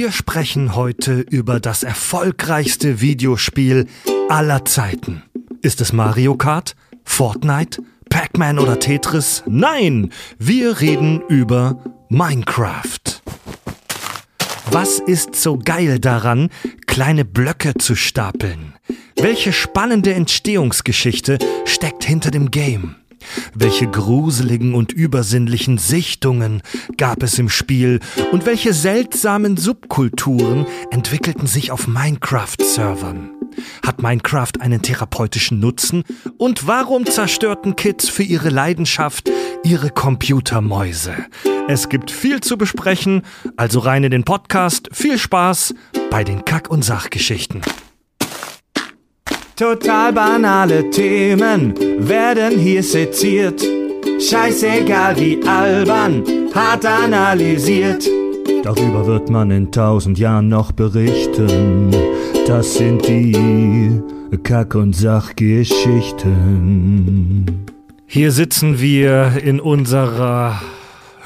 Wir 0.00 0.12
sprechen 0.12 0.76
heute 0.76 1.22
über 1.28 1.58
das 1.58 1.82
erfolgreichste 1.82 3.00
Videospiel 3.00 3.88
aller 4.28 4.64
Zeiten. 4.64 5.24
Ist 5.60 5.80
es 5.80 5.92
Mario 5.92 6.36
Kart? 6.36 6.76
Fortnite? 7.02 7.82
Pac-Man 8.08 8.60
oder 8.60 8.78
Tetris? 8.78 9.42
Nein, 9.48 10.12
wir 10.38 10.80
reden 10.80 11.20
über 11.28 11.82
Minecraft. 12.10 13.00
Was 14.70 15.00
ist 15.00 15.34
so 15.34 15.58
geil 15.58 15.98
daran, 15.98 16.50
kleine 16.86 17.24
Blöcke 17.24 17.74
zu 17.74 17.96
stapeln? 17.96 18.74
Welche 19.16 19.52
spannende 19.52 20.14
Entstehungsgeschichte 20.14 21.40
steckt 21.64 22.04
hinter 22.04 22.30
dem 22.30 22.52
Game? 22.52 22.94
Welche 23.54 23.86
gruseligen 23.86 24.74
und 24.74 24.92
übersinnlichen 24.92 25.78
Sichtungen 25.78 26.62
gab 26.96 27.22
es 27.22 27.38
im 27.38 27.48
Spiel 27.48 28.00
und 28.32 28.46
welche 28.46 28.72
seltsamen 28.72 29.56
Subkulturen 29.56 30.66
entwickelten 30.90 31.46
sich 31.46 31.70
auf 31.70 31.86
Minecraft-Servern? 31.86 33.30
Hat 33.84 34.02
Minecraft 34.02 34.52
einen 34.60 34.82
therapeutischen 34.82 35.60
Nutzen? 35.60 36.04
Und 36.36 36.66
warum 36.66 37.06
zerstörten 37.06 37.76
Kids 37.76 38.08
für 38.08 38.22
ihre 38.22 38.50
Leidenschaft 38.50 39.30
ihre 39.64 39.90
Computermäuse? 39.90 41.14
Es 41.68 41.88
gibt 41.88 42.10
viel 42.10 42.40
zu 42.40 42.56
besprechen, 42.56 43.22
also 43.56 43.80
rein 43.80 44.04
in 44.04 44.10
den 44.10 44.24
Podcast. 44.24 44.88
Viel 44.92 45.18
Spaß 45.18 45.74
bei 46.10 46.24
den 46.24 46.44
Kack- 46.44 46.70
und 46.70 46.84
Sachgeschichten. 46.84 47.62
Total 49.58 50.12
banale 50.12 50.88
Themen 50.90 51.74
werden 52.08 52.60
hier 52.60 52.84
seziert. 52.84 53.60
Scheißegal 54.20 55.18
wie 55.18 55.42
albern, 55.44 56.22
hart 56.54 56.86
analysiert. 56.86 58.08
Darüber 58.62 59.04
wird 59.04 59.30
man 59.30 59.50
in 59.50 59.72
tausend 59.72 60.16
Jahren 60.16 60.48
noch 60.48 60.70
berichten. 60.70 61.90
Das 62.46 62.76
sind 62.76 63.04
die 63.08 64.00
Kack- 64.44 64.76
und 64.76 64.94
Sachgeschichten. 64.94 67.66
Hier 68.06 68.30
sitzen 68.30 68.78
wir 68.78 69.42
in 69.42 69.58
unserer 69.58 70.62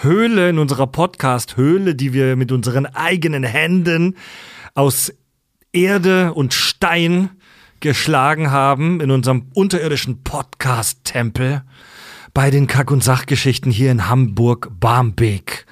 Höhle, 0.00 0.48
in 0.48 0.58
unserer 0.58 0.86
Podcast-Höhle, 0.86 1.94
die 1.94 2.14
wir 2.14 2.36
mit 2.36 2.50
unseren 2.50 2.86
eigenen 2.86 3.44
Händen 3.44 4.16
aus 4.74 5.12
Erde 5.74 6.32
und 6.32 6.54
Stein 6.54 7.28
geschlagen 7.82 8.50
haben, 8.50 9.00
in 9.00 9.10
unserem 9.10 9.48
unterirdischen 9.52 10.22
Podcast-Tempel 10.22 11.62
bei 12.32 12.50
den 12.50 12.66
Kack- 12.66 12.90
und 12.90 13.04
Sachgeschichten 13.04 13.70
hier 13.70 13.90
in 13.90 14.08
Hamburg-Barmbek. 14.08 15.66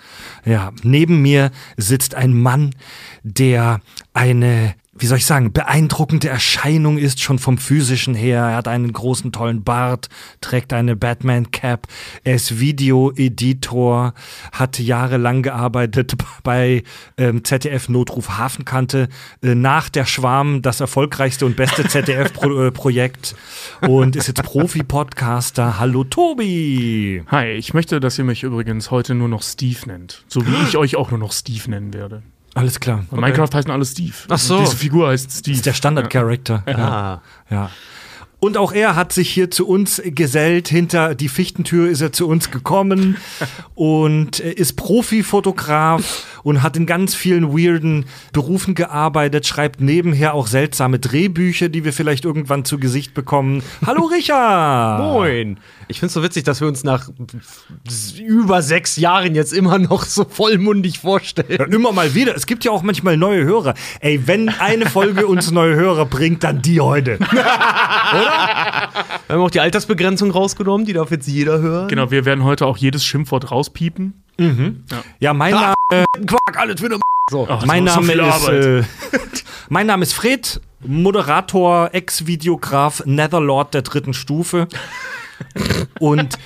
Ja, 0.45 0.73
neben 0.83 1.23
mir 1.23 1.51
sitzt 1.79 2.15
ein 2.15 2.39
Mann, 2.39 2.75
der 3.23 3.81
eine 4.13 4.75
wie 5.01 5.07
soll 5.07 5.19
ich 5.19 5.27
sagen, 5.27 5.53
beeindruckende 5.53 6.29
Erscheinung 6.29 6.99
ist, 6.99 7.23
schon 7.23 7.39
vom 7.39 7.57
physischen 7.57 8.15
her. 8.15 8.41
Er 8.43 8.57
hat 8.57 8.69
einen 8.69 8.93
großen, 8.93 9.33
tollen 9.33 9.65
Bart, 9.65 10.09
trägt 10.43 10.75
eine 10.75 10.95
Batman-Cap, 10.95 11.87
er 12.23 12.35
ist 12.35 12.61
Videoeditor, 12.61 14.13
hat 14.53 14.79
jahrelang 14.79 15.43
gearbeitet 15.43 16.15
bei 16.43 16.85
ähm, 17.17 17.45
ZDF 17.45 17.89
Notruf 17.89 18.37
Hafenkante, 18.37 19.09
äh, 19.43 19.55
nach 19.55 19.89
der 19.89 20.05
Schwarm 20.05 20.61
das 20.61 20.81
erfolgreichste 20.81 21.47
und 21.47 21.57
beste 21.57 21.89
ZDF-Projekt 21.89 23.35
äh, 23.81 23.87
und 23.87 24.17
ist 24.17 24.29
jetzt 24.29 24.43
Profi-Podcaster. 24.43 25.79
Hallo 25.79 26.05
Tobi! 26.05 27.25
Hi, 27.29 27.53
ich 27.53 27.73
möchte, 27.73 28.01
dass 28.01 28.19
ihr 28.19 28.25
mich 28.25 28.43
übrigens 28.43 28.91
heute 28.91 29.15
nur 29.15 29.29
noch 29.29 29.43
Steve 29.43 29.81
nennt. 29.87 30.25
So 30.29 30.47
wie 30.47 30.63
ich 30.69 30.77
euch 30.77 30.97
auch 30.97 31.11
nur 31.11 31.19
noch 31.19 31.33
Steve 31.33 31.71
nennen 31.71 31.95
werde. 31.95 32.23
Alles 32.55 32.81
klar. 32.81 33.05
Okay. 33.11 33.21
Minecraft 33.21 33.51
heißen 33.53 33.71
alle 33.71 33.85
Steve. 33.85 34.15
Ach 34.29 34.39
so. 34.39 34.59
Und 34.59 34.67
diese 34.67 34.77
Figur 34.77 35.09
heißt 35.09 35.31
Steve. 35.31 35.53
Das 35.53 35.59
ist 35.59 35.67
der 35.67 35.75
Standard-Charakter. 35.75 36.63
Ja. 36.67 36.79
ja. 36.79 37.23
ja. 37.51 37.71
Und 38.41 38.57
auch 38.57 38.73
er 38.73 38.97
hat 38.97 39.13
sich 39.13 39.29
hier 39.29 39.51
zu 39.51 39.69
uns 39.69 40.01
gesellt. 40.03 40.69
Hinter 40.69 41.15
die 41.15 41.29
Fichtentür 41.29 41.91
ist 41.91 42.01
er 42.01 42.11
zu 42.13 42.27
uns 42.27 42.51
gekommen 42.51 43.19
und 43.75 44.41
ist 44.41 44.77
Profifotograf 44.77 46.27
und 46.43 46.63
hat 46.63 46.77
in 46.77 46.87
ganz 46.87 47.15
vielen 47.15 47.53
weirden 47.53 48.07
Berufen 48.33 48.75
gearbeitet, 48.75 49.47
schreibt 49.47 49.83
nebenher 49.83 50.33
auch 50.33 50.47
seltsame 50.47 50.99
Drehbücher, 50.99 51.69
die 51.69 51.85
wir 51.85 51.93
vielleicht 51.93 52.25
irgendwann 52.25 52.65
zu 52.65 52.79
Gesicht 52.79 53.13
bekommen. 53.13 53.63
Hallo 53.87 54.05
Richard! 54.07 55.01
Moin! 55.01 55.59
Ich 55.91 55.99
finde 55.99 56.07
es 56.07 56.15
so 56.15 56.23
witzig, 56.23 56.45
dass 56.45 56.61
wir 56.61 56.69
uns 56.69 56.85
nach 56.85 57.11
über 58.25 58.63
sechs 58.63 58.97
Jahren 58.97 59.35
jetzt 59.35 59.53
immer 59.53 59.77
noch 59.79 60.05
so 60.05 60.25
vollmundig 60.25 61.01
vorstellen. 61.01 61.59
Ja, 61.59 61.65
immer 61.65 61.91
mal 61.91 62.15
wieder. 62.15 62.37
Es 62.37 62.47
gibt 62.47 62.65
ja 62.65 62.71
auch 62.71 62.83
manchmal 62.83 63.17
neue 63.17 63.45
Hörer. 63.45 63.75
Ey, 63.99 64.27
wenn 64.27 64.49
eine 64.49 64.87
Folge 64.87 65.27
uns 65.27 65.51
neue 65.51 65.75
Hörer 65.75 66.07
bringt, 66.07 66.45
dann 66.45 66.63
die 66.63 66.81
heute. 66.81 67.17
Oder? 67.33 68.89
Wir 69.27 69.35
haben 69.35 69.43
auch 69.43 69.51
die 69.51 69.59
Altersbegrenzung 69.59 70.31
rausgenommen, 70.31 70.87
die 70.87 70.93
darf 70.93 71.11
jetzt 71.11 71.27
jeder 71.27 71.59
hören. 71.59 71.89
Genau, 71.89 72.13
wir 72.13 72.25
werden 72.25 72.45
heute 72.45 72.67
auch 72.67 72.77
jedes 72.77 73.05
Schimpfwort 73.05 73.51
rauspiepen. 73.51 74.23
Mhm. 74.39 74.85
Ja. 74.91 75.03
ja, 75.19 75.35
mein 75.35 75.55
Name. 75.55 75.75
Quark, 76.25 76.57
alles 76.57 76.81
wieder. 76.81 76.99
So. 77.31 77.49
Ach, 77.51 77.67
mein, 77.67 77.83
Name 77.83 78.13
ist, 78.13 78.49
äh, 78.49 78.83
mein 79.69 79.89
Name 79.89 80.05
ist 80.05 80.13
Fred, 80.13 80.61
Moderator, 80.87 81.91
Ex-Videograf, 81.93 83.03
Netherlord 83.07 83.75
der 83.75 83.83
dritten 83.83 84.15
Stufe. 84.15 84.69
Und 85.99 86.39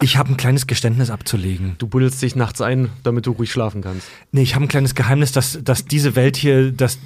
ich 0.00 0.16
habe 0.16 0.30
ein 0.30 0.36
kleines 0.36 0.66
Geständnis 0.66 1.10
abzulegen. 1.10 1.76
Du 1.78 1.86
buddelst 1.86 2.20
dich 2.22 2.34
nachts 2.36 2.60
ein, 2.60 2.90
damit 3.02 3.26
du 3.26 3.32
ruhig 3.32 3.50
schlafen 3.50 3.82
kannst. 3.82 4.06
Nee, 4.32 4.42
ich 4.42 4.54
habe 4.54 4.64
ein 4.64 4.68
kleines 4.68 4.94
Geheimnis, 4.94 5.32
dass, 5.32 5.58
dass 5.62 5.84
diese 5.84 6.16
Welt 6.16 6.36
hier, 6.36 6.72
dass 6.72 6.98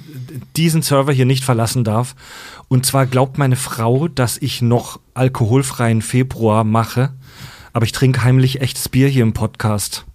diesen 0.55 0.81
Server 0.81 1.11
hier 1.11 1.25
nicht 1.25 1.43
verlassen 1.43 1.83
darf. 1.83 2.15
Und 2.67 2.85
zwar 2.85 3.05
glaubt 3.05 3.37
meine 3.37 3.55
Frau, 3.55 4.07
dass 4.07 4.37
ich 4.37 4.61
noch 4.61 4.99
alkoholfreien 5.13 6.01
Februar 6.01 6.63
mache. 6.63 7.13
Aber 7.73 7.85
ich 7.85 7.91
trinke 7.91 8.23
heimlich 8.23 8.61
echtes 8.61 8.89
Bier 8.89 9.07
hier 9.07 9.23
im 9.23 9.33
Podcast. 9.33 10.05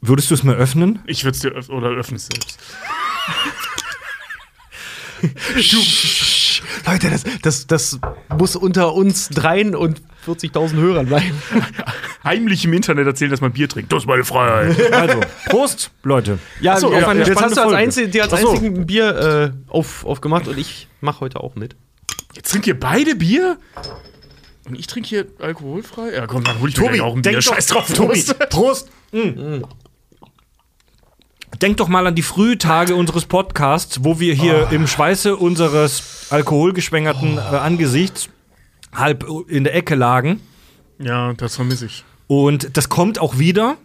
Würdest 0.00 0.30
du 0.30 0.34
es 0.34 0.42
mir 0.42 0.54
öffnen? 0.54 1.00
Ich 1.06 1.24
würde 1.24 1.34
es 1.34 1.40
dir 1.40 1.50
öffnen 1.50 1.76
oder 1.76 1.88
öffne 1.88 2.16
es 2.16 2.26
selbst. 2.26 2.58
Leute, 6.86 7.10
das, 7.10 7.24
das, 7.42 7.66
das 7.66 7.98
muss 8.38 8.56
unter 8.56 8.94
uns 8.94 9.28
dreien 9.28 9.74
und 9.74 10.02
40.000 10.26 10.76
Hörern 10.76 11.06
bleiben. 11.06 11.42
Heimlich 12.24 12.64
im 12.64 12.72
Internet 12.72 13.06
erzählen, 13.06 13.30
dass 13.30 13.40
man 13.40 13.52
Bier 13.52 13.68
trinkt. 13.68 13.92
Das 13.92 14.04
ist 14.04 14.06
meine 14.06 14.24
Freiheit. 14.24 14.92
Also, 14.92 15.20
Prost, 15.46 15.90
Leute. 16.02 16.38
Ja, 16.60 16.78
so, 16.78 16.92
ja, 16.92 17.12
jetzt 17.12 17.40
hast 17.40 17.56
du 17.56 17.60
als, 17.62 17.72
einzig, 17.72 18.12
die 18.12 18.22
als 18.22 18.30
so. 18.30 18.50
einzigen 18.50 18.86
Bier 18.86 19.52
äh, 19.68 19.72
auf, 19.72 20.04
aufgemacht 20.06 20.48
und 20.48 20.58
ich 20.58 20.88
mache 21.00 21.20
heute 21.20 21.40
auch 21.40 21.54
mit. 21.54 21.76
Jetzt 22.34 22.50
trinkt 22.50 22.66
ihr 22.66 22.78
beide 22.78 23.14
Bier? 23.14 23.58
Und 24.66 24.78
ich 24.78 24.86
trinke 24.86 25.08
hier 25.08 25.26
alkoholfrei? 25.40 26.14
Ja, 26.14 26.26
komm, 26.26 26.44
dann 26.44 26.58
hol 26.60 26.68
ich 26.68 26.74
Tobi, 26.74 26.92
mir 26.92 27.04
auch 27.04 27.14
ein 27.14 27.22
Bier. 27.22 27.40
Scheiß 27.40 27.66
drauf, 27.66 27.92
Tobi. 27.92 28.22
Prost. 28.50 28.90
Mm. 29.14 29.18
Mm. 29.18 29.64
Denk 31.60 31.76
doch 31.76 31.88
mal 31.88 32.06
an 32.06 32.14
die 32.14 32.22
Frühtage 32.22 32.94
unseres 32.96 33.26
Podcasts, 33.26 34.02
wo 34.02 34.18
wir 34.18 34.34
hier 34.34 34.68
oh. 34.70 34.74
im 34.74 34.86
Schweiße 34.86 35.36
unseres 35.36 36.26
alkoholgeschwängerten 36.30 37.38
oh. 37.38 37.54
äh, 37.54 37.58
Angesichts 37.58 38.28
halb 38.92 39.26
in 39.48 39.64
der 39.64 39.74
Ecke 39.74 39.94
lagen. 39.94 40.40
Ja, 40.98 41.32
das 41.34 41.56
vermisse 41.56 41.86
ich. 41.86 42.04
Und 42.26 42.76
das 42.76 42.88
kommt 42.88 43.18
auch 43.18 43.38
wieder. 43.38 43.76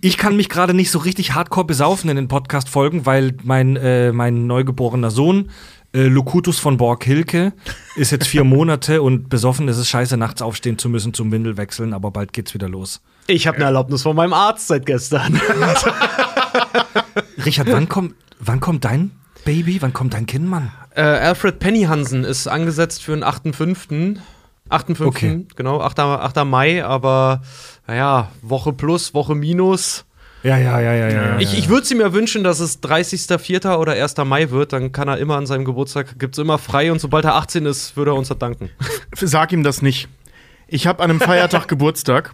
Ich 0.00 0.18
kann 0.18 0.36
mich 0.36 0.48
gerade 0.48 0.74
nicht 0.74 0.90
so 0.90 0.98
richtig 0.98 1.34
hardcore 1.34 1.66
besaufen 1.66 2.10
in 2.10 2.16
den 2.16 2.28
Podcast-Folgen, 2.28 3.06
weil 3.06 3.34
mein, 3.42 3.76
äh, 3.76 4.12
mein 4.12 4.46
neugeborener 4.46 5.10
Sohn, 5.10 5.50
äh, 5.92 6.02
Locutus 6.02 6.58
von 6.58 6.76
Borg-Hilke, 6.76 7.52
ist 7.96 8.12
jetzt 8.12 8.26
vier 8.26 8.44
Monate 8.44 9.02
und 9.02 9.28
besoffen 9.28 9.68
ist 9.68 9.78
es 9.78 9.88
scheiße, 9.88 10.16
nachts 10.16 10.42
aufstehen 10.42 10.78
zu 10.78 10.88
müssen 10.88 11.14
zum 11.14 11.32
Windel 11.32 11.56
wechseln, 11.56 11.92
aber 11.92 12.10
bald 12.10 12.32
geht's 12.32 12.54
wieder 12.54 12.68
los. 12.68 13.00
Ich 13.26 13.46
habe 13.46 13.56
eine 13.56 13.66
Erlaubnis 13.66 14.02
von 14.02 14.14
meinem 14.14 14.32
Arzt 14.32 14.68
seit 14.68 14.86
gestern. 14.86 15.40
Richard, 17.44 17.70
wann 17.70 17.88
kommt, 17.88 18.14
wann 18.38 18.60
kommt 18.60 18.84
dein 18.84 19.10
Baby? 19.44 19.80
Wann 19.80 19.92
kommt 19.92 20.14
dein 20.14 20.26
Kind, 20.26 20.46
Mann? 20.46 20.72
Äh, 20.94 21.02
Alfred 21.02 21.58
Pennyhansen 21.58 22.24
ist 22.24 22.48
angesetzt 22.48 23.02
für 23.02 23.12
den 23.12 23.24
8.5. 23.24 24.18
8.5. 24.70 25.04
Okay. 25.04 25.46
Genau, 25.54 25.80
8. 25.80 25.98
8. 26.00 26.44
Mai, 26.44 26.84
aber 26.84 27.42
naja, 27.86 28.30
Woche 28.42 28.72
plus, 28.72 29.14
Woche 29.14 29.34
minus. 29.34 30.04
Ja, 30.42 30.58
ja, 30.58 30.80
ja, 30.80 30.92
ja, 30.92 31.08
ja. 31.08 31.38
Ich, 31.38 31.58
ich 31.58 31.68
würde 31.68 31.86
sie 31.86 31.94
mir 31.94 32.12
wünschen, 32.12 32.44
dass 32.44 32.60
es 32.60 32.82
30.04. 32.82 33.76
oder 33.78 33.92
1. 33.92 34.16
Mai 34.18 34.50
wird. 34.50 34.72
Dann 34.72 34.92
kann 34.92 35.08
er 35.08 35.18
immer 35.18 35.36
an 35.36 35.46
seinem 35.46 35.64
Geburtstag, 35.64 36.18
gibt 36.18 36.36
es 36.36 36.38
immer 36.38 36.58
frei 36.58 36.92
und 36.92 37.00
sobald 37.00 37.24
er 37.24 37.34
18 37.34 37.66
ist, 37.66 37.96
würde 37.96 38.12
er 38.12 38.14
uns 38.14 38.28
das 38.28 38.38
danken. 38.38 38.70
Sag 39.12 39.52
ihm 39.52 39.62
das 39.62 39.82
nicht. 39.82 40.08
Ich 40.68 40.86
habe 40.86 41.02
an 41.02 41.10
einem 41.10 41.20
Feiertag 41.20 41.68
Geburtstag 41.68 42.32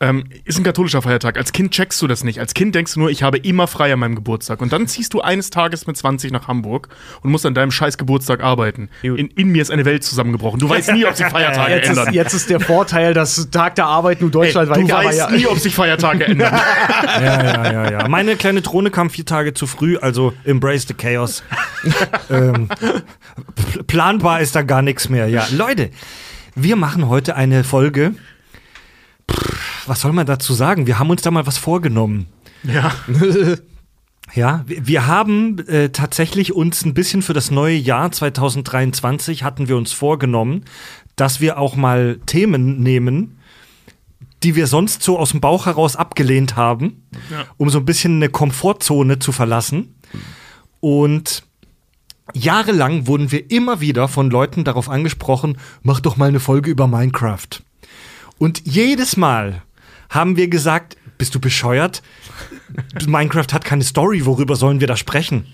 ähm, 0.00 0.24
ist 0.44 0.58
ein 0.58 0.64
katholischer 0.64 1.00
Feiertag. 1.02 1.36
Als 1.38 1.52
Kind 1.52 1.70
checkst 1.72 2.02
du 2.02 2.06
das 2.08 2.24
nicht. 2.24 2.40
Als 2.40 2.52
Kind 2.52 2.74
denkst 2.74 2.94
du 2.94 3.00
nur, 3.00 3.10
ich 3.10 3.22
habe 3.22 3.38
immer 3.38 3.66
frei 3.68 3.92
an 3.92 4.00
meinem 4.00 4.16
Geburtstag. 4.16 4.60
Und 4.60 4.72
dann 4.72 4.86
ziehst 4.88 5.14
du 5.14 5.20
eines 5.20 5.50
Tages 5.50 5.86
mit 5.86 5.96
20 5.96 6.32
nach 6.32 6.48
Hamburg 6.48 6.88
und 7.22 7.30
musst 7.30 7.46
an 7.46 7.54
deinem 7.54 7.70
scheiß 7.70 7.96
Geburtstag 7.96 8.42
arbeiten. 8.42 8.88
In, 9.02 9.16
in 9.28 9.48
mir 9.48 9.62
ist 9.62 9.70
eine 9.70 9.84
Welt 9.84 10.02
zusammengebrochen. 10.04 10.58
Du 10.58 10.68
weißt 10.68 10.92
nie, 10.92 11.04
ob 11.06 11.14
sich 11.14 11.26
Feiertage 11.30 11.74
Jetzt 11.76 11.88
ändern. 11.90 12.08
ist, 12.08 12.14
jetzt 12.14 12.34
ist 12.34 12.50
der 12.50 12.60
Vorteil, 12.60 13.14
dass 13.14 13.48
Tag 13.50 13.76
der 13.76 13.86
Arbeit 13.86 14.20
nur 14.20 14.30
deutschlandweit 14.30 14.78
du 14.88 14.94
aber 14.94 15.04
weißt 15.04 15.18
ja- 15.18 15.30
nie, 15.30 15.46
ob 15.46 15.58
sich 15.58 15.74
Feiertage 15.74 16.24
ändern. 16.26 16.52
Ja, 17.04 17.42
ja, 17.44 17.72
ja, 17.72 17.90
ja. 17.90 18.08
Meine 18.08 18.34
kleine 18.36 18.60
Drohne 18.62 18.90
kam 18.90 19.08
vier 19.10 19.24
Tage 19.24 19.54
zu 19.54 19.66
früh, 19.66 19.96
also 19.98 20.32
embrace 20.44 20.86
the 20.88 20.94
chaos. 20.94 21.42
ähm, 22.30 22.68
pl- 22.68 23.82
planbar 23.86 24.40
ist 24.40 24.54
da 24.56 24.62
gar 24.62 24.82
nichts 24.82 25.08
mehr. 25.08 25.28
Ja, 25.28 25.46
Leute, 25.56 25.90
wir 26.54 26.76
machen 26.76 27.08
heute 27.08 27.36
eine 27.36 27.62
Folge. 27.64 28.14
Was 29.86 30.00
soll 30.00 30.12
man 30.12 30.26
dazu 30.26 30.54
sagen? 30.54 30.86
Wir 30.86 30.98
haben 30.98 31.10
uns 31.10 31.22
da 31.22 31.30
mal 31.30 31.46
was 31.46 31.58
vorgenommen. 31.58 32.26
ja. 32.62 32.92
Ja, 34.34 34.64
wir 34.66 34.86
wir 34.86 35.06
haben 35.06 35.58
äh, 35.68 35.90
tatsächlich 35.90 36.54
uns 36.54 36.84
ein 36.84 36.94
bisschen 36.94 37.20
für 37.20 37.34
das 37.34 37.50
neue 37.50 37.76
Jahr 37.76 38.10
2023 38.10 39.44
hatten 39.44 39.68
wir 39.68 39.76
uns 39.76 39.92
vorgenommen, 39.92 40.64
dass 41.14 41.40
wir 41.40 41.58
auch 41.58 41.76
mal 41.76 42.18
Themen 42.24 42.82
nehmen, 42.82 43.38
die 44.42 44.56
wir 44.56 44.66
sonst 44.66 45.02
so 45.02 45.18
aus 45.18 45.32
dem 45.32 45.40
Bauch 45.40 45.66
heraus 45.66 45.94
abgelehnt 45.94 46.56
haben, 46.56 47.02
Ja. 47.30 47.44
um 47.58 47.68
so 47.68 47.78
ein 47.78 47.84
bisschen 47.84 48.16
eine 48.16 48.30
Komfortzone 48.30 49.18
zu 49.18 49.30
verlassen. 49.30 49.94
Und 50.80 51.44
jahrelang 52.32 53.06
wurden 53.06 53.30
wir 53.30 53.50
immer 53.50 53.80
wieder 53.80 54.08
von 54.08 54.30
Leuten 54.30 54.64
darauf 54.64 54.88
angesprochen, 54.88 55.58
mach 55.82 56.00
doch 56.00 56.16
mal 56.16 56.28
eine 56.30 56.40
Folge 56.40 56.70
über 56.70 56.86
Minecraft. 56.88 57.62
Und 58.38 58.62
jedes 58.64 59.16
Mal 59.18 59.62
haben 60.14 60.36
wir 60.36 60.48
gesagt, 60.48 60.96
bist 61.18 61.34
du 61.34 61.40
bescheuert? 61.40 62.02
Minecraft 63.06 63.52
hat 63.52 63.64
keine 63.64 63.84
Story, 63.84 64.24
worüber 64.26 64.56
sollen 64.56 64.80
wir 64.80 64.86
da 64.86 64.96
sprechen? 64.96 65.46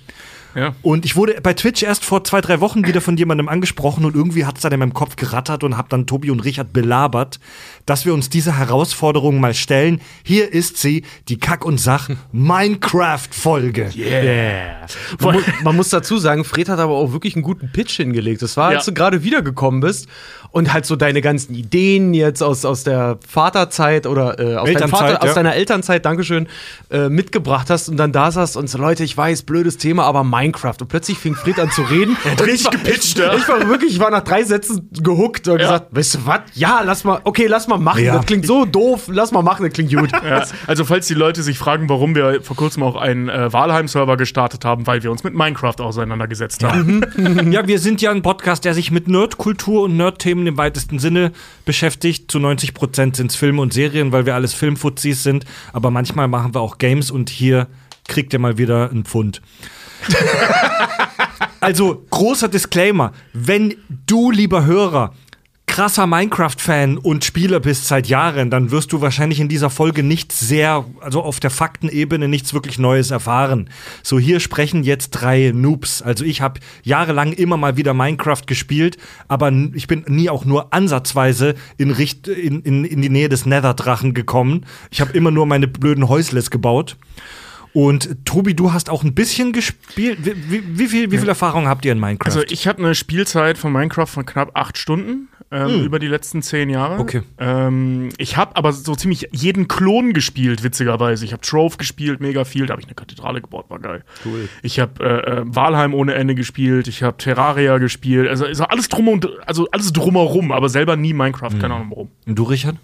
ja. 0.55 0.75
Und 0.83 1.05
ich 1.05 1.17
wurde 1.17 1.41
bei 1.41 1.55
Twitch 1.55 1.83
erst 1.83 2.05
vor 2.05 2.25
zwei, 2.25 2.41
drei 2.41 2.61
Wochen 2.61 2.87
wieder 2.87 3.01
von 3.01 3.17
jemandem 3.17 3.49
angesprochen 3.49 4.05
und 4.05 4.15
irgendwie 4.15 4.45
hat 4.45 4.57
es 4.57 4.63
dann 4.63 4.73
in 4.73 4.81
meinem 4.81 4.95
Kopf 4.95 5.17
gerattert 5.17 5.65
und 5.65 5.77
habe 5.77 5.89
dann 5.89 6.07
Tobi 6.07 6.31
und 6.31 6.41
Richard 6.41 6.73
belabert, 6.73 7.41
dass 7.87 8.07
wir 8.07 8.15
uns 8.15 8.31
diese 8.31 8.59
Herausforderung 8.59 9.41
mal 9.41 9.55
stellen. 9.55 10.01
Hier 10.23 10.53
ist 10.53 10.77
sie, 10.79 11.05
die 11.29 11.39
Kack- 11.39 11.65
und 11.65 11.81
Sach-Minecraft-Folge. 11.81 13.91
Yeah. 14.01 14.87
Man, 15.21 15.35
mu 15.35 15.41
man 15.63 15.77
muss 15.77 15.91
dazu 15.91 16.19
sagen, 16.19 16.45
Fred 16.45 16.69
hat 16.69 16.79
aber 16.79 16.95
auch 16.95 17.13
wirklich 17.13 17.35
einen 17.35 17.43
guten 17.43 17.71
Pitch 17.71 17.97
hingelegt. 17.97 18.43
Das 18.43 18.57
war, 18.57 18.69
als 18.69 18.87
Ja. 18.87 18.93
du 18.93 18.95
gerade 18.95 19.23
wiedergekommen 19.23 19.81
bist 19.81 20.09
und 20.53 20.73
halt 20.73 20.87
so 20.87 20.97
deine 20.97 21.21
ganzen 21.21 21.55
Ideen 21.55 22.15
jetzt 22.15 22.43
aus, 22.43 22.65
aus 22.65 22.83
der 22.83 23.19
Vaterzeit 23.29 24.07
oder 24.07 24.39
äh, 24.39 24.57
aus, 24.57 24.65
deinem 24.65 24.67
Elternzeit, 24.67 24.99
Vater, 24.99 25.23
aus 25.23 25.29
ja. 25.29 25.35
deiner 25.35 25.55
Elternzeit, 25.55 26.05
Dankeschön, 26.05 26.49
äh, 26.91 27.09
mitgebracht 27.09 27.71
hast 27.71 27.89
und 27.89 27.97
dann 27.97 28.13
da 28.13 28.31
saßt 28.31 28.57
und 28.57 28.69
so, 28.69 28.79
Leute, 28.79 29.05
ich 29.05 29.17
weiß, 29.17 29.43
blödes 29.43 29.77
Thema, 29.77 30.05
aber 30.05 30.25
Minecraft. 30.25 30.75
Und 30.81 30.89
plötzlich 30.89 31.19
fing 31.19 31.35
Fred 31.35 31.59
an 31.61 31.71
zu 31.71 31.83
reden. 31.83 32.17
und 32.25 32.41
richtig 32.41 32.61
ich 32.61 32.65
war, 32.65 32.73
gepitcht, 32.73 33.19
ich, 33.19 33.25
ja. 33.25 33.35
ich 33.35 33.49
war 33.49 33.69
wirklich, 33.69 33.93
ich 33.93 34.01
war 34.01 34.11
nach 34.11 34.25
drei 34.25 34.43
Sätzen 34.45 34.89
gehuckt 34.93 35.47
und 35.49 35.59
gesagt, 35.59 35.87
weißt 35.91 36.15
du 36.15 36.27
was? 36.27 36.41
Ja, 36.55 36.83
lass 36.85 37.05
mal, 37.05 37.21
okay, 37.25 37.47
lass 37.47 37.69
mal 37.69 37.70
machen. 37.79 38.05
Ja. 38.05 38.17
Das 38.17 38.27
klingt 38.27 38.47
so 38.47 38.65
doof, 38.65 39.05
lass 39.09 39.33
mal 39.33 39.43
machen, 39.43 39.65
das 39.65 39.73
klingt 39.73 39.95
gut. 39.95 40.11
Ja, 40.31 40.45
also 40.67 40.85
falls 40.85 41.07
die 41.07 41.15
Leute 41.15 41.43
sich 41.43 41.59
fragen, 41.59 41.89
warum 41.89 42.15
wir 42.15 42.43
vor 42.43 42.55
kurzem 42.55 42.83
auch 42.83 42.97
einen 42.97 43.29
äh, 43.29 43.53
Valheim-Server 43.53 44.17
gestartet 44.17 44.65
haben, 44.65 44.87
weil 44.87 45.03
wir 45.03 45.11
uns 45.11 45.25
mit 45.25 45.35
Minecraft 45.35 45.81
auseinandergesetzt 45.81 46.63
haben. 46.63 47.05
Ja, 47.51 47.67
wir 47.67 47.79
sind 47.79 48.03
ja 48.03 48.11
ein 48.11 48.23
Podcast, 48.23 48.65
der 48.65 48.75
sich 48.75 48.91
mit 48.91 49.09
Nerdkultur 49.09 49.83
und 49.83 49.97
Nerdthemen 49.97 50.47
im 50.47 50.57
weitesten 50.57 50.99
Sinne 50.99 51.33
beschäftigt. 51.65 52.31
Zu 52.31 52.39
90 52.39 52.75
Prozent 52.75 53.17
sind 53.17 53.31
es 53.31 53.37
Filme 53.37 53.63
und 53.63 53.73
Serien, 53.73 54.13
weil 54.13 54.27
wir 54.27 54.35
alles 54.35 54.53
Filmfuzis 54.53 55.23
sind. 55.23 55.45
Aber 55.73 55.91
manchmal 55.91 56.29
machen 56.29 56.55
wir 56.55 56.61
auch 56.61 56.79
Games 56.79 57.11
und 57.11 57.31
hier 57.31 57.67
kriegt 58.09 58.33
ihr 58.33 58.39
mal 58.39 58.59
wieder 58.59 58.91
einen 58.91 59.05
Pfund. 59.05 59.41
also, 61.61 62.05
großer 62.11 62.49
Disclaimer. 62.49 63.13
Wenn 63.33 63.75
du, 64.07 64.31
lieber 64.31 64.65
Hörer, 64.65 65.15
krasser 65.71 66.09
Minecraft-Fan 66.09 66.99
und 66.99 67.25
Spieler 67.25 67.61
bist 67.61 67.87
seit 67.87 68.09
Jahren, 68.09 68.51
dann 68.51 68.73
wirst 68.73 68.93
du 68.93 69.01
wahrscheinlich 69.01 69.39
in 69.39 69.49
dieser 69.49 69.71
Folge 69.71 70.03
nichts 70.03 70.41
sehr, 70.41 70.85
also 71.01 71.23
auf 71.23 71.39
der 71.39 71.51
Faktenebene 71.51 72.27
nichts 72.27 72.53
wirklich 72.53 72.81
Neues 72.81 73.13
erfahren. 73.13 73.71
So, 74.03 74.19
hier 74.19 74.41
sprechen 74.41 74.83
jetzt 74.83 75.11
drei 75.11 75.53
Noobs. 75.55 76.03
Also 76.03 76.25
ich 76.25 76.41
habe 76.41 76.59
jahrelang 76.83 77.33
immer 77.33 77.57
mal 77.57 77.77
wieder 77.77 77.95
Minecraft 77.95 78.43
gespielt, 78.47 78.99
aber 79.29 79.53
ich 79.73 79.87
bin 79.87 80.05
nie 80.09 80.29
auch 80.29 80.45
nur 80.45 80.75
ansatzweise 80.75 81.55
in, 81.79 81.93
Richt 81.93 82.27
in, 82.27 82.63
in, 82.63 82.85
in 82.85 83.01
die 83.01 83.09
Nähe 83.09 83.29
des 83.29 83.47
Nether-Drachen 83.47 84.13
gekommen. 84.13 84.67
Ich 84.91 85.01
habe 85.01 85.13
immer 85.13 85.31
nur 85.31 85.47
meine 85.47 85.69
blöden 85.69 86.09
Häusles 86.09 86.51
gebaut. 86.51 86.97
Und 87.73 88.25
Tobi, 88.25 88.55
du 88.55 88.73
hast 88.73 88.91
auch 88.91 89.05
ein 89.05 89.15
bisschen 89.15 89.53
gespielt. 89.53 90.19
Wie, 90.25 90.35
wie, 90.51 90.79
wie, 90.79 90.89
viel, 90.89 91.13
wie 91.13 91.19
viel 91.19 91.29
Erfahrung 91.29 91.69
habt 91.69 91.85
ihr 91.85 91.93
in 91.93 92.01
Minecraft? 92.01 92.27
Also 92.27 92.43
ich 92.49 92.67
habe 92.67 92.83
eine 92.83 92.97
Spielzeit 92.97 93.57
von 93.57 93.73
Minecraft 93.73 94.09
von 94.09 94.27
knapp 94.27 94.51
acht 94.55 94.77
Stunden 94.77 95.29
ähm, 95.53 95.85
über 95.85 95.99
die 95.99 96.07
letzten 96.07 96.43
zehn 96.43 96.71
Jahre. 96.71 96.99
Okay. 97.01 97.23
Ähm, 97.39 98.11
ich 98.19 98.37
habe 98.37 98.55
aber 98.57 98.73
so 98.73 98.95
ziemlich 98.95 99.29
jeden 99.33 99.67
Klon 99.67 100.13
gespielt, 100.13 100.63
witzigerweise. 100.63 101.25
Ich 101.25 101.33
habe 101.33 101.43
Trove 101.43 101.77
gespielt, 101.77 102.21
mega 102.21 102.45
viel. 102.45 102.67
Da 102.67 102.73
habe 102.73 102.81
ich 102.83 102.87
eine 102.87 102.95
Kathedrale 102.95 103.41
gebaut, 103.41 103.65
war 103.69 103.81
geil. 103.81 104.05
Cool. 104.25 104.49
Ich 104.63 104.79
habe 104.79 105.03
äh, 105.05 105.31
äh, 105.41 105.43
Valheim 105.45 105.93
ohne 105.95 106.15
Ende 106.15 106.35
gespielt. 106.37 106.87
Ich 106.87 107.03
habe 107.03 107.17
Terraria 107.17 107.79
gespielt. 107.79 108.29
Also, 108.29 108.45
also 108.45 108.65
alles 108.65 108.89
drum 108.89 109.09
und 109.09 109.29
also 109.47 109.67
alles 109.73 109.93
drumherum, 109.93 110.53
aber 110.53 110.69
selber 110.69 110.97
nie 110.97 111.13
Minecraft. 111.15 111.59
Keine 111.61 111.75
Ahnung 111.75 111.91
warum. 111.91 112.11
Und 112.27 112.39
du, 112.39 112.45
Richard? 112.45 112.77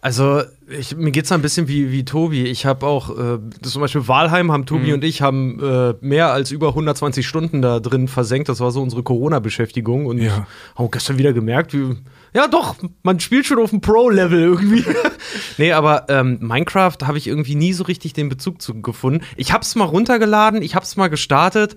Also, 0.00 0.42
ich, 0.68 0.96
mir 0.96 1.10
geht's 1.10 1.30
da 1.30 1.34
ein 1.34 1.42
bisschen 1.42 1.68
wie, 1.68 1.90
wie 1.90 2.04
Tobi. 2.04 2.44
Ich 2.44 2.64
habe 2.66 2.86
auch, 2.86 3.10
äh, 3.10 3.38
zum 3.62 3.80
Beispiel 3.82 4.06
Walheim 4.08 4.52
haben 4.52 4.66
Tobi 4.66 4.92
und 4.92 5.02
ich 5.04 5.22
haben 5.22 5.58
äh, 5.62 5.94
mehr 6.00 6.30
als 6.32 6.50
über 6.50 6.68
120 6.68 7.26
Stunden 7.26 7.62
da 7.62 7.80
drin 7.80 8.08
versenkt. 8.08 8.48
Das 8.48 8.60
war 8.60 8.70
so 8.70 8.82
unsere 8.82 9.02
Corona-Beschäftigung. 9.02 10.06
Und 10.06 10.18
Ja. 10.18 10.46
haben 10.76 10.90
gestern 10.90 11.18
wieder 11.18 11.32
gemerkt, 11.32 11.72
wie, 11.74 11.96
ja 12.34 12.48
doch, 12.48 12.76
man 13.02 13.20
spielt 13.20 13.46
schon 13.46 13.60
auf 13.60 13.70
dem 13.70 13.80
Pro-Level 13.80 14.40
irgendwie. 14.40 14.84
nee, 15.58 15.72
aber 15.72 16.06
ähm, 16.08 16.38
Minecraft 16.40 16.96
habe 17.04 17.16
ich 17.16 17.28
irgendwie 17.28 17.54
nie 17.54 17.72
so 17.72 17.84
richtig 17.84 18.12
den 18.12 18.28
Bezug 18.28 18.60
zu 18.60 18.82
gefunden. 18.82 19.24
Ich 19.36 19.52
hab's 19.52 19.74
mal 19.76 19.84
runtergeladen, 19.84 20.60
ich 20.60 20.74
hab's 20.74 20.96
mal 20.96 21.08
gestartet. 21.08 21.76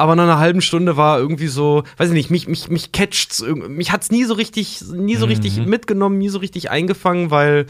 Aber 0.00 0.14
nach 0.14 0.24
einer 0.24 0.38
halben 0.38 0.60
Stunde 0.60 0.96
war 0.96 1.18
irgendwie 1.18 1.48
so, 1.48 1.82
weiß 1.96 2.10
ich 2.10 2.14
nicht, 2.14 2.30
mich, 2.30 2.46
mich, 2.46 2.68
mich 2.68 2.92
catcht's, 2.92 3.44
mich 3.44 3.90
hat's 3.90 4.12
nie 4.12 4.24
so 4.24 4.34
richtig, 4.34 4.80
nie 4.92 5.16
so 5.16 5.26
richtig 5.26 5.58
mitgenommen, 5.66 6.18
nie 6.18 6.28
so 6.28 6.38
richtig 6.38 6.70
eingefangen, 6.70 7.32
weil, 7.32 7.66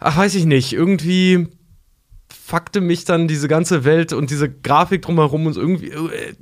ach, 0.00 0.16
weiß 0.16 0.34
ich 0.34 0.44
nicht, 0.44 0.72
irgendwie 0.72 1.46
fuckte 2.46 2.80
mich 2.80 3.04
dann 3.04 3.26
diese 3.26 3.48
ganze 3.48 3.84
Welt 3.84 4.12
und 4.12 4.30
diese 4.30 4.48
Grafik 4.48 5.02
drumherum 5.02 5.46
und 5.46 5.56
irgendwie, 5.56 5.92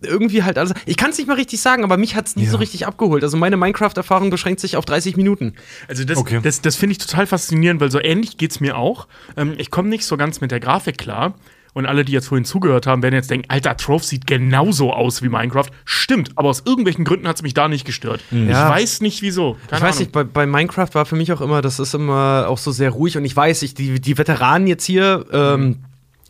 irgendwie 0.03 0.43
halt 0.43 0.59
alles. 0.59 0.75
Ich 0.85 0.99
kann 0.99 1.11
es 1.11 1.19
nicht 1.19 1.27
mal 1.27 1.35
richtig 1.37 1.63
sagen, 1.63 1.83
aber 1.83 1.97
mich 1.97 2.15
hat 2.15 2.27
es 2.27 2.37
nie 2.37 2.45
Ja. 2.45 2.51
so 2.51 2.59
richtig 2.59 2.87
abgeholt. 2.87 3.23
Also 3.23 3.39
meine 3.39 3.57
Minecraft-Erfahrung 3.57 4.29
beschränkt 4.29 4.61
sich 4.61 4.77
auf 4.77 4.85
30 4.85 5.17
Minuten. 5.17 5.55
Also 5.89 6.05
das, 6.05 6.19
Okay. 6.19 6.41
das, 6.43 6.61
das 6.61 6.77
finde 6.77 6.93
ich 6.93 6.99
total 6.99 7.27
faszinierend, 7.27 7.81
weil 7.81 7.91
so 7.91 8.01
ähnlich 8.01 8.37
geht's 8.37 8.61
mir 8.61 8.77
auch. 8.77 9.09
Ähm, 9.37 9.55
ich 9.57 9.71
komme 9.71 9.89
nicht 9.89 10.05
so 10.05 10.17
ganz 10.19 10.43
mit 10.43 10.51
der 10.51 10.61
Grafik 10.61 10.99
klar. 10.99 11.35
Und 11.73 11.87
alle, 11.87 12.05
die 12.05 12.13
jetzt 12.13 12.29
vorhin 12.29 12.45
zugehört 12.45 12.87
haben, 12.87 13.03
werden 13.03 13.15
jetzt 13.17 13.31
denken, 13.31 13.47
Alter, 13.51 13.77
Trove 13.77 14.05
sieht 14.05 14.29
genauso 14.29 14.93
aus 14.93 15.23
wie 15.23 15.29
Minecraft. 15.29 15.67
Stimmt, 15.85 16.31
aber 16.37 16.51
aus 16.51 16.63
irgendwelchen 16.65 17.05
Gründen 17.05 17.27
hat's 17.27 17.43
mich 17.43 17.53
da 17.55 17.67
nicht 17.67 17.85
gestört. 17.85 18.21
Ja. 18.31 18.69
Ich 18.69 18.75
weiß 18.77 19.01
nicht 19.01 19.23
wieso. 19.23 19.57
Keine 19.69 19.79
ich 19.79 19.83
weiß 19.83 19.83
Ahnung. 19.83 19.99
nicht, 20.01 20.13
bei, 20.13 20.23
bei 20.23 20.47
Minecraft 20.47 20.91
war 20.93 21.05
für 21.07 21.17
mich 21.17 21.33
auch 21.33 21.41
immer, 21.41 21.63
das 21.63 21.81
ist 21.81 21.93
immer 21.95 22.45
auch 22.49 22.59
so 22.59 22.71
sehr 22.71 22.91
ruhig 22.91 23.17
und 23.17 23.25
ich 23.25 23.35
weiß, 23.35 23.63
ich, 23.63 23.75
die, 23.75 24.01
die 24.01 24.17
Veteranen 24.19 24.69
jetzt 24.69 24.85
hier, 24.85 25.25
ähm, 25.33 25.79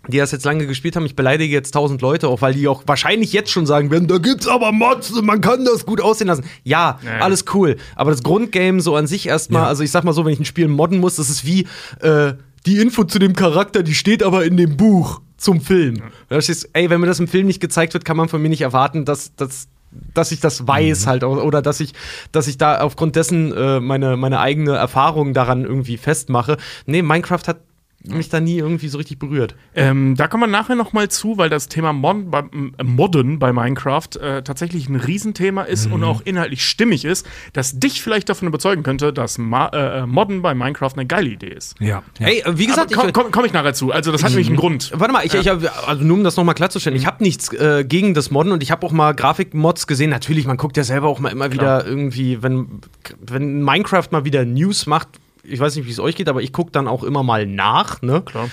die 0.08 0.18
das 0.18 0.30
jetzt 0.32 0.44
lange 0.44 0.66
gespielt 0.66 0.96
haben, 0.96 1.06
ich 1.06 1.16
beleidige 1.16 1.52
jetzt 1.52 1.72
tausend 1.72 2.02
Leute, 2.02 2.28
auch 2.28 2.42
weil 2.42 2.54
die 2.54 2.68
auch 2.68 2.82
wahrscheinlich 2.86 3.32
jetzt 3.32 3.50
schon 3.50 3.66
sagen 3.66 3.90
werden, 3.90 4.06
da 4.08 4.18
gibt's 4.18 4.46
aber 4.46 4.70
Mods 4.72 5.10
und 5.12 5.24
man 5.24 5.40
kann 5.40 5.64
das 5.64 5.86
gut 5.86 6.00
aussehen 6.00 6.26
lassen. 6.28 6.44
Ja, 6.62 6.98
Ja. 7.04 7.18
alles 7.20 7.44
cool. 7.54 7.76
Aber 7.96 8.10
das 8.10 8.22
Grundgame 8.22 8.80
so 8.80 8.96
an 8.96 9.06
sich 9.06 9.26
erstmal, 9.28 9.62
Ja. 9.62 9.68
also 9.68 9.82
ich 9.82 9.90
sag 9.90 10.04
mal 10.04 10.12
so, 10.12 10.24
wenn 10.24 10.32
ich 10.32 10.40
ein 10.40 10.44
Spiel 10.44 10.68
modden 10.68 10.98
muss, 10.98 11.16
das 11.16 11.30
ist 11.30 11.44
wie 11.46 11.66
äh, 12.00 12.34
die 12.66 12.78
Info 12.78 13.04
zu 13.04 13.18
dem 13.18 13.34
Charakter, 13.34 13.82
die 13.82 13.94
steht 13.94 14.22
aber 14.22 14.44
in 14.44 14.56
dem 14.56 14.76
Buch 14.76 15.20
zum 15.36 15.60
Film. 15.60 16.02
Da 16.28 16.40
stehst, 16.40 16.70
ey, 16.72 16.88
wenn 16.90 17.00
mir 17.00 17.06
das 17.06 17.20
im 17.20 17.28
Film 17.28 17.46
nicht 17.46 17.60
gezeigt 17.60 17.92
wird, 17.94 18.04
kann 18.04 18.16
man 18.16 18.28
von 18.28 18.40
mir 18.40 18.48
nicht 18.48 18.62
erwarten, 18.62 19.04
dass, 19.04 19.34
dass 19.36 19.68
dass 20.12 20.32
ich 20.32 20.40
das 20.40 20.66
weiß 20.66 21.06
halt 21.06 21.22
o- 21.22 21.40
oder 21.40 21.62
dass 21.62 21.78
ich 21.78 21.92
dass 22.32 22.48
ich 22.48 22.58
da 22.58 22.80
aufgrund 22.80 23.14
dessen 23.14 23.52
äh, 23.52 23.78
meine 23.78 24.16
meine 24.16 24.40
eigene 24.40 24.72
Erfahrung 24.74 25.34
daran 25.34 25.62
irgendwie 25.64 25.98
festmache. 25.98 26.56
Nee, 26.86 27.02
Minecraft 27.02 27.42
hat 27.46 27.60
mich 28.06 28.28
da 28.28 28.38
nie 28.38 28.58
irgendwie 28.58 28.88
so 28.88 28.98
richtig 28.98 29.18
berührt. 29.18 29.54
Ähm, 29.74 30.14
da 30.16 30.28
kommen 30.28 30.42
wir 30.42 30.46
nachher 30.46 30.74
noch 30.74 30.92
mal 30.92 31.08
zu, 31.08 31.38
weil 31.38 31.48
das 31.48 31.68
Thema 31.68 31.92
Mod 31.94 32.30
bei, 32.30 32.40
m- 32.40 32.74
Modden 32.82 33.38
bei 33.38 33.52
Minecraft 33.52 34.08
äh, 34.20 34.42
tatsächlich 34.42 34.88
ein 34.88 34.96
Riesenthema 34.96 35.62
ist 35.62 35.86
und 35.90 36.04
auch 36.04 36.20
inhaltlich 36.24 36.64
stimmig 36.66 37.04
ist, 37.06 37.26
das 37.54 37.78
dich 37.80 38.02
vielleicht 38.02 38.28
davon 38.28 38.46
überzeugen 38.48 38.82
könnte, 38.82 39.12
dass 39.12 39.38
Ma 39.38 39.68
äh, 39.68 40.00
äh, 40.00 40.06
Modden 40.06 40.42
bei 40.42 40.54
Minecraft 40.54 40.92
eine 40.94 41.06
geile 41.06 41.30
Idee 41.30 41.48
ist. 41.48 41.74
Ja. 41.80 42.02
ja. 42.18 42.26
Ey, 42.26 42.40
äh, 42.44 42.58
wie 42.58 42.66
gesagt, 42.66 42.92
Komm, 42.94 43.08
ich, 43.08 43.14
komm, 43.14 43.30
komm 43.30 43.44
ich 43.46 43.52
nachher 43.54 43.72
zu. 43.74 43.90
Also 43.90 44.12
das 44.12 44.22
hat 44.22 44.30
nämlich 44.30 44.48
einen 44.48 44.56
Grund. 44.56 44.92
Warte 44.94 45.12
mal, 45.12 45.24
ich, 45.24 45.32
ich 45.34 45.48
hab, 45.48 45.88
also 45.88 46.04
nur 46.04 46.18
um 46.18 46.24
das 46.24 46.36
nochmal 46.36 46.54
klarzustellen, 46.54 46.96
ich 46.98 47.06
habe 47.06 47.22
nichts 47.24 47.52
äh, 47.54 47.84
gegen 47.88 48.12
das 48.14 48.30
Modden 48.30 48.52
und 48.52 48.62
ich 48.62 48.70
habe 48.70 48.86
auch 48.86 48.92
mal 48.92 49.14
Grafikmods 49.14 49.86
gesehen. 49.86 50.10
Natürlich, 50.10 50.46
man 50.46 50.58
guckt 50.58 50.76
ja 50.76 50.84
selber 50.84 51.08
auch 51.08 51.20
mal 51.20 51.30
immer 51.30 51.52
wieder 51.52 51.86
irgendwie, 51.86 52.42
wenn, 52.42 52.66
wenn 53.20 53.62
Minecraft 53.62 54.08
mal 54.10 54.24
wieder 54.26 54.44
News 54.44 54.86
macht, 54.86 55.08
ich 55.44 55.60
weiß 55.60 55.76
nicht, 55.76 55.86
wie 55.86 55.90
es 55.90 56.00
euch 56.00 56.16
geht, 56.16 56.28
aber 56.28 56.42
ich 56.42 56.52
gucke 56.52 56.70
dann 56.72 56.88
auch 56.88 57.02
immer 57.02 57.22
mal 57.22 57.46
nach, 57.46 58.02
ne? 58.02 58.22
Klar. 58.22 58.48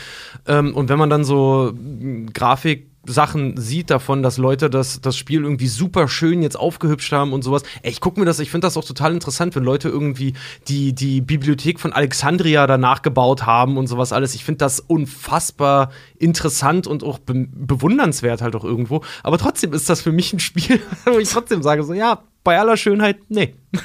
Ähm, 0.47 0.75
und 0.75 0.89
wenn 0.89 0.99
man 0.99 1.09
dann 1.09 1.23
so 1.23 1.73
mh, 1.73 2.31
Grafik 2.33 2.91
Sachen 3.05 3.57
sieht 3.57 3.89
davon, 3.89 4.21
dass 4.21 4.37
Leute 4.37 4.69
das, 4.69 5.01
das 5.01 5.17
Spiel 5.17 5.41
irgendwie 5.41 5.67
super 5.67 6.07
schön 6.07 6.43
jetzt 6.43 6.57
aufgehübscht 6.59 7.11
haben 7.11 7.33
und 7.33 7.43
sowas. 7.43 7.63
Ey, 7.81 7.91
ich 7.91 7.99
gucke 7.99 8.19
mir 8.19 8.25
das, 8.25 8.39
ich 8.39 8.51
finde 8.51 8.67
das 8.67 8.77
auch 8.77 8.85
total 8.85 9.13
interessant, 9.13 9.55
wenn 9.55 9.63
Leute 9.63 9.89
irgendwie 9.89 10.33
die, 10.67 10.93
die 10.93 11.21
Bibliothek 11.21 11.79
von 11.79 11.93
Alexandria 11.93 12.67
danach 12.67 13.01
gebaut 13.01 13.45
haben 13.45 13.77
und 13.77 13.87
sowas 13.87 14.13
alles. 14.13 14.35
Ich 14.35 14.43
finde 14.43 14.59
das 14.59 14.79
unfassbar 14.79 15.91
interessant 16.19 16.85
und 16.85 17.03
auch 17.03 17.17
be 17.17 17.47
bewundernswert 17.51 18.41
halt 18.41 18.55
auch 18.55 18.63
irgendwo. 18.63 19.01
Aber 19.23 19.37
trotzdem 19.39 19.73
ist 19.73 19.89
das 19.89 20.01
für 20.01 20.11
mich 20.11 20.33
ein 20.33 20.39
Spiel, 20.39 20.79
wo 21.05 21.17
ich 21.17 21.29
trotzdem 21.29 21.63
sage, 21.63 21.83
so, 21.83 21.93
ja, 21.93 22.21
bei 22.43 22.59
aller 22.59 22.77
Schönheit, 22.77 23.17
nee. 23.29 23.53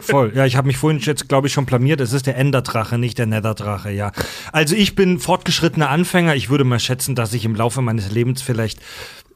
Voll. 0.00 0.32
Ja, 0.34 0.46
ich 0.46 0.56
habe 0.56 0.66
mich 0.66 0.76
vorhin 0.76 1.00
jetzt, 1.00 1.28
glaube 1.28 1.46
ich, 1.46 1.52
schon 1.52 1.64
blamiert. 1.64 2.00
Es 2.00 2.12
ist 2.12 2.26
der 2.26 2.36
Enderdrache, 2.36 2.98
nicht 2.98 3.18
der 3.18 3.26
Netherdrache, 3.26 3.90
ja. 3.90 4.12
Also 4.52 4.74
ich 4.74 4.94
bin 4.94 5.20
fortgeschrittener 5.20 5.88
Anfänger. 5.88 6.34
Ich 6.34 6.50
würde 6.50 6.64
mal 6.64 6.80
schätzen, 6.80 7.14
dass 7.14 7.32
ich 7.32 7.44
im 7.44 7.54
Laufe 7.54 7.82
meines 7.82 8.10
Lebens 8.10 8.42
vielleicht 8.42 8.80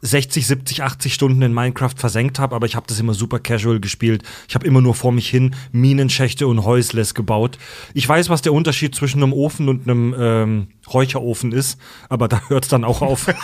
60, 0.01 0.47
70, 0.47 0.83
80 0.83 1.15
Stunden 1.15 1.43
in 1.43 1.53
Minecraft 1.53 1.95
versenkt 1.97 2.39
habe, 2.39 2.55
aber 2.55 2.67
ich 2.67 2.77
habe 2.77 2.87
das 2.87 3.01
immer 3.01 3.15
super 3.15 3.41
casual 3.41 3.81
gespielt. 3.81 4.23
Ich 4.49 4.55
habe 4.55 4.67
immer 4.67 4.81
nur 4.81 4.95
vor 4.95 5.13
mich 5.13 5.29
hin 5.29 5.55
Minenschächte 5.73 6.47
und 6.47 6.65
Häusles 6.65 7.15
gebaut. 7.15 7.59
Ich 7.95 8.09
weiß, 8.09 8.29
was 8.29 8.43
der 8.43 8.53
Unterschied 8.53 8.95
zwischen 8.95 9.23
einem 9.23 9.33
Ofen 9.33 9.69
und 9.69 9.89
einem 9.89 10.15
ähm, 10.19 10.69
Räucherofen 10.93 11.53
ist, 11.53 11.81
aber 12.09 12.29
da 12.29 12.43
hört 12.49 12.65
es 12.65 12.71
dann 12.71 12.85
auch 12.85 13.03
auf. 13.03 13.27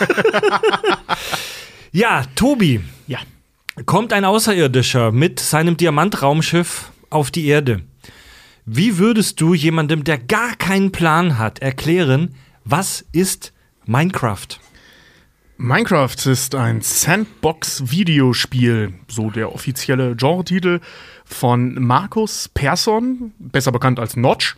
ja, 1.91 2.23
Tobi. 2.35 2.81
Ja. 3.07 3.19
Kommt 3.83 4.13
ein 4.13 4.23
Außerirdischer 4.23 5.11
mit 5.11 5.41
seinem 5.41 5.75
Diamantraumschiff 5.75 6.93
auf 7.09 7.29
die 7.29 7.47
Erde. 7.47 7.81
Wie 8.65 8.97
würdest 8.97 9.41
du 9.41 9.53
jemandem, 9.53 10.05
der 10.05 10.17
gar 10.17 10.55
keinen 10.55 10.93
Plan 10.93 11.37
hat, 11.37 11.59
erklären, 11.59 12.35
was 12.63 13.03
ist 13.11 13.51
Minecraft? 13.85 14.47
Minecraft 15.57 16.15
ist 16.25 16.55
ein 16.55 16.79
Sandbox-Videospiel, 16.81 18.93
so 19.09 19.29
der 19.29 19.53
offizielle 19.53 20.15
Genre-Titel 20.15 20.79
von 21.25 21.73
Markus 21.73 22.47
Persson, 22.47 23.33
besser 23.39 23.73
bekannt 23.73 23.99
als 23.99 24.15
Notch, 24.15 24.55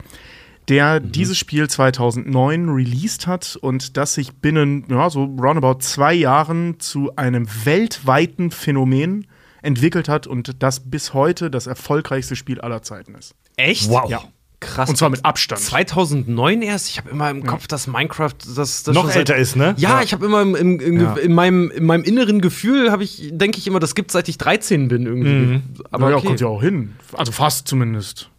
der 0.70 1.00
mhm. 1.02 1.12
dieses 1.12 1.38
Spiel 1.38 1.70
2009 1.70 2.70
released 2.70 3.28
hat 3.28 3.58
und 3.62 3.98
das 3.98 4.14
sich 4.14 4.34
binnen 4.36 4.86
ja, 4.90 5.10
so 5.10 5.24
roundabout 5.24 5.80
zwei 5.80 6.14
Jahren 6.14 6.80
zu 6.80 7.16
einem 7.16 7.48
weltweiten 7.64 8.52
Phänomen 8.52 9.28
entwickelt 9.62 10.08
hat 10.10 10.28
und 10.28 10.62
das 10.62 10.90
bis 10.90 11.14
heute 11.14 11.50
das 11.50 11.68
erfolgreichste 11.68 12.36
Spiel 12.36 12.62
aller 12.62 12.82
Zeiten 12.82 13.16
ist. 13.16 13.34
Echt? 13.56 13.90
Wow. 13.90 14.10
Ja. 14.10 14.22
Krass. 14.60 14.90
Und 14.90 14.96
zwar 14.98 15.12
mit 15.12 15.24
Abstand. 15.24 15.62
2009 15.62 16.64
erst. 16.64 16.90
Ich 16.90 16.98
habe 16.98 17.12
immer 17.12 17.30
im 17.30 17.46
Kopf, 17.46 17.68
dass 17.68 17.86
Minecraft 17.86 18.34
das, 18.56 18.82
das 18.82 18.96
Noch 18.96 19.08
älter 19.14 19.36
ist, 19.36 19.56
ne? 19.56 19.76
Ja, 19.78 19.98
Ja. 19.98 20.02
ich 20.02 20.14
habe 20.14 20.26
immer 20.26 20.42
im, 20.42 20.56
im, 20.56 20.80
im, 20.80 21.00
Ja. 21.00 21.14
in, 21.14 21.34
meinem, 21.34 21.70
in 21.70 21.86
meinem 21.86 22.04
inneren 22.04 22.42
Gefühl 22.42 22.92
habe 22.92 23.04
ich 23.04 23.30
denke 23.32 23.60
ich 23.60 23.68
immer, 23.68 23.80
das 23.80 23.94
gibt 23.94 24.10
seit 24.12 24.28
ich 24.30 24.40
13 24.40 24.88
bin 24.88 25.06
irgendwie. 25.06 25.30
Mhm. 25.30 25.64
Aber 25.92 26.06
Aber 26.06 26.10
ja, 26.10 26.18
okay. 26.18 26.28
kommt 26.28 26.40
ja 26.42 26.48
auch 26.48 26.62
hin. 26.62 26.96
Also 27.14 27.32
fast 27.32 27.68
zumindest. 27.68 28.32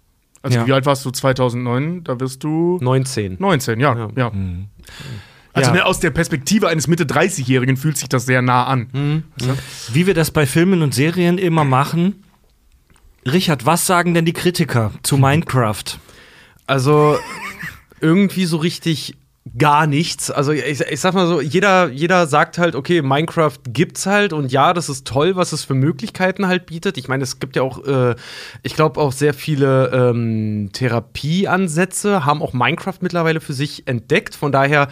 Also 0.43 0.59
Ja. 0.59 0.67
wie 0.67 0.73
alt 0.73 0.87
warst 0.87 1.05
du 1.05 1.11
2009? 1.11 2.05
Da 2.05 2.19
wirst 2.21 2.45
du 2.45 2.79
19. 2.81 3.37
19, 3.39 3.81
ja. 3.81 3.97
Ja. 3.97 4.09
ja. 4.17 4.33
Also 5.53 5.71
Ja. 5.71 5.77
ne, 5.77 5.85
aus 5.87 5.99
der 6.01 6.11
Perspektive 6.11 6.69
eines 6.69 6.87
Mitte 6.87 7.05
30-Jährigen 7.05 7.77
fühlt 7.77 7.97
sich 7.99 8.09
das 8.09 8.27
sehr 8.27 8.43
nah 8.43 8.65
an. 8.67 9.25
Wie 9.93 10.07
wir 10.07 10.15
das 10.15 10.31
bei 10.31 10.47
Filmen 10.47 10.83
und 10.83 10.95
Serien 10.95 11.39
immer 11.39 11.65
machen. 11.65 12.23
Richard, 13.27 13.67
was 13.67 13.87
sagen 13.87 14.15
denn 14.15 14.25
die 14.25 14.33
Kritiker 14.33 14.93
zu 15.03 15.17
Minecraft? 15.19 15.85
Also 16.67 17.19
irgendwie 18.01 18.45
so 18.45 18.59
richtig 18.59 19.17
gar 19.57 19.87
nichts. 19.87 20.31
Also 20.31 20.53
ich, 20.53 20.81
ich 20.81 21.01
sag 21.01 21.15
mal 21.15 21.27
so, 21.27 21.41
jeder, 21.41 21.89
jeder 21.89 22.27
sagt 22.27 22.59
halt, 22.59 22.75
okay, 22.75 23.03
Minecraft 23.03 23.59
gibt's 23.69 24.07
halt 24.07 24.33
und 24.33 24.53
ja, 24.53 24.73
das 24.73 24.89
ist 24.89 25.07
toll, 25.07 25.37
was 25.37 25.53
es 25.53 25.65
für 25.65 25.75
Möglichkeiten 25.75 26.47
halt 26.47 26.67
bietet. 26.67 26.99
Ich 26.99 27.09
meine, 27.09 27.23
es 27.23 27.39
gibt 27.39 27.57
ja 27.57 27.63
auch, 27.63 27.85
äh, 27.87 28.15
ich 28.63 28.75
glaube 28.75 29.01
auch 29.01 29.13
sehr 29.13 29.35
viele 29.35 29.91
ähm, 29.93 30.71
Therapieansätze, 30.73 32.25
haben 32.25 32.43
auch 32.43 32.53
Minecraft 32.53 32.99
mittlerweile 33.01 33.41
für 33.41 33.53
sich 33.53 33.87
entdeckt. 33.87 34.35
Von 34.35 34.53
daher 34.53 34.89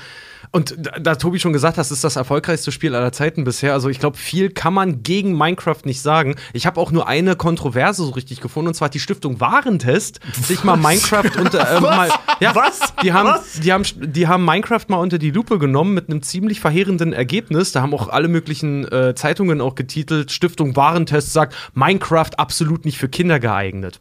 und 0.52 0.76
da, 1.00 1.14
Tobi 1.14 1.38
schon 1.38 1.52
gesagt 1.52 1.76
hat, 1.76 1.80
das 1.80 1.90
ist 1.90 2.04
das 2.04 2.16
erfolgreichste 2.16 2.72
Spiel 2.72 2.94
aller 2.94 3.12
Zeiten 3.12 3.44
bisher. 3.44 3.72
Also 3.72 3.88
ich 3.88 3.98
glaube, 3.98 4.16
viel 4.16 4.50
kann 4.50 4.74
man 4.74 5.02
gegen 5.02 5.36
Minecraft 5.36 5.80
nicht 5.84 6.00
sagen. 6.00 6.36
Ich 6.52 6.66
habe 6.66 6.80
auch 6.80 6.90
nur 6.90 7.08
eine 7.08 7.36
Kontroverse 7.36 8.04
so 8.04 8.10
richtig 8.10 8.40
gefunden, 8.40 8.68
und 8.68 8.74
zwar 8.74 8.86
hat 8.86 8.94
die 8.94 9.00
Stiftung 9.00 9.40
Warentest 9.40 10.20
sich 10.32 10.64
mal 10.64 10.76
Minecraft 10.76 11.30
unter 11.38 11.76
äh, 11.76 11.80
mal, 11.80 12.10
ja, 12.40 12.54
Was? 12.54 12.80
Die 13.02 13.12
haben, 13.12 13.28
Was? 13.28 13.60
die 13.60 13.72
haben, 13.72 13.84
die 13.96 14.26
haben 14.26 14.44
Minecraft 14.44 14.84
mal 14.88 14.98
unter 14.98 15.18
die 15.18 15.30
Lupe 15.30 15.58
genommen 15.58 15.94
mit 15.94 16.08
einem 16.08 16.22
ziemlich 16.22 16.60
verheerenden 16.60 17.12
Ergebnis. 17.12 17.72
Da 17.72 17.82
haben 17.82 17.94
auch 17.94 18.08
alle 18.08 18.28
möglichen 18.28 18.90
äh, 18.90 19.14
Zeitungen 19.14 19.60
auch 19.60 19.74
getitelt. 19.74 20.30
Stiftung 20.30 20.76
Warentest 20.76 21.32
sagt 21.32 21.54
Minecraft 21.74 22.30
absolut 22.38 22.84
nicht 22.84 22.98
für 22.98 23.08
Kinder 23.08 23.40
geeignet. 23.40 24.00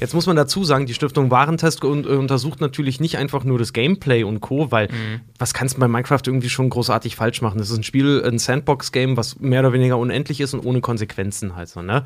Jetzt 0.00 0.14
muss 0.14 0.26
man 0.26 0.36
dazu 0.36 0.64
sagen, 0.64 0.86
die 0.86 0.94
Stiftung 0.94 1.30
Warentest 1.30 1.82
äh, 1.82 1.86
untersucht 1.86 2.60
natürlich 2.60 3.00
nicht 3.00 3.18
einfach 3.18 3.44
nur 3.44 3.58
das 3.58 3.72
Gameplay 3.72 4.24
und 4.24 4.40
Co., 4.40 4.70
weil 4.70 4.88
was 5.38 5.54
kannst 5.54 5.76
du 5.76 5.80
bei 5.80 5.88
Minecraft 5.88 6.20
irgendwie 6.26 6.48
schon 6.48 6.70
großartig 6.70 7.16
falsch 7.16 7.42
machen? 7.42 7.58
Das 7.58 7.70
ist 7.70 7.76
ein 7.76 7.82
Spiel, 7.82 8.22
ein 8.24 8.38
Sandbox-Game, 8.38 9.16
was 9.16 9.38
mehr 9.40 9.60
oder 9.60 9.72
weniger 9.72 9.98
unendlich 9.98 10.40
ist 10.40 10.54
und 10.54 10.64
ohne 10.64 10.80
Konsequenzen 10.80 11.56
halt 11.56 11.68
so, 11.68 11.82
ne? 11.82 12.04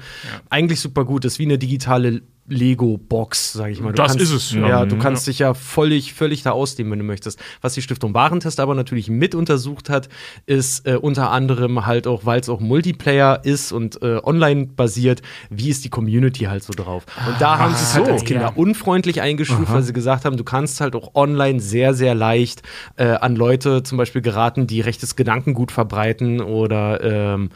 Eigentlich 0.49 0.81
super 0.81 1.05
gut, 1.05 1.25
ist 1.25 1.39
wie 1.39 1.45
eine 1.45 1.59
digitale 1.59 2.23
Lego-Box, 2.51 3.53
sag 3.53 3.71
ich 3.71 3.81
mal. 3.81 3.91
Du 3.93 3.97
Das 3.97 4.13
kannst, 4.13 4.25
ist 4.25 4.33
es, 4.33 4.53
ja. 4.53 4.69
Ja, 4.69 4.87
du 4.87 4.97
Mhm. 4.97 5.01
kannst 5.01 5.27
dich 5.27 5.39
ja 5.39 5.55
völlig, 5.55 6.13
völlig 6.15 6.43
da 6.43 6.51
ausdehnen, 6.51 6.91
wenn 6.93 6.99
du 6.99 7.05
möchtest. 7.05 7.39
Was 7.63 7.75
die 7.75 7.83
Stiftung 7.83 8.13
Warentest 8.13 8.61
aber 8.61 8.75
natürlich 8.75 9.09
mit 9.09 9.35
untersucht 9.35 9.89
hat, 9.89 10.09
ist 10.47 10.87
äh, 10.87 10.97
unter 10.97 11.31
anderem 11.31 11.87
halt 11.87 12.07
auch, 12.07 12.27
weil 12.27 12.41
es 12.41 12.49
auch 12.49 12.61
Multiplayer 12.61 13.45
ist 13.45 13.73
und 13.73 14.03
äh, 14.03 14.19
online 14.23 14.67
basiert, 14.67 15.23
wie 15.49 15.69
ist 15.71 15.85
die 15.85 15.91
Community 15.91 16.45
halt 16.45 16.63
so 16.65 16.73
drauf. 16.73 17.05
Und 17.27 17.41
da 17.41 17.59
haben 17.59 17.75
sie 17.75 17.83
es 17.85 17.95
halt 17.95 18.07
so, 18.07 18.13
als 18.13 18.25
Kinder 18.25 18.43
ja. 18.43 18.53
unfreundlich 18.55 19.21
eingestuft, 19.21 19.73
weil 19.73 19.83
sie 19.83 19.93
gesagt 19.93 20.25
haben, 20.25 20.37
du 20.37 20.45
kannst 20.45 20.81
halt 20.81 20.97
auch 20.97 21.15
online 21.15 21.61
sehr, 21.61 21.95
sehr 21.95 22.15
leicht 22.15 22.63
äh, 22.97 23.05
an 23.07 23.37
Leute 23.37 23.83
zum 23.83 23.97
Beispiel 23.99 24.23
geraten, 24.23 24.67
die 24.67 24.81
rechtes 24.81 25.15
Gedankengut 25.17 25.71
verbreiten 25.73 26.41
oder 26.41 27.03
ähm, 27.03 27.51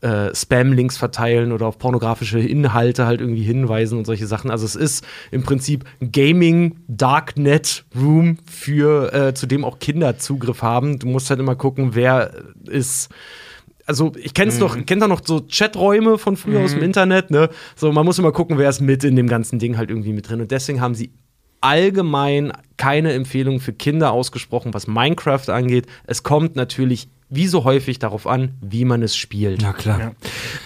äh, 0.00 0.34
Spam-Links 0.34 0.96
verteilen 0.98 1.52
oder 1.52 1.66
auf 1.66 1.78
pornografische 1.78 2.40
Inhalte 2.40 3.06
halt 3.06 3.20
irgendwie 3.20 3.42
hinweisen 3.42 3.98
und 3.98 4.06
solche 4.06 4.26
Sachen. 4.26 4.39
Also 4.48 4.64
es 4.64 4.76
ist 4.76 5.04
im 5.32 5.42
Prinzip 5.42 5.84
Gaming 6.12 6.76
Darknet 6.86 7.84
Room 7.96 8.38
für 8.48 9.12
äh, 9.12 9.34
zu 9.34 9.46
dem 9.46 9.64
auch 9.64 9.80
Kinder 9.80 10.16
Zugriff 10.18 10.62
haben. 10.62 11.00
Du 11.00 11.08
musst 11.08 11.30
halt 11.30 11.40
immer 11.40 11.56
gucken, 11.56 11.96
wer 11.96 12.30
ist 12.66 13.08
also 13.86 14.12
ich 14.16 14.34
kenne 14.34 14.50
es 14.50 14.54
Mhm. 14.54 14.60
noch, 14.60 14.86
kennt 14.86 15.02
da 15.02 15.08
noch 15.08 15.22
so 15.24 15.40
Chaträume 15.50 16.16
von 16.16 16.36
früher 16.36 16.60
aus 16.60 16.74
dem 16.74 16.82
Internet, 16.84 17.32
ne? 17.32 17.48
So, 17.74 17.90
man 17.90 18.04
muss 18.04 18.20
immer 18.20 18.30
gucken, 18.30 18.56
wer 18.56 18.68
ist 18.70 18.80
mit 18.80 19.02
in 19.02 19.16
dem 19.16 19.26
ganzen 19.26 19.58
Ding 19.58 19.76
halt 19.76 19.90
irgendwie 19.90 20.12
mit 20.12 20.28
drin. 20.28 20.40
Und 20.40 20.52
deswegen 20.52 20.80
haben 20.80 20.94
sie 20.94 21.10
allgemein 21.60 22.52
keine 22.76 23.12
Empfehlung 23.12 23.60
für 23.60 23.72
Kinder 23.72 24.12
ausgesprochen, 24.12 24.72
was 24.74 24.86
Minecraft 24.86 25.48
angeht. 25.48 25.86
Es 26.06 26.22
kommt 26.22 26.56
natürlich 26.56 27.08
wie 27.30 27.46
so 27.46 27.64
häufig 27.64 27.98
darauf 27.98 28.26
an, 28.26 28.54
wie 28.60 28.84
man 28.84 29.02
es 29.02 29.16
spielt. 29.16 29.62
Na 29.62 29.72
klar. 29.72 29.98
Ja. 29.98 30.12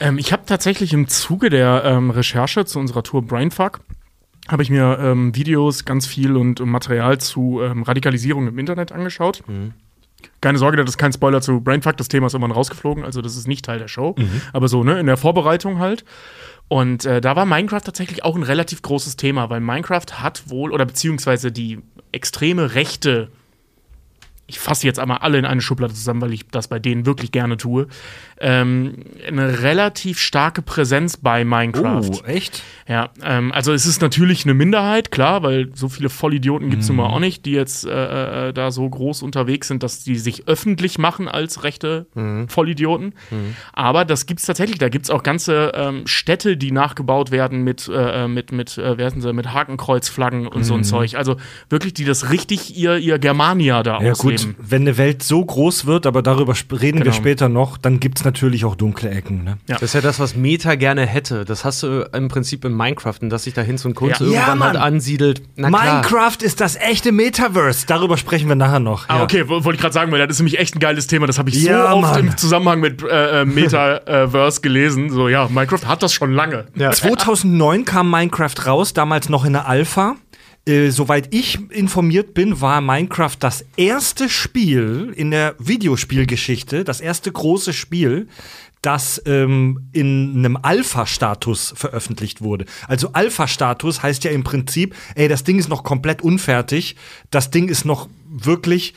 Ähm, 0.01 0.19
ich 0.19 0.33
habe 0.33 0.43
tatsächlich 0.47 0.93
im 0.93 1.07
Zuge 1.09 1.51
der 1.51 1.83
ähm, 1.85 2.11
Recherche 2.11 2.65
zu 2.65 2.79
unserer 2.79 3.03
Tour 3.03 3.23
Brainfuck 3.23 3.81
habe 4.49 4.63
ich 4.63 4.69
mir 4.69 4.99
ähm, 5.01 5.35
Videos, 5.35 5.87
ganz 5.87 6.07
viel 6.07 6.37
und, 6.37 6.61
Material 6.61 7.19
zu 7.19 7.63
ähm, 7.63 7.83
Radikalisierung 7.83 8.47
im 8.47 8.59
Internet 8.59 8.93
angeschaut. 8.93 9.43
Keine 10.43 10.59
Sorge, 10.59 10.77
das 10.77 10.91
ist 10.91 10.99
kein 10.99 11.15
Spoiler 11.15 11.41
zu 11.41 11.63
Brainfuck, 11.63 11.97
das 11.97 12.09
Thema 12.09 12.27
ist 12.27 12.35
irgendwann 12.35 12.51
rausgeflogen, 12.51 13.05
also 13.05 13.23
das 13.23 13.37
ist 13.37 13.49
nicht 13.49 13.65
Teil 13.65 13.79
der 13.79 13.89
Show. 13.89 14.15
Aber 14.53 14.69
so, 14.69 14.85
ne, 14.85 15.01
in 15.01 15.07
der 15.07 15.17
Vorbereitung 15.17 15.79
halt. 15.79 16.05
Und 16.69 17.05
äh, 17.05 17.21
da 17.21 17.37
war 17.37 17.47
Minecraft 17.47 17.83
tatsächlich 17.83 18.25
auch 18.25 18.37
ein 18.37 18.43
relativ 18.43 18.83
großes 18.83 19.17
Thema, 19.17 19.51
weil 19.51 19.61
Minecraft 19.61 20.07
hat 20.23 20.51
wohl, 20.51 20.73
oder 20.73 20.87
beziehungsweise 20.87 21.53
die 21.53 21.81
extreme 22.13 22.75
Rechte 22.75 23.31
ich 24.47 24.59
fasse 24.59 24.87
jetzt 24.87 24.99
einmal 24.99 25.19
alle 25.19 25.39
in 25.39 25.45
eine 25.45 25.61
Schublade 25.61 25.95
zusammen, 25.95 26.21
weil 26.21 26.33
ich 26.33 26.47
das 26.49 26.69
bei 26.69 26.79
denen 26.79 27.07
wirklich 27.07 27.33
gerne 27.33 27.57
tue, 27.57 27.87
ähm, 28.41 28.97
eine 29.27 29.63
relativ 29.63 30.19
starke 30.19 30.61
Präsenz 30.61 31.17
bei 31.17 31.45
Minecraft. 31.45 32.11
Oh, 32.23 32.27
echt? 32.27 32.63
Ja, 32.87 33.11
ähm, 33.23 33.53
also 33.53 33.73
es 33.73 33.87
ist 33.87 34.03
natürlich 34.03 34.45
eine 34.45 34.53
Minderheit, 34.55 35.11
klar, 35.11 35.43
weil 35.43 35.71
so 35.75 35.89
viele 35.89 36.11
Vollidioten 36.11 36.69
gibt 36.69 36.83
es 36.83 36.89
Mhm. 36.91 36.97
nun 36.97 37.07
mal 37.07 37.13
auch 37.15 37.21
nicht, 37.21 37.47
die 37.47 37.53
jetzt 37.53 37.87
äh, 37.87 38.49
äh, 38.49 38.53
da 38.53 38.71
so 38.71 38.89
groß 38.89 39.23
unterwegs 39.23 39.69
sind, 39.69 39.83
dass 39.83 40.05
die 40.05 40.17
sich 40.17 40.47
öffentlich 40.47 40.99
machen 40.99 41.29
als 41.29 41.63
rechte 41.63 42.07
Mhm. 42.15 42.49
Vollidioten. 42.49 43.15
Aber 43.73 44.05
das 44.05 44.27
gibt 44.27 44.41
es 44.41 44.47
tatsächlich. 44.47 44.79
Da 44.79 44.89
gibt 44.89 45.05
es 45.07 45.11
auch 45.11 45.23
ganze 45.23 45.73
ähm, 45.75 46.07
Städte, 46.07 46.57
die 46.57 46.73
nachgebaut 46.73 47.31
werden 47.31 47.63
mit, 47.63 47.91
äh, 47.93 48.29
mit, 48.29 48.53
mit, 48.53 48.77
äh, 48.79 48.99
wer 48.99 49.11
sind 49.11 49.23
sie, 49.23 49.33
mit 49.33 49.53
Hakenkreuzflaggen 49.53 50.47
und 50.47 50.59
Mhm. 50.59 50.65
so 50.65 50.75
ein 50.75 50.85
Zeug. 50.85 51.15
Also 51.17 51.37
wirklich, 51.71 51.95
die 51.95 52.05
das 52.05 52.31
richtig 52.31 52.77
ihr, 52.77 52.99
ihr 52.99 53.19
Germania 53.19 53.83
da 53.83 54.01
Ja, 54.03 54.13
gut, 54.13 54.34
extrem. 54.35 54.55
wenn 54.59 54.83
eine 54.83 54.97
Welt 54.99 55.23
so 55.23 55.45
groß 55.45 55.87
wird, 55.87 56.07
aber 56.07 56.23
darüber 56.23 56.55
reden 56.73 56.99
wir 56.99 57.05
Genau. 57.05 57.15
später 57.17 57.49
noch, 57.49 57.77
dann 57.79 58.01
gibt 58.01 58.19
es 58.19 58.25
natürlich 58.25 58.65
auch 58.65 58.77
dunkle 58.77 59.11
Ecken. 59.11 59.45
Ne? 59.45 59.59
Ja. 59.69 59.75
Das 59.77 59.83
ist 59.83 59.95
ja 59.95 60.01
das, 60.01 60.21
was 60.21 60.37
Meta 60.37 60.75
gerne 60.75 61.07
hätte. 61.07 61.45
Das 61.45 61.65
hast 61.65 61.83
du 61.83 62.09
im 62.13 62.29
Prinzip 62.29 62.65
in 62.65 62.75
Minecraft 62.77 63.15
und 63.21 63.31
dass 63.31 63.45
sich 63.45 63.55
da 63.55 63.63
Hinz 63.63 63.85
und 63.85 63.95
Kunst 63.95 64.21
Ja. 64.21 64.27
irgendwann 64.27 64.59
Ja, 64.59 64.65
halt 64.67 64.77
ansiedelt. 64.77 65.43
Na 65.57 65.69
klar. 65.69 65.95
Minecraft 66.03 66.39
ist 66.43 66.61
das 66.61 66.77
echte 66.77 67.13
Metaverse. 67.13 67.87
Darüber 67.87 68.17
sprechen 68.17 68.49
wir 68.49 68.57
nachher 68.57 68.81
noch. 68.81 69.09
Ah, 69.09 69.17
Ja. 69.19 69.23
okay, 69.25 69.45
wo- 69.49 69.65
wollte 69.65 69.77
ich 69.77 69.81
gerade 69.81 69.93
sagen, 69.95 70.13
weil 70.13 70.19
das 70.27 70.37
ist 70.37 70.41
nämlich 70.41 70.59
echt 70.59 70.77
ein 70.77 70.81
geiles 70.81 71.07
Thema. 71.07 71.27
Das 71.27 71.39
habe 71.39 71.51
ich 71.51 71.63
so 71.63 71.71
oft 71.73 72.01
Mann. 72.03 72.21
im 72.29 72.37
Zusammenhang 72.37 72.81
mit 72.81 73.03
äh, 73.03 73.43
äh, 73.43 73.45
Metaverse 73.45 74.61
gelesen. 74.61 75.11
So, 75.11 75.29
ja, 75.29 75.49
Minecraft 75.49 75.87
hat 75.87 76.03
das 76.03 76.13
schon 76.13 76.33
lange. 76.33 76.65
Ja. 76.75 76.91
2009 76.93 77.85
kam 77.85 78.11
Minecraft 78.11 78.55
raus, 78.67 78.93
damals 78.95 79.29
noch 79.29 79.45
in 79.45 79.53
der 79.53 79.69
Alpha. 79.69 80.17
Äh, 80.67 80.91
soweit 80.91 81.35
ich 81.35 81.59
informiert 81.71 82.33
bin, 82.33 82.61
war 82.61 82.81
Minecraft 82.81 83.37
das 83.39 83.65
erste 83.77 84.29
Spiel 84.31 85.13
in 85.15 85.31
der 85.31 85.55
Videospielgeschichte, 85.59 86.85
das 86.85 87.01
erste 87.03 87.31
große 87.31 87.73
Spiel, 87.75 88.29
das 88.81 89.21
ähm, 89.27 89.89
in 89.93 90.33
einem 90.37 90.57
Alpha-Status 90.61 91.75
veröffentlicht 91.77 92.41
wurde. 92.43 92.65
Also 92.87 93.11
Alpha-Status 93.13 94.03
heißt 94.03 94.25
ja 94.25 94.31
im 94.31 94.45
Prinzip, 94.45 94.95
ey, 95.15 95.29
das 95.29 95.45
Ding 95.45 95.59
ist 95.59 95.69
noch 95.69 95.85
komplett 95.85 96.23
unfertig, 96.23 96.97
das 97.31 97.51
Ding 97.51 97.69
ist 97.69 97.85
noch 97.85 98.09
wirklich 98.29 98.95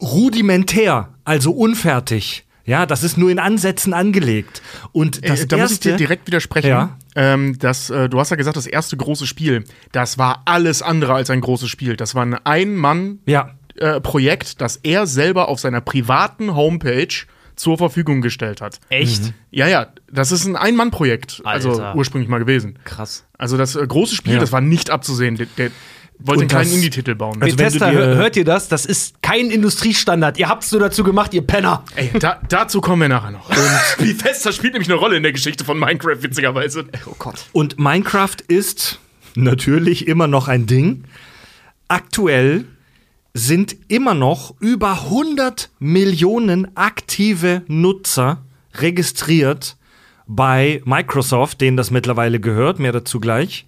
rudimentär, 0.00 1.14
also 1.24 1.52
unfertig. 1.52 2.44
Ja, 2.64 2.84
das 2.86 3.04
ist 3.04 3.16
nur 3.16 3.30
in 3.30 3.38
Ansätzen 3.38 3.92
angelegt. 3.94 4.60
Und 4.92 5.24
das 5.28 5.42
äh, 5.42 5.46
da 5.46 5.56
muss 5.58 5.70
ich 5.72 5.80
dir 5.80 5.90
erste- 5.90 5.98
direkt 5.98 6.26
widersprechen. 6.26 6.68
Ja. 6.68 6.98
Ähm, 7.16 7.58
das, 7.58 7.90
äh, 7.90 8.08
du 8.08 8.20
hast 8.20 8.30
ja 8.30 8.36
gesagt, 8.36 8.56
das 8.56 8.66
erste 8.66 8.96
große 8.96 9.26
Spiel, 9.26 9.64
das 9.90 10.18
war 10.18 10.42
alles 10.44 10.82
andere 10.82 11.14
als 11.14 11.30
ein 11.30 11.40
großes 11.40 11.68
Spiel. 11.68 11.96
Das 11.96 12.14
war 12.14 12.24
ein 12.24 12.34
Ein-Mann-Projekt, 12.34 14.48
Ja, 14.50 14.54
das 14.58 14.76
er 14.82 15.06
selber 15.06 15.48
auf 15.48 15.58
seiner 15.58 15.80
privaten 15.80 16.54
Homepage 16.54 17.08
zur 17.56 17.78
Verfügung 17.78 18.20
gestellt 18.20 18.60
hat. 18.60 18.78
Echt? 18.90 19.32
Ja, 19.50 19.66
ja, 19.66 19.86
das 20.12 20.30
ist 20.30 20.44
ein 20.44 20.56
Ein-Mann-Projekt, 20.56 21.40
also 21.44 21.82
ursprünglich 21.94 22.28
mal 22.28 22.38
gewesen. 22.38 22.78
Krass. 22.84 23.24
Also 23.38 23.56
das 23.56 23.76
äh, 23.76 23.86
große 23.86 24.14
Spiel, 24.14 24.34
Ja. 24.34 24.40
das 24.40 24.52
war 24.52 24.60
nicht 24.60 24.90
abzusehen. 24.90 25.36
Der, 25.36 25.46
der 25.56 25.70
wollte 26.18 26.32
Und 26.32 26.38
einen 26.40 26.48
kleinen 26.48 26.64
das- 26.64 26.74
Indie-Titel 26.74 27.14
bauen. 27.14 27.42
Also 27.42 27.58
wenn 27.58 27.66
Bethesda, 27.66 27.90
du 27.90 27.96
dir- 27.96 28.04
hör- 28.06 28.14
hört 28.16 28.36
ihr 28.36 28.44
das? 28.44 28.68
Das 28.68 28.86
ist 28.86 29.22
kein 29.22 29.50
Industriestandard. 29.50 30.38
Ihr 30.38 30.48
habt's 30.48 30.72
nur 30.72 30.80
dazu 30.80 31.04
gemacht, 31.04 31.34
ihr 31.34 31.42
Penner. 31.46 31.84
Ey, 31.94 32.10
da, 32.18 32.40
dazu 32.48 32.80
kommen 32.80 33.02
wir 33.02 33.08
nachher 33.08 33.30
noch. 33.32 33.48
Und 33.48 33.56
Bethesda 33.98 34.52
spielt 34.52 34.72
nämlich 34.72 34.88
eine 34.90 34.98
Rolle 34.98 35.16
in 35.16 35.22
der 35.22 35.32
Geschichte 35.32 35.64
von 35.64 35.78
Minecraft, 35.78 36.22
witzigerweise. 36.22 36.84
Oh 37.06 37.14
Gott. 37.18 37.44
und 37.52 37.78
Minecraft 37.78 38.36
ist 38.48 38.98
natürlich 39.34 40.08
immer 40.08 40.26
noch 40.26 40.48
ein 40.48 40.66
Ding. 40.66 41.04
Aktuell 41.88 42.64
sind 43.34 43.76
immer 43.88 44.14
noch 44.14 44.54
über 44.60 45.04
100 45.10 45.70
Millionen 45.78 46.74
aktive 46.76 47.62
Nutzer 47.68 48.42
registriert 48.74 49.76
bei 50.26 50.80
Microsoft, 50.84 51.60
denen 51.60 51.76
das 51.76 51.90
mittlerweile 51.90 52.40
gehört, 52.40 52.78
mehr 52.78 52.92
dazu 52.92 53.20
gleich. 53.20 53.66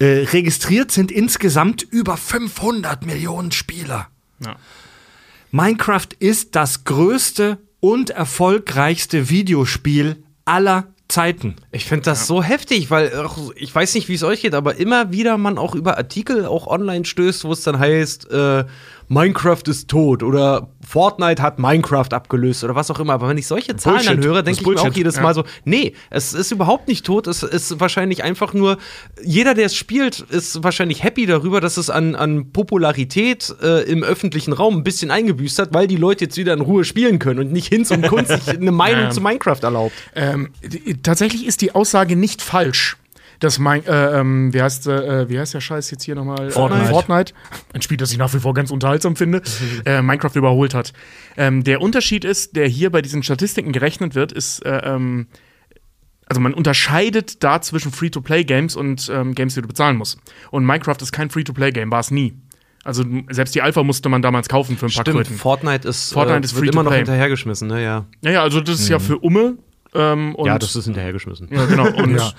Äh, 0.00 0.24
registriert 0.32 0.90
sind 0.90 1.12
insgesamt 1.12 1.82
über 1.82 2.16
500 2.16 3.04
Millionen 3.04 3.52
Spieler. 3.52 4.08
Ja. 4.42 4.56
Minecraft 5.50 6.08
ist 6.18 6.56
das 6.56 6.84
größte 6.84 7.58
und 7.80 8.08
erfolgreichste 8.08 9.28
Videospiel 9.28 10.22
aller 10.46 10.86
Zeiten. 11.08 11.56
Ich 11.70 11.84
finde 11.84 12.04
das 12.04 12.26
so 12.26 12.42
heftig, 12.42 12.90
weil 12.90 13.12
ach, 13.14 13.36
ich 13.56 13.74
weiß 13.74 13.94
nicht, 13.94 14.08
wie 14.08 14.14
es 14.14 14.22
euch 14.22 14.40
geht, 14.40 14.54
aber 14.54 14.76
immer 14.76 15.12
wieder 15.12 15.36
man 15.36 15.58
auch 15.58 15.74
über 15.74 15.98
Artikel 15.98 16.46
auch 16.46 16.66
online 16.66 17.04
stößt, 17.04 17.44
wo 17.44 17.52
es 17.52 17.62
dann 17.62 17.78
heißt, 17.78 18.30
äh, 18.30 18.64
Minecraft 19.08 19.62
ist 19.66 19.88
tot 19.88 20.22
oder 20.22 20.70
Fortnite 20.90 21.40
hat 21.40 21.60
Minecraft 21.60 22.08
abgelöst 22.12 22.64
oder 22.64 22.74
was 22.74 22.90
auch 22.90 22.98
immer. 22.98 23.12
Aber 23.12 23.28
wenn 23.28 23.38
ich 23.38 23.46
solche 23.46 23.76
Zahlen 23.76 23.98
Bullshit. 23.98 24.12
dann 24.18 24.24
höre, 24.24 24.42
denke 24.42 24.60
ich 24.60 24.66
mir 24.66 24.80
auch 24.80 24.92
jedes 24.92 25.16
Ja. 25.16 25.22
Mal 25.22 25.34
so, 25.34 25.44
nee, 25.64 25.94
es 26.10 26.34
ist 26.34 26.50
überhaupt 26.50 26.88
nicht 26.88 27.06
tot. 27.06 27.28
Es 27.28 27.44
ist 27.44 27.78
wahrscheinlich 27.78 28.24
einfach 28.24 28.54
nur, 28.54 28.76
jeder, 29.22 29.54
der 29.54 29.66
es 29.66 29.76
spielt, 29.76 30.18
ist 30.18 30.64
wahrscheinlich 30.64 31.04
happy 31.04 31.26
darüber, 31.26 31.60
dass 31.60 31.76
es 31.76 31.90
an, 31.90 32.16
an 32.16 32.50
Popularität 32.50 33.54
äh, 33.62 33.82
im 33.84 34.02
öffentlichen 34.02 34.52
Raum 34.52 34.78
ein 34.78 34.82
bisschen 34.82 35.12
eingebüßt 35.12 35.60
hat, 35.60 35.72
weil 35.72 35.86
die 35.86 35.96
Leute 35.96 36.24
jetzt 36.24 36.36
wieder 36.36 36.54
in 36.54 36.60
Ruhe 36.60 36.82
spielen 36.84 37.20
können 37.20 37.38
und 37.38 37.52
nicht 37.52 37.68
Hinz 37.68 37.92
und 37.92 38.06
Kunst 38.08 38.30
sich 38.32 38.48
eine 38.58 38.72
Meinung 38.72 39.04
Ja. 39.04 39.10
zu 39.10 39.20
Minecraft 39.20 39.60
erlaubt. 39.62 39.92
Ähm, 40.16 40.50
tatsächlich 41.04 41.46
ist 41.46 41.60
die 41.60 41.72
Aussage 41.72 42.16
nicht 42.16 42.42
falsch. 42.42 42.96
Dass 43.40 43.58
mein, 43.58 43.84
äh, 43.86 44.20
ähm, 44.20 44.52
wie 44.52 44.62
heißt, 44.62 44.86
äh, 44.86 45.28
wie 45.28 45.38
heißt 45.38 45.54
der 45.54 45.60
Scheiß 45.60 45.90
jetzt 45.90 46.04
hier 46.04 46.14
nochmal? 46.14 46.50
Fortnite. 46.50 46.84
Äh, 46.84 46.88
Fortnite. 46.88 47.32
Ein 47.72 47.82
Spiel, 47.82 47.96
das 47.96 48.12
ich 48.12 48.18
nach 48.18 48.32
wie 48.34 48.38
vor 48.38 48.52
ganz 48.54 48.70
unterhaltsam 48.70 49.16
finde, 49.16 49.42
äh, 49.86 50.02
Minecraft 50.02 50.34
überholt 50.34 50.74
hat. 50.74 50.92
Ähm, 51.36 51.64
der 51.64 51.80
Unterschied 51.80 52.24
ist, 52.24 52.54
der 52.54 52.68
hier 52.68 52.90
bei 52.90 53.00
diesen 53.00 53.22
Statistiken 53.22 53.72
gerechnet 53.72 54.14
wird, 54.14 54.30
ist, 54.32 54.64
äh, 54.64 54.82
ähm, 54.84 55.28
also 56.26 56.40
man 56.40 56.54
unterscheidet 56.54 57.42
da 57.42 57.60
zwischen 57.60 57.90
Free-to-Play-Games 57.90 58.76
und 58.76 59.10
ähm, 59.12 59.34
Games, 59.34 59.54
die 59.54 59.62
du 59.62 59.68
bezahlen 59.68 59.96
musst. 59.96 60.18
Und 60.50 60.64
Minecraft 60.64 60.98
ist 61.00 61.10
kein 61.10 61.28
Free-to-Play-Game, 61.30 61.90
war 61.90 62.00
es 62.00 62.10
nie. 62.10 62.34
Also 62.84 63.04
selbst 63.30 63.54
die 63.54 63.62
Alpha 63.62 63.82
musste 63.82 64.08
man 64.08 64.22
damals 64.22 64.48
kaufen 64.48 64.76
für 64.76 64.86
ein 64.86 64.92
paar 64.92 65.02
Stimmt, 65.02 65.16
Kröten. 65.16 65.36
Fortnite 65.36 65.88
ist, 65.88 66.12
Fortnite 66.12 66.40
äh, 66.40 66.44
ist 66.44 66.54
wird 66.54 66.72
immer 66.72 66.82
noch 66.82 66.94
hinterhergeschmissen, 66.94 67.68
ne? 67.68 67.82
Ja. 67.82 68.06
Ja, 68.22 68.30
ja, 68.30 68.42
also 68.42 68.60
das 68.60 68.80
ist 68.80 68.88
ja 68.88 68.98
für 68.98 69.18
Umme. 69.18 69.58
Ähm, 69.94 70.36
ja, 70.44 70.58
das 70.58 70.76
ist 70.76 70.84
hinterhergeschmissen. 70.84 71.48
Ja, 71.50 71.66
genau. 71.66 71.88
Und 72.02 72.16
Ja. 72.16 72.32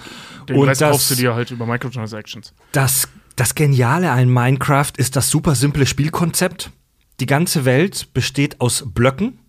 den 0.47 0.55
Und 0.57 0.67
Rest 0.69 0.81
das- 0.81 0.91
kaufst 0.91 1.11
du 1.11 1.15
dir 1.15 1.35
halt 1.35 1.51
über 1.51 1.65
Microtransactions. 1.65 2.53
Das, 2.71 3.07
das 3.35 3.55
Geniale 3.55 4.09
an 4.11 4.29
Minecraft 4.29 4.91
ist 4.97 5.15
das 5.15 5.29
super 5.29 5.55
simple 5.55 5.85
Spielkonzept. 5.85 6.71
Die 7.19 7.25
ganze 7.25 7.65
Welt 7.65 8.13
besteht 8.13 8.61
aus 8.61 8.83
Blöcken, 8.87 9.39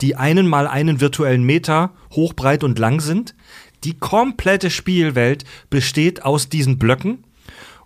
die 0.00 0.16
einen 0.16 0.46
mal 0.46 0.66
einen 0.66 1.00
virtuellen 1.00 1.42
Meter 1.42 1.92
hoch, 2.12 2.34
breit 2.34 2.62
und 2.62 2.78
lang 2.78 3.00
sind. 3.00 3.34
Die 3.84 3.98
komplette 3.98 4.70
Spielwelt 4.70 5.44
besteht 5.70 6.22
aus 6.24 6.48
diesen 6.50 6.78
Blöcken 6.78 7.24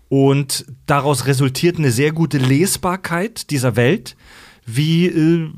und 0.08 0.66
daraus 0.86 1.26
resultiert 1.26 1.78
eine 1.78 1.90
sehr 1.90 2.12
gute 2.12 2.38
Lesbarkeit 2.38 3.50
dieser 3.50 3.76
Welt. 3.76 4.16
Wie 4.66 5.06
äh, 5.06 5.50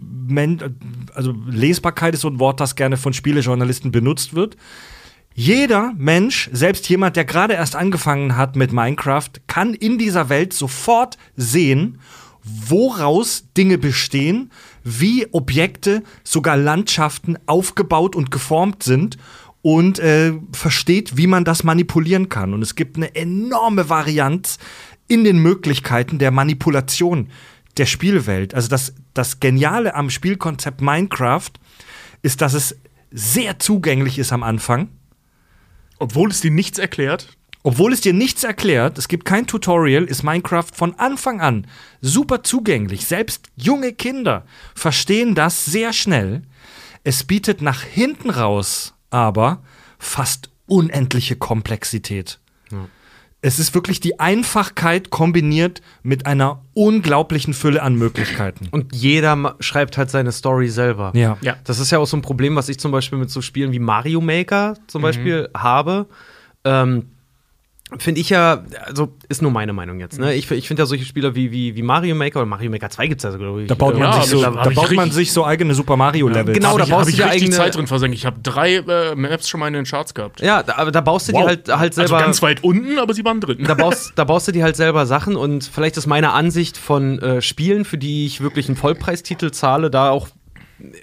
also 1.15 1.35
Lesbarkeit 1.49 2.15
ist 2.15 2.23
so 2.23 2.29
ein 2.29 2.41
Wort, 2.41 2.61
das 2.61 2.75
gerne 2.75 2.97
von 2.97 3.13
Spielejournalisten 3.13 3.93
benutzt 3.93 4.35
wird. 4.35 4.57
Jeder 5.35 5.93
Mensch, 5.99 6.49
selbst 6.53 6.89
jemand, 6.89 7.15
der 7.15 7.27
gerade 7.27 7.55
erst 7.55 7.77
angefangen 7.77 8.37
hat 8.37 8.57
mit 8.57 8.73
Minecraft, 8.73 9.29
kann 9.47 9.75
in 9.75 9.99
dieser 9.99 10.31
Welt 10.31 10.55
sofort 10.55 11.19
sehen, 11.37 11.99
woraus 12.43 13.49
Dinge 13.57 13.77
bestehen, 13.77 14.51
wie 14.83 15.27
Objekte, 15.33 16.03
sogar 16.25 16.57
Landschaften 16.57 17.37
aufgebaut 17.47 18.17
und 18.17 18.31
geformt 18.31 18.83
sind 18.83 19.19
und 19.63 19.99
äh, 19.99 20.33
versteht, 20.53 21.17
wie 21.17 21.27
man 21.27 21.45
das 21.45 21.65
manipulieren 21.65 22.29
kann. 22.29 22.55
Und 22.55 22.63
es 22.63 22.75
gibt 22.75 22.97
eine 22.97 23.15
enorme 23.15 23.91
Varianz 23.91 24.59
in 25.09 25.25
den 25.25 25.39
Möglichkeiten 25.39 26.19
der 26.19 26.31
Manipulation 26.31 27.29
der 27.79 27.87
Spielwelt. 27.87 28.55
Also 28.55 28.69
das, 28.69 28.95
das 29.15 29.41
Geniale 29.41 29.95
am 29.95 30.11
Spielkonzept 30.11 30.81
Minecraft 30.81 31.51
ist, 32.23 32.41
dass 32.41 32.55
es 32.55 32.77
sehr 33.11 33.59
zugänglich 33.59 34.19
ist 34.19 34.33
am 34.33 34.43
Anfang. 34.43 34.89
Obwohl 35.99 36.31
es 36.31 36.41
dir 36.41 36.51
nichts 36.51 36.79
erklärt. 36.79 37.37
Obwohl 37.63 37.93
es 37.93 38.01
dir 38.01 38.13
nichts 38.13 38.45
erklärt, 38.45 38.97
es 38.97 39.09
gibt 39.09 39.25
kein 39.25 39.47
Tutorial, 39.47 40.05
ist 40.05 40.23
Minecraft 40.23 40.71
von 40.73 40.95
Anfang 40.99 41.41
an 41.41 41.67
super 42.01 42.45
zugänglich. 42.45 43.07
Selbst 43.07 43.49
junge 43.57 43.93
Kinder 43.93 44.45
verstehen 44.75 45.35
das 45.35 45.65
sehr 45.65 45.93
schnell. 45.93 46.43
Es 47.03 47.25
bietet 47.25 47.63
nach 47.63 47.83
hinten 47.83 48.31
raus 48.31 48.95
aber 49.11 49.63
fast 49.99 50.51
unendliche 50.67 51.37
Komplexität. 51.37 52.39
Es 53.43 53.59
ist 53.59 53.75
wirklich 53.75 54.01
die 54.01 54.19
Einfachkeit 54.19 55.11
kombiniert 55.11 55.83
mit 56.03 56.27
einer 56.27 56.63
unglaublichen 56.75 57.55
Fülle 57.55 57.83
an 57.83 57.95
Möglichkeiten. 57.95 58.69
Und 58.71 58.95
jeder 58.95 59.57
schreibt 59.61 59.99
halt 59.99 60.11
seine 60.11 60.33
Story 60.33 60.69
selber. 60.69 61.13
Ja. 61.15 61.37
Ja. 61.43 61.57
Das 61.65 61.79
ist 61.79 61.91
ja 61.91 61.99
auch 61.99 62.07
so 62.07 62.17
ein 62.17 62.23
Problem, 62.23 62.57
was 62.57 62.69
ich 62.69 62.79
zum 62.79 62.93
Beispiel 62.93 63.19
mit 63.19 63.31
so 63.31 63.43
Spielen 63.43 63.73
wie 63.73 63.79
Mario 63.79 64.21
Maker 64.21 64.77
zum 64.87 65.03
Beispiel 65.03 65.49
habe. 65.55 66.07
Ähm, 66.65 67.07
Finde 67.99 68.21
ich 68.21 68.31
ja, 68.31 68.65
also 68.85 69.15
ist 69.29 69.43
nur 69.43 69.53
meine 69.53 69.73
Meinung 69.73 70.01
jetzt. 70.01 70.19
Ne? 70.19 70.35
Ich, 70.35 70.51
ich 70.51 70.67
finde 70.67 70.83
ja 70.83 70.87
solche 70.87 71.05
Spieler 71.05 71.37
wie, 71.37 71.53
wie, 71.53 71.77
wie 71.77 71.83
Mario 71.83 72.17
Maker 72.17 72.41
oder 72.41 72.47
Mario 72.47 72.69
Maker 72.69 72.91
2 72.91 73.07
gibt 73.07 73.21
es 73.21 73.23
ja 73.23 73.31
so, 73.31 73.39
glaube 73.39 73.63
ich. 73.63 73.69
Da 73.69 73.77
baut 73.77 73.95
man, 73.97 74.03
Ja, 74.11 74.23
sich, 74.23 74.31
so, 74.33 74.43
da 74.43 74.51
da 74.51 74.71
baut 74.71 74.91
man 74.93 75.13
sich 75.13 75.33
so 75.33 75.45
eigene 75.47 75.73
Super 75.73 75.97
Mario 75.97 76.27
Level. 76.27 76.53
Genau, 76.53 76.77
da 76.79 76.83
ich, 76.85 76.91
baust 76.91 77.07
du 77.07 77.11
ich 77.11 77.17
dir 77.17 77.29
eigene- 77.31 77.53
Zeit 77.53 77.77
drin 77.77 77.87
versenkt. 77.87 78.17
Ich 78.17 78.27
habe 78.27 78.41
drei 78.43 78.79
äh, 78.79 79.15
Maps 79.15 79.49
schon 79.49 79.61
mal 79.61 79.69
in 79.69 79.75
den 79.75 79.85
Charts 79.85 80.15
gehabt. 80.15 80.41
Ja, 80.41 80.65
da, 80.65 80.75
aber 80.79 80.91
da 80.91 81.01
baust 81.01 81.29
du 81.29 81.33
Wow. 81.35 81.43
dir 81.43 81.47
halt, 81.47 81.69
halt 81.79 81.95
selber. 81.95 82.15
Also 82.17 82.25
ganz 82.27 82.43
weit 82.43 82.65
unten, 82.65 82.99
aber 82.99 83.15
sie 83.15 83.25
waren 83.25 83.41
drin. 83.41 83.63
da 83.65 83.75
baust, 83.75 84.13
da 84.17 84.25
baust 84.25 84.49
du 84.49 84.53
dir 84.53 84.65
halt 84.65 84.75
selber 84.75 85.07
Sachen 85.07 85.37
und 85.37 85.63
vielleicht 85.73 85.97
ist 85.97 86.09
meine 86.09 86.33
Ansicht 86.33 86.77
von 86.79 87.21
äh, 87.21 87.41
Spielen, 87.41 87.85
für 87.85 87.99
die 87.99 88.27
ich 88.27 88.41
wirklich 88.41 88.67
einen 88.69 88.77
Vollpreistitel 88.77 89.53
zahle, 89.53 89.91
da 89.93 90.11
auch 90.11 90.27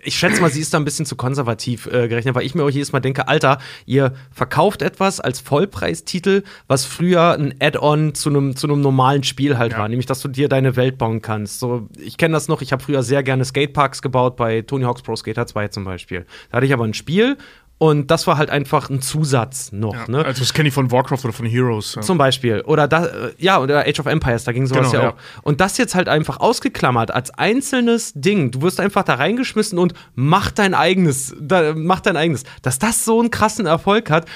ich 0.03 0.15
schätze 0.17 0.41
mal, 0.41 0.51
sie 0.51 0.61
ist 0.61 0.73
da 0.73 0.77
ein 0.77 0.85
bisschen 0.85 1.05
zu 1.05 1.15
konservativ 1.15 1.87
äh, 1.87 2.07
gerechnet, 2.07 2.35
weil 2.35 2.45
ich 2.45 2.53
mir 2.53 2.63
auch 2.63 2.69
jedes 2.69 2.91
Mal 2.91 2.99
denke, 2.99 3.27
Alter, 3.27 3.57
ihr 3.85 4.13
verkauft 4.31 4.81
etwas 4.81 5.19
als 5.19 5.39
Vollpreistitel, 5.39 6.43
was 6.67 6.85
früher 6.85 7.33
ein 7.33 7.55
Add-on 7.59 8.13
zu 8.13 8.29
einem 8.29 8.55
zu 8.55 8.67
einem 8.67 8.81
normalen 8.81 9.23
Spiel 9.23 9.57
halt 9.57 9.71
Ja. 9.73 9.79
war, 9.79 9.87
nämlich 9.87 10.05
dass 10.05 10.21
du 10.21 10.27
dir 10.27 10.47
deine 10.49 10.75
Welt 10.75 10.97
bauen 10.97 11.21
kannst. 11.21 11.59
So, 11.59 11.87
ich 11.97 12.17
kenne 12.17 12.33
das 12.33 12.47
noch, 12.47 12.61
ich 12.61 12.71
habe 12.71 12.83
früher 12.83 13.01
sehr 13.03 13.23
gerne 13.23 13.45
Skateparks 13.45 14.01
gebaut 14.01 14.35
bei 14.35 14.61
Tony 14.61 14.83
Hawk's 14.85 15.01
Pro 15.01 15.15
Skater 15.15 15.47
2 15.47 15.69
zum 15.69 15.85
Beispiel. 15.85 16.25
Da 16.51 16.57
hatte 16.57 16.65
ich 16.65 16.73
aber 16.73 16.85
ein 16.85 16.93
Spiel 16.93 17.37
und 17.83 18.09
das 18.11 18.27
war 18.27 18.37
halt 18.37 18.49
einfach 18.49 18.89
ein 18.89 19.01
Zusatz 19.01 19.73
noch. 19.73 19.93
Ja, 19.93 20.05
ne? 20.07 20.23
Also 20.25 20.39
das 20.39 20.53
kenne 20.53 20.69
ich 20.69 20.73
von 20.73 20.89
Warcraft 20.89 21.19
oder 21.25 21.33
von 21.33 21.45
Heroes. 21.45 21.95
Ja. 21.95 22.01
Zum 22.01 22.17
Beispiel. 22.17 22.61
Oder 22.61 22.87
da, 22.87 23.05
äh, 23.07 23.33
ja, 23.37 23.59
oder 23.59 23.85
Age 23.85 23.99
of 23.99 24.05
Empires, 24.05 24.45
da 24.45 24.53
ging 24.53 24.65
sowas 24.67 24.91
Genau, 24.91 25.03
ja 25.03 25.09
ja. 25.09 25.13
auch. 25.15 25.41
Und 25.43 25.59
das 25.59 25.77
jetzt 25.77 25.93
halt 25.93 26.07
einfach 26.07 26.39
ausgeklammert 26.39 27.11
als 27.11 27.31
einzelnes 27.31 28.13
Ding. 28.15 28.51
Du 28.51 28.61
wirst 28.61 28.79
einfach 28.79 29.03
da 29.03 29.15
reingeschmissen 29.15 29.77
und 29.79 29.93
mach 30.15 30.51
dein 30.51 30.73
eigenes, 30.73 31.35
da, 31.39 31.73
mach 31.75 31.99
dein 31.99 32.15
eigenes. 32.15 32.43
Dass 32.61 32.79
das 32.79 33.03
so 33.03 33.19
einen 33.19 33.31
krassen 33.31 33.65
Erfolg 33.65 34.09
hat, 34.09 34.27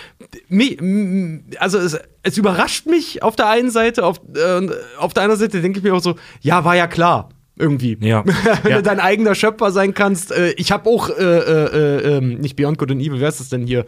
mi, 0.49 0.73
m- 0.77 1.45
also 1.59 1.77
es, 1.77 1.97
es 2.23 2.37
überrascht 2.37 2.85
mich 2.85 3.23
auf 3.23 3.37
der 3.37 3.47
einen 3.49 3.71
Seite, 3.71 4.03
auf, 4.05 4.19
äh, 4.35 4.67
auf 4.97 5.13
der 5.13 5.23
anderen 5.23 5.39
Seite 5.39 5.61
denke 5.61 5.79
ich 5.79 5.83
mir 5.85 5.93
auch 5.95 6.01
so, 6.01 6.15
ja, 6.41 6.65
war 6.65 6.75
ja 6.75 6.87
klar. 6.87 7.29
Irgendwie. 7.59 7.97
Ja. 8.01 8.23
Wenn 8.63 8.71
Ja. 8.71 8.77
du 8.77 8.83
dein 8.83 8.99
eigener 8.99 9.35
Schöpfer 9.35 9.71
sein 9.71 9.93
kannst. 9.93 10.31
Äh, 10.31 10.51
ich 10.57 10.71
habe 10.71 10.89
auch, 10.89 11.09
äh, 11.09 11.13
äh, 11.13 11.65
äh, 12.05 12.17
ähm, 12.17 12.35
nicht 12.39 12.55
Beyond 12.55 12.77
Good 12.77 12.91
and 12.91 13.01
Evil, 13.01 13.19
wer 13.19 13.29
ist 13.29 13.39
das 13.39 13.49
denn 13.49 13.65
hier, 13.65 13.85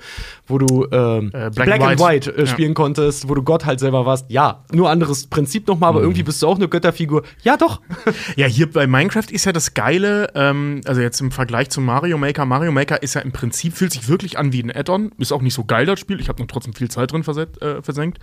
wo 0.48 0.58
du 0.58 0.88
ähm, 0.92 1.32
Äh, 1.34 1.50
Black, 1.52 1.82
and 1.82 2.00
White 2.00 2.32
äh, 2.36 2.42
Ja. 2.42 2.46
spielen 2.48 2.74
konntest, 2.74 3.30
wo 3.30 3.36
du 3.36 3.44
Gott 3.44 3.66
halt 3.66 3.80
selber 3.80 4.06
warst. 4.06 4.26
Ja, 4.30 4.64
nur 4.74 4.90
anderes 4.90 5.28
Prinzip 5.28 5.68
nochmal, 5.68 5.90
aber 5.90 6.02
irgendwie 6.02 6.24
bist 6.24 6.42
du 6.42 6.48
auch 6.48 6.56
eine 6.58 6.68
Götterfigur. 6.68 7.24
Ja, 7.44 7.58
doch. 7.58 7.82
Ja, 8.36 8.48
hier 8.48 8.72
bei 8.72 8.88
Minecraft 8.88 9.30
ist 9.32 9.46
ja 9.46 9.52
das 9.52 9.74
Geile, 9.74 10.30
ähm, 10.36 10.82
also 10.86 11.02
jetzt 11.02 11.20
im 11.22 11.32
Vergleich 11.32 11.70
zu 11.70 11.82
Mario 11.82 12.18
Maker. 12.18 12.46
Mario 12.46 12.72
Maker 12.72 13.02
ist 13.04 13.14
ja 13.16 13.22
im 13.22 13.32
Prinzip, 13.32 13.74
fühlt 13.76 13.92
sich 13.92 14.08
wirklich 14.08 14.38
an 14.38 14.52
wie 14.54 14.62
ein 14.64 14.72
Add-on. 14.76 15.12
Ist 15.18 15.32
auch 15.32 15.42
nicht 15.42 15.54
so 15.54 15.64
geil, 15.66 15.86
das 15.86 16.00
Spiel. 16.00 16.20
Ich 16.20 16.30
habe 16.30 16.42
noch 16.42 16.48
trotzdem 16.48 16.74
viel 16.74 16.90
Zeit 16.90 17.12
drin 17.12 17.24
verset, 17.24 17.62
äh, 17.62 17.82
versenkt. 17.82 18.20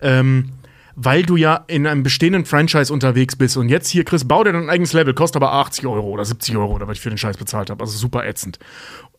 Ähm, 0.00 0.50
weil 1.00 1.22
du 1.22 1.36
ja 1.36 1.64
in 1.68 1.86
einem 1.86 2.02
bestehenden 2.02 2.44
Franchise 2.44 2.92
unterwegs 2.92 3.36
bist 3.36 3.56
und 3.56 3.68
jetzt 3.68 3.88
hier, 3.88 4.04
Chris, 4.04 4.26
bau 4.26 4.42
dir 4.42 4.52
dein 4.52 4.68
eigenes 4.68 4.92
Level, 4.92 5.14
kostet 5.14 5.40
aber 5.40 5.52
80 5.52 5.86
Euro 5.86 6.08
oder 6.08 6.24
70 6.24 6.56
Euro 6.56 6.74
oder 6.74 6.88
was 6.88 6.96
ich 6.96 7.00
für 7.00 7.08
den 7.08 7.18
Scheiß 7.18 7.36
bezahlt 7.36 7.70
habe. 7.70 7.80
Also 7.80 7.96
super 7.96 8.26
ätzend. 8.26 8.58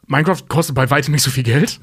Minecraft 0.05 0.43
kostet 0.49 0.75
bei 0.75 0.89
weitem 0.89 1.13
nicht 1.13 1.23
so 1.23 1.31
viel 1.31 1.43
Geld. 1.43 1.79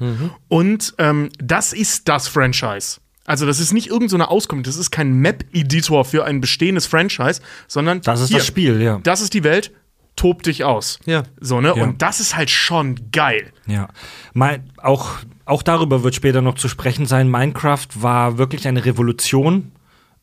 Und 0.49 0.93
ähm, 0.99 1.29
das 1.39 1.73
ist 1.73 2.07
das 2.09 2.27
Franchise. 2.27 2.99
Also, 3.25 3.45
das 3.45 3.59
ist 3.59 3.73
nicht 3.73 3.87
irgendeine 3.87 4.09
so 4.09 4.15
eine 4.17 4.29
Auskunft, 4.29 4.67
das 4.67 4.77
ist 4.77 4.91
kein 4.91 5.13
Map-Editor 5.13 6.05
für 6.05 6.23
ein 6.23 6.39
bestehendes 6.39 6.85
Franchise, 6.85 7.41
sondern 7.67 8.01
Das 8.01 8.21
ist 8.21 8.29
hier, 8.29 8.37
das 8.37 8.47
Spiel, 8.47 8.81
ja. 8.81 8.99
Das 9.03 9.19
ist 9.19 9.33
die 9.33 9.43
Welt, 9.43 9.73
tob 10.15 10.43
dich 10.43 10.63
aus. 10.63 10.99
Ja. 11.05 11.23
So, 11.41 11.59
ne? 11.59 11.73
Ja. 11.75 11.83
Und 11.83 12.01
das 12.01 12.19
ist 12.19 12.37
halt 12.37 12.49
schon 12.49 13.11
geil. 13.11 13.51
Ja, 13.65 13.89
mein, 14.33 14.69
auch, 14.77 15.17
auch 15.45 15.63
darüber 15.63 16.03
wird 16.03 16.15
später 16.15 16.41
noch 16.41 16.55
zu 16.55 16.69
sprechen 16.69 17.05
sein. 17.05 17.29
Minecraft 17.29 17.87
war 17.95 18.37
wirklich 18.37 18.67
eine 18.67 18.85
Revolution 18.85 19.71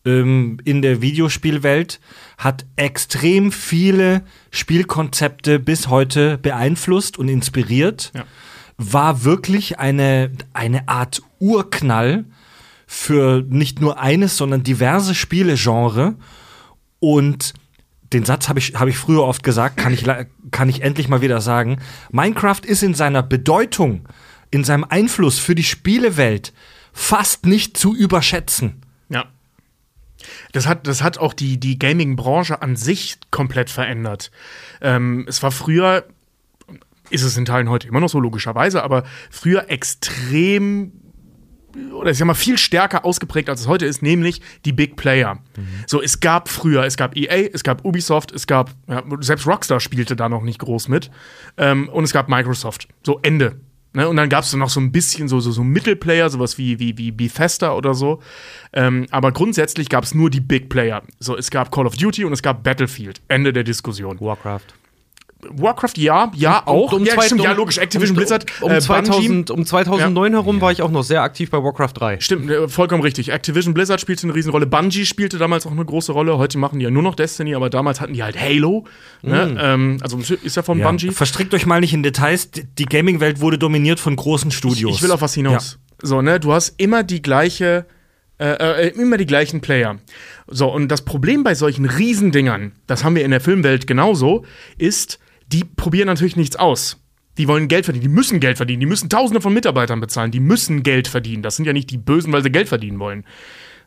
ähm, 0.04 0.58
in 0.64 0.82
der 0.82 1.02
Videospielwelt, 1.02 2.00
hat 2.38 2.66
extrem 2.76 3.52
viele 3.52 4.22
Spielkonzepte 4.50 5.58
bis 5.58 5.88
heute 5.88 6.38
beeinflusst 6.38 7.18
und 7.18 7.28
inspiriert. 7.28 8.12
Ja. 8.14 8.24
War 8.76 9.24
wirklich 9.24 9.78
eine, 9.78 10.32
eine 10.52 10.88
Art 10.88 11.22
Urknall 11.38 12.24
für 12.86 13.44
nicht 13.48 13.80
nur 13.80 14.00
eines, 14.00 14.36
sondern 14.36 14.62
diverse 14.62 15.14
Spielegenre. 15.14 16.16
Und 16.98 17.54
den 18.12 18.24
Satz 18.24 18.48
habe 18.48 18.58
ich, 18.58 18.74
hab 18.74 18.88
ich 18.88 18.96
früher 18.96 19.22
oft 19.22 19.42
gesagt, 19.42 19.76
kann 19.76 19.92
ich, 19.92 20.04
kann 20.50 20.68
ich 20.68 20.82
endlich 20.82 21.08
mal 21.08 21.20
wieder 21.20 21.40
sagen. 21.40 21.78
Minecraft 22.10 22.60
ist 22.64 22.82
in 22.82 22.94
seiner 22.94 23.22
Bedeutung, 23.22 24.08
in 24.50 24.64
seinem 24.64 24.84
Einfluss 24.84 25.38
für 25.38 25.54
die 25.54 25.64
Spielewelt 25.64 26.52
fast 26.92 27.46
nicht 27.46 27.76
zu 27.76 27.94
überschätzen. 27.94 28.82
Ja. 29.08 29.26
Das 30.52 30.66
hat, 30.66 30.86
das 30.86 31.02
hat 31.02 31.18
auch 31.18 31.32
die, 31.32 31.58
die 31.58 31.78
Gaming-Branche 31.78 32.62
an 32.62 32.76
sich 32.76 33.18
komplett 33.30 33.70
verändert. 33.70 34.30
Ähm, 34.80 35.24
es 35.28 35.42
war 35.42 35.50
früher, 35.50 36.04
ist 37.10 37.22
es 37.22 37.36
in 37.36 37.44
Teilen 37.44 37.68
heute 37.68 37.88
immer 37.88 38.00
noch 38.00 38.08
so, 38.08 38.20
logischerweise, 38.20 38.82
aber 38.82 39.04
früher 39.30 39.70
extrem 39.70 40.92
oder 41.92 42.10
ich 42.10 42.18
sag 42.18 42.26
mal 42.26 42.34
viel 42.34 42.58
stärker 42.58 43.04
ausgeprägt 43.04 43.48
als 43.48 43.62
es 43.62 43.66
heute 43.66 43.86
ist, 43.86 44.02
nämlich 44.02 44.40
die 44.64 44.72
Big 44.72 44.96
Player. 44.96 45.38
So, 45.86 46.00
es 46.00 46.20
gab 46.20 46.48
früher, 46.48 46.84
es 46.84 46.96
gab 46.96 47.16
EA, 47.16 47.48
es 47.52 47.64
gab 47.64 47.84
Ubisoft, 47.84 48.32
es 48.32 48.46
gab, 48.46 48.70
ja, 48.88 49.02
selbst 49.20 49.46
Rockstar 49.46 49.80
spielte 49.80 50.16
da 50.16 50.28
noch 50.28 50.42
nicht 50.42 50.58
groß 50.58 50.88
mit 50.88 51.10
ähm, 51.56 51.88
und 51.88 52.04
es 52.04 52.12
gab 52.12 52.28
Microsoft. 52.28 52.88
So, 53.02 53.18
Ende. 53.22 53.60
Ne? 53.94 54.08
Und 54.08 54.16
dann 54.16 54.28
gab 54.28 54.44
es 54.44 54.52
noch 54.52 54.68
so 54.68 54.80
ein 54.80 54.92
bisschen 54.92 55.28
so, 55.28 55.40
so, 55.40 55.52
so 55.52 55.64
Mittelplayer, 55.64 56.28
sowas 56.28 56.58
wie, 56.58 56.78
wie, 56.78 56.98
wie 56.98 57.12
Bethesda 57.12 57.72
oder 57.74 57.94
so. 57.94 58.20
Ähm, 58.72 59.06
aber 59.10 59.32
grundsätzlich 59.32 59.88
gab 59.88 60.04
es 60.04 60.14
nur 60.14 60.30
die 60.30 60.40
Big 60.40 60.68
Player. 60.68 61.02
So, 61.20 61.36
es 61.36 61.50
gab 61.50 61.70
Call 61.72 61.86
of 61.86 61.96
Duty 61.96 62.24
und 62.24 62.32
es 62.32 62.42
gab 62.42 62.64
Battlefield. 62.64 63.22
Ende 63.28 63.52
der 63.52 63.64
Diskussion. 63.64 64.20
Warcraft. 64.20 64.83
Warcraft, 65.52 65.92
ja, 65.96 66.30
ja, 66.34 66.62
auch. 66.66 66.92
Um 66.92 67.04
ja, 67.04 67.14
zwei- 67.14 67.26
stimmt, 67.26 67.42
ja, 67.42 67.52
um- 67.52 67.56
logisch. 67.56 67.78
Activision 67.78 68.16
um, 68.16 68.16
Blizzard. 68.16 68.46
Um, 68.60 68.70
äh, 68.70 68.80
2000, 68.80 69.46
Bungie. 69.46 69.52
um 69.60 69.66
2009 69.66 70.32
herum 70.32 70.60
war 70.60 70.72
ich 70.72 70.82
auch 70.82 70.90
noch 70.90 71.02
sehr 71.02 71.22
aktiv 71.22 71.50
bei 71.50 71.62
Warcraft 71.62 71.92
3. 71.94 72.20
Stimmt, 72.20 72.50
äh, 72.50 72.68
vollkommen 72.68 73.02
richtig. 73.02 73.30
Activision 73.32 73.74
Blizzard 73.74 74.00
spielte 74.00 74.24
eine 74.24 74.34
Riesenrolle. 74.34 74.66
Bungie 74.66 75.06
spielte 75.06 75.38
damals 75.38 75.66
auch 75.66 75.72
eine 75.72 75.84
große 75.84 76.12
Rolle. 76.12 76.38
Heute 76.38 76.58
machen 76.58 76.78
die 76.78 76.84
ja 76.84 76.90
nur 76.90 77.02
noch 77.02 77.14
Destiny, 77.14 77.54
aber 77.54 77.70
damals 77.70 78.00
hatten 78.00 78.14
die 78.14 78.22
halt 78.22 78.40
Halo. 78.40 78.86
Ne? 79.22 79.56
Ähm, 79.60 79.98
also 80.00 80.18
ist 80.18 80.56
ja 80.56 80.62
von 80.62 80.80
Bungie. 80.80 81.10
Verstrickt 81.10 81.54
euch 81.54 81.66
mal 81.66 81.80
nicht 81.80 81.92
in 81.94 82.02
Details. 82.02 82.50
Die 82.50 82.86
Gaming-Welt 82.86 83.40
wurde 83.40 83.58
dominiert 83.58 84.00
von 84.00 84.16
großen 84.16 84.50
Studios. 84.50 84.96
Ich 84.96 85.02
will 85.02 85.10
auf 85.10 85.20
was 85.20 85.34
hinaus. 85.34 85.78
So, 86.02 86.20
ne, 86.22 86.38
du 86.40 86.52
hast 86.52 86.74
immer 86.76 87.02
die 87.02 87.22
gleiche, 87.22 87.86
äh, 88.38 88.88
äh, 88.88 88.88
immer 88.88 89.16
die 89.16 89.26
gleichen 89.26 89.60
Player. 89.60 89.96
So, 90.48 90.70
und 90.70 90.88
das 90.88 91.02
Problem 91.02 91.44
bei 91.44 91.54
solchen 91.54 91.86
Riesendingern, 91.86 92.72
das 92.86 93.04
haben 93.04 93.14
wir 93.14 93.24
in 93.24 93.30
der 93.30 93.40
Filmwelt 93.40 93.86
genauso, 93.86 94.44
ist, 94.76 95.18
die 95.52 95.64
probieren 95.64 96.06
natürlich 96.06 96.36
nichts 96.36 96.56
aus. 96.56 97.00
Die 97.36 97.48
wollen 97.48 97.66
Geld 97.66 97.84
verdienen, 97.84 98.02
die 98.02 98.14
müssen 98.14 98.38
Geld 98.38 98.56
verdienen, 98.56 98.80
die 98.80 98.86
müssen 98.86 99.08
Tausende 99.08 99.40
von 99.40 99.52
Mitarbeitern 99.52 100.00
bezahlen, 100.00 100.30
die 100.30 100.40
müssen 100.40 100.82
Geld 100.82 101.08
verdienen. 101.08 101.42
Das 101.42 101.56
sind 101.56 101.64
ja 101.64 101.72
nicht 101.72 101.90
die 101.90 101.98
Bösen, 101.98 102.32
weil 102.32 102.42
sie 102.42 102.50
Geld 102.50 102.68
verdienen 102.68 103.00
wollen. 103.00 103.24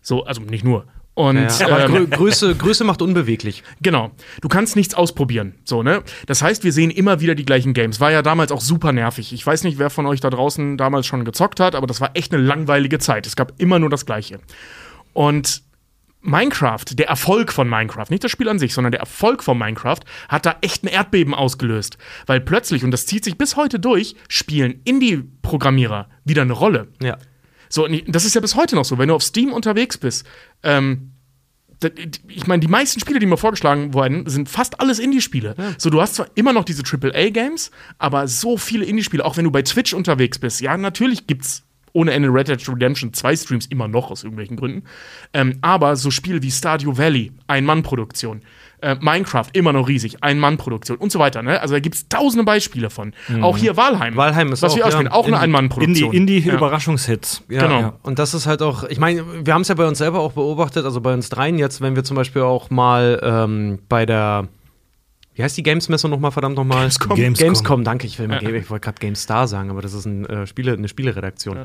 So, 0.02 0.26
also 0.26 0.42
nicht 0.42 0.66
nur. 0.66 0.86
Und 1.18 1.50
Ja, 1.60 1.68
aber 1.68 1.86
ähm, 1.86 1.92
Grö 1.92 2.06
Größe, 2.06 2.54
Größe 2.56 2.84
macht 2.84 3.02
unbeweglich. 3.02 3.64
Genau. 3.82 4.12
Du 4.42 4.50
kannst 4.50 4.76
nichts 4.76 4.94
ausprobieren. 4.94 5.56
So, 5.64 5.82
ne? 5.82 6.04
Das 6.28 6.44
heißt, 6.44 6.64
wir 6.64 6.72
sehen 6.72 6.92
immer 6.92 7.22
wieder 7.22 7.34
die 7.34 7.46
gleichen 7.46 7.74
Games. 7.74 8.00
War 8.00 8.12
ja 8.12 8.22
damals 8.22 8.52
auch 8.52 8.62
super 8.62 8.92
nervig. 8.92 9.34
Ich 9.34 9.44
weiß 9.44 9.64
nicht, 9.64 9.80
wer 9.80 9.90
von 9.90 10.06
euch 10.06 10.20
da 10.20 10.30
draußen 10.30 10.78
damals 10.78 11.08
schon 11.08 11.26
gezockt 11.26 11.60
hat, 11.60 11.74
aber 11.74 11.88
das 11.88 12.02
war 12.02 12.12
echt 12.14 12.34
eine 12.34 12.44
langweilige 12.44 13.00
Zeit. 13.00 13.26
Es 13.26 13.36
gab 13.36 13.54
immer 13.58 13.80
nur 13.80 13.90
das 13.90 14.06
Gleiche. 14.06 14.40
Und 15.14 15.64
Minecraft, 16.22 16.86
der 16.92 17.08
Erfolg 17.08 17.54
von 17.54 17.70
Minecraft, 17.70 18.10
nicht 18.10 18.24
das 18.24 18.32
Spiel 18.32 18.50
an 18.50 18.60
sich, 18.60 18.74
sondern 18.74 18.92
der 18.92 19.00
Erfolg 19.00 19.44
von 19.44 19.58
Minecraft, 19.58 20.00
hat 20.30 20.46
da 20.46 20.58
echt 20.62 20.84
ein 20.84 20.88
Erdbeben 20.88 21.34
ausgelöst. 21.34 21.98
Weil 22.26 22.42
plötzlich, 22.42 22.84
und 22.84 22.92
das 22.92 23.06
zieht 23.06 23.24
sich 23.24 23.38
bis 23.38 23.56
heute 23.56 23.80
durch, 23.80 24.16
spielen 24.28 24.82
Indie-Programmierer 24.84 26.10
wieder 26.26 26.42
eine 26.42 26.54
Rolle. 26.54 26.88
Ja. 27.02 27.18
So, 27.70 27.88
das 28.08 28.26
ist 28.26 28.36
ja 28.36 28.42
bis 28.42 28.56
heute 28.56 28.76
noch 28.76 28.86
so. 28.86 28.98
Wenn 28.98 29.10
du 29.10 29.16
auf 29.16 29.24
Steam 29.24 29.54
unterwegs 29.54 29.98
bist, 29.98 30.26
ähm, 30.64 31.12
ich 32.28 32.48
meine, 32.48 32.60
die 32.60 32.68
meisten 32.68 33.00
Spiele, 33.00 33.20
die 33.20 33.28
mir 33.28 33.38
vorgeschlagen 33.38 33.94
wurden, 33.94 34.28
sind 34.28 34.50
fast 34.50 34.82
alles 34.82 34.98
Indie-Spiele. 34.98 35.56
So, 35.78 35.92
du 35.92 36.02
hast 36.02 36.16
zwar 36.16 36.28
immer 36.34 36.52
noch 36.52 36.66
diese 36.66 36.82
AAA-Games, 36.84 37.70
aber 38.00 38.28
so 38.28 38.58
viele 38.58 38.86
Indie-Spiele, 38.86 39.24
auch 39.24 39.38
wenn 39.38 39.44
du 39.44 39.52
bei 39.52 39.62
Twitch 39.62 39.94
unterwegs 39.94 40.40
bist. 40.40 40.60
Ja, 40.62 40.76
natürlich 40.76 41.28
gibt's 41.28 41.67
ohne 41.98 42.12
Ende 42.12 42.30
Red 42.30 42.48
Dead 42.48 42.70
Redemption 42.70 43.12
2 43.12 43.36
Streams 43.36 43.66
immer 43.66 43.88
noch 43.88 44.12
aus 44.12 44.24
irgendwelchen 44.24 44.56
Gründen. 44.56 44.84
Ähm, 45.34 45.58
aber 45.62 45.96
so 45.96 46.12
Spiele 46.12 46.44
wie 46.44 46.52
Stardew 46.52 46.96
Valley, 46.96 47.32
Ein-Mann-Produktion, 47.48 48.42
äh, 48.82 48.96
Minecraft, 49.02 49.48
immer 49.54 49.74
noch 49.74 49.88
riesig, 49.88 50.24
Ein-Mann-Produktion 50.24 50.98
und 50.98 51.12
so 51.12 51.18
weiter. 51.18 51.42
Ne? 51.42 51.60
Also 51.60 51.74
da 51.74 51.80
gibt's 51.80 52.08
tausende 52.08 52.44
Beispiele 52.46 52.92
von. 52.92 53.14
Auch 53.42 53.58
hier 53.58 53.76
Valheim. 53.76 54.16
Valheim 54.16 54.52
ist 54.52 54.62
was 54.62 54.74
auch, 54.74 54.76
wir 54.76 54.82
ja, 54.82 54.86
ausspielen, 54.88 55.08
auch 55.12 55.26
eine 55.26 55.40
Ein-Mann-Produktion. 55.40 56.14
Indie, 56.14 56.38
Ja. 56.38 56.54
Indie-Überraschungshits. 56.54 57.44
Ja, 57.50 57.64
Genau. 57.64 57.80
ja. 57.80 57.94
Und 58.04 58.20
das 58.20 58.36
ist 58.36 58.46
halt 58.46 58.62
auch, 58.62 58.84
ich 58.84 59.00
meine, 59.00 59.24
wir 59.44 59.54
haben 59.56 59.64
es 59.64 59.68
ja 59.70 59.76
bei 59.76 59.88
uns 59.88 59.98
selber 59.98 60.20
auch 60.20 60.34
beobachtet, 60.34 60.86
also 60.86 61.02
bei 61.02 61.14
uns 61.14 61.30
dreien 61.30 61.58
jetzt, 61.58 61.82
wenn 61.82 61.96
wir 61.96 62.04
zum 62.04 62.16
Beispiel 62.16 62.44
auch 62.44 62.70
mal 62.70 63.20
ähm, 63.24 63.80
bei 63.90 64.06
der, 64.06 64.48
wie 65.38 65.44
heißt 65.44 65.56
die 65.56 65.64
Games-Messe 65.64 66.10
nochmal, 66.10 66.32
verdammt 66.32 66.56
nochmal? 66.56 66.80
Gamescom. 66.80 67.16
Gamescom. 67.16 67.46
Gamescom, 67.46 67.84
danke, 67.84 68.08
ich 68.08 68.18
will 68.18 68.28
mal, 68.28 68.44
ich 68.44 68.70
wollte 68.72 68.86
gerade 68.86 69.00
GameStar 69.00 69.48
sagen, 69.48 69.70
aber 69.70 69.84
das 69.84 69.94
ist 69.94 70.06
ein, 70.06 70.26
äh, 70.26 70.48
Spiele, 70.48 70.74
eine 70.74 70.88
Spieleredaktion. 70.88 71.60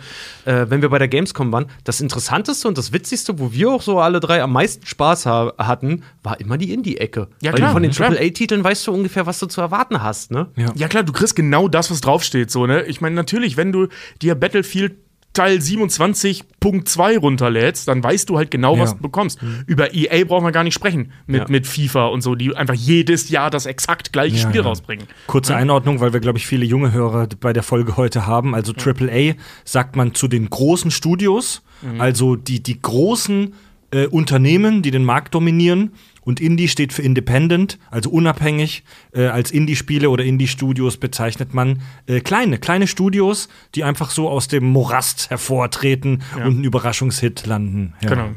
Äh, 0.45 0.67
wenn 0.69 0.83
wir 0.83 0.91
bei 0.91 0.99
der 0.99 1.09
Gamescom 1.09 1.51
waren, 1.53 1.67
das 1.85 2.03
Interessanteste 2.03 2.69
und 2.69 2.77
das 2.77 2.93
Witzigste, 2.93 3.39
wo 3.39 3.53
wir 3.53 3.71
auch 3.71 3.81
so 3.81 3.99
alle 3.99 4.21
drei 4.21 4.43
am 4.43 4.53
meisten 4.53 4.87
Spaß 4.87 5.25
ha 5.25 5.55
hatten, 5.57 6.03
war 6.23 6.39
immer 6.39 6.59
die 6.59 6.73
Indie-Ecke. 6.73 7.29
Ja, 7.41 7.53
Weil 7.53 7.59
klar, 7.59 7.69
du 7.71 7.73
von 7.75 7.83
den. 7.83 7.93
AAA-Titeln 7.93 8.63
weißt 8.63 8.87
du 8.87 8.93
ungefähr, 8.93 9.25
was 9.25 9.39
du 9.39 9.47
zu 9.47 9.63
erwarten 9.63 10.03
hast, 10.03 10.31
ne? 10.31 10.49
Ja. 10.57 10.73
Ja 10.75 10.89
klar, 10.89 11.03
du 11.03 11.13
kriegst 11.13 11.35
genau 11.35 11.67
das, 11.67 11.91
was 11.91 12.03
draufsteht, 12.03 12.51
so, 12.51 12.67
ne? 12.67 12.83
Ich 12.83 13.01
meine, 13.01 13.15
natürlich, 13.15 13.57
wenn 13.57 13.73
du 13.73 13.89
dir 14.21 14.35
Battlefield 14.35 14.97
Teil 15.35 15.59
27.2 15.59 17.19
runterlädst, 17.19 17.89
dann 17.89 18.03
weißt 18.05 18.29
du 18.29 18.37
halt 18.37 18.51
genau, 18.51 18.79
was 18.79 18.91
Ja. 18.91 18.97
du 18.97 19.03
bekommst. 19.03 19.39
Über 19.67 19.95
EA 19.95 20.25
brauchen 20.25 20.45
wir 20.45 20.53
gar 20.53 20.65
nicht 20.65 20.75
sprechen 20.75 21.13
mit, 21.27 21.43
Ja. 21.43 21.47
mit 21.49 21.67
FIFA 21.67 22.07
und 22.07 22.21
so, 22.23 22.35
die 22.35 22.55
einfach 22.55 22.75
jedes 22.75 23.31
Jahr 23.31 23.51
das 23.51 23.67
exakt 23.67 24.13
gleiche 24.13 24.37
Ja, 24.37 24.49
Spiel 24.49 24.61
rausbringen. 24.61 25.07
Kurze 25.27 25.57
Einordnung, 25.57 26.01
weil 26.01 26.13
wir, 26.13 26.21
glaube 26.21 26.39
ich, 26.39 26.47
viele 26.47 26.65
junge 26.65 26.93
Hörer 26.93 27.29
bei 27.41 27.53
der 27.53 27.63
Folge 27.63 27.97
heute 27.97 28.27
haben. 28.27 28.55
Also 28.55 28.73
AAA 28.73 29.35
sagt 29.65 29.97
man 29.97 30.15
zu 30.15 30.29
den 30.29 30.51
großen 30.51 30.91
Studios, 30.91 31.63
also 31.99 32.37
die, 32.37 32.63
die 32.63 32.81
großen 32.81 33.55
äh, 33.93 34.07
Unternehmen, 34.07 34.83
die 34.83 34.91
den 34.91 35.05
Markt 35.05 35.35
dominieren. 35.35 35.93
Und 36.25 36.41
Indie 36.41 36.69
steht 36.69 36.93
für 36.93 37.03
Independent, 37.03 37.79
also 37.91 38.09
unabhängig. 38.11 38.85
Äh, 39.13 39.27
als 39.27 39.51
Indie-Spiele 39.51 40.09
oder 40.09 40.23
Indie-Studios 40.25 40.97
bezeichnet 40.99 41.53
man 41.53 41.83
äh, 42.07 42.21
kleine, 42.21 42.59
kleine 42.59 42.87
Studios, 42.87 43.49
die 43.75 43.83
einfach 43.83 44.11
so 44.11 44.29
aus 44.29 44.47
dem 44.49 44.65
Morast 44.65 45.31
hervortreten 45.31 46.23
Ja. 46.39 46.45
und 46.47 46.55
einen 46.57 46.65
Überraschungshit 46.65 47.45
landen. 47.47 47.95
Ja. 48.03 48.09
Genau. 48.11 48.29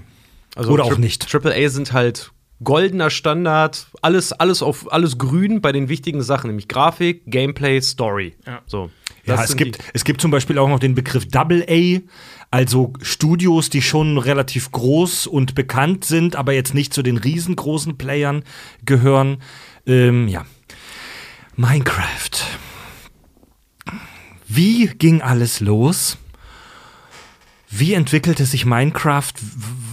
Also 0.55 0.71
Oder 0.71 0.85
auch 0.85 0.97
nicht. 0.97 1.33
AAA 1.33 1.69
sind 1.69 1.93
halt 1.93 2.31
goldener 2.63 3.09
Standard, 3.09 3.87
alles, 4.01 4.31
alles 4.33 4.63
auf 4.63 4.91
alles 4.91 5.17
grün 5.17 5.59
bei 5.61 5.71
den 5.73 5.89
wichtigen 5.89 6.21
Sachen, 6.23 6.47
nämlich 6.47 6.67
Grafik, 6.69 7.23
Gameplay, 7.27 7.81
Story. 7.81 8.33
Ja. 8.47 8.61
So. 8.65 8.89
Ja, 9.25 9.43
es 9.43 9.57
gibt, 9.57 9.77
die- 9.77 9.81
es 9.93 10.05
gibt 10.05 10.21
zum 10.21 10.31
Beispiel 10.31 10.57
auch 10.57 10.69
noch 10.69 10.79
den 10.79 10.95
Begriff 10.95 11.27
Double 11.27 11.63
A, 11.69 11.99
also 12.55 12.93
Studios, 13.01 13.69
die 13.69 13.81
schon 13.81 14.17
relativ 14.17 14.71
groß 14.71 15.27
und 15.27 15.55
bekannt 15.55 16.05
sind, 16.05 16.37
aber 16.37 16.53
jetzt 16.53 16.73
nicht 16.73 16.93
zu 16.93 17.03
den 17.03 17.17
riesengroßen 17.17 17.97
Playern 17.97 18.45
gehören. 18.85 19.39
Ähm, 19.85 20.29
ja. 20.29 20.45
Minecraft. 21.57 22.29
Wie 24.47 24.87
ging 24.87 25.21
alles 25.21 25.59
los? 25.59 26.17
Wie 27.69 27.91
entwickelte 27.91 28.45
sich 28.45 28.65
Minecraft? 28.65 29.33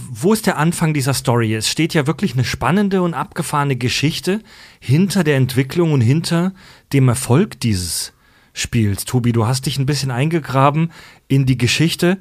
Wo 0.09 0.31
ist 0.31 0.45
der 0.45 0.57
Anfang 0.57 0.93
dieser 0.93 1.13
Story? 1.13 1.53
Es 1.53 1.67
steht 1.67 1.93
ja 1.93 2.07
wirklich 2.07 2.31
eine 2.31 2.45
spannende 2.45 3.01
und 3.01 3.13
abgefahrene 3.13 3.75
Geschichte 3.75 4.39
hinter 4.79 5.25
der 5.25 5.35
Entwicklung 5.35 5.91
und 5.91 5.99
hinter 5.99 6.53
dem 6.93 7.09
Erfolg 7.09 7.59
dieses 7.59 8.13
Spiels. 8.53 9.03
Tobi, 9.03 9.33
du 9.33 9.47
hast 9.47 9.65
dich 9.65 9.79
ein 9.79 9.85
bisschen 9.85 10.11
eingegraben 10.11 10.93
in 11.27 11.45
die 11.45 11.57
Geschichte 11.57 12.19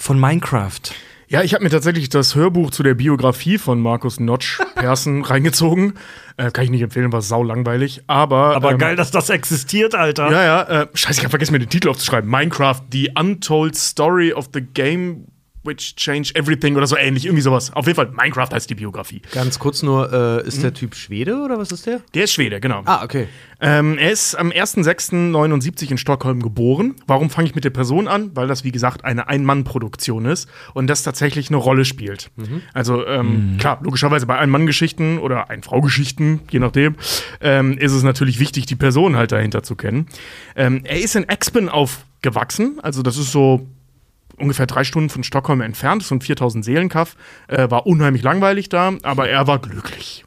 von 0.00 0.18
Minecraft. 0.18 0.80
Ja, 1.28 1.42
ich 1.42 1.54
habe 1.54 1.62
mir 1.62 1.70
tatsächlich 1.70 2.08
das 2.08 2.34
Hörbuch 2.34 2.70
zu 2.70 2.82
der 2.82 2.94
Biografie 2.94 3.58
von 3.58 3.80
Markus 3.80 4.18
Notch 4.18 4.58
Persson 4.74 5.22
reingezogen. 5.22 5.94
Äh, 6.36 6.50
kann 6.50 6.64
ich 6.64 6.70
nicht 6.70 6.82
empfehlen, 6.82 7.12
war 7.12 7.22
sau 7.22 7.44
langweilig. 7.44 8.02
Aber, 8.08 8.56
Aber 8.56 8.72
ähm, 8.72 8.78
geil, 8.78 8.96
dass 8.96 9.12
das 9.12 9.28
existiert, 9.28 9.94
Alter. 9.94 10.32
Ja, 10.32 10.42
ja. 10.42 10.62
Äh, 10.62 10.86
scheiße, 10.92 11.20
ich 11.20 11.24
habe 11.24 11.30
vergessen, 11.30 11.52
mir 11.52 11.60
den 11.60 11.68
Titel 11.68 11.88
aufzuschreiben. 11.88 12.28
Minecraft, 12.28 12.80
The 12.90 13.12
Untold 13.16 13.76
Story 13.76 14.32
of 14.32 14.48
the 14.52 14.62
Game 14.62 15.26
which 15.62 15.94
changed 15.96 16.36
everything 16.36 16.76
oder 16.76 16.86
so 16.86 16.96
ähnlich. 16.96 17.24
Irgendwie 17.26 17.42
sowas. 17.42 17.72
Auf 17.72 17.86
jeden 17.86 17.96
Fall, 17.96 18.10
Minecraft 18.10 18.48
heißt 18.52 18.68
die 18.70 18.74
Biografie. 18.74 19.22
Ganz 19.32 19.58
kurz 19.58 19.82
nur, 19.82 20.12
äh, 20.12 20.46
ist 20.46 20.62
der 20.62 20.72
Typ 20.72 20.94
Schwede 20.94 21.42
oder 21.42 21.58
was 21.58 21.72
ist 21.72 21.86
der? 21.86 22.00
Der 22.14 22.24
ist 22.24 22.32
Schwede, 22.32 22.60
genau. 22.60 22.82
Ah, 22.86 23.04
okay. 23.04 23.28
Ähm, 23.60 23.98
er 23.98 24.10
ist 24.10 24.34
am 24.36 24.50
1.6.79 24.50 25.90
in 25.90 25.98
Stockholm 25.98 26.42
geboren. 26.42 26.94
Warum 27.06 27.28
fange 27.28 27.48
ich 27.48 27.54
mit 27.54 27.64
der 27.64 27.70
Person 27.70 28.08
an? 28.08 28.30
Weil 28.34 28.48
das, 28.48 28.64
wie 28.64 28.72
gesagt, 28.72 29.04
eine 29.04 29.28
Ein-Mann-Produktion 29.28 30.24
ist 30.24 30.48
und 30.72 30.86
das 30.86 31.02
tatsächlich 31.02 31.48
eine 31.48 31.58
Rolle 31.58 31.84
spielt. 31.84 32.30
Also, 32.72 33.06
ähm, 33.06 33.56
klar, 33.58 33.78
logischerweise 33.82 34.26
bei 34.26 34.38
Ein-Mann-Geschichten 34.38 35.18
oder 35.18 35.50
Ein-Frau-Geschichten, 35.50 36.40
je 36.50 36.58
nachdem, 36.58 36.96
ähm, 37.42 37.76
ist 37.76 37.92
es 37.92 38.02
natürlich 38.02 38.40
wichtig, 38.40 38.64
die 38.66 38.76
Person 38.76 39.16
halt 39.16 39.32
dahinter 39.32 39.62
zu 39.62 39.76
kennen. 39.76 40.06
Ähm, 40.56 40.80
er 40.84 41.00
ist 41.00 41.14
in 41.14 41.28
Expen 41.28 41.68
aufgewachsen, 41.68 42.78
also 42.82 43.02
das 43.02 43.18
ist 43.18 43.30
so 43.30 43.68
ungefähr 44.40 44.66
drei 44.66 44.84
Stunden 44.84 45.10
von 45.10 45.22
Stockholm 45.22 45.60
entfernt, 45.60 46.02
so 46.02 46.14
ein 46.14 46.20
4000 46.20 46.64
Seelenkaff, 46.64 47.16
äh, 47.48 47.70
war 47.70 47.86
unheimlich 47.86 48.22
langweilig 48.22 48.68
da, 48.68 48.92
aber 49.02 49.28
er 49.28 49.46
war 49.46 49.58
glücklich. 49.58 50.24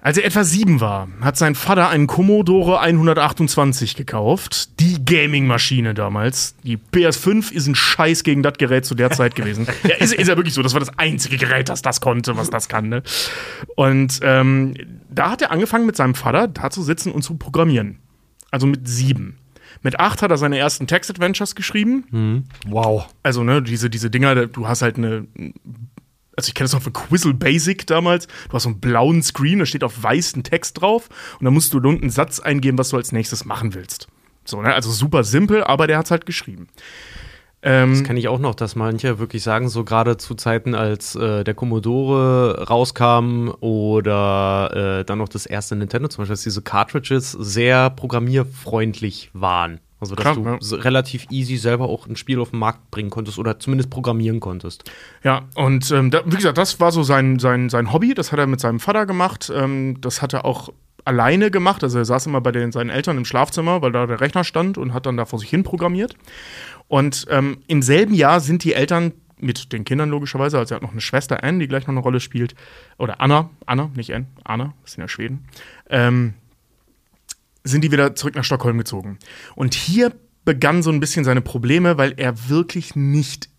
Als 0.00 0.16
er 0.16 0.24
etwa 0.24 0.44
sieben 0.44 0.80
war, 0.80 1.08
hat 1.20 1.36
sein 1.36 1.56
Vater 1.56 1.88
einen 1.88 2.06
Commodore 2.06 2.78
128 2.78 3.96
gekauft. 3.96 4.78
Die 4.78 5.04
Gaming-Maschine 5.04 5.92
damals. 5.92 6.54
Die 6.62 6.78
PS5 6.78 7.50
ist 7.50 7.66
ein 7.66 7.74
Scheiß 7.74 8.22
gegen 8.22 8.44
das 8.44 8.54
Gerät 8.58 8.84
zu 8.84 8.94
der 8.94 9.10
Zeit 9.10 9.34
gewesen. 9.34 9.66
ja, 9.82 9.96
ist, 9.96 10.14
ist 10.14 10.28
ja 10.28 10.36
wirklich 10.36 10.54
so. 10.54 10.62
Das 10.62 10.72
war 10.72 10.78
das 10.78 10.96
einzige 10.98 11.36
Gerät, 11.36 11.68
das 11.68 11.82
das 11.82 12.00
konnte, 12.00 12.36
was 12.36 12.48
das 12.48 12.68
kann. 12.68 12.88
Ne? 12.88 13.02
Und 13.74 14.20
ähm, 14.22 14.74
da 15.10 15.32
hat 15.32 15.42
er 15.42 15.50
angefangen, 15.50 15.84
mit 15.84 15.96
seinem 15.96 16.14
Vater 16.14 16.46
da 16.46 16.70
zu 16.70 16.84
sitzen 16.84 17.10
und 17.10 17.22
zu 17.22 17.34
programmieren. 17.36 17.98
Also 18.52 18.68
mit 18.68 18.86
sieben. 18.86 19.36
Mit 19.82 19.98
acht 20.00 20.22
hat 20.22 20.30
er 20.30 20.38
seine 20.38 20.58
ersten 20.58 20.86
Text-Adventures 20.86 21.54
geschrieben. 21.54 22.44
Wow. 22.66 23.08
Also, 23.22 23.42
ne, 23.44 23.62
diese, 23.62 23.90
diese 23.90 24.10
Dinger, 24.10 24.46
du 24.46 24.68
hast 24.68 24.82
halt 24.82 24.96
eine. 24.96 25.26
Also, 26.36 26.48
ich 26.48 26.54
kenne 26.54 26.66
das 26.66 26.72
noch 26.72 26.82
von 26.82 26.92
Quizzle 26.92 27.34
Basic 27.34 27.86
damals. 27.86 28.26
Du 28.48 28.52
hast 28.54 28.64
so 28.64 28.68
einen 28.68 28.80
blauen 28.80 29.22
Screen, 29.22 29.58
da 29.58 29.66
steht 29.66 29.84
auf 29.84 30.02
weißen 30.02 30.42
Text 30.42 30.80
drauf. 30.80 31.08
Und 31.38 31.44
dann 31.44 31.54
musst 31.54 31.72
du 31.72 31.78
unten 31.78 32.02
einen 32.02 32.10
Satz 32.10 32.40
eingeben, 32.40 32.78
was 32.78 32.90
du 32.90 32.96
als 32.96 33.12
nächstes 33.12 33.44
machen 33.44 33.74
willst. 33.74 34.08
So, 34.44 34.62
ne? 34.62 34.72
Also 34.72 34.90
super 34.90 35.24
simpel, 35.24 35.64
aber 35.64 35.86
der 35.86 35.98
hat's 35.98 36.10
halt 36.10 36.26
geschrieben. 36.26 36.68
Ähm, 37.62 37.90
Das 37.90 38.04
kenne 38.04 38.18
ich 38.18 38.28
auch 38.28 38.38
noch, 38.38 38.54
dass 38.54 38.76
manche 38.76 39.18
wirklich 39.18 39.42
sagen, 39.42 39.68
so 39.68 39.84
gerade 39.84 40.16
zu 40.16 40.34
Zeiten, 40.34 40.74
als 40.74 41.16
äh, 41.16 41.42
der 41.42 41.54
Commodore 41.54 42.68
rauskam 42.68 43.50
oder 43.60 45.00
äh, 45.00 45.04
dann 45.04 45.18
noch 45.18 45.28
das 45.28 45.44
erste 45.46 45.74
Nintendo 45.74 46.08
zum 46.08 46.22
Beispiel, 46.22 46.34
dass 46.34 46.42
diese 46.42 46.62
Cartridges 46.62 47.32
sehr 47.32 47.90
programmierfreundlich 47.90 49.30
waren. 49.32 49.80
Also, 50.00 50.14
dass 50.14 50.22
Klar, 50.22 50.58
du 50.60 50.76
ja. 50.76 50.82
relativ 50.82 51.26
easy 51.30 51.56
selber 51.56 51.88
auch 51.88 52.06
ein 52.06 52.14
Spiel 52.14 52.38
auf 52.38 52.50
den 52.50 52.60
Markt 52.60 52.90
bringen 52.92 53.10
konntest 53.10 53.38
oder 53.38 53.58
zumindest 53.58 53.90
programmieren 53.90 54.38
konntest. 54.38 54.88
Ja, 55.24 55.42
und 55.56 55.90
ähm, 55.90 56.12
da, 56.12 56.22
wie 56.24 56.36
gesagt, 56.36 56.56
das 56.56 56.78
war 56.78 56.92
so 56.92 57.02
sein, 57.02 57.40
sein, 57.40 57.68
sein 57.68 57.92
Hobby. 57.92 58.14
Das 58.14 58.30
hat 58.30 58.38
er 58.38 58.46
mit 58.46 58.60
seinem 58.60 58.78
Vater 58.78 59.06
gemacht. 59.06 59.50
Ähm, 59.52 60.00
das 60.00 60.22
hat 60.22 60.32
er 60.34 60.44
auch 60.44 60.68
alleine 61.04 61.50
gemacht. 61.50 61.82
Also 61.82 61.98
er 61.98 62.04
saß 62.04 62.26
immer 62.26 62.40
bei 62.40 62.52
den, 62.52 62.70
seinen 62.70 62.90
Eltern 62.90 63.16
im 63.16 63.24
Schlafzimmer, 63.24 63.82
weil 63.82 63.90
da 63.90 64.06
der 64.06 64.20
Rechner 64.20 64.44
stand 64.44 64.78
und 64.78 64.94
hat 64.94 65.06
dann 65.06 65.16
da 65.16 65.24
vor 65.24 65.40
sich 65.40 65.50
hin 65.50 65.64
programmiert. 65.64 66.14
Und 66.88 67.26
ähm, 67.30 67.58
im 67.66 67.82
selben 67.82 68.14
Jahr 68.14 68.40
sind 68.40 68.64
die 68.64 68.74
Eltern 68.74 69.12
mit 69.40 69.72
den 69.72 69.84
Kindern 69.84 70.10
logischerweise, 70.10 70.58
also 70.58 70.74
er 70.74 70.76
hat 70.76 70.82
noch 70.82 70.92
eine 70.92 71.00
Schwester 71.00 71.44
Anne, 71.44 71.60
die 71.60 71.68
gleich 71.68 71.84
noch 71.84 71.90
eine 71.90 72.00
Rolle 72.00 72.20
spielt, 72.20 72.54
oder 72.96 73.20
Anna, 73.20 73.50
Anna, 73.66 73.90
nicht 73.94 74.12
Anne, 74.12 74.26
Anna, 74.42 74.74
das 74.82 74.92
sind 74.92 75.02
ja 75.02 75.08
Schweden, 75.08 75.44
ähm, 75.90 76.34
sind 77.62 77.84
die 77.84 77.92
wieder 77.92 78.16
zurück 78.16 78.34
nach 78.34 78.44
Stockholm 78.44 78.78
gezogen. 78.78 79.18
Und 79.54 79.74
hier 79.74 80.12
begann 80.44 80.82
so 80.82 80.90
ein 80.90 81.00
bisschen 81.00 81.24
seine 81.24 81.42
Probleme, 81.42 81.98
weil 81.98 82.14
er 82.16 82.48
wirklich 82.48 82.96
nicht 82.96 83.50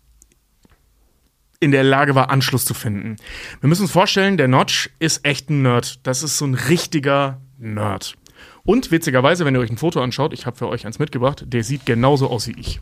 in 1.60 1.70
der 1.70 1.84
Lage 1.84 2.14
war, 2.14 2.30
Anschluss 2.30 2.64
zu 2.64 2.74
finden. 2.74 3.16
Wir 3.60 3.68
müssen 3.68 3.82
uns 3.82 3.92
vorstellen, 3.92 4.38
der 4.38 4.48
Notch 4.48 4.90
ist 4.98 5.24
echt 5.24 5.50
ein 5.50 5.62
Nerd. 5.62 6.04
Das 6.06 6.22
ist 6.22 6.38
so 6.38 6.46
ein 6.46 6.54
richtiger 6.54 7.40
Nerd. 7.58 8.16
Und 8.64 8.90
witzigerweise, 8.90 9.44
wenn 9.44 9.54
ihr 9.54 9.60
euch 9.60 9.70
ein 9.70 9.76
Foto 9.76 10.00
anschaut, 10.00 10.32
ich 10.32 10.46
habe 10.46 10.56
für 10.56 10.68
euch 10.68 10.86
eins 10.86 10.98
mitgebracht, 10.98 11.44
der 11.46 11.62
sieht 11.62 11.84
genauso 11.84 12.30
aus 12.30 12.48
wie 12.48 12.58
ich. 12.58 12.80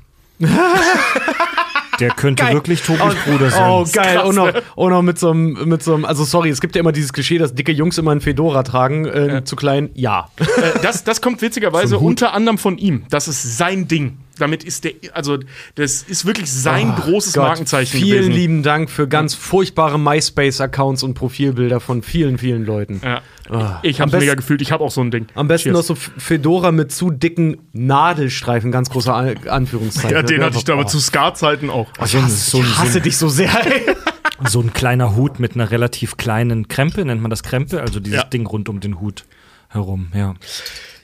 Der 2.00 2.10
könnte 2.10 2.44
Geil. 2.44 2.54
wirklich 2.54 2.82
Tobis 2.82 3.14
Bruder 3.26 3.50
sein. 3.50 3.70
Oh, 3.70 3.84
geil. 3.92 4.16
krass, 4.16 4.28
Und 4.28 4.36
noch, 4.36 4.52
ne? 4.52 4.62
und 4.76 4.90
noch 4.90 5.02
mit 5.02 5.18
so 5.18 5.30
einem, 5.30 5.68
mit 5.68 5.82
so 5.82 5.94
einem, 5.94 6.04
also 6.04 6.22
sorry, 6.24 6.48
es 6.48 6.60
gibt 6.60 6.76
ja 6.76 6.80
immer 6.80 6.92
dieses 6.92 7.12
Klischee, 7.12 7.38
dass 7.38 7.54
dicke 7.54 7.72
Jungs 7.72 7.98
immer 7.98 8.12
ein 8.12 8.20
Fedora 8.20 8.62
tragen, 8.62 9.04
äh, 9.06 9.42
zu 9.44 9.56
klein, 9.56 9.90
ja. 9.94 10.28
Äh, 10.38 10.44
das, 10.82 11.02
das 11.02 11.20
kommt 11.20 11.42
witzigerweise 11.42 11.98
unter 11.98 12.34
anderem 12.34 12.58
von 12.58 12.78
ihm. 12.78 13.04
Das 13.10 13.26
ist 13.26 13.56
sein 13.58 13.88
Ding. 13.88 14.18
Damit 14.38 14.64
ist 14.64 14.84
der, 14.84 14.92
also 15.12 15.38
das 15.74 16.02
ist 16.02 16.24
wirklich 16.26 16.50
sein 16.52 16.94
großes 16.94 17.34
Gott, 17.34 17.44
Markenzeichen 17.44 17.98
Vielen 17.98 18.22
gewesen. 18.22 18.32
lieben 18.32 18.62
Dank 18.62 18.90
für 18.90 19.08
ganz 19.08 19.34
furchtbare 19.34 19.98
MySpace-Accounts 19.98 21.02
und 21.02 21.14
Profilbilder 21.14 21.80
von 21.80 22.02
vielen, 22.02 22.38
vielen 22.38 22.64
Leuten. 22.64 23.00
Ja. 23.04 23.20
Ah. 23.50 23.78
Ich 23.82 24.00
Am 24.02 24.10
habe 24.12 24.18
mega 24.20 24.34
gefühlt, 24.34 24.60
ich 24.62 24.72
habe 24.72 24.84
auch 24.84 24.90
so 24.90 25.00
ein 25.00 25.10
Ding. 25.10 25.26
Am 25.34 25.48
besten 25.48 25.70
Cheers. 25.70 25.76
noch 25.76 25.82
so 25.82 25.94
Fedora 25.94 26.70
mit 26.70 26.92
zu 26.92 27.10
dicken 27.10 27.58
Nadelstreifen, 27.72 28.70
ganz 28.70 28.90
großer 28.90 29.14
An- 29.14 29.48
Anführungszeichen. 29.48 30.10
Ja, 30.10 30.22
den 30.22 30.42
hatte 30.42 30.56
ich 30.58 30.64
da 30.64 30.74
aber 30.74 30.82
Oh. 30.82 30.88
zu 30.88 31.00
Scar-Zeiten 31.00 31.70
auch. 31.70 31.88
Ich 32.04 32.14
hasse, 32.14 32.58
ich 32.58 32.78
hasse 32.78 33.00
dich 33.00 33.16
so 33.16 33.28
sehr. 33.28 33.50
ey. 33.66 33.94
So 34.48 34.60
ein 34.60 34.72
kleiner 34.72 35.16
Hut 35.16 35.40
mit 35.40 35.56
einer 35.56 35.72
relativ 35.72 36.16
kleinen 36.16 36.68
Krempe, 36.68 37.04
nennt 37.04 37.20
man 37.20 37.28
das 37.28 37.42
Krempe, 37.42 37.80
also 37.80 37.98
dieses 37.98 38.18
Ja. 38.20 38.24
Ding 38.24 38.46
rund 38.46 38.68
um 38.68 38.78
den 38.78 39.00
Hut 39.00 39.24
herum, 39.68 40.12
ja. 40.14 40.34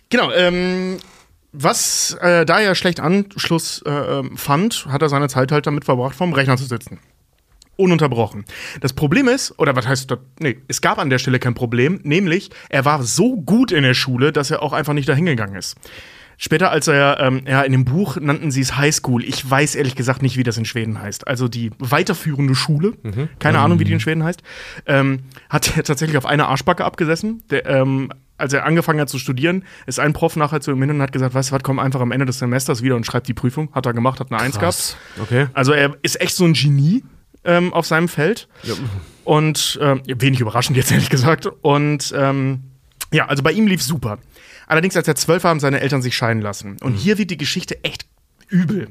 Genau, 0.08 0.30
ähm, 0.30 0.98
was 1.54 2.16
äh, 2.20 2.44
da 2.44 2.60
er 2.60 2.74
schlecht 2.74 3.00
Anschluss 3.00 3.82
äh, 3.86 3.90
ähm, 3.90 4.36
fand, 4.36 4.86
hat 4.90 5.02
er 5.02 5.08
seine 5.08 5.28
Zeit 5.28 5.52
halt 5.52 5.66
damit 5.66 5.84
verbracht, 5.84 6.14
vorm 6.14 6.32
Rechner 6.32 6.56
zu 6.56 6.64
sitzen. 6.64 6.98
Ununterbrochen. 7.76 8.44
Das 8.80 8.92
Problem 8.92 9.26
ist, 9.26 9.58
oder 9.58 9.74
was 9.74 9.86
heißt 9.86 10.10
das? 10.10 10.18
Nee, 10.38 10.58
es 10.68 10.80
gab 10.80 10.98
an 10.98 11.10
der 11.10 11.18
Stelle 11.18 11.38
kein 11.38 11.54
Problem, 11.54 12.00
nämlich 12.04 12.50
er 12.68 12.84
war 12.84 13.02
so 13.02 13.36
gut 13.36 13.72
in 13.72 13.82
der 13.82 13.94
Schule, 13.94 14.32
dass 14.32 14.50
er 14.50 14.62
auch 14.62 14.72
einfach 14.72 14.92
nicht 14.92 15.08
dahin 15.08 15.26
gegangen 15.26 15.56
ist. 15.56 15.76
Später, 16.36 16.70
als 16.70 16.88
er, 16.88 17.20
ähm, 17.20 17.42
ja, 17.46 17.62
in 17.62 17.72
dem 17.72 17.84
Buch 17.84 18.16
nannten 18.16 18.50
sie 18.50 18.60
es 18.60 18.76
High 18.76 18.94
School. 18.94 19.24
Ich 19.24 19.48
weiß 19.48 19.76
ehrlich 19.76 19.94
gesagt 19.94 20.22
nicht, 20.22 20.36
wie 20.36 20.42
das 20.42 20.56
in 20.56 20.64
Schweden 20.64 21.00
heißt. 21.00 21.26
Also 21.28 21.48
die 21.48 21.70
weiterführende 21.78 22.54
Schule, 22.54 22.94
keine 23.38 23.60
Ahnung, 23.60 23.78
wie 23.78 23.84
die 23.84 23.92
in 23.92 24.00
Schweden 24.00 24.24
heißt, 24.24 24.42
ähm, 24.86 25.20
hat 25.48 25.76
er 25.76 25.84
tatsächlich 25.84 26.18
auf 26.18 26.26
einer 26.26 26.48
Arschbacke 26.48 26.84
abgesessen. 26.84 27.42
Der, 27.50 27.66
ähm, 27.66 28.10
als 28.36 28.52
er 28.52 28.64
angefangen 28.64 29.00
hat 29.00 29.08
zu 29.08 29.18
studieren, 29.18 29.64
ist 29.86 30.00
ein 30.00 30.12
Prof 30.12 30.36
nachher 30.36 30.60
zu 30.60 30.72
ihm 30.72 30.80
hin 30.80 30.90
und 30.90 31.02
hat 31.02 31.12
gesagt, 31.12 31.34
weißt 31.34 31.50
du 31.50 31.54
was, 31.54 31.62
komm 31.62 31.78
einfach 31.78 32.00
am 32.00 32.12
Ende 32.12 32.26
des 32.26 32.38
Semesters 32.38 32.82
wieder 32.82 32.96
und 32.96 33.06
schreib 33.06 33.24
die 33.24 33.34
Prüfung. 33.34 33.70
Hat 33.72 33.86
er 33.86 33.92
gemacht, 33.92 34.20
hat 34.20 34.32
eine 34.32 34.40
Eins 34.40 34.58
gehabt. 34.58 34.96
Okay. 35.22 35.46
Also 35.54 35.72
er 35.72 35.96
ist 36.02 36.20
echt 36.20 36.34
so 36.34 36.44
ein 36.44 36.52
Genie 36.54 37.04
ähm, 37.44 37.72
auf 37.72 37.86
seinem 37.86 38.08
Feld. 38.08 38.48
Ja. 38.62 38.74
Und 39.24 39.78
ähm, 39.80 40.02
wenig 40.06 40.40
überraschend 40.40 40.76
jetzt 40.76 40.90
ehrlich 40.92 41.10
gesagt. 41.10 41.46
Und 41.46 42.12
ähm, 42.16 42.64
ja, 43.12 43.26
also 43.26 43.42
bei 43.42 43.52
ihm 43.52 43.66
lief 43.66 43.82
super. 43.82 44.18
Allerdings, 44.66 44.96
als 44.96 45.06
er 45.06 45.14
zwölf 45.14 45.44
war, 45.44 45.50
haben 45.50 45.60
seine 45.60 45.80
Eltern 45.80 46.02
sich 46.02 46.16
scheiden 46.16 46.42
lassen. 46.42 46.78
Und 46.82 46.94
hier 46.94 47.18
wird 47.18 47.30
die 47.30 47.36
Geschichte 47.36 47.82
echt 47.84 48.06
übel. 48.48 48.88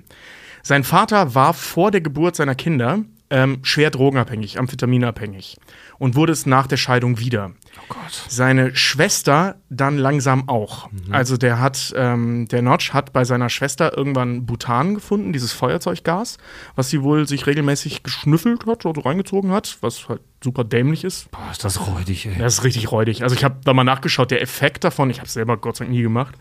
Sein 0.61 0.83
Vater 0.83 1.35
war 1.35 1.53
vor 1.53 1.91
der 1.91 2.01
Geburt 2.01 2.35
seiner 2.35 2.55
Kinder 2.55 2.99
ähm, 3.33 3.57
schwer 3.63 3.89
drogenabhängig, 3.89 4.59
amphetaminabhängig 4.59 5.57
und 5.97 6.15
wurde 6.15 6.31
es 6.31 6.45
nach 6.45 6.67
der 6.67 6.77
Scheidung 6.77 7.17
wieder. 7.17 7.51
Oh 7.79 7.85
Gott. 7.89 8.25
Seine 8.27 8.75
Schwester 8.75 9.55
dann 9.71 9.97
langsam 9.97 10.47
auch. 10.47 10.87
Also 11.09 11.35
der 11.35 11.59
hat, 11.59 11.93
ähm, 11.97 12.47
der 12.47 12.61
Notch 12.61 12.93
hat 12.93 13.11
bei 13.11 13.25
seiner 13.25 13.49
Schwester 13.49 13.97
irgendwann 13.97 14.45
Butan 14.45 14.93
gefunden, 14.93 15.33
dieses 15.33 15.51
Feuerzeuggas, 15.51 16.37
was 16.75 16.91
sie 16.91 17.01
wohl 17.01 17.27
sich 17.27 17.47
regelmäßig 17.47 18.03
geschnüffelt 18.03 18.67
hat 18.67 18.85
oder 18.85 19.03
reingezogen 19.03 19.51
hat, 19.51 19.79
was 19.81 20.07
halt 20.07 20.21
super 20.43 20.63
dämlich 20.63 21.03
ist. 21.03 21.31
Boah, 21.31 21.49
ist 21.51 21.65
das 21.65 21.87
räudig, 21.87 22.27
ey. 22.27 22.37
Das 22.37 22.53
ist 22.53 22.63
richtig 22.63 22.91
räudig. 22.91 23.23
Also 23.23 23.35
ich 23.35 23.43
habe 23.43 23.61
da 23.63 23.73
mal 23.73 23.83
nachgeschaut, 23.83 24.29
der 24.29 24.43
Effekt 24.43 24.83
davon, 24.83 25.09
ich 25.09 25.17
habe 25.17 25.27
es 25.27 25.33
selber 25.33 25.57
Gott 25.57 25.77
sei 25.77 25.85
Dank 25.85 25.95
nie 25.95 26.03
gemacht. 26.03 26.35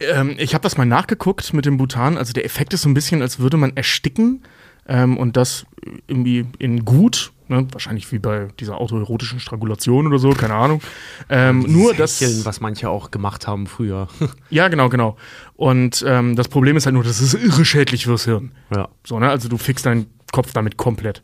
Ähm, 0.00 0.36
ich 0.38 0.54
habe 0.54 0.62
das 0.62 0.78
mal 0.78 0.86
nachgeguckt 0.86 1.52
mit 1.52 1.66
dem 1.66 1.76
Butan. 1.76 2.16
Also 2.16 2.32
der 2.32 2.46
Effekt 2.46 2.72
ist 2.72 2.80
so 2.80 2.88
ein 2.88 2.94
bisschen, 2.94 3.20
als 3.20 3.40
würde 3.40 3.58
man 3.58 3.76
ersticken 3.76 4.42
ähm, 4.90 5.16
und 5.16 5.36
das 5.36 5.64
irgendwie 6.08 6.44
in 6.58 6.84
gut. 6.84 7.32
Ne? 7.48 7.66
Wahrscheinlich 7.72 8.10
wie 8.12 8.18
bei 8.18 8.48
dieser 8.58 8.78
autoerotischen 8.78 9.40
Strangulation 9.40 10.06
oder 10.06 10.18
so, 10.18 10.30
keine 10.30 10.54
Ahnung. 10.54 10.82
Ähm, 11.28 11.64
nur 11.66 11.94
das. 11.94 12.20
Hecheln, 12.20 12.44
was 12.44 12.60
manche 12.60 12.90
auch 12.90 13.10
gemacht 13.10 13.46
haben 13.46 13.66
früher. 13.66 14.08
Ja, 14.50 14.68
genau, 14.68 14.88
genau. 14.88 15.16
Und 15.54 16.04
ähm, 16.06 16.34
das 16.36 16.48
Problem 16.48 16.76
ist 16.76 16.86
halt 16.86 16.94
nur, 16.94 17.04
das 17.04 17.20
ist 17.20 17.34
irre 17.34 17.64
schädlich 17.64 18.04
fürs 18.04 18.24
Hirn. 18.24 18.52
ja. 18.74 18.88
So, 19.06 19.18
ne? 19.18 19.30
Also 19.30 19.48
du 19.48 19.58
fixst 19.58 19.86
deinen 19.86 20.06
Kopf 20.32 20.52
damit 20.52 20.76
komplett. 20.76 21.22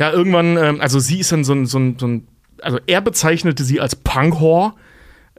Ja, 0.00 0.10
irgendwann, 0.10 0.56
ähm, 0.56 0.80
also 0.80 0.98
sie 0.98 1.20
ist 1.20 1.30
dann 1.30 1.44
so 1.44 1.52
ein, 1.52 1.66
so 1.66 1.78
ein, 1.78 1.98
so 1.98 2.06
ein 2.06 2.26
also 2.62 2.78
er 2.86 3.02
bezeichnete 3.02 3.64
sie 3.64 3.80
als 3.80 3.96
Punk-Whore. 3.96 4.72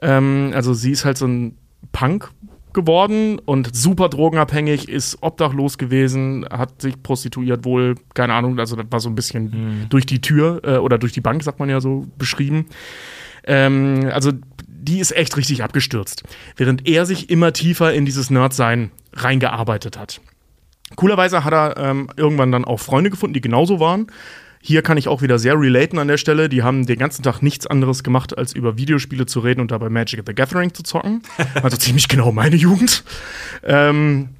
Ähm, 0.00 0.52
also 0.54 0.72
sie 0.72 0.92
ist 0.92 1.04
halt 1.04 1.18
so 1.18 1.26
ein 1.26 1.58
Punk 1.92 2.30
geworden 2.76 3.40
und 3.40 3.74
super 3.74 4.08
drogenabhängig, 4.08 4.88
ist 4.88 5.18
obdachlos 5.22 5.78
gewesen, 5.78 6.46
hat 6.48 6.80
sich 6.80 7.02
prostituiert 7.02 7.64
wohl, 7.64 7.96
keine 8.14 8.34
Ahnung, 8.34 8.60
also 8.60 8.76
das 8.76 8.86
war 8.90 9.00
so 9.00 9.08
ein 9.08 9.16
bisschen 9.16 9.86
durch 9.88 10.06
die 10.06 10.20
Tür 10.20 10.60
äh, 10.62 10.76
oder 10.76 10.98
durch 10.98 11.12
die 11.12 11.20
Bank, 11.20 11.42
sagt 11.42 11.58
man 11.58 11.68
ja 11.68 11.80
so, 11.80 12.06
beschrieben. 12.16 12.66
Ähm, 13.44 14.08
also 14.12 14.30
die 14.68 15.00
ist 15.00 15.10
echt 15.16 15.36
richtig 15.36 15.64
abgestürzt, 15.64 16.22
während 16.56 16.86
er 16.86 17.06
sich 17.06 17.30
immer 17.30 17.52
tiefer 17.52 17.92
in 17.92 18.04
dieses 18.04 18.30
Nerd-Sein 18.30 18.92
reingearbeitet 19.14 19.98
hat. 19.98 20.20
Coolerweise 20.94 21.42
hat 21.42 21.52
er 21.52 21.76
ähm, 21.78 22.08
irgendwann 22.16 22.52
dann 22.52 22.64
auch 22.64 22.78
Freunde 22.78 23.10
gefunden, 23.10 23.34
die 23.34 23.40
genauso 23.40 23.80
waren. 23.80 24.06
Hier 24.66 24.82
kann 24.82 24.96
ich 24.98 25.06
auch 25.06 25.22
wieder 25.22 25.38
sehr 25.38 25.54
relaten 25.60 25.96
an 26.00 26.08
der 26.08 26.16
Stelle. 26.16 26.48
Die 26.48 26.64
haben 26.64 26.86
den 26.86 26.98
ganzen 26.98 27.22
Tag 27.22 27.40
nichts 27.40 27.68
anderes 27.68 28.02
gemacht, 28.02 28.36
als 28.36 28.52
über 28.52 28.76
Videospiele 28.76 29.24
zu 29.24 29.38
reden 29.38 29.60
und 29.60 29.70
dabei 29.70 29.90
Magic 29.90 30.24
the 30.26 30.34
Gathering 30.34 30.74
zu 30.74 30.82
zocken. 30.82 31.22
Also 31.62 31.76
ziemlich 31.76 32.08
genau 32.08 32.32
meine 32.32 32.56
Jugend. 32.56 33.04
Ähm, 33.62 34.30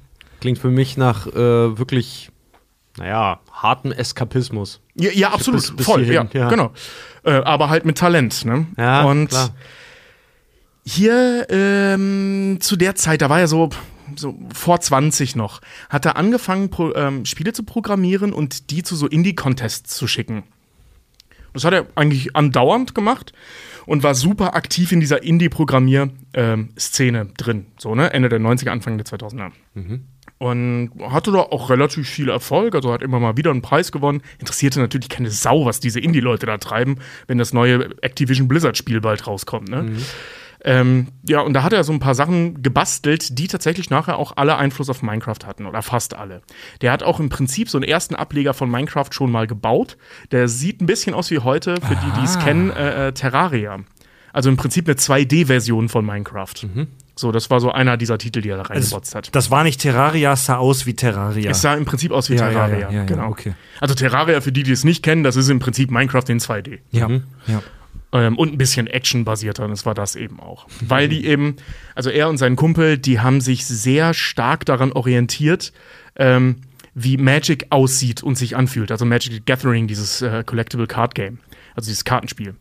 Klingt 0.41 0.59
für 0.59 0.69
mich 0.69 0.97
nach 0.97 1.27
äh, 1.27 1.77
wirklich, 1.77 2.29
naja, 2.97 3.39
hartem 3.53 3.93
Eskapismus. 3.93 4.81
ja, 4.95 5.11
ja, 5.13 5.29
absolut. 5.31 5.61
bis- 5.61 5.75
bis 5.77 5.85
Voll, 5.85 6.01
ja, 6.01 6.07
hierhin, 6.09 6.29
ja. 6.33 6.49
genau. 6.49 6.73
Äh, 7.23 7.31
aber 7.31 7.69
halt 7.69 7.85
mit 7.85 7.97
Talent, 7.97 8.43
ne? 8.43 8.67
Ja, 8.77 9.03
und 9.03 9.29
klar. 9.29 9.51
hier 10.85 11.47
ähm, 11.49 12.57
zu 12.59 12.75
der 12.75 12.95
Zeit, 12.95 13.21
da 13.21 13.29
war 13.29 13.39
er 13.39 13.47
so, 13.47 13.69
so 14.15 14.37
vor 14.53 14.79
20 14.79 15.35
noch, 15.35 15.61
hat 15.89 16.05
er 16.05 16.17
angefangen, 16.17 16.69
pro, 16.69 16.93
ähm, 16.95 17.25
Spiele 17.25 17.53
zu 17.53 17.63
programmieren 17.63 18.33
und 18.33 18.69
die 18.71 18.83
zu 18.83 18.95
so 18.95 19.07
Indie-Contests 19.07 19.95
zu 19.95 20.07
schicken. 20.07 20.43
Das 21.53 21.65
hat 21.65 21.73
er 21.73 21.87
eigentlich 21.95 22.35
andauernd 22.35 22.93
gemacht 22.93 23.33
und 23.87 24.03
war 24.03 24.13
super 24.13 24.55
aktiv 24.55 24.91
in 24.91 24.99
dieser 24.99 25.23
Indie-Programmier-Szene 25.23 27.29
drin. 27.37 27.65
So, 27.79 27.95
ne? 27.95 28.13
Ende 28.13 28.29
der 28.29 28.39
90er, 28.39 28.69
Anfang 28.69 28.97
der 28.97 29.07
2000er. 29.07 29.51
Und 30.39 30.91
hatte 31.01 31.31
da 31.31 31.39
auch 31.39 31.71
relativ 31.71 32.07
viel 32.07 32.29
Erfolg, 32.29 32.75
also 32.75 32.93
hat 32.93 33.01
immer 33.01 33.19
mal 33.19 33.37
wieder 33.37 33.49
einen 33.49 33.63
Preis 33.63 33.91
gewonnen. 33.91 34.21
Interessierte 34.37 34.79
natürlich 34.79 35.09
keine 35.09 35.31
Sau, 35.31 35.65
was 35.65 35.79
diese 35.79 35.99
Indie-Leute 35.99 36.45
da 36.45 36.59
treiben, 36.59 36.99
wenn 37.25 37.39
das 37.39 37.53
neue 37.53 37.89
Activision 38.01 38.47
Blizzard-Spiel 38.47 39.01
bald 39.01 39.25
rauskommt. 39.25 39.69
Ne? 39.69 39.95
Ähm, 40.63 41.07
ja, 41.27 41.41
und 41.41 41.53
da 41.53 41.63
hat 41.63 41.71
er 41.73 41.83
so 41.83 41.93
ein 41.93 41.99
paar 41.99 42.15
Sachen 42.15 42.63
gebastelt, 42.63 43.37
die 43.37 43.47
tatsächlich 43.47 43.89
nachher 43.89 44.17
auch 44.17 44.33
alle 44.37 44.57
Einfluss 44.57 44.89
auf 44.89 45.01
Minecraft 45.03 45.45
hatten 45.45 45.65
oder 45.65 45.81
fast 45.81 46.15
alle. 46.15 46.41
Der 46.81 46.91
hat 46.91 47.03
auch 47.03 47.19
im 47.19 47.29
Prinzip 47.29 47.69
so 47.69 47.77
einen 47.77 47.83
ersten 47.83 48.15
Ableger 48.15 48.53
von 48.53 48.69
Minecraft 48.69 49.09
schon 49.11 49.31
mal 49.31 49.47
gebaut. 49.47 49.97
Der 50.31 50.47
sieht 50.47 50.81
ein 50.81 50.85
bisschen 50.87 51.13
aus 51.13 51.29
wie 51.31 51.39
heute, 51.39 51.75
für 51.75 51.95
die, 51.95 52.19
die 52.19 52.25
es 52.25 52.39
kennen, 52.39 52.71
äh, 52.71 53.09
äh, 53.09 53.11
Terraria. 53.13 53.79
Also 54.33 54.49
im 54.49 54.57
Prinzip 54.57 54.87
eine 54.87 54.95
2D-Version 54.95 55.89
von 55.89 56.05
Minecraft. 56.05 56.53
So, 57.15 57.31
das 57.31 57.49
war 57.49 57.59
so 57.59 57.71
einer 57.71 57.97
dieser 57.97 58.19
Titel, 58.19 58.41
die 58.41 58.49
er 58.49 58.57
da 58.57 58.63
reingebotzt 58.63 59.15
hat. 59.15 59.33
Das 59.35 59.49
war 59.49 59.63
nicht 59.63 59.81
Terraria, 59.81 60.33
es 60.33 60.45
sah 60.45 60.57
aus 60.57 60.85
wie 60.85 60.93
Terraria. 60.95 61.49
Es 61.49 61.61
sah 61.61 61.73
im 61.73 61.85
Prinzip 61.85 62.11
aus 62.11 62.29
wie 62.29 62.35
Ja, 62.35 62.49
Terraria. 62.49 62.77
ja, 62.79 62.91
ja, 62.91 63.03
genau. 63.05 63.29
okay. 63.29 63.55
Also 63.79 63.95
Terraria, 63.95 64.39
für 64.41 64.51
die, 64.51 64.61
die 64.63 64.71
es 64.71 64.83
nicht 64.83 65.01
kennen, 65.01 65.23
das 65.23 65.35
ist 65.35 65.49
im 65.49 65.57
Prinzip 65.59 65.89
Minecraft 65.89 66.25
in 66.29 66.39
2D. 66.39 66.79
ja, 66.91 67.09
ja. 67.47 67.61
Ähm, 68.11 68.37
und 68.37 68.53
ein 68.53 68.57
bisschen 68.57 68.87
actionbasierter, 68.87 69.65
und 69.65 69.71
das 69.71 69.85
war 69.85 69.93
das 69.93 70.15
eben 70.15 70.39
auch. 70.39 70.67
Weil 70.81 71.09
die 71.09 71.25
eben, 71.25 71.57
also 71.95 72.09
er 72.09 72.29
und 72.29 72.37
sein 72.37 72.55
Kumpel, 72.55 72.97
die 72.97 73.19
haben 73.19 73.41
sich 73.41 73.65
sehr 73.65 74.13
stark 74.13 74.65
daran 74.65 74.91
orientiert, 74.93 75.73
ähm, 76.15 76.57
wie 76.93 77.17
Magic 77.17 77.67
aussieht 77.69 78.23
und 78.23 78.37
sich 78.37 78.55
anfühlt. 78.55 78.91
Also 78.91 79.05
Magic 79.05 79.33
the 79.33 79.41
Gathering, 79.45 79.87
dieses 79.87 80.21
äh, 80.21 80.43
Collectible 80.45 80.87
Card 80.87 81.15
Game, 81.15 81.39
also 81.75 81.89
dieses 81.89 82.05
Kartenspiel. 82.05 82.55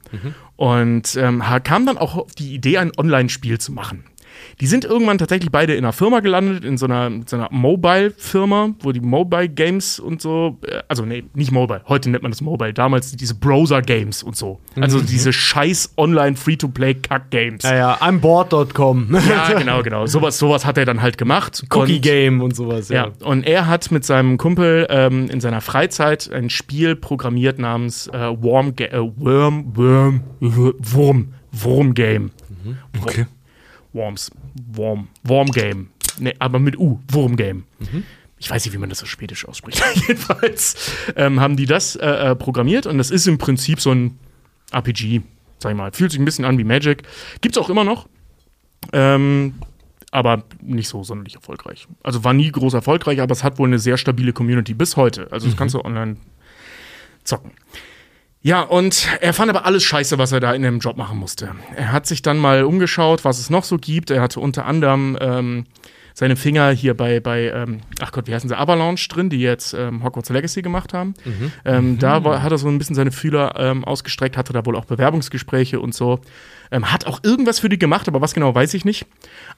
Und 0.56 1.16
ähm, 1.16 1.42
kam 1.64 1.86
dann 1.86 1.96
auch 1.96 2.16
auf 2.16 2.34
die 2.34 2.54
Idee, 2.54 2.78
ein 2.78 2.92
Online-Spiel 2.96 3.58
zu 3.58 3.72
machen. 3.72 4.04
Die 4.60 4.66
sind 4.66 4.84
irgendwann 4.84 5.18
tatsächlich 5.18 5.50
beide 5.50 5.74
in 5.74 5.84
einer 5.84 5.92
Firma 5.92 6.20
gelandet, 6.20 6.64
in 6.64 6.78
so 6.78 6.86
einer, 6.86 7.10
so 7.26 7.36
einer 7.36 7.48
Mobile-Firma, 7.50 8.70
wo 8.80 8.92
die 8.92 9.00
Mobile-Games 9.00 10.00
und 10.00 10.22
so, 10.22 10.58
äh, 10.66 10.80
also 10.88 11.04
nee, 11.04 11.24
nicht 11.34 11.52
Mobile, 11.52 11.82
heute 11.88 12.10
nennt 12.10 12.22
man 12.22 12.32
das 12.32 12.40
Mobile, 12.40 12.72
damals 12.72 13.12
diese 13.12 13.34
Browser-Games 13.34 14.22
und 14.22 14.36
so. 14.36 14.60
Also 14.80 15.00
diese 15.00 15.32
scheiß 15.32 15.94
Online-Free-to-Play-Kack-Games. 15.96 17.62
Ja, 17.64 17.74
ja, 17.76 17.94
I'm 18.00 18.18
bored.com. 18.20 19.16
Ja, 19.28 19.52
genau, 19.58 19.82
genau. 19.82 20.06
Sowas, 20.06 20.38
sowas 20.38 20.64
hat 20.64 20.78
er 20.78 20.84
dann 20.84 21.02
halt 21.02 21.18
gemacht. 21.18 21.64
Cookie 21.70 21.96
Und- 21.96 22.02
Game 22.02 22.40
und 22.40 22.54
sowas, 22.54 22.88
ja, 22.88 23.08
und 23.24 23.46
er 23.46 23.66
hat 23.66 23.90
mit 23.90 24.04
seinem 24.04 24.36
Kumpel 24.38 24.86
ähm, 24.90 25.28
in 25.30 25.40
seiner 25.40 25.60
Freizeit 25.60 26.30
ein 26.32 26.50
Spiel 26.50 26.96
programmiert 26.96 27.58
namens 27.58 28.06
äh, 28.08 28.12
Worm, 28.42 28.76
Ga- 28.76 28.86
äh, 28.86 29.00
Worm, 29.16 29.76
Worm, 29.76 30.20
Wurm, 30.40 31.32
Wurm 31.52 31.94
Game. 31.94 32.30
Okay. 33.02 33.26
Worms, 33.96 34.30
Worm, 34.72 35.08
Worm 35.24 35.50
Game. 35.50 35.88
Nee, 36.18 36.34
aber 36.38 36.58
mit 36.58 36.78
U, 36.78 37.00
Wurm 37.10 37.36
Game. 37.36 37.64
Ich 38.38 38.50
weiß 38.50 38.64
nicht, 38.64 38.74
wie 38.74 38.78
man 38.78 38.90
das 38.90 38.98
so 38.98 39.06
schwedisch 39.06 39.46
ausspricht. 39.48 39.82
Jedenfalls 40.08 40.92
ähm, 41.16 41.40
haben 41.40 41.56
die 41.56 41.66
das 41.66 41.96
äh, 41.96 42.06
äh, 42.06 42.36
programmiert 42.36 42.86
und 42.86 42.98
das 42.98 43.10
ist 43.10 43.26
im 43.26 43.38
Prinzip 43.38 43.80
so 43.80 43.92
ein 43.92 44.18
RPG, 44.72 45.22
sag 45.58 45.70
ich 45.70 45.76
mal. 45.76 45.92
Fühlt 45.92 46.12
sich 46.12 46.20
ein 46.20 46.24
bisschen 46.24 46.44
an 46.44 46.58
wie 46.58 46.64
Magic. 46.64 47.02
Gibt's 47.40 47.58
auch 47.58 47.70
immer 47.70 47.84
noch. 47.84 48.08
Ähm, 48.92 49.54
aber 50.10 50.44
nicht 50.62 50.88
so 50.88 51.02
sonderlich 51.02 51.34
erfolgreich. 51.34 51.88
Also 52.02 52.24
war 52.24 52.32
nie 52.32 52.50
groß 52.50 52.74
erfolgreich, 52.74 53.20
aber 53.20 53.32
es 53.32 53.42
hat 53.42 53.58
wohl 53.58 53.68
eine 53.68 53.78
sehr 53.78 53.96
stabile 53.96 54.32
Community 54.32 54.74
bis 54.74 54.96
heute. 54.96 55.30
Also 55.32 55.46
das 55.46 55.56
kannst 55.56 55.74
du 55.74 55.84
online 55.84 56.16
zocken. 57.24 57.50
Ja, 58.42 58.60
und 58.62 59.08
er 59.20 59.32
fand 59.32 59.50
aber 59.50 59.64
alles 59.66 59.82
scheiße, 59.82 60.18
was 60.18 60.30
er 60.30 60.40
da 60.40 60.52
in 60.54 60.62
dem 60.62 60.78
Job 60.78 60.96
machen 60.96 61.18
musste. 61.18 61.54
Er 61.74 61.90
hat 61.92 62.06
sich 62.06 62.22
dann 62.22 62.38
mal 62.38 62.62
umgeschaut, 62.64 63.24
was 63.24 63.38
es 63.40 63.50
noch 63.50 63.64
so 63.64 63.76
gibt. 63.76 64.10
Er 64.10 64.20
hatte 64.22 64.38
unter 64.38 64.66
anderem 64.66 65.18
ähm, 65.20 65.64
seine 66.14 66.36
Finger 66.36 66.70
hier 66.70 66.96
bei, 66.96 67.18
bei 67.18 67.50
ähm, 67.50 67.80
ach 68.00 68.12
Gott, 68.12 68.28
wie 68.28 68.34
heißen 68.34 68.48
sie, 68.48 68.56
Avalanche 68.56 69.08
drin, 69.08 69.30
die 69.30 69.40
jetzt 69.40 69.74
ähm, 69.74 70.04
Hogwarts 70.04 70.30
Legacy 70.30 70.62
gemacht 70.62 70.94
haben. 70.94 71.14
Ähm, 71.64 71.98
Da 71.98 72.24
war, 72.24 72.42
hat 72.42 72.52
er 72.52 72.58
so 72.58 72.68
ein 72.68 72.78
bisschen 72.78 72.94
seine 72.94 73.10
Fühler 73.10 73.54
ähm, 73.58 73.84
ausgestreckt, 73.84 74.36
hatte 74.36 74.52
da 74.52 74.64
wohl 74.64 74.76
auch 74.76 74.84
Bewerbungsgespräche 74.84 75.80
und 75.80 75.94
so. 75.94 76.20
Ähm, 76.70 76.92
hat 76.92 77.06
auch 77.06 77.20
irgendwas 77.22 77.60
für 77.60 77.68
die 77.68 77.78
gemacht, 77.78 78.08
aber 78.08 78.20
was 78.20 78.34
genau 78.34 78.52
weiß 78.54 78.74
ich 78.74 78.84
nicht. 78.84 79.06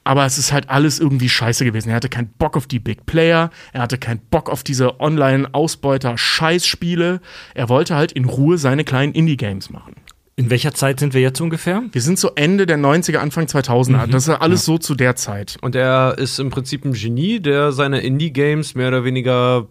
Aber 0.03 0.25
es 0.25 0.37
ist 0.37 0.51
halt 0.51 0.69
alles 0.69 0.99
irgendwie 0.99 1.29
scheiße 1.29 1.65
gewesen. 1.65 1.89
Er 1.89 1.95
hatte 1.95 2.09
keinen 2.09 2.29
Bock 2.37 2.55
auf 2.57 2.67
die 2.67 2.79
Big 2.79 3.05
Player, 3.05 3.49
er 3.73 3.81
hatte 3.81 3.97
keinen 3.97 4.19
Bock 4.19 4.49
auf 4.49 4.63
diese 4.63 4.99
Online-Ausbeuter-Scheißspiele. 4.99 7.21
Er 7.53 7.69
wollte 7.69 7.95
halt 7.95 8.11
in 8.11 8.25
Ruhe 8.25 8.57
seine 8.57 8.83
kleinen 8.83 9.13
Indie-Games 9.13 9.69
machen. 9.69 9.95
In 10.39 10.49
welcher 10.49 10.73
Zeit 10.73 11.01
sind 11.01 11.13
wir 11.13 11.19
jetzt 11.19 11.41
ungefähr? 11.41 11.83
Wir 11.91 12.01
sind 12.01 12.17
so 12.17 12.31
Ende 12.35 12.65
der 12.65 12.77
90er, 12.77 13.17
Anfang 13.17 13.47
2000er. 13.47 14.07
Das 14.07 14.29
ist 14.29 14.35
alles 14.35 14.63
so 14.63 14.77
zu 14.77 14.95
der 14.95 15.17
Zeit. 15.17 15.57
Und 15.59 15.75
er 15.75 16.17
ist 16.17 16.39
im 16.39 16.49
Prinzip 16.49 16.85
ein 16.85 16.93
Genie, 16.93 17.41
der 17.41 17.73
seine 17.73 17.99
Indie-Games 17.99 18.73
mehr 18.73 18.87
oder 18.87 19.03
weniger 19.03 19.67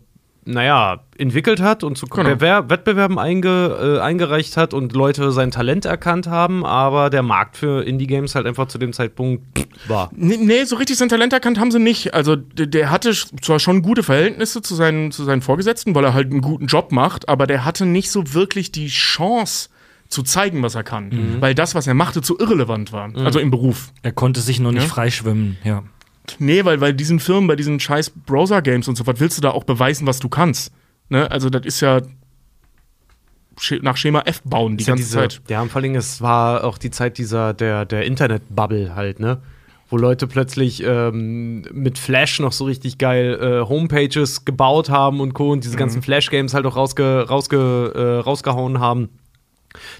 naja, 0.48 1.00
entwickelt 1.18 1.61
hat 1.61 1.84
und 1.84 1.98
zu 1.98 2.06
Genau. 2.06 2.34
Bewer 2.37 2.70
Wettbewerben 2.70 3.18
einge 3.18 3.98
äh, 3.98 4.00
eingereicht 4.00 4.56
hat 4.56 4.72
und 4.72 4.94
Leute 4.94 5.30
sein 5.32 5.50
Talent 5.50 5.84
erkannt 5.84 6.26
haben, 6.26 6.64
aber 6.64 7.11
der 7.11 7.22
Markt 7.22 7.56
für 7.58 7.84
Indie-Games 7.84 8.34
halt 8.34 8.46
einfach 8.46 8.66
zu 8.68 8.78
dem 8.78 8.92
Zeitpunkt 8.92 9.42
war. 9.88 10.11
Nee, 10.14 10.38
nee, 10.38 10.64
so 10.64 10.76
richtig 10.76 10.96
sein 10.96 11.08
Talent 11.08 11.32
erkannt 11.32 11.58
haben 11.61 11.70
sie 11.70 11.78
nicht. 11.78 12.14
Also 12.14 12.34
der, 12.37 12.66
der 12.66 12.90
hatte 12.90 13.12
zwar 13.42 13.58
schon 13.58 13.82
gute 13.82 14.02
Verhältnisse 14.02 14.62
zu 14.62 14.74
seinen, 14.74 15.12
zu 15.12 15.24
seinen 15.24 15.42
Vorgesetzten, 15.42 15.94
weil 15.94 16.04
er 16.04 16.14
halt 16.14 16.30
einen 16.30 16.40
guten 16.40 16.66
Job 16.66 16.92
macht, 16.92 17.28
aber 17.28 17.46
der 17.46 17.64
hatte 17.64 17.84
nicht 17.84 18.11
so 18.11 18.32
wirklich 18.34 18.72
die 18.72 18.88
Chance 18.88 19.68
zu 20.09 20.22
zeigen, 20.22 20.62
was 20.62 20.74
er 20.74 20.84
kann. 20.84 21.36
Weil 21.40 21.55
das, 21.55 21.74
was 21.74 21.86
er 21.86 21.92
machte, 21.92 22.22
zu 22.22 22.38
irrelevant 22.38 22.92
war. 22.92 23.11
Also 23.16 23.38
im 23.40 23.51
Beruf. 23.51 23.92
Er 24.03 24.12
konnte 24.12 24.40
sich 24.40 24.59
noch 24.59 24.72
nicht 24.72 24.84
Ja. 24.84 24.88
freischwimmen, 24.88 25.59
ja. 25.64 25.82
Nee, 26.39 26.64
weil 26.64 26.79
bei 26.79 26.93
diesen 26.93 27.20
Firmen, 27.20 27.47
bei 27.47 27.57
diesen 27.57 27.81
scheiß 27.81 28.11
Browser-Games 28.11 28.89
und 28.89 28.97
so, 28.97 29.07
was 29.07 29.20
willst 29.20 29.39
du 29.39 29.43
da 29.43 29.51
auch 29.51 29.64
beweisen, 29.64 30.07
was 30.07 30.18
du 30.18 30.29
kannst? 30.29 30.72
Ne? 31.09 31.31
Also 31.31 31.51
das 31.51 31.64
ist 31.64 31.81
ja 31.81 32.01
nach 33.83 33.97
Schema 33.97 34.22
F 34.24 34.43
bauen 34.45 34.76
die 34.76 34.83
Ist 34.83 34.89
ja 34.89 34.93
ganze 34.93 35.05
diese, 35.05 35.18
Zeit. 35.18 35.41
Ja, 35.49 35.64
vor 35.64 35.83
allem, 35.83 35.95
es 35.95 36.20
war 36.20 36.64
auch 36.64 36.79
die 36.79 36.91
Zeit 36.91 37.18
dieser, 37.18 37.55
der, 37.55 37.85
der 37.85 38.05
Internet-Bubble 38.05 38.95
halt, 38.95 39.20
ne? 39.20 39.39
Wo 39.91 39.97
Leute 39.97 40.26
plötzlich 40.26 40.83
ähm, 40.85 41.62
mit 41.72 41.99
Flash 41.99 42.41
noch 42.41 42.53
so 42.53 42.66
richtig 42.66 42.99
geil 42.99 43.39
äh, 43.41 43.68
Homepages 43.68 44.45
gebaut 44.45 44.91
haben 44.91 45.20
und 45.20 45.33
Co. 45.33 45.51
und 45.51 45.64
diese 45.64 45.79
ganzen 45.79 46.03
Flash-Games 46.03 46.53
halt 46.53 46.66
auch 46.66 46.76
rausge, 46.76 47.26
rausge, 47.29 47.93
äh, 47.95 48.22
rausgehauen 48.22 48.81
haben. 48.81 49.09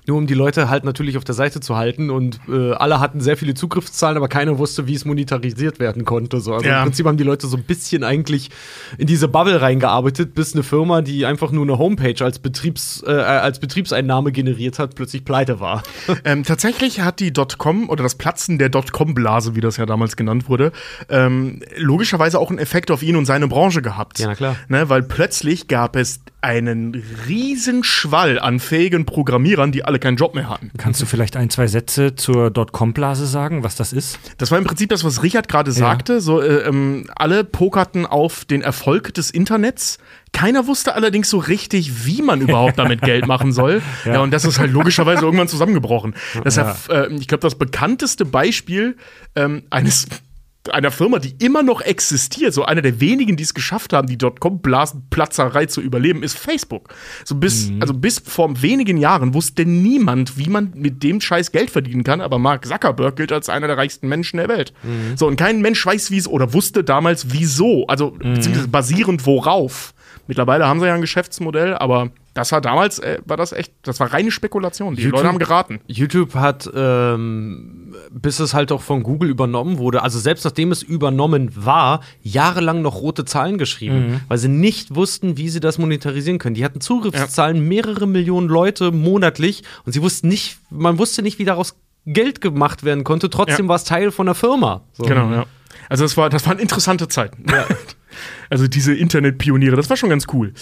Nur 0.07 0.17
um 0.17 0.27
die 0.27 0.35
Leute 0.35 0.69
halt 0.69 0.85
natürlich 0.85 1.17
auf 1.17 1.25
der 1.25 1.35
Seite 1.35 1.61
zu 1.61 1.77
halten 1.77 2.11
und 2.11 2.41
äh, 2.49 2.73
alle 2.73 3.01
hatten 3.01 3.21
sehr 3.21 3.37
viele 3.37 3.55
Zugriffszahlen, 3.55 4.17
aber 4.17 4.29
keiner 4.29 4.59
wusste, 4.59 4.87
wie 4.87 4.95
es 4.95 5.05
monetarisiert 5.05 5.79
werden 5.79 6.05
konnte. 6.05 6.41
So. 6.41 6.55
Also 6.55 6.67
Ja. 6.69 6.79
im 6.79 6.85
Prinzip 6.85 7.07
haben 7.07 7.17
die 7.19 7.25
Leute 7.25 7.47
so 7.47 7.57
ein 7.57 7.63
bisschen 7.65 8.03
eigentlich 8.05 8.51
in 8.97 9.07
diese 9.07 9.29
Bubble 9.29 9.61
reingearbeitet, 9.61 10.35
bis 10.35 10.55
eine 10.55 10.63
Firma, 10.63 11.03
die 11.03 11.27
einfach 11.27 11.51
nur 11.53 11.65
eine 11.65 11.79
Homepage 11.79 12.25
als, 12.25 12.39
Betriebs, 12.39 13.03
äh, 13.07 13.11
als 13.11 13.59
Betriebseinnahme 13.61 14.33
generiert 14.33 14.79
hat, 14.79 14.95
plötzlich 14.95 15.25
pleite 15.25 15.61
war. 15.61 15.83
Ähm, 16.25 16.43
tatsächlich 16.43 17.01
hat 17.03 17.21
die 17.21 17.33
Dotcom 17.33 17.89
oder 17.89 18.03
das 18.03 18.17
Platzen 18.17 18.59
der 18.59 18.69
Dotcom-Blase, 18.71 19.55
wie 19.55 19.61
das 19.61 19.77
ja 19.77 19.87
damals 19.87 20.17
genannt 20.17 20.49
wurde, 20.49 20.73
ähm, 21.09 21.61
logischerweise 21.77 22.39
auch 22.39 22.51
einen 22.51 22.59
Effekt 22.59 22.91
auf 22.91 23.03
ihn 23.03 23.15
und 23.17 23.25
seine 23.25 23.47
Branche 23.47 23.83
gehabt. 23.83 24.19
Ja, 24.19 24.27
na 24.29 24.35
klar. 24.35 24.57
Ne, 24.69 24.89
weil 24.89 25.03
plötzlich 25.03 25.69
gab 25.69 25.97
es 25.97 26.21
einen 26.41 27.03
riesen 27.29 27.83
Schwall 27.85 28.39
an 28.39 28.61
fähigen 28.61 29.05
Programmierern, 29.07 29.58
die 29.73 29.85
alle 29.85 29.99
keinen 29.99 30.17
Job 30.17 30.35
mehr 30.35 30.49
hatten. 30.49 30.71
Kannst 30.79 31.03
du 31.03 31.07
vielleicht 31.07 31.37
ein, 31.37 31.51
zwei 31.51 31.67
Sätze 31.67 32.15
zur 32.15 32.51
Dotcom-Blase 32.51 33.27
sagen, 33.27 33.63
was 33.63 33.77
das 33.77 33.93
ist? 33.93 34.19
Das 34.39 34.51
war 34.51 34.59
im 34.59 34.65
Prinzip 34.65 34.91
das, 34.91 35.05
was 35.05 35.23
Richard 35.23 35.49
gerade 35.49 35.73
sagte. 35.73 36.21
So, 36.21 36.41
äh, 36.41 36.69
ähm, 36.69 37.07
alle 37.17 37.45
pokerten 37.45 38.07
auf 38.07 38.45
den 38.45 38.63
Erfolg 38.63 39.13
des 39.15 39.31
Internets. 39.31 39.99
Keiner 40.33 40.67
wusste 40.67 40.95
allerdings 40.95 41.31
so 41.31 41.39
richtig, 41.39 42.07
wie 42.07 42.23
man 42.23 42.41
überhaupt 42.41 42.79
damit 42.79 43.03
Geld 43.03 43.27
machen 43.27 43.53
soll. 43.53 43.83
Ja. 44.05 44.21
und 44.21 44.31
das 44.31 44.45
ist 44.45 44.59
halt 44.59 44.73
logischerweise 44.73 45.23
irgendwann 45.25 45.49
zusammengebrochen. 45.49 46.15
Das 46.45 46.57
Ja. 46.57 46.77
ja, 46.89 47.03
äh, 47.03 47.15
ich 47.15 47.29
glaube, 47.29 47.43
das 47.43 47.57
bekannteste 47.57 48.25
Beispiel 48.25 48.97
ähm, 49.35 49.65
eines 49.71 50.07
einer 50.71 50.91
Firma, 50.91 51.19
die 51.19 51.35
immer 51.39 51.63
noch 51.63 51.81
existiert, 51.81 52.53
so 52.53 52.65
einer 52.65 52.83
der 52.83 53.01
wenigen, 53.01 53.37
die 53.37 53.43
es 53.43 53.55
geschafft 53.55 53.93
haben, 53.93 54.07
die 54.07 54.19
Dotcom-Blasenplatzerei 54.19 55.67
zu 55.67 55.81
überleben, 55.81 56.23
ist 56.23 56.37
Facebook. 56.39 56.95
So 57.25 57.37
bis, 57.37 57.71
also 57.81 57.95
bis 57.95 58.19
vor 58.19 58.61
wenigen 58.61 58.99
Jahren 58.99 59.35
wusste 59.35 59.65
niemand, 59.65 60.37
wie 60.37 60.51
man 60.51 60.73
mit 60.75 61.03
dem 61.03 61.21
Scheiß 61.21 61.53
Geld 61.53 61.71
verdienen 61.71 62.05
kann, 62.05 62.21
aber 62.21 62.39
Mark 62.39 62.67
Zuckerberg 62.67 63.17
gilt 63.17 63.33
als 63.33 63.49
einer 63.49 63.67
der 63.67 63.79
reichsten 63.79 64.09
Menschen 64.09 64.39
der 64.39 64.49
Welt. 64.49 64.73
So, 65.17 65.27
und 65.27 65.37
kein 65.37 65.63
Mensch 65.63 65.85
weiß, 65.85 66.11
wie 66.11 66.19
es 66.19 66.29
oder 66.29 66.53
wusste 66.53 66.85
damals, 66.85 67.33
wieso, 67.33 67.87
also 67.87 68.11
beziehungsweise 68.11 68.69
basierend 68.69 69.27
worauf. 69.27 69.95
Mittlerweile 70.29 70.67
haben 70.69 70.79
sie 70.79 70.87
ja 70.87 70.95
ein 70.95 71.01
Geschäftsmodell, 71.01 71.75
aber 71.75 72.11
das 72.35 72.53
war 72.53 72.61
damals, 72.61 73.01
äh, 73.01 73.19
war 73.25 73.37
das 73.37 73.51
echt, 73.53 73.73
das 73.83 73.99
war 73.99 74.13
reine 74.13 74.31
Spekulation. 74.31 74.95
Die 74.95 75.03
YouTube- 75.03 75.17
Leute 75.21 75.29
haben 75.29 75.39
geraten. 75.41 75.81
YouTube 75.89 76.35
hat, 76.37 76.71
ähm, 76.77 77.97
bis 78.13 78.39
es 78.39 78.55
halt 78.55 78.71
auch 78.71 78.83
von 78.83 79.03
Google 79.03 79.31
übernommen 79.31 79.79
wurde, 79.79 80.03
also 80.03 80.19
selbst 80.21 80.45
nachdem 80.45 80.71
es 80.71 80.83
übernommen 80.83 81.51
war, 81.57 82.01
jahrelang 82.23 82.83
noch 82.83 82.97
rote 83.01 83.25
Zahlen 83.25 83.59
geschrieben, 83.59 84.21
weil 84.29 84.39
sie 84.39 84.49
nicht 84.49 84.95
wussten, 84.95 85.37
wie 85.37 85.49
sie 85.49 85.61
das 85.61 85.79
monetarisieren 85.79 86.39
können. 86.39 86.55
Die 86.55 86.65
hatten 86.65 86.81
Zugriffszahlen, 86.81 87.67
mehrere 87.67 88.07
Millionen 88.07 88.49
Leute 88.49 88.93
monatlich 88.93 89.65
und 89.85 89.93
sie 89.93 90.03
wussten 90.03 90.29
nicht, 90.29 90.59
man 90.71 90.99
wusste 90.99 91.23
nicht, 91.23 91.39
wie 91.41 91.45
daraus 91.45 91.75
Geld 92.07 92.41
gemacht 92.41 92.85
werden 92.85 93.03
konnte. 93.03 93.31
Trotzdem 93.31 93.67
Ja. 93.67 93.69
war 93.71 93.77
es 93.77 93.85
Teil 93.85 94.11
von 94.11 94.27
der 94.27 94.35
Firma. 94.35 94.83
So. 94.93 95.05
Genau, 95.05 95.31
ja. 95.33 95.47
Also 95.89 96.05
das 96.05 96.17
war, 96.17 96.29
das 96.31 96.47
waren 96.47 96.59
interessante 96.59 97.09
Zeiten. 97.09 97.45
Also 98.51 98.69
diese 98.69 98.95
Internetpioniere, 98.95 99.77
das 99.77 99.89
war 99.91 99.97
schon 99.97 100.11
ganz 100.11 100.27
cool. 100.33 100.53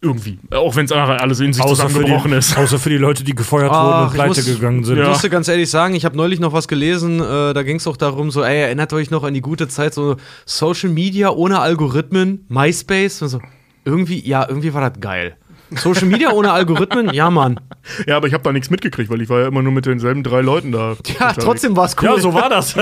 Irgendwie. 0.00 0.38
Auch 0.50 0.76
wenn 0.76 0.84
es 0.84 0.92
alles 0.92 1.40
in 1.40 1.52
sich 1.54 1.62
Außer 1.62 1.86
zusammengebrochen 1.86 2.32
die, 2.32 2.36
ist. 2.36 2.56
außer 2.58 2.78
für 2.78 2.90
die 2.90 2.98
Leute, 2.98 3.24
die 3.24 3.34
gefeuert 3.34 3.70
Ach, 3.72 3.84
wurden 3.84 4.06
und 4.08 4.12
pleite 4.14 4.28
muss- 4.40 4.44
gegangen 4.44 4.84
sind. 4.84 4.96
Ich 4.98 5.02
Ja. 5.02 5.08
musste 5.08 5.30
ganz 5.30 5.48
ehrlich 5.48 5.70
sagen, 5.70 5.94
ich 5.94 6.04
habe 6.04 6.16
neulich 6.16 6.40
noch 6.40 6.52
was 6.52 6.68
gelesen, 6.68 7.20
äh, 7.20 7.54
da 7.54 7.62
ging 7.62 7.76
es 7.76 7.86
auch 7.86 7.96
darum, 7.96 8.30
so, 8.30 8.42
ey, 8.42 8.60
erinnert 8.62 8.92
euch 8.92 9.10
noch 9.10 9.24
an 9.24 9.32
die 9.32 9.40
gute 9.40 9.66
Zeit, 9.68 9.94
so 9.94 10.16
Social 10.44 10.90
Media 10.90 11.30
ohne 11.30 11.60
Algorithmen, 11.60 12.44
MySpace 12.48 13.22
und 13.22 13.28
so. 13.28 13.40
Irgendwie, 13.86 14.26
ja, 14.28 14.46
irgendwie 14.46 14.74
war 14.74 14.90
das 14.90 15.00
geil. 15.00 15.36
Social 15.76 16.06
Media 16.06 16.30
ohne 16.32 16.52
Algorithmen, 16.52 17.12
ja, 17.14 17.30
Mann. 17.30 17.58
Ja, 18.06 18.16
aber 18.16 18.26
ich 18.26 18.32
habe 18.32 18.42
da 18.42 18.50
nichts 18.50 18.70
mitgekriegt, 18.70 19.10
weil 19.10 19.20
ich 19.20 19.28
war 19.28 19.40
ja 19.40 19.48
immer 19.48 19.60
nur 19.60 19.70
mit 19.72 19.84
denselben 19.84 20.22
drei 20.22 20.40
Leuten 20.40 20.72
da. 20.72 20.78
Ja, 20.78 20.90
unterwegs. 21.28 21.36
trotzdem 21.44 21.76
war 21.76 21.84
es 21.84 21.94
cool. 22.00 22.08
Ja, 22.08 22.18
so 22.18 22.32
war 22.32 22.48
das. 22.48 22.74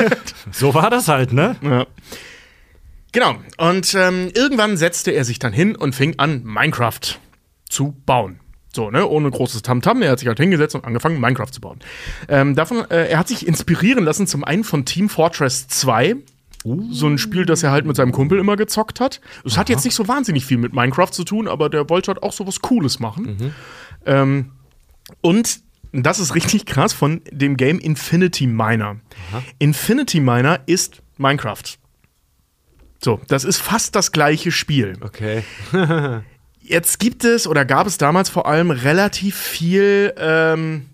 so 0.50 0.72
war 0.74 0.88
das 0.88 1.08
halt, 1.08 1.34
ne? 1.34 1.56
Ja. 1.62 1.86
Genau. 3.16 3.36
Und 3.56 3.94
ähm, 3.94 4.30
irgendwann 4.34 4.76
setzte 4.76 5.10
er 5.10 5.24
sich 5.24 5.38
dann 5.38 5.54
hin 5.54 5.74
und 5.74 5.94
fing 5.94 6.16
an, 6.18 6.42
Minecraft 6.44 7.00
zu 7.66 7.96
bauen. 8.04 8.40
So, 8.74 8.90
ne, 8.90 9.08
ohne 9.08 9.30
großes 9.30 9.62
Tamtam. 9.62 10.02
Er 10.02 10.10
hat 10.10 10.18
sich 10.18 10.28
halt 10.28 10.38
hingesetzt 10.38 10.74
und 10.74 10.84
angefangen, 10.84 11.18
Minecraft 11.18 11.50
zu 11.50 11.62
bauen. 11.62 11.78
Ähm, 12.28 12.54
davon, 12.54 12.84
äh, 12.90 13.08
er 13.08 13.18
hat 13.18 13.28
sich 13.28 13.46
inspirieren 13.46 14.04
lassen, 14.04 14.26
zum 14.26 14.44
einen 14.44 14.64
von 14.64 14.84
Team 14.84 15.08
Fortress 15.08 15.66
2. 15.66 16.16
So 16.90 17.06
ein 17.06 17.16
Spiel, 17.16 17.46
das 17.46 17.62
er 17.62 17.70
halt 17.70 17.86
mit 17.86 17.96
seinem 17.96 18.12
Kumpel 18.12 18.38
immer 18.38 18.56
gezockt 18.56 19.00
hat. 19.00 19.22
Es 19.46 19.56
hat 19.56 19.70
jetzt 19.70 19.86
nicht 19.86 19.94
so 19.94 20.06
wahnsinnig 20.08 20.44
viel 20.44 20.58
mit 20.58 20.74
Minecraft 20.74 21.10
zu 21.10 21.24
tun, 21.24 21.48
aber 21.48 21.70
der 21.70 21.88
wollte 21.88 22.08
halt 22.08 22.22
auch 22.22 22.34
so 22.34 22.46
was 22.46 22.60
Cooles 22.60 23.00
machen. 23.00 23.54
Ähm, 24.04 24.50
und 25.22 25.60
das 25.92 26.18
ist 26.18 26.34
richtig 26.34 26.66
krass 26.66 26.92
von 26.92 27.22
dem 27.30 27.56
Game 27.56 27.78
Infinity 27.78 28.46
Miner. 28.46 28.96
Infinity 29.58 30.20
Miner 30.20 30.60
ist 30.66 31.02
Minecraft. 31.16 31.78
So, 33.02 33.20
das 33.28 33.44
ist 33.44 33.58
fast 33.58 33.94
das 33.94 34.12
gleiche 34.12 34.50
Spiel. 34.50 34.94
Okay. 35.00 35.42
Jetzt 36.60 36.98
gibt 36.98 37.24
es 37.24 37.46
oder 37.46 37.64
gab 37.64 37.86
es 37.86 37.96
damals 37.96 38.28
vor 38.28 38.46
allem 38.46 38.72
relativ 38.72 39.36
viel, 39.36 40.12
ähm, 40.18 40.86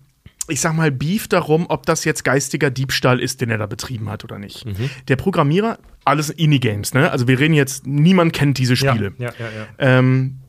ich 0.49 0.61
sag 0.61 0.75
mal, 0.75 0.91
Beef 0.91 1.29
darum, 1.29 1.65
ob 1.71 1.87
das 1.87 2.05
jetzt 2.05 2.25
geistiger 2.25 2.71
Diebstahl 2.71 3.19
ist, 3.21 3.41
den 3.41 3.49
er 3.49 3.57
da 3.57 3.65
betrieben 3.65 4.11
hat 4.11 4.23
oder 4.23 4.39
nicht. 4.39 4.67
Der 5.09 5.17
Programmierer, 5.17 5.79
alles 6.05 6.29
Indie-Games, 6.29 6.93
ne? 6.93 7.11
Also 7.11 7.27
wir 7.27 7.39
reden 7.39 7.55
jetzt, 7.55 7.87
niemand 7.87 8.35
kennt 8.35 8.59
diese 8.59 8.77
Spiele. 8.77 9.15
Ja, 9.17 9.31
ja, 9.39 9.47
ja. 9.47 9.67
Ähm, 9.79 10.41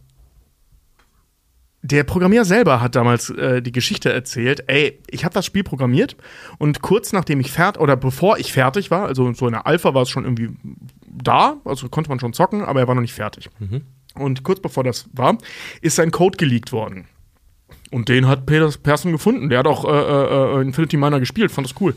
der 1.84 2.04
Programmierer 2.04 2.46
selber 2.46 2.82
hat 2.82 2.96
damals 2.96 3.30
äh, 3.30 3.62
die 3.62 3.74
Geschichte 3.74 4.12
erzählt, 4.12 4.64
ey, 4.68 5.00
ich 5.10 5.26
habe 5.26 5.34
das 5.34 5.46
Spiel 5.46 5.64
programmiert 5.64 6.16
und 6.58 6.82
kurz 6.82 7.12
nachdem 7.12 7.40
ich 7.42 7.52
fertig, 7.52 7.82
oder 7.82 7.98
bevor 7.98 8.38
ich 8.40 8.52
fertig 8.54 8.90
war, 8.90 9.06
also 9.06 9.32
so 9.34 9.48
in 9.48 9.54
der 9.54 9.68
Alpha 9.68 9.94
war 9.94 10.02
es 10.02 10.10
schon 10.10 10.24
irgendwie 10.24 10.50
da, 11.14 11.58
also 11.66 11.90
konnte 11.90 12.10
man 12.10 12.20
schon 12.20 12.34
zocken, 12.34 12.64
aber 12.64 12.80
er 12.80 12.88
war 12.88 12.96
noch 12.96 13.02
nicht 13.02 13.14
fertig. 13.14 13.50
Und 14.16 14.44
kurz 14.44 14.60
bevor 14.60 14.84
das 14.84 15.10
war, 15.14 15.38
ist 15.82 15.96
sein 15.96 16.12
Code 16.12 16.38
geleakt 16.38 16.72
worden. 16.72 17.08
Und 17.92 18.10
den 18.10 18.28
hat 18.28 18.46
Peter 18.46 18.70
Persson 18.82 19.12
gefunden. 19.12 19.50
Der 19.50 19.60
hat 19.60 19.68
auch 19.68 19.86
äh, 19.86 19.90
äh, 19.90 20.58
äh, 20.58 20.62
Infinity 20.62 20.98
Miner 20.98 21.20
gespielt, 21.20 21.52
fand 21.52 21.68
das 21.68 21.80
cool. 21.80 21.96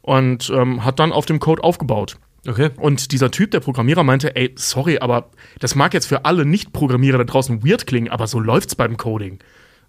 Und 0.00 0.50
ähm, 0.54 0.84
hat 0.84 0.98
dann 0.98 1.12
auf 1.12 1.26
dem 1.26 1.40
Code 1.40 1.64
aufgebaut. 1.64 2.18
Okay. 2.46 2.70
Und 2.76 3.10
dieser 3.10 3.30
Typ, 3.30 3.50
der 3.50 3.60
Programmierer, 3.60 4.04
meinte, 4.04 4.36
ey, 4.36 4.52
sorry, 4.56 4.98
aber 4.98 5.30
das 5.60 5.74
mag 5.74 5.94
jetzt 5.94 6.06
für 6.06 6.24
alle 6.24 6.44
Nicht-Programmierer 6.44 7.18
da 7.18 7.24
draußen 7.24 7.66
weird 7.66 7.86
klingen, 7.86 8.10
aber 8.10 8.26
so 8.26 8.38
läuft's 8.38 8.74
beim 8.74 8.96
Coding. 8.96 9.38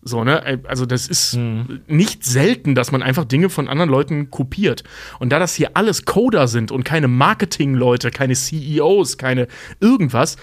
So, 0.07 0.23
ne? 0.23 0.45
Ey, 0.45 0.59
Also, 0.67 0.85
das 0.85 1.07
ist 1.07 1.35
nicht 1.35 2.23
selten, 2.23 2.75
dass 2.75 2.91
man 2.91 3.01
einfach 3.01 3.25
Dinge 3.25 3.49
von 3.49 3.67
anderen 3.67 3.89
Leuten 3.89 4.29
kopiert. 4.29 4.83
Und 5.19 5.31
da 5.31 5.39
das 5.39 5.55
hier 5.55 5.71
alles 5.73 6.05
Coder 6.05 6.47
sind 6.47 6.71
und 6.71 6.83
keine 6.85 7.07
Marketing-Leute, 7.07 8.11
keine 8.11 8.35
CEOs, 8.35 9.17
keine 9.17 9.47
irgendwas, 9.79 10.37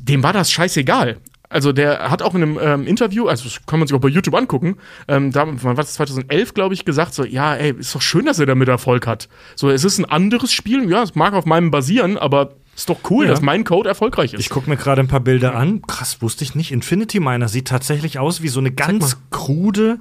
dem 0.00 0.22
war 0.22 0.32
das 0.32 0.52
scheißegal. 0.52 1.16
Also 1.48 1.72
der 1.72 2.10
hat 2.10 2.22
auch 2.22 2.34
in 2.34 2.42
einem 2.42 2.58
ähm, 2.60 2.86
Interview, 2.86 3.26
also 3.26 3.44
das 3.44 3.64
kann 3.66 3.78
man 3.78 3.86
sich 3.86 3.96
auch 3.96 4.00
bei 4.00 4.08
YouTube 4.08 4.34
angucken, 4.34 4.78
ähm, 5.08 5.30
da 5.30 5.46
war 5.62 5.74
das 5.74 5.94
2011, 5.94 6.54
glaube 6.54 6.74
ich, 6.74 6.84
gesagt, 6.84 7.14
so, 7.14 7.24
ja, 7.24 7.54
ey, 7.54 7.72
ist 7.78 7.94
doch 7.94 8.02
schön, 8.02 8.26
dass 8.26 8.38
er 8.38 8.46
damit 8.46 8.68
Erfolg 8.68 9.06
hat. 9.06 9.28
So, 9.54 9.70
es 9.70 9.84
ist 9.84 9.98
ein 9.98 10.04
anderes 10.04 10.52
Spiel, 10.52 10.90
ja, 10.90 11.02
es 11.02 11.14
mag 11.14 11.34
auf 11.34 11.46
meinem 11.46 11.70
basieren, 11.70 12.18
aber 12.18 12.54
ist 12.76 12.88
doch 12.90 12.98
cool, 13.10 13.24
Ja. 13.24 13.30
dass 13.32 13.40
mein 13.40 13.64
Code 13.64 13.88
erfolgreich 13.88 14.34
ist. 14.34 14.40
Ich 14.40 14.50
gucke 14.50 14.70
mir 14.70 14.76
gerade 14.76 15.00
ein 15.00 15.08
paar 15.08 15.20
Bilder 15.20 15.54
an. 15.56 15.82
Krass, 15.82 16.20
wusste 16.22 16.44
ich 16.44 16.54
nicht. 16.54 16.70
Infinity 16.70 17.18
Miner 17.18 17.48
sieht 17.48 17.66
tatsächlich 17.68 18.18
aus 18.18 18.42
wie 18.42 18.48
so 18.48 18.60
eine 18.60 18.70
ganz 18.70 19.16
krude, 19.30 19.98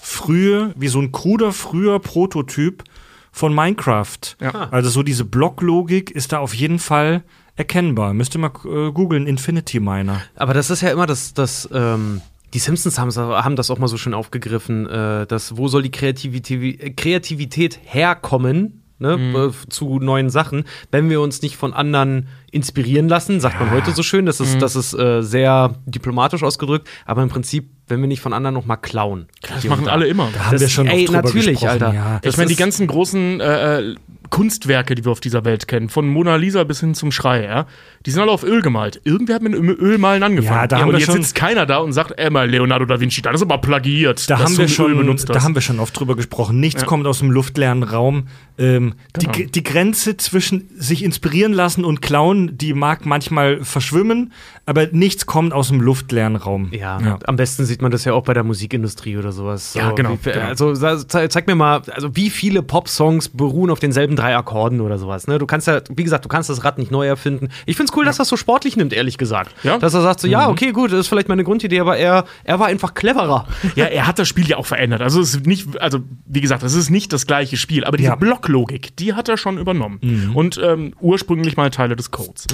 frühe, 0.00 0.72
wie 0.76 0.88
so 0.88 1.00
ein 1.00 1.12
kruder, 1.12 1.52
früher 1.52 1.98
Prototyp 2.00 2.82
von 3.30 3.54
Minecraft. 3.54 4.36
Ja. 4.40 4.68
Also 4.70 4.90
so 4.90 5.02
diese 5.02 5.24
Blocklogik 5.24 6.10
ist 6.10 6.32
da 6.32 6.38
auf 6.38 6.54
jeden 6.54 6.78
Fall 6.78 7.22
erkennbar. 7.56 8.14
Müsst 8.14 8.34
ihr 8.34 8.38
mal 8.40 8.52
äh, 8.64 8.90
googeln, 8.92 9.26
Infinity 9.26 9.80
Miner. 9.80 10.22
Aber 10.34 10.54
das 10.54 10.70
ist 10.70 10.80
ja 10.80 10.90
immer 10.90 11.06
das, 11.06 11.34
das 11.34 11.68
ähm, 11.72 12.20
die 12.52 12.58
Simpsons 12.60 12.98
haben, 12.98 13.14
haben 13.16 13.56
das 13.56 13.70
auch 13.70 13.78
mal 13.78 13.88
so 13.88 13.96
schön 13.96 14.14
aufgegriffen, 14.14 14.86
äh, 14.88 15.26
dass 15.26 15.56
wo 15.56 15.68
soll 15.68 15.82
die 15.82 15.90
Kreativität, 15.90 16.96
Kreativität 16.96 17.80
herkommen? 17.82 18.83
Ne, 18.98 19.14
äh, 19.14 19.68
zu 19.70 19.98
neuen 19.98 20.30
Sachen, 20.30 20.64
wenn 20.92 21.10
wir 21.10 21.20
uns 21.20 21.42
nicht 21.42 21.56
von 21.56 21.72
anderen 21.72 22.28
inspirieren 22.52 23.08
lassen, 23.08 23.40
sagt 23.40 23.58
man 23.58 23.72
heute 23.72 23.90
so 23.90 24.04
schön, 24.04 24.24
das 24.24 24.38
ist, 24.38 24.62
das 24.62 24.76
ist 24.76 24.94
äh, 24.94 25.20
sehr 25.20 25.74
diplomatisch 25.84 26.44
ausgedrückt, 26.44 26.88
aber 27.04 27.24
im 27.24 27.28
Prinzip, 27.28 27.70
wenn 27.88 28.00
wir 28.00 28.08
nicht 28.08 28.20
von 28.20 28.32
anderen 28.32 28.54
noch 28.54 28.66
mal 28.66 28.76
klauen. 28.76 29.26
Das 29.42 29.64
machen 29.64 29.84
da. 29.86 29.92
alle 29.92 30.06
immer. 30.06 30.28
Da 30.32 30.44
haben 30.46 30.52
Das- 30.52 30.60
wir 30.62 30.68
schon 30.68 30.86
ey, 30.86 31.00
oft 31.04 31.08
drüber 31.08 31.22
natürlich, 31.22 31.46
gesprochen, 31.60 31.68
Alter. 31.70 31.94
Ja. 31.94 32.18
Das 32.22 32.34
ich 32.34 32.38
meine, 32.38 32.48
die 32.48 32.56
ganzen 32.56 32.86
großen 32.86 33.40
äh, 33.40 33.78
äh, 33.90 33.94
Kunstwerke, 34.30 34.94
die 34.94 35.04
wir 35.04 35.12
auf 35.12 35.20
dieser 35.20 35.44
Welt 35.44 35.68
kennen, 35.68 35.88
von 35.90 36.08
Mona 36.08 36.36
Lisa 36.36 36.64
bis 36.64 36.80
hin 36.80 36.94
zum 36.94 37.12
Schrei, 37.12 37.44
ja, 37.44 37.66
die 38.04 38.10
sind 38.10 38.20
alle 38.22 38.32
auf 38.32 38.42
Öl 38.42 38.62
gemalt. 38.62 39.00
Irgendwer 39.04 39.36
hat 39.36 39.42
mit 39.42 39.54
Ölmalen 39.54 40.22
angefangen. 40.22 40.60
Ja, 40.60 40.66
da 40.66 40.78
haben 40.78 40.88
und 40.88 40.92
wir 40.94 40.98
jetzt 40.98 41.06
schon- 41.06 41.16
sitzt 41.16 41.34
keiner 41.34 41.66
da 41.66 41.76
und 41.78 41.92
sagt, 41.92 42.18
ey, 42.18 42.30
mal 42.30 42.48
Leonardo 42.50 42.84
da 42.86 42.98
Vinci, 42.98 43.22
das 43.22 43.34
ist 43.36 43.42
aber 43.42 43.58
plagiiert. 43.58 44.28
Da 44.28 44.36
dass 44.36 44.44
haben, 44.46 44.58
wir 44.58 44.68
schon, 44.68 44.96
benutzt 44.96 45.28
da 45.28 45.42
haben 45.42 45.54
wir 45.54 45.62
schon 45.62 45.78
oft 45.78 45.98
drüber 45.98 46.16
gesprochen. 46.16 46.58
Nichts 46.58 46.80
Ja. 46.82 46.86
kommt 46.88 47.06
aus 47.06 47.18
dem 47.20 47.30
luftleeren 47.30 47.82
Raum. 47.82 48.26
Ähm, 48.56 48.94
Genau. 49.12 49.32
die, 49.32 49.46
die 49.50 49.62
Grenze 49.62 50.16
zwischen 50.16 50.68
sich 50.76 51.04
inspirieren 51.04 51.52
lassen 51.52 51.84
und 51.84 52.02
klauen, 52.02 52.56
die 52.56 52.72
mag 52.72 53.04
manchmal 53.04 53.62
verschwimmen, 53.64 54.32
aber 54.64 54.86
nichts 54.92 55.26
kommt 55.26 55.52
aus 55.52 55.68
dem 55.68 55.80
luftleeren 55.80 56.36
Raum. 56.36 56.68
Ja, 56.72 57.00
Ja. 57.00 57.18
am 57.26 57.36
besten 57.36 57.64
sieht 57.74 57.82
man 57.82 57.90
das 57.90 58.04
ja 58.04 58.12
auch 58.12 58.22
bei 58.22 58.34
der 58.34 58.44
Musikindustrie 58.44 59.16
oder 59.16 59.32
sowas. 59.32 59.72
So, 59.72 59.80
Ja, 59.80 59.90
genau, 59.90 60.16
Wie, 60.22 60.30
genau. 60.30 60.46
Also 60.46 60.74
zeig 60.74 61.48
mir 61.48 61.56
mal, 61.56 61.82
also 61.92 62.14
wie 62.14 62.30
viele 62.30 62.62
Pop-Songs 62.62 63.30
beruhen 63.30 63.68
auf 63.68 63.80
denselben 63.80 64.14
drei 64.14 64.36
Akkorden 64.36 64.80
oder 64.80 64.96
sowas. 64.96 65.26
Ne? 65.26 65.38
Du 65.40 65.46
kannst 65.46 65.66
ja, 65.66 65.80
wie 65.90 66.04
gesagt, 66.04 66.24
du 66.24 66.28
kannst 66.28 66.48
das 66.50 66.62
Rad 66.62 66.78
nicht 66.78 66.92
neu 66.92 67.04
erfinden. 67.04 67.48
Ich 67.66 67.76
find's 67.76 67.92
cool, 67.96 68.04
dass 68.04 68.18
das 68.18 68.28
so 68.28 68.36
sportlich 68.36 68.76
nimmt, 68.76 68.92
ehrlich 68.92 69.18
gesagt. 69.18 69.56
Ja. 69.64 69.78
Dass 69.78 69.92
er 69.92 70.02
sagt 70.02 70.20
so, 70.20 70.28
ja, 70.28 70.48
okay, 70.48 70.70
gut, 70.70 70.92
das 70.92 71.00
ist 71.00 71.08
vielleicht 71.08 71.28
meine 71.28 71.42
Grundidee, 71.42 71.80
aber 71.80 71.96
er, 71.96 72.26
er 72.44 72.60
war 72.60 72.68
einfach 72.68 72.94
cleverer. 72.94 73.48
Ja, 73.74 73.86
er 73.86 74.06
hat 74.06 74.20
das 74.20 74.28
Spiel 74.28 74.48
ja 74.48 74.56
auch 74.58 74.66
verändert. 74.66 75.00
Also 75.02 75.20
es 75.20 75.34
ist 75.34 75.46
nicht, 75.46 75.80
also 75.80 75.98
wie 76.26 76.40
gesagt, 76.40 76.62
es 76.62 76.74
ist 76.74 76.90
nicht 76.90 77.12
das 77.12 77.26
gleiche 77.26 77.56
Spiel, 77.56 77.84
aber 77.84 77.96
diese 77.96 78.10
Ja. 78.10 78.14
Blocklogik, 78.14 78.94
die 78.96 79.14
hat 79.14 79.28
er 79.28 79.36
schon 79.36 79.58
übernommen 79.58 80.30
und 80.34 80.60
ähm, 80.62 80.94
ursprünglich 81.00 81.56
mal 81.56 81.70
Teile 81.70 81.96
des 81.96 82.12
Codes. 82.12 82.46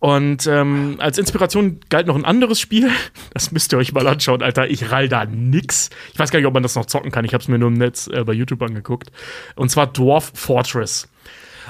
Und 0.00 0.46
ähm, 0.46 0.96
als 0.98 1.18
Inspiration 1.18 1.80
galt 1.88 2.06
noch 2.06 2.16
ein 2.16 2.24
anderes 2.24 2.60
Spiel. 2.60 2.90
Das 3.34 3.52
müsst 3.52 3.72
ihr 3.72 3.78
euch 3.78 3.92
mal 3.92 4.06
anschauen, 4.08 4.42
Alter. 4.42 4.68
Ich 4.68 4.90
rall 4.90 5.08
da 5.08 5.24
nix. 5.24 5.90
Ich 6.12 6.18
weiß 6.18 6.30
gar 6.30 6.40
nicht, 6.40 6.46
ob 6.46 6.54
man 6.54 6.62
das 6.62 6.74
noch 6.74 6.86
zocken 6.86 7.12
kann. 7.12 7.24
Ich 7.24 7.34
habe 7.34 7.42
es 7.42 7.46
mir 7.46 7.58
nur 7.58 7.68
im 7.68 7.74
Netz 7.74 8.08
äh, 8.08 8.24
bei 8.24 8.32
YouTube 8.32 8.62
angeguckt. 8.62 9.12
Und 9.54 9.70
zwar 9.70 9.86
Dwarf 9.86 10.32
Fortress. 10.34 11.08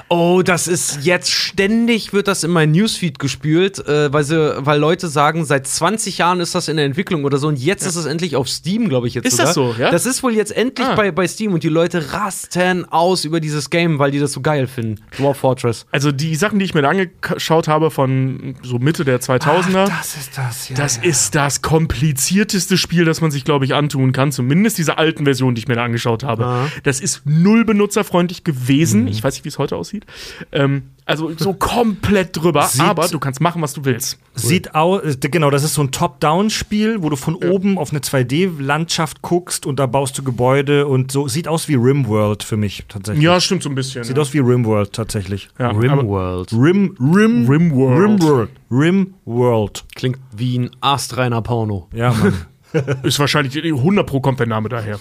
Oh, 0.09 0.41
das 0.43 0.67
ist 0.67 1.05
jetzt 1.05 1.29
ständig 1.31 2.13
wird 2.13 2.27
das 2.27 2.43
in 2.43 2.49
mein 2.51 2.71
Newsfeed 2.71 3.19
gespült, 3.19 3.77
äh, 3.87 4.11
weil, 4.11 4.23
sie, 4.23 4.53
weil 4.65 4.79
Leute 4.79 5.07
sagen, 5.07 5.45
seit 5.45 5.67
20 5.67 6.17
Jahren 6.17 6.39
ist 6.39 6.55
das 6.55 6.67
in 6.67 6.77
der 6.77 6.85
Entwicklung 6.85 7.25
oder 7.25 7.37
so 7.37 7.47
und 7.47 7.59
jetzt 7.59 7.85
ist 7.85 7.95
es 7.95 8.05
endlich 8.05 8.35
auf 8.35 8.49
Steam, 8.49 8.89
glaube 8.89 9.07
ich 9.07 9.13
jetzt 9.13 9.25
Ist 9.25 9.33
sogar. 9.33 9.45
das 9.45 9.53
so, 9.55 9.75
ja? 9.77 9.91
Das 9.91 10.05
ist 10.07 10.23
wohl 10.23 10.33
jetzt 10.33 10.51
endlich 10.55 10.87
Ah. 10.87 10.95
bei, 10.95 11.11
bei 11.11 11.27
Steam 11.27 11.53
und 11.53 11.63
die 11.63 11.69
Leute 11.69 12.11
rasten 12.11 12.85
aus 12.91 13.23
über 13.23 13.39
dieses 13.39 13.69
Game, 13.69 13.99
weil 13.99 14.09
die 14.11 14.19
das 14.19 14.31
so 14.31 14.41
geil 14.41 14.65
finden. 14.67 14.99
Dwarf 15.17 15.37
Fortress. 15.37 15.85
Also 15.91 16.11
die 16.11 16.35
Sachen, 16.35 16.57
die 16.59 16.65
ich 16.65 16.73
mir 16.73 16.81
da 16.81 16.89
angeschaut 16.89 17.67
habe 17.67 17.91
von 17.91 18.55
so 18.63 18.79
Mitte 18.79 19.05
der 19.05 19.21
2000er. 19.21 19.85
das 19.87 20.17
ist 20.17 20.37
das, 20.37 20.69
ja. 20.69 20.75
Das 20.75 20.95
ja. 20.97 21.03
ist 21.03 21.35
das 21.35 21.61
komplizierteste 21.61 22.77
Spiel, 22.77 23.05
das 23.05 23.21
man 23.21 23.29
sich, 23.29 23.43
glaube 23.43 23.65
ich, 23.65 23.75
antun 23.75 24.11
kann. 24.11 24.31
Zumindest 24.31 24.77
diese 24.77 24.97
alten 24.97 25.25
Versionen, 25.25 25.55
die 25.55 25.59
ich 25.59 25.67
mir 25.67 25.75
da 25.75 25.83
angeschaut 25.83 26.23
habe. 26.23 26.45
Aha. 26.45 26.67
Das 26.83 26.99
ist 26.99 27.21
null 27.25 27.65
benutzerfreundlich 27.65 28.43
gewesen. 28.43 29.07
Ich 29.07 29.23
weiß 29.23 29.35
nicht, 29.35 29.43
wie 29.45 29.49
es 29.49 29.57
heute 29.59 29.75
aussieht. 29.75 29.98
Ähm, 30.51 30.83
also 31.09 31.31
so 31.35 31.53
komplett 31.53 32.37
drüber. 32.37 32.67
Sieht- 32.67 32.81
aber 32.81 33.07
du 33.07 33.17
kannst 33.17 33.41
machen, 33.41 33.63
was 33.63 33.73
du 33.73 33.83
willst. 33.83 34.19
Sieht 34.35 34.75
aus, 34.75 35.01
genau, 35.19 35.49
das 35.49 35.63
ist 35.63 35.73
so 35.73 35.81
ein 35.81 35.91
Top-Down-Spiel, 35.91 37.01
wo 37.01 37.09
du 37.09 37.15
von 37.15 37.33
oben 37.33 37.79
auf 37.79 37.89
eine 37.89 37.99
2D-Landschaft 38.01 39.23
guckst 39.23 39.65
und 39.65 39.79
da 39.79 39.87
baust 39.87 40.17
du 40.19 40.23
Gebäude 40.23 40.85
und 40.85 41.11
so. 41.11 41.27
Sieht 41.27 41.47
aus 41.47 41.67
wie 41.67 41.73
Rimworld 41.73 42.43
für 42.43 42.57
mich 42.57 42.85
tatsächlich. 42.87 43.23
Ja, 43.23 43.41
stimmt 43.41 43.63
so 43.63 43.69
ein 43.69 43.75
bisschen. 43.75 44.03
Sieht 44.03 44.17
ja. 44.17 44.21
aus 44.21 44.33
wie 44.35 44.39
Rimworld 44.39 44.93
tatsächlich. 44.93 45.49
Ja, 45.57 45.71
Rimworld. 45.71 46.53
Rim, 46.53 46.95
Rim, 46.99 47.49
Rimworld. 47.49 48.21
Rimworld. 48.21 48.49
Rimworld. 48.69 49.85
Klingt 49.95 50.19
wie 50.37 50.59
ein 50.59 50.69
astreiner 50.79 51.41
Porno. 51.41 51.89
Ja, 51.91 52.13
Mann. 52.13 52.33
ist 53.03 53.17
wahrscheinlich 53.17 53.55
100 53.57 54.05
Pro 54.05 54.19
kommt 54.19 54.39
der 54.39 54.47
Name 54.47 54.69
daher. 54.69 54.99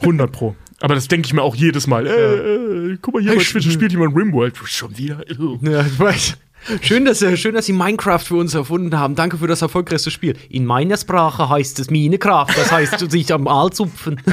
100 0.00 0.30
Pro. 0.30 0.54
Aber 0.80 0.94
das 0.94 1.08
denke 1.08 1.26
ich 1.26 1.32
mir 1.34 1.42
auch 1.42 1.54
jedes 1.54 1.86
Mal. 1.86 2.06
Äh, 2.06 2.92
äh, 2.92 2.98
guck 3.00 3.14
mal 3.14 3.22
hier, 3.22 3.34
bei 3.34 3.42
Twitch 3.42 3.70
spielt 3.70 3.92
jemand 3.92 4.16
Rimworld. 4.16 4.56
Schon 4.64 4.96
wieder. 4.96 5.22
Ja, 5.60 5.84
ich 5.84 5.98
weiß. 5.98 6.36
Schön 6.82 7.04
dass, 7.04 7.22
äh, 7.22 7.36
schön, 7.36 7.54
dass 7.54 7.66
Sie 7.66 7.72
Minecraft 7.72 8.20
für 8.20 8.36
uns 8.36 8.54
erfunden 8.54 8.98
haben. 8.98 9.14
Danke 9.14 9.38
für 9.38 9.46
das 9.46 9.62
erfolgreichste 9.62 10.10
Spiel. 10.10 10.36
In 10.48 10.66
meiner 10.66 10.96
Sprache 10.96 11.48
heißt 11.48 11.78
es 11.78 11.90
Minecraft. 11.90 12.48
Das 12.54 12.70
heißt, 12.70 13.10
sich 13.10 13.32
am 13.32 13.46
Aal 13.46 13.70
zupfen. 13.70 14.20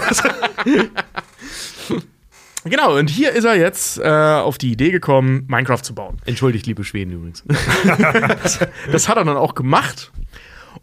Genau, 2.70 2.98
und 2.98 3.10
hier 3.10 3.32
ist 3.32 3.46
er 3.46 3.56
jetzt 3.56 3.98
äh, 3.98 4.04
auf 4.04 4.58
die 4.58 4.74
Idee 4.74 4.92
gekommen, 4.92 5.46
Minecraft 5.48 5.82
zu 5.82 5.96
bauen. 5.96 6.18
Entschuldigt, 6.26 6.66
liebe 6.66 6.84
Schweden 6.84 7.14
übrigens. 7.14 7.44
Das 8.92 9.08
hat 9.08 9.16
er 9.16 9.24
dann 9.24 9.38
auch 9.38 9.56
gemacht 9.56 10.12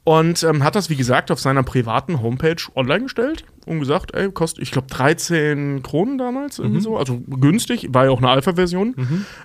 und 0.05 0.43
ähm, 0.43 0.63
hat 0.63 0.77
das, 0.77 0.91
wie 0.91 0.97
gesagt, 0.97 1.31
auf 1.31 1.41
seiner 1.41 1.63
privaten 1.63 2.21
Homepage 2.21 2.57
online 2.77 3.05
gestellt 3.05 3.45
und 3.65 3.81
gesagt, 3.81 4.15
ey, 4.15 4.31
kostet, 4.31 4.63
ich 4.63 4.71
glaube, 4.71 4.89
13 4.89 5.83
Kronen 5.83 6.19
damals, 6.19 6.59
irgendwie 6.59 6.81
so, 6.83 6.99
also 6.99 7.21
günstig, 7.27 7.89
war 7.91 8.05
ja 8.05 8.11
auch 8.11 8.19
eine 8.19 8.29
Alpha-Version. 8.29 8.95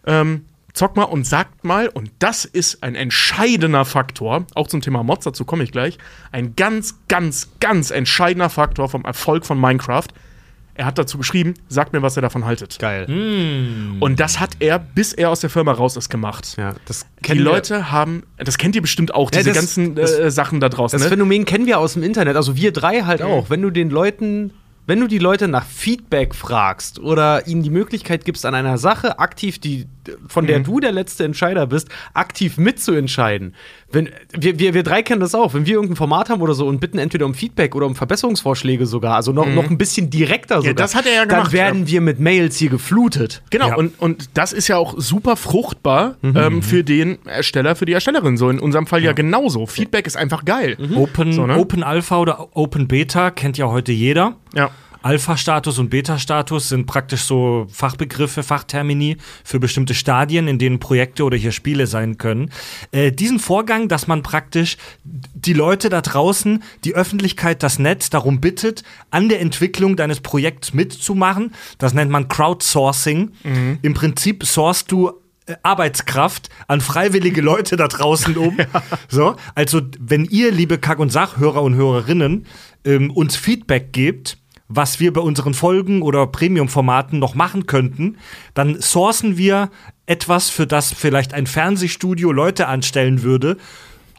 Ähm, 0.05 0.45
zock 0.74 0.97
mal 0.97 1.03
und 1.03 1.26
sagt 1.26 1.64
mal, 1.64 1.88
und 1.88 2.12
das 2.20 2.45
ist 2.45 2.84
ein 2.84 2.95
entscheidender 2.95 3.86
Faktor, 3.86 4.45
auch 4.55 4.68
zum 4.68 4.82
Thema 4.82 5.01
Mods, 5.03 5.24
dazu 5.24 5.45
komme 5.45 5.64
ich 5.64 5.72
gleich, 5.72 5.97
ein 6.32 6.55
ganz, 6.55 6.99
ganz, 7.07 7.49
ganz 7.60 7.89
entscheidender 7.91 8.49
Faktor 8.49 8.89
vom 8.89 9.05
Erfolg 9.05 9.45
von 9.45 9.60
Minecraft. 9.60 10.07
Er 10.80 10.86
hat 10.86 10.97
dazu 10.97 11.17
geschrieben, 11.17 11.55
sagt 11.67 11.91
mir, 11.91 12.01
was 12.01 12.15
ihr 12.17 12.21
davon 12.21 12.45
haltet. 12.45 12.80
Geil. 12.80 13.05
Und 13.99 14.17
das 14.21 14.39
hat 14.39 14.51
er, 14.59 14.80
bis 14.80 15.11
er 15.11 15.30
aus 15.30 15.41
der 15.41 15.49
Firma 15.49 15.73
raus 15.73 15.97
ist, 15.97 16.07
gemacht. 16.09 16.55
Ja, 16.57 16.73
das 16.86 17.05
Die 17.17 17.21
kennen 17.21 17.39
wir- 17.39 17.51
Leute 17.51 17.91
haben, 17.91 18.23
das 18.38 18.57
kennt 18.57 18.77
ihr 18.77 18.82
bestimmt 18.82 19.13
auch, 19.13 19.30
Ja, 19.34 19.39
diese 19.39 19.49
das- 19.49 19.57
ganzen 19.57 19.95
das- 19.95 20.17
äh, 20.17 20.32
Sachen 20.32 20.61
da 20.61 20.69
draußen. 20.69 20.97
Das 20.97 21.03
Ne? 21.03 21.09
Phänomen 21.09 21.43
kennen 21.43 21.65
wir 21.65 21.80
aus 21.80 21.93
dem 21.95 22.03
Internet, 22.03 22.38
also 22.38 22.55
wir 22.55 22.71
drei 22.71 23.01
halt 23.01 23.21
auch. 23.21 23.49
Wenn 23.49 23.61
du 23.61 23.71
den 23.71 23.89
Leuten, 23.89 24.53
wenn 24.88 25.01
du 25.01 25.07
die 25.07 25.17
Leute 25.19 25.49
nach 25.49 25.65
Feedback 25.65 26.34
fragst 26.34 26.97
oder 26.99 27.45
ihnen 27.45 27.61
die 27.61 27.69
Möglichkeit 27.71 28.23
gibst, 28.23 28.45
an 28.45 28.55
einer 28.55 28.77
Sache 28.77 29.19
aktiv, 29.19 29.59
die, 29.59 29.86
von 30.28 30.43
Mhm. 30.43 30.47
der 30.47 30.60
du 30.60 30.80
der 30.80 30.91
letzte 30.91 31.24
Entscheider 31.26 31.68
bist, 31.68 31.89
aktiv 32.14 32.57
mitzuentscheiden. 32.57 33.55
Wenn, 33.91 34.10
wir, 34.38 34.60
wir, 34.60 34.74
wir 34.74 34.84
drei 34.84 35.01
kennen 35.01 35.20
das 35.22 35.34
auch, 35.34 35.53
wenn 35.53 35.66
wir 35.66 35.74
irgendein 35.74 35.95
Format 35.95 36.30
haben 36.30 36.41
oder 36.41 36.53
so 36.53 36.68
und 36.68 36.80
bitten 36.80 36.99
entweder 36.99 37.26
um 37.26 37.34
Feedback 37.34 37.76
oder 37.76 37.86
um 37.88 37.95
Verbesserungsvorschläge 37.95 38.86
sogar, 38.86 39.16
also 39.16 39.32
noch, 39.32 39.47
noch 39.47 39.70
ein 39.70 39.78
bisschen 39.78 40.10
direkter 40.10 40.57
sogar, 40.57 40.74
Mhm. 40.74 40.78
das 40.78 40.95
hat 40.95 41.05
er 41.05 41.14
ja 41.14 41.20
dann 41.26 41.30
gemacht, 41.39 41.53
werden 41.53 41.88
wir 41.88 42.01
mit 42.01 42.20
Mails 42.20 42.57
hier 42.57 42.70
geflutet. 42.70 43.41
Genau, 43.49 43.70
Ja. 43.70 43.76
und, 43.76 43.99
und 43.99 44.30
das 44.36 44.53
ist 44.53 44.68
ja 44.68 44.78
auch 44.78 44.93
super 44.97 45.36
fruchtbar 45.36 46.16
Mhm. 46.22 46.38
ähm, 46.38 46.62
für 46.62 46.84
den 46.84 47.18
Ersteller, 47.26 47.76
für 47.76 47.86
die 47.86 47.93
Erstellerin. 47.93 48.38
So 48.38 48.49
in 48.49 48.60
unserem 48.60 48.86
Fall 48.86 49.03
ja, 49.03 49.14
genauso. 49.14 49.66
Feedback 49.66 50.05
ist 50.07 50.18
einfach 50.18 50.45
geil. 50.45 50.78
Open, 50.95 51.34
So, 51.34 51.47
ne? 51.47 51.57
Open 51.57 51.84
Alpha 51.84 52.18
oder 52.20 52.55
Open 52.55 52.88
Beta 52.88 53.32
kennt 53.32 53.57
ja 53.57 53.68
heute 53.68 53.91
jeder. 53.91 54.36
Ja. 54.53 54.70
Alpha-Status 55.01 55.79
und 55.79 55.89
Beta-Status 55.89 56.69
sind 56.69 56.85
praktisch 56.85 57.23
so 57.23 57.67
Fachbegriffe, 57.71 58.43
Fachtermini 58.43 59.17
für 59.43 59.59
bestimmte 59.59 59.93
Stadien, 59.93 60.47
in 60.47 60.59
denen 60.59 60.79
Projekte 60.79 61.23
oder 61.23 61.37
hier 61.37 61.51
Spiele 61.51 61.87
sein 61.87 62.17
können. 62.17 62.51
Äh, 62.91 63.11
diesen 63.11 63.39
Vorgang, 63.39 63.87
dass 63.87 64.07
man 64.07 64.23
praktisch 64.23 64.77
die 65.03 65.53
Leute 65.53 65.89
da 65.89 66.01
draußen, 66.01 66.63
die 66.83 66.95
Öffentlichkeit, 66.95 67.63
das 67.63 67.79
Netz 67.79 68.09
darum 68.09 68.41
bittet, 68.41 68.83
an 69.11 69.29
der 69.29 69.39
Entwicklung 69.39 69.95
deines 69.95 70.19
Projekts 70.19 70.73
mitzumachen, 70.73 71.53
das 71.77 71.93
nennt 71.93 72.11
man 72.11 72.27
Crowdsourcing. 72.27 73.31
Im 73.81 73.93
Prinzip 73.93 74.45
sourst 74.45 74.91
du 74.91 75.11
äh, 75.45 75.55
Arbeitskraft 75.63 76.49
an 76.67 76.81
freiwillige 76.81 77.41
Leute 77.41 77.75
da 77.75 77.87
draußen 77.87 78.37
um. 78.37 78.57
So, 79.07 79.35
also 79.55 79.81
wenn 79.99 80.25
ihr, 80.25 80.51
liebe 80.51 80.77
Kack- 80.77 80.99
und 80.99 81.11
Sachhörer 81.11 81.63
und 81.63 81.75
Hörerinnen, 81.75 82.45
ähm, 82.85 83.11
uns 83.11 83.35
Feedback 83.35 83.91
gebt, 83.91 84.37
was 84.70 84.99
wir 84.99 85.11
bei 85.11 85.22
unseren 85.22 85.55
Folgen 85.55 86.03
oder 86.03 86.28
Premium-Formaten 86.28 87.20
noch 87.20 87.34
machen 87.36 87.65
könnten, 87.65 88.17
dann 88.53 88.80
sourcen 88.80 89.36
wir 89.36 89.72
etwas, 90.05 90.49
für 90.49 90.67
das 90.67 90.93
vielleicht 90.93 91.34
ein 91.34 91.47
Fernsehstudio 91.47 92.32
Leute 92.32 92.67
anstellen 92.67 93.24
würde, 93.24 93.57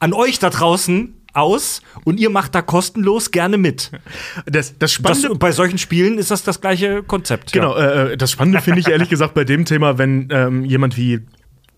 an 0.01 0.13
euch 0.13 0.41
da 0.41 0.51
draußen 0.51 1.15
aus 1.33 1.83
und 2.05 2.19
ihr 2.19 2.31
macht 2.31 2.55
da 2.57 2.63
kostenlos 2.63 3.31
gerne 3.31 3.59
mit. 3.59 3.93
Das, 4.47 4.77
das 4.77 4.79
Das, 4.79 4.93
Spannende 4.93 5.35
bei 5.37 5.53
solchen 5.53 5.79
Spielen 5.79 6.19
ist 6.19 6.33
das 6.33 6.43
das 6.43 6.61
gleiche 6.61 7.05
Konzept. 7.05 7.53
Genau, 7.53 7.77
äh, 7.77 8.17
das 8.17 8.33
Spannende 8.33 8.61
finde 8.61 8.81
ich 8.81 8.89
ehrlich 8.89 9.09
gesagt 9.09 9.35
bei 9.35 9.45
dem 9.45 9.65
Thema, 9.65 9.99
wenn 9.99 10.29
ähm, 10.33 10.65
jemand 10.65 10.97
wie 10.97 11.21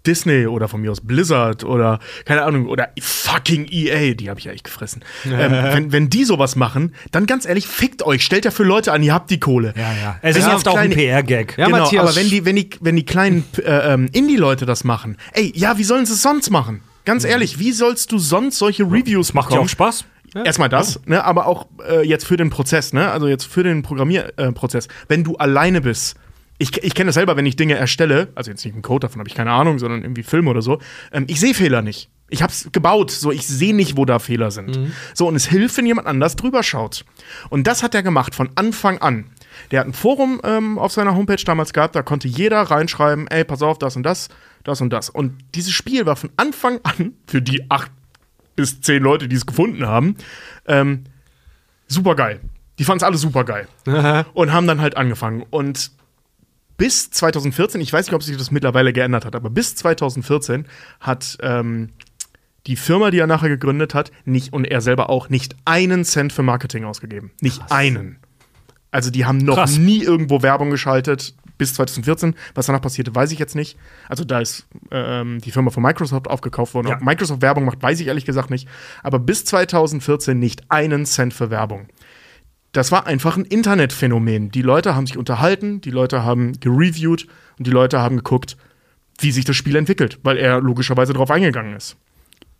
Disney 0.07 0.46
oder 0.46 0.68
von 0.68 0.80
mir 0.80 0.90
aus 0.90 1.00
Blizzard 1.00 1.64
oder 1.64 1.98
keine 2.24 2.42
Ahnung 2.42 2.66
oder 2.66 2.90
fucking 3.00 3.66
EA, 3.70 4.14
die 4.14 4.28
habe 4.28 4.38
ich 4.40 4.46
ja 4.46 4.53
echt 4.53 4.64
gefressen. 4.64 5.05
ähm, 5.24 5.53
wenn, 5.53 5.92
wenn 5.92 6.11
die 6.11 6.24
sowas 6.24 6.57
machen, 6.57 6.94
dann 7.11 7.26
ganz 7.26 7.46
ehrlich, 7.46 7.66
fickt 7.66 8.03
euch, 8.05 8.24
stellt 8.24 8.44
dafür 8.44 8.66
Leute 8.66 8.92
an, 8.92 9.03
ihr 9.03 9.14
habt 9.14 9.30
die 9.30 9.40
Kohle. 9.40 9.74
Ja, 9.76 9.92
ja. 10.00 10.18
Es 10.22 10.36
ist 10.36 10.46
Ja, 10.46 10.55
oft 10.55 10.68
auch 10.68 10.76
ein 10.76 10.90
PR-Gag. 10.90 11.57
Ja, 11.57 11.66
genau, 11.66 11.78
Matthias. 11.78 12.03
aber 12.03 12.16
wenn 12.16 12.28
die, 12.28 12.44
wenn 12.44 12.57
die, 12.57 12.70
wenn 12.80 12.96
die 12.96 13.05
kleinen 13.05 13.44
äh, 13.59 13.94
ähm, 13.94 14.09
Indie-Leute 14.12 14.66
das 14.66 14.84
machen, 14.84 15.16
ey, 15.32 15.53
ja, 15.55 15.78
wie 15.78 15.84
sollen 15.84 16.07
sie 16.07 16.14
es 16.14 16.22
sonst 16.22 16.50
machen? 16.50 16.82
Ganz 17.05 17.24
ehrlich, 17.24 17.59
wie 17.59 17.72
sollst 17.72 18.12
du 18.12 18.18
sonst 18.18 18.59
solche 18.59 18.84
Reviews 18.84 19.34
Macht 19.34 19.53
ja 19.53 19.59
auch 19.59 19.68
Spaß. 19.68 20.05
Erstmal 20.44 20.70
das, 20.70 21.00
ne, 21.05 21.22
aber 21.24 21.46
auch 21.46 21.66
äh, 21.86 22.07
jetzt 22.07 22.24
für 22.24 22.38
den 22.38 22.48
Prozess, 22.48 22.94
ne, 22.94 23.11
also 23.11 23.28
jetzt 23.28 23.44
für 23.44 23.62
den 23.62 23.82
Programmierprozess. 23.82 24.86
Äh, 24.86 24.90
wenn 25.09 25.24
du 25.24 25.36
alleine 25.36 25.82
bist, 25.82 26.16
ich, 26.63 26.83
ich 26.85 26.95
kenne 26.95 27.09
das 27.09 27.17
selber, 27.17 27.37
wenn 27.37 27.45
ich 27.45 27.57
Dinge 27.57 27.75
erstelle, 27.75 28.29
also 28.37 28.51
jetzt 28.51 28.65
nicht 28.65 28.75
einen 28.75 28.83
Code, 28.83 29.01
davon 29.07 29.19
habe 29.19 29.29
ich 29.29 29.35
keine 29.35 29.51
Ahnung, 29.51 29.81
sondern 29.81 30.03
irgendwie 30.03 30.23
Filme 30.23 30.49
oder 30.49 30.63
so, 30.63 30.79
ähm, 31.11 31.25
ich 31.27 31.41
sehe 31.41 31.55
Fehler 31.55 31.83
nicht. 31.83 32.09
Ich 32.31 32.41
habe 32.41 32.53
es 32.53 32.71
gebaut, 32.71 33.11
so 33.11 33.33
ich 33.33 33.47
sehe 33.47 33.75
nicht, 33.75 33.97
wo 33.97 34.05
da 34.05 34.19
Fehler 34.19 34.51
sind. 34.51 34.79
So 35.13 35.29
und 35.29 35.35
es 35.35 35.45
hilft, 35.45 35.77
wenn 35.77 35.85
jemand 35.85 36.07
anders 36.07 36.35
drüber 36.35 36.63
schaut. 36.63 37.05
Und 37.51 37.67
das 37.67 37.83
hat 37.83 37.95
er 37.95 38.03
gemacht 38.03 38.35
von 38.35 38.49
Anfang 38.55 38.99
an. 38.99 39.27
Der 39.71 39.81
hat 39.81 39.87
ein 39.87 39.93
Forum 39.93 40.41
ähm, 40.45 40.79
auf 40.79 40.93
seiner 40.93 41.15
Homepage 41.15 41.43
damals 41.45 41.75
gehabt, 41.75 41.95
da 41.95 42.03
konnte 42.03 42.29
jeder 42.29 42.63
reinschreiben, 42.63 43.27
ey, 43.27 43.45
pass 43.45 43.61
auf, 43.61 43.77
das 43.77 43.97
und 43.97 44.05
das, 44.05 44.29
das 44.65 44.81
und 44.81 44.91
das. 44.91 45.11
Und 45.11 45.35
dieses 45.55 45.73
Spiel 45.73 46.07
war 46.07 46.17
von 46.17 46.31
Anfang 46.37 46.81
an 46.85 47.13
für 47.27 47.43
die 47.43 47.71
acht 47.71 47.91
bis 48.55 48.81
zehn 48.81 49.03
Leute, 49.03 49.29
die 49.29 49.37
es 49.37 49.45
gefunden 49.45 49.87
haben, 49.87 50.17
ähm, 50.67 51.05
super 51.89 52.15
geil. 52.15 52.41
Die 52.79 52.85
fanden 52.85 52.99
es 52.99 53.03
alle 53.03 53.17
super 53.19 53.45
geil. 53.45 53.67
und 54.33 54.53
haben 54.53 54.67
dann 54.67 54.81
halt 54.81 54.97
angefangen. 54.97 55.45
Und 55.51 55.91
bis 56.83 57.11
2014, 57.11 57.80
ich 57.80 57.93
weiß 57.93 58.07
nicht, 58.07 58.14
ob 58.14 58.24
sich 58.24 58.37
das 58.37 58.51
mittlerweile 58.51 58.93
geändert 58.93 59.24
hat, 59.24 59.37
aber 59.37 59.51
bis 59.51 59.76
2014 59.76 60.66
hat 60.99 61.39
ähm, 61.41 61.91
die 62.66 62.74
Firma, 62.74 63.12
die 63.12 63.20
er 63.20 63.28
nachher 63.28 63.49
gegründet 63.49 63.95
hat, 63.95 64.11
nicht 64.24 64.53
und 64.53 64.64
er 64.64 64.80
selber 64.80 65.09
auch 65.09 65.28
nicht 65.28 65.55
einen 65.64 66.05
Cent 66.05 66.33
für 66.33 66.43
Marketing 66.43 66.83
ausgegeben. 66.85 67.30
Nicht 67.41 67.62
einen. 67.70 68.18
Also 68.91 69.12
die 69.12 69.26
haben 69.26 69.39
noch 69.39 69.55
Krass. 69.55 69.78
nie 69.78 70.03
irgendwo 70.03 70.43
Werbung 70.43 70.70
geschaltet 70.70 71.37
bis 71.57 71.74
2014. 71.74 72.35
Was 72.57 72.66
danach 72.66 72.83
passierte, 72.83 73.14
weiß 73.14 73.30
ich 73.30 73.39
jetzt 73.39 73.55
nicht. 73.55 73.78
Also 74.09 74.24
da 74.24 74.41
ist 74.41 74.66
ähm, 74.91 75.41
die 75.41 75.53
Firma 75.53 75.70
von 75.70 75.85
Microsoft 75.85 76.26
aufgekauft 76.26 76.74
worden. 76.74 76.89
Ja. 76.89 76.97
Ob 76.97 77.03
Microsoft 77.03 77.43
Werbung 77.43 77.64
macht, 77.64 77.80
weiß 77.80 78.01
ich 78.01 78.09
ehrlich 78.09 78.24
gesagt 78.24 78.51
nicht. 78.51 78.66
Aber 79.05 79.20
bis 79.20 79.45
2014 79.45 80.37
nicht 80.37 80.68
einen 80.68 81.07
Cent 81.07 81.33
für 81.33 81.49
Werbung. 81.49 81.87
Das 82.73 82.91
war 82.91 83.07
einfach 83.07 83.37
ein 83.37 83.45
Internetphänomen. 83.45 84.51
Die 84.51 84.62
Leute 84.62 84.95
haben 84.95 85.07
sich 85.07 85.18
unterhalten, 85.18 85.81
die 85.83 85.91
Leute 85.91 86.25
haben 86.25 86.59
gereviewt 86.59 87.27
und 87.59 87.66
die 87.66 87.70
Leute 87.70 88.01
haben 88.01 88.16
geguckt, 88.16 88.57
wie 89.18 89.31
sich 89.31 89.45
das 89.45 89.57
Spiel 89.57 89.77
entwickelt, 89.77 90.18
weil 90.23 90.39
er 90.39 90.61
logischerweise 90.61 91.12
darauf 91.12 91.31
eingegangen 91.31 91.77
ist. 91.77 91.97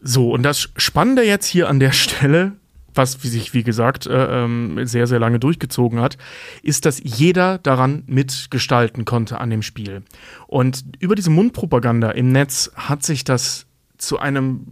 So, 0.01 0.31
und 0.31 0.43
das 0.43 0.69
Spannende 0.77 1.25
jetzt 1.25 1.47
hier 1.47 1.69
an 1.69 1.81
der 1.81 1.93
Stelle, 1.93 2.53
was 2.95 3.13
sich, 3.13 3.55
wie 3.55 3.63
gesagt, 3.63 4.07
äh, 4.07 4.45
ähm, 4.45 4.81
sehr, 4.85 5.07
sehr 5.07 5.19
lange 5.19 5.39
durchgezogen 5.39 6.01
hat, 6.01 6.19
ist, 6.63 6.85
dass 6.85 7.01
jeder 7.03 7.57
daran 7.57 8.03
mitgestalten 8.07 9.07
konnte 9.07 9.41
an 9.41 9.49
dem 9.49 9.63
Spiel. 9.63 10.03
Und 10.47 10.85
über 10.99 11.15
diese 11.15 11.31
Mundpropaganda 11.31 12.11
im 12.11 12.33
Netz 12.33 12.71
hat 12.75 13.03
sich 13.03 13.25
das 13.25 13.67
zu 13.97 14.19
einem 14.19 14.67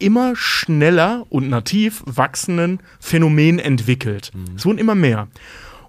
immer 0.00 0.34
schneller 0.36 1.26
und 1.28 1.48
nativ 1.48 2.02
wachsenden 2.06 2.80
Phänomen 2.98 3.58
entwickelt. 3.58 4.32
Es 4.56 4.64
wurden 4.64 4.78
immer 4.78 4.94
mehr. 4.94 5.28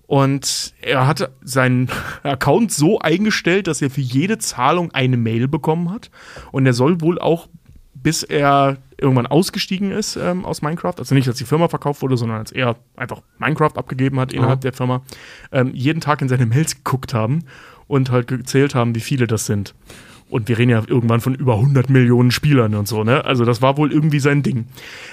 Und 0.07 0.74
er 0.82 1.07
hat 1.07 1.32
seinen 1.41 1.89
Account 2.24 2.74
so 2.74 2.99
eingestellt, 2.99 3.68
dass 3.68 3.82
er 3.82 3.89
für 3.89 4.01
jede 4.01 4.38
Zahlung 4.38 4.91
eine 4.91 5.16
Mail 5.16 5.47
bekommen 5.47 5.89
hat. 5.89 6.12
Und 6.51 6.66
er 6.66 6.74
soll 6.74 6.99
wohl 6.99 7.18
auch, 7.18 7.47
bis 7.93 8.24
er 8.24 8.78
irgendwann 8.97 9.28
ausgestiegen 9.28 9.91
ist 9.91 10.16
ähm, 10.16 10.45
aus 10.45 10.62
Minecraft, 10.62 10.95
also 10.97 11.16
nicht, 11.16 11.28
als 11.28 11.38
die 11.38 11.45
Firma 11.45 11.68
verkauft 11.68 12.01
wurde, 12.01 12.18
sondern 12.18 12.39
als 12.39 12.51
er 12.51 12.76
einfach 12.95 13.22
Minecraft 13.39 13.76
abgegeben 13.76 14.20
hat 14.20 14.32
innerhalb 14.32 14.62
der 14.62 14.74
Firma, 14.74 15.01
ähm, 15.51 15.72
jeden 15.74 16.01
Tag 16.01 16.22
in 16.22 16.30
seine 16.30 16.45
Mails 16.45 16.76
geguckt 16.76 17.14
haben 17.14 17.45
und 17.88 18.12
halt 18.12 18.28
gezählt 18.28 18.76
haben, 18.76 18.95
wie 18.95 18.99
viele 18.99 19.28
das 19.28 19.45
sind. 19.45 19.74
Und 20.32 20.47
wir 20.47 20.57
reden 20.57 20.71
ja 20.71 20.82
irgendwann 20.88 21.19
von 21.19 21.36
über 21.36 21.55
100 21.55 21.89
Millionen 21.89 22.32
Spielern 22.32 22.73
und 22.75 22.88
so, 22.88 23.03
ne? 23.03 23.25
Also 23.25 23.43
das 23.43 23.61
war 23.61 23.75
wohl 23.75 23.91
irgendwie 23.91 24.21
sein 24.21 24.43
Ding. 24.43 24.65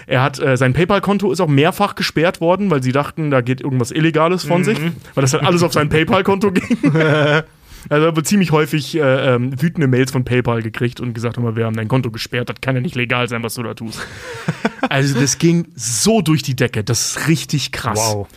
Er 0.06 0.22
hat, 0.22 0.38
äh, 0.38 0.56
sein 0.56 0.74
PayPal-Konto 0.74 1.32
ist 1.32 1.40
auch 1.40 1.48
mehrfach 1.48 1.96
gesperrt 1.96 2.40
worden, 2.40 2.70
weil 2.70 2.84
sie 2.84 2.92
dachten, 2.92 3.32
da 3.32 3.40
geht 3.40 3.60
irgendwas 3.60 3.90
Illegales 3.90 4.44
von 4.44 4.62
sich, 4.62 4.78
weil 5.14 5.22
das 5.22 5.32
halt 5.32 5.42
alles 5.42 5.64
auf 5.64 5.72
sein 5.72 5.88
PayPal-Konto 5.88 6.52
ging. 6.52 6.78
Also 7.88 8.06
er 8.06 8.14
hat 8.14 8.26
ziemlich 8.26 8.50
häufig 8.50 8.96
äh, 8.96 9.34
ähm, 9.34 9.62
wütende 9.62 9.86
Mails 9.86 10.10
von 10.10 10.24
PayPal 10.24 10.62
gekriegt 10.62 11.00
und 11.00 11.14
gesagt, 11.14 11.38
mal, 11.38 11.56
wir 11.56 11.64
haben 11.64 11.76
dein 11.76 11.88
Konto 11.88 12.10
gesperrt, 12.10 12.48
das 12.48 12.56
kann 12.60 12.74
ja 12.74 12.80
nicht 12.80 12.96
legal 12.96 13.28
sein, 13.28 13.42
was 13.42 13.54
du 13.54 13.62
da 13.62 13.74
tust. 13.74 14.00
also 14.88 15.18
das 15.18 15.38
ging 15.38 15.68
so 15.74 16.20
durch 16.20 16.42
die 16.42 16.56
Decke, 16.56 16.82
das 16.82 17.16
ist 17.16 17.28
richtig 17.28 17.72
krass. 17.72 17.98
Wow. 17.98 18.28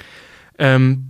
Ähm, 0.57 1.07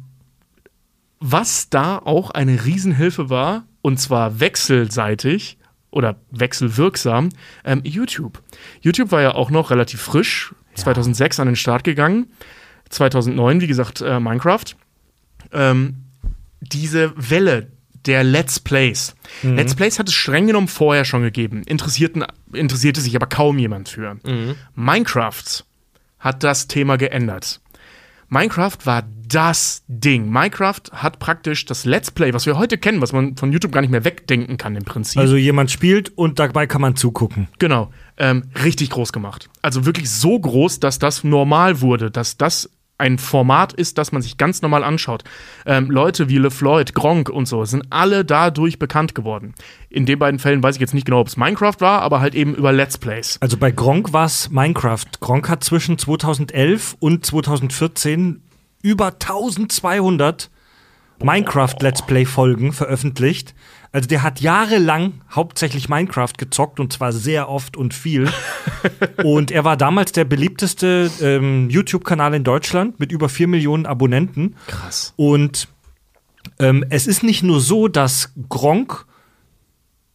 was 1.20 1.70
da 1.70 1.98
auch 1.98 2.32
eine 2.32 2.66
Riesenhilfe 2.66 3.30
war, 3.30 3.66
und 3.82 4.00
zwar 4.00 4.40
wechselseitig 4.40 5.58
oder 5.92 6.16
wechselwirksam, 6.32 7.30
ähm, 7.64 7.82
YouTube. 7.84 8.42
YouTube 8.82 9.12
war 9.12 9.22
ja 9.22 9.36
auch 9.36 9.52
noch 9.52 9.72
relativ 9.72 10.02
frisch, 10.02 10.54
2006 10.76 11.40
an 11.40 11.48
den 11.48 11.56
Start 11.56 11.84
gegangen, 11.84 12.28
2009, 12.90 13.62
wie 13.62 13.68
gesagt, 13.68 14.02
äh, 14.02 14.20
Minecraft. 14.20 14.66
Ähm, 15.52 15.98
diese 16.62 17.14
Welle 17.16 17.68
der 18.06 18.24
Let's 18.24 18.60
Plays. 18.60 19.16
Let's 19.56 19.76
Plays 19.76 20.00
hat 20.00 20.08
es 20.08 20.14
streng 20.14 20.48
genommen 20.48 20.68
vorher 20.68 21.06
schon 21.06 21.22
gegeben, 21.22 21.64
interessierten, 21.64 22.26
interessierte 22.54 23.02
sich 23.02 23.16
aber 23.16 23.28
kaum 23.28 23.60
jemand 23.60 23.90
für. 23.90 24.18
Minecraft 24.76 25.64
hat 26.20 26.44
das 26.44 26.68
Thema 26.68 26.98
geändert. 26.98 27.62
Minecraft 28.30 28.78
war 28.86 29.04
das 29.34 29.84
Ding. 29.88 30.30
Minecraft 30.30 30.82
hat 30.92 31.20
praktisch 31.20 31.66
das 31.66 31.86
Let's 31.86 32.12
Play, 32.12 32.34
was 32.34 32.46
wir 32.46 32.58
heute 32.58 32.78
kennen, 32.78 33.02
was 33.02 33.14
man 33.14 33.38
von 33.38 33.52
YouTube 33.52 33.72
gar 33.72 33.82
nicht 33.82 33.92
mehr 33.92 34.04
wegdenken 34.04 34.58
kann 34.58 34.76
im 34.76 34.84
Prinzip. 34.84 35.20
Also 35.20 35.36
jemand 35.36 35.72
spielt 35.72 36.18
und 36.18 36.40
dabei 36.40 36.68
kann 36.68 36.82
man 36.82 36.96
zugucken. 36.96 37.48
Genau, 37.60 37.92
ähm, 38.18 38.44
richtig 38.64 38.90
groß 38.90 39.14
gemacht. 39.14 39.50
Also 39.62 39.86
wirklich 39.86 40.10
so 40.10 40.40
groß, 40.40 40.80
dass 40.80 41.00
das 41.00 41.24
normal 41.24 41.82
wurde, 41.82 42.12
dass 42.12 42.38
das 42.38 42.70
ein 42.98 43.18
Format 43.18 43.74
ist, 43.74 43.98
das 43.98 44.12
man 44.12 44.22
sich 44.22 44.38
ganz 44.38 44.62
normal 44.62 44.84
anschaut. 44.84 45.24
Ähm, 45.66 45.90
Leute 45.90 46.30
wie 46.30 46.38
LeFloid, 46.38 46.94
Gronk 46.94 47.30
und 47.30 47.48
so 47.48 47.66
sind 47.66 47.86
alle 47.90 48.24
dadurch 48.24 48.78
bekannt 48.78 49.16
geworden. 49.16 49.56
In 49.90 50.06
den 50.06 50.20
beiden 50.20 50.40
Fällen 50.40 50.62
weiß 50.62 50.76
ich 50.76 50.82
jetzt 50.82 50.94
nicht 50.94 51.06
genau, 51.06 51.22
ob 51.22 51.28
es 51.28 51.36
Minecraft 51.36 51.78
war, 51.80 52.04
aber 52.04 52.22
halt 52.22 52.36
eben 52.36 52.54
über 52.54 52.72
Let's 52.72 53.00
Plays. 53.00 53.38
Also 53.42 53.58
bei 53.58 53.72
Gronk 53.72 54.14
war 54.14 54.26
es 54.26 54.52
Minecraft. 54.52 55.06
Gronk 55.20 55.50
hat 55.50 55.64
zwischen 55.64 55.98
2011 55.98 56.96
und 57.00 57.26
2014 57.26 58.44
über 58.82 59.08
1200 59.08 60.50
Minecraft-Let's 61.24 62.06
Play-Folgen 62.06 62.74
veröffentlicht. 62.74 63.54
Also 63.92 64.08
der 64.08 64.24
hat 64.24 64.40
jahrelang 64.40 65.22
hauptsächlich 65.30 65.90
Minecraft 65.90 66.34
gezockt 66.38 66.80
und 66.80 66.94
zwar 66.94 67.12
sehr 67.12 67.50
oft 67.50 67.76
und 67.76 67.94
viel. 67.94 68.30
und 69.24 69.52
er 69.52 69.64
war 69.66 69.78
damals 69.78 70.14
der 70.14 70.26
beliebteste 70.26 71.12
ähm, 71.22 71.70
YouTube-Kanal 71.70 72.34
in 72.34 72.44
Deutschland 72.44 73.00
mit 73.00 73.12
über 73.12 73.30
4 73.30 73.48
Millionen 73.48 73.86
Abonnenten. 73.86 74.56
Krass. 74.68 75.14
Und 75.18 75.68
ähm, 76.60 76.86
es 76.90 77.08
ist 77.08 77.24
nicht 77.24 77.44
nur 77.44 77.60
so, 77.60 77.88
dass 77.88 78.34
Gronk 78.50 79.06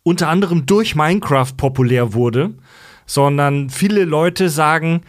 unter 0.02 0.28
anderem 0.28 0.66
durch 0.66 0.94
Minecraft 0.94 1.52
populär 1.56 2.14
wurde, 2.14 2.54
sondern 3.06 3.70
viele 3.70 4.04
Leute 4.04 4.48
sagen, 4.48 5.02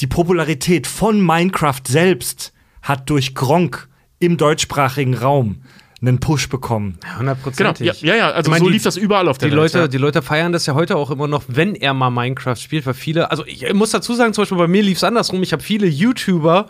die 0.00 0.06
Popularität 0.06 0.86
von 0.86 1.24
Minecraft 1.24 1.82
selbst 1.86 2.53
hat 2.84 3.10
durch 3.10 3.34
Gronk 3.34 3.88
im 4.20 4.36
deutschsprachigen 4.36 5.14
Raum 5.14 5.62
einen 6.00 6.20
Push 6.20 6.48
bekommen. 6.50 6.98
Genau, 7.00 7.18
Hundertprozentig. 7.18 8.02
ja, 8.02 8.14
ja, 8.14 8.16
ja 8.16 8.30
also 8.30 8.48
Ich 8.48 8.50
meine, 8.50 8.60
so 8.60 8.66
die- 8.66 8.74
lief 8.74 8.82
das 8.82 8.96
überall 8.96 9.26
auf 9.28 9.38
der 9.38 9.48
Die 9.48 9.52
Welt. 9.56 9.62
Leute, 9.72 9.78
ja. 9.78 9.88
die 9.88 9.96
Leute 9.98 10.22
feiern 10.22 10.52
das 10.52 10.66
ja 10.66 10.74
heute 10.74 10.96
auch 10.96 11.10
immer 11.10 11.26
noch, 11.26 11.44
wenn 11.48 11.74
er 11.74 11.94
mal 11.94 12.10
Minecraft 12.10 12.56
spielt, 12.56 12.84
weil 12.86 12.94
viele, 12.94 13.30
also 13.30 13.44
ich 13.46 13.72
muss 13.72 13.90
dazu 13.90 14.14
sagen, 14.14 14.34
zum 14.34 14.42
Beispiel 14.42 14.58
bei 14.58 14.68
mir 14.68 14.82
lief 14.82 14.98
es 14.98 15.04
andersrum. 15.04 15.42
Ich 15.42 15.52
habe 15.52 15.62
viele 15.62 15.86
YouTuber 15.86 16.66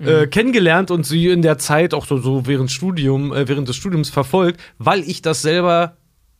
äh, 0.00 0.26
kennengelernt 0.26 0.90
und 0.90 1.06
sie 1.06 1.28
in 1.28 1.40
der 1.40 1.56
Zeit 1.56 1.94
auch 1.94 2.04
so, 2.04 2.18
so 2.18 2.46
während 2.46 2.70
Studium, 2.70 3.32
äh, 3.32 3.48
während 3.48 3.68
des 3.68 3.76
Studiums 3.76 4.10
verfolgt, 4.10 4.60
weil 4.78 5.00
ich 5.00 5.22
das 5.22 5.40
selber 5.40 5.96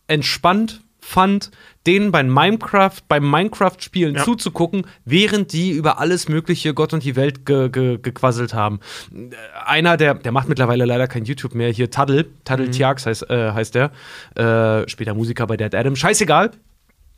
entspannt 0.06 0.80
fand, 1.06 1.50
denen 1.86 2.10
beim 2.12 2.28
Minecraft, 2.32 2.96
beim 3.08 3.30
Minecraft-Spielen 3.30 4.14
Ja. 4.16 4.24
zuzugucken, 4.24 4.86
während 5.04 5.52
die 5.52 5.70
über 5.72 5.98
alles 5.98 6.28
mögliche 6.28 6.72
Gott 6.72 6.92
und 6.94 7.04
die 7.04 7.14
Welt 7.14 7.44
ge 7.44 7.68
ge 7.68 7.98
gequasselt 8.00 8.54
haben. 8.54 8.80
Einer, 9.66 9.96
der, 9.96 10.14
der 10.14 10.32
macht 10.32 10.48
mittlerweile 10.48 10.84
leider 10.86 11.06
kein 11.06 11.24
YouTube 11.24 11.54
mehr, 11.54 11.70
hier 11.70 11.90
Taddle, 11.90 12.26
Taddle 12.44 12.70
Tiax 12.70 13.04
heißt, 13.06 13.28
äh, 13.30 13.52
heißt 13.52 13.74
der, 13.74 13.90
äh, 14.34 14.88
später 14.88 15.14
Musiker 15.14 15.46
bei 15.46 15.56
Dead 15.56 15.74
Adam, 15.74 15.94
scheißegal. 15.94 16.50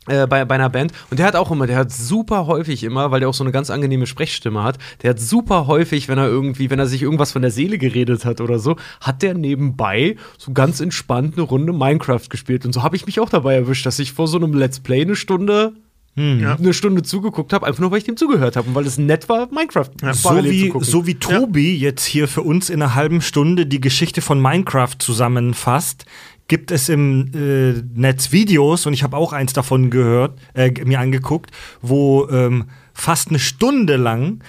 Äh, 0.07 0.27
bei, 0.27 0.45
bei 0.45 0.55
einer 0.55 0.69
Band. 0.69 0.91
Und 1.09 1.19
der 1.19 1.25
hat 1.25 1.35
auch 1.35 1.51
immer, 1.51 1.67
der 1.67 1.77
hat 1.77 1.91
super 1.91 2.47
häufig 2.47 2.83
immer, 2.83 3.11
weil 3.11 3.19
der 3.19 3.29
auch 3.29 3.33
so 3.33 3.43
eine 3.43 3.51
ganz 3.51 3.69
angenehme 3.69 4.07
Sprechstimme 4.07 4.63
hat, 4.63 4.77
der 5.01 5.11
hat 5.11 5.19
super 5.19 5.67
häufig, 5.67 6.07
wenn 6.07 6.17
er 6.17 6.27
irgendwie, 6.27 6.69
wenn 6.69 6.79
er 6.79 6.87
sich 6.87 7.01
irgendwas 7.01 7.31
von 7.31 7.41
der 7.41 7.51
Seele 7.51 7.77
geredet 7.77 8.25
hat 8.25 8.41
oder 8.41 8.59
so, 8.59 8.75
hat 9.01 9.21
der 9.21 9.33
nebenbei 9.33 10.15
so 10.37 10.51
ganz 10.53 10.79
entspannt 10.79 11.35
eine 11.37 11.43
Runde 11.43 11.73
Minecraft 11.73 12.29
gespielt. 12.29 12.65
Und 12.65 12.73
so 12.73 12.83
habe 12.83 12.95
ich 12.95 13.05
mich 13.05 13.19
auch 13.19 13.29
dabei 13.29 13.55
erwischt, 13.55 13.85
dass 13.85 13.99
ich 13.99 14.13
vor 14.13 14.27
so 14.27 14.37
einem 14.37 14.53
Let's 14.53 14.79
Play 14.79 15.01
eine 15.01 15.15
Stunde 15.15 15.73
hm. 16.17 16.43
eine 16.43 16.73
Stunde 16.73 17.03
zugeguckt 17.03 17.53
habe, 17.53 17.67
einfach 17.67 17.79
nur 17.79 17.91
weil 17.91 17.99
ich 17.99 18.03
dem 18.03 18.17
zugehört 18.17 18.55
habe 18.55 18.67
und 18.67 18.73
weil 18.73 18.87
es 18.87 18.97
nett 18.97 19.29
war, 19.29 19.49
Minecraft 19.51 19.91
ja, 20.01 20.15
so, 20.15 20.43
wie, 20.43 20.73
so 20.81 21.05
wie 21.05 21.13
Tobi 21.13 21.75
ja. 21.75 21.89
jetzt 21.89 22.05
hier 22.05 22.27
für 22.27 22.41
uns 22.41 22.71
in 22.71 22.81
einer 22.81 22.95
halben 22.95 23.21
Stunde 23.21 23.67
die 23.67 23.79
Geschichte 23.79 24.21
von 24.21 24.41
Minecraft 24.41 24.95
zusammenfasst, 24.97 26.05
gibt 26.47 26.71
es 26.71 26.89
im 26.89 27.31
äh, 27.33 27.81
Netz 27.93 28.31
Videos, 28.31 28.85
und 28.85 28.93
ich 28.93 29.03
habe 29.03 29.17
auch 29.17 29.33
eins 29.33 29.53
davon 29.53 29.89
gehört, 29.89 30.39
äh, 30.53 30.71
mir 30.85 30.99
angeguckt, 30.99 31.51
wo 31.81 32.27
ähm, 32.29 32.65
fast 32.93 33.29
eine 33.29 33.39
Stunde 33.39 33.97
lang 33.97 34.41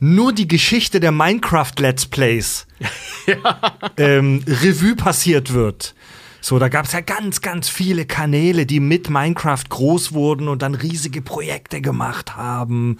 nur 0.00 0.32
die 0.32 0.48
Geschichte 0.48 1.00
der 1.00 1.12
Minecraft 1.12 1.72
Let's 1.78 2.06
Plays 2.06 2.66
ja. 3.26 3.58
ähm, 3.96 4.42
Revue 4.46 4.96
passiert 4.96 5.52
wird. 5.52 5.94
So, 6.44 6.58
da 6.58 6.68
gab 6.68 6.84
es 6.84 6.92
ja 6.92 7.00
ganz, 7.00 7.40
ganz 7.40 7.70
viele 7.70 8.04
Kanäle, 8.04 8.66
die 8.66 8.78
mit 8.78 9.08
Minecraft 9.08 9.64
groß 9.66 10.12
wurden 10.12 10.48
und 10.48 10.60
dann 10.60 10.74
riesige 10.74 11.22
Projekte 11.22 11.80
gemacht 11.80 12.36
haben. 12.36 12.98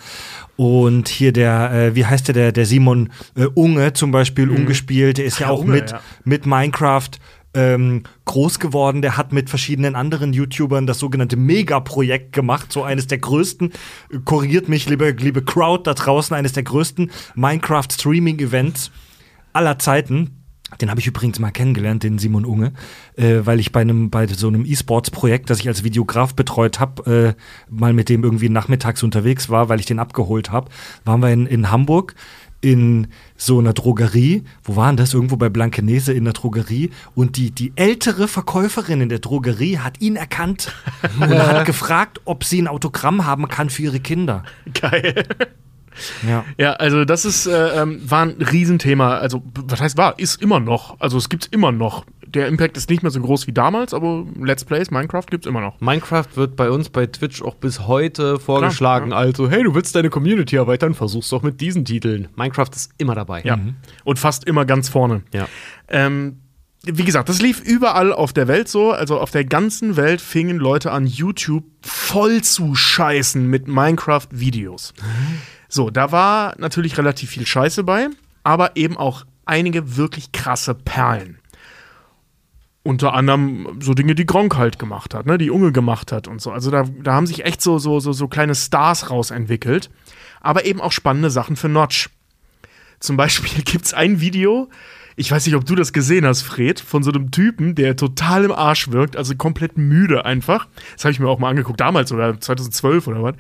Und 0.57 1.09
hier 1.09 1.31
der, 1.31 1.71
äh, 1.71 1.95
wie 1.95 2.07
heißt 2.07 2.29
der, 2.29 2.35
der, 2.35 2.53
der 2.53 2.65
Simon 2.65 3.13
äh, 3.37 3.45
Unge 3.45 3.93
zum 3.93 4.13
Beispiel, 4.13 4.47
mhm. 4.47 4.57
ungespielt, 4.57 5.19
der 5.19 5.27
ist 5.27 5.35
Ach, 5.37 5.41
ja 5.41 5.49
auch 5.51 5.61
Unge, 5.61 5.73
mit, 5.73 5.91
ja. 5.91 6.01
mit 6.25 6.47
Minecraft 6.47 7.11
ähm, 7.55 8.03
groß 8.25 8.59
geworden. 8.59 9.03
Der 9.03 9.17
hat 9.17 9.33
mit 9.33 9.51
verschiedenen 9.51 9.95
anderen 9.95 10.33
YouTubern 10.33 10.87
das 10.87 10.99
sogenannte 10.99 11.37
Mega-Projekt 11.37 12.33
gemacht. 12.33 12.73
So 12.73 12.83
eines 12.83 13.07
der 13.07 13.19
größten, 13.19 13.73
korrigiert 14.25 14.69
mich, 14.69 14.89
liebe, 14.89 15.11
liebe 15.11 15.43
Crowd 15.43 15.83
da 15.85 15.95
draußen, 15.95 16.37
eines 16.37 16.53
der 16.53 16.65
größten 16.65 17.11
Minecraft-Streaming-Events 17.35 18.91
aller 19.53 19.79
Zeiten. 19.79 20.45
Den 20.81 20.91
habe 20.91 20.99
ich 20.99 21.07
übrigens 21.07 21.39
mal 21.39 21.51
kennengelernt, 21.51 22.03
den 22.03 22.19
Simon 22.19 22.45
Unge, 22.45 22.73
äh, 23.17 23.41
weil 23.45 23.61
ich 23.61 23.71
bei 23.71 23.83
einem 23.83 24.11
bei 24.11 24.27
so 24.27 24.49
einem 24.49 24.65
E-Sports-Projekt, 24.65 25.51
das 25.51 25.61
ich 25.61 25.69
als 25.69 25.85
Videograf 25.85 26.35
betreut 26.35 26.81
habe, 26.81 27.37
äh, 27.37 27.73
mal 27.73 27.93
mit 27.93 28.09
dem 28.09 28.25
irgendwie 28.25 28.49
nachmittags 28.49 29.03
unterwegs 29.03 29.51
war, 29.51 29.69
weil 29.69 29.79
ich 29.79 29.87
den 29.87 29.99
abgeholt 29.99 30.51
habe. 30.51 30.71
Waren 31.05 31.21
wir 31.21 31.31
in, 31.31 31.47
in 31.47 31.71
Hamburg 31.71 32.15
in 32.65 33.09
so 33.37 33.59
einer 33.59 33.75
Drogerie. 33.75 34.43
Wo 34.63 34.75
waren 34.75 34.97
das? 34.97 35.13
Irgendwo 35.13 35.37
bei 35.37 35.51
Blankenese 35.51 36.13
in 36.13 36.25
der 36.25 36.33
Drogerie. 36.33 36.91
Und 37.15 37.37
die, 37.37 37.51
die 37.51 37.73
ältere 37.77 38.27
Verkäuferin 38.27 39.03
in 39.03 39.11
der 39.11 39.19
Drogerie 39.19 39.79
hat 39.79 40.01
ihn 40.01 40.17
erkannt 40.17 40.73
und 41.21 41.29
hat 41.29 41.67
gefragt, 41.67 42.23
ob 42.25 42.43
sie 42.43 42.61
ein 42.61 42.69
Autogramm 42.69 43.27
haben 43.27 43.49
kann 43.49 43.69
für 43.69 43.83
ihre 43.83 44.01
Kinder. 44.01 44.45
Geil. 44.81 45.25
Ja. 46.27 46.45
ja, 46.59 46.73
also 46.73 47.05
das 47.05 47.25
ist, 47.25 47.47
äh, 47.47 47.83
ähm, 47.83 48.01
war 48.11 48.23
ein 48.23 48.43
Riesenthema. 48.43 49.19
Also, 49.19 49.43
was 49.55 49.81
heißt 49.81 49.97
war? 49.97 50.19
Ist 50.19 50.43
immer 50.43 50.59
noch. 50.59 50.99
Also 51.01 51.19
es 51.19 51.29
gibt 51.29 51.45
es 51.45 51.53
immer 51.53 51.71
noch. 51.71 52.05
Der 52.35 52.49
Impact 52.49 52.77
ist 52.77 52.91
nicht 52.91 53.03
mehr 53.03 53.13
so 53.13 53.21
groß 53.21 53.47
wie 53.47 53.53
damals, 53.53 53.95
aber 53.95 54.27
Let's 54.41 54.65
Plays, 54.65 54.91
Minecraft 54.91 55.27
gibt 55.31 55.47
es 55.47 55.49
immer 55.49 55.61
noch. 55.61 55.81
Minecraft 55.81 56.27
wird 56.35 56.57
bei 56.57 56.69
uns 56.69 56.91
bei 56.91 57.07
Twitch 57.07 57.43
auch 57.43 57.55
bis 57.55 57.87
heute 57.87 58.41
vorgeschlagen. 58.41 59.11
Klar, 59.11 59.23
ja. 59.23 59.27
Also, 59.29 59.49
hey, 59.49 59.63
du 59.63 59.75
willst 59.75 59.95
deine 59.95 60.11
Community 60.11 60.57
erweitern, 60.57 60.95
versuch's 60.95 61.29
doch 61.29 61.43
mit 61.43 61.61
diesen 61.61 61.85
Titeln. 61.85 62.29
Minecraft 62.35 62.71
ist 62.75 62.93
immer 62.99 63.15
dabei. 63.15 63.43
Ja. 63.43 63.57
Mhm. 63.57 63.77
Und 64.03 64.19
fast 64.19 64.45
immer 64.45 64.65
ganz 64.65 64.89
vorne. 64.89 65.23
Ja. 65.33 65.47
Ähm, 65.89 66.41
wie 66.83 67.05
gesagt, 67.05 67.29
das 67.29 67.41
lief 67.41 67.61
überall 67.61 68.13
auf 68.13 68.33
der 68.33 68.49
Welt 68.49 68.69
so. 68.69 68.91
Also 68.91 69.19
auf 69.19 69.31
der 69.31 69.45
ganzen 69.45 69.97
Welt 69.97 70.21
fingen 70.21 70.59
Leute 70.59 70.91
an, 70.91 71.07
YouTube 71.07 71.65
voll 71.83 72.43
zu 72.43 72.75
scheißen 72.75 73.49
mit 73.49 73.69
Minecraft-Videos. 73.69 74.93
So, 75.69 75.91
da 75.91 76.13
war 76.13 76.55
natürlich 76.59 76.99
relativ 76.99 77.31
viel 77.31 77.47
Scheiße 77.47 77.85
bei, 77.85 78.09
aber 78.43 78.77
eben 78.77 78.97
auch 78.97 79.25
einige 79.47 79.97
wirklich 79.97 80.33
krasse 80.33 80.75
Perlen. 80.75 81.39
Unter 82.85 83.15
anderem 83.15 83.79
so 83.81 83.95
Dinge, 83.95 84.15
die 84.15 84.27
Gronk 84.27 84.57
halt 84.57 84.79
gemacht 84.79 85.15
hat, 85.15 85.27
ne, 85.27 85.39
die 85.39 85.51
Unge 85.51 85.73
gemacht 85.73 86.13
hat 86.13 86.29
und 86.29 86.41
so. 86.41 86.53
Also 86.53 86.71
da, 86.71 86.85
da 87.03 87.15
haben 87.15 87.27
sich 87.27 87.45
echt 87.45 87.61
so, 87.61 87.79
so, 87.79 87.99
so, 87.99 88.13
so 88.13 88.29
kleine 88.29 88.55
Stars 88.55 89.11
rausentwickelt. 89.11 89.91
Aber 90.41 90.67
eben 90.67 90.81
auch 90.81 90.93
spannende 90.93 91.31
Sachen 91.31 91.57
für 91.57 91.69
Notch. 91.69 92.11
Zum 93.01 93.17
Beispiel 93.17 93.63
gibt 93.65 93.87
es 93.87 93.95
ein 93.95 94.21
Video, 94.21 94.69
ich 95.17 95.31
weiß 95.31 95.47
nicht, 95.47 95.55
ob 95.55 95.65
du 95.65 95.75
das 95.75 95.93
gesehen 95.93 96.27
hast, 96.27 96.43
Fred, 96.43 96.81
von 96.81 97.03
so 97.03 97.13
einem 97.13 97.31
Typen, 97.31 97.75
der 97.75 97.97
total 97.97 98.45
im 98.45 98.53
Arsch 98.53 98.91
wirkt, 98.91 99.17
also 99.17 99.37
komplett 99.37 99.79
müde 99.79 100.25
einfach. 100.25 100.67
Das 100.95 101.05
habe 101.05 101.13
ich 101.13 101.21
mir 101.21 101.29
auch 101.29 101.39
mal 101.39 101.51
angeguckt, 101.51 101.81
damals 101.81 102.11
oder 102.13 102.41
2012 102.41 103.07
oder 103.07 103.23
was. 103.23 103.35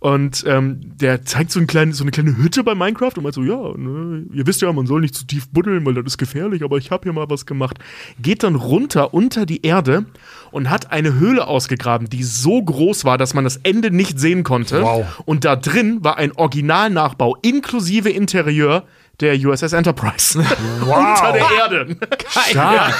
Und 0.00 0.44
ähm, 0.46 0.78
der 0.80 1.24
zeigt 1.24 1.50
so, 1.50 1.58
ein 1.58 1.66
klein, 1.66 1.92
so 1.92 2.04
eine 2.04 2.12
kleine 2.12 2.36
Hütte 2.36 2.62
bei 2.62 2.76
Minecraft 2.76 3.10
und 3.16 3.24
meint 3.24 3.34
so, 3.34 3.42
ja, 3.42 3.76
ne, 3.76 4.26
ihr 4.32 4.46
wisst 4.46 4.62
ja, 4.62 4.72
man 4.72 4.86
soll 4.86 5.00
nicht 5.00 5.16
zu 5.16 5.26
tief 5.26 5.48
buddeln, 5.48 5.84
weil 5.84 5.94
das 5.94 6.04
ist 6.06 6.18
gefährlich, 6.18 6.62
aber 6.62 6.78
ich 6.78 6.92
habe 6.92 7.02
hier 7.02 7.12
mal 7.12 7.28
was 7.28 7.46
gemacht. 7.46 7.80
Geht 8.22 8.44
dann 8.44 8.54
runter 8.54 9.12
unter 9.12 9.44
die 9.44 9.66
Erde 9.66 10.04
und 10.52 10.70
hat 10.70 10.92
eine 10.92 11.14
Höhle 11.14 11.48
ausgegraben, 11.48 12.08
die 12.08 12.22
so 12.22 12.62
groß 12.62 13.04
war, 13.04 13.18
dass 13.18 13.34
man 13.34 13.42
das 13.42 13.56
Ende 13.56 13.90
nicht 13.90 14.20
sehen 14.20 14.44
konnte. 14.44 14.82
Wow. 14.82 15.20
Und 15.24 15.44
da 15.44 15.56
drin 15.56 16.04
war 16.04 16.16
ein 16.16 16.30
Originalnachbau 16.30 17.36
inklusive 17.42 18.10
Interieur 18.10 18.84
der 19.20 19.34
USS 19.34 19.72
Enterprise. 19.72 20.38
Wow. 20.80 21.20
Unter 21.20 21.32
der 21.32 21.46
Erde. 21.58 21.96
Geil. 22.54 22.94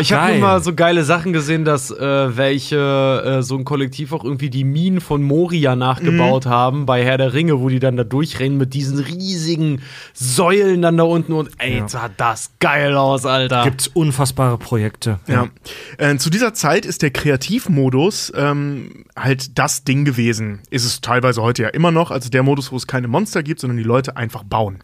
Ich 0.00 0.12
habe 0.12 0.32
immer 0.32 0.60
so 0.60 0.74
geile 0.74 1.04
Sachen 1.04 1.32
gesehen, 1.32 1.64
dass 1.64 1.90
äh, 1.90 2.36
welche 2.36 3.38
äh, 3.38 3.42
so 3.42 3.56
ein 3.56 3.64
Kollektiv 3.64 4.12
auch 4.12 4.24
irgendwie 4.24 4.50
die 4.50 4.64
Minen 4.64 5.00
von 5.00 5.22
Moria 5.22 5.76
nachgebaut 5.76 6.46
mhm. 6.46 6.50
haben 6.50 6.86
bei 6.86 7.04
Herr 7.04 7.18
der 7.18 7.32
Ringe, 7.32 7.60
wo 7.60 7.68
die 7.68 7.78
dann 7.78 7.96
da 7.96 8.04
durchrennen 8.04 8.58
mit 8.58 8.74
diesen 8.74 8.98
riesigen 8.98 9.82
Säulen 10.14 10.82
dann 10.82 10.96
da 10.96 11.04
unten 11.04 11.32
und 11.32 11.50
ey, 11.58 11.78
ja. 11.78 11.88
sah 11.88 12.10
das 12.16 12.50
geil 12.60 12.96
aus, 12.96 13.24
Alter. 13.24 13.64
Gibt's 13.64 13.88
unfassbare 13.88 14.58
Projekte. 14.58 15.20
Ja. 15.26 15.48
ja. 15.98 16.10
Äh, 16.10 16.16
zu 16.16 16.30
dieser 16.30 16.54
Zeit 16.54 16.86
ist 16.86 17.02
der 17.02 17.10
Kreativmodus 17.10 18.32
ähm, 18.36 19.04
halt 19.16 19.58
das 19.58 19.84
Ding 19.84 20.04
gewesen. 20.04 20.60
Ist 20.70 20.84
es 20.84 21.00
teilweise 21.00 21.42
heute 21.42 21.62
ja 21.62 21.68
immer 21.68 21.90
noch, 21.90 22.10
also 22.10 22.30
der 22.30 22.42
Modus, 22.42 22.72
wo 22.72 22.76
es 22.76 22.86
keine 22.86 23.06
Monster 23.06 23.42
gibt, 23.42 23.60
sondern 23.60 23.76
die 23.76 23.84
Leute 23.84 24.16
einfach 24.16 24.42
bauen. 24.42 24.78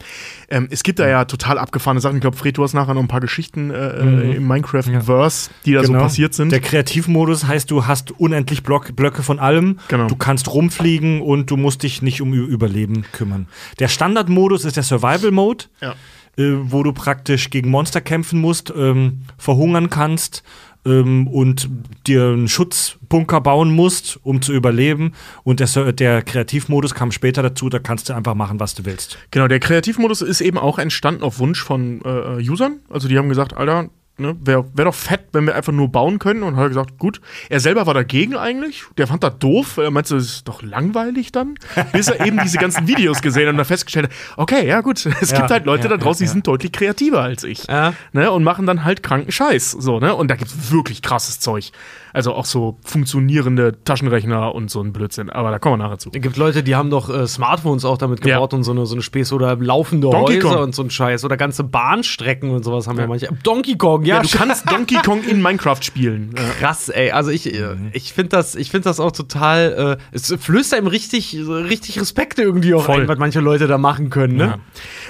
Ähm, 0.52 0.68
es 0.70 0.82
gibt 0.82 0.98
da 0.98 1.08
ja 1.08 1.24
total 1.24 1.58
abgefahrene 1.58 2.00
Sachen. 2.00 2.16
Ich 2.16 2.20
glaube, 2.20 2.36
Fred, 2.36 2.58
du 2.58 2.62
hast 2.62 2.74
nachher 2.74 2.92
noch 2.92 3.00
ein 3.00 3.08
paar 3.08 3.20
Geschichten 3.20 3.70
äh, 3.70 4.00
äh 4.00 4.04
mhm. 4.04 4.32
im 4.32 4.46
Minecraft-Verse, 4.46 5.50
die 5.64 5.72
da 5.72 5.80
genau. 5.80 6.00
so 6.00 6.04
passiert 6.04 6.34
sind. 6.34 6.52
Der 6.52 6.60
Kreativmodus 6.60 7.46
heißt, 7.46 7.70
du 7.70 7.86
hast 7.86 8.10
unendlich 8.20 8.62
Block, 8.62 8.94
Blöcke 8.94 9.22
von 9.22 9.38
allem. 9.38 9.78
Genau. 9.88 10.08
Du 10.08 10.16
kannst 10.16 10.52
rumfliegen 10.52 11.22
und 11.22 11.50
du 11.50 11.56
musst 11.56 11.82
dich 11.82 12.02
nicht 12.02 12.20
um 12.20 12.34
Überleben 12.34 13.06
kümmern. 13.12 13.46
Der 13.78 13.88
Standardmodus 13.88 14.66
ist 14.66 14.76
der 14.76 14.82
Survival-Mode. 14.82 15.64
Ja. 15.80 15.94
Äh, 16.38 16.54
wo 16.62 16.82
du 16.82 16.94
praktisch 16.94 17.50
gegen 17.50 17.68
Monster 17.68 18.00
kämpfen 18.00 18.40
musst, 18.40 18.72
ähm, 18.74 19.20
verhungern 19.36 19.90
kannst 19.90 20.42
ähm, 20.84 21.26
und 21.28 21.68
dir 22.06 22.24
einen 22.24 22.48
Schutzbunker 22.48 23.40
bauen 23.40 23.74
musst, 23.74 24.18
um 24.22 24.42
zu 24.42 24.52
überleben. 24.52 25.12
Und 25.44 25.60
der, 25.60 25.92
der 25.92 26.22
Kreativmodus 26.22 26.94
kam 26.94 27.12
später 27.12 27.42
dazu, 27.42 27.68
da 27.68 27.78
kannst 27.78 28.08
du 28.08 28.14
einfach 28.14 28.34
machen, 28.34 28.60
was 28.60 28.74
du 28.74 28.84
willst. 28.84 29.18
Genau, 29.30 29.48
der 29.48 29.60
Kreativmodus 29.60 30.22
ist 30.22 30.40
eben 30.40 30.58
auch 30.58 30.78
entstanden 30.78 31.22
auf 31.22 31.38
Wunsch 31.38 31.62
von 31.62 32.00
äh, 32.04 32.48
Usern. 32.48 32.80
Also 32.88 33.08
die 33.08 33.18
haben 33.18 33.28
gesagt, 33.28 33.56
Alter, 33.56 33.90
Ne, 34.18 34.36
Wäre 34.40 34.66
wär 34.74 34.84
doch 34.84 34.94
fett, 34.94 35.28
wenn 35.32 35.46
wir 35.46 35.54
einfach 35.54 35.72
nur 35.72 35.88
bauen 35.88 36.18
können. 36.18 36.42
Und 36.42 36.56
hat 36.56 36.68
gesagt, 36.68 36.98
gut. 36.98 37.20
Er 37.48 37.60
selber 37.60 37.86
war 37.86 37.94
dagegen 37.94 38.36
eigentlich. 38.36 38.84
Der 38.98 39.06
fand 39.06 39.22
das 39.22 39.38
doof. 39.38 39.78
Er 39.78 39.90
meinte, 39.90 40.14
das 40.14 40.24
ist 40.24 40.48
doch 40.48 40.62
langweilig 40.62 41.32
dann. 41.32 41.54
Bis 41.92 42.08
er 42.08 42.24
eben 42.26 42.38
diese 42.42 42.58
ganzen 42.58 42.86
Videos 42.86 43.22
gesehen 43.22 43.44
hat 43.44 43.52
und 43.52 43.56
dann 43.56 43.66
festgestellt 43.66 44.06
hat, 44.06 44.12
okay, 44.36 44.66
ja 44.66 44.82
gut, 44.82 45.06
es 45.20 45.30
ja, 45.30 45.38
gibt 45.38 45.50
halt 45.50 45.64
Leute 45.64 45.84
ja, 45.84 45.88
da 45.88 45.96
draußen, 45.96 46.24
ja, 46.24 46.28
die 46.28 46.32
sind 46.32 46.46
deutlich 46.46 46.72
kreativer 46.72 47.22
als 47.22 47.42
ich. 47.42 47.66
Ne, 48.12 48.30
und 48.30 48.44
machen 48.44 48.66
dann 48.66 48.84
halt 48.84 49.02
kranken 49.02 49.32
Scheiß. 49.32 49.70
So, 49.70 49.98
ne? 49.98 50.14
Und 50.14 50.30
da 50.30 50.36
gibt 50.36 50.50
es 50.50 50.70
wirklich 50.70 51.00
krasses 51.00 51.40
Zeug. 51.40 51.72
Also 52.12 52.34
auch 52.34 52.44
so 52.44 52.78
funktionierende 52.84 53.82
Taschenrechner 53.84 54.54
und 54.54 54.70
so 54.70 54.80
ein 54.80 54.92
Blödsinn. 54.92 55.30
Aber 55.30 55.50
da 55.50 55.58
kommen 55.58 55.78
wir 55.78 55.84
nachher 55.84 55.98
zu. 55.98 56.10
Es 56.12 56.20
gibt 56.20 56.36
Leute, 56.36 56.62
die 56.62 56.74
haben 56.74 56.90
doch 56.90 57.08
äh, 57.08 57.26
Smartphones 57.26 57.84
auch 57.84 57.98
damit 57.98 58.20
gebaut 58.20 58.54
und 58.54 58.64
so 58.64 58.72
eine, 58.72 58.86
so 58.86 58.94
eine 58.94 59.02
Späße 59.02 59.34
oder 59.34 59.56
laufende 59.56 60.10
Donkey 60.10 60.34
Häuser 60.34 60.48
Kong. 60.48 60.62
und 60.64 60.74
so 60.74 60.82
ein 60.82 60.90
Scheiß. 60.90 61.24
Oder 61.24 61.36
ganze 61.36 61.64
Bahnstrecken 61.64 62.50
und 62.50 62.64
sowas 62.64 62.86
haben 62.86 62.98
ja, 62.98 63.06
manche. 63.06 63.28
Donkey 63.42 63.76
Kong, 63.76 64.04
ja. 64.04 64.16
ja 64.16 64.22
du 64.22 64.28
kannst 64.28 64.70
Donkey 64.70 64.96
Kong 64.96 65.22
in 65.24 65.40
Minecraft 65.40 65.82
spielen. 65.82 66.34
Krass, 66.60 66.88
ey. 66.88 67.10
Also 67.10 67.30
ich, 67.30 67.52
äh, 67.54 67.76
ich 67.92 68.12
finde 68.12 68.30
das, 68.30 68.56
find 68.56 68.86
das 68.86 69.00
auch 69.00 69.12
total. 69.12 69.98
Äh, 70.00 70.16
es 70.16 70.32
flößt 70.32 70.74
einem 70.74 70.86
richtig, 70.86 71.36
richtig 71.36 72.00
Respekt 72.00 72.38
irgendwie 72.38 72.74
auch 72.74 72.84
Voll. 72.84 73.02
ein, 73.02 73.08
was 73.08 73.18
manche 73.18 73.40
Leute 73.40 73.66
da 73.66 73.78
machen 73.78 74.10
können, 74.10 74.36
ne? 74.36 74.44
Ja. 74.44 74.58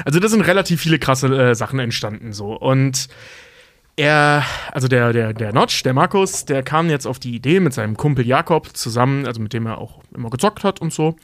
Also 0.04 0.20
da 0.20 0.28
sind 0.28 0.42
relativ 0.42 0.80
viele 0.80 0.98
krasse 0.98 1.28
äh, 1.28 1.54
Sachen 1.54 1.78
entstanden 1.78 2.32
so. 2.32 2.54
Und 2.56 3.08
er, 3.96 4.44
also 4.72 4.88
der, 4.88 5.12
der, 5.12 5.32
der 5.34 5.52
Notch, 5.52 5.82
der 5.82 5.92
Markus, 5.92 6.44
der 6.44 6.62
kam 6.62 6.88
jetzt 6.88 7.06
auf 7.06 7.18
die 7.18 7.34
Idee 7.34 7.60
mit 7.60 7.74
seinem 7.74 7.96
Kumpel 7.96 8.26
Jakob 8.26 8.76
zusammen, 8.76 9.26
also 9.26 9.40
mit 9.40 9.52
dem 9.52 9.66
er 9.66 9.78
auch 9.78 10.02
immer 10.14 10.30
gezockt 10.30 10.64
hat 10.64 10.80
und 10.80 10.92
so, 10.92 11.16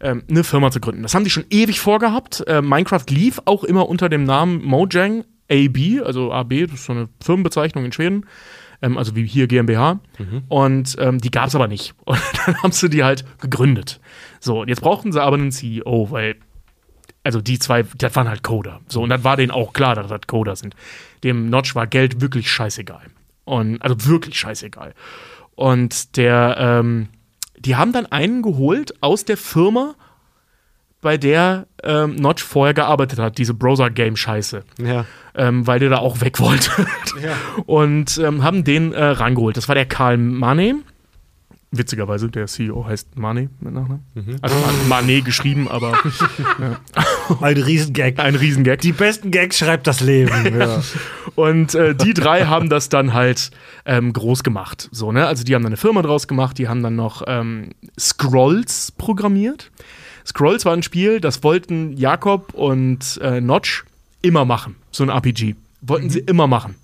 ähm, 0.00 0.24
eine 0.28 0.44
Firma 0.44 0.70
zu 0.70 0.80
gründen. 0.80 1.02
Das 1.02 1.14
haben 1.14 1.24
die 1.24 1.30
schon 1.30 1.46
ewig 1.50 1.80
vorgehabt. 1.80 2.44
Äh, 2.46 2.62
Minecraft 2.62 3.04
lief 3.08 3.40
auch 3.44 3.64
immer 3.64 3.88
unter 3.88 4.08
dem 4.08 4.24
Namen 4.24 4.62
Mojang 4.64 5.24
AB, 5.50 6.02
also 6.04 6.32
AB, 6.32 6.66
das 6.66 6.80
ist 6.80 6.86
so 6.86 6.92
eine 6.92 7.08
Firmenbezeichnung 7.22 7.84
in 7.84 7.92
Schweden. 7.92 8.26
ähm, 8.82 8.98
also 8.98 9.14
wie 9.14 9.26
hier 9.26 9.46
GmbH. 9.46 10.00
Und 10.48 10.96
ähm, 10.98 11.18
die 11.18 11.30
gab 11.30 11.48
es 11.48 11.54
aber 11.54 11.68
nicht. 11.68 11.94
Und 12.04 12.20
dann 12.44 12.62
haben 12.62 12.72
sie 12.72 12.90
die 12.90 13.04
halt 13.04 13.24
gegründet. 13.40 14.00
So, 14.40 14.60
und 14.60 14.68
jetzt 14.68 14.82
brauchten 14.82 15.12
sie 15.12 15.22
aber 15.22 15.36
einen 15.36 15.50
CEO, 15.50 16.10
weil 16.10 16.36
also 17.24 17.40
die 17.40 17.58
zwei, 17.58 17.84
das 17.98 18.14
waren 18.14 18.28
halt 18.28 18.44
Coder. 18.44 18.80
So, 18.86 19.02
und 19.02 19.08
dann 19.08 19.24
war 19.24 19.36
denen 19.36 19.50
auch 19.50 19.72
klar, 19.72 19.96
dass 19.96 20.06
das 20.06 20.20
Coder 20.28 20.54
sind. 20.54 20.76
Dem 21.26 21.50
Notch 21.50 21.74
war 21.74 21.88
Geld 21.88 22.20
wirklich 22.20 22.50
scheißegal. 22.50 23.02
Und, 23.44 23.82
also 23.82 24.06
wirklich 24.06 24.38
scheißegal. 24.38 24.94
Und 25.56 26.16
der, 26.16 26.56
ähm, 26.58 27.08
die 27.58 27.74
haben 27.74 27.92
dann 27.92 28.06
einen 28.06 28.42
geholt 28.42 29.02
aus 29.02 29.24
der 29.24 29.36
Firma, 29.36 29.96
bei 31.00 31.16
der 31.16 31.66
ähm, 31.82 32.14
Notch 32.14 32.42
vorher 32.42 32.74
gearbeitet 32.74 33.18
hat, 33.18 33.38
diese 33.38 33.54
Browser-Game-Scheiße. 33.54 34.64
Ja. 34.82 35.04
Ähm, 35.34 35.66
weil 35.66 35.80
der 35.80 35.90
da 35.90 35.98
auch 35.98 36.20
weg 36.20 36.38
wollte. 36.40 36.70
Und 37.66 38.18
ähm, 38.18 38.42
haben 38.44 38.62
den 38.62 38.92
äh, 38.92 39.04
rangeholt. 39.04 39.56
Das 39.56 39.68
war 39.68 39.74
der 39.74 39.86
Karl 39.86 40.16
Mane. 40.16 40.76
Witzigerweise, 41.72 42.28
der 42.28 42.46
CEO 42.46 42.86
heißt 42.86 43.18
Mane 43.18 43.50
mit 43.60 43.74
Nachnamen. 43.74 44.04
Also 44.40 44.56
Mane 44.88 45.20
geschrieben, 45.22 45.66
aber 45.68 45.94
Ein 47.40 47.56
Riesengag. 47.56 48.18
ein 48.18 48.36
Riesengag. 48.36 48.80
Die 48.80 48.92
besten 48.92 49.30
Gags 49.30 49.58
schreibt 49.58 49.86
das 49.86 50.00
Leben. 50.00 50.32
Ja. 50.58 50.80
Und 51.34 51.74
äh, 51.74 51.94
die 51.94 52.14
drei 52.14 52.46
haben 52.46 52.70
das 52.70 52.88
dann 52.88 53.12
halt 53.12 53.50
ähm, 53.84 54.12
groß 54.12 54.42
gemacht. 54.42 54.88
So, 54.92 55.12
ne? 55.12 55.26
Also 55.26 55.44
die 55.44 55.54
haben 55.54 55.62
dann 55.62 55.70
eine 55.70 55.76
Firma 55.76 56.00
draus 56.02 56.28
gemacht, 56.28 56.56
die 56.56 56.68
haben 56.68 56.82
dann 56.82 56.96
noch 56.96 57.22
ähm, 57.26 57.70
Scrolls 57.98 58.92
programmiert. 58.92 59.70
Scrolls 60.24 60.64
war 60.64 60.72
ein 60.72 60.82
Spiel, 60.82 61.20
das 61.20 61.42
wollten 61.42 61.96
Jakob 61.96 62.54
und 62.54 63.18
äh, 63.22 63.40
Notch 63.40 63.84
immer 64.22 64.44
machen. 64.44 64.76
So 64.92 65.02
ein 65.04 65.10
RPG. 65.10 65.56
Wollten 65.82 66.10
sie 66.10 66.20
immer 66.20 66.46
machen. 66.46 66.74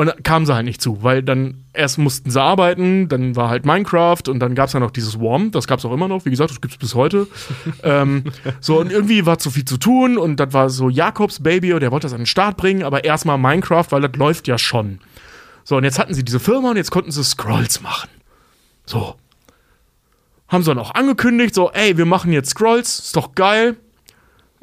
Und 0.00 0.24
kamen 0.24 0.46
sie 0.46 0.54
halt 0.54 0.64
nicht 0.64 0.80
zu, 0.80 1.02
weil 1.02 1.22
dann 1.22 1.66
erst 1.74 1.98
mussten 1.98 2.30
sie 2.30 2.40
arbeiten, 2.40 3.08
dann 3.08 3.36
war 3.36 3.50
halt 3.50 3.66
Minecraft 3.66 4.22
und 4.28 4.40
dann 4.40 4.54
gab 4.54 4.68
es 4.68 4.72
ja 4.72 4.80
noch 4.80 4.92
dieses 4.92 5.20
Worm, 5.20 5.50
das 5.50 5.66
gab 5.66 5.78
es 5.78 5.84
auch 5.84 5.92
immer 5.92 6.08
noch, 6.08 6.24
wie 6.24 6.30
gesagt, 6.30 6.48
das 6.48 6.62
gibt 6.62 6.72
es 6.72 6.78
bis 6.78 6.94
heute. 6.94 7.26
ähm, 7.82 8.24
so, 8.60 8.80
und 8.80 8.90
irgendwie 8.90 9.26
war 9.26 9.38
zu 9.38 9.50
viel 9.50 9.66
zu 9.66 9.76
tun 9.76 10.16
und 10.16 10.40
das 10.40 10.54
war 10.54 10.70
so 10.70 10.88
Jakobs 10.88 11.42
Baby 11.42 11.74
und 11.74 11.80
der 11.80 11.90
wollte 11.92 12.06
das 12.06 12.14
an 12.14 12.20
den 12.20 12.26
Start 12.26 12.56
bringen, 12.56 12.82
aber 12.82 13.04
erstmal 13.04 13.36
Minecraft, 13.36 13.84
weil 13.90 14.00
das 14.00 14.16
läuft 14.16 14.48
ja 14.48 14.56
schon. 14.56 15.00
So, 15.64 15.76
und 15.76 15.84
jetzt 15.84 15.98
hatten 15.98 16.14
sie 16.14 16.24
diese 16.24 16.40
Firma 16.40 16.70
und 16.70 16.78
jetzt 16.78 16.90
konnten 16.90 17.10
sie 17.10 17.22
Scrolls 17.22 17.82
machen. 17.82 18.08
So. 18.86 19.16
Haben 20.48 20.62
sie 20.62 20.70
dann 20.70 20.78
auch 20.78 20.94
angekündigt, 20.94 21.54
so, 21.54 21.72
ey, 21.72 21.98
wir 21.98 22.06
machen 22.06 22.32
jetzt 22.32 22.52
Scrolls, 22.52 23.00
ist 23.00 23.16
doch 23.16 23.34
geil. 23.34 23.76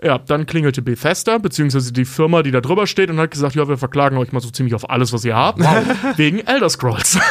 Ja, 0.02 0.18
dann 0.20 0.45
klingelte 0.45 0.82
Bethesda, 0.82 1.38
beziehungsweise 1.39 1.91
die 1.91 2.06
Firma, 2.06 2.43
die 2.43 2.52
da 2.52 2.62
drüber 2.62 2.86
steht, 2.86 3.10
und 3.10 3.18
hat 3.20 3.32
gesagt, 3.32 3.56
ja, 3.56 3.68
wir 3.68 3.78
verklagen 3.78 4.18
euch 4.18 4.32
mal 4.32 4.41
so 4.41 4.50
ziemlich 4.52 4.76
auf 4.76 4.89
alles, 4.89 5.12
was 5.12 5.26
ihr 5.26 5.36
habt, 5.36 5.60
wegen 6.18 6.39
Elder 6.39 6.70
Scrolls. 6.70 7.18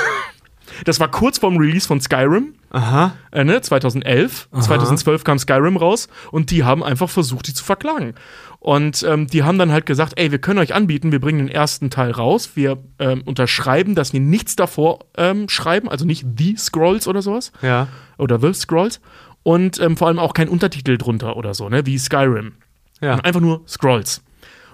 Das 0.85 1.01
war 1.01 1.11
kurz 1.11 1.39
vorm 1.39 1.57
Release 1.57 1.87
von 1.89 2.03
Skyrim, 2.03 2.53
Aha. 2.71 3.15
äh, 3.31 3.45
ne, 3.45 3.63
2011. 3.63 4.49
2012 4.61 5.25
kam 5.25 5.39
Skyrim 5.39 5.79
raus 5.79 6.09
und 6.33 6.51
die 6.51 6.65
haben 6.65 6.83
einfach 6.85 7.09
versucht, 7.09 7.47
die 7.47 7.55
zu 7.55 7.65
verklagen. 7.65 8.15
Und 8.59 9.03
ähm, 9.09 9.27
die 9.27 9.43
haben 9.43 9.59
dann 9.59 9.73
halt 9.73 9.87
gesagt, 9.87 10.15
ey, 10.17 10.33
wir 10.33 10.39
können 10.39 10.59
euch 10.59 10.75
anbieten, 10.75 11.13
wir 11.13 11.21
bringen 11.21 11.39
den 11.39 11.49
ersten 11.49 11.89
Teil 11.89 12.11
raus, 12.11 12.51
wir 12.57 12.77
ähm, 12.99 13.23
unterschreiben, 13.25 13.95
dass 13.95 14.13
wir 14.13 14.21
nichts 14.21 14.55
davor 14.55 14.99
ähm, 15.17 15.49
schreiben, 15.49 15.89
also 15.89 16.05
nicht 16.05 16.27
The 16.37 16.57
Scrolls 16.59 17.09
oder 17.09 17.23
sowas 17.23 17.53
Ja. 17.63 17.89
oder 18.19 18.39
The 18.39 18.53
Scrolls 18.53 19.01
und 19.47 19.79
ähm, 19.79 19.97
vor 19.97 20.09
allem 20.09 20.19
auch 20.19 20.35
kein 20.35 20.49
Untertitel 20.49 20.99
drunter 20.99 21.37
oder 21.37 21.55
so, 21.55 21.69
ne, 21.69 21.87
wie 21.87 21.97
Skyrim. 21.99 22.55
Ja. 23.01 23.15
Einfach 23.21 23.41
nur 23.41 23.63
Scrolls. 23.69 24.21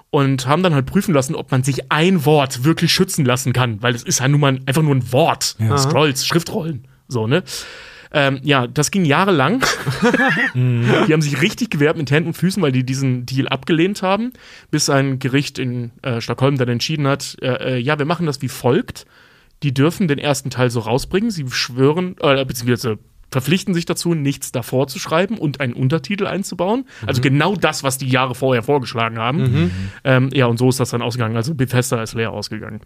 Und 0.08 0.46
haben 0.46 0.62
dann 0.62 0.72
halt 0.72 0.86
prüfen 0.86 1.12
lassen, 1.12 1.34
ob 1.34 1.50
man 1.50 1.62
sich 1.62 1.92
ein 1.92 2.24
Wort 2.24 2.64
wirklich 2.64 2.90
schützen 2.90 3.26
lassen 3.26 3.52
kann, 3.52 3.82
weil 3.82 3.94
es 3.94 4.02
ist 4.02 4.20
ja 4.20 4.28
nun 4.28 4.40
mal 4.40 4.58
einfach 4.64 4.80
nur 4.80 4.94
ein 4.94 5.12
Wort. 5.12 5.58
Scrolls, 5.76 6.26
Schriftrollen. 6.26 6.88
So, 7.06 7.26
ne? 7.26 7.42
Ähm, 8.12 8.40
ja, 8.44 8.66
das 8.66 8.90
ging 8.90 9.04
jahrelang. 9.04 9.60
die 10.54 11.12
haben 11.12 11.20
sich 11.20 11.42
richtig 11.42 11.68
gewehrt 11.68 11.98
mit 11.98 12.10
Händen 12.10 12.28
und 12.28 12.34
Füßen, 12.34 12.62
weil 12.62 12.72
die 12.72 12.84
diesen 12.84 13.26
Deal 13.26 13.48
abgelehnt 13.48 14.00
haben, 14.00 14.32
bis 14.70 14.88
ein 14.88 15.18
Gericht 15.18 15.58
in 15.58 15.90
äh, 16.00 16.22
Stockholm 16.22 16.56
dann 16.56 16.70
entschieden 16.70 17.06
hat, 17.06 17.36
äh, 17.42 17.74
äh, 17.74 17.78
ja, 17.78 17.98
wir 17.98 18.06
machen 18.06 18.24
das 18.24 18.40
wie 18.40 18.48
folgt. 18.48 19.04
Die 19.64 19.74
dürfen 19.74 20.08
den 20.08 20.18
ersten 20.18 20.48
Teil 20.48 20.70
so 20.70 20.80
rausbringen. 20.80 21.30
Sie 21.30 21.44
schwören, 21.50 22.16
äh, 22.20 22.42
beziehungsweise 22.46 22.98
verpflichten 23.32 23.74
sich 23.74 23.86
dazu, 23.86 24.14
nichts 24.14 24.52
davor 24.52 24.86
zu 24.86 24.98
schreiben 24.98 25.38
und 25.38 25.60
einen 25.60 25.72
Untertitel 25.72 26.26
einzubauen. 26.26 26.84
Also 27.06 27.20
genau 27.20 27.56
das, 27.56 27.82
was 27.82 27.98
die 27.98 28.08
Jahre 28.08 28.34
vorher 28.34 28.62
vorgeschlagen 28.62 29.18
haben. 29.18 29.70
Ähm, 30.04 30.30
ja, 30.32 30.46
und 30.46 30.58
so 30.58 30.68
ist 30.68 30.78
das 30.80 30.90
dann 30.90 31.02
ausgegangen. 31.02 31.36
Also 31.36 31.54
Bethesda 31.54 32.02
ist 32.02 32.14
leer 32.14 32.32
ausgegangen. 32.32 32.80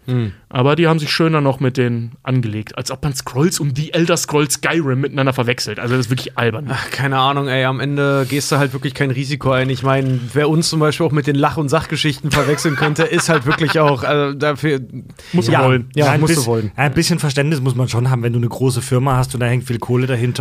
Aber 0.49 0.75
die 0.75 0.87
haben 0.87 0.99
sich 0.99 1.11
schöner 1.11 1.41
noch 1.41 1.59
mit 1.59 1.77
denen 1.77 2.13
angelegt, 2.23 2.77
als 2.77 2.91
ob 2.91 3.03
man 3.03 3.13
Scrolls 3.13 3.59
und 3.59 3.77
die 3.77 3.93
Elder 3.93 4.17
Scrolls 4.17 4.55
Skyrim 4.55 5.01
miteinander 5.01 5.33
verwechselt. 5.33 5.79
Also 5.79 5.95
das 5.95 6.07
ist 6.07 6.09
wirklich 6.11 6.37
albern. 6.37 6.67
Ach, 6.69 6.89
keine 6.89 7.17
Ahnung, 7.17 7.47
ey, 7.47 7.65
am 7.65 7.79
Ende 7.79 8.25
gehst 8.29 8.51
du 8.51 8.57
halt 8.57 8.73
wirklich 8.73 8.93
kein 8.93 9.11
Risiko 9.11 9.51
ein. 9.51 9.69
Ich 9.69 9.83
meine, 9.83 10.19
wer 10.33 10.49
uns 10.49 10.69
zum 10.69 10.79
Beispiel 10.79 11.05
auch 11.05 11.11
mit 11.11 11.27
den 11.27 11.35
Lach- 11.35 11.57
und 11.57 11.69
Sachgeschichten 11.69 12.31
verwechseln 12.31 12.75
könnte, 12.75 13.03
ist 13.03 13.29
halt 13.29 13.45
wirklich 13.45 13.79
auch 13.79 14.03
also 14.03 14.33
dafür. 14.33 14.81
Muss 15.33 15.47
ja, 15.47 15.63
wollen. 15.63 15.89
Ja, 15.95 16.11
ein 16.11 16.19
musst 16.19 16.37
du 16.37 16.45
wollen. 16.45 16.71
Ein 16.75 16.93
bisschen 16.93 17.19
Verständnis 17.19 17.61
muss 17.61 17.75
man 17.75 17.89
schon 17.89 18.09
haben, 18.09 18.23
wenn 18.23 18.33
du 18.33 18.39
eine 18.39 18.49
große 18.49 18.81
Firma 18.81 19.17
hast 19.17 19.33
und 19.33 19.41
da 19.41 19.47
hängt 19.47 19.65
viel 19.65 19.79
Kohle 19.79 20.07
dahinter. 20.07 20.36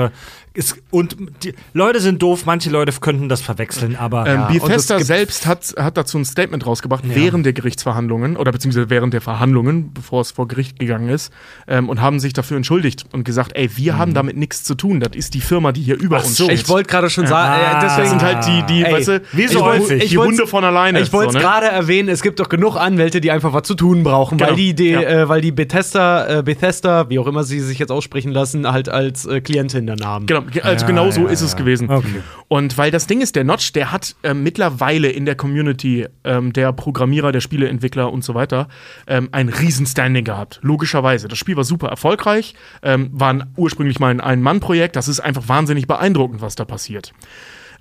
Ist, 0.54 0.78
und 0.90 1.16
die 1.42 1.52
Leute 1.74 2.00
sind 2.00 2.22
doof, 2.22 2.44
manche 2.46 2.70
Leute 2.70 2.90
könnten 2.98 3.28
das 3.28 3.42
verwechseln, 3.42 3.94
aber 3.94 4.26
Ähm, 4.26 4.34
ja, 4.40 4.46
Bethesda 4.48 4.98
selbst 5.00 5.46
hat, 5.46 5.74
hat 5.78 5.98
dazu 5.98 6.16
ein 6.16 6.24
Statement 6.24 6.64
rausgebracht, 6.66 7.04
während 7.06 7.44
der 7.44 7.52
Gerichtsverhandlungen 7.52 8.38
oder 8.38 8.52
beziehungsweise 8.52 8.88
während 8.88 9.12
der 9.12 9.20
Verhandlungen, 9.20 9.92
bevor 9.92 10.22
es 10.22 10.30
vor 10.30 10.48
Gericht 10.48 10.78
gegangen 10.78 11.10
ist, 11.10 11.30
ähm, 11.68 11.90
und 11.90 12.00
haben 12.00 12.20
sich 12.20 12.32
dafür 12.32 12.56
entschuldigt 12.56 13.04
und 13.12 13.24
gesagt, 13.24 13.52
ey, 13.54 13.68
wir 13.76 13.98
haben 13.98 14.14
damit 14.14 14.38
nichts 14.38 14.64
zu 14.64 14.74
tun. 14.74 15.00
Das 15.00 15.10
ist 15.14 15.34
die 15.34 15.42
Firma, 15.42 15.72
die 15.72 15.82
hier 15.82 15.98
über 16.00 16.16
Ach 16.18 16.24
uns 16.24 16.36
so. 16.38 16.44
steht. 16.44 16.58
Ich 16.60 16.68
wollte 16.70 16.88
gerade 16.88 17.10
schon 17.10 17.26
sagen, 17.26 17.52
Ah. 17.62 17.78
äh, 17.78 17.82
das 17.82 17.96
deswegen 17.96 18.18
sind 18.18 18.22
halt 18.22 18.46
die, 18.46 18.62
die 18.72 18.84
Ey, 18.84 18.92
weißt 18.94 19.08
du, 19.08 19.22
wie 19.32 19.48
so 19.48 19.58
ich 19.58 19.64
häufig. 19.64 20.08
die 20.08 20.16
Hunde 20.18 20.46
von 20.46 20.64
alleine. 20.64 21.00
Ich 21.00 21.12
wollte 21.12 21.28
es 21.28 21.32
so, 21.34 21.38
ne? 21.38 21.44
gerade 21.44 21.66
erwähnen, 21.66 22.08
es 22.08 22.22
gibt 22.22 22.40
doch 22.40 22.48
genug 22.48 22.76
Anwälte, 22.76 23.20
die 23.20 23.30
einfach 23.30 23.52
was 23.52 23.64
zu 23.64 23.74
tun 23.74 24.02
brauchen, 24.02 24.38
Genau. 24.38 24.50
weil 24.50 24.56
die, 24.56 24.74
die 24.74 24.88
Ja. 24.88 25.00
äh, 25.02 25.28
weil 25.28 25.42
die 25.42 25.52
Bethesda, 25.52 26.38
äh, 26.38 26.42
Bethesda, 26.42 27.10
wie 27.10 27.18
auch 27.18 27.26
immer 27.26 27.44
sie 27.44 27.60
sich 27.60 27.78
jetzt 27.78 27.90
aussprechen 27.92 28.32
lassen, 28.32 28.66
halt 28.70 28.88
als 28.88 29.26
äh, 29.26 29.40
Klientin 29.42 29.85
dann 29.86 30.00
haben. 30.04 30.26
Genau, 30.26 30.42
ge- 30.42 30.62
also 30.62 30.84
Ja, 30.84 30.86
genau 30.88 31.10
so 31.10 31.22
ja, 31.26 31.30
ist 31.30 31.40
es 31.40 31.56
gewesen. 31.56 31.90
Okay. 31.90 32.22
Und 32.48 32.76
weil 32.78 32.90
das 32.90 33.06
Ding 33.06 33.20
ist, 33.20 33.36
der 33.36 33.44
Notch, 33.44 33.72
der 33.72 33.92
hat 33.92 34.16
ähm, 34.22 34.42
mittlerweile 34.42 35.08
in 35.08 35.24
der 35.26 35.34
Community 35.34 36.06
ähm, 36.24 36.52
der 36.52 36.72
Programmierer, 36.72 37.32
der 37.32 37.40
Spieleentwickler 37.40 38.12
und 38.12 38.24
so 38.24 38.34
weiter 38.34 38.68
ähm, 39.06 39.28
ein 39.32 39.48
Riesenstanding 39.48 40.24
gehabt. 40.24 40.60
Logischerweise. 40.62 41.28
Das 41.28 41.38
Spiel 41.38 41.56
war 41.56 41.64
super 41.64 41.88
erfolgreich, 41.88 42.54
ähm, 42.82 43.10
war 43.12 43.46
ursprünglich 43.56 43.98
mal 44.00 44.10
ein 44.10 44.20
Ein-Mann-Projekt. 44.20 44.96
Das 44.96 45.08
ist 45.08 45.20
einfach 45.20 45.48
wahnsinnig 45.48 45.86
beeindruckend, 45.86 46.40
was 46.40 46.54
da 46.54 46.64
passiert. 46.64 47.12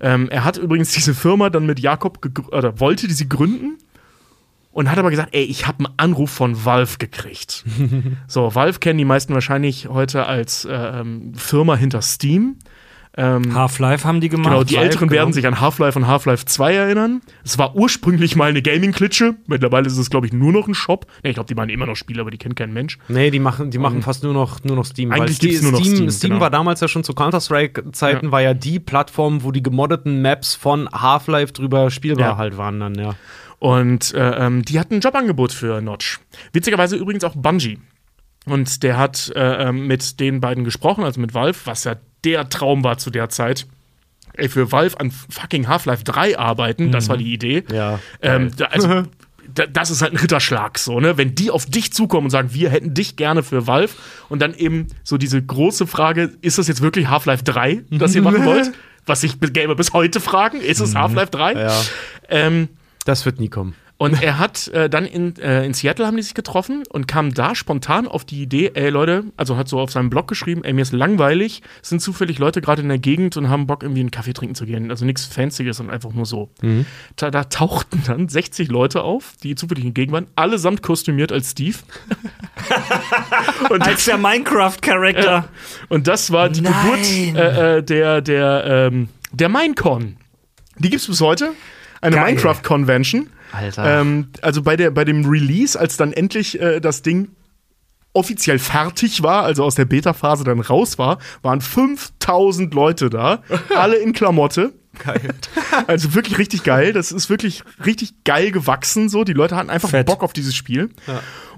Ähm, 0.00 0.28
er 0.30 0.44
hat 0.44 0.58
übrigens 0.58 0.92
diese 0.92 1.14
Firma 1.14 1.48
dann 1.50 1.64
mit 1.66 1.80
Jakob 1.80 2.18
oder 2.52 2.80
wollte 2.80 3.06
die 3.08 3.14
sie 3.14 3.28
gründen 3.28 3.78
und 4.76 4.90
hat 4.90 4.98
aber 4.98 5.08
gesagt, 5.08 5.30
ey, 5.32 5.42
ich 5.42 5.66
habe 5.66 5.86
einen 5.86 5.94
Anruf 5.96 6.30
von 6.30 6.66
Valve 6.66 6.98
gekriegt. 6.98 7.64
so, 8.26 8.54
Valve 8.54 8.78
kennen 8.78 8.98
die 8.98 9.06
meisten 9.06 9.32
wahrscheinlich 9.32 9.88
heute 9.88 10.26
als 10.26 10.66
äh, 10.66 10.74
ähm, 10.74 11.32
Firma 11.34 11.76
hinter 11.76 12.02
Steam. 12.02 12.56
Ähm, 13.16 13.54
Half-Life 13.54 14.06
haben 14.06 14.20
die 14.20 14.28
gemacht. 14.28 14.52
Genau, 14.52 14.64
die 14.64 14.76
Älteren 14.76 15.08
genau. 15.08 15.20
werden 15.20 15.32
sich 15.32 15.46
an 15.46 15.62
Half-Life 15.62 15.98
und 15.98 16.06
Half-Life 16.06 16.44
2 16.44 16.74
erinnern. 16.74 17.22
Es 17.42 17.56
war 17.56 17.74
ursprünglich 17.74 18.36
mal 18.36 18.50
eine 18.50 18.60
Gaming-Klitsche. 18.60 19.36
Mittlerweile 19.46 19.86
ist 19.86 19.96
es, 19.96 20.10
glaube 20.10 20.26
ich, 20.26 20.34
nur 20.34 20.52
noch 20.52 20.68
ein 20.68 20.74
Shop. 20.74 21.06
Nee, 21.22 21.30
ich 21.30 21.36
glaube, 21.36 21.46
die 21.48 21.54
machen 21.54 21.70
immer 21.70 21.86
noch 21.86 21.96
Spiele, 21.96 22.20
aber 22.20 22.30
die 22.30 22.36
kennt 22.36 22.56
kein 22.56 22.74
Mensch. 22.74 22.98
Nee, 23.08 23.30
die 23.30 23.38
machen, 23.38 23.70
die 23.70 23.78
machen 23.78 24.02
fast 24.02 24.24
nur 24.24 24.34
noch, 24.34 24.62
nur 24.64 24.76
noch 24.76 24.84
Steam. 24.84 25.10
Eigentlich 25.10 25.42
Weil 25.42 25.62
nur 25.62 25.72
noch 25.72 25.78
Steam, 25.78 25.96
Steam, 25.96 26.10
Steam 26.10 26.30
genau. 26.32 26.42
war 26.42 26.50
damals 26.50 26.82
ja 26.82 26.88
schon 26.88 27.02
zu 27.02 27.14
Counter-Strike-Zeiten, 27.14 28.26
Ja. 28.26 28.32
war 28.32 28.42
ja 28.42 28.52
die 28.52 28.78
Plattform, 28.78 29.42
wo 29.42 29.52
die 29.52 29.62
gemoddeten 29.62 30.20
Maps 30.20 30.54
von 30.54 30.86
Half-Life 30.90 31.54
drüber 31.54 31.90
spielbar 31.90 32.26
Ja. 32.26 32.36
halt 32.36 32.58
waren 32.58 32.80
dann, 32.80 32.94
ja. 32.96 33.14
Und 33.58 34.12
äh, 34.14 34.46
ähm, 34.46 34.64
die 34.64 34.78
hatten 34.78 34.94
ein 34.94 35.00
Jobangebot 35.00 35.52
für 35.52 35.80
Notch. 35.80 36.20
Witzigerweise 36.52 36.96
übrigens 36.96 37.24
auch 37.24 37.34
Bungie. 37.34 37.78
Und 38.46 38.82
der 38.82 38.96
hat 38.96 39.32
äh, 39.34 39.68
ähm, 39.68 39.86
mit 39.86 40.20
den 40.20 40.40
beiden 40.40 40.64
gesprochen, 40.64 41.04
also 41.04 41.20
mit 41.20 41.34
Valve, 41.34 41.58
was 41.64 41.84
ja 41.84 41.96
der 42.24 42.48
Traum 42.48 42.84
war 42.84 42.98
zu 42.98 43.10
der 43.10 43.28
Zeit. 43.28 43.66
Ey, 44.34 44.48
für 44.48 44.70
Valve 44.70 45.00
an 45.00 45.10
fucking 45.10 45.66
Half-Life 45.66 46.04
3 46.04 46.38
arbeiten, 46.38 46.92
das 46.92 47.08
war 47.08 47.16
die 47.16 47.32
Idee. 47.32 47.64
Ja. 47.72 47.98
Ähm, 48.20 48.50
da, 48.56 48.66
also, 48.66 48.88
da, 49.54 49.66
das 49.66 49.90
ist 49.90 50.02
halt 50.02 50.12
ein 50.12 50.18
Ritterschlag, 50.18 50.78
so, 50.78 51.00
ne? 51.00 51.16
Wenn 51.16 51.34
die 51.34 51.50
auf 51.50 51.66
dich 51.66 51.92
zukommen 51.92 52.26
und 52.26 52.30
sagen, 52.30 52.50
wir 52.52 52.70
hätten 52.70 52.92
dich 52.92 53.16
gerne 53.16 53.42
für 53.42 53.66
Valve 53.66 53.94
und 54.28 54.42
dann 54.42 54.54
eben 54.54 54.88
so 55.02 55.16
diese 55.16 55.42
große 55.42 55.86
Frage, 55.86 56.32
ist 56.42 56.58
das 56.58 56.68
jetzt 56.68 56.82
wirklich 56.82 57.08
Half-Life 57.08 57.44
3, 57.44 57.84
das 57.90 58.14
ihr 58.14 58.22
machen 58.22 58.44
wollt? 58.44 58.72
Was 59.06 59.22
sich 59.22 59.40
Gamer 59.40 59.76
bis 59.76 59.92
heute 59.92 60.20
fragen, 60.20 60.60
ist 60.60 60.80
es 60.80 60.94
Half-Life 60.94 61.30
3? 61.30 61.52
Ja. 61.52 61.80
Ähm, 62.28 62.68
Das 63.06 63.24
wird 63.24 63.40
nie 63.40 63.48
kommen. 63.48 63.74
Und 63.98 64.22
er 64.22 64.38
hat 64.38 64.68
äh, 64.68 64.90
dann 64.90 65.06
in, 65.06 65.36
äh, 65.36 65.64
in 65.64 65.72
Seattle 65.72 66.06
haben 66.06 66.18
die 66.18 66.22
sich 66.22 66.34
getroffen 66.34 66.82
und 66.90 67.08
kam 67.08 67.32
da 67.32 67.54
spontan 67.54 68.06
auf 68.06 68.26
die 68.26 68.42
Idee, 68.42 68.72
ey 68.74 68.90
Leute, 68.90 69.24
also 69.38 69.56
hat 69.56 69.68
so 69.68 69.80
auf 69.80 69.90
seinem 69.90 70.10
Blog 70.10 70.28
geschrieben, 70.28 70.64
ey, 70.64 70.74
mir 70.74 70.82
ist 70.82 70.92
langweilig, 70.92 71.62
es 71.82 71.88
sind 71.88 72.02
zufällig 72.02 72.38
Leute 72.38 72.60
gerade 72.60 72.82
in 72.82 72.88
der 72.88 72.98
Gegend 72.98 73.38
und 73.38 73.48
haben 73.48 73.66
Bock, 73.66 73.82
irgendwie 73.82 74.00
einen 74.00 74.10
Kaffee 74.10 74.34
trinken 74.34 74.54
zu 74.54 74.66
gehen. 74.66 74.90
Also 74.90 75.06
nichts 75.06 75.24
Fancyes, 75.24 75.78
sondern 75.78 75.94
einfach 75.94 76.12
nur 76.12 76.26
so. 76.26 76.50
Da, 77.16 77.30
da 77.30 77.44
tauchten 77.44 78.02
dann 78.06 78.28
60 78.28 78.68
Leute 78.68 79.02
auf, 79.02 79.32
die 79.42 79.54
zufällig 79.54 79.84
in 79.84 79.94
der 79.94 80.02
Gegend 80.02 80.12
waren, 80.12 80.26
allesamt 80.36 80.82
kostümiert 80.82 81.32
als 81.32 81.52
Steve. 81.52 81.78
und 83.70 83.80
Als 83.80 84.04
der 84.04 84.18
Minecraft-Charakter. 84.18 85.48
und 85.88 86.06
das 86.06 86.30
war 86.32 86.50
die 86.50 86.60
Nein. 86.60 86.74
Geburt 86.82 87.36
äh, 87.36 87.78
äh, 87.78 87.82
der, 87.82 88.20
der, 88.20 88.64
ähm, 88.92 89.08
der 89.32 89.48
Minecon. 89.48 90.16
Die 90.78 90.90
gibt's 90.90 91.06
bis 91.06 91.22
heute. 91.22 91.52
Eine. 92.06 92.24
Minecraft-Convention. 92.24 93.30
Alter. 93.52 94.00
Ähm, 94.00 94.28
also 94.42 94.62
bei, 94.62 94.76
der, 94.76 94.90
bei 94.90 95.04
dem 95.04 95.24
Release, 95.24 95.78
als 95.78 95.96
dann 95.96 96.12
endlich 96.12 96.60
äh, 96.60 96.80
das 96.80 97.02
Ding 97.02 97.28
offiziell 98.12 98.58
fertig 98.58 99.22
war, 99.22 99.44
also 99.44 99.62
aus 99.62 99.74
der 99.74 99.84
Beta-Phase 99.84 100.44
dann 100.44 100.60
raus 100.60 100.98
war, 100.98 101.18
waren 101.42 101.60
5000 101.60 102.72
Leute 102.72 103.10
da, 103.10 103.42
alle 103.76 103.96
in 103.96 104.12
Klamotte. 104.12 104.72
Geil. 104.98 105.20
Also 105.86 106.14
wirklich 106.14 106.38
richtig 106.38 106.62
geil. 106.62 106.94
Das 106.94 107.12
ist 107.12 107.28
wirklich 107.28 107.62
richtig 107.84 108.24
geil 108.24 108.50
gewachsen. 108.50 109.10
So, 109.10 109.24
die 109.24 109.34
Leute 109.34 109.56
hatten 109.56 109.68
einfach 109.68 109.90
Fett. 109.90 110.06
Bock 110.06 110.22
auf 110.22 110.32
dieses 110.32 110.54
Spiel. 110.54 110.88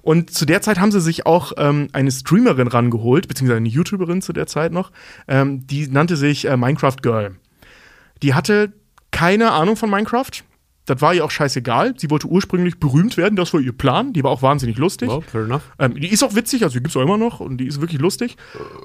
Und 0.02 0.34
zu 0.34 0.44
der 0.44 0.60
Zeit 0.60 0.80
haben 0.80 0.90
sie 0.90 1.00
sich 1.00 1.24
auch 1.24 1.52
ähm, 1.56 1.88
eine 1.92 2.10
Streamerin 2.10 2.66
rangeholt, 2.66 3.28
beziehungsweise 3.28 3.58
eine 3.58 3.68
YouTuberin 3.68 4.22
zu 4.22 4.32
der 4.32 4.48
Zeit 4.48 4.72
noch. 4.72 4.90
Ähm, 5.28 5.66
die 5.68 5.86
nannte 5.86 6.16
sich 6.16 6.46
äh, 6.46 6.56
Minecraft 6.56 6.96
Girl. 7.00 7.36
Die 8.22 8.34
hatte 8.34 8.72
keine 9.18 9.50
Ahnung 9.50 9.74
von 9.74 9.90
Minecraft. 9.90 10.30
Das 10.86 11.02
war 11.02 11.12
ihr 11.12 11.24
auch 11.24 11.30
scheißegal. 11.32 11.94
Sie 11.98 12.08
wollte 12.08 12.28
ursprünglich 12.28 12.78
berühmt 12.78 13.16
werden, 13.16 13.34
das 13.34 13.52
war 13.52 13.60
ihr 13.60 13.76
Plan. 13.76 14.12
Die 14.12 14.22
war 14.22 14.30
auch 14.30 14.42
wahnsinnig 14.42 14.78
lustig. 14.78 15.08
Well, 15.08 15.22
fair 15.22 15.42
enough. 15.42 15.62
Ähm, 15.80 15.94
die 15.94 16.06
ist 16.06 16.22
auch 16.22 16.36
witzig, 16.36 16.62
also 16.62 16.74
die 16.74 16.82
gibt's 16.84 16.96
auch 16.96 17.02
immer 17.02 17.18
noch 17.18 17.40
und 17.40 17.58
die 17.58 17.66
ist 17.66 17.80
wirklich 17.80 18.00
lustig. 18.00 18.36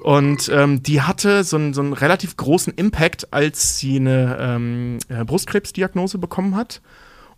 Und 0.02 0.50
ähm, 0.52 0.82
die 0.82 1.02
hatte 1.04 1.44
so 1.44 1.58
einen, 1.58 1.76
so 1.76 1.82
einen 1.82 1.94
relativ 1.94 2.36
großen 2.36 2.74
Impact, 2.74 3.32
als 3.32 3.78
sie 3.78 3.98
eine 3.98 4.38
ähm, 4.40 4.98
äh, 5.08 5.24
Brustkrebsdiagnose 5.24 6.18
bekommen 6.18 6.56
hat 6.56 6.82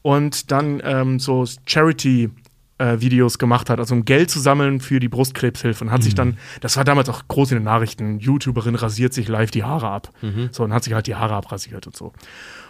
und 0.02 0.52
dann 0.52 0.82
ähm, 0.84 1.20
so 1.20 1.46
Charity 1.66 2.30
äh, 2.78 3.00
Videos 3.00 3.38
gemacht 3.38 3.70
hat, 3.70 3.80
also 3.80 3.94
um 3.94 4.06
Geld 4.06 4.32
zu 4.32 4.40
sammeln 4.40 4.80
für 4.80 5.00
die 5.00 5.10
Brustkrebshilfe 5.10 5.84
und 5.84 5.92
hat 5.92 6.02
sich 6.04 6.16
dann, 6.16 6.38
das 6.62 6.76
war 6.78 6.84
damals 6.84 7.10
auch 7.10 7.22
groß 7.28 7.52
in 7.52 7.58
den 7.58 7.64
Nachrichten, 7.66 8.20
YouTuberin 8.20 8.76
rasiert 8.76 9.14
sich 9.14 9.28
live 9.28 9.52
die 9.52 9.64
Haare 9.64 9.90
ab. 9.90 10.10
So, 10.52 10.64
und 10.64 10.74
hat 10.74 10.84
sich 10.84 10.94
halt 10.94 11.08
die 11.08 11.16
Haare 11.16 11.36
abrasiert 11.36 11.88
und 11.88 11.96
so. 11.96 12.14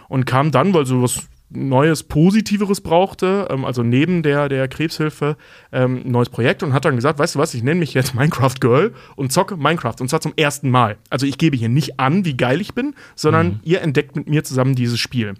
Und 0.08 0.26
kam 0.26 0.50
dann, 0.50 0.74
weil 0.74 0.86
so 0.86 1.02
was 1.02 1.28
Neues, 1.48 2.02
Positiveres 2.02 2.80
brauchte, 2.80 3.46
ähm, 3.50 3.64
also 3.64 3.84
neben 3.84 4.22
der, 4.22 4.48
der 4.48 4.66
Krebshilfe, 4.66 5.36
ähm, 5.70 6.02
ein 6.04 6.10
neues 6.10 6.28
Projekt 6.28 6.64
und 6.64 6.72
hat 6.72 6.84
dann 6.84 6.96
gesagt, 6.96 7.20
weißt 7.20 7.36
du 7.36 7.38
was, 7.38 7.54
ich 7.54 7.62
nenne 7.62 7.78
mich 7.78 7.94
jetzt 7.94 8.14
Minecraft 8.14 8.54
Girl 8.60 8.92
und 9.14 9.32
zocke 9.32 9.56
Minecraft 9.56 9.94
und 10.00 10.08
zwar 10.08 10.20
zum 10.20 10.32
ersten 10.36 10.70
Mal. 10.70 10.96
Also 11.08 11.24
ich 11.24 11.38
gebe 11.38 11.56
hier 11.56 11.68
nicht 11.68 12.00
an, 12.00 12.24
wie 12.24 12.36
geil 12.36 12.60
ich 12.60 12.74
bin, 12.74 12.94
sondern 13.14 13.60
ihr 13.62 13.80
entdeckt 13.80 14.16
mit 14.16 14.28
mir 14.28 14.42
zusammen 14.42 14.74
dieses 14.74 14.98
Spiel. 14.98 15.34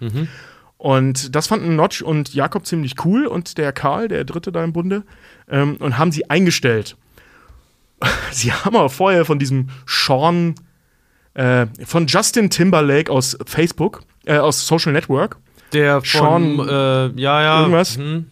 Und 0.77 1.35
das 1.35 1.47
fanden 1.47 1.75
Notch 1.75 2.01
und 2.01 2.33
Jakob 2.33 2.65
ziemlich 2.65 3.03
cool 3.03 3.25
und 3.25 3.57
der 3.57 3.73
Karl, 3.73 4.07
der 4.07 4.23
Dritte 4.23 4.51
da 4.51 4.63
im 4.63 4.73
Bunde, 4.73 5.03
ähm, 5.49 5.75
und 5.77 5.97
haben 5.97 6.11
sie 6.11 6.29
eingestellt. 6.29 6.95
Sie 8.31 8.53
haben 8.53 8.75
aber 8.75 8.89
vorher 8.89 9.25
von 9.25 9.39
diesem 9.39 9.69
Sean, 9.87 10.53
äh, 11.33 11.65
von 11.83 12.05
Justin 12.05 12.51
Timberlake 12.51 13.11
aus 13.11 13.37
Facebook, 13.45 14.03
äh, 14.27 14.37
aus 14.37 14.65
Social 14.67 14.91
Network, 14.93 15.37
Der 15.73 16.01
von, 16.01 16.57
Sean- 16.57 16.69
äh, 17.15 17.21
ja, 17.21 17.41
ja. 17.41 17.59
irgendwas? 17.61 17.97
Hm. 17.97 18.25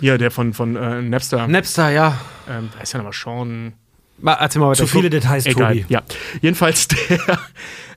ja, 0.00 0.18
der 0.18 0.30
von, 0.30 0.52
von 0.52 0.76
äh, 0.76 1.02
Napster, 1.02 1.46
Napster, 1.48 1.90
ja. 1.90 2.18
ähm, 2.48 2.68
da 2.74 2.80
ist 2.82 2.92
ja 2.92 2.98
nochmal 2.98 3.12
Sean, 3.12 3.72
Mal, 4.18 4.34
erzähl 4.40 4.60
mal 4.60 4.68
weiter. 4.68 4.78
Zu 4.78 4.86
viele 4.86 5.10
Details, 5.10 5.44
Egal, 5.46 5.74
Tobi. 5.74 5.84
ja. 5.88 6.02
Jedenfalls 6.40 6.88
der, 7.18 7.38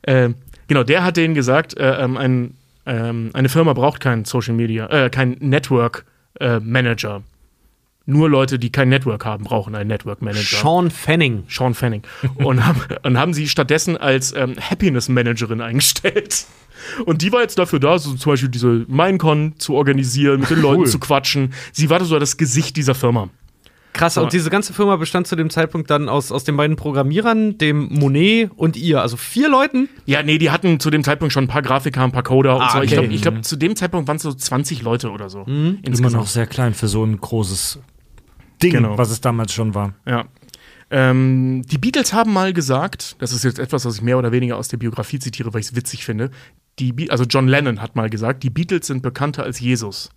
äh, 0.01 0.29
genau, 0.67 0.83
der 0.83 1.03
hat 1.03 1.15
denen 1.17 1.33
gesagt, 1.33 1.77
äh, 1.77 2.03
ähm, 2.03 2.17
ein, 2.17 2.57
ähm, 2.85 3.29
eine 3.33 3.47
Firma 3.49 3.71
braucht 3.73 4.01
keinen 4.01 4.25
Social 4.25 4.53
Media, 4.53 4.87
äh, 4.87 5.09
kein 5.09 5.37
Network 5.39 6.05
äh, 6.41 6.59
Manager. 6.59 7.23
Nur 8.09 8.27
Leute, 8.29 8.57
die 8.57 8.71
kein 8.71 8.89
Network 8.89 9.23
haben, 9.23 9.43
brauchen 9.43 9.75
einen 9.75 9.87
Network 9.87 10.21
Manager. 10.21 10.57
Sean 10.57 10.89
Fanning. 10.89 11.43
Sean 11.47 11.75
Fanning. 11.75 12.01
Und 12.35 12.65
haben, 12.65 12.81
und 13.03 13.17
haben 13.17 13.33
sie 13.33 13.47
stattdessen 13.47 13.97
als 13.97 14.33
ähm, 14.35 14.55
Happiness 14.59 15.09
Managerin 15.09 15.61
eingestellt. 15.61 16.45
Und 17.05 17.21
die 17.21 17.31
war 17.31 17.41
jetzt 17.41 17.59
dafür 17.59 17.79
da, 17.79 17.99
so 17.99 18.13
zum 18.15 18.31
Beispiel 18.31 18.49
diese 18.49 18.85
Minecon 18.87 19.53
zu 19.59 19.75
organisieren, 19.75 20.39
mit 20.39 20.49
den 20.49 20.61
Leuten 20.61 20.85
zu 20.87 20.97
quatschen. 20.97 21.53
Sie 21.71 21.89
war 21.89 22.03
so 22.03 22.17
das 22.17 22.37
Gesicht 22.37 22.77
dieser 22.77 22.95
Firma. 22.95 23.29
Krass, 23.93 24.17
und 24.17 24.33
diese 24.33 24.49
ganze 24.49 24.71
Firma 24.71 24.95
bestand 24.95 25.27
zu 25.27 25.35
dem 25.35 25.49
Zeitpunkt 25.49 25.89
dann 25.89 26.09
aus, 26.09 26.31
aus 26.31 26.43
den 26.43 26.55
beiden 26.55 26.77
Programmierern, 26.77 27.57
dem 27.57 27.89
Monet 27.91 28.49
und 28.55 28.77
ihr. 28.77 29.01
Also 29.01 29.17
vier 29.17 29.49
Leuten. 29.49 29.89
Ja, 30.05 30.23
nee, 30.23 30.37
die 30.37 30.51
hatten 30.51 30.79
zu 30.79 30.89
dem 30.89 31.03
Zeitpunkt 31.03 31.33
schon 31.33 31.45
ein 31.45 31.47
paar 31.47 31.61
Grafiker, 31.63 32.03
ein 32.03 32.11
paar 32.11 32.23
Coder 32.23 32.55
und 32.55 32.61
Ah, 32.61 32.69
so. 32.77 32.81
Ich 32.81 32.91
glaube, 32.91 33.07
glaub, 33.09 33.43
zu 33.43 33.55
dem 33.55 33.75
Zeitpunkt 33.75 34.07
waren 34.07 34.17
es 34.17 34.21
so 34.23 34.33
20 34.33 34.83
Leute 34.83 35.11
oder 35.11 35.29
so. 35.29 35.43
Immer 35.47 35.77
Insgesamt. 35.83 36.13
noch 36.13 36.27
sehr 36.27 36.47
klein 36.47 36.73
für 36.73 36.87
so 36.87 37.03
ein 37.03 37.19
großes 37.19 37.79
Ding, 38.61 38.71
Genau. 38.71 38.97
was 38.97 39.09
es 39.11 39.21
damals 39.21 39.53
schon 39.53 39.73
war. 39.75 39.93
Ja. 40.05 40.25
Ähm, 40.91 41.61
die 41.67 41.77
Beatles 41.77 42.13
haben 42.13 42.33
mal 42.33 42.51
gesagt, 42.51 43.15
das 43.19 43.31
ist 43.31 43.43
jetzt 43.43 43.59
etwas, 43.59 43.85
was 43.85 43.95
ich 43.95 44.01
mehr 44.01 44.17
oder 44.17 44.31
weniger 44.31 44.57
aus 44.57 44.69
der 44.69 44.77
Biografie 44.77 45.19
zitiere, 45.19 45.53
weil 45.53 45.61
ich 45.61 45.67
es 45.67 45.75
witzig 45.75 46.03
finde. 46.03 46.31
Die 46.79 46.93
Be 46.93 47.07
also 47.09 47.25
John 47.25 47.47
Lennon 47.47 47.81
hat 47.81 47.95
mal 47.95 48.09
gesagt, 48.09 48.43
die 48.43 48.49
Beatles 48.49 48.87
sind 48.87 49.03
bekannter 49.03 49.43
als 49.43 49.59
Jesus. 49.59 50.09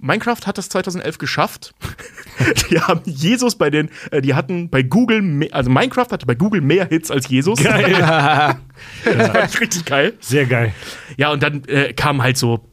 Minecraft 0.00 0.46
hat 0.46 0.58
das 0.58 0.68
2011 0.68 1.18
geschafft. 1.18 1.74
die 2.70 2.80
haben 2.80 3.00
Jesus 3.04 3.56
bei 3.56 3.68
den, 3.68 3.90
äh, 4.10 4.20
die 4.20 4.34
hatten 4.34 4.70
bei 4.70 4.82
Google, 4.82 5.48
also 5.52 5.70
Minecraft 5.70 6.06
hatte 6.10 6.26
bei 6.26 6.34
Google 6.36 6.60
mehr 6.60 6.86
Hits 6.86 7.10
als 7.10 7.28
Jesus. 7.28 7.62
Geil. 7.62 7.92
das 9.04 9.54
ich 9.54 9.60
richtig 9.60 9.84
geil. 9.84 10.14
Sehr 10.20 10.46
geil. 10.46 10.72
Ja, 11.16 11.32
und 11.32 11.42
dann 11.42 11.64
äh, 11.64 11.92
kam 11.92 12.22
halt 12.22 12.36
so, 12.36 12.68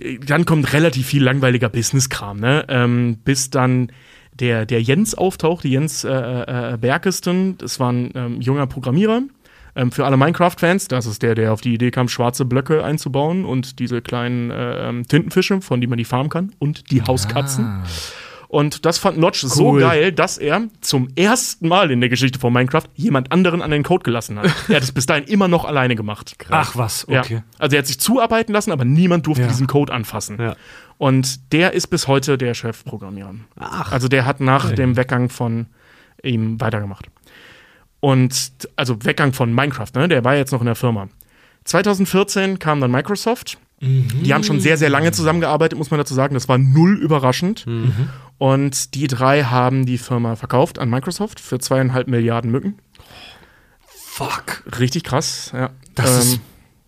äh, 0.00 0.18
dann 0.18 0.46
kommt 0.46 0.72
relativ 0.72 1.06
viel 1.06 1.22
langweiliger 1.22 1.68
Business-Kram, 1.68 2.38
ne? 2.38 2.64
Ähm, 2.68 3.18
bis 3.24 3.50
dann 3.50 3.92
der, 4.40 4.66
der 4.66 4.82
Jens 4.82 5.14
auftaucht, 5.14 5.64
die 5.64 5.70
Jens 5.70 6.04
äh, 6.04 6.10
äh, 6.10 6.76
Berkesten, 6.78 7.56
das 7.58 7.78
war 7.80 7.92
ein 7.92 8.10
ähm, 8.14 8.40
junger 8.40 8.66
Programmierer. 8.66 9.22
Ähm, 9.76 9.92
für 9.92 10.04
alle 10.04 10.16
Minecraft-Fans, 10.16 10.88
das 10.88 11.06
ist 11.06 11.22
der, 11.22 11.34
der 11.36 11.52
auf 11.52 11.60
die 11.60 11.72
Idee 11.74 11.90
kam, 11.92 12.08
schwarze 12.08 12.44
Blöcke 12.44 12.82
einzubauen 12.82 13.44
und 13.44 13.78
diese 13.78 14.02
kleinen 14.02 14.50
äh, 14.50 14.88
ähm, 14.88 15.06
Tintenfische, 15.06 15.60
von 15.60 15.80
denen 15.80 15.90
man 15.90 15.98
die 15.98 16.04
farmen 16.04 16.28
kann, 16.28 16.52
und 16.58 16.90
die 16.90 17.02
Hauskatzen. 17.02 17.84
Und 18.48 18.84
das 18.84 18.98
fand 18.98 19.16
Notch 19.16 19.42
so 19.42 19.70
Cool. 19.74 19.80
geil, 19.80 20.10
dass 20.10 20.36
er 20.36 20.62
zum 20.80 21.06
ersten 21.14 21.68
Mal 21.68 21.92
in 21.92 22.00
der 22.00 22.10
Geschichte 22.10 22.40
von 22.40 22.52
Minecraft 22.52 22.82
jemand 22.96 23.30
anderen 23.30 23.62
an 23.62 23.70
den 23.70 23.84
Code 23.84 24.02
gelassen 24.02 24.40
hat. 24.40 24.46
er 24.68 24.74
hat 24.76 24.82
es 24.82 24.90
bis 24.90 25.06
dahin 25.06 25.22
immer 25.24 25.46
noch 25.46 25.64
alleine 25.64 25.94
gemacht. 25.94 26.34
Ach 26.50 26.74
was, 26.74 27.06
okay. 27.06 27.34
Ja. 27.34 27.42
Also 27.60 27.76
er 27.76 27.78
hat 27.82 27.86
sich 27.86 28.00
zuarbeiten 28.00 28.52
lassen, 28.52 28.72
aber 28.72 28.84
niemand 28.84 29.28
durfte 29.28 29.42
Ja. 29.42 29.48
diesen 29.48 29.68
Code 29.68 29.92
anfassen. 29.92 30.36
Ja. 30.40 30.56
Und 31.00 31.52
der 31.54 31.72
ist 31.72 31.86
bis 31.86 32.08
heute 32.08 32.36
der 32.36 32.52
Chefprogrammierer. 32.52 33.34
Ach. 33.58 33.90
Also 33.90 34.06
der 34.06 34.26
hat 34.26 34.40
nach 34.40 34.72
dem 34.72 34.98
Weggang 34.98 35.30
von 35.30 35.64
ihm 36.22 36.60
weitergemacht. 36.60 37.06
Und 38.00 38.52
also 38.76 39.02
Weggang 39.02 39.32
von 39.32 39.54
Minecraft, 39.54 39.86
ne? 39.94 40.08
Der 40.08 40.24
war 40.24 40.36
jetzt 40.36 40.52
noch 40.52 40.60
in 40.60 40.66
der 40.66 40.74
Firma. 40.74 41.08
2014 41.64 42.58
kam 42.58 42.82
dann 42.82 42.90
Microsoft. 42.90 43.56
Die 43.80 44.34
haben 44.34 44.44
schon 44.44 44.60
sehr, 44.60 44.76
sehr 44.76 44.90
lange 44.90 45.10
zusammengearbeitet, 45.10 45.78
muss 45.78 45.90
man 45.90 45.96
dazu 45.96 46.12
sagen. 46.12 46.34
Das 46.34 46.50
war 46.50 46.58
null 46.58 46.98
überraschend. 46.98 47.64
Und 48.36 48.94
die 48.94 49.06
drei 49.06 49.44
haben 49.44 49.86
die 49.86 49.96
Firma 49.96 50.36
verkauft 50.36 50.78
an 50.78 50.90
Microsoft 50.90 51.40
für 51.40 51.58
zweieinhalb 51.60 52.08
Milliarden 52.08 52.50
Mücken. 52.50 52.74
Fuck. 53.86 54.64
Richtig 54.78 55.04
krass, 55.04 55.50
ja. 55.54 55.70
Das 55.94 56.10
Ähm, 56.10 56.18
ist. 56.34 56.40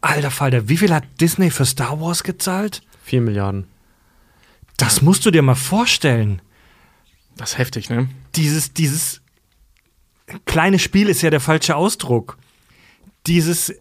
Alter 0.03 0.31
Falter, 0.31 0.69
wie 0.69 0.77
viel 0.77 0.93
hat 0.93 1.05
Disney 1.19 1.51
für 1.51 1.65
Star 1.65 1.99
Wars 1.99 2.25
gezahlt? 2.25 2.83
Vier 3.03 3.23
Milliarden. 3.23 3.69
Das 4.77 5.03
musst 5.03 5.25
du 5.27 5.31
dir 5.31 5.43
mal 5.43 5.55
vorstellen. 5.55 6.43
das 7.37 7.53
ist 7.53 7.59
heftig, 7.59 7.89
ne? 7.91 8.09
Dieses, 8.35 8.73
dieses 8.75 9.21
kleine 10.47 10.79
Spiel 10.79 11.09
ist 11.09 11.23
ja 11.23 11.31
der 11.31 11.41
falsche 11.41 11.77
Ausdruck. 11.77 12.37
Dieses 13.27 13.75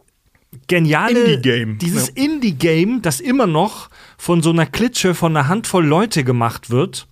geniale 0.67 1.19
Indie-Game. 1.23 1.77
Dieses 1.79 2.07
Ja. 2.09 2.13
Indie-Game, 2.23 3.01
das 3.01 3.19
immer 3.19 3.47
noch 3.47 3.89
von 4.17 4.41
so 4.43 4.49
einer 4.51 4.65
Klitsche 4.65 5.15
von 5.15 5.35
einer 5.35 5.47
Handvoll 5.47 5.85
Leute 5.85 6.23
gemacht 6.23 6.69
wird, 6.69 7.07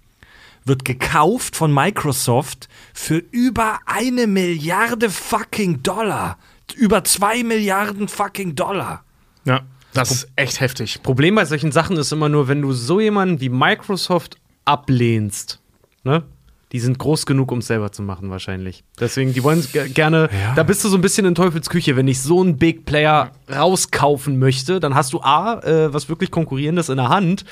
wird 0.65 0.85
gekauft 0.85 1.55
von 1.55 1.73
Microsoft 1.73 2.67
für 2.93 3.17
über 3.17 3.79
eine 3.85 4.27
Milliarde 4.27 5.09
fucking 5.09 5.81
Dollar. 5.83 6.37
Über 6.75 7.03
zwei 7.03 7.43
Milliarden 7.43 8.07
fucking 8.07 8.55
Dollar. 8.55 9.03
Ja, 9.45 9.61
das 9.93 10.11
ist 10.11 10.27
echt 10.35 10.59
heftig. 10.59 11.01
Problem 11.03 11.35
bei 11.35 11.45
solchen 11.45 11.71
Sachen 11.71 11.97
ist 11.97 12.11
immer 12.11 12.29
nur, 12.29 12.47
wenn 12.47 12.61
du 12.61 12.73
so 12.73 12.99
jemanden 12.99 13.41
wie 13.41 13.49
Microsoft 13.49 14.37
ablehnst, 14.65 15.59
ne? 16.03 16.23
Die 16.71 16.79
sind 16.79 16.99
groß 16.99 17.25
genug, 17.25 17.51
um 17.51 17.59
es 17.59 17.67
selber 17.67 17.91
zu 17.91 18.03
machen, 18.03 18.29
wahrscheinlich. 18.29 18.83
Deswegen, 18.99 19.33
die 19.33 19.43
wollen 19.43 19.65
gerne. 19.95 20.29
Ja. 20.31 20.53
Da 20.53 20.61
bist 20.61 20.83
du 20.83 20.89
so 20.89 20.97
ein 20.97 21.01
bisschen 21.01 21.25
in 21.25 21.33
Teufelsküche. 21.33 21.95
Wenn 21.95 22.07
ich 22.07 22.21
so 22.21 22.41
einen 22.41 22.57
Big 22.57 22.85
Player 22.85 23.31
rauskaufen 23.51 24.37
möchte, 24.37 24.79
dann 24.79 24.93
hast 24.93 25.13
du 25.13 25.21
A, 25.21 25.59
äh, 25.61 25.91
was 25.91 26.09
wirklich 26.09 26.29
Konkurrierendes 26.29 26.89
in 26.89 26.97
der 26.97 27.09
Hand. 27.09 27.43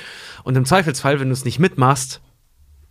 Und 0.44 0.56
im 0.56 0.64
Zweifelsfall, 0.64 1.18
wenn 1.18 1.30
du 1.30 1.32
es 1.32 1.44
nicht 1.44 1.58
mitmachst, 1.58 2.20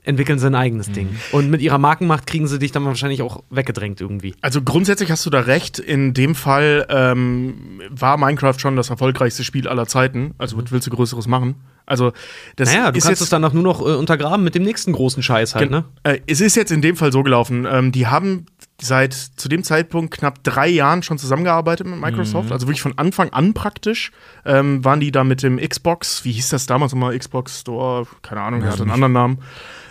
entwickeln 0.08 0.40
sie 0.40 0.48
ein 0.48 0.56
eigenes 0.56 0.90
mhm. 0.90 0.94
Ding. 0.94 1.16
Und 1.32 1.50
mit 1.50 1.62
ihrer 1.62 1.78
Markenmacht 1.78 2.26
kriegen 2.26 2.48
sie 2.48 2.60
dich 2.60 2.72
dann 2.72 2.86
wahrscheinlich 2.86 3.22
auch 3.22 3.44
weggedrängt 3.50 4.02
irgendwie. 4.02 4.36
Also 4.42 4.62
grundsätzlich 4.62 5.12
hast 5.12 5.26
du 5.26 5.30
da 5.30 5.42
recht. 5.42 5.80
In 5.80 6.14
dem 6.14 6.34
Fall 6.34 6.86
ähm, 6.90 7.82
war 7.90 8.18
Minecraft 8.18 8.58
schon 8.58 8.76
das 8.76 8.90
erfolgreichste 8.90 9.44
Spiel 9.44 9.68
aller 9.68 9.86
Zeiten. 9.86 10.34
Also 10.38 10.58
was 10.58 10.72
willst 10.72 10.88
du 10.88 10.92
Größeres 10.92 11.28
machen? 11.28 11.56
Also 11.86 12.12
das 12.58 12.74
naja, 12.74 12.92
du 12.92 12.98
ist 12.98 13.06
kannst 13.06 13.22
jetzt, 13.22 13.28
es 13.28 13.30
dann 13.30 13.44
auch 13.46 13.54
nur 13.54 13.64
noch 13.64 13.82
äh, 13.82 13.96
untergraben 13.96 14.44
mit 14.44 14.56
dem 14.56 14.64
nächsten 14.64 14.92
großen 14.92 15.24
Scheiß 15.24 15.56
halt, 15.56 15.72
ne? 15.72 15.86
Äh, 16.04 16.20
es 16.28 16.42
ist 16.42 16.56
jetzt 16.56 16.72
in 16.72 16.82
dem 16.82 16.98
Fall 16.98 17.14
so 17.14 17.24
gelaufen. 17.24 17.66
Ähm, 17.70 17.94
die 17.94 18.08
haben 18.08 18.46
seit 18.80 19.14
zu 19.14 19.50
dem 19.50 19.64
Zeitpunkt 19.64 20.14
knapp 20.14 20.44
drei 20.44 20.68
Jahren 20.68 21.02
schon 21.02 21.18
zusammengearbeitet 21.18 21.88
mit 21.88 22.00
Microsoft. 22.00 22.50
Mhm. 22.50 22.54
Also 22.54 22.68
wirklich 22.68 22.82
von 22.82 22.98
Anfang 22.98 23.30
an 23.32 23.54
praktisch 23.54 24.12
ähm, 24.46 24.86
waren 24.86 25.00
die 25.00 25.12
da 25.12 25.24
mit 25.24 25.42
dem 25.42 25.58
Xbox, 25.58 26.24
wie 26.26 26.32
hieß 26.32 26.50
das 26.50 26.68
damals 26.68 26.94
nochmal, 26.94 27.18
Xbox 27.18 27.62
Store, 27.62 28.06
keine 28.22 28.42
Ahnung, 28.42 28.62
der 28.62 28.72
hat 28.72 28.82
einen 28.82 28.92
anderen 28.92 29.14
Namen 29.14 29.40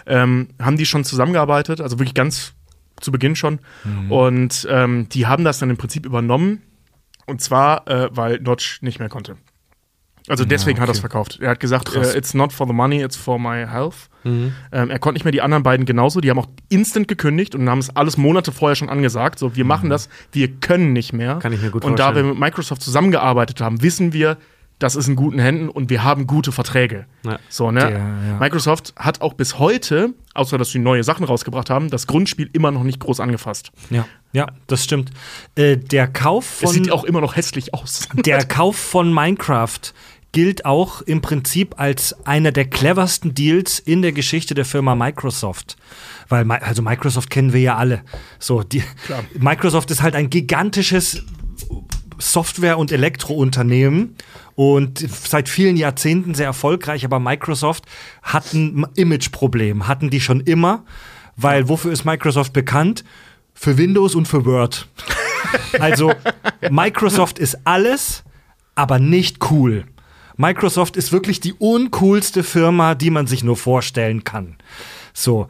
ähm, 0.07 0.49
haben 0.61 0.76
die 0.76 0.87
schon 0.87 1.05
zusammengearbeitet, 1.05 1.80
also 1.80 1.99
wirklich 1.99 2.14
ganz 2.14 2.55
zu 3.01 3.12
Beginn 3.12 3.37
schon. 3.37 3.59
Mhm. 3.84 4.12
Und 4.12 4.66
ähm, 4.70 5.09
die 5.11 5.26
haben 5.26 5.45
das 5.45 5.59
dann 5.59 5.70
im 5.70 5.76
Prinzip 5.76 6.07
übernommen. 6.07 6.62
Und 7.26 7.41
zwar, 7.41 7.87
äh, 7.89 8.09
weil 8.12 8.39
Notch 8.41 8.80
nicht 8.82 9.01
mehr 9.01 9.09
konnte. 9.09 9.37
Also 10.29 10.45
deswegen 10.45 10.79
ja, 10.79 10.83
okay. 10.83 10.83
hat 10.83 10.89
er 10.89 10.93
es 10.93 11.01
verkauft. 11.01 11.39
Er 11.41 11.51
hat 11.51 11.61
gesagt, 11.61 11.95
uh, 11.97 12.01
it's 12.01 12.35
not 12.35 12.53
for 12.53 12.66
the 12.66 12.72
money, 12.72 13.03
it's 13.03 13.16
for 13.16 13.39
my 13.39 13.66
health. 13.66 14.09
Mhm. 14.24 14.53
Ähm, 14.72 14.91
er 14.91 14.99
konnte 14.99 15.14
nicht 15.14 15.24
mehr 15.24 15.33
die 15.33 15.43
anderen 15.43 15.62
beiden 15.62 15.87
genauso. 15.87 16.20
Die 16.20 16.31
haben 16.31 16.39
auch 16.39 16.49
instant 16.68 17.07
gekündigt 17.07 17.55
und 17.55 17.68
haben 17.68 17.79
es 17.79 17.95
alles 17.95 18.16
Monate 18.16 18.51
vorher 18.51 18.74
schon 18.74 18.89
angesagt. 18.89 19.39
So, 19.39 19.55
wir 19.55 19.64
mhm. 19.64 19.68
machen 19.68 19.91
das, 19.91 20.09
wir 20.33 20.49
können 20.49 20.93
nicht 20.93 21.12
mehr. 21.12 21.37
Kann 21.37 21.53
ich 21.53 21.62
mir 21.62 21.70
gut 21.70 21.85
und 21.85 21.91
vorstellen. 21.91 22.09
Und 22.09 22.16
da 22.16 22.22
wir 22.22 22.29
mit 22.31 22.41
Microsoft 22.41 22.83
zusammengearbeitet 22.83 23.61
haben, 23.61 23.83
wissen 23.83 24.12
wir, 24.12 24.37
das 24.79 24.95
ist 24.95 25.09
in 25.09 25.16
guten 25.16 25.39
Händen 25.39 25.70
und 25.70 25.89
wir 25.89 26.05
haben 26.05 26.27
gute 26.27 26.53
Verträge. 26.53 27.07
Ja. 27.24 27.39
So, 27.49 27.70
ne? 27.70 27.81
Der, 27.81 27.91
ja. 27.91 28.39
Microsoft 28.39 28.93
hat 28.97 29.22
auch 29.22 29.33
bis 29.33 29.59
heute, 29.59 30.12
außer 30.35 30.59
dass 30.59 30.70
sie 30.70 30.79
neue 30.79 31.03
Sachen 31.03 31.24
rausgebracht 31.24 31.70
haben, 31.70 31.89
das 31.89 32.07
Grundspiel 32.07 32.51
immer 32.53 32.70
noch 32.70 32.83
nicht 32.83 33.01
groß 33.01 33.20
angefasst. 33.20 33.72
Ja, 33.89 34.07
ja, 34.33 34.47
das 34.66 34.85
stimmt. 34.85 35.12
Äh, 35.55 35.79
der 35.79 36.09
Kauf 36.09 36.45
von. 36.45 36.68
Es 36.68 36.74
sieht 36.74 36.93
auch 36.93 37.05
immer 37.05 37.22
noch 37.22 37.37
hässlich 37.37 37.72
aus. 37.72 38.09
Der 38.14 38.45
Kauf 38.45 38.77
von 38.77 39.12
Minecraft 39.12 39.95
gilt 40.33 40.64
auch 40.64 41.03
im 41.03 41.22
Prinzip 41.22 41.81
als 41.81 42.27
einer 42.27 42.53
der 42.53 42.66
cleversten 42.66 43.35
Deals 43.35 43.79
in 43.79 44.03
der 44.03 44.12
Geschichte 44.12 44.55
der 44.55 44.64
Firma 44.64 44.95
Microsoft. 44.95 45.77
Weil, 46.29 46.51
also 46.51 46.83
Microsoft 46.83 47.31
kennen 47.31 47.53
wir 47.53 47.61
ja 47.61 47.77
alle. 47.77 48.03
So, 48.39 48.62
die, 48.62 48.83
Microsoft 49.39 49.91
ist 49.91 50.03
halt 50.03 50.14
ein 50.14 50.29
gigantisches 50.29 51.22
Software- 52.18 52.79
und 52.79 52.93
Elektrounternehmen 52.93 54.16
und 54.55 54.99
seit 54.99 55.49
vielen 55.49 55.77
Jahrzehnten 55.77 56.35
sehr 56.35 56.47
erfolgreich, 56.47 57.05
aber 57.05 57.20
Microsoft 57.20 57.85
hat 58.22 58.53
ein 58.55 58.87
Imageproblem, 58.95 59.87
hatten 59.87 60.11
die 60.11 60.20
schon 60.20 60.41
immer, 60.41 60.85
weil 61.37 61.68
wofür 61.68 61.93
ist 61.93 62.05
Microsoft 62.05 62.53
bekannt? 62.53 63.05
Für 63.55 63.79
Windows 63.79 64.14
und 64.14 64.29
für 64.29 64.45
Word. 64.45 64.89
also 65.79 66.12
Microsoft 66.70 67.39
ist 67.39 67.59
alles, 67.64 68.24
aber 68.74 68.99
nicht 68.99 69.51
cool. 69.51 69.85
Microsoft 70.37 70.97
ist 70.97 71.12
wirklich 71.12 71.41
die 71.41 71.55
uncoolste 71.55 72.45
Firma, 72.45 72.95
die 72.95 73.11
man 73.11 73.26
sich 73.26 73.43
nur 73.43 73.57
vorstellen 73.57 74.24
kann. 74.24 74.57
So, 75.14 75.49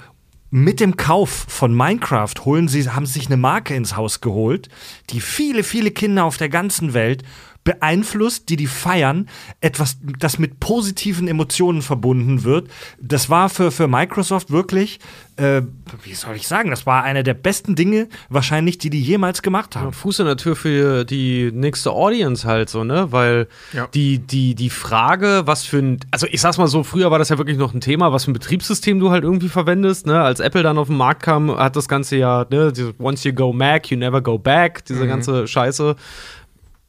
mit 0.50 0.78
dem 0.78 0.96
Kauf 0.96 1.46
von 1.48 1.74
Minecraft 1.74 2.34
holen 2.44 2.68
sie, 2.68 2.88
haben 2.88 3.04
sie 3.04 3.14
sich 3.14 3.26
eine 3.26 3.36
Marke 3.36 3.74
ins 3.74 3.96
Haus 3.96 4.20
geholt, 4.20 4.68
die 5.10 5.20
viele, 5.20 5.64
viele 5.64 5.90
Kinder 5.90 6.24
auf 6.24 6.36
der 6.36 6.48
ganzen 6.48 6.94
Welt 6.94 7.24
beeinflusst, 7.66 8.48
die 8.48 8.56
die 8.56 8.68
feiern, 8.68 9.28
etwas, 9.60 9.98
das 10.18 10.38
mit 10.38 10.60
positiven 10.60 11.28
Emotionen 11.28 11.82
verbunden 11.82 12.44
wird. 12.44 12.70
Das 13.00 13.28
war 13.28 13.50
für, 13.50 13.70
für 13.70 13.88
Microsoft 13.88 14.50
wirklich, 14.50 15.00
äh, 15.36 15.62
wie 16.04 16.14
soll 16.14 16.36
ich 16.36 16.46
sagen, 16.46 16.70
das 16.70 16.86
war 16.86 17.02
eine 17.02 17.24
der 17.24 17.34
besten 17.34 17.74
Dinge 17.74 18.08
wahrscheinlich, 18.30 18.78
die 18.78 18.88
die 18.88 19.02
jemals 19.02 19.42
gemacht 19.42 19.74
haben. 19.74 19.86
Ja, 19.86 19.90
Fuß 19.92 20.20
in 20.20 20.26
der 20.26 20.36
Tür 20.36 20.54
für 20.54 21.04
die 21.04 21.50
nächste 21.52 21.90
Audience 21.90 22.46
halt 22.46 22.70
so, 22.70 22.84
ne? 22.84 23.08
Weil 23.10 23.48
ja. 23.72 23.88
die, 23.88 24.20
die, 24.20 24.54
die 24.54 24.70
Frage, 24.70 25.42
was 25.44 25.64
für 25.64 25.78
ein, 25.78 25.98
also 26.12 26.28
ich 26.30 26.40
sag's 26.40 26.58
mal 26.58 26.68
so, 26.68 26.84
früher 26.84 27.10
war 27.10 27.18
das 27.18 27.30
ja 27.30 27.36
wirklich 27.36 27.58
noch 27.58 27.74
ein 27.74 27.80
Thema, 27.80 28.12
was 28.12 28.24
für 28.24 28.30
ein 28.30 28.34
Betriebssystem 28.34 29.00
du 29.00 29.10
halt 29.10 29.24
irgendwie 29.24 29.48
verwendest, 29.48 30.06
ne? 30.06 30.22
Als 30.22 30.38
Apple 30.38 30.62
dann 30.62 30.78
auf 30.78 30.86
den 30.86 30.96
Markt 30.96 31.24
kam, 31.24 31.50
hat 31.58 31.74
das 31.74 31.88
Ganze 31.88 32.16
ja, 32.16 32.46
ne, 32.48 32.72
once 33.00 33.24
you 33.24 33.32
go 33.32 33.52
Mac, 33.52 33.90
you 33.90 33.98
never 33.98 34.22
go 34.22 34.38
back, 34.38 34.84
diese 34.84 35.02
mhm. 35.02 35.08
ganze 35.08 35.48
Scheiße 35.48 35.96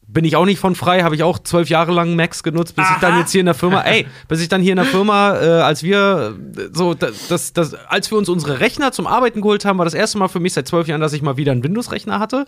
bin 0.08 0.24
ich 0.24 0.38
auch 0.38 0.46
nicht 0.46 0.60
von 0.60 0.74
frei, 0.74 1.04
habe 1.04 1.16
ich 1.16 1.24
auch 1.24 1.40
zwölf 1.40 1.70
Jahre 1.70 1.92
lang 1.92 2.16
Macs 2.16 2.42
genutzt, 2.42 2.76
bis 2.76 2.86
Aha. 2.86 2.96
ich 2.96 3.02
dann 3.02 3.20
jetzt 3.20 3.32
hier 3.32 3.42
in 3.42 3.46
der 3.46 3.56
Firma, 3.56 3.82
ey, 3.82 4.08
bis 4.30 4.42
ich 4.42 4.48
dann 4.48 4.62
hier 4.62 4.72
in 4.72 4.78
der 4.78 4.86
Firma, 4.86 5.38
äh, 5.40 5.62
als 5.62 5.84
wir 5.84 6.36
so, 6.72 6.94
das, 6.94 7.52
das, 7.52 7.74
als 7.74 8.10
wir 8.10 8.18
uns 8.18 8.30
unsere 8.30 8.62
Rechner 8.62 8.94
zum 8.94 9.06
Arbeiten 9.06 9.42
geholt 9.42 9.66
haben, 9.66 9.78
war 9.78 9.86
das 9.86 9.94
erste 9.94 10.18
Mal 10.18 10.30
für 10.30 10.40
mich 10.40 10.54
seit 10.54 10.68
zwölf 10.68 10.88
Jahren, 10.88 11.02
dass 11.02 11.12
ich 11.12 11.22
mal 11.22 11.36
wieder 11.36 11.52
einen 11.52 11.64
Windows-Rechner 11.64 12.20
hatte. 12.20 12.46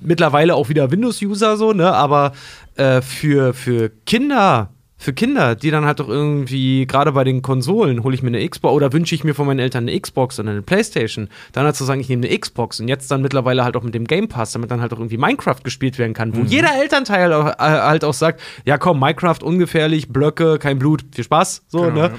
Mittlerweile 0.00 0.54
auch 0.54 0.68
wieder 0.68 0.90
Windows-User 0.90 1.56
so, 1.56 1.72
ne, 1.72 1.90
aber 1.92 2.32
äh, 2.76 3.00
für, 3.00 3.54
für 3.54 3.90
Kinder 4.04 4.70
für 4.96 5.12
Kinder, 5.12 5.54
die 5.54 5.70
dann 5.70 5.84
halt 5.84 6.00
doch 6.00 6.08
irgendwie, 6.08 6.86
gerade 6.86 7.12
bei 7.12 7.24
den 7.24 7.42
Konsolen, 7.42 8.02
hole 8.04 8.14
ich 8.14 8.22
mir 8.22 8.28
eine 8.28 8.48
Xbox 8.48 8.72
oder 8.72 8.92
wünsche 8.92 9.14
ich 9.14 9.24
mir 9.24 9.34
von 9.34 9.46
meinen 9.46 9.58
Eltern 9.58 9.88
eine 9.88 9.98
Xbox 9.98 10.38
oder 10.38 10.50
eine 10.50 10.62
Playstation, 10.62 11.28
dann 11.52 11.64
halt 11.64 11.76
zu 11.76 11.84
sagen, 11.84 12.00
ich 12.00 12.08
nehme 12.08 12.26
eine 12.26 12.38
Xbox 12.38 12.80
und 12.80 12.88
jetzt 12.88 13.10
dann 13.10 13.20
mittlerweile 13.20 13.64
halt 13.64 13.76
auch 13.76 13.82
mit 13.82 13.94
dem 13.94 14.06
Game 14.06 14.28
Pass, 14.28 14.52
damit 14.52 14.70
dann 14.70 14.80
halt 14.80 14.92
auch 14.92 14.98
irgendwie 14.98 15.18
Minecraft 15.18 15.62
gespielt 15.62 15.98
werden 15.98 16.14
kann, 16.14 16.34
wo 16.34 16.40
mhm. 16.40 16.46
jeder 16.46 16.74
Elternteil 16.80 17.32
auch, 17.32 17.46
äh, 17.46 17.54
halt 17.58 18.04
auch 18.04 18.14
sagt, 18.14 18.40
ja 18.64 18.78
komm, 18.78 19.00
Minecraft 19.00 19.42
ungefährlich, 19.42 20.08
Blöcke, 20.08 20.58
kein 20.58 20.78
Blut, 20.78 21.04
viel 21.12 21.24
Spaß, 21.24 21.64
so, 21.68 21.82
genau, 21.82 21.94
ne? 21.94 22.12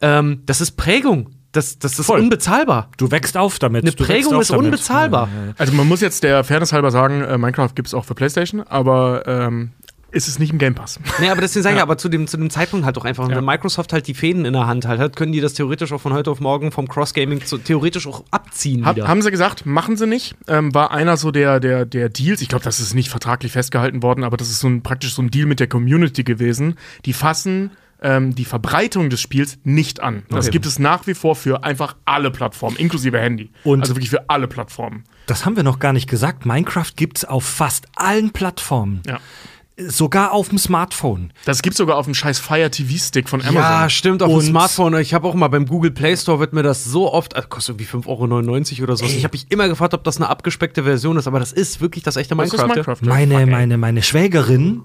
Ja. 0.00 0.18
Ähm, 0.18 0.42
das 0.46 0.60
ist 0.60 0.72
Prägung. 0.72 1.30
Das, 1.52 1.80
das 1.80 1.98
ist 1.98 2.06
Voll. 2.06 2.20
unbezahlbar. 2.20 2.90
Du 2.96 3.10
wächst 3.10 3.36
auf 3.36 3.58
damit. 3.58 3.82
Eine 3.82 3.90
Prägung 3.90 4.40
ist 4.40 4.50
damit. 4.50 4.66
unbezahlbar. 4.66 5.28
Also 5.58 5.72
man 5.72 5.88
muss 5.88 6.00
jetzt 6.00 6.22
der 6.22 6.44
Fairness 6.44 6.72
halber 6.72 6.92
sagen, 6.92 7.22
äh, 7.22 7.38
Minecraft 7.38 7.74
gibt 7.74 7.88
es 7.88 7.94
auch 7.94 8.04
für 8.04 8.14
PlayStation, 8.14 8.62
aber 8.62 9.24
ähm, 9.26 9.72
ist 10.12 10.28
es 10.28 10.38
nicht 10.38 10.52
im 10.52 10.58
Game 10.58 10.74
Pass. 10.74 10.98
Nee, 11.20 11.28
aber 11.28 11.40
deswegen 11.40 11.62
sagen 11.62 11.76
ja. 11.76 11.82
aber 11.82 11.98
zu 11.98 12.08
dem, 12.08 12.26
zu 12.26 12.36
dem 12.36 12.50
Zeitpunkt 12.50 12.84
halt 12.84 12.96
doch 12.96 13.04
einfach, 13.04 13.28
ja. 13.28 13.36
wenn 13.36 13.44
Microsoft 13.44 13.92
halt 13.92 14.06
die 14.06 14.14
Fäden 14.14 14.44
in 14.44 14.52
der 14.52 14.66
Hand 14.66 14.86
halt 14.86 15.00
hat, 15.00 15.16
können 15.16 15.32
die 15.32 15.40
das 15.40 15.54
theoretisch 15.54 15.92
auch 15.92 16.00
von 16.00 16.12
heute 16.12 16.30
auf 16.30 16.40
morgen 16.40 16.72
vom 16.72 16.88
Cross-Gaming 16.88 17.42
theoretisch 17.64 18.06
auch 18.06 18.24
abziehen. 18.30 18.84
Hab, 18.84 18.98
haben 19.00 19.22
sie 19.22 19.30
gesagt, 19.30 19.66
machen 19.66 19.96
sie 19.96 20.06
nicht. 20.06 20.34
Ähm, 20.48 20.74
war 20.74 20.90
einer 20.90 21.16
so 21.16 21.30
der, 21.30 21.60
der, 21.60 21.84
der 21.84 22.08
Deals, 22.08 22.40
ich 22.40 22.48
glaube, 22.48 22.64
das 22.64 22.80
ist 22.80 22.94
nicht 22.94 23.10
vertraglich 23.10 23.52
festgehalten 23.52 24.02
worden, 24.02 24.24
aber 24.24 24.36
das 24.36 24.50
ist 24.50 24.60
so 24.60 24.68
ein, 24.68 24.82
praktisch 24.82 25.14
so 25.14 25.22
ein 25.22 25.30
Deal 25.30 25.46
mit 25.46 25.60
der 25.60 25.68
Community 25.68 26.24
gewesen. 26.24 26.76
Die 27.04 27.12
fassen 27.12 27.70
ähm, 28.02 28.34
die 28.34 28.44
Verbreitung 28.44 29.10
des 29.10 29.20
Spiels 29.20 29.58
nicht 29.64 30.00
an. 30.00 30.22
Das 30.28 30.46
okay. 30.46 30.52
gibt 30.52 30.66
es 30.66 30.78
nach 30.78 31.06
wie 31.06 31.14
vor 31.14 31.36
für 31.36 31.64
einfach 31.64 31.96
alle 32.04 32.30
Plattformen, 32.30 32.76
inklusive 32.76 33.18
Handy. 33.18 33.50
Und 33.64 33.82
also 33.82 33.94
wirklich 33.94 34.10
für 34.10 34.28
alle 34.28 34.48
Plattformen. 34.48 35.04
Das 35.26 35.44
haben 35.44 35.56
wir 35.56 35.62
noch 35.62 35.78
gar 35.78 35.92
nicht 35.92 36.08
gesagt. 36.08 36.46
Minecraft 36.46 36.92
gibt 36.96 37.18
es 37.18 37.24
auf 37.24 37.44
fast 37.44 37.86
allen 37.94 38.30
Plattformen. 38.30 39.02
Ja. 39.06 39.20
Sogar 39.88 40.32
auf 40.32 40.48
dem 40.48 40.58
Smartphone. 40.58 41.32
Das 41.44 41.62
gibt 41.62 41.76
sogar 41.76 41.96
auf 41.96 42.04
dem 42.04 42.14
scheiß 42.14 42.38
Fire 42.38 42.70
TV 42.70 42.98
Stick 42.98 43.28
von 43.28 43.40
Amazon. 43.40 43.62
Ja, 43.62 43.90
stimmt, 43.90 44.22
auf 44.22 44.30
und 44.30 44.42
dem 44.42 44.50
Smartphone. 44.50 44.94
Ich 44.98 45.14
habe 45.14 45.26
auch 45.28 45.34
mal 45.34 45.48
beim 45.48 45.66
Google 45.66 45.90
Play 45.90 46.16
Store 46.16 46.40
wird 46.40 46.52
mir 46.52 46.62
das 46.62 46.84
so 46.84 47.12
oft, 47.12 47.36
also 47.36 47.48
kostet 47.48 47.80
irgendwie 47.80 48.08
5,99 48.08 48.74
Euro 48.74 48.84
oder 48.84 48.96
so. 48.96 49.04
Ich 49.04 49.24
habe 49.24 49.32
mich 49.32 49.50
immer 49.50 49.68
gefragt, 49.68 49.94
ob 49.94 50.04
das 50.04 50.16
eine 50.16 50.28
abgespeckte 50.28 50.84
Version 50.84 51.16
ist, 51.16 51.26
aber 51.26 51.38
das 51.38 51.52
ist 51.52 51.80
wirklich 51.80 52.04
das 52.04 52.16
echte 52.16 52.34
Minecraft. 52.34 52.58
Das 52.58 52.68
Minecraft 52.68 52.96
meine, 53.02 53.46
meine, 53.46 53.78
meine 53.78 54.02
Schwägerin 54.02 54.82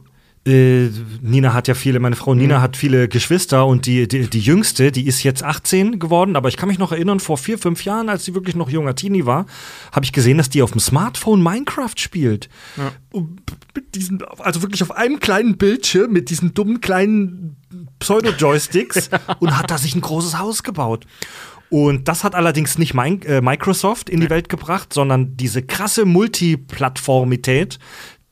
äh, 0.48 0.90
Nina 1.22 1.54
hat 1.54 1.68
ja 1.68 1.74
viele, 1.74 2.00
meine 2.00 2.16
Frau 2.16 2.36
Nina 2.36 2.60
mhm. 2.60 2.62
hat 2.62 2.78
viele 2.78 3.08
Geschwister 3.08 3.66
und 3.66 3.88
die, 3.88 4.08
die, 4.08 4.30
die 4.30 4.40
jüngste, 4.40 4.92
die 4.92 5.08
ist 5.08 5.24
jetzt 5.24 5.44
18 5.44 5.98
geworden, 5.98 6.36
aber 6.36 6.50
ich 6.50 6.58
kann 6.58 6.70
mich 6.70 6.78
noch 6.78 6.92
erinnern, 6.92 7.20
vor 7.20 7.38
vier, 7.38 7.58
fünf 7.58 7.84
Jahren, 7.84 8.10
als 8.10 8.26
sie 8.26 8.36
wirklich 8.36 8.56
noch 8.56 8.70
junger 8.70 8.96
Teenie 8.96 9.26
war, 9.26 9.48
habe 9.92 10.06
ich 10.06 10.12
gesehen, 10.12 10.38
dass 10.38 10.50
die 10.50 10.62
auf 10.62 10.72
dem 10.72 10.80
Smartphone 10.80 11.42
Minecraft 11.42 11.96
spielt. 11.98 12.50
Ja. 12.78 12.92
Mit 13.74 13.96
diesen, 13.96 14.24
also 14.40 14.62
wirklich 14.62 14.84
auf 14.84 14.92
einem 14.92 15.20
kleinen 15.20 15.58
Bildschirm 15.58 16.12
mit 16.12 16.30
diesen 16.30 16.54
dummen 16.54 16.80
kleinen 16.80 17.58
Pseudo-Joysticks 18.00 19.10
und 19.40 19.58
hat 19.58 19.72
da 19.72 19.78
sich 19.78 19.96
ein 19.96 20.02
großes 20.02 20.38
Haus 20.38 20.62
gebaut. 20.64 21.06
Und 21.70 22.08
das 22.08 22.24
hat 22.24 22.36
allerdings 22.36 22.78
nicht 22.78 22.94
äh, 22.94 23.42
Microsoft 23.42 24.10
in 24.10 24.22
die 24.22 24.30
Welt 24.30 24.50
gebracht, 24.50 24.94
sondern 24.94 25.36
diese 25.36 25.64
krasse 25.64 26.06
Multiplattformität, 26.06 27.80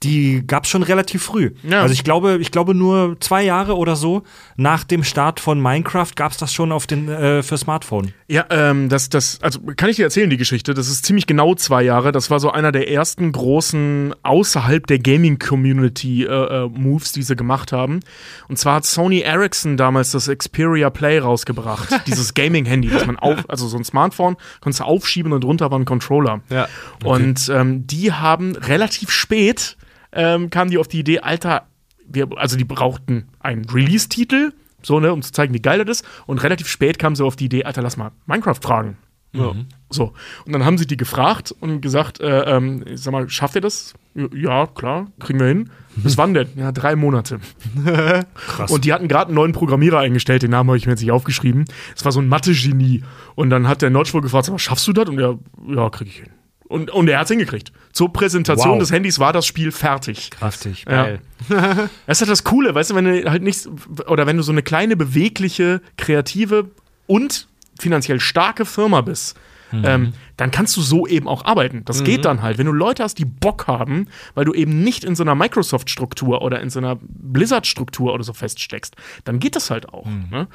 die 0.04 0.45
gab 0.45 0.66
es 0.66 0.70
schon 0.70 0.84
relativ 0.84 1.24
früh. 1.24 1.51
Ja. 1.64 1.82
Also 1.82 1.93
ich 1.93 2.04
glaube, 2.04 2.38
ich 2.41 2.51
glaube 2.51 2.76
nur 2.76 3.18
zwei 3.20 3.43
Jahre 3.43 3.78
oder 3.78 3.95
so 3.95 4.24
nach 4.58 4.84
dem 4.84 5.04
Start 5.04 5.39
von 5.39 5.62
Minecraft 5.62 6.10
gab 6.16 6.32
es 6.32 6.38
das 6.38 6.54
schon 6.54 6.72
auf 6.72 6.88
den 6.88 7.10
äh, 7.10 7.41
für 7.43 7.58
Smartphone. 7.58 8.14
Ja, 8.28 8.45
ähm, 8.49 8.89
das, 8.89 9.10
das, 9.10 9.39
also 9.41 9.60
kann 9.76 9.89
ich 9.89 9.95
dir 9.95 10.04
erzählen, 10.04 10.30
die 10.30 10.38
Geschichte. 10.38 10.74
Das 10.74 10.88
ist 10.88 11.06
ziemlich 11.06 11.28
genau 11.28 11.56
zwei 11.56 11.84
Jahre. 11.84 12.12
Das 12.12 12.30
war 12.30 12.39
so 12.39 12.51
einer 12.51 12.72
der 12.72 12.89
ersten 12.89 13.32
großen 13.32 14.14
außerhalb 14.24 14.86
der 14.88 14.99
Gaming-Community 14.99 16.24
äh, 16.24 16.28
äh, 16.28 16.70
Moves, 16.70 17.14
die 17.14 17.24
sie 17.24 17.36
gemacht 17.36 17.72
haben. 17.72 18.01
Und 18.47 18.58
zwar 18.58 18.76
hat 18.76 18.86
Sony 18.86 19.22
Ericsson 19.22 19.78
damals 19.78 20.12
das 20.12 20.28
Xperia 20.28 20.89
Play 20.89 21.20
rausgebracht. 21.20 21.89
dieses 22.08 22.34
Gaming-Handy, 22.34 22.89
das 22.89 23.06
man 23.06 23.18
auf, 23.18 23.49
also 23.49 23.68
so 23.68 23.78
ein 23.78 23.84
Smartphone, 23.84 24.36
konntest 24.62 24.82
du 24.82 24.86
aufschieben 24.86 25.32
und 25.32 25.43
drunter 25.43 25.72
war 25.72 25.80
ein 25.80 25.86
Controller. 25.86 26.41
Ja. 26.49 26.68
Und 27.04 27.49
ähm, 27.49 27.88
die 27.88 28.12
haben 28.12 28.56
relativ 28.56 29.10
spät 29.10 29.78
ähm, 30.16 30.49
kamen 30.49 30.72
die 30.72 30.78
auf 30.78 30.88
die 30.88 30.99
Idee, 30.99 31.20
Alter, 31.20 31.68
wir, 32.07 32.28
also 32.36 32.57
die 32.57 32.66
brauchten 32.66 33.30
einen 33.39 33.66
Release-Titel, 33.70 34.53
so, 34.82 34.99
ne, 34.99 35.14
um 35.14 35.22
zu 35.22 35.32
zeigen, 35.32 35.53
wie 35.53 35.61
geil 35.61 35.84
das 35.84 35.99
ist. 35.99 36.07
Und 36.26 36.43
relativ 36.43 36.68
spät 36.68 36.99
kamen 36.99 37.16
sie 37.16 37.24
auf 37.24 37.36
die 37.36 37.45
Idee, 37.45 37.64
Alter, 37.64 37.82
lass 37.82 37.97
mal 37.97 38.11
Minecraft 38.26 38.59
fragen. 38.61 38.97
Ja. 39.36 39.53
So. 39.89 40.14
Und 40.45 40.53
dann 40.53 40.64
haben 40.64 40.78
sie 40.78 40.86
die 40.86 40.97
gefragt 40.97 41.53
und 41.59 41.82
gesagt, 41.82 42.20
äh, 42.20 42.55
ähm, 42.55 42.84
sag 42.93 43.11
mal, 43.11 43.30
schafft 43.30 43.55
ihr 43.55 43.61
das? 43.61 43.93
Ja, 44.14 44.68
klar, 44.68 45.07
kriegen 45.20 45.39
wir 45.39 45.47
hin. 45.47 45.72
Bis 45.95 46.18
wann 46.18 46.36
denn? 46.36 46.49
Ja, 46.55 46.72
drei 46.72 46.95
Monate. 46.95 47.39
Krass. 48.36 48.70
Und 48.70 48.86
die 48.86 48.93
hatten 48.93 49.07
gerade 49.07 49.28
einen 49.28 49.36
neuen 49.36 49.53
Programmierer 49.53 49.99
eingestellt, 49.99 50.43
den 50.43 50.51
Namen 50.51 50.70
habe 50.70 50.78
ich 50.78 50.86
mir 50.86 50.91
jetzt 50.91 51.01
nicht 51.01 51.11
aufgeschrieben. 51.11 51.66
Es 51.95 52.05
war 52.05 52.11
so 52.11 52.20
ein 52.20 52.28
Mathe-Genie. 52.28 53.03
Und 53.34 53.49
dann 53.49 53.68
hat 53.68 53.82
der 53.82 53.89
Notch 53.89 54.14
wohl 54.14 54.22
gefragt, 54.22 54.45
sag 54.45 54.51
mal, 54.51 54.59
schaffst 54.59 54.88
du 54.88 54.93
das? 54.93 55.09
Und 55.09 55.20
er, 55.20 55.39
ja, 55.68 55.89
krieg 55.89 56.07
ich 56.07 56.18
hin. 56.18 56.30
Und, 56.74 56.90
und 56.90 57.08
er 57.08 57.20
hat 57.20 57.26
es 57.26 57.30
hingekriegt. 57.30 57.72
Zur 57.92 58.12
Präsentation 58.12 58.72
Wow. 58.72 58.80
des 58.80 58.92
Handys 58.92 59.20
war 59.20 59.32
das 59.32 59.46
Spiel 59.46 59.72
fertig. 59.72 60.32
Kraftig. 60.32 60.86
Ja. 60.90 61.20
Das 62.08 62.18
ist 62.18 62.22
halt 62.22 62.32
das 62.32 62.44
Coole, 62.44 62.74
weißt 62.74 62.91
du, 62.91 62.95
wenn 62.95 63.06
du 63.06 63.30
halt 63.30 63.44
nicht, 63.44 63.68
oder 64.08 64.26
wenn 64.26 64.38
du 64.38 64.44
so 64.44 64.52
eine 64.52 64.64
kleine, 64.64 64.95
bewegliche, 64.95 65.82
kreative 65.98 66.72
und 67.06 67.48
finanziell 67.80 68.20
starke 68.20 68.66
Firma 68.66 69.02
bist, 69.02 69.38
ähm, 69.74 70.14
dann 70.38 70.52
kannst 70.52 70.78
du 70.78 70.82
so 70.82 71.06
eben 71.08 71.28
auch 71.28 71.45
arbeiten. 71.45 71.84
Das 71.86 72.04
geht 72.04 72.26
dann 72.26 72.41
halt. 72.41 72.58
Wenn 72.58 72.66
du 72.68 72.72
Leute 72.72 73.04
hast, 73.04 73.18
die 73.18 73.26
Bock 73.26 73.68
haben, 73.68 74.08
weil 74.36 74.45
du 74.45 74.54
eben 74.54 74.84
nicht 74.84 75.04
in 75.04 75.16
so 75.16 75.24
einer 75.24 75.36
Microsoft-Struktur 75.36 76.41
oder 76.41 76.62
in 76.62 76.70
so 76.70 76.80
einer 76.80 76.98
Blizzard-Struktur 77.02 78.14
oder 78.14 78.24
so 78.24 78.34
feststeckst, 78.34 78.95
dann 79.26 79.40
geht 79.40 79.56
das 79.56 79.70
halt 79.70 79.94
auch. 79.94 80.06
Ne? 80.32 80.48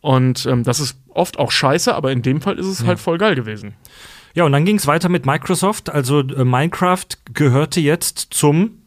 Und 0.00 0.46
ähm, 0.46 0.62
das 0.64 0.80
ist 0.80 0.98
oft 1.08 1.38
auch 1.38 1.50
scheiße, 1.52 1.94
aber 1.94 2.12
in 2.12 2.22
dem 2.22 2.40
Fall 2.40 2.58
ist 2.58 2.66
es 2.66 2.84
halt 2.84 2.98
voll 2.98 3.18
geil 3.18 3.34
gewesen. 3.34 3.74
Ja, 4.34 4.44
und 4.44 4.52
dann 4.52 4.64
ging 4.64 4.76
es 4.76 4.86
weiter 4.86 5.08
mit 5.08 5.26
Microsoft. 5.26 5.90
Also 5.90 6.20
äh, 6.20 6.44
Minecraft 6.44 7.06
gehörte 7.32 7.80
jetzt 7.80 8.28
zum 8.30 8.82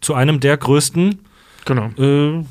zu 0.00 0.14
einem 0.14 0.40
der 0.40 0.56
größten 0.56 1.20
Genau. 1.64 1.86
äh, 1.98 2.44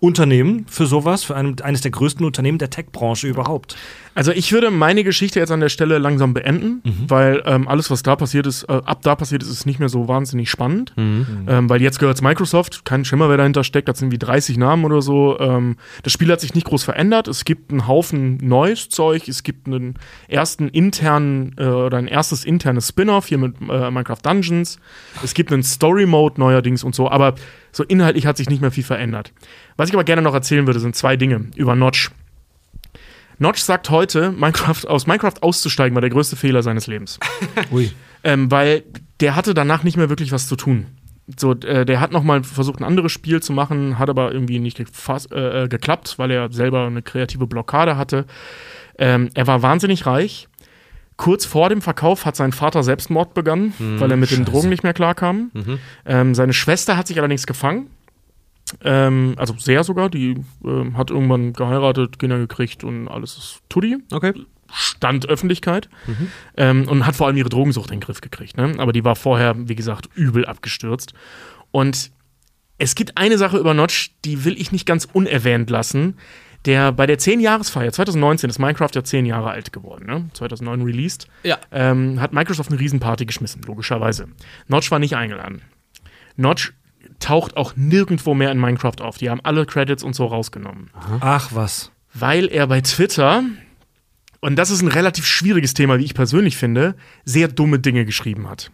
Unternehmen 0.00 0.66
für 0.68 0.86
sowas, 0.86 1.24
für 1.24 1.34
einem, 1.36 1.56
eines 1.62 1.80
der 1.80 1.90
größten 1.90 2.24
Unternehmen 2.24 2.58
der 2.58 2.70
Tech-Branche 2.70 3.26
überhaupt. 3.26 3.76
Also 4.14 4.32
ich 4.32 4.52
würde 4.52 4.70
meine 4.70 5.04
Geschichte 5.04 5.38
jetzt 5.38 5.52
an 5.52 5.60
der 5.60 5.68
Stelle 5.68 5.98
langsam 5.98 6.34
beenden, 6.34 6.82
weil 7.08 7.42
ähm, 7.46 7.68
alles, 7.68 7.90
was 7.90 8.02
da 8.02 8.16
passiert 8.16 8.46
ist, 8.46 8.64
äh, 8.64 8.72
ab 8.72 9.02
da 9.02 9.14
passiert 9.14 9.42
ist, 9.42 9.48
ist 9.48 9.64
nicht 9.64 9.78
mehr 9.78 9.88
so 9.88 10.08
wahnsinnig 10.08 10.50
spannend. 10.50 10.92
Ähm, 11.48 11.70
weil 11.70 11.80
jetzt 11.80 12.00
gehört 12.00 12.16
es 12.16 12.22
Microsoft, 12.22 12.84
kein 12.84 13.04
Schimmer, 13.04 13.28
wer 13.28 13.36
dahinter 13.36 13.62
steckt, 13.62 13.88
das 13.88 13.98
sind 14.00 14.10
wie 14.10 14.18
30 14.18 14.56
Namen 14.56 14.84
oder 14.84 15.02
so. 15.02 15.38
Ähm, 15.38 15.76
das 16.02 16.12
Spiel 16.12 16.32
hat 16.32 16.40
sich 16.40 16.54
nicht 16.54 16.66
groß 16.66 16.82
verändert. 16.82 17.28
Es 17.28 17.44
gibt 17.44 17.70
einen 17.70 17.86
Haufen 17.86 18.38
neues 18.38 18.88
Zeug, 18.88 19.28
es 19.28 19.44
gibt 19.44 19.68
einen 19.68 19.94
ersten 20.26 20.68
internen 20.68 21.54
äh, 21.56 21.66
oder 21.66 21.98
ein 21.98 22.08
erstes 22.08 22.44
internes 22.44 22.88
Spin-off 22.88 23.26
hier 23.26 23.38
mit 23.38 23.54
äh, 23.60 23.90
Minecraft 23.90 24.22
Dungeons. 24.22 24.80
Es 25.22 25.32
gibt 25.34 25.52
einen 25.52 25.62
Story-Mode 25.62 26.40
neuerdings 26.40 26.82
und 26.82 26.94
so, 26.94 27.08
aber 27.08 27.34
so 27.72 27.84
inhaltlich 27.84 28.26
hat 28.26 28.36
sich 28.36 28.48
nicht 28.48 28.60
mehr 28.60 28.70
viel 28.72 28.84
verändert. 28.84 29.32
Was 29.78 29.88
ich 29.88 29.94
aber 29.94 30.02
gerne 30.04 30.22
noch 30.22 30.34
erzählen 30.34 30.66
würde, 30.66 30.80
sind 30.80 30.96
zwei 30.96 31.16
Dinge 31.16 31.46
über 31.54 31.76
Notch. 31.76 32.10
Notch 33.38 33.60
sagt 33.60 33.90
heute, 33.90 34.32
Minecraft, 34.32 34.84
aus 34.88 35.06
Minecraft 35.06 35.40
auszusteigen 35.40 35.94
war 35.94 36.00
der 36.00 36.10
größte 36.10 36.34
Fehler 36.34 36.64
seines 36.64 36.88
Lebens. 36.88 37.20
Ui. 37.70 37.92
ähm, 38.24 38.50
weil 38.50 38.82
der 39.20 39.36
hatte 39.36 39.54
danach 39.54 39.84
nicht 39.84 39.96
mehr 39.96 40.08
wirklich 40.08 40.32
was 40.32 40.48
zu 40.48 40.56
tun. 40.56 40.86
So, 41.38 41.52
äh, 41.52 41.86
der 41.86 42.00
hat 42.00 42.10
noch 42.10 42.24
mal 42.24 42.42
versucht, 42.42 42.80
ein 42.80 42.84
anderes 42.84 43.12
Spiel 43.12 43.40
zu 43.40 43.52
machen, 43.52 44.00
hat 44.00 44.10
aber 44.10 44.32
irgendwie 44.32 44.58
nicht 44.58 44.80
äh, 44.80 45.64
äh, 45.64 45.68
geklappt, 45.68 46.14
weil 46.16 46.32
er 46.32 46.50
selber 46.50 46.86
eine 46.86 47.02
kreative 47.02 47.46
Blockade 47.46 47.96
hatte. 47.96 48.24
Ähm, 48.98 49.30
er 49.34 49.46
war 49.46 49.62
wahnsinnig 49.62 50.06
reich. 50.06 50.48
Kurz 51.16 51.44
vor 51.44 51.68
dem 51.68 51.82
Verkauf 51.82 52.24
hat 52.24 52.34
sein 52.34 52.50
Vater 52.50 52.82
Selbstmord 52.82 53.34
begangen, 53.34 53.74
weil 54.00 54.10
er 54.10 54.16
mit 54.16 54.30
den 54.32 54.44
Drogen 54.44 54.68
nicht 54.70 54.82
mehr 54.84 54.94
klarkam. 54.94 55.50
Ähm, 56.06 56.34
seine 56.34 56.52
Schwester 56.52 56.96
hat 56.96 57.06
sich 57.08 57.18
allerdings 57.18 57.46
gefangen. 57.46 57.90
Ähm, 58.82 59.34
also 59.36 59.54
sehr 59.58 59.84
sogar. 59.84 60.08
Die 60.10 60.36
ähm, 60.64 60.96
hat 60.96 61.10
irgendwann 61.10 61.52
geheiratet, 61.52 62.18
Kinder 62.18 62.38
gekriegt 62.38 62.84
und 62.84 63.08
alles 63.08 63.36
ist 63.36 63.60
Tutti. 63.68 63.98
Okay. 64.12 64.32
Stand 64.70 65.26
Öffentlichkeit 65.26 65.88
ähm, 66.58 66.86
und 66.88 67.06
hat 67.06 67.16
vor 67.16 67.26
allem 67.26 67.38
ihre 67.38 67.48
Drogensucht 67.48 67.90
in 67.90 67.96
den 67.96 68.04
Griff 68.04 68.20
gekriegt. 68.20 68.58
Ne? 68.58 68.74
Aber 68.76 68.92
die 68.92 69.02
war 69.02 69.16
vorher, 69.16 69.54
wie 69.56 69.74
gesagt, 69.74 70.10
übel 70.14 70.44
abgestürzt. 70.44 71.14
Und 71.70 72.10
es 72.76 72.94
gibt 72.94 73.16
eine 73.16 73.38
Sache 73.38 73.56
über 73.56 73.72
Notch, 73.72 74.10
die 74.26 74.44
will 74.44 74.60
ich 74.60 74.70
nicht 74.70 74.84
ganz 74.84 75.06
unerwähnt 75.10 75.70
lassen. 75.70 76.16
Der 76.66 76.92
bei 76.92 77.06
der 77.06 77.18
10-Jahresfeier, 77.18 77.92
2019 77.92 78.50
ist 78.50 78.58
Minecraft 78.58 78.90
ja 78.92 79.02
10 79.04 79.24
Jahre 79.26 79.50
alt 79.50 79.72
geworden, 79.72 80.06
ne? 80.06 80.28
2009 80.34 80.82
released, 80.82 81.28
Ja. 81.44 81.56
ähm, 81.72 82.20
hat 82.20 82.32
Microsoft 82.34 82.70
eine 82.70 82.80
Riesenparty 82.80 83.24
geschmissen, 83.26 83.62
logischerweise. 83.62 84.26
Notch 84.66 84.90
war 84.90 84.98
nicht 84.98 85.16
eingeladen. 85.16 85.62
Notch 86.36 86.74
taucht 87.20 87.56
auch 87.56 87.74
nirgendwo 87.76 88.34
mehr 88.34 88.50
in 88.52 88.58
Minecraft 88.58 89.00
auf. 89.00 89.18
Die 89.18 89.30
haben 89.30 89.40
alle 89.42 89.66
Credits 89.66 90.02
und 90.02 90.14
so 90.14 90.26
rausgenommen 90.26 90.90
Ach 91.20 91.50
was. 91.52 91.90
weil 92.14 92.46
er 92.46 92.66
bei 92.66 92.80
Twitter, 92.80 93.42
und 94.40 94.56
das 94.56 94.70
ist 94.70 94.82
ein 94.82 94.88
relativ 94.88 95.26
schwieriges 95.26 95.74
Thema, 95.74 95.98
wie 95.98 96.04
ich 96.04 96.14
persönlich 96.14 96.56
finde, 96.56 96.94
sehr 97.24 97.48
dumme 97.48 97.78
Dinge 97.78 98.04
geschrieben 98.04 98.48
hat. 98.48 98.70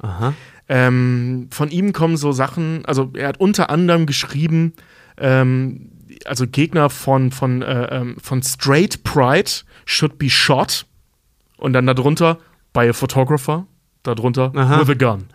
Ähm, 0.69 1.49
von 1.51 1.71
ihm 1.71 1.93
kommen 1.93 2.17
so 2.17 2.33
Sachen, 2.33 2.85
also 2.87 3.11
er 3.15 3.29
hat 3.29 3.41
unter 3.41 3.71
anderem 3.71 4.07
geschrieben, 4.07 4.73
ähm, 5.19 5.91
also 6.25 6.47
Gegner 6.47 6.91
von, 6.91 7.33
von, 7.33 7.63
äh, 7.63 7.97
ähm, 7.97 8.17
von 8.23 8.43
Straight 8.43 9.05
Pride 9.05 9.51
should 9.85 10.19
be 10.19 10.31
shot 10.31 10.87
und 11.57 11.73
dann 11.73 11.87
darunter 11.87 12.39
by 12.73 12.89
a 12.89 12.93
photographer, 12.93 13.67
darunter 14.03 14.53
Aha. 14.55 14.81
with 14.81 14.89
a 14.91 14.95
gun. 14.95 15.27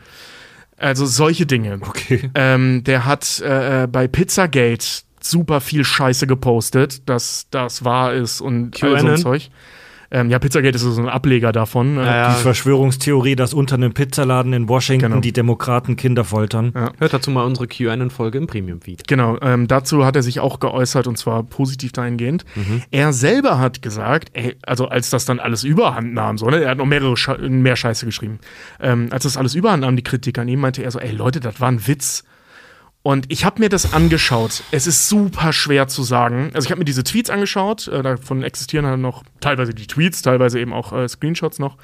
Also 0.80 1.06
solche 1.06 1.46
Dinge. 1.46 1.80
Okay. 1.82 2.32
Ähm, 2.36 2.84
der 2.84 3.06
hat 3.06 3.42
äh, 3.42 3.84
äh, 3.84 3.88
bei 3.88 4.08
Pizzagate 4.08 5.04
super 5.22 5.62
viel 5.62 5.84
Scheiße 5.84 6.26
gepostet, 6.26 7.08
dass 7.08 7.48
das 7.52 7.84
wahr 7.84 8.14
ist 8.14 8.42
und 8.42 8.82
all 8.82 8.90
so 8.92 8.96
ein 8.96 9.02
QAnon? 9.02 9.18
Zeug. 9.18 9.50
Ähm, 10.12 10.30
ja, 10.30 10.40
Pizzagate 10.40 10.76
ist 10.76 10.82
so 10.82 11.00
ein 11.02 11.08
Ableger 11.10 11.52
davon. 11.52 11.96
ne? 11.96 12.06
Ja, 12.06 12.34
Die 12.36 12.42
Verschwörungstheorie, 12.42 13.36
dass 13.36 13.54
unter 13.54 13.76
einem 13.76 13.94
Pizzaladen 13.94 14.54
in 14.54 14.68
Washington 14.70 15.10
Genau. 15.10 15.22
die 15.22 15.34
Demokraten 15.34 15.96
Kinder 15.96 16.24
foltern. 16.24 16.72
Ja. 16.76 16.92
Hört 16.98 17.14
dazu 17.14 17.32
mal 17.32 17.44
unsere 17.44 17.68
QAnon-Folge 17.68 18.38
im 18.38 18.48
Premium-Feed. 18.48 19.08
Genau, 19.08 19.38
ähm, 19.42 19.68
dazu 19.68 20.06
hat 20.06 20.16
er 20.16 20.24
sich 20.24 20.40
auch 20.40 20.60
geäußert 20.60 21.08
und 21.08 21.18
zwar 21.18 21.44
positiv 21.44 21.92
dahingehend. 21.92 22.46
Er 22.92 23.14
selber 23.14 23.60
hat 23.60 23.82
gesagt, 23.82 24.30
ey, 24.34 24.56
also 24.64 24.88
als 24.88 25.10
das 25.10 25.26
dann 25.26 25.40
alles 25.40 25.64
überhand 25.64 26.14
nahm, 26.14 26.38
so, 26.38 26.48
ne, 26.48 26.64
er 26.64 26.72
hat 26.72 26.78
noch 26.78 26.86
mehrere 26.86 27.16
Sche 27.16 27.38
mehr 27.50 27.76
Scheiße 27.76 28.06
geschrieben. 28.06 28.40
Ähm, 28.80 29.08
als 29.12 29.24
das 29.24 29.38
alles 29.38 29.56
überhand 29.56 29.82
nahm, 29.82 29.96
die 29.96 30.04
Kritik 30.04 30.38
an 30.40 30.48
ihm, 30.48 30.60
meinte 30.60 30.84
er 30.84 30.92
so, 30.92 31.00
ey 31.00 31.12
Leute, 31.12 31.40
das 31.40 31.60
war 31.62 31.70
ein 31.72 31.88
Witz. 31.88 32.24
Und 33.10 33.26
ich 33.30 33.44
habe 33.44 33.60
mir 33.60 33.70
das 33.70 33.92
angeschaut. 33.92 34.62
Es 34.70 34.86
ist 34.86 35.10
super 35.10 35.52
schwer 35.52 35.88
zu 35.88 36.04
sagen. 36.04 36.52
Also 36.54 36.68
ich 36.68 36.70
habe 36.70 36.78
mir 36.78 36.86
diese 36.86 37.04
Tweets 37.04 37.32
angeschaut. 37.32 37.88
Äh, 37.88 38.04
davon 38.04 38.44
existieren 38.44 38.86
halt 38.86 39.00
noch 39.00 39.24
teilweise 39.40 39.74
die 39.74 39.88
Tweets, 39.88 40.22
teilweise 40.22 40.60
eben 40.60 40.74
auch 40.74 40.94
äh, 40.94 41.08
Screenshots 41.08 41.58
noch. 41.58 41.78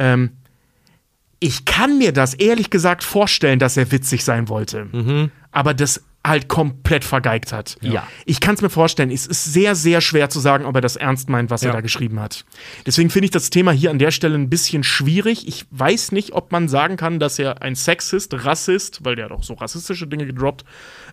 Ähm, 0.00 0.32
ich 1.38 1.66
kann 1.66 1.98
mir 1.98 2.12
das 2.12 2.34
ehrlich 2.34 2.68
gesagt 2.70 3.04
vorstellen, 3.04 3.60
dass 3.60 3.76
er 3.76 3.92
witzig 3.92 4.24
sein 4.24 4.48
wollte. 4.48 4.88
Aber 5.52 5.72
das 5.72 6.02
halt 6.26 6.48
komplett 6.48 7.04
vergeigt 7.04 7.52
hat. 7.52 7.76
Ja. 7.80 8.06
Ich 8.24 8.40
kann 8.40 8.54
es 8.54 8.62
mir 8.62 8.70
vorstellen. 8.70 9.10
Es 9.10 9.26
ist 9.26 9.44
sehr, 9.44 9.74
sehr 9.74 10.00
schwer 10.00 10.28
zu 10.28 10.40
sagen, 10.40 10.64
ob 10.64 10.74
er 10.74 10.80
das 10.80 10.96
ernst 10.96 11.28
meint, 11.28 11.50
was 11.50 11.62
er 11.62 11.68
Ja. 11.68 11.74
da 11.74 11.80
geschrieben 11.80 12.20
hat. 12.20 12.44
Deswegen 12.86 13.10
finde 13.10 13.26
ich 13.26 13.30
das 13.30 13.50
Thema 13.50 13.72
hier 13.72 13.90
an 13.90 13.98
der 13.98 14.10
Stelle 14.10 14.34
ein 14.34 14.50
bisschen 14.50 14.82
schwierig. 14.84 15.46
Ich 15.46 15.66
weiß 15.70 16.12
nicht, 16.12 16.32
ob 16.32 16.52
man 16.52 16.68
sagen 16.68 16.96
kann, 16.96 17.18
dass 17.20 17.38
er 17.38 17.62
ein 17.62 17.74
Sexist, 17.74 18.34
Rassist, 18.44 19.04
weil 19.04 19.16
der 19.16 19.26
hat 19.26 19.32
auch 19.32 19.42
so 19.42 19.54
rassistische 19.54 20.06
Dinge 20.06 20.26
gedroppt, 20.26 20.64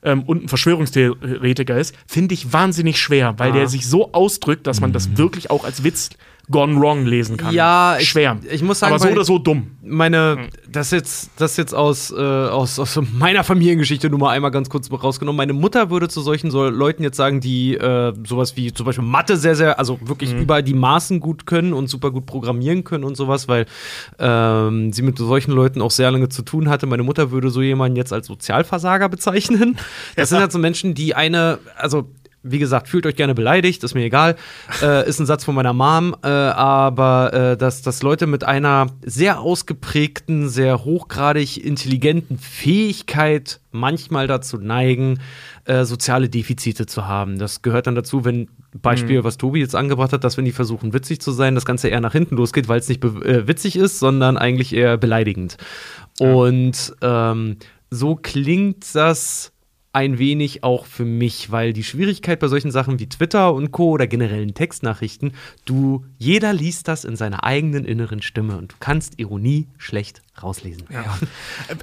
ähm, 0.03 0.23
und 0.23 0.43
ein 0.43 0.47
Verschwörungstheoretiker 0.49 1.77
ist. 1.77 1.95
Finde 2.07 2.33
ich 2.33 2.51
wahnsinnig 2.53 2.99
schwer, 2.99 3.35
weil 3.37 3.51
der 3.51 3.67
sich 3.67 3.87
so 3.87 4.11
ausdrückt, 4.13 4.67
dass 4.67 4.81
man 4.81 4.93
das 4.93 5.17
wirklich 5.17 5.49
auch 5.49 5.63
als 5.63 5.83
Witz 5.83 6.09
gone 6.51 6.79
wrong 6.79 7.05
lesen 7.05 7.37
kann. 7.37 7.53
Ja, 7.53 7.97
ich- 7.99 8.09
schwer. 8.09 8.37
ich 8.51 8.61
muss 8.61 8.79
sagen, 8.79 8.93
aber 8.93 9.03
so 9.03 9.09
oder 9.09 9.23
so 9.23 9.39
dumm. 9.39 9.67
meine, 9.81 10.49
das 10.69 10.91
jetzt, 10.91 11.31
das 11.37 11.55
jetzt 11.55 11.73
aus, 11.73 12.11
äh, 12.11 12.15
aus, 12.15 12.79
aus 12.79 12.99
meiner 13.13 13.43
Familiengeschichte 13.45 14.09
nur 14.09 14.19
mal 14.19 14.31
einmal 14.31 14.51
ganz 14.51 14.69
kurz 14.69 14.91
rausgenommen. 14.91 15.37
Meine 15.37 15.53
Mutter 15.53 15.89
würde 15.89 16.09
zu 16.09 16.21
solchen 16.21 16.51
so 16.51 16.67
Leuten 16.67 17.01
jetzt 17.01 17.15
sagen, 17.15 17.39
die 17.39 17.75
äh, 17.75 18.13
sowas 18.27 18.57
wie 18.57 18.73
zum 18.73 18.85
Beispiel 18.85 19.05
Mathe 19.05 19.37
sehr, 19.37 19.55
sehr, 19.55 19.79
also 19.79 19.99
wirklich 20.01 20.33
über 20.33 20.61
die 20.61 20.73
Maßen 20.73 21.19
gut 21.21 21.45
können 21.45 21.71
und 21.73 21.87
super 21.87 22.11
gut 22.11 22.25
programmieren 22.25 22.83
können 22.83 23.05
und 23.05 23.15
sowas, 23.15 23.47
weil 23.47 23.65
ähm, 24.19 24.91
sie 24.91 25.01
mit 25.01 25.17
solchen 25.17 25.51
Leuten 25.51 25.81
auch 25.81 25.91
sehr 25.91 26.11
lange 26.11 26.27
zu 26.29 26.41
tun 26.41 26.67
hatte. 26.69 26.87
Meine 26.87 27.03
Mutter 27.03 27.31
würde 27.31 27.49
so 27.49 27.61
jemanden 27.61 27.95
jetzt 27.95 28.11
als 28.11 28.27
Sozialversager 28.27 29.07
bezeichnen. 29.07 29.77
Das 30.15 30.29
sind 30.29 30.39
halt 30.39 30.51
so 30.51 30.59
Menschen, 30.59 30.93
die 30.93 31.15
eine, 31.15 31.59
also 31.77 32.09
wie 32.43 32.59
gesagt, 32.59 32.89
fühlt 32.89 33.05
euch 33.05 33.15
gerne 33.15 33.33
beleidigt, 33.33 33.83
ist 33.83 33.95
mir 33.95 34.03
egal. 34.03 34.35
Äh, 34.81 35.07
ist 35.07 35.19
ein 35.19 35.25
Satz 35.25 35.45
von 35.45 35.55
meiner 35.55 35.73
Mom, 35.73 36.15
äh, 36.23 36.27
aber 36.27 37.33
äh, 37.33 37.57
dass, 37.57 37.81
dass 37.81 38.03
Leute 38.03 38.27
mit 38.27 38.43
einer 38.43 38.87
sehr 39.01 39.39
ausgeprägten, 39.39 40.49
sehr 40.49 40.83
hochgradig 40.83 41.63
intelligenten 41.63 42.37
Fähigkeit 42.37 43.61
manchmal 43.71 44.27
dazu 44.27 44.57
neigen, 44.57 45.19
äh, 45.65 45.85
soziale 45.85 46.29
Defizite 46.29 46.85
zu 46.85 47.07
haben. 47.07 47.39
Das 47.39 47.61
gehört 47.61 47.87
dann 47.87 47.95
dazu, 47.95 48.25
wenn 48.25 48.49
Beispiel, 48.81 49.23
was 49.23 49.37
Tobi 49.37 49.59
jetzt 49.59 49.75
angebracht 49.75 50.11
hat, 50.13 50.23
dass 50.23 50.37
wenn 50.37 50.45
die 50.45 50.51
versuchen, 50.51 50.93
witzig 50.93 51.21
zu 51.21 51.31
sein, 51.31 51.55
das 51.55 51.65
Ganze 51.65 51.87
eher 51.87 52.01
nach 52.01 52.11
hinten 52.11 52.35
losgeht, 52.35 52.67
weil 52.67 52.79
es 52.79 52.89
nicht 52.89 53.03
äh, 53.03 53.47
witzig 53.47 53.77
ist, 53.77 53.99
sondern 53.99 54.37
eigentlich 54.37 54.73
eher 54.73 54.97
beleidigend. 54.97 55.57
Und 56.19 56.93
ähm, 57.01 57.57
so 57.89 58.15
klingt 58.15 58.95
das 58.95 59.52
ein 59.93 60.17
wenig 60.17 60.63
auch 60.63 60.87
für 60.87 61.05
mich, 61.05 61.51
weil 61.51 61.71
die 61.71 61.83
Schwierigkeit 61.83 62.39
bei 62.39 62.47
solchen 62.47 62.71
Sachen 62.71 62.99
wie 62.99 63.07
Twitter 63.07 63.53
und 63.53 63.71
Co. 63.71 63.91
oder 63.91 64.07
generellen 64.07 64.55
Textnachrichten, 64.55 65.33
du, 65.65 66.03
jeder 66.17 66.51
liest 66.51 66.87
das 66.87 67.05
in 67.05 67.15
seiner 67.15 67.43
eigenen 67.43 67.85
inneren 67.85 68.23
Stimme 68.23 68.57
und 68.57 68.71
du 68.71 68.75
kannst 68.79 69.19
Ironie 69.19 69.67
schlecht 69.77 70.22
rauslesen. 70.41 70.83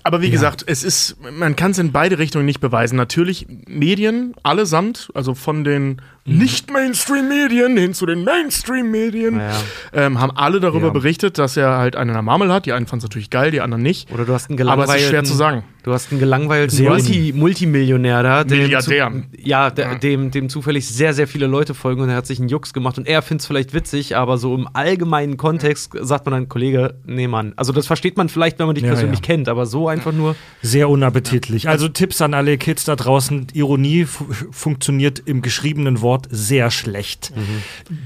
Aber 0.03 0.21
wie 0.23 0.31
gesagt, 0.31 0.65
es 0.67 0.83
ist, 0.83 1.17
man 1.39 1.55
kann 1.57 1.71
es 1.71 1.79
in 1.79 1.93
beide 1.93 2.19
Richtungen 2.19 2.47
nicht 2.47 2.61
beweisen. 2.61 2.97
Natürlich 2.97 3.47
Medien 3.69 4.35
allesamt, 4.43 5.11
also 5.15 5.35
von 5.35 5.63
den 5.65 6.01
Mhm. 6.27 6.37
nicht-Mainstream-Medien 6.39 7.77
hin 7.79 7.95
zu 7.95 8.05
den 8.05 8.25
Mainstream-Medien, 8.25 9.37
Ja. 9.39 9.53
ähm, 9.95 10.21
haben 10.21 10.37
alle 10.37 10.61
darüber 10.61 10.89
Ja. 10.89 10.93
berichtet, 10.93 11.39
dass 11.39 11.57
er 11.57 11.79
halt 11.79 11.97
einen 11.97 12.11
in 12.11 12.15
der 12.15 12.23
Marmel 12.23 12.53
hat. 12.53 12.67
Die 12.67 12.73
einen 12.73 12.87
fanden 12.87 12.99
es 12.99 13.05
natürlich 13.05 13.31
geil, 13.31 13.51
die 13.51 13.63
anderen 13.63 13.83
nicht. 13.83 14.11
Oder 14.13 14.27
du 14.27 14.35
hast 14.35 14.51
einen 14.51 14.59
Aber 14.61 14.65
gelangweilten. 14.85 14.97
es 14.97 15.03
ist 15.05 15.09
schwer 15.09 15.25
zu 15.25 15.35
sagen. 15.35 15.65
Du 15.83 15.93
hast 15.95 16.11
einen 16.11 16.21
gelangweilten 16.21 16.85
Multi 16.85 17.33
Multimillionär 17.35 18.23
da. 18.23 18.45
dem 18.45 18.59
Milliardär. 18.59 19.11
Zu, 19.11 19.23
ja, 19.43 19.71
der, 19.71 19.95
Dem, 19.95 20.31
dem 20.31 20.51
zufällig 20.51 20.87
sehr, 20.87 21.15
sehr 21.15 21.27
viele 21.27 21.47
Leute 21.47 21.73
folgen 21.73 22.03
und 22.03 22.11
er 22.11 22.17
hat 22.17 22.27
sich 22.27 22.39
einen 22.39 22.49
Jux 22.51 22.75
gemacht 22.75 22.99
und 22.99 23.09
er 23.09 23.23
findet 23.23 23.41
es 23.41 23.47
vielleicht 23.47 23.73
witzig, 23.73 24.15
aber 24.17 24.37
so 24.37 24.55
im 24.55 24.69
allgemeinen 24.75 25.39
Kontext 25.39 25.93
sagt 26.03 26.27
man 26.27 26.33
dann, 26.33 26.49
Kollege, 26.51 26.97
nee, 27.07 27.29
Mann. 27.29 27.55
Also 27.57 27.73
das 27.73 27.87
versteht 27.87 28.19
man 28.19 28.29
vielleicht, 28.29 28.40
wenn 28.59 28.67
man 28.67 28.75
dich 28.75 28.85
Ja, 28.85 28.91
persönlich 28.91 29.21
ja. 29.21 29.27
kennt, 29.27 29.49
aber 29.49 29.67
so 29.67 29.89
einfach 29.89 30.13
nur. 30.13 30.37
Sehr 30.63 30.89
unappetitlich. 30.89 31.69
Also 31.69 31.89
Tipps 31.89 32.21
an 32.21 32.35
alle 32.35 32.59
Kids 32.59 32.85
da 32.85 32.97
draußen. 32.97 33.49
Ironie 33.53 34.05
fu 34.05 34.27
funktioniert 34.51 35.21
im 35.25 35.43
geschriebenen 35.43 36.01
Wort 36.01 36.27
sehr 36.31 36.71
schlecht. 36.71 37.33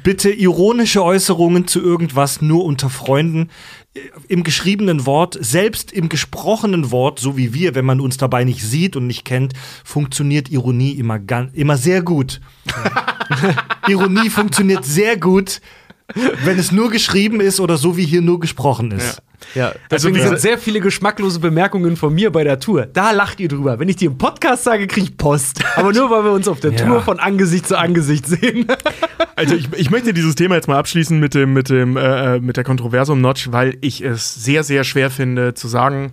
Bitte 0.02 0.30
ironische 0.30 1.02
Äußerungen 1.02 1.66
zu 1.66 1.80
irgendwas 1.80 2.42
nur 2.42 2.64
unter 2.64 2.90
Freunden. 2.90 3.50
Im 4.26 4.42
geschriebenen 4.42 5.06
Wort, 5.06 5.38
selbst 5.40 5.92
im 5.92 6.08
gesprochenen 6.08 6.90
Wort, 6.90 7.20
so 7.20 7.36
wie 7.36 7.54
wir, 7.54 7.76
wenn 7.76 7.84
man 7.84 8.00
uns 8.00 8.16
dabei 8.16 8.42
nicht 8.42 8.62
sieht 8.62 8.96
und 8.96 9.06
nicht 9.06 9.24
kennt, 9.24 9.52
funktioniert 9.84 10.50
Ironie 10.50 10.92
immer, 10.92 11.20
immer 11.52 11.76
sehr 11.76 12.02
gut. 12.02 12.40
Ironie 13.88 14.30
funktioniert 14.30 14.84
sehr 14.84 15.16
gut, 15.16 15.60
wenn 16.44 16.58
es 16.58 16.70
nur 16.72 16.90
geschrieben 16.90 17.40
ist 17.40 17.60
oder 17.60 17.76
so 17.76 17.96
wie 17.96 18.04
hier 18.04 18.20
nur 18.20 18.38
gesprochen 18.40 18.90
ist. 18.90 19.22
Ja, 19.54 19.68
Also 19.68 19.78
deswegen 20.08 20.16
wie 20.16 20.20
sind 20.20 20.40
sehr 20.40 20.58
viele 20.58 20.80
geschmacklose 20.80 21.38
Bemerkungen 21.38 21.96
von 21.96 22.14
mir 22.14 22.30
bei 22.30 22.44
der 22.44 22.60
Tour. 22.60 22.86
Da 22.86 23.10
lacht 23.10 23.40
ihr 23.40 23.48
drüber. 23.48 23.78
Wenn 23.78 23.88
ich 23.88 23.96
die 23.96 24.06
im 24.06 24.16
Podcast 24.18 24.64
sage, 24.64 24.86
kriege 24.86 25.06
ich 25.06 25.16
Post. 25.16 25.60
Aber 25.76 25.92
nur, 25.92 26.10
weil 26.10 26.24
wir 26.24 26.32
uns 26.32 26.48
auf 26.48 26.60
der 26.60 26.72
Ja. 26.72 26.86
Tour 26.86 27.02
von 27.02 27.18
Angesicht 27.20 27.66
zu 27.68 27.78
Angesicht 27.78 28.26
sehen. 28.26 28.66
Also 29.36 29.56
ich, 29.56 29.68
ich 29.76 29.90
möchte 29.90 30.14
dieses 30.14 30.36
Thema 30.36 30.54
jetzt 30.54 30.68
mal 30.68 30.78
abschließen 30.78 31.18
mit 31.18 31.34
dem 31.34 31.52
mit 31.54 31.68
dem 31.68 31.96
äh, 31.96 32.38
mit 32.38 32.56
der 32.56 32.62
Kontroverse 32.62 33.10
um 33.10 33.20
Notch, 33.20 33.50
weil 33.50 33.76
ich 33.80 34.00
es 34.00 34.32
sehr 34.32 34.62
sehr 34.62 34.84
schwer 34.84 35.10
finde 35.10 35.54
zu 35.54 35.66
sagen, 35.66 36.12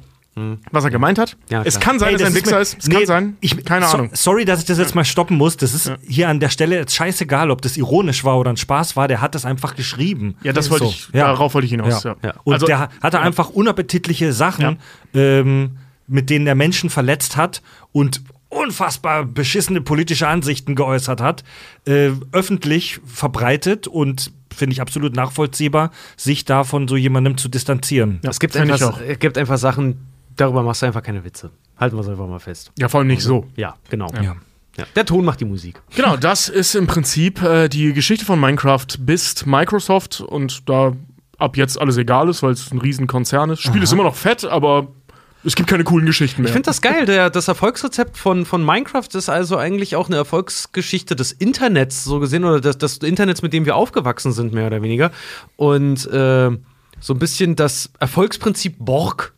was 0.71 0.83
er 0.85 0.89
gemeint 0.91 1.19
hat. 1.19 1.35
Ja, 1.49 1.61
es 1.63 1.79
kann 1.79 1.99
sein, 1.99 2.09
Ey, 2.09 2.13
dass 2.13 2.21
er 2.21 2.27
ein 2.27 2.35
Wichser 2.35 2.55
mir- 2.55 2.61
ist. 2.61 2.77
Es 2.79 2.87
nee, 2.87 2.95
kann 2.95 3.05
sein. 3.05 3.37
Ich, 3.41 3.65
Keine 3.65 3.85
so, 3.85 3.97
Ahnung. 3.97 4.09
Sorry, 4.13 4.45
dass 4.45 4.59
ich 4.61 4.65
das 4.65 4.77
jetzt 4.77 4.95
mal 4.95 5.03
stoppen 5.03 5.35
muss. 5.37 5.57
Das 5.57 5.73
ist 5.73 5.91
hier 6.07 6.29
an 6.29 6.39
der 6.39 6.49
Stelle 6.49 6.77
jetzt 6.77 6.95
scheißegal, 6.95 7.51
ob 7.51 7.61
das 7.61 7.75
ironisch 7.75 8.23
war 8.23 8.39
oder 8.39 8.49
ein 8.51 8.57
Spaß 8.57 8.95
war. 8.95 9.07
Der 9.09 9.19
hat 9.21 9.35
das 9.35 9.43
einfach 9.45 9.75
geschrieben. 9.75 10.35
Ja, 10.43 10.53
das 10.53 10.69
wollte 10.69 10.85
So, 10.85 10.91
ich. 10.91 11.09
ja. 11.13 11.27
Darauf 11.27 11.53
wollte 11.53 11.65
ich 11.65 11.71
hinaus. 11.71 12.03
Ja. 12.03 12.11
Ja. 12.21 12.29
Ja. 12.29 12.33
Und 12.45 12.53
Also- 12.53 12.65
der 12.65 12.89
hatte 13.01 13.19
einfach 13.19 13.49
unappetitliche 13.49 14.31
Sachen, 14.31 14.77
ähm, 15.13 15.77
mit 16.07 16.29
denen 16.29 16.47
er 16.47 16.55
Menschen 16.55 16.89
verletzt 16.89 17.35
hat 17.37 17.61
und 17.91 18.21
unfassbar 18.49 19.23
beschissene 19.25 19.79
politische 19.81 20.27
Ansichten 20.27 20.75
geäußert 20.75 21.21
hat, 21.21 21.43
äh, 21.87 22.09
öffentlich 22.33 22.99
verbreitet 23.05 23.87
und 23.87 24.31
finde 24.53 24.73
ich 24.73 24.81
absolut 24.81 25.15
nachvollziehbar, 25.15 25.91
sich 26.17 26.43
da 26.43 26.65
von 26.65 26.89
so 26.89 26.97
jemandem 26.97 27.37
zu 27.37 27.47
distanzieren. 27.47 28.19
Ja, 28.23 28.29
es, 28.29 28.41
gibt 28.41 28.57
einfach, 28.57 28.81
auch. 28.81 28.99
es 28.99 29.19
gibt 29.19 29.37
einfach 29.37 29.57
Sachen, 29.57 29.99
darüber 30.35 30.63
machst 30.63 30.81
du 30.81 30.87
einfach 30.87 31.03
keine 31.03 31.23
Witze. 31.23 31.51
Halten 31.77 31.95
wir 31.95 32.01
es 32.01 32.09
einfach 32.09 32.27
mal 32.27 32.39
fest. 32.39 32.71
Ja, 32.77 32.89
vor 32.89 32.99
allem 32.99 33.07
nicht 33.07 33.21
so. 33.21 33.45
Ja, 33.55 33.75
genau. 33.89 34.07
Ja. 34.13 34.35
Ja. 34.77 34.85
Der 34.95 35.05
Ton 35.05 35.25
macht 35.25 35.41
die 35.41 35.45
Musik. 35.45 35.81
Genau, 35.95 36.15
das 36.15 36.47
ist 36.47 36.75
im 36.75 36.87
Prinzip 36.87 37.41
äh, 37.41 37.67
die 37.67 37.91
Geschichte 37.91 38.23
von 38.23 38.39
Minecraft 38.39 38.87
bis 38.99 39.45
Microsoft 39.45 40.21
und 40.21 40.69
da 40.69 40.93
ab 41.37 41.57
jetzt 41.57 41.79
alles 41.79 41.97
egal 41.97 42.29
ist, 42.29 42.41
weil 42.41 42.51
es 42.51 42.71
ein 42.71 42.77
Riesenkonzern 42.77 43.49
ist. 43.49 43.61
Spiel 43.61 43.83
ist 43.83 43.91
immer 43.91 44.03
noch 44.03 44.15
fett, 44.15 44.45
aber 44.45 44.87
es 45.43 45.55
gibt 45.55 45.69
keine 45.69 45.83
coolen 45.83 46.05
Geschichten 46.05 46.41
mehr. 46.41 46.49
Ich 46.49 46.53
finde 46.53 46.67
das 46.67 46.81
geil. 46.81 47.05
Der, 47.05 47.29
das 47.29 47.47
Erfolgsrezept 47.47 48.15
von, 48.15 48.45
von 48.45 48.63
Minecraft 48.63 49.07
ist 49.13 49.27
also 49.27 49.57
eigentlich 49.57 49.95
auch 49.95 50.07
eine 50.07 50.17
Erfolgsgeschichte 50.17 51.15
des 51.15 51.31
Internets, 51.31 52.03
so 52.03 52.19
gesehen, 52.19 52.45
oder 52.45 52.61
des, 52.61 52.77
des 52.77 52.97
Internets, 52.99 53.41
mit 53.41 53.51
dem 53.51 53.65
wir 53.65 53.75
aufgewachsen 53.75 54.31
sind, 54.31 54.53
mehr 54.53 54.67
oder 54.67 54.81
weniger. 54.81 55.11
Und 55.55 56.05
äh, 56.11 56.51
so 56.99 57.13
ein 57.13 57.19
bisschen 57.19 57.55
das 57.55 57.91
Erfolgsprinzip 57.99 58.75
Borg. 58.79 59.33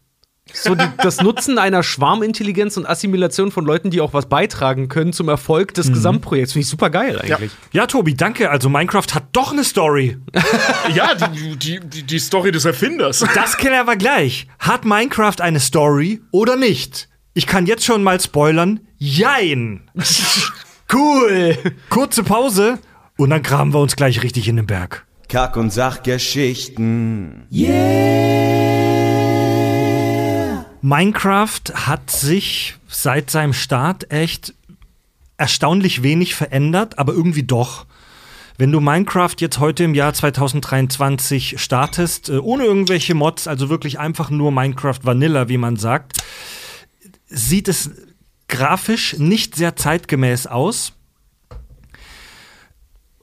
So 0.52 0.76
die, 0.76 0.86
das 0.98 1.22
Nutzen 1.22 1.58
einer 1.58 1.84
Schwarmintelligenz 1.84 2.76
und 2.76 2.86
Assimilation 2.86 3.52
von 3.52 3.66
Leuten, 3.66 3.92
die 3.92 4.02
auch 4.02 4.14
was 4.14 4.28
beitragen 4.28 4.90
können 4.90 5.14
zum 5.14 5.30
Erfolg 5.30 5.74
des 5.74 5.92
Gesamtprojekts. 5.92 6.54
Finde 6.54 6.64
ich 6.64 6.70
super 6.70 6.90
geil 6.90 7.18
eigentlich. 7.20 7.52
Ja, 7.72 7.88
Tobi, 7.88 8.14
danke. 8.14 8.50
Also 8.50 8.70
Minecraft 8.70 9.08
hat 9.14 9.24
doch 9.32 9.54
eine 9.54 9.64
Story. 9.64 10.18
ja, 10.94 11.16
die, 11.16 11.56
die, 11.56 11.80
die, 11.80 12.04
die 12.04 12.20
Story 12.20 12.52
des 12.52 12.66
Erfinders. 12.66 13.26
Das 13.34 13.58
klären 13.58 13.88
wir 13.88 13.96
gleich. 13.96 14.48
Hat 14.60 14.84
Minecraft 14.84 15.40
eine 15.40 15.62
Story 15.62 16.22
oder 16.32 16.58
nicht? 16.58 17.08
Ich 17.34 17.48
kann 17.48 17.66
jetzt 17.66 17.86
schon 17.86 18.04
mal 18.04 18.20
spoilern. 18.20 18.82
Jein. 18.98 19.90
Cool. 20.92 21.58
Kurze 21.90 22.24
Pause 22.24 22.78
und 23.18 23.32
dann 23.32 23.42
graben 23.42 23.74
wir 23.74 23.80
uns 23.80 23.96
gleich 23.96 24.22
richtig 24.22 24.48
in 24.48 24.58
den 24.58 24.68
Berg. 24.68 25.08
Kack- 25.28 25.58
und 25.58 25.72
Sachgeschichten. 25.72 27.48
Minecraft 30.84 31.62
hat 31.74 32.12
sich 32.12 32.76
seit 32.90 33.30
seinem 33.30 33.54
Start 33.54 34.12
echt 34.12 34.54
erstaunlich 35.38 36.04
wenig 36.04 36.36
verändert, 36.36 37.00
aber 37.00 37.14
irgendwie 37.14 37.44
doch. 37.44 37.86
Wenn 38.58 38.70
du 38.74 38.82
Minecraft 38.82 39.36
jetzt 39.40 39.60
heute 39.60 39.86
im 39.86 39.96
Jahr 39.96 40.14
2023 40.14 41.56
startest, 41.58 42.28
äh, 42.28 42.38
ohne 42.38 42.66
irgendwelche 42.66 43.16
Mods, 43.16 43.48
also 43.48 43.70
wirklich 43.70 43.98
einfach 43.98 44.30
nur 44.30 44.52
Minecraft 44.52 45.00
Vanilla, 45.04 45.48
wie 45.48 45.58
man 45.58 45.78
sagt, 45.78 46.22
sieht 47.28 47.70
es 47.70 47.92
grafisch 48.50 49.18
nicht 49.18 49.56
sehr 49.56 49.78
zeitgemäß 49.78 50.48
aus. 50.48 50.92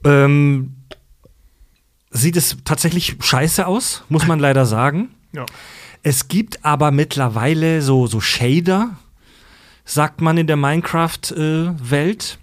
Ähm, 0.03 0.77
sieht 2.09 2.37
es 2.37 2.57
tatsächlich 2.65 3.17
scheiße 3.19 3.67
aus, 3.67 4.03
muss 4.09 4.25
man 4.25 4.39
leider 4.39 4.65
sagen. 4.65 5.09
Ja. 5.31 5.45
Es 6.03 6.27
gibt 6.27 6.65
aber 6.65 6.91
mittlerweile 6.91 7.81
so, 7.81 8.07
so 8.07 8.19
Shader, 8.19 8.97
sagt 9.85 10.21
man 10.21 10.37
in 10.37 10.47
der 10.47 10.57
Minecraft-Welt. 10.57 12.39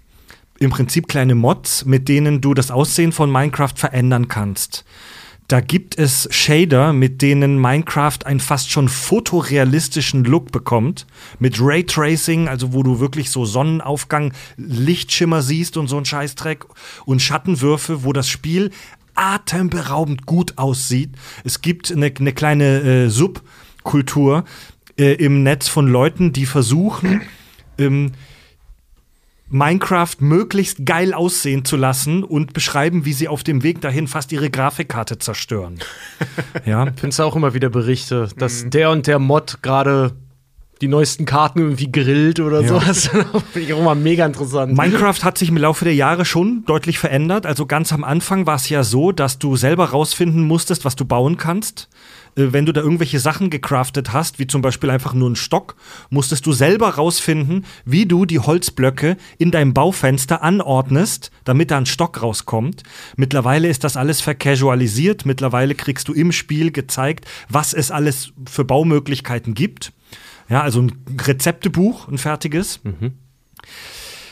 Im 0.59 0.69
Prinzip 0.69 1.07
kleine 1.07 1.35
Mods, 1.35 1.85
mit 1.85 2.07
denen 2.07 2.41
du 2.41 2.53
das 2.53 2.71
Aussehen 2.71 3.11
von 3.11 3.31
Minecraft 3.31 3.73
verändern 3.75 4.27
kannst. 4.27 4.85
Da 5.49 5.61
gibt 5.61 5.97
es 5.97 6.27
Shader, 6.31 6.93
mit 6.93 7.23
denen 7.23 7.59
Minecraft 7.59 8.19
einen 8.23 8.39
fast 8.39 8.69
schon 8.69 8.87
fotorealistischen 8.87 10.23
Look 10.23 10.51
bekommt. 10.51 11.07
Mit 11.39 11.59
Raytracing, 11.59 12.47
also 12.47 12.71
wo 12.71 12.83
du 12.83 12.99
wirklich 12.99 13.31
so 13.31 13.45
Sonnenaufgang, 13.45 14.31
Lichtschimmer 14.57 15.41
siehst 15.41 15.75
und 15.75 15.87
so 15.87 15.97
ein 15.97 16.05
Scheißdreck. 16.05 16.65
Und 17.05 17.21
Schattenwürfe, 17.21 18.03
wo 18.03 18.13
das 18.13 18.29
Spiel 18.29 18.69
atemberaubend 19.19 20.25
gut 20.25 20.57
aussieht. 20.57 21.11
Es 21.43 21.61
gibt 21.61 21.91
eine, 21.91 22.11
eine 22.17 22.33
kleine 22.33 22.79
äh, 22.81 23.09
Subkultur 23.09 24.45
äh, 24.97 25.13
im 25.15 25.43
Netz 25.43 25.67
von 25.67 25.87
Leuten, 25.87 26.31
die 26.31 26.45
versuchen, 26.45 27.21
ähm, 27.77 28.13
Minecraft 29.51 30.15
möglichst 30.19 30.85
geil 30.85 31.13
aussehen 31.13 31.65
zu 31.65 31.75
lassen 31.75 32.23
und 32.23 32.53
beschreiben, 32.53 33.03
wie 33.05 33.13
sie 33.13 33.27
auf 33.27 33.43
dem 33.43 33.63
Weg 33.63 33.81
dahin 33.81 34.07
fast 34.07 34.31
ihre 34.31 34.49
Grafikkarte 34.49 35.17
zerstören. 35.17 35.79
ja. 36.65 36.85
Findest 36.95 37.19
du 37.19 37.23
auch 37.23 37.35
immer 37.35 37.53
wieder 37.53 37.69
Berichte, 37.69 38.29
dass 38.37 38.69
der 38.69 38.91
und 38.91 39.07
der 39.07 39.19
Mod 39.19 39.61
gerade 39.61 40.13
die 40.81 40.87
neuesten 40.87 41.25
Karten 41.25 41.59
irgendwie 41.59 41.91
grillt 41.91 42.39
oder 42.39 42.61
Ja. 42.61 42.67
sowas. 42.67 43.07
Finde 43.53 43.67
ich 43.67 43.73
auch 43.73 43.79
immer 43.79 43.95
mega 43.95 44.25
interessant. 44.25 44.77
Minecraft 44.77 45.23
hat 45.23 45.37
sich 45.37 45.49
im 45.49 45.57
Laufe 45.57 45.83
der 45.85 45.95
Jahre 45.95 46.23
schon 46.25 46.63
deutlich 46.65 46.99
verändert. 46.99 47.45
Also 47.45 47.65
ganz 47.65 47.91
am 47.91 48.03
Anfang 48.03 48.45
war 48.45 48.55
es 48.55 48.69
ja 48.69 48.83
so, 48.83 49.11
dass 49.11 49.39
du 49.39 49.55
selber 49.55 49.89
rausfinden 49.89 50.43
musstest, 50.47 50.85
was 50.85 50.95
du 50.95 51.05
bauen 51.05 51.37
kannst. 51.37 51.89
Äh, 52.37 52.53
Wenn 52.53 52.65
du 52.65 52.71
da 52.71 52.81
irgendwelche 52.81 53.19
Sachen 53.19 53.49
gecraftet 53.49 54.13
hast, 54.13 54.39
wie 54.39 54.47
zum 54.47 54.61
Beispiel 54.61 54.89
einfach 54.89 55.13
nur 55.13 55.27
einen 55.27 55.35
Stock, 55.35 55.75
musstest 56.09 56.45
du 56.45 56.53
selber 56.53 56.89
rausfinden, 56.91 57.65
wie 57.85 58.05
du 58.05 58.25
die 58.25 58.39
Holzblöcke 58.39 59.17
in 59.37 59.51
deinem 59.51 59.73
Baufenster 59.73 60.41
anordnest, 60.43 61.31
damit 61.43 61.71
da 61.71 61.77
ein 61.77 61.87
Stock 61.87 62.21
rauskommt. 62.21 62.83
Mittlerweile 63.17 63.67
ist 63.67 63.83
das 63.83 63.97
alles 63.97 64.21
vercasualisiert. 64.21 65.25
Mittlerweile 65.25 65.75
kriegst 65.75 66.07
du 66.07 66.13
im 66.13 66.31
Spiel 66.31 66.71
gezeigt, 66.71 67.25
was 67.49 67.73
es 67.73 67.91
alles 67.91 68.31
für 68.49 68.63
Baumöglichkeiten 68.63 69.53
gibt. 69.53 69.91
Ja, 70.49 70.61
also 70.61 70.81
ein 70.81 70.91
Rezeptebuch, 71.25 72.07
ein 72.07 72.17
fertiges. 72.17 72.79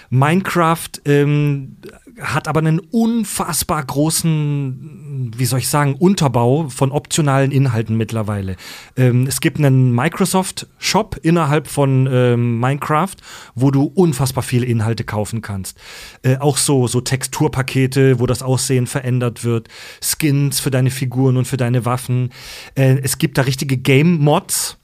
Minecraft 0.09 0.89
ähm, 1.05 1.77
hat 2.19 2.47
aber 2.47 2.59
einen 2.59 2.79
unfassbar 2.79 3.83
großen, 3.83 5.31
wie 5.35 5.45
soll 5.45 5.59
ich 5.59 5.67
sagen, 5.67 5.95
Unterbau 5.95 6.69
von 6.69 6.91
optionalen 6.91 7.51
Inhalten 7.51 7.95
mittlerweile. 7.97 8.55
Ähm, 8.95 9.27
es 9.27 9.41
gibt 9.41 9.59
einen 9.59 9.93
Microsoft-Shop 9.93 11.17
innerhalb 11.21 11.67
von 11.67 12.07
ähm, 12.11 12.59
Minecraft, 12.59 13.15
wo 13.53 13.69
du 13.69 13.83
unfassbar 13.83 14.43
viele 14.43 14.65
Inhalte 14.65 15.03
kaufen 15.03 15.41
kannst. 15.41 15.77
Äh, 16.23 16.37
auch 16.37 16.57
so, 16.57 16.87
so 16.87 17.01
Texturpakete, 17.01 18.19
wo 18.19 18.25
das 18.25 18.41
Aussehen 18.41 18.87
verändert 18.87 19.43
wird, 19.43 19.67
Skins 20.01 20.59
für 20.59 20.71
deine 20.71 20.89
Figuren 20.89 21.37
und 21.37 21.45
für 21.45 21.57
deine 21.57 21.85
Waffen. 21.85 22.31
Äh, 22.75 22.99
es 23.03 23.17
gibt 23.17 23.37
da 23.37 23.43
richtige 23.43 23.77
Game-Mods 23.77 24.77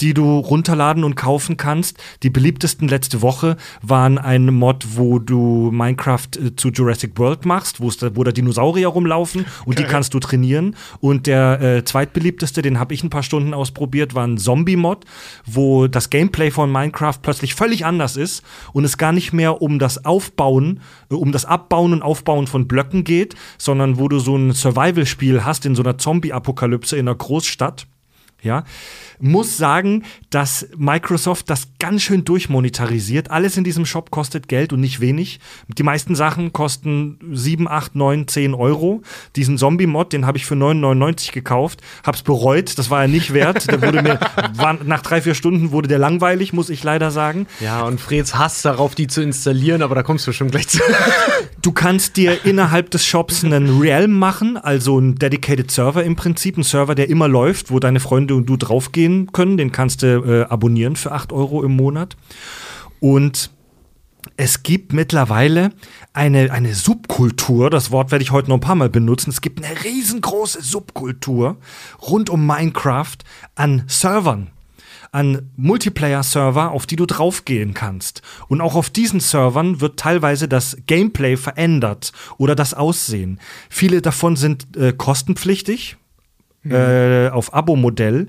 die 0.00 0.14
du 0.14 0.38
runterladen 0.38 1.04
und 1.04 1.14
kaufen 1.14 1.56
kannst. 1.56 1.98
Die 2.22 2.30
beliebtesten 2.30 2.88
letzte 2.88 3.22
Woche 3.22 3.56
waren 3.82 4.18
ein 4.18 4.46
Mod, 4.54 4.86
wo 4.94 5.18
du 5.18 5.70
Minecraft 5.72 6.28
äh, 6.36 6.56
zu 6.56 6.68
Jurassic 6.70 7.18
World 7.18 7.44
machst, 7.44 7.80
da, 7.80 8.16
wo 8.16 8.24
da 8.24 8.32
Dinosaurier 8.32 8.88
rumlaufen 8.88 9.46
und 9.64 9.78
die 9.78 9.84
kannst 9.84 10.14
du 10.14 10.20
trainieren. 10.20 10.76
Und 11.00 11.26
der 11.26 11.60
äh, 11.60 11.84
zweitbeliebteste, 11.84 12.62
den 12.62 12.78
habe 12.78 12.94
ich 12.94 13.02
ein 13.02 13.10
paar 13.10 13.22
Stunden 13.22 13.54
ausprobiert, 13.54 14.14
war 14.14 14.26
ein 14.26 14.38
Zombie-Mod, 14.38 15.04
wo 15.46 15.86
das 15.86 16.10
Gameplay 16.10 16.50
von 16.50 16.70
Minecraft 16.70 17.18
plötzlich 17.22 17.54
völlig 17.54 17.84
anders 17.84 18.16
ist 18.16 18.42
und 18.72 18.84
es 18.84 18.98
gar 18.98 19.12
nicht 19.12 19.32
mehr 19.32 19.62
um 19.62 19.78
das 19.78 20.04
Aufbauen, 20.04 20.80
äh, 21.10 21.14
um 21.14 21.32
das 21.32 21.44
Abbauen 21.44 21.92
und 21.92 22.02
Aufbauen 22.02 22.46
von 22.46 22.68
Blöcken 22.68 23.04
geht, 23.04 23.34
sondern 23.58 23.98
wo 23.98 24.08
du 24.08 24.18
so 24.18 24.36
ein 24.36 24.52
Survival-Spiel 24.52 25.44
hast 25.44 25.66
in 25.66 25.74
so 25.74 25.82
einer 25.82 25.98
Zombie-Apokalypse 25.98 26.96
in 26.96 27.08
einer 27.08 27.16
Großstadt. 27.16 27.86
Ja, 28.42 28.64
muss 29.18 29.56
sagen, 29.56 30.04
dass 30.30 30.68
Microsoft 30.76 31.48
das 31.48 31.68
ganz 31.78 32.02
schön 32.02 32.24
durchmonetarisiert. 32.24 33.30
Alles 33.30 33.56
in 33.56 33.64
diesem 33.64 33.86
Shop 33.86 34.10
kostet 34.10 34.46
Geld 34.46 34.72
und 34.72 34.80
nicht 34.80 35.00
wenig. 35.00 35.40
Die 35.68 35.82
meisten 35.82 36.14
Sachen 36.14 36.52
kosten 36.52 37.18
7, 37.32 37.66
8, 37.66 37.96
9, 37.96 38.28
10 38.28 38.54
Euro. 38.54 39.02
Diesen 39.34 39.56
Zombie-Mod, 39.56 40.12
den 40.12 40.26
habe 40.26 40.38
ich 40.38 40.46
für 40.46 40.54
9,99 40.54 41.32
gekauft. 41.32 41.80
Hab's 42.04 42.22
bereut, 42.22 42.78
das 42.78 42.90
war 42.90 43.02
er 43.02 43.08
nicht 43.08 43.32
wert. 43.32 43.70
Der 43.70 43.80
wurde 43.80 44.02
mir, 44.02 44.20
war, 44.54 44.74
nach 44.84 45.02
drei, 45.02 45.22
vier 45.22 45.34
Stunden 45.34 45.72
wurde 45.72 45.88
der 45.88 45.98
langweilig, 45.98 46.52
muss 46.52 46.68
ich 46.68 46.84
leider 46.84 47.10
sagen. 47.10 47.46
Ja, 47.60 47.82
und 47.82 48.00
Freds 48.00 48.36
Hass 48.36 48.62
darauf, 48.62 48.94
die 48.94 49.06
zu 49.06 49.22
installieren, 49.22 49.82
aber 49.82 49.94
da 49.94 50.02
kommst 50.02 50.26
du 50.26 50.32
schon 50.32 50.50
gleich 50.50 50.68
zu. 50.68 50.80
Du 51.62 51.72
kannst 51.72 52.16
dir 52.16 52.44
innerhalb 52.44 52.92
des 52.92 53.04
Shops 53.04 53.42
einen 53.42 53.80
Realm 53.80 54.16
machen, 54.16 54.56
also 54.56 54.98
einen 54.98 55.16
Dedicated 55.16 55.68
Server 55.68 56.04
im 56.04 56.14
Prinzip, 56.14 56.56
ein 56.56 56.62
Server, 56.62 56.94
der 56.94 57.08
immer 57.08 57.26
läuft, 57.26 57.72
wo 57.72 57.80
deine 57.80 57.98
Freunde 57.98 58.25
und 58.34 58.46
du 58.46 58.56
draufgehen 58.56 59.32
können. 59.32 59.56
Den 59.56 59.72
kannst 59.72 60.02
du 60.02 60.22
äh, 60.22 60.42
abonnieren 60.48 60.96
für 60.96 61.12
8 61.12 61.32
Euro 61.32 61.62
im 61.62 61.76
Monat. 61.76 62.16
Und 63.00 63.50
es 64.36 64.62
gibt 64.62 64.92
mittlerweile 64.92 65.70
eine, 66.12 66.50
eine 66.50 66.74
Subkultur, 66.74 67.70
das 67.70 67.90
Wort 67.90 68.10
werde 68.10 68.22
ich 68.22 68.32
heute 68.32 68.48
noch 68.48 68.56
ein 68.56 68.60
paar 68.60 68.74
Mal 68.74 68.90
benutzen. 68.90 69.30
Es 69.30 69.40
gibt 69.40 69.64
eine 69.64 69.84
riesengroße 69.84 70.62
Subkultur 70.62 71.56
rund 72.02 72.28
um 72.30 72.46
Minecraft 72.46 73.16
an 73.54 73.84
Servern 73.86 74.50
an 75.12 75.50
Multiplayer-Server, 75.56 76.72
auf 76.72 76.84
die 76.84 76.96
du 76.96 77.06
draufgehen 77.06 77.72
kannst. 77.72 78.20
Und 78.48 78.60
auch 78.60 78.74
auf 78.74 78.90
diesen 78.90 79.20
Servern 79.20 79.80
wird 79.80 79.98
teilweise 79.98 80.46
das 80.46 80.76
Gameplay 80.86 81.38
verändert 81.38 82.12
oder 82.36 82.54
das 82.54 82.74
Aussehen. 82.74 83.40
Viele 83.70 84.02
davon 84.02 84.36
sind 84.36 84.76
äh, 84.76 84.92
kostenpflichtig 84.92 85.96
äh, 86.70 87.30
auf 87.30 87.54
Abo-Modell. 87.54 88.28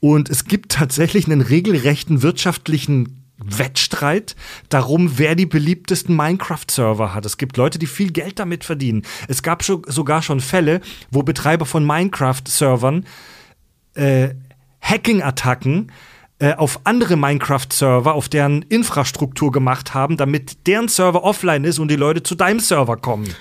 Und 0.00 0.28
es 0.28 0.44
gibt 0.44 0.72
tatsächlich 0.72 1.26
einen 1.26 1.40
regelrechten 1.40 2.22
wirtschaftlichen 2.22 3.24
Wettstreit 3.38 4.36
darum, 4.68 5.18
wer 5.18 5.34
die 5.34 5.46
beliebtesten 5.46 6.14
Minecraft-Server 6.14 7.14
hat. 7.14 7.26
Es 7.26 7.36
gibt 7.36 7.56
Leute, 7.56 7.78
die 7.78 7.86
viel 7.86 8.12
Geld 8.12 8.38
damit 8.38 8.64
verdienen. 8.64 9.02
Es 9.28 9.42
gab 9.42 9.64
schon, 9.64 9.82
sogar 9.86 10.22
schon 10.22 10.40
Fälle, 10.40 10.80
wo 11.10 11.22
Betreiber 11.22 11.66
von 11.66 11.84
Minecraft-Servern 11.84 13.04
äh, 13.94 14.30
Hacking-Attacken 14.80 15.90
äh, 16.38 16.54
auf 16.54 16.80
andere 16.84 17.16
Minecraft-Server, 17.16 18.14
auf 18.14 18.28
deren 18.28 18.62
Infrastruktur 18.62 19.50
gemacht 19.52 19.94
haben, 19.94 20.16
damit 20.16 20.66
deren 20.66 20.88
Server 20.88 21.22
offline 21.24 21.64
ist 21.64 21.78
und 21.78 21.88
die 21.88 21.96
Leute 21.96 22.22
zu 22.22 22.34
deinem 22.34 22.60
Server 22.60 22.96
kommen. 22.96 23.34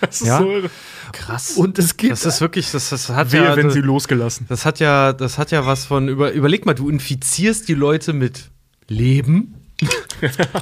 Das 0.10 0.20
ist 0.20 0.26
Ja. 0.28 0.38
so 0.38 0.50
irre. 0.50 0.70
Krass. 1.12 1.52
Und 1.56 1.78
es 1.78 1.96
gibt 1.96 2.12
das 2.12 2.24
ist 2.24 2.40
wirklich, 2.40 2.70
das, 2.70 2.90
das 2.90 3.08
hat 3.08 3.32
Wehe, 3.32 3.42
ja. 3.44 3.56
wenn 3.56 3.66
das, 3.66 3.74
sie 3.74 3.80
losgelassen. 3.80 4.46
das 4.48 4.64
hat 4.64 4.78
ja, 4.80 5.12
das 5.12 5.38
hat 5.38 5.50
ja 5.50 5.66
was 5.66 5.84
von 5.84 6.08
über, 6.08 6.32
überleg 6.32 6.66
mal, 6.66 6.74
du 6.74 6.88
infizierst 6.88 7.68
die 7.68 7.74
Leute 7.74 8.12
mit 8.12 8.50
Leben. 8.88 9.54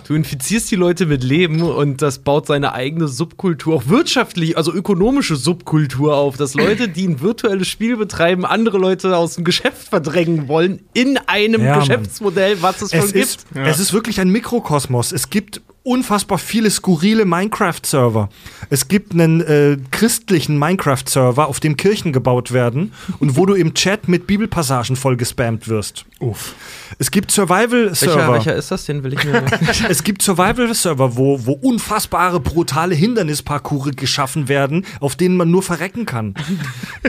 Du 0.07 0.15
infizierst 0.15 0.71
die 0.71 0.77
Leute 0.77 1.05
mit 1.07 1.25
Leben 1.25 1.61
und 1.63 2.01
das 2.01 2.21
baut 2.21 2.47
seine 2.47 2.73
eigene 2.75 3.09
Subkultur, 3.09 3.75
auch 3.75 3.89
wirtschaftlich, 3.89 4.57
also 4.57 4.73
ökonomische 4.73 5.35
Subkultur 5.35 6.15
auf, 6.15 6.37
dass 6.37 6.55
Leute, 6.55 6.89
die 6.89 7.09
ein 7.09 7.21
virtuelles 7.21 7.67
Spiel 7.67 7.97
betreiben, 7.97 8.47
andere 8.47 8.79
Leute 8.79 9.17
aus 9.17 9.35
dem 9.35 9.43
Geschäft 9.43 9.89
verdrängen 9.89 10.47
wollen 10.47 10.83
in 10.95 11.19
einem 11.27 11.63
Ja. 11.65 11.81
Geschäftsmodell, 11.81 12.63
was 12.63 12.77
es, 12.83 12.93
es 12.93 13.01
schon 13.01 13.13
gibt. 13.13 13.17
ist, 13.25 13.47
es 13.57 13.81
ist 13.81 13.93
wirklich 13.93 14.21
ein 14.21 14.31
Mikrokosmos. 14.31 15.11
Es 15.11 15.29
gibt 15.29 15.61
unfassbar 15.89 16.39
viele 16.39 16.71
skurrile 16.71 17.25
Minecraft-Server. 17.25 18.29
Es 18.71 18.89
gibt 18.89 19.13
einen 19.13 19.41
äh, 19.41 19.79
christlichen 19.91 20.59
Minecraft-Server, 20.59 21.49
auf 21.49 21.61
dem 21.61 21.77
Kirchen 21.77 22.13
gebaut 22.13 22.53
werden 22.53 22.93
und 23.19 23.37
wo 23.37 23.47
du 23.47 23.55
im 23.55 23.75
Chat 23.75 24.07
mit 24.07 24.27
Bibelpassagen 24.27 24.97
voll 24.97 25.17
gespammt 25.17 25.67
wirst. 25.69 26.05
Uff. 26.21 26.55
Es 26.99 27.11
gibt 27.11 27.37
Welcher, 27.37 27.49
Survival-Server. 27.49 28.33
welcher 28.33 28.55
ist 28.57 28.71
das? 28.71 28.85
Den 28.85 29.03
will 29.03 29.15
ich 29.15 29.25
mir. 29.25 29.45
Es 29.89 30.05
gibt 30.05 30.23
Survival-Server, 30.23 31.17
wo, 31.17 31.47
wo 31.47 31.53
unfassbare, 31.53 32.41
brutale 32.41 32.95
Hindernisparcours 32.95 33.97
geschaffen 33.97 34.49
werden, 34.49 34.85
auf 35.01 35.17
denen 35.17 35.37
man 35.37 35.51
nur 35.51 35.63
verrecken 35.63 36.05
kann. 36.05 36.35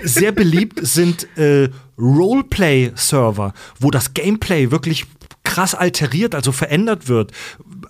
Sehr 0.04 0.32
beliebt 0.32 0.80
sind 0.82 1.28
äh, 1.38 1.70
Roleplay-Server, 1.98 3.54
wo 3.80 3.92
das 3.92 4.14
Gameplay 4.14 4.72
wirklich 4.72 5.06
krass 5.44 5.74
alteriert, 5.74 6.36
also 6.36 6.52
verändert 6.52 7.08
wird. 7.08 7.32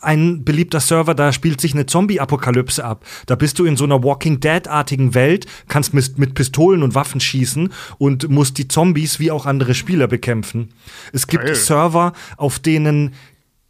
Ein 0.02 0.44
beliebter 0.44 0.80
Server, 0.80 1.14
da 1.14 1.34
spielt 1.34 1.60
sich 1.60 1.74
eine 1.74 1.86
Zombie-Apokalypse 1.86 2.84
ab. 2.84 3.06
Da 3.26 3.36
bist 3.36 3.60
du 3.60 3.66
in 3.66 3.78
so 3.78 3.84
einer 3.84 4.04
Walking 4.04 4.40
Dead-artigen 4.40 5.14
Welt, 5.14 5.46
kannst 5.68 5.94
mit, 5.94 6.18
mit 6.18 6.34
Pistolen 6.34 6.84
und 6.84 6.96
Waffen 6.96 7.20
schießen 7.20 7.70
und 7.98 8.30
musst 8.30 8.58
die 8.58 8.68
Zombies 8.68 9.20
wie 9.20 9.32
auch 9.32 9.46
andere 9.46 9.76
Spieler 9.76 10.08
bekämpfen. 10.08 10.70
Es 11.14 11.28
gibt 11.28 11.46
Geil. 11.46 11.56
Server, 11.56 12.14
auf 12.38 12.60
denen 12.60 13.14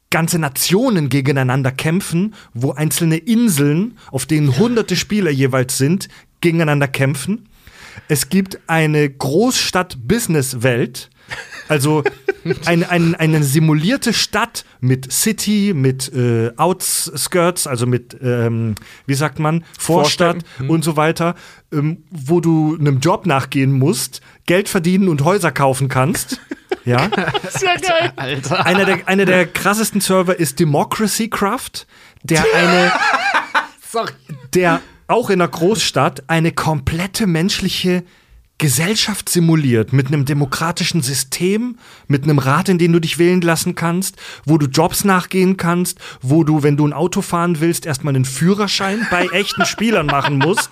ganze 0.10 0.39
Nationen 0.39 1.10
gegeneinander 1.10 1.72
kämpfen, 1.72 2.34
wo 2.53 2.72
einzelne 2.72 3.18
Inseln, 3.18 3.97
auf 4.11 4.26
denen 4.26 4.57
hunderte 4.57 4.95
Spieler 4.95 5.31
jeweils 5.31 5.77
sind, 5.77 6.07
gegeneinander 6.41 6.88
kämpfen. 6.88 7.49
Es 8.07 8.30
gibt 8.30 8.60
eine 8.68 9.10
Großstadt-Business-Welt, 9.10 11.10
also 11.68 12.03
ein, 12.66 12.84
ein, 12.84 13.16
eine 13.16 13.44
simulierte 13.44 14.14
Stadt 14.14 14.66
mit 14.80 15.11
City, 15.11 15.74
mit 15.76 16.11
äh, 16.14 16.52
Outskirts, 16.57 17.68
also 17.68 17.86
mit, 17.86 18.18
ähm, 18.22 18.76
wie 19.06 19.14
sagt 19.14 19.40
man, 19.40 19.64
Vorstadt 19.78 20.38
und 20.68 20.84
so 20.84 20.98
weiter, 20.98 21.36
ähm, 21.72 22.03
wo 22.10 22.40
du 22.40 22.78
einem 22.80 22.99
Job 22.99 23.26
nachgehen 23.26 23.72
musst, 23.72 24.22
Geld 24.45 24.70
verdienen 24.70 25.07
und 25.10 25.24
Häuser 25.24 25.52
kaufen 25.52 25.88
kannst. 25.88 26.40
Ja. 26.86 27.10
Sehr 27.49 27.78
geil. 27.78 28.14
Alter. 28.16 28.66
Einer 28.66 28.86
der, 28.86 29.07
einer 29.07 29.26
der 29.26 29.45
krassesten 29.45 30.02
Server 30.02 30.40
ist 30.40 30.60
Democracy 30.60 31.30
Craft, 31.30 31.86
der 32.24 32.44
eine, 32.53 32.91
Sorry. 33.91 34.11
der 34.53 34.82
auch 35.07 35.30
in 35.30 35.41
einer 35.41 35.49
Großstadt 35.49 36.24
eine 36.28 36.52
komplette 36.52 37.28
menschliche 37.28 38.03
Gesellschaft 38.60 39.30
simuliert 39.30 39.94
mit 39.94 40.07
einem 40.07 40.26
demokratischen 40.26 41.02
System, 41.02 41.77
mit 42.07 42.23
einem 42.23 42.38
Rat, 42.38 42.69
in 42.69 42.77
den 42.77 42.94
du 42.94 42.99
dich 42.99 43.18
wählen 43.18 43.41
lassen 43.41 43.73
kannst, 43.73 44.18
wo 44.45 44.57
du 44.57 44.68
Jobs 44.68 45.03
nachgehen 45.03 45.57
kannst, 45.57 45.98
wo 46.22 46.44
du, 46.44 46.61
wenn 46.61 46.77
du 46.77 46.86
ein 46.86 46.94
Auto 46.94 47.22
fahren 47.22 47.60
willst, 47.61 47.86
erstmal 47.88 48.15
einen 48.15 48.26
Führerschein 48.26 49.07
bei 49.10 49.26
echten 49.27 49.65
Spielern 49.65 50.06
machen 50.06 50.38
musst. 50.38 50.69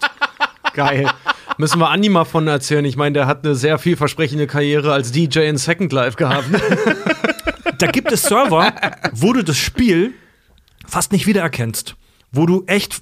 Geil. 0.74 1.10
Müssen 1.58 1.80
wir 1.80 1.90
Andi 1.90 2.10
mal 2.10 2.26
von 2.26 2.48
erzählen. 2.48 2.86
Ich 2.86 2.98
meine, 2.98 3.14
der 3.14 3.26
hat 3.26 3.44
eine 3.44 3.56
sehr 3.56 3.80
vielversprechende 3.80 4.46
Karriere 4.46 4.94
als 4.94 5.12
DJ 5.12 5.40
in 5.48 5.58
Second 5.58 5.92
Life 5.92 6.18
gehabt. 6.18 6.46
Da 7.80 7.88
gibt 7.88 8.12
es 8.12 8.24
Server, 8.24 8.74
wo 9.14 9.34
du 9.34 9.44
das 9.44 9.58
Spiel 9.58 10.14
fast 10.86 11.12
nicht 11.12 11.26
wiedererkennst. 11.26 11.96
Wo 12.32 12.46
du 12.46 12.64
echt, 12.68 13.02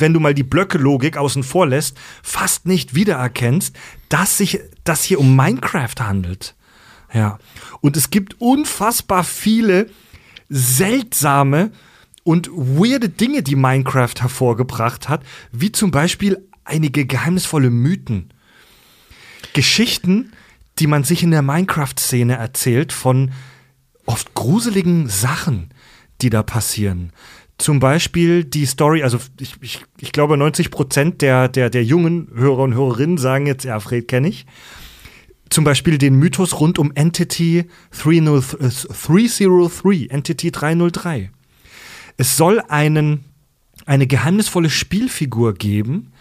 wenn 0.00 0.12
du 0.12 0.20
mal 0.20 0.34
die 0.34 0.42
Blöcke-Logik 0.42 1.16
außen 1.16 1.42
vor 1.42 1.66
lässt, 1.66 1.98
fast 2.22 2.66
nicht 2.66 2.94
wiedererkennst, 2.94 3.76
dass 4.08 4.38
sich 4.38 4.60
das 4.84 5.02
hier 5.02 5.20
um 5.20 5.36
Minecraft 5.36 5.94
handelt. 6.00 6.54
Ja. 7.12 7.38
Und 7.80 7.96
es 7.96 8.10
gibt 8.10 8.40
unfassbar 8.40 9.24
viele 9.24 9.88
seltsame 10.48 11.70
und 12.22 12.48
weirde 12.52 13.08
Dinge, 13.08 13.42
die 13.42 13.56
Minecraft 13.56 14.14
hervorgebracht 14.18 15.08
hat, 15.08 15.22
wie 15.52 15.72
zum 15.72 15.90
Beispiel 15.90 16.48
einige 16.64 17.06
geheimnisvolle 17.06 17.70
Mythen. 17.70 18.32
Geschichten, 19.52 20.32
die 20.78 20.86
man 20.86 21.04
sich 21.04 21.22
in 21.22 21.30
der 21.30 21.42
Minecraft-Szene 21.42 22.36
erzählt 22.36 22.92
von 22.92 23.30
oft 24.06 24.34
gruseligen 24.34 25.08
Sachen, 25.08 25.70
die 26.20 26.30
da 26.30 26.42
passieren. 26.42 27.12
Zum 27.64 27.80
Beispiel 27.80 28.44
die 28.44 28.66
Story, 28.66 29.02
also 29.02 29.16
ich, 29.40 29.54
ich, 29.62 29.80
ich 29.98 30.12
glaube 30.12 30.36
90 30.36 30.70
Prozent 30.70 31.22
der, 31.22 31.48
der, 31.48 31.70
der 31.70 31.82
jungen 31.82 32.28
Hörer 32.34 32.58
und 32.58 32.74
Hörerinnen 32.74 33.16
sagen 33.16 33.46
jetzt, 33.46 33.64
ja, 33.64 33.80
Fred 33.80 34.06
kenne 34.06 34.28
ich. 34.28 34.44
Zum 35.48 35.64
Beispiel 35.64 35.96
den 35.96 36.16
Mythos 36.16 36.60
rund 36.60 36.78
um 36.78 36.92
Entity 36.94 37.64
303, 38.02 38.66
äh, 38.66 39.48
303, 39.48 40.06
Entity 40.10 40.50
303. 40.50 41.30
Es 42.18 42.36
soll 42.36 42.60
einen, 42.68 43.24
eine 43.86 44.06
geheimnisvolle 44.06 44.68
Spielfigur 44.68 45.54
geben, 45.54 46.12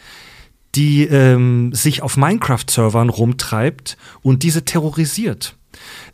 die 0.75 1.03
ähm, 1.03 1.73
sich 1.73 2.03
auf 2.03 2.15
Minecraft-Servern 2.15 3.09
rumtreibt 3.09 3.97
und 4.21 4.43
diese 4.43 4.63
terrorisiert. 4.63 5.57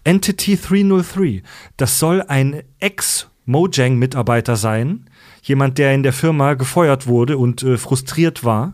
Entity 0.03 0.57
303, 0.57 1.43
das 1.77 1.99
soll 1.99 2.23
ein 2.23 2.63
Ex-Mojang-Mitarbeiter 2.79 4.55
sein, 4.55 5.05
jemand, 5.49 5.77
der 5.77 5.93
in 5.93 6.03
der 6.03 6.13
Firma 6.13 6.53
gefeuert 6.53 7.07
wurde 7.07 7.37
und 7.37 7.63
äh, 7.63 7.77
frustriert 7.77 8.43
war 8.43 8.73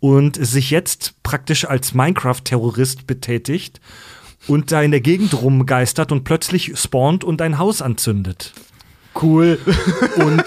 und 0.00 0.36
sich 0.44 0.70
jetzt 0.70 1.22
praktisch 1.22 1.64
als 1.66 1.94
Minecraft-Terrorist 1.94 3.06
betätigt 3.06 3.80
und 4.48 4.72
da 4.72 4.82
in 4.82 4.90
der 4.90 5.00
Gegend 5.00 5.34
rumgeistert 5.40 6.12
und 6.12 6.24
plötzlich 6.24 6.72
spawnt 6.78 7.22
und 7.24 7.40
ein 7.42 7.58
Haus 7.58 7.82
anzündet. 7.82 8.52
Cool. 9.20 9.58
Und 10.16 10.44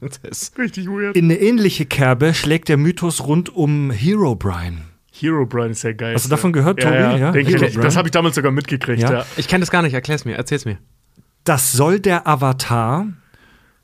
Das 0.00 0.18
ist 0.30 0.58
richtig 0.58 0.86
weird. 0.88 1.14
in 1.16 1.26
eine 1.26 1.38
ähnliche 1.38 1.86
Kerbe 1.86 2.34
schlägt 2.34 2.68
der 2.68 2.76
Mythos 2.76 3.26
rund 3.26 3.54
um 3.54 3.90
Hero 3.90 4.34
Brian. 4.34 4.82
Hero 5.12 5.46
Brian 5.46 5.70
ist 5.70 5.82
ja 5.84 5.92
geil. 5.92 6.14
Hast 6.14 6.24
du 6.24 6.30
davon 6.30 6.52
gehört, 6.52 6.80
Tobi? 6.80 6.94
Ja, 6.94 7.12
ja. 7.12 7.16
Ja, 7.18 7.32
Denk 7.32 7.48
Hero 7.48 7.64
ich, 7.64 7.72
Brian. 7.74 7.84
das 7.84 7.96
habe 7.96 8.08
ich 8.08 8.12
damals 8.12 8.34
sogar 8.34 8.50
mitgekriegt. 8.50 9.02
Ja. 9.02 9.12
Ja. 9.12 9.26
Ich 9.36 9.46
kenne 9.46 9.60
das 9.60 9.70
gar 9.70 9.82
nicht. 9.82 9.92
Erklär's 9.94 10.24
mir. 10.24 10.36
Erzähl's 10.36 10.64
mir. 10.64 10.78
Das 11.44 11.72
soll 11.72 12.00
der 12.00 12.26
Avatar 12.26 13.06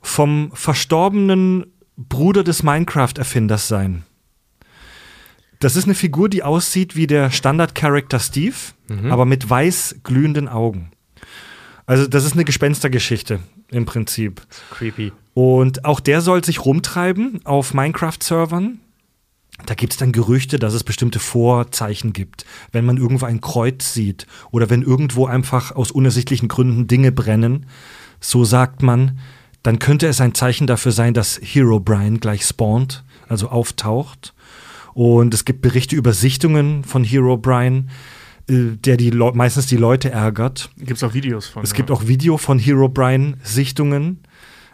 vom 0.01 0.51
verstorbenen 0.53 1.65
Bruder 1.97 2.43
des 2.43 2.63
Minecraft-Erfinders 2.63 3.67
sein. 3.67 4.03
Das 5.59 5.75
ist 5.75 5.85
eine 5.85 5.95
Figur, 5.95 6.29
die 6.29 6.43
aussieht 6.43 6.95
wie 6.95 7.07
der 7.07 7.31
Standard-Character 7.31 8.19
Steve, 8.19 8.55
aber 9.09 9.25
mit 9.25 9.49
weiß 9.49 9.97
glühenden 10.03 10.47
Augen. 10.47 10.91
Also, 11.85 12.07
das 12.07 12.23
ist 12.23 12.33
eine 12.33 12.45
Gespenstergeschichte 12.45 13.39
im 13.69 13.85
Prinzip. 13.85 14.41
Creepy. 14.71 15.11
Und 15.33 15.85
auch 15.85 15.99
der 15.99 16.21
soll 16.21 16.43
sich 16.43 16.65
rumtreiben 16.65 17.41
auf 17.45 17.73
Minecraft-Servern. 17.73 18.79
Da 19.65 19.73
gibt 19.73 19.93
es 19.93 19.99
dann 19.99 20.11
Gerüchte, 20.11 20.59
dass 20.59 20.73
es 20.73 20.83
bestimmte 20.83 21.19
Vorzeichen 21.19 22.13
gibt, 22.13 22.45
wenn 22.71 22.85
man 22.85 22.97
irgendwo 22.97 23.25
ein 23.25 23.41
Kreuz 23.41 23.93
sieht 23.93 24.27
oder 24.51 24.69
wenn 24.69 24.81
irgendwo 24.81 25.25
einfach 25.25 25.75
aus 25.75 25.91
unersichtlichen 25.91 26.47
Gründen 26.47 26.87
Dinge 26.87 27.11
brennen. 27.11 27.65
So 28.21 28.45
sagt 28.45 28.81
man, 28.81 29.19
dann 29.63 29.79
könnte 29.79 30.07
es 30.07 30.21
ein 30.21 30.33
Zeichen 30.33 30.67
dafür 30.67 30.91
sein, 30.91 31.13
dass 31.13 31.39
Hero 31.41 31.79
Brian 31.79 32.19
gleich 32.19 32.45
spawnt, 32.45 33.03
also 33.27 33.49
auftaucht. 33.49 34.33
Und 34.93 35.33
es 35.33 35.45
gibt 35.45 35.61
Berichte 35.61 35.95
über 35.95 36.13
Sichtungen 36.13 36.83
von 36.83 37.03
Hero 37.03 37.37
Brian, 37.37 37.89
äh, 38.49 38.75
der 38.75 38.97
die 38.97 39.11
meistens 39.11 39.67
die 39.67 39.77
Leute 39.77 40.11
ärgert. 40.11 40.69
Gibt 40.77 40.97
es 40.97 41.03
auch 41.03 41.13
Videos 41.13 41.47
von. 41.47 41.63
Es 41.63 41.71
ja. 41.71 41.75
gibt 41.77 41.91
auch 41.91 42.07
Video 42.07 42.37
von 42.37 42.59
Hero 42.59 42.89
Brian 42.89 43.37
Sichtungen. 43.43 44.19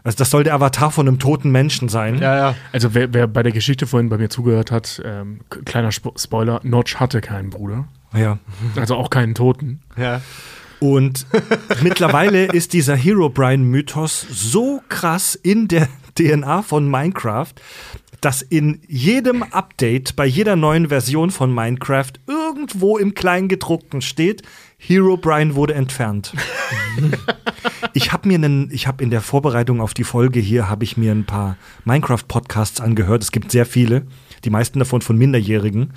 Also 0.03 0.19
das 0.19 0.29
soll 0.29 0.43
der 0.43 0.53
Avatar 0.53 0.91
von 0.91 1.07
einem 1.07 1.17
toten 1.17 1.49
Menschen 1.51 1.89
sein. 1.89 2.19
Ja, 2.19 2.37
ja. 2.37 2.55
Also 2.71 2.93
wer, 2.93 3.11
wer 3.11 3.27
bei 3.27 3.41
der 3.41 3.51
Geschichte 3.51 3.87
vorhin 3.87 4.07
bei 4.07 4.19
mir 4.19 4.29
zugehört 4.29 4.69
hat, 4.69 5.01
ähm, 5.03 5.39
kleiner 5.65 5.91
Spo 5.91 6.13
Spoiler, 6.15 6.59
Notch 6.63 6.97
hatte 6.97 7.21
keinen 7.21 7.49
Bruder. 7.49 7.87
ja. 8.15 8.37
Also 8.75 8.95
auch 8.95 9.09
keinen 9.09 9.33
Toten. 9.33 9.81
Ja. 9.97 10.21
Und 10.79 11.25
mittlerweile 11.81 12.45
ist 12.53 12.73
dieser 12.73 12.95
Hero 12.95 13.29
Brian 13.29 13.63
Mythos 13.63 14.25
so 14.29 14.81
krass 14.89 15.35
in 15.35 15.67
der 15.67 15.87
DNA 16.17 16.61
von 16.61 16.89
Minecraft, 16.89 17.53
dass 18.21 18.41
in 18.41 18.81
jedem 18.87 19.43
Update, 19.43 20.15
bei 20.15 20.25
jeder 20.25 20.55
neuen 20.55 20.89
Version 20.89 21.29
von 21.29 21.53
Minecraft 21.53 22.13
irgendwo 22.25 22.97
im 22.97 23.13
Kleingedruckten 23.13 24.01
steht, 24.01 24.41
Hero 24.77 25.17
Brian 25.17 25.55
wurde 25.55 25.73
entfernt. 25.73 26.33
ich 27.93 28.13
habe 28.13 28.27
mir 28.27 28.35
einen, 28.35 28.69
ich 28.71 28.87
habe 28.87 29.03
in 29.03 29.09
der 29.09 29.21
Vorbereitung 29.21 29.81
auf 29.81 29.93
die 29.93 30.03
Folge 30.03 30.39
hier 30.39 30.69
habe 30.69 30.83
ich 30.83 30.97
mir 30.97 31.11
ein 31.11 31.25
paar 31.25 31.57
Minecraft 31.83 32.23
Podcasts 32.27 32.81
angehört. 32.81 33.23
Es 33.23 33.31
gibt 33.31 33.51
sehr 33.51 33.65
viele, 33.65 34.07
die 34.43 34.49
meisten 34.49 34.79
davon 34.79 35.01
von 35.01 35.17
Minderjährigen. 35.17 35.93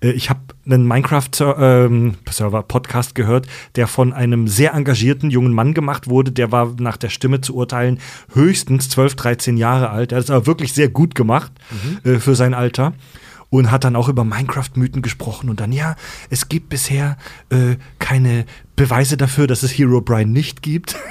Äh, 0.00 0.10
Ich 0.10 0.30
habe 0.30 0.40
einen 0.66 0.86
Minecraft-Server-Podcast 0.86 3.14
gehört, 3.14 3.46
der 3.76 3.86
von 3.86 4.12
einem 4.12 4.48
sehr 4.48 4.74
engagierten 4.74 5.30
jungen 5.30 5.52
Mann 5.52 5.74
gemacht 5.74 6.08
wurde. 6.08 6.32
Der 6.32 6.52
war 6.52 6.74
nach 6.78 6.96
der 6.96 7.08
Stimme 7.08 7.40
zu 7.40 7.54
urteilen 7.54 7.98
höchstens 8.32 8.88
12, 8.88 9.14
13 9.16 9.56
Jahre 9.56 9.90
alt. 9.90 10.12
Er 10.12 10.18
hat 10.18 10.24
es 10.24 10.30
aber 10.30 10.46
wirklich 10.46 10.72
sehr 10.72 10.88
gut 10.88 11.14
gemacht 11.14 11.52
äh, 12.04 12.18
für 12.18 12.34
sein 12.34 12.54
Alter. 12.54 12.92
Und 13.48 13.70
hat 13.70 13.84
dann 13.84 13.94
auch 13.94 14.08
über 14.08 14.24
Minecraft-Mythen 14.24 15.02
gesprochen 15.02 15.48
und 15.48 15.60
dann, 15.60 15.70
ja, 15.70 15.94
es 16.30 16.48
gibt 16.48 16.68
bisher 16.68 17.16
äh, 17.50 17.76
keine 18.00 18.44
Beweise 18.74 19.16
dafür, 19.16 19.46
dass 19.46 19.62
es 19.62 19.70
Hero 19.70 20.00
Brian 20.00 20.32
nicht 20.32 20.62
gibt. 20.62 20.96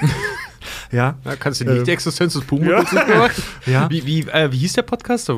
ja. 0.92 1.16
Ja, 1.24 1.36
kannst 1.36 1.60
du 1.60 1.64
nicht 1.64 1.78
Ähm, 1.78 1.84
die 1.84 1.90
Existenz 1.90 2.34
des 2.34 2.44
Pumas 2.44 2.90
ja. 2.92 3.08
ja. 3.08 3.28
Ja. 3.66 3.90
Wie, 3.90 4.06
wie, 4.06 4.20
äh, 4.20 4.50
wie 4.52 4.58
hieß 4.58 4.74
der 4.74 4.82
Podcast? 4.82 5.30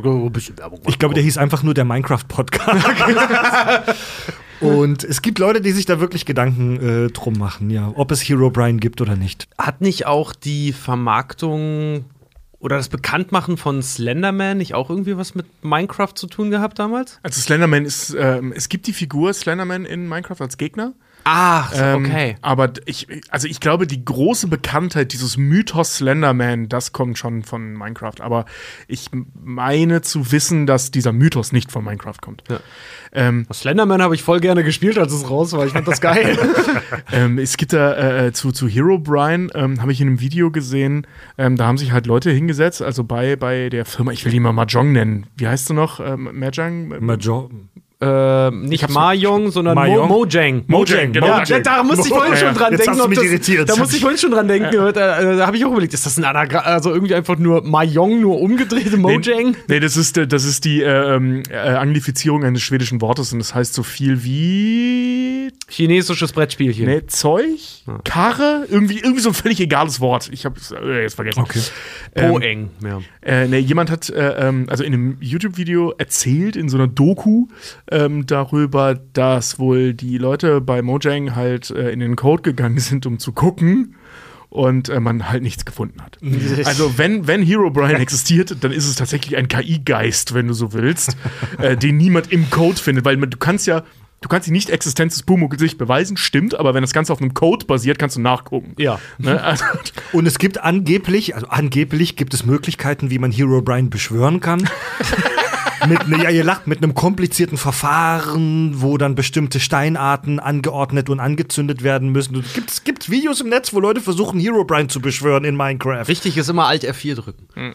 Ich 0.87 0.99
glaube, 0.99 1.15
der 1.15 1.23
hieß 1.23 1.39
einfach 1.39 1.63
nur 1.63 1.75
der 1.75 1.85
Minecraft-Podcast. 1.85 2.85
Und 4.61 5.05
es 5.05 5.23
gibt 5.23 5.39
Leute, 5.39 5.61
die 5.61 5.71
sich 5.71 5.87
da 5.87 6.01
wirklich 6.01 6.27
Gedanken 6.27 7.07
äh, 7.07 7.11
drum 7.11 7.39
machen, 7.39 7.71
ja, 7.71 7.93
ob 7.95 8.11
es 8.11 8.21
Hero 8.23 8.51
Brian 8.51 8.81
gibt 8.81 9.01
oder 9.01 9.15
nicht. 9.15 9.47
Hat 9.57 9.81
nicht 9.81 10.07
auch 10.07 10.33
die 10.33 10.73
Vermarktung 10.73 12.05
oder 12.59 12.77
das 12.77 12.89
Bekanntmachen 12.89 13.57
von 13.57 13.83
Slenderman 13.83 14.59
nicht 14.59 14.75
auch 14.75 14.91
irgendwie 14.91 15.17
was 15.17 15.35
mit 15.35 15.47
Minecraft 15.63 16.13
zu 16.15 16.27
tun 16.27 16.51
gehabt 16.51 16.79
damals? 16.79 17.21
Also 17.23 17.41
Slenderman 17.41 17.85
ist, 17.85 18.17
ähm, 18.19 18.53
es 18.55 18.69
gibt 18.69 18.87
die 18.89 18.93
Figur 18.93 19.33
Slenderman 19.33 19.85
in 19.85 20.09
Minecraft 20.09 20.41
als 20.41 20.59
Gegner. 20.59 20.93
Ach, 21.25 21.73
Ähm, 21.75 22.07
okay. 22.07 22.37
Aber 22.41 22.73
ich, 22.87 23.07
also 23.29 23.47
ich 23.47 23.61
glaube, 23.61 23.87
die 23.87 24.05
große 24.05 24.49
Bekanntheit 24.49 25.13
dieses 25.13 25.37
Mythos 25.37 25.97
Slenderman, 25.97 26.69
das 26.69 26.93
kommt 26.93 27.19
schon 27.19 27.43
von 27.43 27.75
Minecraft. 27.75 28.21
Aber 28.21 28.47
ich 28.87 29.11
meine 29.35 30.03
zu 30.03 30.33
wissen, 30.33 30.67
dass 30.67 30.91
dieser 30.91 31.13
Mythos 31.13 31.53
nicht 31.53 31.71
von 31.71 31.85
Minecraft 31.85 32.17
kommt. 32.21 32.45
Ja. 32.49 32.61
Ähm, 33.13 33.47
Slenderman 33.53 34.03
habe 34.03 34.15
ich 34.15 34.23
voll 34.23 34.41
gerne 34.41 34.65
gespielt, 34.65 34.99
als 34.99 35.13
es 35.13 35.29
raus 35.29 35.53
war. 35.53 35.67
Ich 35.67 35.73
fand 35.73 35.89
das 35.89 36.01
geil. 36.01 36.39
ähm, 37.13 37.39
es 37.39 37.57
gibt 37.57 37.73
da 37.73 38.27
äh, 38.27 38.33
zu, 38.33 38.53
zu 38.53 38.69
Hero 38.69 38.99
Brian, 38.99 39.51
ähm, 39.55 39.81
habe 39.81 39.93
ich 39.93 40.01
in 40.01 40.09
einem 40.09 40.21
Video 40.21 40.51
gesehen, 40.51 41.07
ähm, 41.37 41.57
da 41.57 41.67
haben 41.67 41.79
sich 41.79 41.93
halt 41.93 42.07
Leute 42.07 42.31
hingesetzt, 42.31 42.83
also 42.83 43.05
bei, 43.05 43.37
bei 43.37 43.69
der 43.69 43.85
Firma, 43.85 44.13
ich 44.13 44.25
will 44.25 44.33
die 44.33 44.41
mal 44.41 44.53
Mahjong 44.53 44.93
nennen. 44.93 45.27
Wie 45.37 45.49
heißt 45.49 45.71
du 45.71 45.75
noch? 45.75 46.01
Ähm, 46.01 46.31
Mahjong? 46.33 47.05
Major 47.05 47.51
äh, 48.01 48.51
nicht 48.51 48.89
Mahjong, 48.89 49.51
sondern 49.51 49.75
Mo 49.75 49.81
Mahjong? 49.81 50.09
Mojang. 50.09 50.65
Mojang, 50.69 51.13
genau. 51.13 51.27
Ja, 51.27 51.39
Mojang. 51.39 51.63
da 51.65 51.83
musste 51.83 52.09
ich 52.09 52.15
vorhin 52.15 52.33
Ja, 52.33 52.39
schon 52.39 52.55
dran 52.55 52.73
jetzt 52.73 52.87
denken. 52.87 52.99
hast 52.99 53.05
du 53.05 53.09
mich 53.09 53.19
das, 53.19 53.27
irritiert. 53.27 53.69
Da 53.69 53.77
musste 53.77 53.97
ich 53.97 54.03
vorhin 54.03 54.19
schon 54.19 54.31
dran 54.31 54.47
denken. 54.47 54.71
Da, 54.73 54.93
da, 54.93 55.35
da 55.37 55.47
habe 55.47 55.57
ich 55.57 55.65
auch 55.65 55.73
überlegt, 55.73 55.95
ist 55.95 56.07
das 56.07 56.17
ein 56.17 56.25
Anagramm, 56.25 56.63
also 56.65 56.93
irgendwie 56.93 57.15
einfach 57.15 57.39
nur 57.39 57.63
Mahjong, 57.65 58.21
nur 58.21 58.41
umgedrehte 58.41 58.97
Mojang? 58.97 59.51
Nee, 59.51 59.57
nee, 59.69 59.81
das 59.81 59.97
ist, 59.97 60.17
äh, 60.17 60.27
das 60.29 60.45
ist 60.45 60.65
die 60.65 60.83
äh, 60.83 61.17
ähm, 61.17 61.43
äh, 61.51 61.57
Anglifizierung 61.57 62.45
eines 62.45 62.63
schwedischen 62.63 63.01
Wortes 63.01 63.33
und 63.33 63.41
das 63.41 63.55
heißt 63.55 63.75
so 63.75 63.83
viel 63.83 64.23
wie 64.23 65.08
Chinesisches 65.69 66.33
Brettspielchen. 66.33 66.87
Nee, 66.87 67.07
Zeug, 67.07 67.85
Karre, 68.05 68.67
irgendwie, 68.71 68.99
irgendwie 68.99 69.21
so 69.21 69.31
ein 69.31 69.35
völlig 69.35 69.61
egales 69.61 70.01
Wort. 70.01 70.31
Ich 70.33 70.45
habe 70.45 70.59
es 70.59 70.71
äh, 70.71 71.03
jetzt 71.03 71.15
vergessen. 71.15 71.41
Okay. 71.41 71.61
Ähm, 72.15 72.31
Poeng. 72.31 72.71
Ja. 72.83 73.01
Äh, 73.23 73.49
nee, 73.49 73.59
jemand 73.59 73.91
hat 73.91 74.09
äh, 74.11 74.49
ähm, 74.49 74.67
also 74.69 74.85
in 74.85 74.95
einem 74.95 75.17
YouTube-Video 75.21 75.93
erzählt, 75.99 76.57
in 76.57 76.69
so 76.69 76.77
einer 76.77 76.89
Doku, 76.89 77.47
ähm, 77.91 78.27
darüber, 78.27 78.95
dass 79.13 79.59
wohl 79.59 79.95
die 79.95 80.19
Leute 80.19 80.61
bei 80.61 80.83
Mojang 80.83 81.35
halt 81.35 81.71
äh, 81.71 81.91
in 81.91 82.01
den 82.01 82.17
Code 82.17 82.43
gegangen 82.43 82.79
sind, 82.79 83.07
um 83.07 83.19
zu 83.19 83.33
gucken. 83.33 83.95
Und 84.51 84.89
äh, 84.89 84.99
man 84.99 85.29
halt 85.29 85.43
nichts 85.43 85.67
gefunden 85.67 86.01
hat. 86.01 86.17
Also, 86.65 86.97
wenn, 86.97 87.27
wenn 87.27 87.43
Hero 87.43 87.69
Brian 87.69 88.01
existiert, 88.01 88.57
dann 88.65 88.73
ist 88.73 88.87
es 88.87 88.95
tatsächlich 88.95 89.37
ein 89.37 89.47
KI-Geist, 89.47 90.33
wenn 90.33 90.49
du 90.49 90.55
so 90.55 90.73
willst, 90.73 91.19
äh, 91.59 91.77
den 91.77 91.99
niemand 91.99 92.33
im 92.33 92.49
Code 92.49 92.79
findet. 92.79 93.05
Weil 93.05 93.19
man, 93.19 93.29
du 93.29 93.37
kannst 93.37 93.67
ja, 93.67 93.85
du 94.21 94.29
kannst 94.29 94.47
die 94.47 94.53
Nicht-Existenz 94.53 95.15
des 95.15 95.23
Pumuckl-Gesicht 95.23 95.79
beweisen, 95.79 96.17
stimmt, 96.17 96.55
aber 96.55 96.75
wenn 96.75 96.83
das 96.83 96.93
Ganze 96.93 97.13
auf 97.13 97.21
einem 97.21 97.35
Code 97.35 97.67
basiert, 97.67 97.99
kannst 97.99 98.17
du 98.17 98.21
nachgucken. 98.21 98.75
Ja. 98.79 98.99
Ne? 99.19 99.43
Also, 99.43 99.65
Und 100.13 100.27
es 100.27 100.39
gibt 100.39 100.59
angeblich, 100.59 101.35
also 101.35 101.49
angeblich 101.49 102.17
gibt 102.17 102.35
es 102.35 102.45
Möglichkeiten, 102.45 103.11
wie 103.11 103.19
man 103.19 103.33
Hero 103.33 103.63
Brian 103.63 103.91
beschwören 103.91 104.41
kann. 104.41 104.69
mit, 105.87 106.09
ne, 106.09 106.23
ja, 106.25 106.31
ihr 106.31 106.45
lacht, 106.45 106.67
mit 106.67 106.83
einem 106.83 106.95
komplizierten 106.95 107.59
Verfahren, 107.59 108.81
wo 108.81 108.99
dann 108.99 109.15
bestimmte 109.15 109.61
Steinarten 109.61 110.41
angeordnet 110.41 111.11
und 111.11 111.21
angezündet 111.21 111.83
werden 111.83 112.11
müssen. 112.11 112.41
Es 112.41 112.53
gibt, 112.55 112.71
es 112.71 112.85
gibt 112.85 113.11
Videos 113.11 113.41
im 113.41 113.49
Netz, 113.49 113.73
wo 113.73 113.81
Leute 113.81 114.01
versuchen, 114.01 114.41
Hero 114.41 114.65
Brian 114.65 114.89
zu 114.89 115.01
beschwören 115.01 115.45
in 115.45 115.57
Minecraft. 115.57 116.07
Wichtig 116.09 116.37
ist 116.37 116.49
immer 116.49 116.67
Alt 116.67 116.85
F4 116.85 117.15
drücken. 117.15 117.47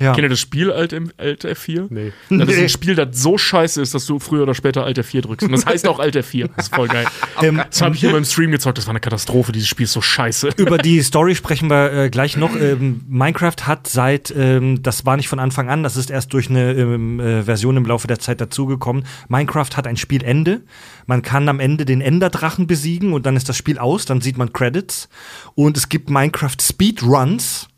Ja. 0.00 0.14
Kennt 0.14 0.24
ihr 0.24 0.30
das 0.30 0.40
Spiel 0.40 0.72
Alt, 0.72 0.94
Alt 1.18 1.44
F4? 1.44 1.88
Nee. 1.90 2.12
Das 2.30 2.48
ist 2.48 2.58
ein 2.58 2.68
Spiel, 2.70 2.94
das 2.94 3.20
so 3.20 3.36
scheiße 3.36 3.82
ist, 3.82 3.94
dass 3.94 4.06
du 4.06 4.18
früher 4.18 4.44
oder 4.44 4.54
später 4.54 4.82
Alt 4.84 4.98
F4 4.98 5.20
drückst. 5.20 5.46
Und 5.46 5.52
das 5.52 5.66
heißt 5.66 5.86
auch 5.86 5.98
Alt 5.98 6.16
F4. 6.16 6.48
Das 6.56 6.68
ist 6.68 6.74
voll 6.74 6.88
geil. 6.88 7.06
Ähm, 7.42 7.60
Das 7.70 7.80
habe 7.80 7.94
ich 7.94 8.00
hier 8.00 8.12
beim 8.12 8.24
Stream 8.24 8.50
gezockt. 8.50 8.76
Das 8.78 8.86
war 8.86 8.92
eine 8.92 9.00
Katastrophe. 9.00 9.52
Dieses 9.52 9.68
Spiel 9.68 9.84
ist 9.84 9.92
so 9.92 10.00
scheiße. 10.02 10.50
Über 10.56 10.78
die 10.78 11.00
Story 11.02 11.34
sprechen 11.34 11.70
wir 11.70 11.92
äh, 11.92 12.10
gleich 12.10 12.36
noch. 12.36 12.54
Ähm, 12.56 13.02
Minecraft 13.08 13.66
hat 13.66 13.86
seit, 13.86 14.32
ähm, 14.36 14.82
das 14.82 15.06
war 15.06 15.16
nicht 15.16 15.28
von 15.28 15.38
Anfang 15.38 15.68
an, 15.68 15.82
das 15.82 15.96
ist 15.96 16.10
erst 16.10 16.32
durch 16.32 16.48
eine 16.50 16.72
ähm, 17.00 17.20
äh, 17.20 17.42
Version 17.42 17.76
im 17.76 17.86
Laufe 17.86 18.06
der 18.06 18.18
Zeit 18.18 18.40
dazugekommen. 18.40 19.04
Minecraft 19.28 19.76
hat 19.76 19.86
ein 19.86 19.96
Spielende. 19.96 20.62
Man 21.06 21.22
kann 21.22 21.48
am 21.48 21.60
Ende 21.60 21.84
den 21.84 22.00
Enderdrachen 22.00 22.66
besiegen 22.66 23.12
und 23.12 23.26
dann 23.26 23.36
ist 23.36 23.48
das 23.48 23.56
Spiel 23.56 23.78
aus, 23.78 24.04
dann 24.04 24.20
sieht 24.20 24.38
man 24.38 24.52
Credits. 24.52 25.08
Und 25.54 25.76
es 25.76 25.88
gibt 25.88 26.10
Minecraft 26.10 26.56
Speedruns, 26.60 27.68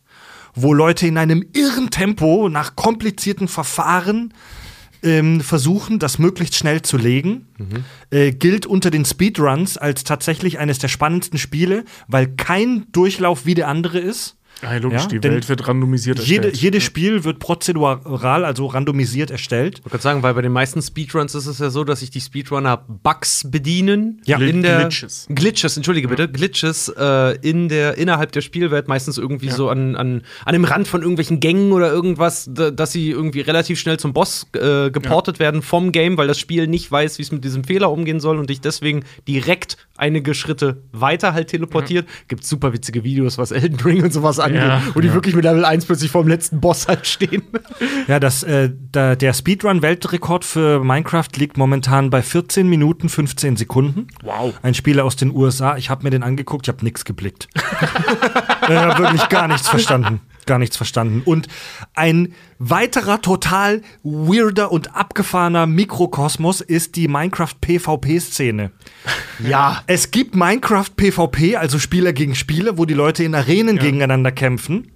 wo 0.55 0.75
Leute 0.75 1.07
in 1.07 1.19
einem 1.19 1.45
irren 1.53 1.91
Tempo 1.91 2.49
nach 2.49 2.77
komplizierten 2.77 3.49
Verfahren 3.49 4.35
ähm, 5.03 5.41
versuchen, 5.41 5.99
das 5.99 6.19
möglichst 6.19 6.55
schnell 6.55 6.83
zu 6.83 6.97
legen. 6.97 7.49
Äh, 8.11 8.33
gilt 8.33 8.67
unter 8.67 8.91
den 8.91 9.05
Speedruns 9.05 9.77
als 9.77 10.05
tatsächlich 10.05 10.59
eines 10.59 10.79
der 10.79 10.89
spannendsten 10.89 11.39
Spiele, 11.39 11.85
weil 12.07 12.29
kein 12.29 12.87
Durchlauf 12.93 13.47
wie 13.47 13.55
der 13.55 13.69
andere 13.69 13.99
ist. 13.99 14.37
Ja, 14.63 14.77
logisch, 14.77 15.03
Ja, 15.03 15.09
die 15.09 15.19
denn 15.21 15.33
Welt 15.33 15.49
wird 15.49 15.67
randomisiert 15.67 16.19
Jede, 16.21 16.49
erstellt. 16.49 16.57
jedes 16.63 16.83
Spiel 16.85 17.25
wird 17.25 17.39
prozedural, 17.39 18.45
also 18.45 18.67
randomisiert 18.67 19.31
erstellt. 19.31 19.81
Ich 19.85 19.93
wollte 19.93 20.03
sagen, 20.03 20.23
weil 20.23 20.35
bei 20.35 20.43
den 20.43 20.53
meisten 20.53 20.81
Speedruns 20.81 21.35
ist 21.35 21.47
es 21.47 21.59
ja 21.59 21.71
so, 21.71 21.85
dass 21.85 22.01
sich 22.01 22.11
die 22.11 22.21
Speedrunner 22.21 22.77
Bugs 22.77 23.47
bedienen. 23.51 24.21
Ja. 24.25 24.39
in 24.39 24.63
der 24.63 24.81
Glitches. 24.81 25.27
Glitches, 25.29 25.77
entschuldige 25.77 26.09
bitte, 26.09 26.29
Glitches 26.29 26.89
äh, 26.97 27.37
in 27.41 27.69
der 27.69 27.99
innerhalb 27.99 28.33
der 28.33 28.41
Spielwelt 28.41 28.89
meistens 28.89 29.19
irgendwie 29.19 29.51
so 29.51 29.69
an, 29.69 29.97
an, 29.97 30.23
an 30.45 30.53
dem 30.53 30.65
Rand 30.65 30.87
von 30.89 31.01
irgendwelchen 31.03 31.41
Gängen 31.41 31.73
oder 31.73 31.91
irgendwas, 31.91 32.49
da, 32.53 32.71
dass 32.71 32.93
sie 32.93 33.11
irgendwie 33.11 33.41
relativ 33.41 33.79
schnell 33.81 33.99
zum 33.99 34.13
Boss 34.13 34.47
äh, 34.55 34.91
geportet 34.91 35.39
werden 35.39 35.63
vom 35.63 35.93
Game, 35.93 36.17
weil 36.17 36.29
das 36.29 36.39
Spiel 36.39 36.67
nicht 36.67 36.91
weiß, 36.91 37.19
wie 37.19 37.23
es 37.23 37.33
mit 37.33 37.45
diesem 37.45 37.65
Fehler 37.65 37.91
umgehen 37.91 38.21
soll 38.21 38.39
und 38.39 38.49
dich 38.51 38.61
deswegen 38.61 39.05
direkt 39.27 39.77
einige 39.97 40.35
Schritte 40.35 40.83
weiter 40.93 41.33
halt 41.35 41.49
teleportiert. 41.49 42.09
Gibt 42.29 42.45
super 42.45 42.73
witzige 42.73 43.05
Videos, 43.05 43.39
was 43.39 43.51
Elden 43.51 43.81
Ring 43.81 44.03
und 44.03 44.13
sowas 44.13 44.39
angeht, 44.39 44.52
Ja, 44.55 44.83
wo 44.95 45.01
die 45.01 45.09
ja. 45.09 45.15
wirklich 45.15 45.35
mit 45.35 45.45
Level 45.45 45.65
1 45.65 45.87
plötzlich 45.87 46.11
vor 46.11 46.23
dem 46.23 46.29
letzten 46.29 46.61
Boss 46.61 46.89
halt 46.89 47.07
stehen. 47.07 47.43
Ja, 48.09 48.19
das, 48.19 48.43
äh, 48.43 48.71
da, 48.91 49.15
der 49.15 49.33
Speedrun-Weltrekord 49.33 50.45
für 50.45 50.83
Minecraft 50.83 51.29
liegt 51.37 51.57
momentan 51.57 52.11
bei 52.11 52.21
14 52.21 52.69
Minuten 52.69 53.09
15 53.09 53.57
Sekunden. 53.57 54.09
Wow. 54.23 54.55
Ein 54.63 54.75
Spieler 54.75 55.05
aus 55.05 55.17
den 55.17 55.35
USA. 55.35 55.77
Ich 55.77 55.89
habe 55.89 56.03
mir 56.05 56.11
den 56.11 56.23
angeguckt, 56.23 56.67
ich 56.67 56.75
habe 56.75 56.85
nichts 56.85 57.05
geblickt. 57.05 57.49
Ich 58.69 58.77
habe 58.77 59.03
wirklich 59.03 59.29
gar 59.29 59.49
nichts 59.49 59.69
verstanden. 59.69 60.21
Gar 60.47 60.59
nichts 60.59 60.77
verstanden. 60.77 61.23
Und 61.25 61.47
ein 61.95 62.35
weiterer 62.59 63.23
total 63.23 63.83
weirder 64.03 64.73
und 64.73 64.97
abgefahrener 64.97 65.67
Mikrokosmos 65.67 66.61
ist 66.61 66.97
die 66.97 67.09
Minecraft-PvP-Szene. 67.09 68.73
ja. 69.39 69.83
Es 69.87 70.11
gibt 70.11 70.35
Minecraft 70.35 70.91
PvP, 70.97 71.57
also 71.57 71.79
Spieler 71.79 72.13
gegen 72.13 72.35
Spieler, 72.35 72.77
wo 72.79 72.85
die 72.85 72.95
Leute 72.95 73.25
in 73.25 73.35
Arenen 73.35 73.79
gegeneinander 73.79 74.33
kämpfen. 74.33 74.93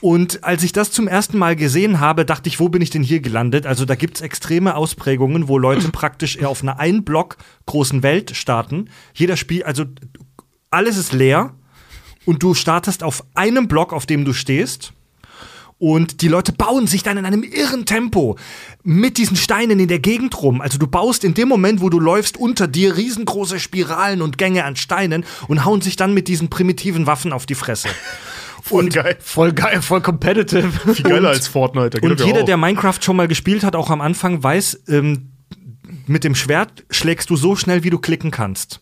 Und 0.00 0.44
als 0.44 0.62
ich 0.62 0.72
das 0.72 0.90
zum 0.90 1.08
ersten 1.08 1.38
Mal 1.38 1.56
gesehen 1.56 2.00
habe, 2.00 2.24
dachte 2.24 2.48
ich, 2.48 2.60
wo 2.60 2.68
bin 2.68 2.82
ich 2.82 2.90
denn 2.90 3.02
hier 3.02 3.20
gelandet? 3.20 3.66
Also 3.66 3.84
da 3.84 3.94
gibt's 3.94 4.20
extreme 4.20 4.76
Ausprägungen, 4.76 5.48
wo 5.48 5.58
Leute 5.58 5.88
praktisch 5.92 6.36
eher 6.36 6.48
auf 6.48 6.62
einer 6.62 6.78
ein 6.78 7.04
Block 7.04 7.36
großen 7.66 8.02
Welt 8.02 8.36
starten. 8.36 8.90
Jeder 9.14 9.36
Spiel, 9.36 9.62
also 9.62 9.84
alles 10.70 10.96
ist 10.96 11.12
leer 11.12 11.54
und 12.26 12.42
du 12.42 12.52
startest 12.52 13.02
auf 13.02 13.24
einem 13.34 13.68
Block, 13.68 13.92
auf 13.94 14.04
dem 14.04 14.26
du 14.26 14.34
stehst. 14.34 14.92
Und 15.78 16.22
die 16.22 16.28
Leute 16.28 16.52
bauen 16.52 16.86
sich 16.86 17.02
dann 17.02 17.18
in 17.18 17.26
einem 17.26 17.42
irren 17.42 17.84
Tempo 17.84 18.36
mit 18.82 19.18
diesen 19.18 19.36
Steinen 19.36 19.78
in 19.78 19.88
der 19.88 19.98
Gegend 19.98 20.40
rum. 20.42 20.62
Also 20.62 20.78
du 20.78 20.86
baust 20.86 21.22
in 21.22 21.34
dem 21.34 21.48
Moment, 21.48 21.82
wo 21.82 21.90
du 21.90 22.00
läufst, 22.00 22.38
unter 22.38 22.66
dir 22.66 22.96
riesengroße 22.96 23.60
Spiralen 23.60 24.22
und 24.22 24.38
Gänge 24.38 24.64
an 24.64 24.76
Steinen 24.76 25.24
und 25.48 25.66
hauen 25.66 25.82
sich 25.82 25.96
dann 25.96 26.14
mit 26.14 26.28
diesen 26.28 26.48
primitiven 26.48 27.06
Waffen 27.06 27.32
auf 27.32 27.44
die 27.44 27.54
Fresse. 27.54 27.88
Voll 28.62 28.88
geil. 28.88 29.16
Voll 29.20 29.52
geil, 29.52 29.80
voll 29.80 30.00
competitive. 30.00 30.92
Viel 30.92 31.04
geiler 31.04 31.28
als 31.36 31.46
Fortnite. 31.46 32.00
Und 32.00 32.20
jeder, 32.20 32.42
der 32.42 32.56
Minecraft 32.56 32.98
schon 33.00 33.14
mal 33.14 33.28
gespielt 33.28 33.62
hat, 33.62 33.76
auch 33.76 33.90
am 33.90 34.00
Anfang, 34.00 34.42
weiß, 34.42 34.82
ähm, 34.88 35.30
mit 36.08 36.24
dem 36.24 36.34
Schwert 36.34 36.84
schlägst 36.90 37.30
du 37.30 37.36
so 37.36 37.54
schnell, 37.54 37.84
wie 37.84 37.90
du 37.90 38.00
klicken 38.00 38.32
kannst. 38.32 38.80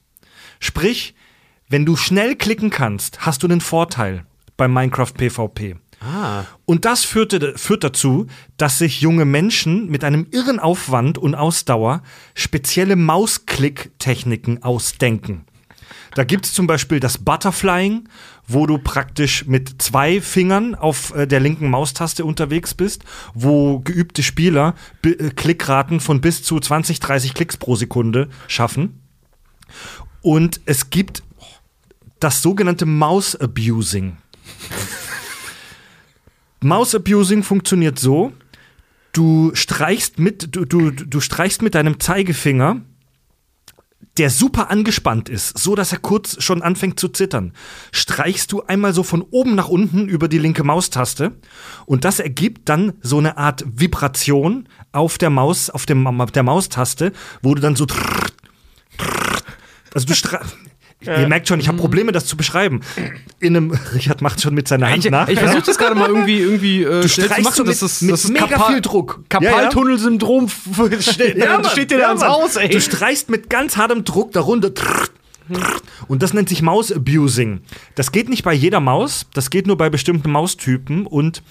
Sprich, 0.59 1.15
wenn 1.69 1.87
du 1.87 1.97
schnell 1.97 2.37
klicken 2.37 2.71
kannst, 2.71 3.21
hast 3.27 3.43
du 3.43 3.47
einen 3.47 3.61
Vorteil 3.61 4.25
beim 4.57 4.73
Minecraft 4.73 5.13
PvP. 5.15 5.77
Ah. 6.01 6.45
Und 6.67 6.85
das 6.85 7.05
führte, 7.05 7.57
führt 7.57 7.83
dazu, 7.83 8.27
dass 8.57 8.79
sich 8.79 9.01
junge 9.01 9.25
Menschen 9.25 9.89
mit 9.89 10.05
einem 10.05 10.27
irren 10.31 10.61
Aufwand 10.61 11.17
und 11.19 11.35
Ausdauer 11.35 12.03
spezielle 12.35 12.97
Mausklick-Techniken 12.97 14.63
ausdenken. 14.63 15.47
Da 16.15 16.23
gibt 16.23 16.47
es 16.47 16.53
zum 16.53 16.67
Beispiel 16.67 17.01
das 17.01 17.19
Butterflying, 17.19 18.09
wo 18.47 18.67
du 18.67 18.79
praktisch 18.79 19.47
mit 19.47 19.83
zwei 19.83 20.21
Fingern 20.21 20.75
auf 20.75 21.13
äh, 21.15 21.27
der 21.27 21.41
linken 21.41 21.71
Maustaste 21.71 22.25
unterwegs 22.25 22.75
bist, 22.75 23.05
wo 23.33 23.81
geübte 23.81 24.23
Spieler 24.23 24.75
Bi- 25.03 25.15
äh, 25.15 25.31
Klickraten 25.31 25.99
von 25.99 26.21
bis 26.21 26.43
zu 26.45 26.61
20, 26.61 27.01
30 27.01 27.35
Klicks 27.35 27.57
pro 27.57 27.75
Sekunde 27.75 28.29
schaffen. 28.47 29.01
Und 30.23 30.61
es 30.67 30.91
gibt 30.91 31.24
das 32.21 32.43
sogenannte 32.43 32.87
Mouse 32.87 33.37
Abusing. 33.37 34.17
Mouse 36.63 36.95
Abusing 36.95 37.43
funktioniert 37.43 37.99
so: 37.99 38.33
Du 39.13 39.53
streichst 39.55 40.19
mit, 40.19 40.55
du, 40.55 40.65
du, 40.65 40.91
du 40.91 41.21
streichst 41.21 41.63
mit 41.63 41.75
deinem 41.75 42.01
Zeigefinger, 42.01 42.81
der 44.17 44.31
super 44.31 44.71
angespannt 44.71 45.29
ist, 45.29 45.59
so 45.59 45.75
dass 45.75 45.93
er 45.93 45.99
kurz 45.99 46.43
schon 46.43 46.63
anfängt 46.63 47.01
zu 47.01 47.09
zittern. 47.09 47.53
Streichst 47.93 48.53
du 48.53 48.63
einmal 48.63 48.95
so 48.95 49.03
von 49.03 49.23
oben 49.23 49.55
nach 49.55 49.69
unten 49.69 50.09
über 50.09 50.29
die 50.29 50.39
linke 50.39 50.63
Maustaste 50.63 51.33
und 51.87 52.05
das 52.05 52.21
ergibt 52.21 52.69
dann 52.69 52.93
so 53.01 53.19
eine 53.19 53.37
Art 53.37 53.65
Vibration 53.67 54.69
auf 54.93 55.19
der 55.19 55.31
Maus, 55.31 55.69
auf 55.69 55.87
dem, 55.87 56.27
der 56.33 56.43
Maustaste, 56.43 57.13
wo 57.43 57.55
du 57.55 57.61
dann 57.61 57.77
so 57.77 57.87
also 59.95 60.07
du 60.07 60.15
stra 61.05 61.21
Ihr 61.21 61.29
merkt 61.29 61.47
schon, 61.49 61.61
ich 61.61 61.69
habe 61.69 61.79
Probleme, 61.79 62.13
das 62.13 62.27
zu 62.27 62.37
beschreiben. 62.37 62.81
In 63.41 63.57
einem, 63.57 63.71
Richard 63.95 64.21
macht 64.23 64.41
schon 64.41 64.55
mit 64.55 64.67
seiner 64.69 64.91
Hand 64.91 65.05
Ich, 65.05 65.11
nach. 65.11 65.29
ich 65.29 65.39
versuche 65.39 65.63
das 65.63 65.79
gerade 65.79 65.95
mal 65.95 66.09
irgendwie, 66.09 66.39
irgendwie 66.41 66.83
äh, 66.83 67.03
Du 67.03 67.09
schnell 67.09 67.27
zu 67.29 67.33
streichst 67.33 67.45
machen. 67.45 67.55
so 67.57 67.65
das 67.65 67.81
mit- 67.83 67.91
ist, 67.91 68.03
mit 68.03 68.13
das 68.13 68.25
ist 68.25 68.31
mega 68.33 68.47
Karpal- 68.47 68.73
viel 68.73 68.81
Druck. 68.81 69.25
Karpaltunnelsyndrom 69.29 70.49
steht, 71.01 71.37
Ja, 71.37 71.57
das 71.59 71.63
Mann, 71.63 71.65
steht 71.73 71.91
dir 71.91 71.99
ja, 71.99 72.03
da 72.03 72.09
ans. 72.09 72.25
Haus, 72.25 72.57
ey. 72.57 72.69
Du 72.69 72.81
streichst 72.81 73.31
mit 73.31 73.49
ganz 73.51 73.77
hartem 73.77 74.05
Druck 74.05 74.33
darunter. 74.33 74.71
Und 76.09 76.23
das 76.23 76.33
nennt 76.33 76.49
sich 76.49 76.63
Maus-Abusing. 76.63 77.61
Das 77.95 78.13
geht 78.13 78.29
nicht 78.31 78.45
bei 78.45 78.55
jeder 78.55 78.81
Maus, 78.81 79.27
das 79.35 79.51
geht 79.51 79.67
nur 79.67 79.77
bei 79.77 79.91
bestimmten 79.91 80.31
Maustypen. 80.33 81.07
Und 81.07 81.43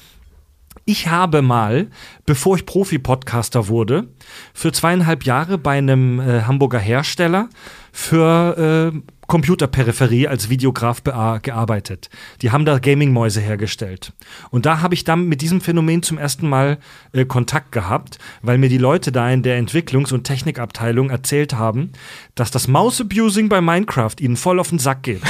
ich 0.85 1.09
habe 1.09 1.41
mal, 1.43 1.87
bevor 2.25 2.55
ich 2.55 2.65
Profi-Podcaster 2.65 3.67
wurde, 3.67 4.07
für 4.53 4.71
zweieinhalb 4.71 5.23
Jahre 5.25 5.57
bei 5.59 5.77
einem 5.77 6.19
äh, 6.19 6.41
Hamburger 6.41 6.79
Hersteller 6.79 7.49
für 7.91 8.91
äh, 8.93 8.99
Computerperipherie 9.27 10.27
als 10.27 10.49
Videograf 10.49 11.03
gearbeitet. 11.03 12.09
Die 12.41 12.51
haben 12.51 12.65
da 12.65 12.79
Gaming-Mäuse 12.79 13.41
hergestellt. 13.41 14.13
Und 14.49 14.65
da 14.65 14.81
habe 14.81 14.93
ich 14.93 15.03
dann 15.03 15.27
mit 15.27 15.41
diesem 15.41 15.61
Phänomen 15.61 16.03
zum 16.03 16.17
ersten 16.17 16.47
Mal 16.47 16.77
äh, 17.13 17.25
Kontakt 17.25 17.71
gehabt, 17.71 18.19
weil 18.41 18.57
mir 18.57 18.69
die 18.69 18.77
Leute 18.77 19.11
da 19.11 19.29
in 19.29 19.43
der 19.43 19.61
Entwicklungs- 19.61 20.13
und 20.13 20.25
Technikabteilung 20.25 21.09
erzählt 21.09 21.53
haben, 21.53 21.91
dass 22.35 22.51
das 22.51 22.67
Mouse-Abusing 22.67 23.49
bei 23.49 23.61
Minecraft 23.61 24.15
ihnen 24.19 24.35
voll 24.35 24.59
auf 24.59 24.69
den 24.69 24.79
Sack 24.79 25.03
geht. 25.03 25.21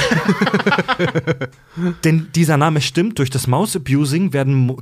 Denn 2.04 2.28
dieser 2.34 2.56
Name 2.56 2.80
stimmt, 2.80 3.18
durch 3.18 3.30
das 3.30 3.46
Mouse-Abusing 3.46 4.30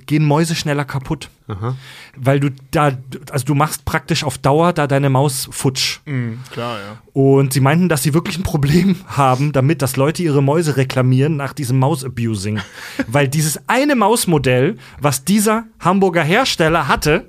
gehen 0.06 0.24
Mäuse 0.24 0.54
schneller 0.54 0.84
kaputt. 0.84 1.28
Aha. 1.48 1.76
Weil 2.16 2.40
du 2.40 2.50
da, 2.70 2.92
also 3.30 3.44
du 3.44 3.54
machst 3.54 3.84
praktisch 3.84 4.24
auf 4.24 4.38
Dauer 4.38 4.72
da 4.72 4.86
deine 4.86 5.10
Maus 5.10 5.48
futsch. 5.50 6.00
Mhm, 6.06 6.40
klar, 6.50 6.78
ja. 6.78 7.02
Und 7.12 7.52
sie 7.52 7.60
meinten, 7.60 7.88
dass 7.88 8.02
sie 8.02 8.14
wirklich 8.14 8.38
ein 8.38 8.42
Problem 8.42 8.96
haben, 9.06 9.52
damit, 9.52 9.82
dass 9.82 9.96
Leute 9.96 10.22
ihre 10.22 10.42
Mäuse 10.42 10.76
reklamieren 10.76 11.36
nach 11.36 11.52
diesem 11.52 11.78
Maus-Abusing. 11.78 12.60
Weil 13.06 13.28
dieses 13.28 13.68
eine 13.68 13.96
Mausmodell, 13.96 14.76
was 15.00 15.24
dieser 15.24 15.64
Hamburger 15.80 16.22
Hersteller 16.22 16.88
hatte, 16.88 17.26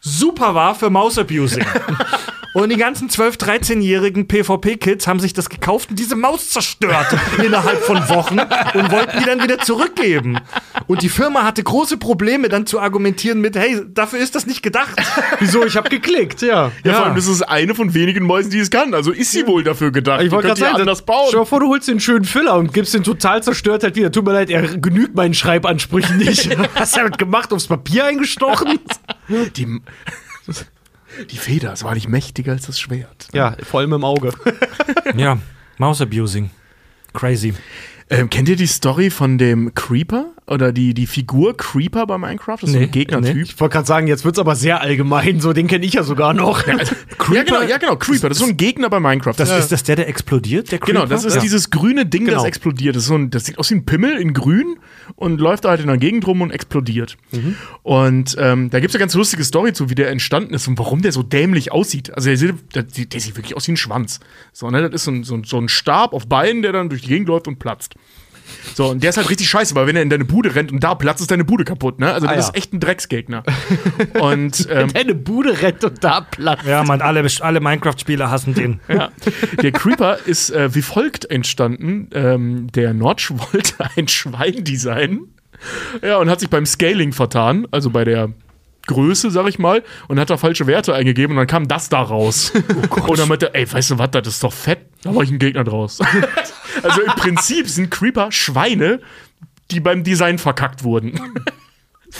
super 0.00 0.54
war 0.54 0.74
für 0.74 0.90
Maus-Abusing. 0.90 1.64
Und 2.54 2.70
die 2.70 2.76
ganzen 2.76 3.08
12-, 3.08 3.38
13-jährigen 3.38 4.28
PvP-Kids 4.28 5.06
haben 5.06 5.20
sich 5.20 5.32
das 5.32 5.48
gekauft 5.48 5.90
und 5.90 5.98
diese 5.98 6.16
Maus 6.16 6.50
zerstört 6.50 7.06
innerhalb 7.42 7.82
von 7.82 7.96
Wochen 8.08 8.38
und 8.38 8.92
wollten 8.92 9.18
die 9.18 9.24
dann 9.24 9.42
wieder 9.42 9.58
zurückgeben. 9.58 10.38
Und 10.86 11.02
die 11.02 11.08
Firma 11.08 11.44
hatte 11.44 11.62
große 11.62 11.96
Probleme 11.96 12.48
dann 12.48 12.66
zu 12.66 12.80
argumentieren 12.80 13.40
mit, 13.40 13.56
hey, 13.56 13.80
dafür 13.88 14.18
ist 14.18 14.34
das 14.34 14.46
nicht 14.46 14.62
gedacht. 14.62 15.00
Wieso? 15.38 15.64
Ich 15.64 15.76
habe 15.76 15.88
geklickt, 15.88 16.42
ja. 16.42 16.70
ja. 16.84 16.92
Ja, 16.92 16.94
vor 16.94 17.06
allem, 17.06 17.16
das 17.16 17.26
ist 17.26 17.42
eine 17.42 17.74
von 17.74 17.94
wenigen 17.94 18.24
Mäusen, 18.24 18.50
die 18.50 18.58
es 18.58 18.70
kann. 18.70 18.92
Also 18.94 19.12
ist 19.12 19.32
sie 19.32 19.40
ja. 19.40 19.46
wohl 19.46 19.64
dafür 19.64 19.90
gedacht. 19.90 20.22
Ich 20.22 20.30
wollte 20.30 20.48
gerade 20.48 20.60
sagen, 20.60 20.76
anders 20.76 21.02
bauen. 21.02 21.26
Stell 21.28 21.40
dir 21.40 21.46
vor, 21.46 21.60
du 21.60 21.68
holst 21.68 21.88
den 21.88 22.00
schönen 22.00 22.24
Filler 22.24 22.56
und 22.56 22.74
gibst 22.74 22.94
den 22.94 23.02
total 23.02 23.42
zerstört 23.42 23.82
halt 23.82 23.96
wieder. 23.96 24.12
Tut 24.12 24.24
mir 24.24 24.32
leid, 24.32 24.50
er 24.50 24.62
genügt 24.62 25.14
meinen 25.14 25.34
Schreibansprüchen 25.34 26.18
nicht. 26.18 26.50
Hast 26.74 26.96
du 26.96 27.00
damit 27.00 27.18
gemacht? 27.18 27.52
Aufs 27.52 27.66
Papier 27.66 28.04
eingestochen? 28.04 28.78
Die 29.56 29.80
die 31.30 31.36
Feder 31.36 31.72
ist 31.72 31.84
wahrlich 31.84 32.08
mächtiger 32.08 32.52
als 32.52 32.66
das 32.66 32.78
Schwert. 32.78 33.28
Ja, 33.32 33.56
vor 33.62 33.80
allem 33.80 33.92
im 33.92 34.04
Auge. 34.04 34.32
ja, 35.16 35.38
Mouse-Abusing. 35.78 36.50
Crazy. 37.12 37.54
Ähm, 38.10 38.30
kennt 38.30 38.48
ihr 38.48 38.56
die 38.56 38.66
Story 38.66 39.10
von 39.10 39.38
dem 39.38 39.74
Creeper? 39.74 40.26
Oder 40.46 40.72
die, 40.72 40.92
die 40.92 41.06
Figur 41.06 41.56
Creeper 41.56 42.04
bei 42.06 42.18
Minecraft? 42.18 42.56
Das 42.60 42.70
ist 42.70 42.74
nee, 42.74 42.80
so 42.80 42.84
ein 42.86 42.90
Gegnertyp. 42.90 43.36
Nee. 43.36 43.42
Ich 43.42 43.60
wollte 43.60 43.74
gerade 43.74 43.86
sagen, 43.86 44.06
jetzt 44.08 44.24
wird 44.24 44.34
es 44.34 44.40
aber 44.40 44.56
sehr 44.56 44.80
allgemein. 44.80 45.40
So, 45.40 45.52
den 45.52 45.68
kenne 45.68 45.86
ich 45.86 45.92
ja 45.92 46.02
sogar 46.02 46.34
noch. 46.34 46.66
Ja, 46.66 46.78
also, 46.78 46.96
Creeper, 47.18 47.34
ja, 47.36 47.42
genau, 47.44 47.62
ja, 47.62 47.78
genau, 47.78 47.96
Creeper. 47.96 48.28
Das 48.28 48.38
ist 48.38 48.44
so 48.44 48.50
ein 48.50 48.56
Gegner 48.56 48.90
bei 48.90 48.98
Minecraft. 48.98 49.34
Das 49.36 49.50
ja. 49.50 49.58
Ist 49.58 49.70
das 49.70 49.84
der, 49.84 49.94
der 49.94 50.08
explodiert? 50.08 50.72
Der 50.72 50.80
Creeper? 50.80 51.00
Genau, 51.00 51.06
das 51.06 51.24
ist 51.24 51.36
ja. 51.36 51.40
dieses 51.40 51.70
grüne 51.70 52.06
Ding, 52.06 52.24
genau. 52.24 52.38
das 52.38 52.46
explodiert. 52.46 52.96
Das, 52.96 53.04
ist 53.04 53.08
so 53.08 53.14
ein, 53.14 53.30
das 53.30 53.44
sieht 53.44 53.58
aus 53.58 53.70
wie 53.70 53.76
ein 53.76 53.84
Pimmel 53.84 54.18
in 54.18 54.34
grün 54.34 54.78
und 55.14 55.40
läuft 55.40 55.64
da 55.64 55.70
halt 55.70 55.80
in 55.80 55.86
der 55.86 55.96
Gegend 55.96 56.26
rum 56.26 56.40
und 56.40 56.50
explodiert. 56.50 57.16
Mhm. 57.30 57.54
Und 57.84 58.36
ähm, 58.38 58.68
da 58.70 58.80
gibt 58.80 58.90
es 58.90 58.96
eine 58.96 59.00
ganz 59.00 59.14
lustige 59.14 59.44
Story 59.44 59.72
zu, 59.72 59.90
wie 59.90 59.94
der 59.94 60.10
entstanden 60.10 60.54
ist 60.54 60.66
und 60.66 60.76
warum 60.76 61.02
der 61.02 61.12
so 61.12 61.22
dämlich 61.22 61.70
aussieht. 61.70 62.12
Also 62.14 62.28
der 62.28 62.36
sieht, 62.36 62.54
der, 62.74 62.82
der 62.82 63.20
sieht 63.20 63.36
wirklich 63.36 63.56
aus 63.56 63.68
wie 63.68 63.72
ein 63.72 63.76
Schwanz. 63.76 64.18
So, 64.52 64.68
ne? 64.70 64.82
Das 64.82 64.92
ist 64.92 65.04
so 65.04 65.12
ein, 65.12 65.22
so, 65.22 65.40
so 65.44 65.58
ein 65.58 65.68
Stab 65.68 66.12
auf 66.12 66.26
Beinen, 66.26 66.62
der 66.62 66.72
dann 66.72 66.88
durch 66.88 67.02
die 67.02 67.08
Gegend 67.08 67.28
läuft 67.28 67.46
und 67.46 67.60
platzt. 67.60 67.94
So, 68.74 68.90
und 68.90 69.02
der 69.02 69.10
ist 69.10 69.16
halt 69.16 69.28
richtig 69.30 69.48
scheiße, 69.48 69.74
weil 69.74 69.86
wenn 69.86 69.96
er 69.96 70.02
in 70.02 70.10
deine 70.10 70.24
Bude 70.24 70.54
rennt 70.54 70.72
und 70.72 70.82
da 70.82 70.94
platzt, 70.94 71.20
ist 71.20 71.30
deine 71.30 71.44
Bude 71.44 71.64
kaputt, 71.64 71.98
ne? 71.98 72.12
Also, 72.12 72.26
das 72.26 72.32
ah, 72.32 72.38
ja. 72.38 72.46
ist 72.48 72.56
echt 72.56 72.72
ein 72.72 72.80
Drecksgegner. 72.80 73.42
und, 74.20 74.66
ähm, 74.70 74.92
deine 74.92 75.14
Bude 75.14 75.60
rennt 75.60 75.84
und 75.84 76.02
da 76.02 76.22
platzt. 76.22 76.66
Ja, 76.66 76.82
man, 76.84 77.00
alle, 77.00 77.26
alle 77.40 77.60
Minecraft-Spieler 77.60 78.30
hassen 78.30 78.54
den. 78.54 78.80
ja. 78.88 79.10
Der 79.62 79.72
Creeper 79.72 80.18
ist 80.24 80.50
äh, 80.50 80.74
wie 80.74 80.82
folgt 80.82 81.30
entstanden. 81.30 82.08
Ähm, 82.14 82.68
der 82.72 82.94
Notch 82.94 83.30
wollte 83.30 83.74
ein 83.96 84.08
Schwein 84.08 84.64
designen. 84.64 85.34
Ja, 86.02 86.16
und 86.16 86.28
hat 86.28 86.40
sich 86.40 86.50
beim 86.50 86.66
Scaling 86.66 87.12
vertan, 87.12 87.68
also 87.70 87.90
bei 87.90 88.04
der 88.04 88.30
Größe, 88.86 89.30
sag 89.30 89.48
ich 89.48 89.58
mal, 89.58 89.82
und 90.08 90.18
hat 90.18 90.30
da 90.30 90.36
falsche 90.36 90.66
Werte 90.66 90.94
eingegeben 90.94 91.36
und 91.36 91.38
dann 91.38 91.46
kam 91.46 91.68
das 91.68 91.88
da 91.88 92.00
raus. 92.00 92.52
Oh 92.90 93.10
und 93.10 93.18
dann 93.18 93.28
meinte 93.28 93.46
er, 93.46 93.60
ey, 93.60 93.72
weißt 93.72 93.92
du 93.92 93.98
was, 93.98 94.10
das 94.10 94.26
ist 94.28 94.44
doch 94.44 94.52
fett. 94.52 94.86
Da 95.02 95.14
war 95.14 95.22
ich 95.22 95.30
ein 95.30 95.38
Gegner 95.38 95.64
draus. 95.64 96.00
also 96.82 97.00
im 97.00 97.12
Prinzip 97.12 97.68
sind 97.68 97.90
Creeper 97.90 98.30
Schweine, 98.32 99.00
die 99.70 99.80
beim 99.80 100.04
Design 100.04 100.38
verkackt 100.38 100.84
wurden. 100.84 101.20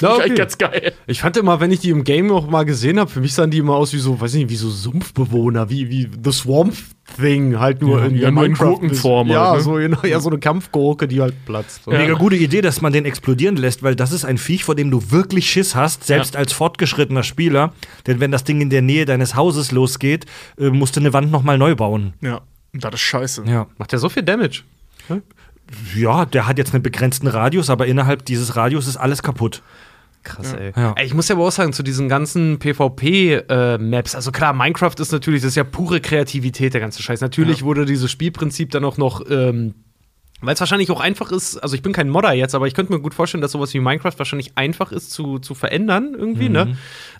Ja, 0.00 0.14
okay. 0.14 0.34
ganz 0.34 0.58
geil. 0.58 0.92
Ich 1.06 1.20
fand 1.20 1.36
immer, 1.36 1.60
wenn 1.60 1.70
ich 1.70 1.80
die 1.80 1.90
im 1.90 2.04
Game 2.04 2.26
noch 2.26 2.48
mal 2.48 2.64
gesehen 2.64 2.98
habe, 2.98 3.10
für 3.10 3.20
mich 3.20 3.34
sahen 3.34 3.50
die 3.50 3.58
immer 3.58 3.74
aus 3.74 3.92
wie 3.92 3.98
so, 3.98 4.20
weiß 4.20 4.34
nicht, 4.34 4.48
wie 4.48 4.56
so 4.56 4.70
Sumpfbewohner, 4.70 5.68
wie, 5.70 5.90
wie 5.90 6.08
The 6.22 6.32
Swamp 6.32 6.74
Thing, 7.16 7.58
halt 7.58 7.82
nur 7.82 8.00
ja, 8.00 8.06
in, 8.06 8.16
ja, 8.16 8.28
in 8.28 8.34
Minecraft-Form. 8.34 9.28
Ja, 9.28 9.54
ne? 9.54 9.60
so, 9.60 9.78
ja, 9.78 10.20
so 10.20 10.30
eine 10.30 10.38
Kampfgurke, 10.38 11.08
die 11.08 11.20
halt 11.20 11.34
platzt. 11.44 11.82
Ja. 11.86 11.98
Mega 11.98 12.14
gute 12.14 12.36
Idee, 12.36 12.62
dass 12.62 12.80
man 12.80 12.92
den 12.92 13.04
explodieren 13.04 13.56
lässt, 13.56 13.82
weil 13.82 13.94
das 13.94 14.12
ist 14.12 14.24
ein 14.24 14.38
Viech, 14.38 14.64
vor 14.64 14.74
dem 14.74 14.90
du 14.90 15.10
wirklich 15.10 15.50
Schiss 15.50 15.74
hast, 15.74 16.04
selbst 16.04 16.34
ja. 16.34 16.40
als 16.40 16.52
fortgeschrittener 16.52 17.22
Spieler. 17.22 17.72
Denn 18.06 18.20
wenn 18.20 18.30
das 18.30 18.44
Ding 18.44 18.60
in 18.60 18.70
der 18.70 18.82
Nähe 18.82 19.04
deines 19.04 19.34
Hauses 19.34 19.72
losgeht, 19.72 20.26
äh, 20.58 20.70
musst 20.70 20.96
du 20.96 21.00
eine 21.00 21.12
Wand 21.12 21.30
noch 21.30 21.42
mal 21.42 21.58
neu 21.58 21.74
bauen. 21.74 22.14
Ja, 22.20 22.40
das 22.72 22.94
ist 22.94 23.00
scheiße. 23.00 23.44
Ja. 23.46 23.66
Macht 23.78 23.92
der 23.92 23.98
so 23.98 24.08
viel 24.08 24.22
Damage? 24.22 24.62
Hm? 25.08 25.22
Ja, 25.96 26.24
der 26.24 26.46
hat 26.46 26.58
jetzt 26.58 26.74
einen 26.74 26.82
begrenzten 26.82 27.26
Radius, 27.26 27.70
aber 27.70 27.86
innerhalb 27.86 28.24
dieses 28.24 28.56
Radius 28.56 28.86
ist 28.86 28.96
alles 28.96 29.22
kaputt. 29.22 29.62
Krass, 30.22 30.52
ja. 30.52 30.58
ey. 30.58 30.72
Ja. 30.76 30.94
ey. 30.96 31.06
Ich 31.06 31.14
muss 31.14 31.28
ja 31.28 31.34
aber 31.34 31.46
auch 31.46 31.52
sagen, 31.52 31.72
zu 31.72 31.82
diesen 31.82 32.08
ganzen 32.08 32.58
PvP-Maps, 32.58 34.14
äh, 34.14 34.16
also 34.16 34.32
klar, 34.32 34.52
Minecraft 34.52 34.94
ist 34.98 35.12
natürlich, 35.12 35.42
das 35.42 35.50
ist 35.50 35.56
ja 35.56 35.64
pure 35.64 36.00
Kreativität, 36.00 36.74
der 36.74 36.80
ganze 36.80 37.02
Scheiß. 37.02 37.20
Natürlich 37.20 37.60
ja. 37.60 37.64
wurde 37.64 37.84
dieses 37.84 38.10
Spielprinzip 38.10 38.70
dann 38.70 38.84
auch 38.84 38.98
noch 38.98 39.22
ähm, 39.28 39.74
weil 40.42 40.54
es 40.54 40.60
wahrscheinlich 40.60 40.90
auch 40.90 41.00
einfach 41.00 41.30
ist, 41.32 41.56
also 41.56 41.74
ich 41.74 41.82
bin 41.82 41.92
kein 41.92 42.08
Modder 42.08 42.32
jetzt, 42.32 42.54
aber 42.54 42.66
ich 42.66 42.74
könnte 42.74 42.92
mir 42.92 43.00
gut 43.00 43.14
vorstellen, 43.14 43.40
dass 43.40 43.52
sowas 43.52 43.72
wie 43.74 43.80
Minecraft 43.80 44.14
wahrscheinlich 44.18 44.52
einfach 44.56 44.92
ist 44.92 45.10
zu, 45.12 45.38
zu 45.38 45.54
verändern 45.54 46.14
irgendwie, 46.16 46.48
ne? 46.48 46.66
mhm. 46.66 46.70
ne? 46.72 46.76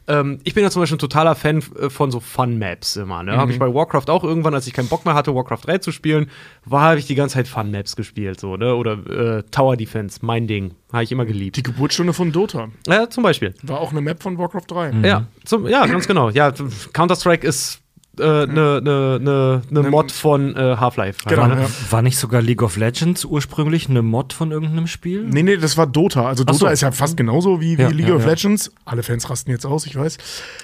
Ähm, 0.09 0.41
ich 0.43 0.55
bin 0.55 0.65
ja 0.65 0.71
zum 0.71 0.83
Beispiel 0.83 0.97
ein 0.97 1.01
totaler 1.01 1.35
Fan 1.35 1.63
äh, 1.79 1.89
von 1.89 2.11
so 2.11 2.19
Fun-Maps 2.19 2.97
immer, 2.97 3.23
ne? 3.23 3.33
Mhm. 3.33 3.37
Habe 3.37 3.53
ich 3.53 3.59
bei 3.59 3.73
Warcraft 3.73 4.09
auch 4.09 4.25
irgendwann, 4.25 4.55
als 4.55 4.67
ich 4.67 4.73
keinen 4.73 4.89
Bock 4.89 5.05
mehr 5.05 5.15
hatte, 5.15 5.35
Warcraft 5.35 5.61
3 5.65 5.79
zu 5.79 5.93
spielen, 5.93 6.29
war, 6.65 6.83
habe 6.83 6.99
ich 6.99 7.07
die 7.07 7.15
ganze 7.15 7.35
Zeit 7.35 7.47
Fun-Maps 7.47 7.95
gespielt, 7.95 8.41
so, 8.41 8.57
ne? 8.57 8.75
Oder 8.75 9.39
äh, 9.39 9.43
Tower 9.51 9.77
Defense, 9.77 10.19
mein 10.23 10.47
Ding. 10.49 10.75
Habe 10.93 11.05
ich 11.05 11.13
immer 11.13 11.25
geliebt. 11.25 11.57
Die 11.57 11.63
Geburtsstunde 11.63 12.13
von 12.13 12.33
Dota. 12.33 12.69
Ja, 12.87 13.09
zum 13.09 13.23
Beispiel. 13.23 13.55
War 13.63 13.81
auch 13.81 13.93
eine 13.93 14.01
Map 14.01 14.23
von 14.23 14.37
Warcraft 14.39 14.67
3. 14.67 14.93
Mhm. 14.93 15.05
Ja, 15.05 15.27
zum, 15.45 15.67
ja, 15.69 15.87
ganz 15.87 16.09
genau. 16.09 16.31
Ja, 16.31 16.53
Counter-Strike 16.93 17.47
ist 17.47 17.82
eine 18.19 18.29
äh, 18.29 18.47
ne, 18.47 18.81
ne, 18.83 19.21
ne, 19.21 19.63
ne 19.71 19.91
Mod 19.91 20.13
von 20.13 20.55
äh, 20.55 20.77
Half-Life. 20.79 21.21
Genau, 21.27 21.43
war, 21.43 21.61
ja. 21.61 21.67
war, 21.91 22.03
nicht 22.03 22.19
sogar 22.19 22.43
League 22.43 22.63
of 22.63 22.77
Legends 22.77 23.25
ursprünglich 23.25 23.89
eine 23.89 24.03
Mod 24.03 24.35
von 24.35 24.51
irgendeinem 24.51 24.87
Spiel? 24.87 25.25
Nee, 25.25 25.43
nee, 25.43 25.57
das 25.57 25.79
war 25.79 25.87
Dota. 25.87 26.27
Also 26.27 26.45
Dota 26.45 26.59
so. 26.59 26.67
ist 26.67 26.83
ja 26.83 26.93
fast 26.93 27.17
genauso 27.17 27.61
wie, 27.61 27.79
wie 27.79 27.83
ja, 27.83 27.89
League 27.89 28.09
ja, 28.09 28.15
of 28.15 28.27
Legends. 28.27 28.71
Alle 28.85 29.03
Fans 29.03 29.31
rasten 29.31 29.51
jetzt 29.51 29.65
aus, 29.65 29.87
ich 29.87 29.97
weiß. 29.97 30.19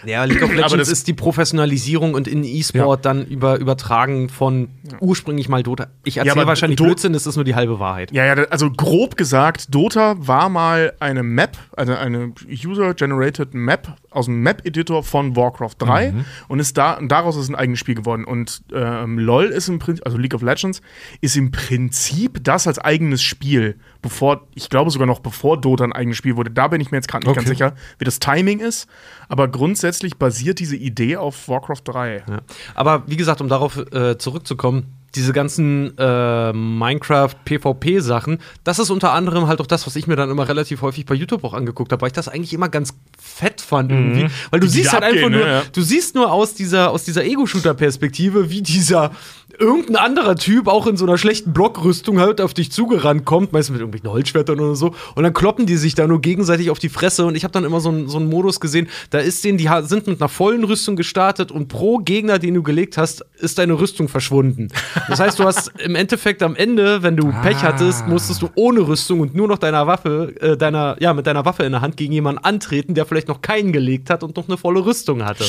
Ja, 0.04 0.24
League 0.24 0.42
of 0.42 0.52
Legends 0.52 0.74
das 0.74 0.88
ist 0.88 1.08
die 1.08 1.14
Professionalisierung 1.14 2.14
und 2.14 2.28
in 2.28 2.44
E-Sport 2.44 3.04
dann 3.04 3.24
über, 3.24 3.58
übertragen 3.58 4.28
von 4.28 4.68
ursprünglich 5.00 5.48
mal 5.48 5.62
Dota. 5.62 5.88
Ich 6.04 6.18
erzähle 6.18 6.46
wahrscheinlich 6.46 6.76
Do 6.76 6.84
Blödsinn, 6.84 7.14
das 7.14 7.26
ist 7.26 7.36
nur 7.36 7.44
die 7.44 7.54
halbe 7.54 7.80
Wahrheit. 7.80 8.12
Ja, 8.12 8.26
ja, 8.26 8.34
also 8.50 8.70
grob 8.70 9.16
gesagt, 9.16 9.74
Dota 9.74 10.16
war 10.18 10.50
mal 10.50 10.92
eine 11.00 11.22
Map, 11.22 11.56
also 11.76 11.94
eine 11.94 12.32
User-Generated 12.46 13.54
Map 13.54 13.96
aus 14.10 14.26
dem 14.26 14.42
Map-Editor 14.42 15.02
von 15.02 15.36
Warcraft 15.36 15.76
3 15.78 16.12
mhm. 16.12 16.24
und 16.48 16.60
ist 16.60 16.76
da, 16.76 16.94
und 16.94 17.08
daraus 17.08 17.36
ist 17.44 17.48
ein 17.48 17.54
eigenes 17.54 17.78
Spiel 17.78 17.94
geworden. 17.94 18.24
Und 18.24 18.62
ähm, 18.72 19.18
LOL 19.18 19.46
ist 19.46 19.68
im 19.68 19.78
Prinzip, 19.78 20.04
also 20.06 20.18
League 20.18 20.34
of 20.34 20.42
Legends, 20.42 20.80
ist 21.20 21.36
im 21.36 21.50
Prinzip 21.50 22.42
das 22.42 22.66
als 22.66 22.78
eigenes 22.78 23.22
Spiel, 23.22 23.78
bevor, 24.02 24.46
ich 24.54 24.68
glaube 24.68 24.90
sogar 24.90 25.06
noch 25.06 25.20
bevor 25.20 25.60
Dota 25.60 25.84
ein 25.84 25.92
eigenes 25.92 26.16
Spiel 26.16 26.36
wurde. 26.36 26.50
Da 26.50 26.68
bin 26.68 26.80
ich 26.80 26.90
mir 26.90 26.98
jetzt 26.98 27.08
gerade 27.08 27.26
nicht 27.26 27.30
okay. 27.30 27.40
ganz 27.40 27.48
sicher, 27.48 27.74
wie 27.98 28.04
das 28.04 28.18
Timing 28.18 28.60
ist. 28.60 28.88
Aber 29.28 29.48
grundsätzlich 29.48 30.16
basiert 30.16 30.58
diese 30.58 30.76
Idee 30.76 31.16
auf 31.16 31.48
Warcraft 31.48 31.82
3. 31.84 32.24
Ja. 32.28 32.40
Aber 32.74 33.04
wie 33.06 33.16
gesagt, 33.16 33.40
um 33.40 33.48
darauf 33.48 33.76
äh, 33.92 34.18
zurückzukommen, 34.18 34.97
diese 35.18 35.32
ganzen 35.32 35.98
äh, 35.98 36.52
Minecraft-PvP-Sachen, 36.52 38.38
das 38.64 38.78
ist 38.78 38.90
unter 38.90 39.12
anderem 39.12 39.48
halt 39.48 39.60
auch 39.60 39.66
das, 39.66 39.84
was 39.86 39.96
ich 39.96 40.06
mir 40.06 40.14
dann 40.16 40.30
immer 40.30 40.48
relativ 40.48 40.80
häufig 40.80 41.04
bei 41.06 41.14
YouTube 41.14 41.42
auch 41.44 41.54
angeguckt 41.54 41.90
habe, 41.92 42.00
weil 42.02 42.08
ich 42.08 42.12
das 42.14 42.28
eigentlich 42.28 42.54
immer 42.54 42.68
ganz 42.68 42.94
fett 43.18 43.60
fand 43.60 43.90
irgendwie. 43.90 44.24
Mhm. 44.24 44.30
Weil 44.50 44.60
du 44.60 44.66
Die 44.66 44.72
siehst 44.72 44.92
halt 44.92 45.02
abgehen, 45.02 45.24
einfach 45.24 45.36
nur, 45.36 45.46
ne, 45.46 45.52
ja. 45.52 45.62
du 45.72 45.82
siehst 45.82 46.14
nur 46.14 46.32
aus 46.32 46.54
dieser, 46.54 46.90
aus 46.90 47.04
dieser 47.04 47.24
Ego-Shooter-Perspektive, 47.24 48.48
wie 48.48 48.62
dieser 48.62 49.10
irgendein 49.58 49.96
anderer 49.96 50.36
Typ 50.36 50.68
auch 50.68 50.86
in 50.86 50.96
so 50.96 51.04
einer 51.04 51.18
schlechten 51.18 51.52
Blockrüstung 51.52 52.20
halt 52.20 52.40
auf 52.40 52.54
dich 52.54 52.70
zugerannt 52.70 53.24
kommt, 53.24 53.52
meistens 53.52 53.72
mit 53.72 53.80
irgendwelchen 53.80 54.10
Holzschwertern 54.10 54.60
oder 54.60 54.76
so, 54.76 54.94
und 55.14 55.24
dann 55.24 55.32
kloppen 55.32 55.66
die 55.66 55.76
sich 55.76 55.94
da 55.94 56.06
nur 56.06 56.20
gegenseitig 56.20 56.70
auf 56.70 56.78
die 56.78 56.88
Fresse. 56.88 57.26
Und 57.26 57.34
ich 57.34 57.44
habe 57.44 57.52
dann 57.52 57.64
immer 57.64 57.80
so, 57.80 57.88
einen, 57.88 58.08
so 58.08 58.18
einen 58.18 58.28
Modus 58.28 58.60
gesehen, 58.60 58.88
da 59.10 59.18
ist 59.18 59.42
denen, 59.44 59.58
die 59.58 59.68
sind 59.82 60.06
mit 60.06 60.20
einer 60.20 60.28
vollen 60.28 60.64
Rüstung 60.64 60.96
gestartet 60.96 61.50
und 61.50 61.68
pro 61.68 61.98
Gegner, 61.98 62.38
den 62.38 62.54
du 62.54 62.62
gelegt 62.62 62.98
hast, 62.98 63.24
ist 63.38 63.58
deine 63.58 63.80
Rüstung 63.80 64.08
verschwunden. 64.08 64.68
Das 65.08 65.20
heißt, 65.20 65.38
du 65.38 65.44
hast 65.44 65.72
im 65.80 65.94
Endeffekt 65.94 66.42
am 66.42 66.54
Ende, 66.56 67.02
wenn 67.02 67.16
du 67.16 67.28
ah. 67.28 67.40
Pech 67.42 67.62
hattest, 67.62 68.06
musstest 68.06 68.42
du 68.42 68.50
ohne 68.54 68.80
Rüstung 68.80 69.20
und 69.20 69.34
nur 69.34 69.48
noch 69.48 69.58
deiner 69.58 69.86
Waffe, 69.86 70.34
äh, 70.40 70.56
deiner, 70.56 70.96
ja, 71.00 71.14
mit 71.14 71.26
deiner 71.26 71.44
Waffe 71.44 71.64
in 71.64 71.72
der 71.72 71.80
Hand 71.80 71.96
gegen 71.96 72.12
jemanden 72.12 72.44
antreten, 72.44 72.94
der 72.94 73.06
vielleicht 73.06 73.28
noch 73.28 73.40
keinen 73.42 73.72
gelegt 73.72 74.10
hat 74.10 74.22
und 74.22 74.36
noch 74.36 74.48
eine 74.48 74.56
volle 74.58 74.84
Rüstung 74.84 75.24
hatte. 75.24 75.44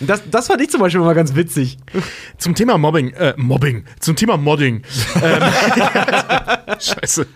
Und 0.00 0.10
das, 0.10 0.22
das 0.30 0.48
fand 0.48 0.60
ich 0.60 0.70
zum 0.70 0.80
Beispiel 0.80 1.00
mal 1.00 1.14
ganz 1.14 1.34
witzig. 1.34 1.78
Zum 2.38 2.54
Thema 2.54 2.78
Mobbing, 2.78 3.10
äh, 3.10 3.34
Mobbing, 3.36 3.84
zum 4.00 4.16
Thema 4.16 4.36
Modding. 4.36 4.82
ähm, 5.22 5.42
Scheiße. 6.80 7.26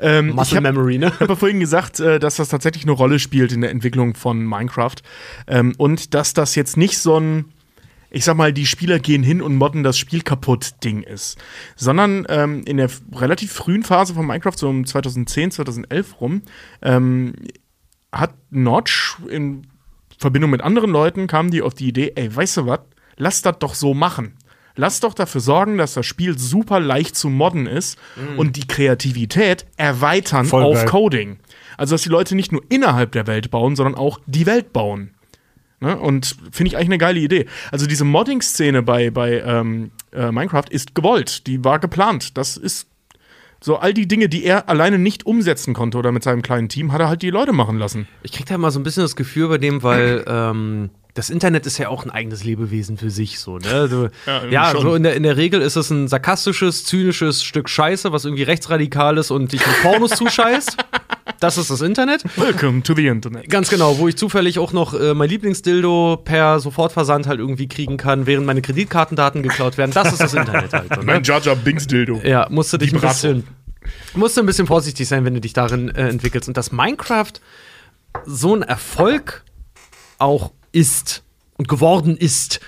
Ähm, 0.00 0.28
Muscle 0.30 0.42
ich 0.44 0.56
hab- 0.56 0.62
Memory, 0.62 0.98
ne? 0.98 1.12
Ich 1.14 1.20
habe 1.20 1.32
ja 1.32 1.36
vorhin 1.36 1.60
gesagt, 1.60 2.00
äh, 2.00 2.18
dass 2.18 2.36
das 2.36 2.48
tatsächlich 2.48 2.84
eine 2.84 2.92
Rolle 2.92 3.18
spielt 3.18 3.52
in 3.52 3.60
der 3.60 3.70
Entwicklung 3.70 4.14
von 4.14 4.44
Minecraft. 4.44 4.96
Ähm, 5.46 5.74
und 5.78 6.14
dass 6.14 6.34
das 6.34 6.54
jetzt 6.54 6.76
nicht 6.76 6.98
so 6.98 7.18
ein, 7.18 7.46
ich 8.10 8.24
sag 8.24 8.36
mal, 8.36 8.52
die 8.52 8.66
Spieler 8.66 8.98
gehen 8.98 9.22
hin 9.22 9.42
und 9.42 9.56
modden 9.56 9.82
das 9.82 9.98
Spiel 9.98 10.22
kaputt 10.22 10.82
Ding 10.84 11.02
ist. 11.02 11.38
Sondern 11.76 12.26
ähm, 12.28 12.62
in 12.64 12.78
der 12.78 12.90
relativ 13.14 13.52
frühen 13.52 13.82
Phase 13.82 14.14
von 14.14 14.26
Minecraft, 14.26 14.56
so 14.56 14.68
um 14.68 14.86
2010, 14.86 15.50
2011 15.50 16.20
rum, 16.20 16.42
ähm, 16.82 17.34
hat 18.12 18.34
Notch 18.50 19.18
in 19.28 19.66
Verbindung 20.18 20.50
mit 20.50 20.62
anderen 20.62 20.90
Leuten 20.90 21.26
kamen 21.26 21.50
die 21.50 21.62
auf 21.62 21.74
die 21.74 21.88
Idee, 21.88 22.12
ey, 22.16 22.34
weißt 22.34 22.58
du 22.58 22.66
was, 22.66 22.80
lass 23.16 23.42
das 23.42 23.58
doch 23.58 23.74
so 23.74 23.94
machen. 23.94 24.34
Lass 24.74 25.00
doch 25.00 25.12
dafür 25.12 25.40
sorgen, 25.40 25.76
dass 25.76 25.94
das 25.94 26.06
Spiel 26.06 26.38
super 26.38 26.78
leicht 26.78 27.16
zu 27.16 27.28
modden 27.28 27.66
ist 27.66 27.98
und 28.36 28.54
die 28.54 28.66
Kreativität 28.68 29.66
erweitern 29.76 30.46
Voll 30.46 30.62
auf 30.62 30.76
geil. 30.76 30.86
Coding. 30.86 31.38
Also, 31.76 31.94
dass 31.94 32.02
die 32.02 32.08
Leute 32.08 32.36
nicht 32.36 32.52
nur 32.52 32.62
innerhalb 32.68 33.10
der 33.10 33.26
Welt 33.26 33.50
bauen, 33.50 33.74
sondern 33.74 33.96
auch 33.96 34.20
die 34.26 34.46
Welt 34.46 34.72
bauen. 34.72 35.14
Ne? 35.80 35.96
Und 35.96 36.36
finde 36.50 36.68
ich 36.68 36.76
eigentlich 36.76 36.88
eine 36.88 36.98
geile 36.98 37.20
Idee. 37.20 37.46
Also, 37.70 37.86
diese 37.86 38.04
Modding-Szene 38.04 38.82
bei, 38.82 39.10
bei 39.10 39.40
ähm, 39.40 39.90
äh, 40.12 40.32
Minecraft 40.32 40.68
ist 40.70 40.94
gewollt. 40.94 41.46
Die 41.46 41.64
war 41.64 41.78
geplant. 41.78 42.36
Das 42.36 42.56
ist 42.56 42.88
so 43.60 43.76
all 43.76 43.92
die 43.92 44.06
Dinge, 44.06 44.28
die 44.28 44.44
er 44.44 44.68
alleine 44.68 44.98
nicht 44.98 45.26
umsetzen 45.26 45.74
konnte 45.74 45.98
oder 45.98 46.12
mit 46.12 46.22
seinem 46.22 46.42
kleinen 46.42 46.68
Team, 46.68 46.92
hat 46.92 47.00
er 47.00 47.08
halt 47.08 47.22
die 47.22 47.30
Leute 47.30 47.52
machen 47.52 47.78
lassen. 47.78 48.06
Ich 48.22 48.32
krieg 48.32 48.46
da 48.46 48.54
immer 48.54 48.70
so 48.70 48.78
ein 48.78 48.84
bisschen 48.84 49.02
das 49.02 49.16
Gefühl 49.16 49.48
bei 49.48 49.58
dem, 49.58 49.82
weil 49.82 50.24
ähm, 50.28 50.90
das 51.14 51.30
Internet 51.30 51.66
ist 51.66 51.78
ja 51.78 51.88
auch 51.88 52.04
ein 52.04 52.10
eigenes 52.10 52.44
Lebewesen 52.44 52.96
für 52.96 53.10
sich, 53.10 53.40
so, 53.40 53.58
ne? 53.58 53.88
Du, 53.88 54.08
Ja, 54.26 54.46
ja, 54.46 54.80
so 54.80 54.94
in 54.94 55.02
der, 55.02 55.16
in 55.16 55.24
der 55.24 55.36
Regel 55.36 55.60
ist 55.60 55.74
es 55.74 55.90
ein 55.90 56.06
sarkastisches, 56.06 56.84
zynisches 56.84 57.42
Stück 57.42 57.68
Scheiße, 57.68 58.12
was 58.12 58.24
irgendwie 58.24 58.44
rechtsradikal 58.44 59.18
ist 59.18 59.32
und 59.32 59.52
dich 59.52 59.66
mit 59.66 59.82
Pornos 59.82 60.10
zuscheißt. 60.16 60.76
Das 61.40 61.56
ist 61.56 61.70
das 61.70 61.82
Internet. 61.82 62.24
Welcome 62.36 62.82
to 62.82 62.94
the 62.96 63.06
Internet. 63.06 63.48
Ganz 63.48 63.70
genau, 63.70 63.98
wo 63.98 64.08
ich 64.08 64.16
zufällig 64.16 64.58
auch 64.58 64.72
noch 64.72 64.92
äh, 64.92 65.14
mein 65.14 65.28
Lieblingsdildo 65.28 66.20
per 66.24 66.58
Sofortversand 66.58 67.28
halt 67.28 67.38
irgendwie 67.38 67.68
kriegen 67.68 67.96
kann, 67.96 68.26
während 68.26 68.44
meine 68.44 68.60
Kreditkartendaten 68.60 69.44
geklaut 69.44 69.78
werden. 69.78 69.92
Das 69.92 70.12
ist 70.12 70.20
das 70.20 70.34
Internet 70.34 70.72
halt. 70.72 70.90
Ne? 70.90 71.02
Mein 71.04 71.22
Jar 71.22 71.40
Jar 71.40 71.54
Binks 71.54 71.86
Dildo. 71.86 72.20
Ja, 72.24 72.48
musst 72.50 72.72
du 72.72 72.78
dich 72.78 72.92
ein 72.92 73.00
bisschen, 73.00 73.44
musst 74.14 74.36
du 74.36 74.40
ein 74.40 74.46
bisschen 74.46 74.66
vorsichtig 74.66 75.06
sein, 75.06 75.24
wenn 75.24 75.34
du 75.34 75.40
dich 75.40 75.52
darin 75.52 75.90
äh, 75.90 76.08
entwickelst. 76.08 76.48
Und 76.48 76.56
dass 76.56 76.72
Minecraft 76.72 77.32
so 78.26 78.56
ein 78.56 78.62
Erfolg 78.62 79.44
auch 80.18 80.50
ist 80.72 81.22
und 81.56 81.68
geworden 81.68 82.16
ist, 82.16 82.58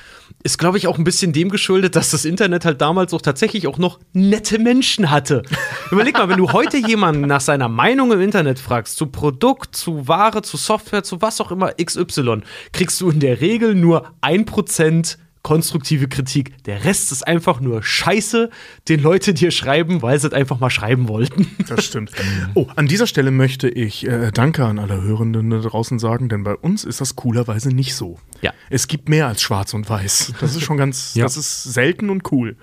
ist, 0.42 0.58
glaube 0.58 0.78
ich, 0.78 0.86
auch 0.86 0.96
ein 0.96 1.04
bisschen 1.04 1.32
dem 1.32 1.50
geschuldet, 1.50 1.96
dass 1.96 2.10
das 2.10 2.24
Internet 2.24 2.64
halt 2.64 2.80
damals 2.80 3.12
auch 3.12 3.20
tatsächlich 3.20 3.66
auch 3.66 3.78
noch 3.78 4.00
nette 4.12 4.58
Menschen 4.58 5.10
hatte. 5.10 5.42
Überleg 5.90 6.14
mal, 6.14 6.28
wenn 6.28 6.38
du 6.38 6.52
heute 6.52 6.78
jemanden 6.78 7.26
nach 7.26 7.42
seiner 7.42 7.68
Meinung 7.68 8.12
im 8.12 8.20
Internet 8.20 8.58
fragst, 8.58 8.96
zu 8.96 9.06
Produkt, 9.06 9.76
zu 9.76 10.08
Ware, 10.08 10.42
zu 10.42 10.56
Software, 10.56 11.02
zu 11.02 11.20
was 11.20 11.40
auch 11.40 11.50
immer 11.50 11.72
XY, 11.72 12.40
kriegst 12.72 13.00
du 13.00 13.10
in 13.10 13.20
der 13.20 13.40
Regel 13.40 13.74
nur 13.74 14.12
1% 14.22 15.18
konstruktive 15.42 16.06
Kritik. 16.08 16.62
Der 16.64 16.84
Rest 16.84 17.12
ist 17.12 17.26
einfach 17.26 17.60
nur 17.60 17.82
Scheiße, 17.82 18.50
den 18.88 19.00
Leute 19.02 19.32
dir 19.34 19.50
schreiben, 19.50 20.02
weil 20.02 20.18
sie 20.18 20.26
es 20.28 20.32
einfach 20.32 20.60
mal 20.60 20.70
schreiben 20.70 21.08
wollten. 21.08 21.46
Das 21.68 21.84
stimmt. 21.84 22.12
Oh, 22.54 22.66
an 22.76 22.86
dieser 22.88 23.06
Stelle 23.06 23.30
möchte 23.30 23.68
ich 23.68 24.06
äh, 24.06 24.30
Danke 24.32 24.64
an 24.64 24.78
alle 24.78 25.00
Hörenden 25.02 25.50
da 25.50 25.58
draußen 25.60 25.98
sagen, 25.98 26.28
denn 26.28 26.42
bei 26.42 26.54
uns 26.54 26.84
ist 26.84 27.00
das 27.00 27.14
coolerweise 27.16 27.68
nicht 27.70 27.94
so. 27.94 28.18
Ja. 28.42 28.52
Es 28.70 28.88
gibt 28.88 29.08
mehr 29.08 29.26
als 29.28 29.40
schwarz 29.42 29.72
und 29.72 29.88
weiß. 29.88 30.32
Das 30.40 30.56
ist 30.56 30.62
schon 30.62 30.76
ganz, 30.76 31.14
Ja. 31.14 31.24
das 31.24 31.36
ist 31.36 31.62
selten 31.64 32.10
und 32.10 32.30
cool. 32.32 32.56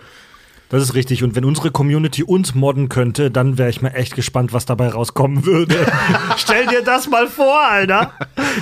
Das 0.70 0.84
ist 0.84 0.96
richtig. 0.96 1.24
Und 1.24 1.34
wenn 1.36 1.46
unsere 1.46 1.72
Community 1.72 2.24
uns 2.24 2.54
modden 2.54 2.90
könnte, 2.90 3.32
dann 3.32 3.58
wäre 3.58 3.70
ich 3.70 3.82
mal 3.82 3.90
echt 3.92 4.16
gespannt, 4.16 4.52
was 4.52 4.66
dabei 4.66 4.90
rauskommen 4.90 5.46
würde. 5.46 5.76
Stell 6.38 6.68
dir 6.68 6.82
das 6.84 7.08
mal 7.10 7.28
vor, 7.28 7.62
Alter. 7.62 8.12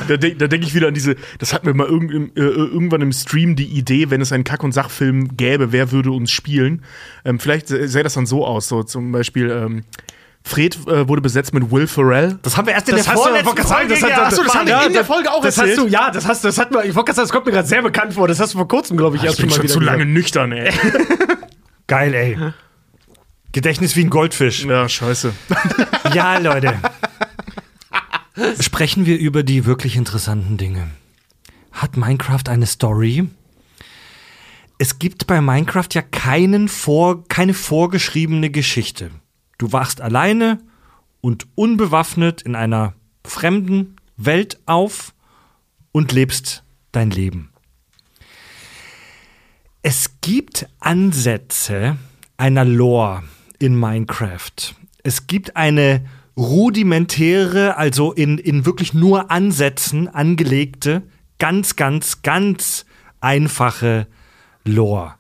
Da, 0.08 0.18
de 0.18 0.36
da 0.36 0.46
denke 0.48 0.68
ich 0.68 0.76
wieder 0.76 0.90
an 0.90 0.94
diese, 0.94 1.16
das 1.40 1.52
hatten 1.52 1.66
wir 1.66 1.74
mal 1.74 1.88
im, 1.88 2.32
äh, 2.36 2.42
irgendwann 2.42 3.02
im 3.02 3.12
Stream 3.12 3.56
die 3.56 3.66
Idee, 3.66 4.12
wenn 4.12 4.22
es 4.22 4.32
einen 4.32 4.44
Kack- 4.44 4.64
und 4.64 4.72
Sachfilm 4.72 5.36
gäbe, 5.36 5.72
wer 5.72 5.92
würde 5.92 6.12
uns 6.12 6.30
spielen? 6.30 6.84
Ähm, 7.26 7.40
vielleicht 7.40 7.68
sä- 7.70 7.88
sähe 7.88 8.04
das 8.04 8.14
dann 8.14 8.28
so 8.28 8.46
aus, 8.46 8.68
so 8.68 8.84
zum 8.84 9.12
Beispiel 9.12 9.50
ähm, 9.50 9.84
Fred 10.44 10.78
äh, 10.88 11.08
wurde 11.08 11.22
besetzt 11.24 11.56
mit 11.56 11.72
Will 11.72 11.88
Ferrell. 11.88 12.38
Das 12.44 12.56
haben 12.56 12.68
wir 12.68 12.76
erst 12.76 12.88
in 12.88 12.98
Das 12.98 13.06
der 13.06 13.14
hast 13.14 13.20
du- 13.20 13.30
vorletzten 13.30 13.64
Folge 13.68 13.88
das 13.96 14.04
hat- 14.04 14.10
gehabt. 14.10 14.28
Achso, 14.28 14.44
das 14.44 14.54
haben 14.54 14.68
wir 14.68 14.74
Ja, 14.76 14.84
in 14.84 14.94
der 14.94 15.02
das- 15.02 15.08
Folge 15.08 15.32
auch 15.32 15.42
Das 15.42 15.58
erzählt. 15.58 15.80
hast 15.80 15.86
du, 15.88 15.92
ja, 15.92 16.12
das 16.12 16.28
hast, 16.28 16.46
das 16.46 16.60
hat 16.60 16.70
mir, 16.70 16.84
ich 16.86 16.94
wollte 16.94 17.06
gerade 17.08 17.16
sagen, 17.16 17.26
das 17.26 17.32
kommt 17.32 17.46
mir 17.48 17.52
gerade 17.52 17.68
sehr 17.68 17.82
bekannt 17.82 18.14
vor. 18.14 18.28
Das 18.28 18.40
hast 18.40 18.54
du 18.54 18.60
vor 18.60 18.68
kurzem, 18.68 18.96
glaube 18.96 19.16
ich, 19.16 19.24
erst 19.24 19.40
ich 19.40 19.42
bin 19.42 19.50
mal 19.50 19.56
schon 19.56 19.64
wieder 19.64 19.74
zu 19.74 19.80
gesagt. 19.80 19.98
lange 20.00 20.06
nüchtern, 20.12 20.52
ey. 20.52 20.72
Geil, 21.88 22.14
ey. 22.14 22.38
Gedächtnis 23.52 23.96
wie 23.96 24.02
ein 24.02 24.10
Goldfisch. 24.10 24.66
ja, 24.66 24.88
scheiße. 24.90 25.34
Ja, 26.14 26.38
Leute. 26.38 26.80
Sprechen 28.62 29.06
wir 29.06 29.18
über 29.18 29.44
die 29.44 29.66
wirklich 29.66 29.96
interessanten 29.96 30.58
Dinge. 30.58 30.88
Hat 31.72 31.98
Minecraft 31.98 32.44
eine 32.48 32.68
Story? 32.68 33.28
Es 34.78 35.00
gibt 35.00 35.26
bei 35.26 35.42
Minecraft 35.42 35.88
ja 35.94 36.02
keinen 36.02 36.68
vor, 36.68 37.28
keine 37.28 37.54
vorgeschriebene 37.54 38.50
Geschichte. 38.50 39.12
Du 39.58 39.72
wachst 39.72 40.02
alleine 40.02 40.60
und 41.22 41.48
unbewaffnet 41.56 42.42
in 42.42 42.56
einer 42.56 42.94
fremden 43.26 43.96
Welt 44.18 44.60
auf 44.66 45.14
und 45.92 46.12
lebst 46.12 46.64
dein 46.92 47.10
Leben. 47.10 47.52
Es 49.88 50.20
gibt 50.20 50.68
Ansätze 50.80 51.98
einer 52.38 52.66
Lore 52.66 53.22
in 53.60 53.80
Minecraft. 53.80 54.74
Es 55.04 55.28
gibt 55.28 55.56
eine 55.56 56.04
rudimentäre, 56.36 57.78
also 57.78 58.12
in, 58.12 58.40
in 58.40 58.66
wirklich 58.66 58.96
nur 58.96 59.30
Ansätzen 59.30 60.08
angelegte, 60.08 61.04
ganz, 61.38 61.76
ganz, 61.76 62.24
ganz 62.24 62.88
einfache 63.22 64.08
Lore. 64.64 65.14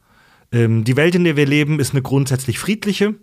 Ähm, 0.52 0.84
die 0.84 0.96
Welt, 0.96 1.14
in 1.14 1.26
der 1.26 1.36
wir 1.36 1.46
leben, 1.46 1.80
ist 1.80 1.92
eine 1.92 2.02
grundsätzlich 2.02 2.58
friedliche. 2.58 3.14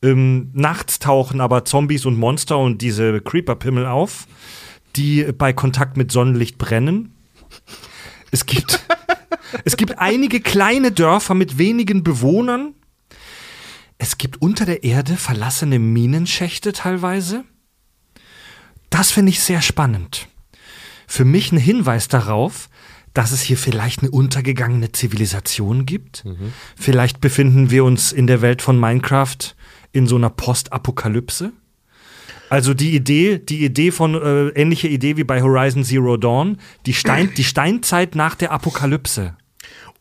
Ähm, 0.00 0.48
nachts 0.54 1.00
tauchen 1.00 1.42
aber 1.42 1.66
Zombies 1.66 2.06
und 2.06 2.16
Monster 2.16 2.56
und 2.56 2.80
diese 2.80 3.20
Creeper-Pimmel 3.20 3.84
auf, 3.84 4.26
die 4.96 5.32
bei 5.36 5.52
Kontakt 5.52 5.98
mit 5.98 6.10
Sonnenlicht 6.10 6.56
brennen. 6.56 7.12
Es 8.30 8.46
gibt, 8.46 8.80
es 9.64 9.76
gibt 9.76 9.98
einige 9.98 10.40
kleine 10.40 10.92
Dörfer 10.92 11.34
mit 11.34 11.58
wenigen 11.58 12.02
Bewohnern. 12.02 12.74
Es 13.98 14.18
gibt 14.18 14.40
unter 14.40 14.64
der 14.64 14.84
Erde 14.84 15.16
verlassene 15.16 15.78
Minenschächte 15.78 16.72
teilweise. 16.72 17.44
Das 18.90 19.10
finde 19.10 19.30
ich 19.30 19.40
sehr 19.40 19.60
spannend. 19.62 20.28
Für 21.06 21.24
mich 21.24 21.52
ein 21.52 21.58
Hinweis 21.58 22.08
darauf, 22.08 22.68
dass 23.14 23.32
es 23.32 23.40
hier 23.40 23.58
vielleicht 23.58 24.00
eine 24.00 24.10
untergegangene 24.10 24.92
Zivilisation 24.92 25.86
gibt. 25.86 26.24
Vielleicht 26.76 27.20
befinden 27.20 27.70
wir 27.70 27.84
uns 27.84 28.12
in 28.12 28.26
der 28.26 28.42
Welt 28.42 28.62
von 28.62 28.78
Minecraft 28.78 29.36
in 29.92 30.06
so 30.06 30.16
einer 30.16 30.30
Postapokalypse. 30.30 31.52
Also 32.50 32.74
die 32.74 32.94
Idee, 32.94 33.38
die 33.38 33.64
Idee 33.64 33.90
von 33.90 34.14
äh, 34.14 34.48
ähnliche 34.48 34.88
Idee 34.88 35.16
wie 35.16 35.24
bei 35.24 35.42
Horizon 35.42 35.84
Zero 35.84 36.16
Dawn, 36.16 36.58
die 36.86 36.94
Stein, 36.94 37.30
die 37.36 37.44
Steinzeit 37.44 38.14
nach 38.14 38.34
der 38.34 38.52
Apokalypse. 38.52 39.36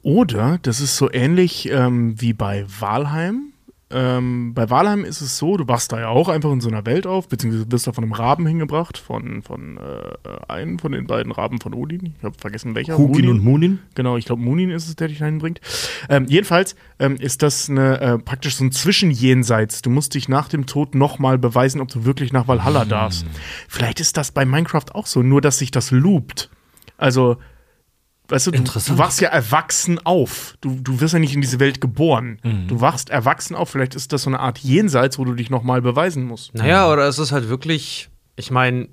Oder 0.01 0.59
das 0.61 0.79
ist 0.79 0.95
so 0.95 1.11
ähnlich 1.11 1.69
ähm, 1.69 2.19
wie 2.21 2.33
bei 2.33 2.65
Walheim. 2.79 3.53
Ähm, 3.89 4.53
bei 4.53 4.69
Walheim 4.69 5.05
ist 5.05 5.21
es 5.21 5.37
so, 5.37 5.55
du 5.55 5.65
wachst 5.69 5.93
da 5.93 5.99
ja 5.99 6.09
auch 6.09 6.27
einfach 6.27 6.51
in 6.51 6.59
so 6.59 6.67
einer 6.67 6.85
Welt 6.85 7.07
auf, 7.07 7.29
beziehungsweise 7.29 7.71
wirst 7.71 7.87
da 7.87 7.93
von 7.93 8.03
einem 8.03 8.11
Raben 8.11 8.45
hingebracht, 8.45 8.97
von, 8.97 9.41
von 9.41 9.77
äh, 9.77 10.51
einem 10.51 10.77
von 10.77 10.91
den 10.91 11.07
beiden 11.07 11.31
Raben 11.31 11.61
von 11.61 11.73
Odin. 11.73 12.13
Ich 12.17 12.23
habe 12.23 12.35
vergessen 12.37 12.75
welcher. 12.75 12.97
Hugin 12.97 13.25
Munin. 13.25 13.29
und 13.29 13.43
Munin. 13.43 13.79
Genau, 13.95 14.17
ich 14.17 14.25
glaube, 14.25 14.41
Munin 14.41 14.71
ist 14.71 14.89
es, 14.89 14.97
der 14.97 15.07
dich 15.07 15.19
dahin 15.19 15.37
bringt. 15.37 15.61
Ähm, 16.09 16.25
jedenfalls 16.27 16.75
ähm, 16.99 17.15
ist 17.15 17.43
das 17.43 17.69
eine, 17.69 18.01
äh, 18.01 18.17
praktisch 18.19 18.57
so 18.57 18.65
ein 18.65 18.73
Zwischenjenseits. 18.73 19.81
Du 19.81 19.89
musst 19.89 20.15
dich 20.15 20.27
nach 20.27 20.49
dem 20.49 20.65
Tod 20.65 20.93
nochmal 20.93 21.37
beweisen, 21.37 21.79
ob 21.79 21.87
du 21.87 22.03
wirklich 22.03 22.33
nach 22.33 22.49
Valhalla 22.49 22.83
darfst. 22.83 23.25
Vielleicht 23.69 24.01
ist 24.01 24.17
das 24.17 24.31
bei 24.31 24.45
Minecraft 24.45 24.93
auch 24.93 25.05
so, 25.05 25.23
nur 25.23 25.39
dass 25.39 25.59
sich 25.59 25.71
das 25.71 25.91
loopt. 25.91 26.49
Also, 26.97 27.37
weißt 28.29 28.47
du, 28.47 28.51
du, 28.51 28.63
du 28.63 28.97
wachst 28.97 29.21
ja 29.21 29.29
erwachsen 29.29 29.99
auf. 30.05 30.55
Du, 30.61 30.79
du 30.81 30.99
wirst 30.99 31.13
ja 31.13 31.19
nicht 31.19 31.33
in 31.33 31.41
diese 31.41 31.59
Welt 31.59 31.81
geboren. 31.81 32.39
Mhm. 32.43 32.67
Du 32.67 32.81
wachst 32.81 33.09
erwachsen 33.09 33.55
auf. 33.55 33.69
Vielleicht 33.69 33.95
ist 33.95 34.13
das 34.13 34.23
so 34.23 34.29
eine 34.29 34.39
Art 34.39 34.59
Jenseits, 34.59 35.17
wo 35.17 35.25
du 35.25 35.33
dich 35.33 35.49
nochmal 35.49 35.81
beweisen 35.81 36.23
musst. 36.23 36.53
Naja, 36.53 36.91
oder 36.91 37.07
es 37.07 37.19
ist 37.19 37.31
halt 37.31 37.49
wirklich, 37.49 38.09
ich 38.35 38.51
meine, 38.51 38.89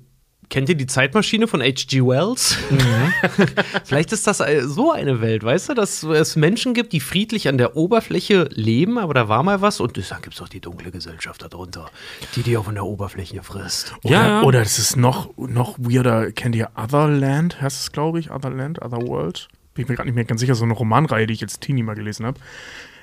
Kennt 0.49 0.69
ihr 0.69 0.75
die 0.75 0.87
Zeitmaschine 0.87 1.47
von 1.47 1.61
H.G. 1.61 2.01
Wells? 2.01 2.57
Mhm. 2.69 3.13
Vielleicht 3.83 4.11
ist 4.11 4.27
das 4.27 4.41
so 4.63 4.91
eine 4.91 5.21
Welt, 5.21 5.43
weißt 5.43 5.69
du, 5.69 5.73
dass 5.73 6.03
es 6.03 6.35
Menschen 6.35 6.73
gibt, 6.73 6.93
die 6.93 6.99
friedlich 6.99 7.47
an 7.47 7.57
der 7.57 7.75
Oberfläche 7.75 8.49
leben, 8.51 8.97
aber 8.97 9.13
da 9.13 9.27
war 9.27 9.43
mal 9.43 9.61
was 9.61 9.79
und 9.79 9.97
dann 9.97 10.21
gibt 10.21 10.35
es 10.35 10.41
auch 10.41 10.49
die 10.49 10.59
dunkle 10.59 10.91
Gesellschaft 10.91 11.41
darunter, 11.41 11.89
die 12.35 12.43
die 12.43 12.57
auch 12.57 12.65
von 12.65 12.75
der 12.75 12.85
Oberfläche 12.85 13.41
frisst. 13.43 13.95
Oder, 14.03 14.13
ja. 14.13 14.41
oder 14.43 14.61
es 14.61 14.79
ist 14.79 14.95
noch, 14.95 15.35
noch 15.37 15.77
weirder. 15.79 16.31
Kennt 16.31 16.55
ihr 16.55 16.69
Otherland? 16.75 17.61
Heißt 17.61 17.81
es, 17.81 17.91
glaube 17.91 18.19
ich? 18.19 18.31
Otherland, 18.31 18.81
Otherworld? 18.81 19.47
Bin 19.73 19.83
ich 19.83 19.89
mir 19.89 19.95
gerade 19.95 20.07
nicht 20.07 20.15
mehr 20.15 20.25
ganz 20.25 20.41
sicher. 20.41 20.55
So 20.55 20.63
eine 20.63 20.73
Romanreihe, 20.73 21.27
die 21.27 21.33
ich 21.33 21.43
als 21.43 21.59
Teenie 21.59 21.83
mal 21.83 21.95
gelesen 21.95 22.25
habe. 22.25 22.39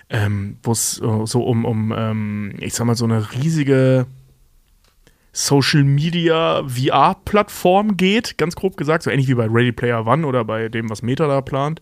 Ähm, 0.09 0.59
Wo 0.63 0.73
es 0.73 1.01
äh, 1.01 1.27
so 1.27 1.43
um, 1.43 1.65
um 1.65 1.93
ähm, 1.97 2.55
ich 2.59 2.75
sag 2.75 2.87
mal, 2.87 2.95
so 2.95 3.05
eine 3.05 3.33
riesige 3.33 4.07
Social 5.33 5.85
Media 5.85 6.63
VR-Plattform 6.67 7.97
geht, 7.97 8.37
ganz 8.37 8.55
grob 8.55 8.77
gesagt, 8.77 9.03
so 9.03 9.11
ähnlich 9.11 9.29
wie 9.29 9.35
bei 9.35 9.47
Ready 9.47 9.73
Player 9.73 10.07
One 10.07 10.27
oder 10.27 10.45
bei 10.45 10.69
dem, 10.69 10.91
was 10.91 11.03
Meta 11.03 11.27
da 11.27 11.41
plant. 11.41 11.81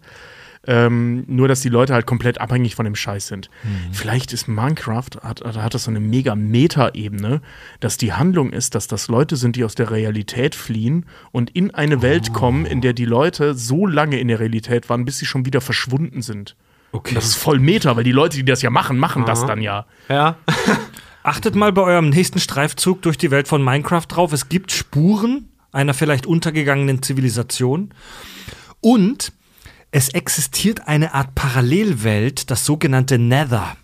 Ähm, 0.66 1.24
nur, 1.26 1.48
dass 1.48 1.62
die 1.62 1.70
Leute 1.70 1.94
halt 1.94 2.04
komplett 2.04 2.38
abhängig 2.38 2.74
von 2.74 2.84
dem 2.84 2.94
Scheiß 2.94 3.28
sind. 3.28 3.48
Mhm. 3.62 3.94
Vielleicht 3.94 4.34
ist 4.34 4.46
Minecraft, 4.46 5.08
hat, 5.22 5.42
hat 5.42 5.72
das 5.72 5.84
so 5.84 5.90
eine 5.90 6.00
mega 6.00 6.34
Meta-Ebene, 6.34 7.40
dass 7.80 7.96
die 7.96 8.12
Handlung 8.12 8.52
ist, 8.52 8.74
dass 8.74 8.86
das 8.86 9.08
Leute 9.08 9.36
sind, 9.36 9.56
die 9.56 9.64
aus 9.64 9.74
der 9.74 9.90
Realität 9.90 10.54
fliehen 10.54 11.06
und 11.32 11.48
in 11.50 11.74
eine 11.74 11.96
oh. 11.96 12.02
Welt 12.02 12.34
kommen, 12.34 12.66
in 12.66 12.82
der 12.82 12.92
die 12.92 13.06
Leute 13.06 13.54
so 13.54 13.86
lange 13.86 14.20
in 14.20 14.28
der 14.28 14.38
Realität 14.38 14.90
waren, 14.90 15.06
bis 15.06 15.18
sie 15.18 15.26
schon 15.26 15.46
wieder 15.46 15.62
verschwunden 15.62 16.20
sind. 16.20 16.56
Okay. 16.92 17.14
Das 17.14 17.24
ist 17.24 17.36
voll 17.36 17.58
Meta, 17.58 17.96
weil 17.96 18.04
die 18.04 18.12
Leute, 18.12 18.36
die 18.36 18.44
das 18.44 18.60
ja 18.60 18.68
machen, 18.68 18.98
machen 18.98 19.22
Aha. 19.22 19.30
das 19.30 19.46
dann 19.46 19.62
ja. 19.62 19.86
Ja. 20.10 20.36
Achtet 21.22 21.54
mal 21.54 21.72
bei 21.72 21.82
eurem 21.82 22.10
nächsten 22.10 22.38
Streifzug 22.38 23.02
durch 23.02 23.18
die 23.18 23.30
Welt 23.30 23.46
von 23.46 23.62
Minecraft 23.62 24.06
drauf. 24.08 24.32
Es 24.32 24.48
gibt 24.48 24.72
Spuren 24.72 25.48
einer 25.72 25.94
vielleicht 25.94 26.26
untergegangenen 26.26 27.02
Zivilisation. 27.02 27.92
Und 28.80 29.32
es 29.90 30.08
existiert 30.10 30.88
eine 30.88 31.14
Art 31.14 31.34
Parallelwelt, 31.34 32.50
das 32.50 32.64
sogenannte 32.64 33.18
Nether. 33.18 33.76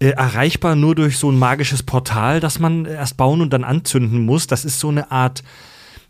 Äh, 0.00 0.10
erreichbar 0.10 0.76
nur 0.76 0.94
durch 0.94 1.18
so 1.18 1.30
ein 1.30 1.38
magisches 1.38 1.82
Portal, 1.82 2.40
das 2.40 2.58
man 2.58 2.86
erst 2.86 3.16
bauen 3.16 3.42
und 3.42 3.52
dann 3.52 3.64
anzünden 3.64 4.24
muss. 4.24 4.46
Das 4.46 4.64
ist 4.64 4.80
so 4.80 4.88
eine 4.88 5.10
Art, 5.10 5.44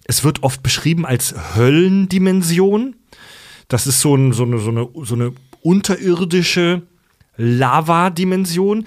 es 0.05 0.25
wird 0.25 0.43
oft 0.43 0.63
beschrieben 0.63 1.05
als 1.05 1.35
Höllendimension. 1.57 2.97
Das 3.69 3.87
ist 3.87 4.01
so, 4.01 4.15
ein, 4.15 4.33
so, 4.33 4.45
eine, 4.45 4.59
so, 4.59 4.71
eine, 4.71 4.89
so 5.03 5.15
eine 5.15 5.33
unterirdische 5.61 6.83
Lava-Dimension. 7.41 8.87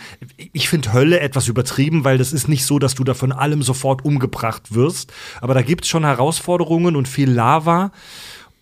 Ich 0.53 0.69
finde 0.69 0.93
Hölle 0.93 1.19
etwas 1.19 1.47
übertrieben, 1.47 2.03
weil 2.03 2.19
das 2.19 2.33
ist 2.33 2.47
nicht 2.47 2.65
so, 2.65 2.77
dass 2.77 2.93
du 2.93 3.03
da 3.03 3.15
von 3.15 3.31
allem 3.31 3.63
sofort 3.63 4.05
umgebracht 4.05 4.75
wirst. 4.75 5.11
Aber 5.41 5.55
da 5.55 5.63
gibt 5.63 5.85
es 5.85 5.89
schon 5.89 6.05
Herausforderungen 6.05 6.95
und 6.95 7.07
viel 7.07 7.31
Lava 7.31 7.91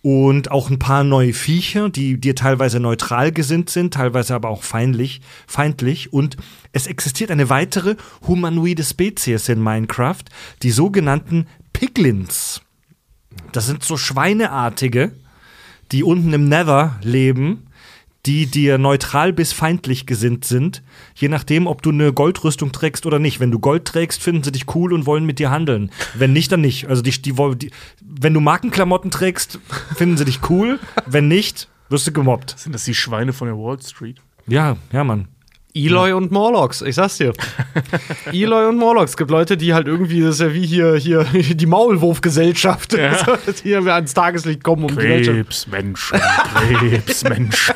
und 0.00 0.50
auch 0.50 0.70
ein 0.70 0.78
paar 0.78 1.04
neue 1.04 1.32
Viecher, 1.32 1.90
die 1.90 2.18
dir 2.18 2.34
teilweise 2.34 2.80
neutral 2.80 3.32
gesinnt 3.32 3.70
sind, 3.70 3.94
teilweise 3.94 4.34
aber 4.34 4.48
auch 4.48 4.62
feindlich, 4.62 5.20
feindlich. 5.46 6.12
Und 6.12 6.36
es 6.72 6.86
existiert 6.86 7.30
eine 7.30 7.50
weitere 7.50 7.96
humanoide 8.26 8.82
Spezies 8.82 9.48
in 9.48 9.62
Minecraft, 9.62 10.24
die 10.62 10.72
sogenannten 10.72 11.46
Piglins. 11.72 12.62
Das 13.52 13.66
sind 13.66 13.84
so 13.84 13.96
Schweineartige, 13.96 15.12
die 15.92 16.02
unten 16.02 16.32
im 16.32 16.48
Nether 16.48 16.98
leben 17.02 17.68
die 18.26 18.46
dir 18.46 18.78
neutral 18.78 19.32
bis 19.32 19.52
feindlich 19.52 20.06
gesinnt 20.06 20.44
sind, 20.44 20.82
je 21.14 21.28
nachdem, 21.28 21.66
ob 21.66 21.82
du 21.82 21.90
eine 21.90 22.12
Goldrüstung 22.12 22.70
trägst 22.70 23.04
oder 23.04 23.18
nicht. 23.18 23.40
Wenn 23.40 23.50
du 23.50 23.58
Gold 23.58 23.84
trägst, 23.84 24.22
finden 24.22 24.44
sie 24.44 24.52
dich 24.52 24.74
cool 24.74 24.92
und 24.92 25.06
wollen 25.06 25.26
mit 25.26 25.38
dir 25.38 25.50
handeln. 25.50 25.90
Wenn 26.14 26.32
nicht, 26.32 26.52
dann 26.52 26.60
nicht. 26.60 26.88
Also 26.88 27.02
die, 27.02 27.10
die, 27.10 27.32
die 27.56 27.70
wenn 28.00 28.34
du 28.34 28.40
Markenklamotten 28.40 29.10
trägst, 29.10 29.58
finden 29.96 30.16
sie 30.16 30.24
dich 30.24 30.48
cool. 30.50 30.78
Wenn 31.06 31.26
nicht, 31.26 31.68
wirst 31.88 32.06
du 32.06 32.12
gemobbt. 32.12 32.58
Sind 32.58 32.72
das 32.72 32.84
die 32.84 32.94
Schweine 32.94 33.32
von 33.32 33.48
der 33.48 33.56
Wall 33.56 33.80
Street? 33.82 34.20
Ja, 34.46 34.76
ja, 34.92 35.02
Mann. 35.02 35.28
Eloy 35.74 36.10
ja. 36.10 36.14
und 36.16 36.30
Morlocks, 36.30 36.82
ich 36.82 36.94
sag's 36.94 37.16
dir. 37.16 37.32
Eloy 38.32 38.66
und 38.66 38.76
Morlocks. 38.76 39.12
Es 39.12 39.16
gibt 39.16 39.30
Leute, 39.30 39.56
die 39.56 39.72
halt 39.72 39.86
irgendwie, 39.86 40.20
das 40.20 40.34
ist 40.34 40.40
ja 40.40 40.52
wie 40.52 40.66
hier, 40.66 40.96
hier 40.96 41.24
die 41.32 41.66
Maulwurfgesellschaft, 41.66 42.92
ja. 42.92 43.16
die 43.46 43.68
hier 43.68 43.86
ans 43.86 44.12
Tageslicht 44.12 44.62
kommen, 44.62 44.84
um 44.84 44.96
Krebsmenschen, 44.96 46.20
Krebsmenschen. 46.20 47.74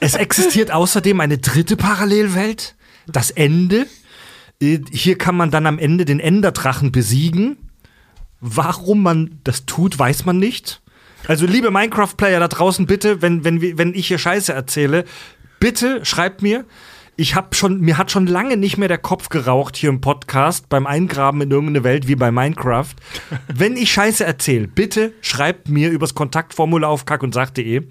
Es 0.00 0.14
existiert 0.14 0.70
außerdem 0.70 1.20
eine 1.20 1.38
dritte 1.38 1.76
Parallelwelt, 1.76 2.74
das 3.06 3.30
Ende. 3.30 3.86
Äh, 4.62 4.80
hier 4.90 5.18
kann 5.18 5.36
man 5.36 5.50
dann 5.50 5.66
am 5.66 5.78
Ende 5.78 6.06
den 6.06 6.20
Enderdrachen 6.20 6.92
besiegen. 6.92 7.58
Warum 8.40 9.02
man 9.02 9.40
das 9.44 9.66
tut, 9.66 9.98
weiß 9.98 10.24
man 10.24 10.38
nicht. 10.38 10.80
Also, 11.26 11.46
liebe 11.46 11.70
Minecraft-Player 11.70 12.40
da 12.40 12.48
draußen, 12.48 12.86
bitte, 12.86 13.22
wenn, 13.22 13.44
wenn, 13.44 13.78
wenn 13.78 13.94
ich 13.94 14.08
hier 14.08 14.18
Scheiße 14.18 14.52
erzähle, 14.52 15.04
bitte 15.58 16.04
schreibt 16.04 16.42
mir, 16.42 16.66
ich 17.16 17.34
habe 17.34 17.54
schon, 17.54 17.80
mir 17.80 17.98
hat 17.98 18.10
schon 18.10 18.26
lange 18.26 18.56
nicht 18.56 18.76
mehr 18.76 18.88
der 18.88 18.98
Kopf 18.98 19.28
geraucht 19.28 19.76
hier 19.76 19.90
im 19.90 20.00
Podcast 20.00 20.68
beim 20.68 20.86
Eingraben 20.86 21.40
in 21.40 21.50
irgendeine 21.50 21.84
Welt 21.84 22.08
wie 22.08 22.16
bei 22.16 22.30
Minecraft. 22.30 22.90
Wenn 23.52 23.76
ich 23.76 23.92
Scheiße 23.92 24.24
erzähle, 24.24 24.66
bitte 24.66 25.12
schreibt 25.20 25.68
mir 25.68 25.90
übers 25.90 26.14
Kontaktformular 26.14 26.90
auf 26.90 27.06
kack 27.06 27.22
und 27.22 27.34
sag.de. 27.34 27.82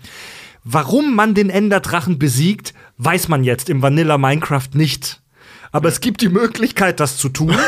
Warum 0.66 1.16
man 1.16 1.34
den 1.34 1.50
Enderdrachen 1.50 2.20
besiegt, 2.20 2.74
weiß 2.98 3.28
man 3.28 3.44
jetzt 3.44 3.70
im 3.70 3.82
Vanilla 3.82 4.18
Minecraft 4.18 4.70
nicht. 4.74 5.22
Aber 5.72 5.90
es 5.90 6.02
gibt 6.02 6.22
die 6.22 6.30
Möglichkeit, 6.30 7.00
das 7.00 7.18
zu 7.18 7.30
tun. 7.30 7.56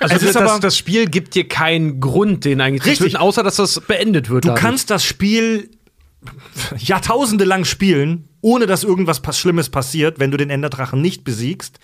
Also 0.00 0.14
es 0.14 0.22
ist 0.22 0.36
das, 0.36 0.48
aber, 0.48 0.60
das 0.60 0.78
Spiel 0.78 1.06
gibt 1.06 1.34
dir 1.34 1.48
keinen 1.48 1.98
Grund, 1.98 2.44
den 2.44 2.60
eigentlich 2.60 2.84
richtig, 2.84 2.98
zu 2.98 3.04
töten, 3.04 3.16
außer 3.16 3.42
dass 3.42 3.56
das 3.56 3.80
beendet 3.80 4.30
wird. 4.30 4.44
Du 4.44 4.48
dadurch. 4.50 4.62
kannst 4.62 4.90
das 4.90 5.04
Spiel 5.04 5.70
Jahrtausende 6.76 7.44
lang 7.44 7.64
spielen, 7.64 8.27
ohne 8.40 8.66
dass 8.66 8.84
irgendwas 8.84 9.20
Schlimmes 9.36 9.68
passiert, 9.68 10.18
wenn 10.18 10.30
du 10.30 10.36
den 10.36 10.50
Enderdrachen 10.50 11.00
nicht 11.00 11.24
besiegst. 11.24 11.78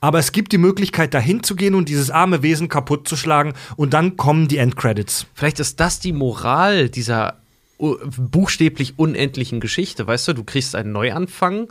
Aber 0.00 0.18
es 0.18 0.32
gibt 0.32 0.52
die 0.52 0.58
Möglichkeit, 0.58 1.14
dahin 1.14 1.42
zu 1.42 1.56
gehen 1.56 1.74
und 1.74 1.88
dieses 1.88 2.10
arme 2.10 2.42
Wesen 2.42 2.68
kaputt 2.68 3.08
zu 3.08 3.16
schlagen 3.16 3.54
und 3.76 3.94
dann 3.94 4.16
kommen 4.16 4.48
die 4.48 4.58
Endcredits. 4.58 5.26
Vielleicht 5.34 5.60
ist 5.60 5.80
das 5.80 6.00
die 6.00 6.12
Moral 6.12 6.88
dieser 6.88 7.40
buchstäblich 7.80 8.98
unendlichen 8.98 9.60
Geschichte. 9.60 10.06
Weißt 10.06 10.28
du, 10.28 10.32
du 10.34 10.44
kriegst 10.44 10.74
einen 10.74 10.92
Neuanfang 10.92 11.68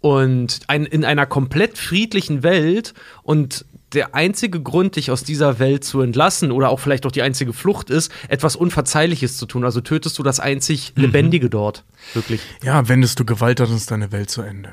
und 0.00 0.60
ein, 0.68 0.84
in 0.84 1.04
einer 1.04 1.26
komplett 1.26 1.78
friedlichen 1.78 2.42
Welt 2.42 2.92
und 3.22 3.64
der 3.92 4.14
einzige 4.14 4.60
Grund, 4.60 4.96
dich 4.96 5.10
aus 5.10 5.22
dieser 5.22 5.58
Welt 5.58 5.84
zu 5.84 6.00
entlassen 6.00 6.50
oder 6.50 6.70
auch 6.70 6.80
vielleicht 6.80 7.06
auch 7.06 7.12
die 7.12 7.22
einzige 7.22 7.52
Flucht 7.52 7.90
ist, 7.90 8.10
etwas 8.28 8.56
Unverzeihliches 8.56 9.36
zu 9.36 9.46
tun. 9.46 9.64
Also 9.64 9.80
tötest 9.80 10.18
du 10.18 10.22
das 10.22 10.40
einzig 10.40 10.92
mhm. 10.96 11.02
Lebendige 11.02 11.46
mhm. 11.46 11.50
dort. 11.50 11.84
Wirklich. 12.14 12.40
Ja, 12.62 12.88
wendest 12.88 13.20
du 13.20 13.24
Gewalt, 13.24 13.60
dann 13.60 13.74
ist 13.74 13.90
deine 13.90 14.12
Welt 14.12 14.30
zu 14.30 14.42
Ende. 14.42 14.72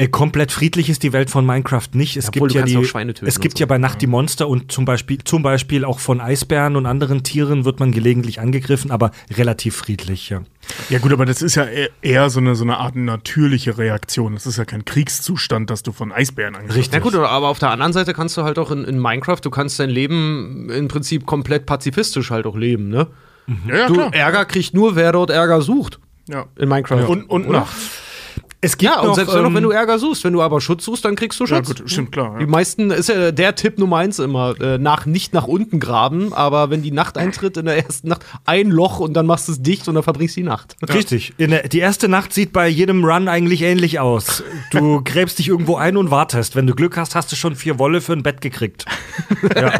Äh, 0.00 0.06
komplett 0.06 0.52
friedlich 0.52 0.88
ist 0.90 1.02
die 1.02 1.12
Welt 1.12 1.28
von 1.28 1.44
Minecraft 1.44 1.88
nicht. 1.92 2.16
Es 2.16 2.28
Obwohl, 2.28 2.46
gibt 2.46 2.54
ja 2.54 2.64
die, 2.64 3.26
es 3.26 3.40
gibt 3.40 3.58
so. 3.58 3.62
ja 3.62 3.66
bei 3.66 3.78
Nacht 3.78 4.00
die 4.00 4.06
Monster 4.06 4.46
und 4.48 4.70
zum 4.70 4.84
Beispiel, 4.84 5.18
zum 5.24 5.42
Beispiel 5.42 5.84
auch 5.84 5.98
von 5.98 6.20
Eisbären 6.20 6.76
und 6.76 6.86
anderen 6.86 7.24
Tieren 7.24 7.64
wird 7.64 7.80
man 7.80 7.90
gelegentlich 7.90 8.38
angegriffen, 8.38 8.92
aber 8.92 9.10
relativ 9.28 9.74
friedlich, 9.74 10.30
ja. 10.30 10.42
Ja 10.88 11.00
gut, 11.00 11.12
aber 11.12 11.26
das 11.26 11.42
ist 11.42 11.56
ja 11.56 11.64
e-, 11.64 11.88
eher 12.00 12.30
so 12.30 12.38
eine, 12.38 12.54
so 12.54 12.62
eine 12.62 12.76
Art 12.76 12.94
natürliche 12.94 13.76
Reaktion. 13.76 14.34
Das 14.34 14.46
ist 14.46 14.56
ja 14.56 14.64
kein 14.64 14.84
Kriegszustand, 14.84 15.68
dass 15.68 15.82
du 15.82 15.90
von 15.90 16.12
Eisbären 16.12 16.54
angegriffen 16.54 16.80
wirst. 16.80 16.94
Ja 16.94 17.00
gut, 17.00 17.16
aber 17.16 17.48
auf 17.48 17.58
der 17.58 17.70
anderen 17.72 17.92
Seite 17.92 18.14
kannst 18.14 18.36
du 18.36 18.44
halt 18.44 18.60
auch 18.60 18.70
in, 18.70 18.84
in 18.84 19.00
Minecraft, 19.00 19.40
du 19.42 19.50
kannst 19.50 19.80
dein 19.80 19.90
Leben 19.90 20.70
im 20.70 20.86
Prinzip 20.86 21.26
komplett 21.26 21.66
pazifistisch 21.66 22.30
halt 22.30 22.46
auch 22.46 22.56
leben, 22.56 22.88
ne? 22.88 23.08
Mhm. 23.48 23.62
Ja, 23.66 23.76
ja, 23.76 23.86
du, 23.88 23.94
klar. 23.94 24.14
Ärger 24.14 24.44
kriegt 24.44 24.74
nur, 24.74 24.94
wer 24.94 25.10
dort 25.10 25.30
Ärger 25.30 25.60
sucht. 25.60 25.98
Ja. 26.28 26.46
In 26.56 26.68
Minecraft. 26.68 27.00
Ja. 27.00 27.06
Und, 27.06 27.24
und 27.24 27.48
nachts. 27.48 28.02
Es 28.60 28.76
gibt 28.76 28.92
ja, 28.92 29.00
und 29.00 29.08
noch, 29.08 29.14
selbst 29.14 29.34
ähm, 29.36 29.54
wenn 29.54 29.62
du 29.62 29.70
Ärger 29.70 30.00
suchst, 30.00 30.24
wenn 30.24 30.32
du 30.32 30.42
aber 30.42 30.60
Schutz 30.60 30.84
suchst, 30.84 31.04
dann 31.04 31.14
kriegst 31.14 31.38
du 31.38 31.46
Schutz. 31.46 31.68
Ja, 31.68 31.74
gut, 31.74 31.88
stimmt, 31.88 32.10
klar. 32.10 32.32
Ja. 32.32 32.38
Die 32.40 32.46
meisten 32.46 32.90
ist 32.90 33.08
ja 33.08 33.30
der 33.30 33.54
Tipp 33.54 33.78
Nummer 33.78 33.98
eins 33.98 34.18
immer, 34.18 34.60
äh, 34.60 34.78
nach, 34.78 35.06
nicht 35.06 35.32
nach 35.32 35.46
unten 35.46 35.78
graben, 35.78 36.32
aber 36.32 36.68
wenn 36.68 36.82
die 36.82 36.90
Nacht 36.90 37.16
eintritt, 37.18 37.56
in 37.56 37.66
der 37.66 37.76
ersten 37.84 38.08
Nacht 38.08 38.22
ein 38.46 38.70
Loch 38.70 38.98
und 38.98 39.14
dann 39.14 39.26
machst 39.26 39.46
du 39.46 39.52
es 39.52 39.62
dicht 39.62 39.86
und 39.86 39.94
dann 39.94 40.02
verbringst 40.02 40.36
du 40.36 40.40
die 40.40 40.46
Nacht. 40.46 40.74
Ja. 40.80 40.92
Richtig. 40.92 41.34
Der, 41.38 41.68
die 41.68 41.78
erste 41.78 42.08
Nacht 42.08 42.32
sieht 42.32 42.52
bei 42.52 42.66
jedem 42.66 43.04
Run 43.04 43.28
eigentlich 43.28 43.62
ähnlich 43.62 44.00
aus. 44.00 44.42
Du 44.72 45.02
gräbst 45.04 45.38
dich 45.38 45.48
irgendwo 45.48 45.76
ein 45.76 45.96
und 45.96 46.10
wartest. 46.10 46.56
Wenn 46.56 46.66
du 46.66 46.74
Glück 46.74 46.96
hast, 46.96 47.14
hast 47.14 47.30
du 47.30 47.36
schon 47.36 47.54
vier 47.54 47.78
Wolle 47.78 48.00
für 48.00 48.12
ein 48.12 48.24
Bett 48.24 48.40
gekriegt. 48.40 48.86
ja. 49.54 49.72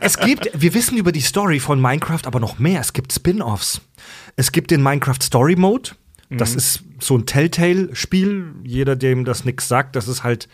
Es 0.00 0.18
gibt, 0.18 0.50
wir 0.54 0.74
wissen 0.74 0.96
über 0.96 1.12
die 1.12 1.20
Story 1.20 1.60
von 1.60 1.80
Minecraft 1.80 2.22
aber 2.24 2.40
noch 2.40 2.58
mehr. 2.58 2.80
Es 2.80 2.92
gibt 2.92 3.12
Spin-offs. 3.12 3.80
Es 4.34 4.50
gibt 4.50 4.72
den 4.72 4.82
Minecraft 4.82 5.22
Story 5.22 5.54
Mode 5.54 5.90
das 6.38 6.52
mhm. 6.52 6.58
ist 6.58 6.84
so 7.00 7.16
ein 7.16 7.26
Telltale-Spiel. 7.26 8.54
Jeder, 8.64 8.96
dem 8.96 9.24
das 9.24 9.44
nichts 9.44 9.68
sagt, 9.68 9.96
das 9.96 10.08
ist 10.08 10.24
halt 10.24 10.48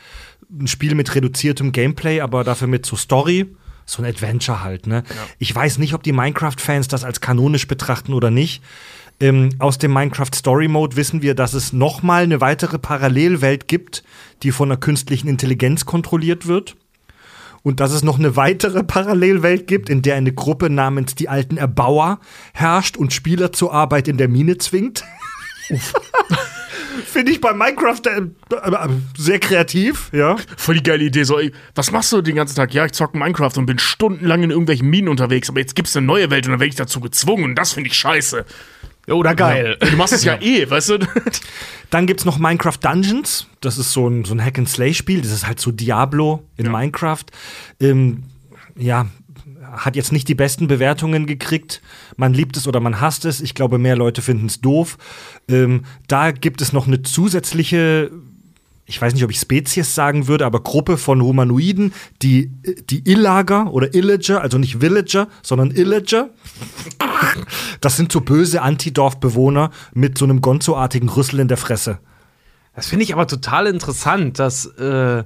ein 0.50 0.66
Spiel 0.66 0.94
mit 0.94 1.14
reduziertem 1.14 1.72
Gameplay, 1.72 2.20
aber 2.20 2.44
dafür 2.44 2.68
mit 2.68 2.86
so 2.86 2.96
Story. 2.96 3.46
So 3.84 4.02
ein 4.02 4.08
Adventure 4.08 4.62
halt, 4.62 4.86
ne? 4.86 5.02
Ja. 5.08 5.14
Ich 5.38 5.54
weiß 5.54 5.78
nicht, 5.78 5.94
ob 5.94 6.02
die 6.02 6.12
Minecraft-Fans 6.12 6.88
das 6.88 7.04
als 7.04 7.22
kanonisch 7.22 7.66
betrachten 7.66 8.12
oder 8.12 8.30
nicht. 8.30 8.62
Ähm, 9.20 9.48
aus 9.58 9.78
dem 9.78 9.92
Minecraft 9.92 10.34
Story 10.34 10.68
Mode 10.68 10.96
wissen 10.96 11.22
wir, 11.22 11.34
dass 11.34 11.54
es 11.54 11.72
noch 11.72 12.02
mal 12.02 12.22
eine 12.22 12.40
weitere 12.40 12.78
Parallelwelt 12.78 13.66
gibt, 13.66 14.04
die 14.42 14.52
von 14.52 14.70
einer 14.70 14.78
künstlichen 14.78 15.26
Intelligenz 15.28 15.86
kontrolliert 15.86 16.46
wird. 16.46 16.76
und 17.64 17.80
dass 17.80 17.90
es 17.90 18.04
noch 18.04 18.18
eine 18.18 18.36
weitere 18.36 18.84
Parallelwelt 18.84 19.66
gibt, 19.66 19.90
in 19.90 20.00
der 20.00 20.14
eine 20.14 20.32
Gruppe 20.32 20.70
namens 20.70 21.16
die 21.16 21.28
alten 21.28 21.56
Erbauer 21.56 22.20
herrscht 22.54 22.96
und 22.96 23.12
Spieler 23.12 23.52
zur 23.52 23.74
Arbeit 23.74 24.06
in 24.06 24.16
der 24.16 24.28
Mine 24.28 24.58
zwingt. 24.58 25.04
Finde 27.06 27.32
ich 27.32 27.40
bei 27.40 27.52
Minecraft 27.52 28.00
äh, 28.06 28.20
äh, 28.54 28.88
sehr 29.16 29.38
kreativ, 29.38 30.10
ja. 30.12 30.36
Voll 30.56 30.76
die 30.76 30.82
geile 30.82 31.04
Idee. 31.04 31.22
So, 31.24 31.38
ey, 31.38 31.52
was 31.74 31.92
machst 31.92 32.12
du 32.12 32.20
den 32.22 32.36
ganzen 32.36 32.56
Tag? 32.56 32.74
Ja, 32.74 32.84
ich 32.86 32.92
zocke 32.92 33.16
Minecraft 33.16 33.52
und 33.56 33.66
bin 33.66 33.78
stundenlang 33.78 34.42
in 34.42 34.50
irgendwelchen 34.50 34.88
Minen 34.88 35.08
unterwegs, 35.08 35.48
aber 35.48 35.60
jetzt 35.60 35.74
gibt's 35.74 35.96
eine 35.96 36.06
neue 36.06 36.30
Welt 36.30 36.46
und 36.46 36.52
dann 36.52 36.60
werde 36.60 36.70
ich 36.70 36.74
dazu 36.76 37.00
gezwungen 37.00 37.44
und 37.44 37.54
das 37.54 37.72
finde 37.72 37.90
ich 37.90 37.96
scheiße. 37.96 38.44
Oder 39.08 39.34
geil. 39.34 39.76
Du 39.80 39.96
machst 39.96 40.12
es 40.12 40.24
ja 40.24 40.36
eh, 40.40 40.68
weißt 40.68 40.90
du? 40.90 40.98
Dann 41.90 42.06
gibt's 42.06 42.24
noch 42.24 42.38
Minecraft 42.38 42.76
Dungeons. 42.80 43.46
Das 43.60 43.78
ist 43.78 43.92
so 43.92 44.08
ein, 44.08 44.24
so 44.24 44.34
ein 44.34 44.44
Hack-and-Slay-Spiel. 44.44 45.22
Das 45.22 45.32
ist 45.32 45.46
halt 45.46 45.60
so 45.60 45.70
Diablo 45.70 46.44
in 46.56 46.66
Ja. 46.66 46.72
Minecraft. 46.72 47.24
Ähm, 47.80 48.24
ja, 48.76 49.06
hat 49.72 49.96
jetzt 49.96 50.12
nicht 50.12 50.28
die 50.28 50.34
besten 50.34 50.66
Bewertungen 50.66 51.26
gekriegt. 51.26 51.82
Man 52.16 52.34
liebt 52.34 52.56
es 52.56 52.66
oder 52.66 52.80
man 52.80 53.00
hasst 53.00 53.24
es. 53.24 53.40
Ich 53.40 53.54
glaube, 53.54 53.78
mehr 53.78 53.96
Leute 53.96 54.22
finden 54.22 54.46
es 54.46 54.60
doof. 54.60 54.98
Ähm, 55.48 55.84
da 56.06 56.30
gibt 56.30 56.60
es 56.60 56.72
noch 56.72 56.86
eine 56.86 57.02
zusätzliche, 57.02 58.10
ich 58.86 59.00
weiß 59.00 59.14
nicht, 59.14 59.24
ob 59.24 59.30
ich 59.30 59.38
Spezies 59.38 59.94
sagen 59.94 60.28
würde, 60.28 60.46
aber 60.46 60.60
Gruppe 60.62 60.96
von 60.96 61.22
Humanoiden, 61.22 61.92
die, 62.22 62.50
die 62.90 63.08
Illager 63.10 63.72
oder 63.72 63.94
Illager, 63.94 64.40
also 64.40 64.58
nicht 64.58 64.80
Villager, 64.80 65.28
sondern 65.42 65.70
Illager. 65.70 66.30
Das 67.80 67.96
sind 67.96 68.10
so 68.10 68.20
böse 68.20 68.62
Antidorfbewohner 68.62 69.70
mit 69.92 70.18
so 70.18 70.24
einem 70.24 70.40
Gonzo-artigen 70.40 71.08
Rüssel 71.08 71.40
in 71.40 71.48
der 71.48 71.56
Fresse. 71.56 71.98
Das 72.74 72.86
finde 72.86 73.04
ich 73.04 73.12
aber 73.12 73.26
total 73.26 73.66
interessant, 73.66 74.38
dass 74.38 74.66
äh, 74.66 75.24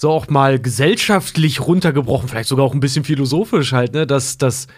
so 0.00 0.10
auch 0.10 0.28
mal 0.28 0.60
gesellschaftlich 0.60 1.60
runtergebrochen, 1.60 2.28
vielleicht 2.28 2.48
sogar 2.48 2.64
auch 2.64 2.72
ein 2.72 2.78
bisschen 2.78 3.02
philosophisch 3.02 3.72
halt, 3.72 3.94
ne, 3.94 4.06
dass 4.06 4.38
das 4.38 4.68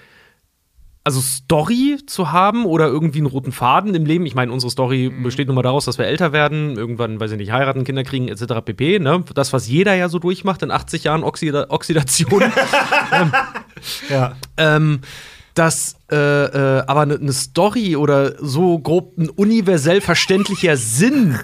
also 1.04 1.20
Story 1.20 1.98
zu 2.06 2.32
haben 2.32 2.64
oder 2.64 2.86
irgendwie 2.86 3.18
einen 3.18 3.26
roten 3.26 3.52
Faden 3.52 3.94
im 3.94 4.06
Leben. 4.06 4.24
Ich 4.24 4.34
meine, 4.34 4.50
unsere 4.50 4.70
Story 4.70 5.10
besteht 5.10 5.48
nun 5.48 5.56
mal 5.56 5.62
daraus, 5.62 5.84
dass 5.84 5.98
wir 5.98 6.06
älter 6.06 6.32
werden, 6.32 6.74
irgendwann, 6.76 7.20
weiß 7.20 7.32
ich 7.32 7.36
nicht, 7.36 7.52
heiraten, 7.52 7.84
Kinder 7.84 8.02
kriegen, 8.02 8.28
etc. 8.28 8.64
pp. 8.64 8.98
Ne? 8.98 9.22
Das, 9.34 9.52
was 9.52 9.68
jeder 9.68 9.94
ja 9.94 10.08
so 10.08 10.18
durchmacht 10.18 10.62
in 10.62 10.70
80 10.70 11.04
Jahren 11.04 11.22
Oxida 11.22 11.66
Oxidation. 11.68 12.42
Ja. 14.10 14.36
ähm, 14.58 15.00
dass 15.54 15.96
äh, 16.12 16.16
äh, 16.16 16.82
aber 16.86 17.00
eine 17.00 17.18
ne 17.18 17.32
Story 17.32 17.96
oder 17.96 18.34
so 18.44 18.78
grob 18.78 19.16
ein 19.16 19.30
universell 19.30 20.02
verständlicher 20.02 20.76
Sinn 20.76 21.38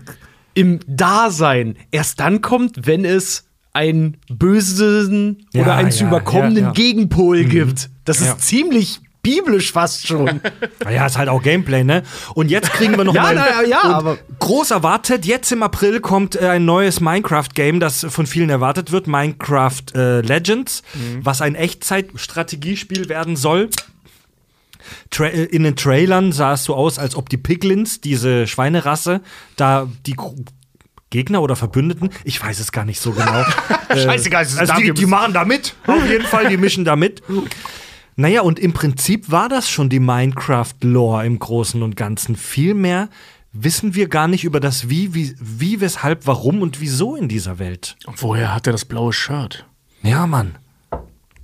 im 0.52 0.80
Dasein 0.86 1.76
erst 1.92 2.20
dann 2.20 2.42
kommt, 2.42 2.86
wenn 2.86 3.06
es 3.06 3.45
einen 3.76 4.16
bösen 4.28 5.46
Ja, 5.52 5.62
oder 5.62 5.74
einen 5.76 5.92
zu 5.92 6.04
überkommenen. 6.06 6.72
Gegenpol 6.72 7.44
gibt. 7.44 7.90
Das 8.04 8.20
ist 8.20 8.40
ziemlich 8.40 9.00
biblisch 9.22 9.72
fast 9.72 10.06
schon. 10.06 10.40
Ja, 10.88 11.04
ist 11.06 11.18
halt 11.18 11.28
auch 11.28 11.42
Gameplay, 11.42 11.82
ne? 11.82 12.04
Und 12.34 12.48
jetzt 12.50 12.70
kriegen 12.72 12.96
wir 12.96 13.02
noch 13.04 13.14
Ja, 13.16 13.22
mal 13.22 13.34
na, 13.34 13.62
ja, 13.64 13.82
aber- 13.82 14.18
groß 14.38 14.70
erwartet. 14.70 15.26
Jetzt 15.26 15.50
im 15.50 15.62
April 15.64 15.98
kommt 16.00 16.36
äh, 16.40 16.46
ein 16.48 16.64
neues 16.64 17.00
Minecraft-Game, 17.00 17.80
das 17.80 18.06
von 18.08 18.26
vielen 18.26 18.50
erwartet 18.50 18.92
wird, 18.92 19.08
Minecraft 19.08 19.82
äh, 19.96 20.20
Legends, 20.20 20.82
was 21.22 21.42
ein 21.42 21.56
Echtzeit-Strategiespiel 21.56 23.08
werden 23.08 23.34
soll. 23.36 23.68
Tra 25.10 25.26
äh, 25.26 25.42
in 25.44 25.64
den 25.64 25.74
Trailern 25.74 26.30
sah 26.30 26.52
es 26.52 26.62
so 26.62 26.76
aus, 26.76 26.98
als 27.00 27.16
ob 27.16 27.28
die 27.28 27.36
Piglins, 27.38 28.00
diese 28.00 28.46
Schweinerasse, 28.46 29.20
da 29.56 29.88
die 30.06 30.14
Gegner 31.16 31.40
oder 31.40 31.56
Verbündeten, 31.56 32.10
ich 32.24 32.42
weiß 32.42 32.60
es 32.60 32.72
gar 32.72 32.84
nicht 32.84 33.00
so 33.00 33.12
genau. 33.12 33.42
Scheißegal, 33.90 34.42
es 34.42 34.52
ist 34.52 34.58
also 34.58 34.74
die, 34.74 34.92
die 34.92 35.06
machen 35.06 35.32
da 35.32 35.46
mit, 35.46 35.74
auf 35.86 36.06
jeden 36.06 36.26
Fall, 36.26 36.48
die 36.50 36.58
mischen 36.58 36.84
da 36.84 36.94
mit. 36.94 37.22
Naja, 38.16 38.42
und 38.42 38.58
im 38.58 38.74
Prinzip 38.74 39.30
war 39.30 39.48
das 39.48 39.70
schon 39.70 39.88
die 39.88 39.98
Minecraft-Lore 39.98 41.24
im 41.24 41.38
Großen 41.38 41.82
und 41.82 41.96
Ganzen. 41.96 42.36
Viel 42.36 42.74
mehr 42.74 43.08
wissen 43.54 43.94
wir 43.94 44.08
gar 44.08 44.28
nicht 44.28 44.44
über 44.44 44.60
das 44.60 44.90
Wie, 44.90 45.14
wie, 45.14 45.34
wie, 45.40 45.80
weshalb, 45.80 46.26
warum 46.26 46.60
und 46.60 46.82
wieso 46.82 47.16
in 47.16 47.28
dieser 47.28 47.58
Welt. 47.58 47.96
Und 48.04 48.22
woher 48.22 48.54
hat 48.54 48.66
er 48.66 48.72
das 48.72 48.84
blaue 48.84 49.14
Shirt? 49.14 49.64
Ja, 50.02 50.26
Mann. 50.26 50.56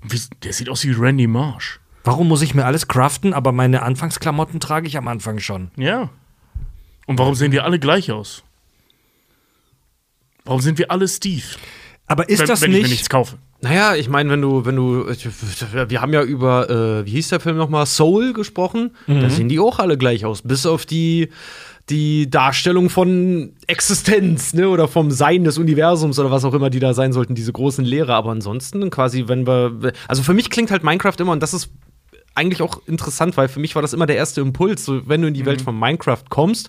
Wie, 0.02 0.20
der 0.42 0.52
sieht 0.52 0.68
aus 0.68 0.84
wie 0.84 0.92
Randy 0.92 1.26
Marsh. 1.26 1.80
Warum 2.04 2.28
muss 2.28 2.42
ich 2.42 2.54
mir 2.54 2.66
alles 2.66 2.88
craften, 2.88 3.32
aber 3.32 3.52
meine 3.52 3.80
Anfangsklamotten 3.80 4.60
trage 4.60 4.86
ich 4.86 4.98
am 4.98 5.08
Anfang 5.08 5.38
schon? 5.38 5.70
Ja. 5.76 6.10
Und 7.06 7.18
warum 7.18 7.34
sehen 7.34 7.52
wir 7.52 7.64
alle 7.64 7.78
gleich 7.78 8.12
aus? 8.12 8.42
Warum 10.44 10.60
sind 10.60 10.78
wir 10.78 10.90
alle 10.90 11.08
Steve? 11.08 11.42
Aber 12.06 12.28
ist 12.28 12.40
wenn, 12.40 12.46
das 12.46 12.60
wenn 12.60 12.70
ich 12.70 12.76
mir 12.76 12.82
nicht. 12.82 12.90
nichts 12.90 13.08
kaufe. 13.08 13.38
Naja, 13.60 13.94
ich 13.94 14.08
meine, 14.08 14.28
wenn 14.30 14.42
du, 14.42 14.64
wenn 14.64 14.74
du, 14.74 15.06
wir 15.06 16.00
haben 16.00 16.12
ja 16.12 16.22
über, 16.24 16.68
äh, 16.68 17.06
wie 17.06 17.12
hieß 17.12 17.28
der 17.28 17.38
Film 17.38 17.56
nochmal, 17.56 17.86
Soul 17.86 18.32
gesprochen. 18.32 18.90
Da 19.06 19.30
sehen 19.30 19.48
die 19.48 19.60
auch 19.60 19.78
alle 19.78 19.96
gleich 19.96 20.24
aus, 20.24 20.42
bis 20.42 20.66
auf 20.66 20.84
die, 20.84 21.28
die 21.88 22.28
Darstellung 22.28 22.90
von 22.90 23.54
Existenz, 23.68 24.52
ne, 24.52 24.68
oder 24.68 24.88
vom 24.88 25.12
Sein 25.12 25.44
des 25.44 25.58
Universums 25.58 26.18
oder 26.18 26.32
was 26.32 26.44
auch 26.44 26.54
immer 26.54 26.70
die 26.70 26.80
da 26.80 26.92
sein 26.92 27.12
sollten, 27.12 27.36
diese 27.36 27.52
großen 27.52 27.84
Lehrer. 27.84 28.14
Aber 28.14 28.32
ansonsten 28.32 28.90
quasi, 28.90 29.28
wenn 29.28 29.46
wir, 29.46 29.92
also 30.08 30.24
für 30.24 30.34
mich 30.34 30.50
klingt 30.50 30.72
halt 30.72 30.82
Minecraft 30.82 31.14
immer, 31.20 31.32
und 31.32 31.40
das 31.40 31.54
ist 31.54 31.70
eigentlich 32.34 32.62
auch 32.62 32.82
interessant, 32.88 33.36
weil 33.36 33.46
für 33.46 33.60
mich 33.60 33.76
war 33.76 33.82
das 33.82 33.92
immer 33.92 34.06
der 34.06 34.16
erste 34.16 34.40
Impuls, 34.40 34.84
so, 34.84 35.06
wenn 35.08 35.22
du 35.22 35.28
in 35.28 35.34
die 35.34 35.46
Welt 35.46 35.62
von 35.62 35.78
Minecraft 35.78 36.24
kommst, 36.28 36.68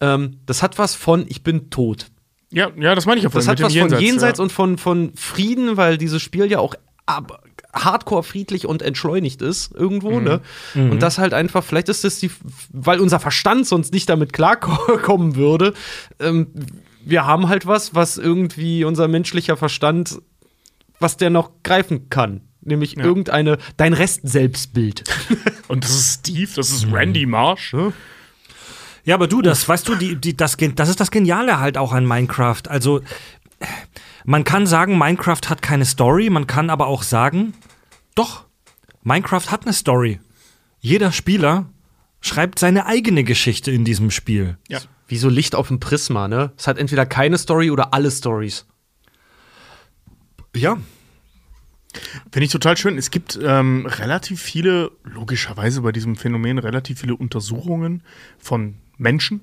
ähm, 0.00 0.36
das 0.46 0.62
hat 0.62 0.78
was 0.78 0.94
von, 0.94 1.24
ich 1.28 1.42
bin 1.42 1.70
tot. 1.70 2.06
Ja, 2.52 2.70
ja, 2.76 2.94
das 2.94 3.06
meine 3.06 3.18
ich 3.18 3.24
ja 3.24 3.30
Das 3.30 3.44
vorhin 3.44 3.50
hat 3.50 3.58
mit 3.58 3.66
was 3.66 3.72
dem 3.72 3.90
von 3.90 4.00
Jenseits 4.00 4.38
ja. 4.38 4.42
und 4.42 4.50
von, 4.52 4.78
von 4.78 5.12
Frieden, 5.14 5.76
weil 5.76 5.98
dieses 5.98 6.20
Spiel 6.20 6.50
ja 6.50 6.58
auch 6.58 6.74
ab, 7.06 7.42
hardcore 7.72 8.22
friedlich 8.22 8.66
und 8.66 8.82
entschleunigt 8.82 9.42
ist 9.42 9.72
irgendwo, 9.74 10.20
ne? 10.20 10.40
Und 10.74 11.00
das 11.00 11.18
halt 11.18 11.34
einfach, 11.34 11.64
vielleicht 11.64 11.88
ist 11.88 12.04
das 12.04 12.18
die, 12.18 12.30
weil 12.72 13.00
unser 13.00 13.20
Verstand 13.20 13.66
sonst 13.66 13.92
nicht 13.92 14.08
damit 14.08 14.32
klarkommen 14.32 15.36
würde. 15.36 15.74
Ähm, 16.18 16.48
wir 17.04 17.26
haben 17.26 17.48
halt 17.48 17.66
was, 17.66 17.94
was 17.94 18.18
irgendwie 18.18 18.84
unser 18.84 19.08
menschlicher 19.08 19.56
Verstand, 19.56 20.20
was 20.98 21.16
der 21.16 21.30
noch 21.30 21.50
greifen 21.62 22.10
kann. 22.10 22.42
Nämlich 22.62 22.98
irgendeine, 22.98 23.56
dein 23.78 23.94
Rest-Selbstbild. 23.94 25.04
Und 25.68 25.84
das 25.84 25.92
ist 25.92 26.20
Steve, 26.20 26.50
das 26.54 26.70
ist 26.70 26.92
Randy 26.92 27.24
Marsh. 27.24 27.72
Ja, 27.72 27.92
aber 29.14 29.26
du, 29.26 29.42
das, 29.42 29.68
weißt 29.68 29.88
du, 29.88 29.94
die, 29.94 30.16
die, 30.16 30.36
das, 30.36 30.56
das 30.56 30.88
ist 30.88 31.00
das 31.00 31.10
Geniale 31.10 31.58
halt 31.58 31.78
auch 31.78 31.92
an 31.92 32.06
Minecraft. 32.06 32.62
Also, 32.68 33.00
man 34.24 34.44
kann 34.44 34.66
sagen, 34.66 34.98
Minecraft 34.98 35.40
hat 35.48 35.62
keine 35.62 35.84
Story, 35.84 36.30
man 36.30 36.46
kann 36.46 36.70
aber 36.70 36.86
auch 36.86 37.02
sagen, 37.02 37.54
doch, 38.14 38.44
Minecraft 39.02 39.50
hat 39.50 39.64
eine 39.64 39.72
Story. 39.72 40.20
Jeder 40.80 41.12
Spieler 41.12 41.70
schreibt 42.20 42.58
seine 42.58 42.86
eigene 42.86 43.24
Geschichte 43.24 43.70
in 43.70 43.84
diesem 43.84 44.10
Spiel. 44.10 44.58
Ja. 44.68 44.80
Wie 45.06 45.18
so 45.18 45.28
Licht 45.28 45.54
auf 45.54 45.68
dem 45.68 45.80
Prisma, 45.80 46.28
ne? 46.28 46.52
Es 46.56 46.66
hat 46.66 46.78
entweder 46.78 47.06
keine 47.06 47.38
Story 47.38 47.70
oder 47.70 47.92
alle 47.94 48.10
Stories. 48.10 48.66
Ja. 50.54 50.76
Finde 52.30 52.44
ich 52.44 52.52
total 52.52 52.76
schön. 52.76 52.96
Es 52.98 53.10
gibt 53.10 53.38
ähm, 53.42 53.86
relativ 53.86 54.40
viele, 54.40 54.92
logischerweise 55.02 55.80
bei 55.80 55.90
diesem 55.90 56.14
Phänomen, 56.16 56.58
relativ 56.58 57.00
viele 57.00 57.16
Untersuchungen 57.16 58.04
von 58.38 58.76
Menschen 59.00 59.40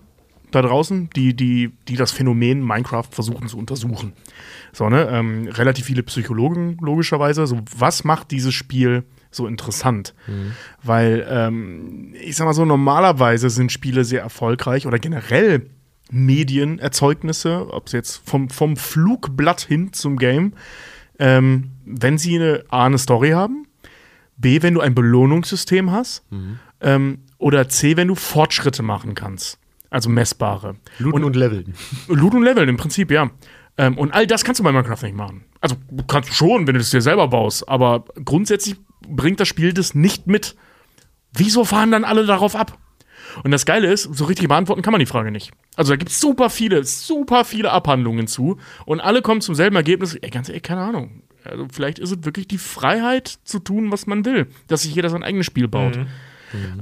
da 0.51 0.61
draußen, 0.61 1.09
die, 1.15 1.35
die, 1.35 1.73
die 1.87 1.95
das 1.95 2.11
Phänomen 2.11 2.65
Minecraft 2.65 3.07
versuchen 3.11 3.49
zu 3.49 3.57
untersuchen. 3.57 4.13
So, 4.71 4.87
ne? 4.87 5.09
Ähm, 5.11 5.49
relativ 5.49 5.85
viele 5.85 6.03
Psychologen, 6.03 6.77
logischerweise. 6.79 7.45
So, 7.47 7.59
was 7.77 8.05
macht 8.05 8.31
dieses 8.31 8.53
Spiel 8.53 9.03
so 9.29 9.45
interessant? 9.45 10.13
Weil, 10.83 11.27
ähm, 11.29 12.13
ich 12.21 12.37
sag 12.37 12.45
mal 12.45 12.53
so, 12.53 12.63
normalerweise 12.63 13.49
sind 13.49 13.73
Spiele 13.73 14.05
sehr 14.05 14.21
erfolgreich 14.21 14.87
oder 14.87 14.99
generell 14.99 15.69
Medienerzeugnisse, 16.11 17.73
ob 17.73 17.87
es 17.87 17.91
jetzt 17.91 18.21
vom, 18.25 18.49
vom 18.49 18.77
Flugblatt 18.77 19.61
hin 19.61 19.91
zum 19.91 20.17
Game, 20.17 20.53
ähm, 21.19 21.71
wenn 21.83 22.17
sie 22.17 22.37
eine 22.37 22.63
A, 22.69 22.85
eine 22.85 22.97
Story 22.97 23.31
haben, 23.31 23.67
B, 24.37 24.61
wenn 24.61 24.75
du 24.75 24.79
ein 24.79 24.95
Belohnungssystem 24.95 25.91
hast, 25.91 26.23
ähm, 26.79 27.19
oder 27.37 27.69
C, 27.69 27.97
wenn 27.97 28.07
du 28.07 28.15
Fortschritte 28.15 28.83
machen 28.83 29.15
kannst. 29.15 29.59
Also 29.89 30.09
messbare. 30.09 30.75
Looten 30.99 31.23
und, 31.23 31.35
Leveln. 31.35 31.73
Loot 32.07 32.33
und 32.33 32.43
Leveln 32.43 32.67
im 32.69 32.77
Prinzip, 32.77 33.11
ja. 33.11 33.29
Ähm, 33.77 33.97
und 33.97 34.11
all 34.11 34.27
das 34.27 34.43
kannst 34.43 34.59
du 34.59 34.63
bei 34.63 34.71
Minecraft 34.71 35.01
nicht 35.03 35.15
machen. 35.15 35.45
Also 35.61 35.75
kannst 36.07 36.29
du 36.29 36.33
schon, 36.33 36.67
wenn 36.67 36.73
du 36.73 36.79
das 36.79 36.89
dir 36.89 37.01
selber 37.01 37.27
baust, 37.27 37.67
aber 37.69 38.05
grundsätzlich 38.25 38.75
bringt 39.07 39.39
das 39.39 39.47
Spiel 39.47 39.73
das 39.73 39.93
nicht 39.95 40.27
mit. 40.27 40.55
Wieso 41.33 41.63
fahren 41.63 41.91
dann 41.91 42.03
alle 42.03 42.25
darauf 42.25 42.55
ab? 42.55 42.77
Und 43.43 43.51
das 43.51 43.65
Geile 43.65 43.91
ist, 43.91 44.03
so 44.03 44.25
richtig 44.25 44.47
beantworten 44.47 44.81
kann 44.81 44.91
man 44.91 44.99
die 44.99 45.05
Frage 45.05 45.31
nicht. 45.31 45.51
Also 45.75 45.93
da 45.93 45.97
gibt 45.97 46.11
es 46.11 46.19
super 46.19 46.49
viele, 46.49 46.83
super 46.83 47.45
viele 47.45 47.71
Abhandlungen 47.71 48.27
zu 48.27 48.57
und 48.85 48.99
alle 48.99 49.21
kommen 49.21 49.41
zum 49.41 49.53
selben 49.53 49.75
Ergebnis. 49.75 50.15
Ey, 50.15 50.29
ganz 50.29 50.49
ehrlich, 50.49 50.63
keine 50.63 50.81
Ahnung. 50.81 51.21
Also 51.43 51.67
vielleicht 51.71 51.99
ist 51.99 52.11
es 52.11 52.25
wirklich 52.25 52.47
die 52.47 52.57
Freiheit 52.57 53.39
zu 53.43 53.59
tun, 53.59 53.91
was 53.91 54.07
man 54.07 54.25
will, 54.25 54.47
dass 54.67 54.81
sich 54.81 54.95
jeder 54.95 55.09
sein 55.09 55.23
eigenes 55.23 55.45
Spiel 55.45 55.67
baut. 55.67 55.99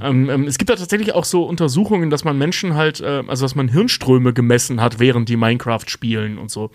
Ähm, 0.00 0.30
ähm, 0.30 0.44
es 0.44 0.58
gibt 0.58 0.70
da 0.70 0.76
tatsächlich 0.76 1.14
auch 1.14 1.24
so 1.24 1.44
Untersuchungen, 1.44 2.10
dass 2.10 2.24
man 2.24 2.38
Menschen 2.38 2.74
halt, 2.74 3.00
äh, 3.00 3.22
also 3.26 3.44
dass 3.44 3.54
man 3.54 3.68
Hirnströme 3.68 4.32
gemessen 4.32 4.80
hat, 4.80 4.98
während 4.98 5.28
die 5.28 5.36
Minecraft 5.36 5.84
spielen 5.86 6.38
und 6.38 6.50
so. 6.50 6.70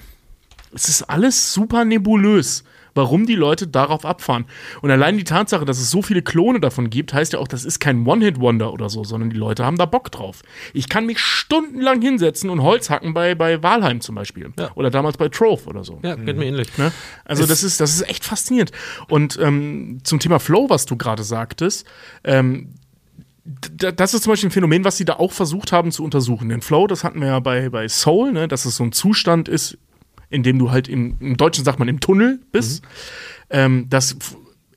Es 0.73 0.87
ist 0.87 1.03
alles 1.03 1.53
super 1.53 1.83
nebulös, 1.83 2.63
warum 2.93 3.25
die 3.25 3.35
Leute 3.35 3.67
darauf 3.67 4.05
abfahren. 4.05 4.45
Und 4.81 4.91
allein 4.91 5.17
die 5.17 5.23
Tatsache, 5.23 5.65
dass 5.65 5.79
es 5.79 5.91
so 5.91 6.01
viele 6.01 6.21
Klone 6.21 6.59
davon 6.59 6.89
gibt, 6.89 7.13
heißt 7.13 7.33
ja 7.33 7.39
auch, 7.39 7.47
das 7.47 7.65
ist 7.65 7.79
kein 7.79 8.05
One-Hit-Wonder 8.05 8.71
oder 8.71 8.89
so, 8.89 9.03
sondern 9.03 9.29
die 9.29 9.37
Leute 9.37 9.65
haben 9.65 9.77
da 9.77 9.85
Bock 9.85 10.11
drauf. 10.11 10.41
Ich 10.73 10.89
kann 10.89 11.05
mich 11.05 11.19
stundenlang 11.19 12.01
hinsetzen 12.01 12.49
und 12.49 12.61
Holz 12.61 12.89
hacken 12.89 13.13
bei, 13.13 13.35
bei 13.35 13.61
Walheim 13.63 14.01
zum 14.01 14.15
Beispiel. 14.15 14.51
Ja. 14.57 14.71
Oder 14.75 14.89
damals 14.89 15.17
bei 15.17 15.29
Trove 15.29 15.67
oder 15.67 15.83
so. 15.83 15.99
Ja, 16.03 16.15
geht 16.15 16.37
mir 16.37 16.45
ähnlich. 16.45 16.77
Ne? 16.77 16.91
Also 17.25 17.45
das 17.45 17.63
ist, 17.63 17.79
das 17.79 17.93
ist 17.93 18.09
echt 18.09 18.25
faszinierend. 18.25 18.71
Und 19.07 19.37
ähm, 19.41 19.99
zum 20.03 20.19
Thema 20.19 20.39
Flow, 20.39 20.69
was 20.69 20.85
du 20.85 20.97
gerade 20.97 21.23
sagtest, 21.23 21.85
ähm, 22.23 22.75
das 23.43 24.13
ist 24.13 24.23
zum 24.23 24.31
Beispiel 24.31 24.49
ein 24.49 24.53
Phänomen, 24.53 24.83
was 24.83 24.97
sie 24.97 25.05
da 25.05 25.13
auch 25.13 25.31
versucht 25.31 25.71
haben 25.71 25.91
zu 25.91 26.03
untersuchen. 26.03 26.49
Den 26.49 26.61
Flow, 26.61 26.85
das 26.87 27.03
hatten 27.03 27.21
wir 27.21 27.27
ja 27.27 27.39
bei, 27.39 27.69
bei 27.69 27.87
Soul, 27.87 28.31
ne, 28.31 28.47
dass 28.47 28.65
es 28.65 28.75
so 28.75 28.83
ein 28.83 28.91
Zustand 28.91 29.47
ist, 29.47 29.77
in 30.29 30.43
dem 30.43 30.59
du 30.59 30.71
halt 30.71 30.87
im, 30.87 31.17
im 31.19 31.37
Deutschen 31.37 31.65
sagt 31.65 31.79
man 31.79 31.87
im 31.87 31.99
Tunnel 31.99 32.39
bist. 32.51 32.83
Ähm, 33.49 33.87
das 33.89 34.15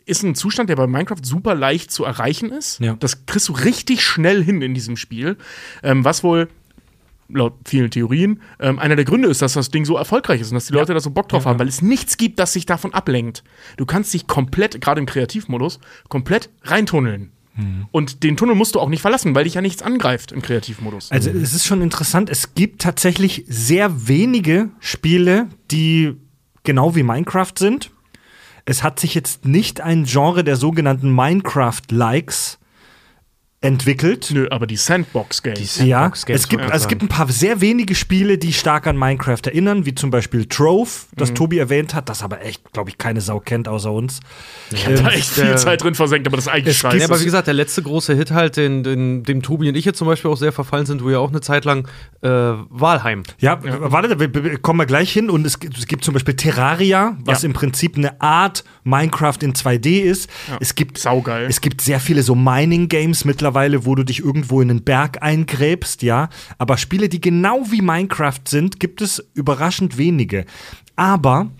ist 0.07 0.23
ein 0.23 0.35
Zustand, 0.35 0.71
der 0.71 0.77
bei 0.77 0.87
Minecraft 0.87 1.23
super 1.23 1.55
leicht 1.55 1.91
zu 1.91 2.05
erreichen 2.05 2.51
ist. 2.51 2.81
Ja. 2.81 2.97
Das 2.99 3.27
kriegst 3.27 3.49
du 3.49 3.53
richtig 3.53 4.03
schnell 4.03 4.43
hin 4.43 4.63
in 4.63 4.75
diesem 4.75 4.97
Spiel. 4.97 5.37
Ähm, 5.83 6.05
was 6.05 6.23
wohl 6.25 6.49
laut 7.29 7.55
vielen 7.65 7.91
Theorien 7.91 8.43
ähm, 8.61 8.79
einer 8.79 8.97
der 8.97 9.05
Gründe 9.05 9.29
ist, 9.29 9.41
dass 9.41 9.55
das 9.55 9.71
Ding 9.71 9.85
so 9.85 9.97
erfolgreich 9.97 10.41
ist 10.41 10.51
und 10.51 10.55
dass 10.55 10.67
die 10.67 10.75
Leute 10.75 10.93
da 10.93 11.01
so 11.01 11.11
Bock 11.11 11.29
drauf 11.29 11.47
haben, 11.47 11.59
weil 11.59 11.69
es 11.69 11.81
nichts 11.81 12.17
gibt, 12.17 12.39
das 12.39 12.53
sich 12.53 12.67
davon 12.67 12.93
ablenkt. 12.93 13.45
Du 13.77 13.87
kannst 13.87 14.13
dich 14.13 14.27
komplett, 14.27 14.81
gerade 14.81 15.01
im 15.01 15.07
Kreativmodus, 15.07 15.81
komplett 16.09 16.51
reintunneln. 16.63 17.33
Und 17.93 18.25
den 18.25 18.37
Tunnel 18.37 18.57
musst 18.57 18.75
du 18.75 18.81
auch 18.81 18.89
nicht 18.89 19.01
verlassen, 19.01 19.35
weil 19.35 19.45
dich 19.45 19.55
ja 19.55 19.61
nichts 19.61 19.81
angreift 19.81 20.33
im 20.33 20.43
Kreativmodus. 20.43 21.13
Also 21.13 21.31
es 21.31 21.55
ist 21.55 21.65
schon 21.65 21.83
interessant, 21.83 22.29
es 22.29 22.55
gibt 22.55 22.83
tatsächlich 22.83 23.45
sehr 23.47 24.09
wenige 24.09 24.71
Spiele, 24.81 25.49
die 25.71 26.17
genau 26.65 26.97
wie 26.97 27.05
Minecraft 27.05 27.53
sind. 27.57 27.93
Es 28.65 28.83
hat 28.83 28.99
sich 28.99 29.15
jetzt 29.15 29.45
nicht 29.45 29.81
ein 29.81 30.05
Genre 30.05 30.43
der 30.43 30.57
sogenannten 30.57 31.15
Minecraft-Likes 31.15 32.59
entwickelt. 33.65 34.31
Nö, 34.33 34.47
aber 34.51 34.67
die 34.67 34.77
Sandbox-Games. 34.77 35.79
Ja, 35.79 36.01
Sandbox-Games, 36.01 36.41
es 36.43 36.49
gibt, 36.49 36.63
also 36.63 36.75
es 36.75 36.89
gibt 36.89 37.03
ein 37.03 37.09
paar 37.09 37.29
sehr 37.31 37.61
wenige 37.61 37.95
Spiele, 37.95 38.39
die 38.39 38.53
stark 38.53 38.87
an 38.87 38.97
Minecraft 38.97 39.41
erinnern, 39.47 39.87
wie 39.87 39.95
zum 39.95 40.11
Beispiel 40.11 40.45
Trove, 40.47 40.89
das 41.17 41.31
Mhm. 41.31 41.35
Tobi 41.35 41.59
erwähnt 41.59 41.95
hat, 41.95 42.09
das 42.09 42.23
aber 42.23 42.43
echt, 42.45 42.73
glaube 42.73 42.91
ich, 42.91 42.99
keine 42.99 43.21
Sau 43.21 43.41
kennt 43.41 43.67
außer 43.69 43.91
uns. 43.91 44.21
Ich 44.71 44.87
hab 44.87 44.97
da 44.97 45.11
echt 45.11 45.29
viel 45.31 45.45
der- 45.45 45.57
Zeit 45.57 45.83
drin 45.83 45.95
versenkt, 45.95 46.27
aber 46.27 46.37
das 46.37 46.47
ist 46.47 46.53
eigentlich 46.53 46.79
scheiße. 46.79 46.99
Ja, 46.99 47.05
aber 47.07 47.21
wie 47.21 47.25
gesagt, 47.25 47.47
der 47.47 47.55
letzte 47.55 47.83
große 47.83 48.15
Hit 48.15 48.31
halt, 48.31 48.57
den, 48.57 48.83
den, 48.83 49.23
dem 49.25 49.43
Tobi 49.43 49.69
und 49.69 49.75
ich 49.77 49.85
jetzt 49.85 49.99
zum 49.99 50.07
Beispiel 50.07 50.31
auch 50.31 50.37
sehr 50.37 50.53
verfallen 50.53 50.87
sind, 50.87 51.03
wo 51.03 51.09
ja 51.11 51.19
auch 51.19 51.31
eine 51.31 51.41
Zeit 51.41 51.65
lang 51.65 51.89
äh, 52.23 52.29
Walheim. 52.29 53.23
Ja, 53.39 53.59
warte, 53.63 54.19
wir, 54.21 54.59
kommen 54.59 54.79
wir 54.81 54.87
gleich 54.87 55.11
hin. 55.13 55.31
Und 55.31 55.47
es 55.47 55.59
gibt, 55.59 55.79
es 55.79 55.87
gibt 55.87 56.05
zum 56.05 56.13
Beispiel 56.15 56.35
Terraria, 56.35 57.17
was 57.25 57.43
Ja. 57.43 57.47
im 57.47 57.53
Prinzip 57.55 57.97
eine 57.97 58.21
Art 58.21 58.65
Minecraft 58.85 59.39
in 59.41 59.55
2D 59.55 60.01
ist. 60.03 60.29
Es 60.61 60.75
gibt 60.75 60.99
Saugeil. 60.99 61.47
Es 61.49 61.61
gibt 61.61 61.81
sehr 61.81 62.01
viele 62.01 62.23
so 62.23 62.35
Mining-Games 62.35 63.25
mittlerweile, 63.25 63.54
wo 63.55 63.95
du 63.95 64.05
dich 64.05 64.21
irgendwo 64.21 64.61
in 64.61 64.71
einen 64.71 64.85
Berg 64.85 65.23
eingräbst, 65.23 66.03
ja. 66.03 66.29
Aber 66.59 66.77
Spiele, 66.77 67.09
die 67.09 67.21
genau 67.21 67.71
wie 67.71 67.83
Minecraft 67.83 68.41
sind, 68.47 68.81
gibt 68.81 69.01
es 69.01 69.25
überraschend 69.35 69.97
wenige. 69.99 70.45
Aber 70.97 71.51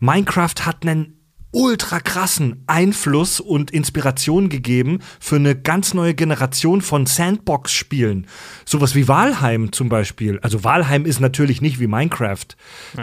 Minecraft 0.00 0.66
hat 0.66 0.86
einen 0.86 1.17
ultra 1.58 1.98
krassen 1.98 2.62
Einfluss 2.68 3.40
und 3.40 3.72
Inspiration 3.72 4.48
gegeben 4.48 5.00
für 5.18 5.34
eine 5.34 5.56
ganz 5.56 5.92
neue 5.92 6.14
Generation 6.14 6.82
von 6.82 7.04
Sandbox-Spielen. 7.04 8.28
Sowas 8.64 8.94
wie 8.94 9.08
Valheim 9.08 9.72
zum 9.72 9.88
Beispiel. 9.88 10.38
Also 10.38 10.62
Valheim 10.62 11.04
ist 11.04 11.18
natürlich 11.18 11.60
nicht 11.60 11.80
wie 11.80 11.88
Minecraft. 11.88 12.46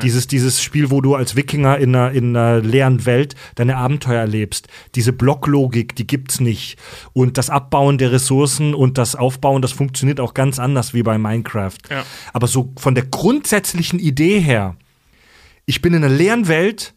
Dieses, 0.02 0.28
dieses 0.28 0.64
Spiel, 0.64 0.90
wo 0.90 1.02
du 1.02 1.16
als 1.16 1.36
Wikinger 1.36 1.80
in 1.80 1.94
einer, 1.94 2.12
in 2.14 2.34
einer 2.34 2.62
leeren 2.62 3.06
Welt 3.06 3.36
deine 3.56 3.76
Abenteuer 3.76 4.22
erlebst. 4.22 4.70
Diese 4.96 5.12
Blocklogik, 5.12 5.94
die 5.98 6.08
gibt's 6.08 6.40
nicht. 6.40 6.78
Und 7.12 7.38
das 7.38 7.50
Abbauen 7.50 7.98
der 7.98 8.14
Ressourcen 8.14 8.74
und 8.74 8.98
das 8.98 9.18
Aufbauen, 9.18 9.62
das 9.62 9.74
funktioniert 9.74 10.22
auch 10.22 10.34
ganz 10.34 10.60
anders 10.60 10.94
wie 10.94 11.04
bei 11.04 11.18
Minecraft. 11.18 11.78
Ja. 11.90 12.06
Aber 12.32 12.48
so 12.48 12.72
von 12.78 12.96
der 12.96 13.06
grundsätzlichen 13.06 14.00
Idee 14.00 14.40
her, 14.40 14.78
ich 15.66 15.82
bin 15.82 15.94
in 15.94 16.06
einer 16.06 16.16
leeren 16.16 16.48
Welt, 16.48 16.94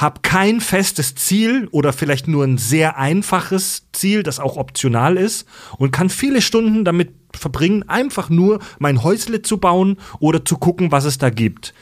habe 0.00 0.20
kein 0.22 0.60
festes 0.60 1.14
Ziel 1.14 1.68
oder 1.70 1.92
vielleicht 1.92 2.28
nur 2.28 2.44
ein 2.44 2.58
sehr 2.58 2.98
einfaches 2.98 3.86
Ziel, 3.92 4.22
das 4.22 4.40
auch 4.40 4.56
optional 4.56 5.16
ist 5.16 5.46
und 5.76 5.90
kann 5.90 6.08
viele 6.08 6.42
Stunden 6.42 6.84
damit 6.84 7.12
verbringen, 7.34 7.88
einfach 7.88 8.30
nur 8.30 8.60
mein 8.78 9.02
Häusle 9.02 9.42
zu 9.42 9.58
bauen 9.58 9.98
oder 10.18 10.44
zu 10.44 10.56
gucken, 10.56 10.92
was 10.92 11.04
es 11.04 11.18
da 11.18 11.30
gibt. 11.30 11.74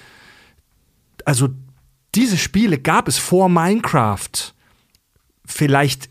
Also 1.24 1.48
diese 2.14 2.38
Spiele 2.38 2.78
gab 2.78 3.08
es 3.08 3.18
vor 3.18 3.48
Minecraft 3.48 4.54
vielleicht 5.44 6.08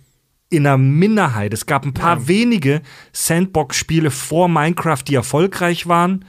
in 0.49 0.65
einer 0.65 0.77
Minderheit. 0.77 1.53
Es 1.53 1.65
gab 1.65 1.86
ein 1.86 1.94
paar 1.94 2.27
wenige 2.27 2.82
Sandbox-Spiele 3.11 4.11
vor 4.11 4.48
Minecraft, 4.48 5.03
die 5.07 5.15
erfolgreich 5.15 5.88
waren. 5.88 6.26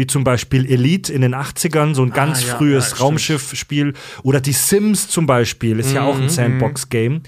Wie 0.00 0.06
zum 0.06 0.24
Beispiel 0.24 0.64
Elite 0.64 1.12
in 1.12 1.20
den 1.20 1.34
80ern, 1.34 1.94
so 1.94 2.02
ein 2.02 2.10
ganz 2.10 2.42
ja, 2.42 2.56
frühes 2.56 2.92
ja. 2.92 2.96
Raumschiffspiel. 3.04 3.92
Oder 4.22 4.40
die 4.40 4.54
Sims 4.54 5.08
zum 5.08 5.26
Beispiel, 5.26 5.78
ist 5.78 5.92
ja 5.92 6.04
auch 6.04 6.18
ein 6.18 6.30
Sandbox-Game. 6.30 7.20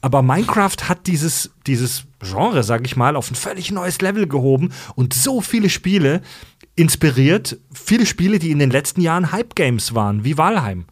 Aber 0.00 0.22
Minecraft 0.22 0.88
hat 0.88 1.06
dieses, 1.06 1.52
dieses 1.68 2.02
Genre, 2.20 2.64
sag 2.64 2.84
ich 2.84 2.96
mal, 2.96 3.14
auf 3.14 3.30
ein 3.30 3.36
völlig 3.36 3.70
neues 3.70 4.00
Level 4.00 4.26
gehoben 4.26 4.72
und 4.96 5.14
so 5.14 5.40
viele 5.40 5.70
Spiele 5.70 6.20
inspiriert, 6.78 7.56
viele 7.72 8.04
Spiele, 8.04 8.38
die 8.38 8.50
in 8.50 8.58
den 8.58 8.70
letzten 8.70 9.00
Jahren 9.00 9.32
Hype-Games 9.32 9.94
waren, 9.94 10.24
wie 10.24 10.36
Valheim. 10.36 10.84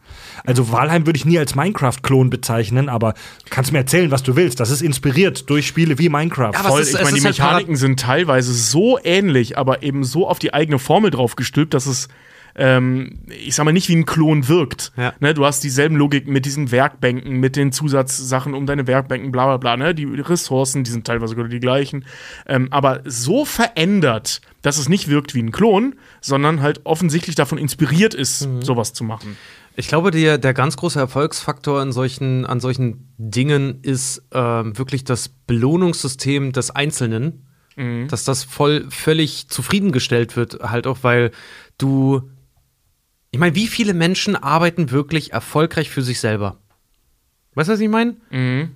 Also 0.43 0.71
Valheim 0.71 1.05
würde 1.05 1.17
ich 1.17 1.25
nie 1.25 1.37
als 1.37 1.53
Minecraft-Klon 1.55 2.31
bezeichnen, 2.31 2.89
aber 2.89 3.13
kannst 3.51 3.71
mir 3.71 3.77
erzählen, 3.77 4.09
was 4.09 4.23
du 4.23 4.35
willst. 4.35 4.59
Das 4.59 4.71
ist 4.71 4.81
inspiriert 4.81 5.47
durch 5.49 5.67
Spiele 5.67 5.99
wie 5.99 6.09
Minecraft. 6.09 6.53
Ja, 6.53 6.63
Voll, 6.63 6.81
ist- 6.81 6.95
ich 6.95 7.03
meine, 7.03 7.15
die 7.17 7.21
halt 7.23 7.37
Mechaniken 7.37 7.75
sind 7.75 7.99
teilweise 7.99 8.51
so 8.53 8.97
ähnlich, 9.03 9.59
aber 9.59 9.83
eben 9.83 10.03
so 10.03 10.27
auf 10.27 10.39
die 10.39 10.53
eigene 10.55 10.79
Formel 10.79 11.11
drauf 11.11 11.35
gestülpt, 11.35 11.75
dass 11.75 11.85
es, 11.85 12.07
ähm, 12.57 13.19
ich 13.27 13.53
sag 13.55 13.65
mal, 13.65 13.71
nicht 13.73 13.89
wie 13.89 13.95
ein 13.95 14.05
Klon 14.05 14.47
wirkt. 14.47 14.91
Ja. 14.97 15.13
Ne, 15.19 15.33
du 15.33 15.45
hast 15.45 15.63
dieselben 15.63 15.95
Logik 15.97 16.27
mit 16.27 16.45
diesen 16.45 16.71
Werkbänken, 16.71 17.39
mit 17.39 17.55
den 17.55 17.71
Zusatzsachen 17.71 18.53
um 18.53 18.65
deine 18.65 18.87
Werkbänken, 18.87 19.31
bla 19.31 19.45
bla 19.45 19.57
bla. 19.57 19.77
Ne? 19.77 19.93
Die 19.95 20.05
Ressourcen, 20.05 20.83
die 20.83 20.91
sind 20.91 21.05
teilweise 21.05 21.31
sogar 21.31 21.47
die 21.49 21.59
gleichen. 21.59 22.05
Ähm, 22.47 22.67
aber 22.71 23.01
so 23.05 23.43
verändert, 23.45 24.41
dass 24.61 24.77
es 24.77 24.87
nicht 24.89 25.07
wirkt 25.09 25.35
wie 25.35 25.41
ein 25.43 25.51
Klon, 25.51 25.95
sondern 26.21 26.61
halt 26.61 26.81
offensichtlich 26.85 27.35
davon 27.35 27.57
inspiriert 27.57 28.13
ist, 28.13 28.45
Mhm. 28.47 28.61
sowas 28.61 28.93
zu 28.93 29.03
machen. 29.03 29.37
Ich 29.77 29.89
glaube, 29.89 30.11
der, 30.11 30.37
der 30.37 30.53
ganz 30.53 30.77
große 30.77 30.97
Erfolgsfaktor 30.97 31.81
in 31.81 31.91
solchen, 31.91 32.45
an 32.45 32.61
solchen 32.61 33.09
Dingen 33.17 33.79
ist 33.81 34.23
ähm, 34.31 34.77
wirklich 34.77 35.03
das 35.03 35.27
Belohnungssystem 35.29 36.51
des 36.53 36.71
Einzelnen. 36.71 37.41
Dass 38.07 38.23
das 38.23 38.45
voll 38.45 38.85
völlig 38.89 39.49
zufriedengestellt 39.49 40.37
wird, 40.37 40.59
halt 40.63 40.87
auch, 40.87 40.99
weil 41.01 41.31
du. 41.77 42.21
Ich 43.35 43.39
meine, 43.39 43.53
wie 43.53 43.67
viele 43.67 43.93
Menschen 43.93 44.37
arbeiten 44.37 44.91
wirklich 44.91 45.33
erfolgreich 45.33 45.89
für 45.89 46.01
sich 46.01 46.21
selber? 46.21 46.55
Weißt 47.53 47.67
du, 47.67 47.73
was 47.73 47.81
ich 47.81 47.89
meine? 47.89 48.15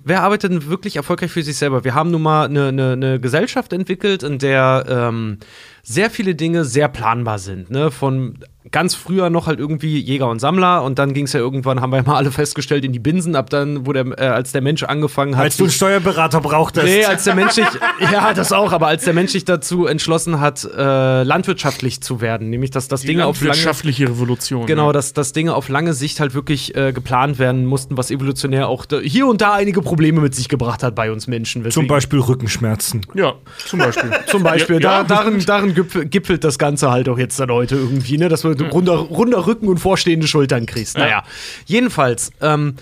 Wer 0.04 0.22
arbeitet 0.22 0.52
denn 0.52 0.66
wirklich 0.66 0.96
erfolgreich 0.96 1.30
für 1.30 1.42
sich 1.42 1.56
selber? 1.56 1.82
Wir 1.82 1.94
haben 1.94 2.10
nun 2.10 2.20
mal 2.20 2.44
eine, 2.44 2.68
eine, 2.68 2.92
eine 2.92 3.20
Gesellschaft 3.20 3.72
entwickelt, 3.72 4.22
in 4.22 4.38
der 4.38 4.84
ähm, 4.86 5.38
sehr 5.82 6.10
viele 6.10 6.34
Dinge 6.34 6.66
sehr 6.66 6.88
planbar 6.88 7.38
sind. 7.38 7.70
Ne? 7.70 7.90
Von 7.90 8.40
ganz 8.72 8.94
früher 8.94 9.30
noch 9.30 9.46
halt 9.46 9.58
irgendwie 9.58 9.98
Jäger 9.98 10.28
und 10.28 10.38
Sammler 10.38 10.82
und 10.84 10.98
dann 10.98 11.12
ging 11.12 11.24
es 11.24 11.32
ja 11.32 11.40
irgendwann, 11.40 11.80
haben 11.80 11.90
wir 11.92 12.02
mal 12.02 12.16
alle 12.16 12.30
festgestellt, 12.30 12.84
in 12.84 12.92
die 12.92 12.98
Binsen, 12.98 13.34
ab 13.34 13.50
dann, 13.50 13.86
wo 13.86 13.92
der, 13.92 14.06
äh, 14.18 14.26
als 14.26 14.52
der 14.52 14.60
Mensch 14.62 14.82
angefangen 14.84 15.36
hat. 15.36 15.44
als 15.44 15.56
du 15.56 15.64
einen 15.64 15.72
Steuerberater 15.72 16.40
brauchtest. 16.40 16.86
Nee, 16.86 17.04
als 17.04 17.24
der 17.24 17.34
Mensch 17.34 17.52
sich, 17.52 17.66
ja, 18.12 18.32
das 18.32 18.52
auch, 18.52 18.72
aber 18.72 18.86
als 18.86 19.04
der 19.04 19.14
Mensch 19.14 19.32
sich 19.32 19.44
dazu 19.44 19.86
entschlossen 19.86 20.40
hat, 20.40 20.64
äh, 20.64 21.22
landwirtschaftlich 21.22 22.00
zu 22.00 22.20
werden, 22.20 22.50
nämlich 22.50 22.70
dass 22.70 22.88
das 22.88 23.00
Die 23.02 23.08
Dinge 23.08 23.26
auf 23.26 23.36
lange 23.40 23.48
landwirtschaftliche 23.48 24.08
Revolution. 24.08 24.66
Genau, 24.66 24.86
ja. 24.86 24.92
dass, 24.92 25.12
dass 25.12 25.32
Dinge 25.32 25.54
auf 25.54 25.68
lange 25.68 25.92
Sicht 25.92 26.20
halt 26.20 26.34
wirklich 26.34 26.74
äh, 26.76 26.92
geplant 26.92 27.38
werden 27.38 27.66
mussten, 27.66 27.96
was 27.96 28.10
evolutionär 28.10 28.68
auch 28.68 28.84
da, 28.86 29.00
hier 29.00 29.26
und 29.26 29.40
da 29.40 29.54
einige 29.54 29.82
Probleme 29.82 30.20
mit 30.20 30.34
sich 30.34 30.48
gebracht 30.48 30.82
hat 30.82 30.94
bei 30.94 31.10
uns 31.10 31.26
Menschen. 31.26 31.62
Zum 31.62 31.66
weswegen- 31.66 31.88
Beispiel 31.88 32.20
Rückenschmerzen. 32.20 33.00
Ja, 33.14 33.34
zum 33.66 33.80
Beispiel. 33.80 34.10
Zum 34.26 34.42
Beispiel, 34.42 34.76
Ja, 34.80 35.02
da, 35.02 35.14
ja. 35.16 35.22
darin, 35.22 35.44
darin 35.44 35.74
gipfel, 35.74 36.06
gipfelt 36.06 36.44
das 36.44 36.58
Ganze 36.58 36.90
halt 36.90 37.08
auch 37.08 37.18
jetzt 37.18 37.40
dann 37.40 37.50
heute 37.50 37.74
irgendwie, 37.74 38.16
ne? 38.18 38.28
dass 38.28 38.42
du 38.42 38.54
runder, 38.68 38.94
runder 38.94 39.46
Rücken 39.46 39.68
und 39.68 39.78
vorstehende 39.78 40.26
Schultern 40.26 40.66
kriegst. 40.66 40.96
Ja. 40.96 41.02
Naja, 41.02 41.24
jedenfalls, 41.66 42.30
ähm, 42.40 42.76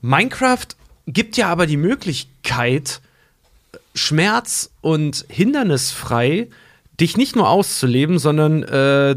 Minecraft 0.00 0.66
gibt 1.06 1.36
ja 1.36 1.48
aber 1.48 1.66
die 1.66 1.76
Möglichkeit, 1.76 3.00
schmerz- 3.94 4.70
und 4.80 5.24
hindernisfrei 5.28 6.48
dich 7.00 7.16
nicht 7.16 7.36
nur 7.36 7.48
auszuleben, 7.48 8.18
sondern 8.18 8.62
äh, 8.62 9.16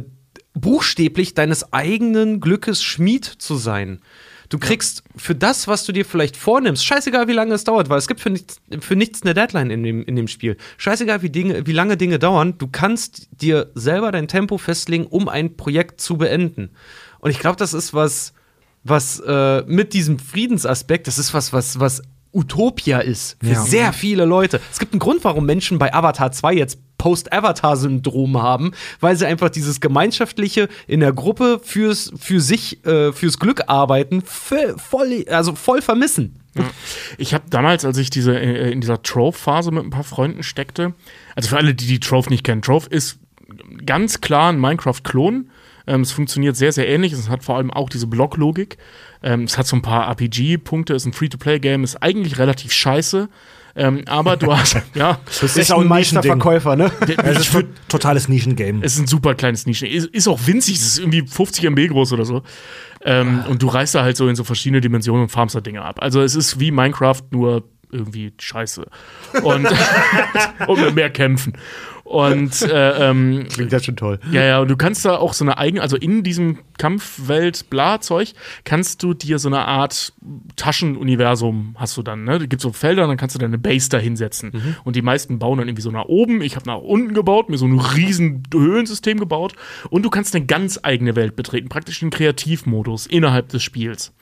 buchstäblich 0.53 1.33
deines 1.33 1.73
eigenen 1.73 2.39
Glückes 2.39 2.81
Schmied 2.81 3.25
zu 3.25 3.55
sein. 3.55 4.01
Du 4.49 4.59
kriegst 4.59 5.03
für 5.15 5.35
das, 5.35 5.67
was 5.67 5.85
du 5.85 5.91
dir 5.91 6.05
vielleicht 6.05 6.37
vornimmst, 6.37 6.85
scheißegal 6.85 7.27
wie 7.27 7.33
lange 7.33 7.53
es 7.53 7.63
dauert, 7.63 7.89
weil 7.89 7.97
es 7.97 8.07
gibt 8.07 8.19
für 8.19 8.29
nichts, 8.29 8.61
für 8.79 8.95
nichts 8.95 9.23
eine 9.23 9.33
Deadline 9.33 9.71
in 9.71 9.83
dem, 9.83 10.03
in 10.03 10.15
dem 10.15 10.27
Spiel. 10.27 10.57
Scheißegal 10.77 11.21
wie, 11.21 11.29
Dinge, 11.29 11.65
wie 11.65 11.71
lange 11.71 11.97
Dinge 11.97 12.19
dauern, 12.19 12.57
du 12.57 12.67
kannst 12.67 13.27
dir 13.41 13.71
selber 13.75 14.11
dein 14.11 14.27
Tempo 14.27 14.57
festlegen, 14.57 15.05
um 15.05 15.29
ein 15.29 15.57
Projekt 15.57 16.01
zu 16.01 16.17
beenden. 16.17 16.71
Und 17.19 17.31
ich 17.31 17.39
glaube, 17.39 17.57
das 17.57 17.73
ist 17.73 17.93
was 17.93 18.33
was 18.85 19.19
äh, 19.19 19.63
mit 19.65 19.93
diesem 19.93 20.19
Friedensaspekt, 20.19 21.07
das 21.07 21.17
ist 21.17 21.33
was, 21.33 21.51
was, 21.51 21.79
was 21.79 22.03
Utopia 22.35 22.99
ist 22.99 23.37
für 23.41 23.51
Ja. 23.53 23.61
sehr 23.61 23.93
viele 23.93 24.25
Leute. 24.25 24.59
Es 24.71 24.79
gibt 24.79 24.93
einen 24.93 24.99
Grund, 24.99 25.23
warum 25.23 25.45
Menschen 25.45 25.79
bei 25.79 25.93
Avatar 25.93 26.31
2 26.31 26.53
jetzt 26.53 26.79
Post-Avatar-Syndrom 26.97 28.41
haben, 28.41 28.71
weil 28.99 29.15
sie 29.15 29.25
einfach 29.25 29.49
dieses 29.49 29.79
gemeinschaftliche 29.79 30.67
in 30.87 30.99
der 30.99 31.13
Gruppe 31.13 31.59
fürs, 31.63 32.11
für 32.17 32.39
sich, 32.41 32.85
äh, 32.85 33.11
fürs 33.13 33.39
Glück 33.39 33.63
arbeiten, 33.67 34.21
voll, 34.21 34.75
also 35.29 35.55
voll 35.55 35.81
vermissen. 35.81 36.39
Ich 37.17 37.33
habe 37.33 37.43
damals, 37.49 37.83
als 37.83 37.97
ich 37.97 38.09
diese, 38.09 38.39
äh, 38.39 38.71
in 38.71 38.79
dieser 38.81 39.01
Trove-Phase 39.03 39.71
mit 39.71 39.83
ein 39.83 39.89
paar 39.89 40.05
Freunden 40.05 40.41
steckte, 40.41 40.93
also 41.35 41.49
für 41.49 41.57
alle, 41.57 41.75
die 41.75 41.85
die 41.85 41.99
Trove 41.99 42.29
nicht 42.29 42.43
kennen, 42.45 42.61
Trove 42.61 42.87
ist 42.89 43.19
ganz 43.85 44.21
klar 44.21 44.51
ein 44.51 44.59
Minecraft-Klon. 44.59 45.49
Ähm, 45.87 46.01
es 46.01 46.11
funktioniert 46.11 46.55
sehr, 46.55 46.71
sehr 46.71 46.87
ähnlich. 46.87 47.13
Es 47.13 47.29
hat 47.29 47.43
vor 47.43 47.57
allem 47.57 47.71
auch 47.71 47.89
diese 47.89 48.07
Blocklogik. 48.07 48.77
Ähm, 49.23 49.43
es 49.43 49.57
hat 49.57 49.67
so 49.67 49.75
ein 49.75 49.81
paar 49.81 50.07
RPG-Punkte, 50.09 50.93
ist 50.93 51.05
ein 51.05 51.13
Free-to-Play-Game, 51.13 51.83
ist 51.83 51.97
eigentlich 51.97 52.37
relativ 52.37 52.71
scheiße. 52.71 53.29
Ähm, 53.77 54.03
aber 54.07 54.37
du 54.37 54.55
hast, 54.55 54.77
ja, 54.93 55.19
Das 55.41 55.57
ist 55.57 55.71
auch 55.71 55.81
ein. 55.81 55.87
Meisterverkäufer, 55.87 56.75
ne? 56.77 56.91
Es 57.23 57.39
ist 57.39 57.55
ein 57.55 57.73
totales 57.89 58.29
Nischengame. 58.29 58.79
Es 58.81 58.93
ist 58.93 59.01
ein 59.01 59.07
super 59.07 59.35
kleines 59.35 59.65
Nischen. 59.65 59.87
Ist, 59.89 60.07
ist 60.07 60.27
auch 60.27 60.39
winzig, 60.45 60.75
es 60.75 60.85
ist 60.85 60.99
irgendwie 60.99 61.27
50 61.27 61.65
MB 61.65 61.89
groß 61.89 62.13
oder 62.13 62.23
so. 62.23 62.43
Ähm, 63.03 63.43
und 63.49 63.61
du 63.61 63.67
reißt 63.67 63.93
da 63.95 64.03
halt 64.03 64.15
so 64.15 64.27
in 64.29 64.35
so 64.35 64.43
verschiedene 64.43 64.79
Dimensionen 64.81 65.23
und 65.23 65.29
farmst 65.29 65.55
da 65.55 65.61
Dinge 65.61 65.81
ab. 65.83 65.97
Also 66.01 66.21
es 66.21 66.35
ist 66.35 66.59
wie 66.59 66.71
Minecraft, 66.71 67.21
nur 67.31 67.63
irgendwie 67.95 68.33
scheiße. 68.39 68.85
Und, 69.43 69.67
und 70.67 70.81
mit 70.81 70.95
mehr 70.95 71.09
kämpfen. 71.09 71.53
Und 72.05 72.61
äh, 72.61 73.09
ähm, 73.09 73.47
Klingt 73.51 73.71
ja 73.71 73.79
schon 73.79 73.95
toll. 73.95 74.19
ja, 74.31 74.43
ja, 74.43 74.59
und 74.59 74.67
du 74.69 74.77
kannst 74.77 75.03
da 75.05 75.17
auch 75.17 75.33
so 75.33 75.43
eine 75.43 75.57
eigene, 75.57 75.81
also 75.81 75.97
in 75.97 76.21
diesem 76.21 76.59
Kampfwelt-Bla-Zeug, 76.77 78.33
kannst 78.63 79.01
du 79.01 79.15
dir 79.15 79.39
so 79.39 79.49
eine 79.49 79.65
Art 79.65 80.13
Taschenuniversum 80.55 81.75
hast 81.79 81.97
du 81.97 82.03
dann, 82.03 82.23
ne? 82.23 82.37
Da 82.37 82.45
gibt's 82.45 82.61
so 82.61 82.71
Felder, 82.71 83.07
dann 83.07 83.17
kannst 83.17 83.33
du 83.33 83.39
deine 83.39 83.57
Base 83.57 83.89
da 83.89 83.97
hinsetzen. 83.97 84.51
Und 84.83 84.95
die 84.95 85.01
meisten 85.01 85.39
bauen 85.39 85.57
dann 85.57 85.67
irgendwie 85.67 85.81
so 85.81 85.89
nach 85.89 86.05
oben. 86.05 86.43
Ich 86.43 86.55
habe 86.55 86.67
nach 86.67 86.77
unten 86.77 87.15
gebaut, 87.15 87.49
mir 87.49 87.57
so 87.57 87.65
ein 87.65 87.79
riesen 87.79 88.43
Höhlensystem 88.53 89.19
gebaut. 89.19 89.53
Und 89.89 90.03
du 90.03 90.11
kannst 90.11 90.35
eine 90.35 90.45
ganz 90.45 90.79
eigene 90.83 91.15
Welt 91.15 91.35
betreten, 91.35 91.69
praktisch 91.69 92.01
den 92.01 92.11
Kreativmodus 92.11 93.07
innerhalb 93.07 93.49
des 93.49 93.63
Spiels. 93.63 94.13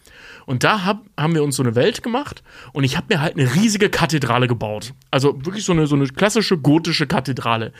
Und 0.45 0.64
da 0.64 0.84
hab, 0.86 1.03
haben 1.18 1.36
wir 1.36 1.44
uns 1.44 1.56
so 1.56 1.64
eine 1.64 1.76
Welt 1.76 2.03
gemacht 2.03 2.44
und 2.74 2.84
ich 2.84 2.98
habe 2.98 3.07
mir 3.10 3.22
halt 3.22 3.38
eine 3.38 3.53
riesige 3.56 3.90
Kathedrale 3.90 4.48
gebaut. 4.48 4.94
Also 5.11 5.45
wirklich 5.45 5.65
so 5.65 5.74
eine, 5.74 5.88
so 5.88 5.95
eine 5.95 6.07
klassische 6.07 6.57
gotische 6.57 7.07
Kathedrale. 7.07 7.74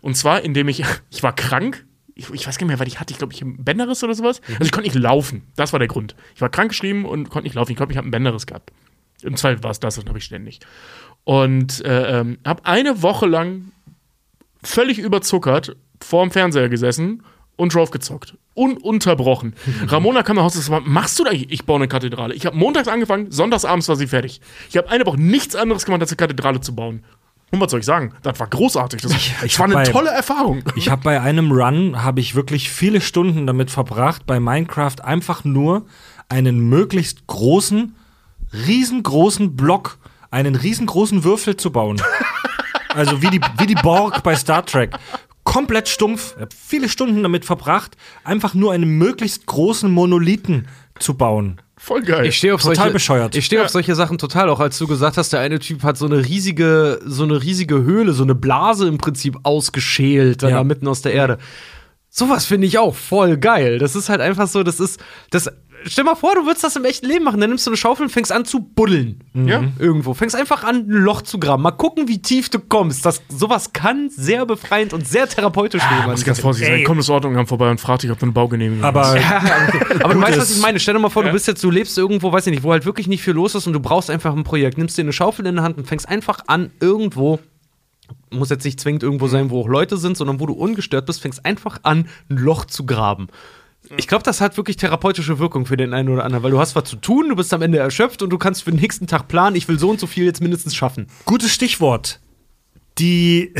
Und 0.00 0.16
zwar, 0.16 0.42
indem 0.42 0.68
ich, 0.68 0.82
ich 1.10 1.22
war 1.22 1.34
krank. 1.34 1.84
Ich, 2.14 2.30
ich 2.30 2.46
weiß 2.46 2.56
gar 2.56 2.66
nicht 2.66 2.72
mehr, 2.72 2.80
was 2.80 2.88
ich 2.88 2.98
hatte. 2.98 3.12
Ich 3.12 3.18
glaube, 3.18 3.34
ich 3.34 3.42
habe 3.42 3.50
einen 3.50 3.64
Bänderriss 3.64 4.02
oder 4.02 4.14
sowas. 4.14 4.40
Also 4.48 4.64
ich 4.64 4.72
konnte 4.72 4.88
nicht 4.88 4.98
laufen. 4.98 5.42
Das 5.56 5.72
war 5.72 5.78
der 5.78 5.88
Grund. 5.88 6.16
Ich 6.34 6.40
war 6.40 6.48
krank 6.48 6.70
geschrieben 6.70 7.04
und 7.04 7.28
konnte 7.28 7.44
nicht 7.44 7.54
laufen. 7.54 7.72
Ich 7.72 7.76
glaube, 7.76 7.92
ich 7.92 7.98
habe 7.98 8.06
einen 8.06 8.12
Bänderriss 8.12 8.46
gehabt. 8.46 8.72
Im 9.22 9.36
Zweifel 9.36 9.62
war 9.62 9.70
es 9.70 9.80
das, 9.80 9.96
das 9.96 10.04
habe 10.06 10.18
ich 10.18 10.24
ständig. 10.24 10.60
Und 11.24 11.84
äh, 11.84 12.20
ähm, 12.20 12.38
habe 12.46 12.64
eine 12.64 13.02
Woche 13.02 13.26
lang 13.26 13.72
völlig 14.62 14.98
überzuckert 14.98 15.76
vor 16.00 16.24
dem 16.24 16.30
Fernseher 16.30 16.68
gesessen 16.68 17.22
und 17.56 17.74
drauf 17.74 17.90
gezockt. 17.90 18.34
Ununterbrochen. 18.54 19.54
Ramona 19.88 20.22
kam 20.22 20.36
nach 20.36 20.42
Hause 20.44 20.58
und 20.58 20.64
sagte, 20.64 20.88
machst 20.90 21.18
du 21.18 21.24
da? 21.24 21.30
Ich 21.32 21.64
baue 21.64 21.76
eine 21.76 21.88
Kathedrale. 21.88 22.34
Ich 22.34 22.46
habe 22.46 22.56
montags 22.56 22.88
angefangen, 22.88 23.30
sonntagsabends 23.30 23.88
war 23.88 23.96
sie 23.96 24.06
fertig. 24.06 24.40
Ich 24.70 24.76
habe 24.76 24.88
eine 24.90 25.04
Woche 25.06 25.20
nichts 25.20 25.54
anderes 25.56 25.84
gemacht, 25.84 26.00
als 26.02 26.10
eine 26.10 26.16
Kathedrale 26.16 26.60
zu 26.60 26.74
bauen. 26.74 27.04
Und 27.52 27.60
was 27.60 27.70
soll 27.70 27.80
ich 27.80 27.86
sagen? 27.86 28.12
Das 28.22 28.40
war 28.40 28.48
großartig. 28.48 29.00
Das, 29.02 29.12
ich 29.16 29.34
das 29.40 29.58
war 29.58 29.66
eine 29.66 29.74
bei- 29.74 29.84
tolle 29.84 30.10
Erfahrung. 30.10 30.62
Ich 30.76 30.90
habe 30.90 31.02
bei 31.02 31.20
einem 31.20 31.52
Run 31.52 32.02
habe 32.02 32.20
ich 32.20 32.34
wirklich 32.34 32.70
viele 32.70 33.00
Stunden 33.00 33.46
damit 33.46 33.70
verbracht, 33.70 34.26
bei 34.26 34.40
Minecraft 34.40 34.96
einfach 35.04 35.44
nur 35.44 35.86
einen 36.28 36.58
möglichst 36.68 37.26
großen, 37.28 37.94
riesengroßen 38.52 39.56
Block, 39.56 39.98
einen 40.30 40.54
riesengroßen 40.56 41.24
Würfel 41.24 41.56
zu 41.56 41.70
bauen. 41.70 42.00
also 42.94 43.22
wie 43.22 43.28
die, 43.30 43.40
wie 43.58 43.66
die 43.66 43.74
Borg 43.76 44.22
bei 44.22 44.34
Star 44.34 44.64
Trek. 44.66 44.96
Komplett 45.46 45.88
stumpf. 45.88 46.34
Ich 46.38 46.46
viele 46.56 46.88
Stunden 46.88 47.22
damit 47.22 47.44
verbracht, 47.44 47.96
einfach 48.24 48.52
nur 48.54 48.72
einen 48.72 48.98
möglichst 48.98 49.46
großen 49.46 49.90
Monolithen 49.90 50.66
zu 50.98 51.14
bauen. 51.14 51.60
Voll 51.78 52.02
geil. 52.02 52.26
Ich 52.26 52.36
stehe 52.38 52.54
auf 52.54 52.62
Total 52.62 52.76
solche, 52.76 52.92
bescheuert. 52.92 53.34
Ich 53.36 53.46
stehe 53.46 53.60
auf 53.62 53.66
Ja. 53.68 53.72
solche 53.72 53.94
Sachen 53.94 54.18
total, 54.18 54.48
auch 54.48 54.60
als 54.60 54.76
du 54.78 54.86
gesagt 54.86 55.16
hast, 55.18 55.32
der 55.32 55.40
eine 55.40 55.58
Typ 55.58 55.82
hat 55.82 55.96
so 55.96 56.06
eine 56.06 56.24
riesige, 56.26 57.00
so 57.04 57.22
eine 57.24 57.42
riesige 57.42 57.76
Höhle, 57.82 58.12
so 58.12 58.22
eine 58.24 58.34
Blase 58.34 58.88
im 58.88 58.98
Prinzip 58.98 59.36
ausgeschält, 59.44 60.42
dann 60.42 60.50
Ja. 60.50 60.56
da 60.56 60.64
mitten 60.64 60.88
aus 60.88 61.02
der 61.02 61.12
Erde. 61.12 61.38
Sowas 62.08 62.46
finde 62.46 62.66
ich 62.66 62.78
auch 62.78 62.94
voll 62.94 63.36
geil. 63.36 63.78
Das 63.78 63.94
ist 63.94 64.08
halt 64.08 64.22
einfach 64.22 64.48
so, 64.48 64.62
das 64.62 64.80
ist, 64.80 64.98
das, 65.30 65.50
stell 65.84 66.04
mal 66.04 66.14
vor, 66.14 66.34
du 66.34 66.46
würdest 66.46 66.64
das 66.64 66.76
im 66.76 66.84
echten 66.84 67.06
Leben 67.06 67.24
machen. 67.24 67.40
Dann 67.40 67.50
nimmst 67.50 67.66
du 67.66 67.70
eine 67.70 67.76
Schaufel 67.76 68.04
und 68.04 68.10
fängst 68.10 68.32
an 68.32 68.44
zu 68.44 68.60
buddeln. 68.60 69.20
Ja. 69.34 69.64
Irgendwo. 69.78 70.14
Fängst 70.14 70.34
einfach 70.34 70.64
an, 70.64 70.86
ein 70.88 70.88
Loch 70.88 71.22
zu 71.22 71.38
graben. 71.38 71.62
Mal 71.62 71.72
gucken, 71.72 72.08
wie 72.08 72.20
tief 72.20 72.48
du 72.48 72.58
kommst. 72.58 73.04
Das, 73.04 73.22
sowas 73.28 73.72
kann 73.72 74.10
sehr 74.10 74.46
befreiend 74.46 74.92
und 74.92 75.06
sehr 75.06 75.28
therapeutisch 75.28 75.82
Du 75.82 76.10
musst 76.10 76.24
ganz 76.24 76.40
vorsichtig 76.40 76.74
sein. 76.74 76.84
Komm 76.84 76.96
das 76.98 77.10
Ordnungsamt 77.10 77.48
vorbei 77.48 77.70
und 77.70 77.80
frag 77.80 78.00
dich, 78.00 78.10
ob 78.10 78.18
du 78.18 78.26
eine 78.26 78.32
Baugenehmigung 78.32 78.84
Aber 78.84 79.14
hast. 79.14 80.00
Aber 80.04 80.14
du 80.14 80.20
weißt, 80.20 80.38
was 80.38 80.50
ich 80.50 80.60
meine. 80.60 80.80
Stell 80.80 80.94
dir 80.94 81.00
mal 81.00 81.10
vor, 81.10 81.22
du 81.22 81.32
bist 81.32 81.46
jetzt, 81.46 81.62
du 81.62 81.70
lebst 81.70 81.96
irgendwo, 81.96 82.32
weiß 82.32 82.46
ich 82.46 82.52
nicht, 82.52 82.62
wo 82.62 82.72
halt 82.72 82.84
wirklich 82.84 83.06
nicht 83.06 83.22
viel 83.22 83.34
los 83.34 83.54
ist 83.54 83.66
und 83.66 83.72
du 83.72 83.80
brauchst 83.80 84.10
einfach 84.10 84.34
ein 84.34 84.44
Projekt. 84.44 84.78
Nimmst 84.78 84.96
dir 84.98 85.02
eine 85.02 85.12
Schaufel 85.12 85.46
in 85.46 85.56
der 85.56 85.64
Hand 85.64 85.76
und 85.78 85.86
fängst 85.86 86.08
einfach 86.08 86.40
an, 86.46 86.70
irgendwo, 86.80 87.38
muss 88.30 88.50
jetzt 88.50 88.64
nicht 88.64 88.80
zwingend 88.80 89.02
irgendwo 89.02 89.28
sein, 89.28 89.50
wo 89.50 89.62
auch 89.62 89.68
Leute 89.68 89.96
sind, 89.96 90.16
sondern 90.16 90.40
wo 90.40 90.46
du 90.46 90.54
ungestört 90.54 91.06
bist, 91.06 91.20
fängst 91.20 91.44
einfach 91.44 91.80
an, 91.82 92.08
ein 92.28 92.36
Loch 92.36 92.64
zu 92.64 92.86
graben. 92.86 93.28
Ich 93.96 94.08
glaube, 94.08 94.24
das 94.24 94.40
hat 94.40 94.56
wirklich 94.56 94.76
therapeutische 94.76 95.38
Wirkung 95.38 95.66
für 95.66 95.76
den 95.76 95.94
einen 95.94 96.08
oder 96.08 96.24
anderen, 96.24 96.42
weil 96.42 96.50
du 96.50 96.58
hast 96.58 96.74
was 96.74 96.84
zu 96.84 96.96
tun, 96.96 97.28
du 97.28 97.36
bist 97.36 97.52
am 97.54 97.62
Ende 97.62 97.78
erschöpft 97.78 98.22
und 98.22 98.30
du 98.30 98.38
kannst 98.38 98.64
für 98.64 98.70
den 98.70 98.80
nächsten 98.80 99.06
Tag 99.06 99.28
planen, 99.28 99.56
ich 99.56 99.68
will 99.68 99.78
so 99.78 99.90
und 99.90 100.00
so 100.00 100.06
viel 100.06 100.24
jetzt 100.24 100.40
mindestens 100.40 100.74
schaffen. 100.74 101.06
Gutes 101.24 101.52
Stichwort. 101.52 102.20
Die, 102.98 103.54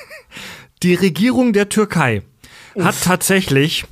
die 0.82 0.94
Regierung 0.94 1.52
der 1.52 1.68
Türkei 1.68 2.22
hat 2.78 3.02
tatsächlich 3.02 3.84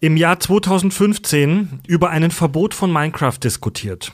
im 0.00 0.16
Jahr 0.16 0.38
2015 0.38 1.80
über 1.86 2.10
ein 2.10 2.30
Verbot 2.30 2.74
von 2.74 2.92
Minecraft 2.92 3.38
diskutiert. 3.42 4.12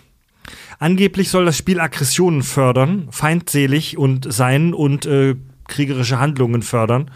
Angeblich 0.78 1.30
soll 1.30 1.44
das 1.44 1.56
Spiel 1.56 1.80
Aggressionen 1.80 2.42
fördern, 2.42 3.08
feindselig 3.10 3.98
und 3.98 4.32
sein 4.32 4.74
und 4.74 5.06
äh, 5.06 5.36
kriegerische 5.68 6.18
Handlungen 6.18 6.62
fördern 6.62 7.10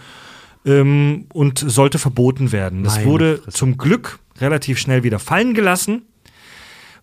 ähm, 0.67 1.27
und 1.33 1.59
sollte 1.59 1.99
verboten 1.99 2.53
werden. 2.53 2.83
Das 2.85 2.97
Meine 2.97 3.07
wurde 3.07 3.37
Fresse. 3.39 3.57
zum 3.57 3.79
Glück 3.79 4.19
relativ 4.39 4.79
schnell 4.79 5.03
wieder 5.03 5.19
fallen 5.19 5.55
gelassen. 5.55 6.03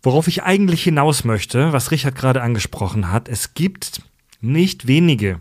Worauf 0.03 0.27
ich 0.27 0.43
eigentlich 0.43 0.83
hinaus 0.83 1.23
möchte, 1.23 1.71
was 1.71 1.91
Richard 1.91 2.15
gerade 2.15 2.41
angesprochen 2.41 3.09
hat, 3.09 3.29
es 3.29 3.53
gibt 3.53 4.01
nicht 4.41 4.85
wenige 4.85 5.39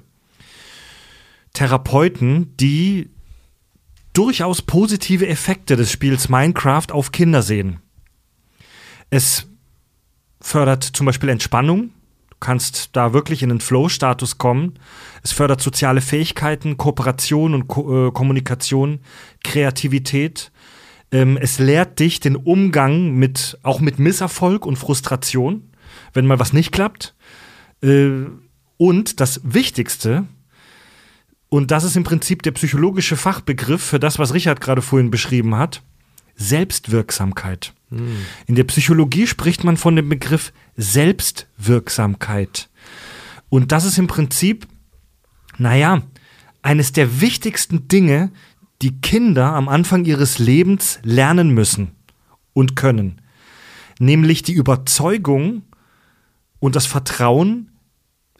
Therapeuten, 1.53 2.57
die 2.57 3.11
durchaus 4.13 4.63
positive 4.63 5.27
Effekte 5.27 5.75
des 5.75 5.91
Spiels 5.91 6.29
Minecraft 6.29 6.87
auf 6.93 7.11
Kinder 7.11 7.43
sehen. 7.43 7.81
Es 9.11 9.49
fördert 10.41 10.85
zum 10.85 11.07
Beispiel 11.07 11.29
Entspannung. 11.29 11.91
Kannst 12.43 12.91
da 12.95 13.13
wirklich 13.13 13.45
in 13.45 13.51
den 13.51 13.61
Flow-Status 13.61 14.37
kommen. 14.37 14.75
Es 15.23 15.31
fördert 15.31 15.61
soziale 15.61 16.01
Fähigkeiten, 16.01 16.77
Kooperation 16.77 17.55
und 17.55 17.69
Ko 17.69 18.09
äh, 18.09 18.11
Kommunikation, 18.11 18.99
Kreativität. 19.45 20.51
Ähm, 21.13 21.39
es 21.41 21.61
lehrt 21.61 22.01
dich 22.01 22.19
den 22.19 22.35
Umgang 22.35 23.13
mit, 23.15 23.59
auch 23.63 23.79
mit 23.79 24.01
Misserfolg 24.01 24.67
und 24.67 24.75
Frustration, 24.75 25.71
wenn 26.15 26.27
mal 26.27 26.41
was 26.41 26.53
nicht 26.53 26.73
klappt. 26.73 27.15
Äh, 27.81 28.25
und 28.77 29.21
das 29.21 29.41
Wichtigste, 29.45 30.25
und 31.49 31.71
das 31.71 31.85
ist 31.85 31.97
im 31.97 32.03
Prinzip 32.03 32.43
der 32.43 32.51
psychologische 32.51 33.17
Fachbegriff 33.17 33.85
für 33.85 34.01
das, 34.01 34.19
was 34.19 34.35
Richard 34.35 34.61
gerade 34.61 34.83
vorhin 34.83 35.13
beschrieben 35.13 35.55
hat, 35.55 35.81
Selbstwirksamkeit. 36.37 37.75
In 38.47 38.55
der 38.55 38.65
Psychologie 38.65 39.27
spricht 39.27 39.65
man 39.65 39.77
von 39.77 39.97
dem 39.97 40.09
Begriff 40.09 40.53
Selbstwirksamkeit. 40.77 42.71
Und 43.51 43.71
das 43.71 43.85
ist 43.85 43.99
im 43.99 44.07
Prinzip, 44.07 44.67
naja, 45.59 46.03
eines 46.63 46.93
der 46.93 47.21
wichtigsten 47.21 47.89
Dinge, 47.89 48.31
die 48.81 49.01
Kinder 49.01 49.53
am 49.53 49.69
Anfang 49.69 50.05
ihres 50.07 50.39
Lebens 50.39 51.01
lernen 51.03 51.51
müssen 51.51 51.93
und 52.55 52.77
können. 52.77 53.21
Nämlich 53.99 54.43
die 54.43 54.55
Überzeugung 54.55 55.63
und 56.59 56.75
das 56.75 56.87
Vertrauen, 56.87 57.71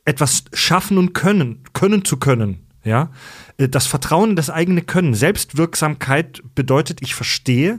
etwas 0.05 0.45
schaffen 0.53 0.99
und 0.99 1.13
können, 1.13 1.63
können 1.75 2.05
zu 2.05 2.17
können. 2.17 2.67
Ja, 2.85 3.11
Äh, 3.59 3.69
das 3.69 3.87
Vertrauen 3.87 4.31
in 4.31 4.37
das 4.37 4.51
eigene 4.51 4.83
Können. 4.83 5.15
Selbstwirksamkeit 5.15 6.43
bedeutet, 6.55 7.01
ich 7.03 7.15
verstehe, 7.15 7.79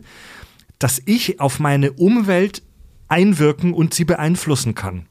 dass 0.79 1.01
ich 1.05 1.39
auf 1.39 1.59
meine 1.59 1.91
Umwelt 1.93 2.63
einwirken 3.07 3.73
und 3.73 3.93
sie 3.93 4.05
beeinflussen 4.05 4.75
kann. 4.75 5.07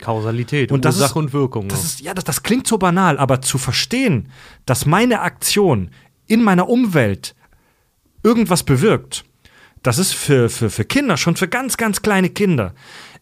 Kausalität, 0.00 0.72
Und 0.72 0.84
das 0.84 0.96
Ursache 0.96 1.10
ist- 1.10 1.16
und 1.16 1.32
Wirkung. 1.32 1.68
Das 1.68 1.84
ist, 1.84 2.00
ja, 2.00 2.12
das, 2.14 2.24
das 2.24 2.42
klingt 2.42 2.66
so 2.66 2.76
banal, 2.78 3.18
aber 3.18 3.40
zu 3.40 3.58
verstehen, 3.58 4.28
dass 4.66 4.84
meine 4.86 5.20
Aktion 5.20 5.90
in 6.26 6.42
meiner 6.42 6.68
Umwelt 6.68 7.34
irgendwas 8.22 8.62
bewirkt, 8.62 9.24
das 9.82 9.98
ist 9.98 10.14
für, 10.14 10.50
für, 10.50 10.68
für 10.68 10.84
Kinder, 10.84 11.16
schon 11.16 11.36
für 11.36 11.48
ganz, 11.48 11.76
ganz 11.76 12.02
kleine 12.02 12.28
Kinder, 12.28 12.74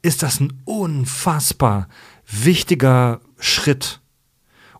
ist 0.02 0.22
das 0.22 0.40
ein 0.40 0.62
unfassbar 0.64 1.88
wichtiger 2.26 3.20
Schritt. 3.38 4.00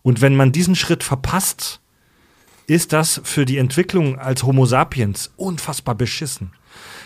Und 0.05 0.21
wenn 0.21 0.35
man 0.35 0.51
diesen 0.51 0.75
Schritt 0.75 1.03
verpasst, 1.03 1.81
ist 2.67 2.93
das 2.93 3.19
für 3.23 3.43
die 3.43 3.57
Entwicklung 3.57 4.19
als 4.19 4.43
Homo 4.43 4.67
sapiens 4.67 5.33
unfassbar 5.35 5.95
beschissen. 5.95 6.51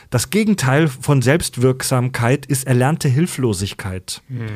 Das 0.10 0.32
Gegenteil 0.32 0.90
von 0.90 1.22
Selbstwirksamkeit 1.22 2.46
ist 2.46 2.68
erlernte 2.68 3.08
Hilflosigkeit. 3.08 4.22
Mhm. 4.28 4.50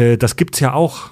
Äh, 0.00 0.16
das 0.16 0.36
gibt's 0.36 0.60
ja 0.60 0.74
auch. 0.74 1.10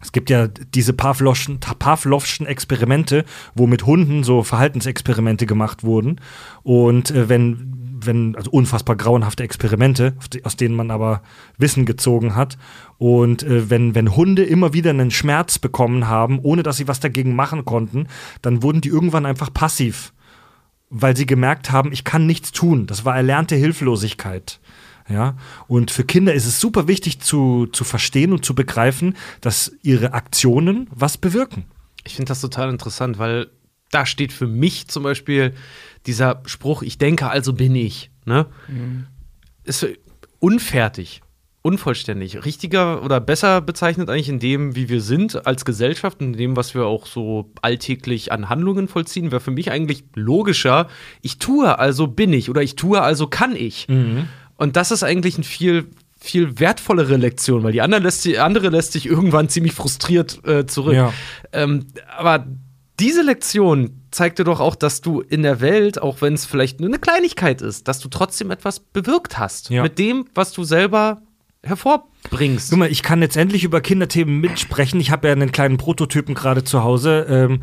Es 0.00 0.12
gibt 0.12 0.30
ja 0.30 0.46
diese 0.46 0.92
Pavlovschen, 0.92 1.58
Pavlovschen 1.58 2.46
Experimente, 2.46 3.24
wo 3.56 3.66
mit 3.66 3.84
Hunden 3.84 4.22
so 4.22 4.44
Verhaltensexperimente 4.44 5.44
gemacht 5.44 5.82
wurden. 5.82 6.20
Und 6.62 7.10
äh, 7.10 7.28
wenn, 7.28 7.77
wenn, 8.00 8.36
also 8.36 8.50
unfassbar 8.50 8.96
grauenhafte 8.96 9.42
Experimente, 9.42 10.14
aus 10.44 10.56
denen 10.56 10.74
man 10.74 10.90
aber 10.90 11.22
Wissen 11.56 11.86
gezogen 11.86 12.34
hat. 12.34 12.58
Und 12.98 13.42
äh, 13.42 13.70
wenn, 13.70 13.94
wenn 13.94 14.16
Hunde 14.16 14.44
immer 14.44 14.72
wieder 14.72 14.90
einen 14.90 15.10
Schmerz 15.10 15.58
bekommen 15.58 16.08
haben, 16.08 16.38
ohne 16.40 16.62
dass 16.62 16.76
sie 16.76 16.88
was 16.88 17.00
dagegen 17.00 17.34
machen 17.34 17.64
konnten, 17.64 18.06
dann 18.42 18.62
wurden 18.62 18.80
die 18.80 18.88
irgendwann 18.88 19.26
einfach 19.26 19.52
passiv 19.52 20.12
weil 20.90 21.16
sie 21.16 21.26
gemerkt 21.26 21.70
haben, 21.70 21.92
ich 21.92 22.04
kann 22.04 22.26
nichts 22.26 22.52
tun. 22.52 22.86
Das 22.86 23.04
war 23.04 23.16
erlernte 23.16 23.56
Hilflosigkeit. 23.56 24.60
Ja, 25.08 25.38
und 25.68 25.90
für 25.90 26.04
Kinder 26.04 26.34
ist 26.34 26.44
es 26.44 26.60
super 26.60 26.86
wichtig 26.86 27.20
zu, 27.20 27.66
zu 27.72 27.84
verstehen 27.84 28.32
und 28.32 28.44
zu 28.44 28.54
begreifen, 28.54 29.16
dass 29.40 29.72
ihre 29.82 30.12
Aktionen 30.12 30.86
was 30.94 31.16
bewirken. 31.16 31.64
Ich 32.04 32.16
finde 32.16 32.28
das 32.28 32.42
total 32.42 32.68
interessant, 32.68 33.18
weil 33.18 33.48
da 33.90 34.04
steht 34.04 34.34
für 34.34 34.46
mich 34.46 34.88
zum 34.88 35.04
Beispiel 35.04 35.54
dieser 36.06 36.42
Spruch, 36.46 36.82
ich 36.82 36.98
denke, 36.98 37.28
also 37.28 37.52
bin 37.52 37.74
ich. 37.74 38.10
Ne? 38.24 38.46
Mhm. 38.68 39.06
Ist 39.64 39.86
unfertig 40.38 41.22
unvollständig. 41.62 42.44
Richtiger 42.44 43.02
oder 43.02 43.20
besser 43.20 43.60
bezeichnet 43.60 44.08
eigentlich 44.08 44.28
in 44.28 44.38
dem, 44.38 44.74
wie 44.76 44.88
wir 44.88 45.02
sind 45.02 45.46
als 45.46 45.64
Gesellschaft, 45.64 46.20
in 46.20 46.32
dem, 46.32 46.56
was 46.56 46.74
wir 46.74 46.86
auch 46.86 47.06
so 47.06 47.50
alltäglich 47.60 48.32
an 48.32 48.48
Handlungen 48.48 48.88
vollziehen, 48.88 49.30
wäre 49.32 49.40
für 49.40 49.50
mich 49.50 49.70
eigentlich 49.70 50.04
logischer, 50.14 50.88
ich 51.20 51.38
tue, 51.38 51.78
also 51.78 52.06
bin 52.06 52.32
ich 52.32 52.48
oder 52.48 52.62
ich 52.62 52.76
tue, 52.76 53.02
also 53.02 53.26
kann 53.26 53.56
ich. 53.56 53.86
Mhm. 53.88 54.28
Und 54.56 54.76
das 54.76 54.90
ist 54.90 55.02
eigentlich 55.02 55.38
ein 55.38 55.44
viel 55.44 55.88
viel 56.20 56.58
wertvollere 56.58 57.16
Lektion, 57.16 57.62
weil 57.62 57.70
die 57.70 57.80
andere 57.80 58.02
lässt, 58.02 58.24
die 58.24 58.40
andere 58.40 58.70
lässt 58.70 58.90
sich 58.90 59.06
irgendwann 59.06 59.48
ziemlich 59.48 59.72
frustriert 59.72 60.44
äh, 60.44 60.66
zurück. 60.66 60.94
Ja. 60.94 61.12
Ähm, 61.52 61.86
aber 62.16 62.44
diese 63.00 63.22
Lektion 63.22 64.02
zeigt 64.10 64.38
dir 64.38 64.44
doch 64.44 64.60
auch, 64.60 64.74
dass 64.74 65.00
du 65.00 65.20
in 65.20 65.42
der 65.42 65.60
Welt, 65.60 66.00
auch 66.00 66.20
wenn 66.20 66.34
es 66.34 66.46
vielleicht 66.46 66.80
nur 66.80 66.88
eine 66.88 66.98
Kleinigkeit 66.98 67.62
ist, 67.62 67.88
dass 67.88 68.00
du 68.00 68.08
trotzdem 68.08 68.50
etwas 68.50 68.80
bewirkt 68.80 69.38
hast. 69.38 69.70
Ja. 69.70 69.82
Mit 69.82 69.98
dem, 69.98 70.26
was 70.34 70.52
du 70.52 70.64
selber 70.64 71.22
hervorbringst. 71.62 72.70
Guck 72.70 72.78
mal, 72.78 72.90
ich 72.90 73.02
kann 73.02 73.22
jetzt 73.22 73.36
endlich 73.36 73.64
über 73.64 73.80
Kinderthemen 73.80 74.40
mitsprechen. 74.40 75.00
Ich 75.00 75.10
habe 75.10 75.28
ja 75.28 75.32
einen 75.32 75.52
kleinen 75.52 75.76
Prototypen 75.76 76.34
gerade 76.34 76.64
zu 76.64 76.82
Hause. 76.82 77.26
Ähm, 77.28 77.60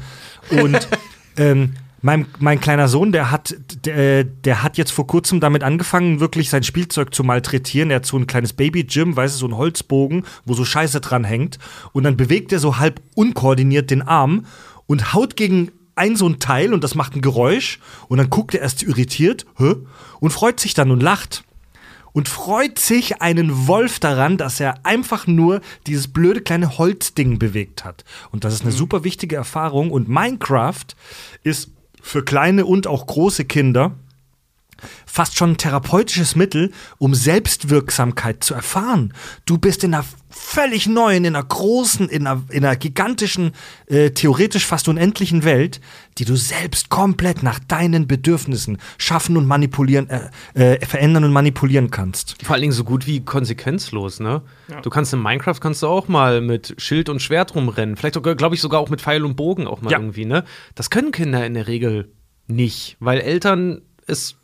und 0.52 0.88
ähm, 1.38 1.74
mein, 2.02 2.28
mein 2.38 2.60
kleiner 2.60 2.88
Sohn, 2.88 3.12
der 3.12 3.32
hat, 3.32 3.56
der, 3.86 4.24
der 4.24 4.62
hat 4.62 4.78
jetzt 4.78 4.92
vor 4.92 5.08
kurzem 5.08 5.40
damit 5.40 5.64
angefangen, 5.64 6.20
wirklich 6.20 6.50
sein 6.50 6.62
Spielzeug 6.62 7.16
zu 7.16 7.24
malträtieren. 7.24 7.90
Er 7.90 7.98
hat 7.98 8.06
so 8.06 8.18
ein 8.18 8.28
kleines 8.28 8.54
Baby-Gym, 8.54 9.16
weißt 9.16 9.36
du, 9.36 9.40
so 9.40 9.48
ein 9.48 9.58
Holzbogen, 9.58 10.24
wo 10.46 10.54
so 10.54 10.66
Scheiße 10.66 11.02
dran 11.02 11.24
hängt. 11.24 11.58
Und 11.94 12.04
dann 12.04 12.16
bewegt 12.16 12.54
er 12.54 12.60
so 12.60 12.78
halb 12.78 13.02
unkoordiniert 13.16 13.90
den 13.90 14.04
Arm 14.04 14.46
und 14.88 15.14
haut 15.14 15.36
gegen 15.36 15.72
ein 15.96 16.16
so 16.16 16.28
ein 16.28 16.40
Teil 16.40 16.74
und 16.74 16.84
das 16.84 16.96
macht 16.96 17.16
ein 17.16 17.22
Geräusch. 17.22 17.80
Und 18.08 18.18
dann 18.18 18.30
guckt 18.30 18.54
er 18.54 18.62
erst 18.62 18.84
irritiert 18.84 19.46
hä? 19.58 19.76
und 20.20 20.32
freut 20.32 20.60
sich 20.60 20.74
dann 20.74 20.92
und 20.92 21.02
lacht 21.02 21.44
und 22.12 22.30
freut 22.30 22.80
sich 22.80 23.22
einen 23.22 23.68
Wolf 23.68 24.00
daran, 24.00 24.38
dass 24.38 24.60
er 24.60 24.86
einfach 24.86 25.28
nur 25.28 25.62
dieses 25.88 26.08
blöde 26.08 26.42
kleine 26.42 26.78
Holzding 26.78 27.40
bewegt 27.40 27.84
hat. 27.84 28.06
Und 28.32 28.44
das 28.44 28.54
ist 28.54 28.62
eine 28.62 28.72
mhm. 28.72 28.78
super 28.78 29.04
wichtige 29.04 29.36
Erfahrung. 29.36 29.92
Und 29.92 30.08
Minecraft 30.08 30.86
ist 31.44 31.72
für 32.02 32.24
kleine 32.24 32.66
und 32.66 32.88
auch 32.88 33.08
große 33.08 33.46
Kinder 33.46 33.96
fast 35.06 35.38
schon 35.38 35.52
ein 35.52 35.58
therapeutisches 35.58 36.36
Mittel, 36.36 36.72
um 36.98 37.16
Selbstwirksamkeit 37.16 38.44
zu 38.44 38.54
erfahren. 38.54 39.14
Du 39.46 39.58
bist 39.58 39.84
in 39.84 39.94
einer 39.94 40.06
völlig 40.30 40.88
neuen, 40.88 41.24
in 41.24 41.36
einer 41.36 41.46
großen, 41.46 42.10
in 42.10 42.28
einer, 42.28 42.44
in 42.50 42.66
einer 42.66 42.76
gigantischen, 42.76 43.54
äh, 43.88 44.12
theoretisch 44.12 44.66
fast 44.66 44.90
unendlichen 44.90 45.46
Welt, 45.46 45.80
die 46.18 46.26
du 46.26 46.36
selbst 46.36 46.90
komplett 46.90 47.42
nach 47.42 47.60
deinen 47.60 48.06
Bedürfnissen 48.06 48.78
schaffen 48.98 49.38
und 49.38 49.46
manipulieren, 49.46 50.10
äh, 50.10 50.76
äh, 50.76 50.86
verändern 50.86 51.24
und 51.24 51.32
manipulieren 51.32 51.90
kannst. 51.90 52.36
Vor 52.44 52.54
allen 52.54 52.62
Dingen 52.62 52.74
so 52.74 52.84
gut 52.84 53.08
wie 53.08 53.24
konsequenzlos, 53.24 54.20
ne? 54.20 54.42
Ja. 54.68 54.82
Du 54.82 54.90
kannst 54.90 55.14
in 55.14 55.22
Minecraft 55.22 55.60
kannst 55.62 55.82
du 55.84 55.88
auch 55.88 56.10
mal 56.10 56.42
mit 56.42 56.76
Schild 56.78 57.08
und 57.08 57.22
Schwert 57.22 57.56
rumrennen. 57.56 57.96
Vielleicht, 57.96 58.22
glaube 58.22 58.56
ich, 58.56 58.62
sogar 58.62 58.82
auch 58.82 58.90
mit 58.90 59.02
Pfeil 59.02 59.24
und 59.24 59.36
Bogen 59.36 59.68
auch 59.68 59.82
mal 59.82 59.92
ja. 59.92 60.00
irgendwie, 60.00 60.26
ne? 60.26 60.44
Das 60.76 60.90
können 60.90 61.12
Kinder 61.12 61.46
in 61.46 61.54
der 61.54 61.68
Regel 61.68 62.12
nicht, 62.48 62.98
weil 63.00 63.20
Eltern 63.20 63.82
es 64.06 64.36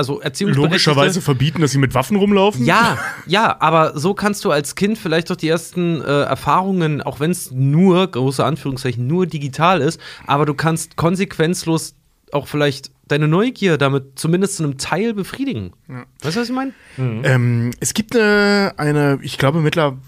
also 0.00 0.20
Logischerweise 0.40 1.20
verbieten, 1.20 1.60
dass 1.60 1.72
sie 1.72 1.78
mit 1.78 1.94
Waffen 1.94 2.16
rumlaufen? 2.16 2.64
Ja, 2.64 2.98
ja, 3.26 3.56
aber 3.60 3.98
so 3.98 4.14
kannst 4.14 4.44
du 4.44 4.50
als 4.50 4.74
Kind 4.74 4.98
vielleicht 4.98 5.30
doch 5.30 5.36
die 5.36 5.48
ersten 5.48 6.00
äh, 6.00 6.22
Erfahrungen, 6.22 7.02
auch 7.02 7.20
wenn 7.20 7.30
es 7.30 7.50
nur, 7.50 8.06
große 8.06 8.44
Anführungszeichen, 8.44 9.06
nur 9.06 9.26
digital 9.26 9.80
ist, 9.80 10.00
aber 10.26 10.46
du 10.46 10.54
kannst 10.54 10.96
konsequenzlos 10.96 11.94
auch 12.32 12.46
vielleicht 12.46 12.90
deine 13.08 13.28
Neugier 13.28 13.76
damit 13.76 14.18
zumindest 14.18 14.56
zu 14.56 14.64
einem 14.64 14.78
Teil 14.78 15.14
befriedigen. 15.14 15.72
Ja. 15.88 16.04
Weißt 16.22 16.36
du, 16.36 16.40
was 16.40 16.48
ich 16.48 16.54
meine? 16.54 16.72
Mhm. 16.96 17.22
Ähm, 17.24 17.70
es 17.80 17.94
gibt 17.94 18.14
eine, 18.14 18.74
eine, 18.76 19.18
ich 19.22 19.38
glaube 19.38 19.60
mittlerweile, 19.60 19.98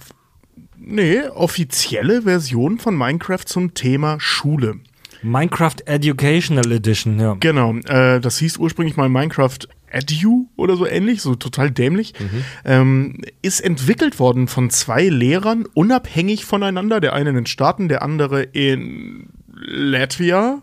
nee, 0.79 1.23
offizielle 1.23 2.23
Version 2.23 2.79
von 2.79 2.97
Minecraft 2.97 3.45
zum 3.45 3.75
Thema 3.75 4.19
Schule. 4.21 4.77
Minecraft 5.23 5.77
Educational 5.87 6.73
Edition, 6.73 7.19
ja. 7.21 7.37
Genau, 7.39 7.77
äh, 7.77 8.21
das 8.21 8.39
hieß 8.39 8.57
ursprünglich 8.59 8.97
mal 8.97 9.09
Minecraft 9.09 9.59
Edu 9.93 10.49
oder 10.57 10.77
so 10.77 10.87
ähnlich, 10.87 11.23
so 11.23 11.35
total 11.35 11.71
dämlich. 11.71 12.15
Mhm. 12.19 12.45
Ähm, 12.65 13.21
ist 13.43 13.61
entwickelt 13.61 14.19
worden 14.19 14.49
von 14.49 14.71
zwei 14.71 15.09
Lehrern, 15.09 15.67
unabhängig 15.75 16.45
voneinander. 16.45 17.01
Der 17.01 17.13
eine 17.13 17.31
in 17.31 17.37
den 17.37 17.47
Staaten, 17.47 17.89
der 17.89 18.03
andere 18.03 18.43
in 18.43 19.29
Latvia. 19.55 20.63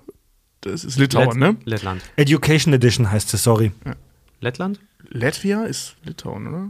Das 0.62 0.84
ist 0.84 0.98
Litauen, 0.98 1.28
Let 1.28 1.38
ne? 1.38 1.58
Lettland. 1.66 2.02
Education 2.16 2.74
Edition 2.74 3.12
heißt 3.12 3.34
es, 3.34 3.44
sorry. 3.44 3.72
Ja. 3.86 3.96
Lettland? 4.42 4.80
Latvia 5.10 5.64
ist 5.64 5.96
Litauen, 6.04 6.48
oder? 6.48 6.70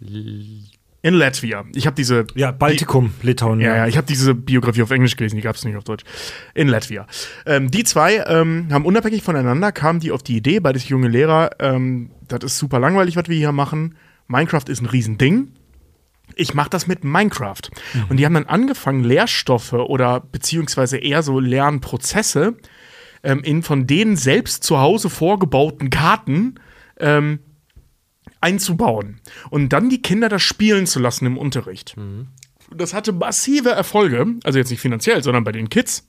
L 0.00 0.62
in 1.02 1.14
Latvia. 1.14 1.64
Ich 1.74 1.86
habe 1.86 1.94
diese. 1.94 2.26
Ja, 2.34 2.50
Baltikum, 2.50 3.12
die, 3.22 3.28
Litauen. 3.28 3.60
Ja, 3.60 3.76
ja, 3.76 3.86
ich 3.86 3.96
habe 3.96 4.06
diese 4.06 4.34
Biografie 4.34 4.82
auf 4.82 4.90
Englisch 4.90 5.16
gelesen, 5.16 5.36
die 5.36 5.42
gab 5.42 5.56
es 5.56 5.64
nicht 5.64 5.76
auf 5.76 5.84
Deutsch. 5.84 6.04
In 6.54 6.68
Latvia. 6.68 7.06
Ähm, 7.44 7.70
die 7.70 7.84
zwei 7.84 8.24
ähm, 8.26 8.68
haben 8.70 8.84
unabhängig 8.84 9.22
voneinander, 9.22 9.72
kamen 9.72 10.00
die 10.00 10.10
auf 10.10 10.22
die 10.22 10.36
Idee, 10.36 10.60
beides 10.60 10.88
junge 10.88 11.08
Lehrer, 11.08 11.50
ähm, 11.60 12.10
das 12.26 12.42
ist 12.42 12.58
super 12.58 12.80
langweilig, 12.80 13.16
was 13.16 13.28
wir 13.28 13.36
hier 13.36 13.52
machen. 13.52 13.96
Minecraft 14.26 14.64
ist 14.68 14.80
ein 14.80 14.86
Riesending. 14.86 15.52
Ich 16.34 16.54
mache 16.54 16.70
das 16.70 16.86
mit 16.86 17.04
Minecraft. 17.04 17.70
Mhm. 17.94 18.04
Und 18.08 18.16
die 18.16 18.26
haben 18.26 18.34
dann 18.34 18.46
angefangen, 18.46 19.04
Lehrstoffe 19.04 19.74
oder 19.74 20.20
beziehungsweise 20.20 20.98
eher 20.98 21.22
so 21.22 21.38
Lernprozesse 21.38 22.56
ähm, 23.22 23.42
in 23.44 23.62
von 23.62 23.86
denen 23.86 24.16
selbst 24.16 24.64
zu 24.64 24.80
Hause 24.80 25.08
vorgebauten 25.08 25.90
Karten 25.90 26.56
ähm, 26.98 27.40
einzubauen 28.40 29.20
und 29.50 29.72
dann 29.72 29.90
die 29.90 30.02
Kinder 30.02 30.28
das 30.28 30.42
spielen 30.42 30.86
zu 30.86 31.00
lassen 31.00 31.26
im 31.26 31.38
Unterricht. 31.38 31.96
Mhm. 31.96 32.28
Das 32.74 32.94
hatte 32.94 33.12
massive 33.12 33.70
Erfolge, 33.70 34.26
also 34.44 34.58
jetzt 34.58 34.70
nicht 34.70 34.80
finanziell, 34.80 35.22
sondern 35.22 35.44
bei 35.44 35.52
den 35.52 35.68
Kids, 35.68 36.06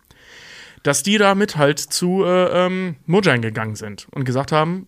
dass 0.84 1.04
die 1.04 1.18
damit 1.18 1.58
halt 1.58 1.80
zu 1.80 2.24
äh, 2.24 2.66
ähm, 2.66 2.96
Mojang 3.06 3.42
gegangen 3.42 3.76
sind 3.76 4.08
und 4.12 4.26
gesagt 4.26 4.52
haben, 4.52 4.88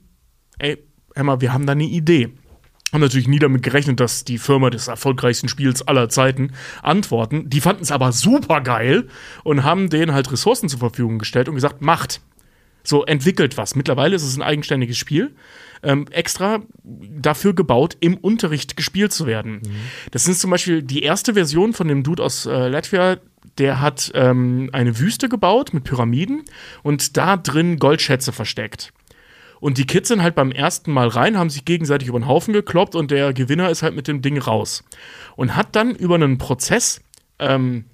ey, 0.57 0.77
Emma, 1.15 1.41
wir 1.41 1.53
haben 1.53 1.65
da 1.65 1.73
eine 1.73 1.83
Idee. 1.83 2.31
Haben 2.91 3.01
natürlich 3.01 3.27
nie 3.27 3.37
damit 3.37 3.61
gerechnet, 3.61 3.99
dass 3.99 4.23
die 4.23 4.39
Firma 4.39 4.71
des 4.71 4.87
erfolgreichsten 4.87 5.47
Spiels 5.47 5.87
aller 5.87 6.09
Zeiten 6.09 6.53
antworten. 6.81 7.49
Die 7.49 7.61
fanden 7.61 7.83
es 7.83 7.91
aber 7.91 8.11
super 8.11 8.61
geil 8.61 9.07
und 9.43 9.63
haben 9.63 9.89
denen 9.89 10.13
halt 10.13 10.31
Ressourcen 10.31 10.69
zur 10.69 10.79
Verfügung 10.79 11.19
gestellt 11.19 11.49
und 11.49 11.55
gesagt, 11.55 11.81
macht. 11.81 12.21
So, 12.83 13.05
entwickelt 13.05 13.57
was. 13.57 13.75
Mittlerweile 13.75 14.15
ist 14.15 14.23
es 14.23 14.35
ein 14.37 14.41
eigenständiges 14.41 14.97
Spiel 14.97 15.35
ähm, 15.83 16.05
extra 16.11 16.61
dafür 16.83 17.53
gebaut, 17.53 17.97
im 17.99 18.17
Unterricht 18.17 18.75
gespielt 18.75 19.13
zu 19.13 19.25
werden. 19.25 19.61
Mhm. 19.63 19.75
Das 20.11 20.27
ist 20.27 20.39
zum 20.39 20.51
Beispiel 20.51 20.83
die 20.83 21.03
erste 21.03 21.33
Version 21.33 21.73
von 21.73 21.87
dem 21.87 22.03
Dude 22.03 22.23
aus 22.23 22.45
äh, 22.45 22.67
Latvia, 22.67 23.17
der 23.57 23.81
hat 23.81 24.11
ähm, 24.13 24.69
eine 24.73 24.99
Wüste 24.99 25.29
gebaut 25.29 25.73
mit 25.73 25.83
Pyramiden 25.83 26.43
und 26.83 27.17
da 27.17 27.37
drin 27.37 27.77
Goldschätze 27.77 28.31
versteckt. 28.31 28.93
Und 29.59 29.77
die 29.77 29.85
Kids 29.85 30.07
sind 30.07 30.23
halt 30.23 30.35
beim 30.35 30.51
ersten 30.51 30.91
Mal 30.91 31.09
rein, 31.09 31.37
haben 31.37 31.49
sich 31.49 31.65
gegenseitig 31.65 32.07
über 32.07 32.19
den 32.19 32.27
Haufen 32.27 32.53
gekloppt 32.53 32.95
und 32.95 33.11
der 33.11 33.33
Gewinner 33.33 33.69
ist 33.69 33.83
halt 33.83 33.95
mit 33.95 34.07
dem 34.07 34.21
Ding 34.21 34.37
raus. 34.37 34.85
Und 35.35 35.55
hat 35.55 35.75
dann 35.75 35.95
über 35.95 36.15
einen 36.15 36.37
Prozess 36.37 37.01
ähm, 37.39 37.85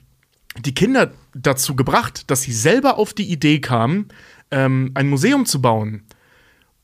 die 0.59 0.75
Kinder 0.75 1.11
dazu 1.33 1.75
gebracht, 1.75 2.29
dass 2.29 2.43
sie 2.43 2.53
selber 2.53 2.97
auf 2.97 3.13
die 3.13 3.31
Idee 3.31 3.59
kamen, 3.59 4.09
ähm, 4.51 4.91
ein 4.93 5.09
Museum 5.09 5.45
zu 5.45 5.61
bauen 5.61 6.03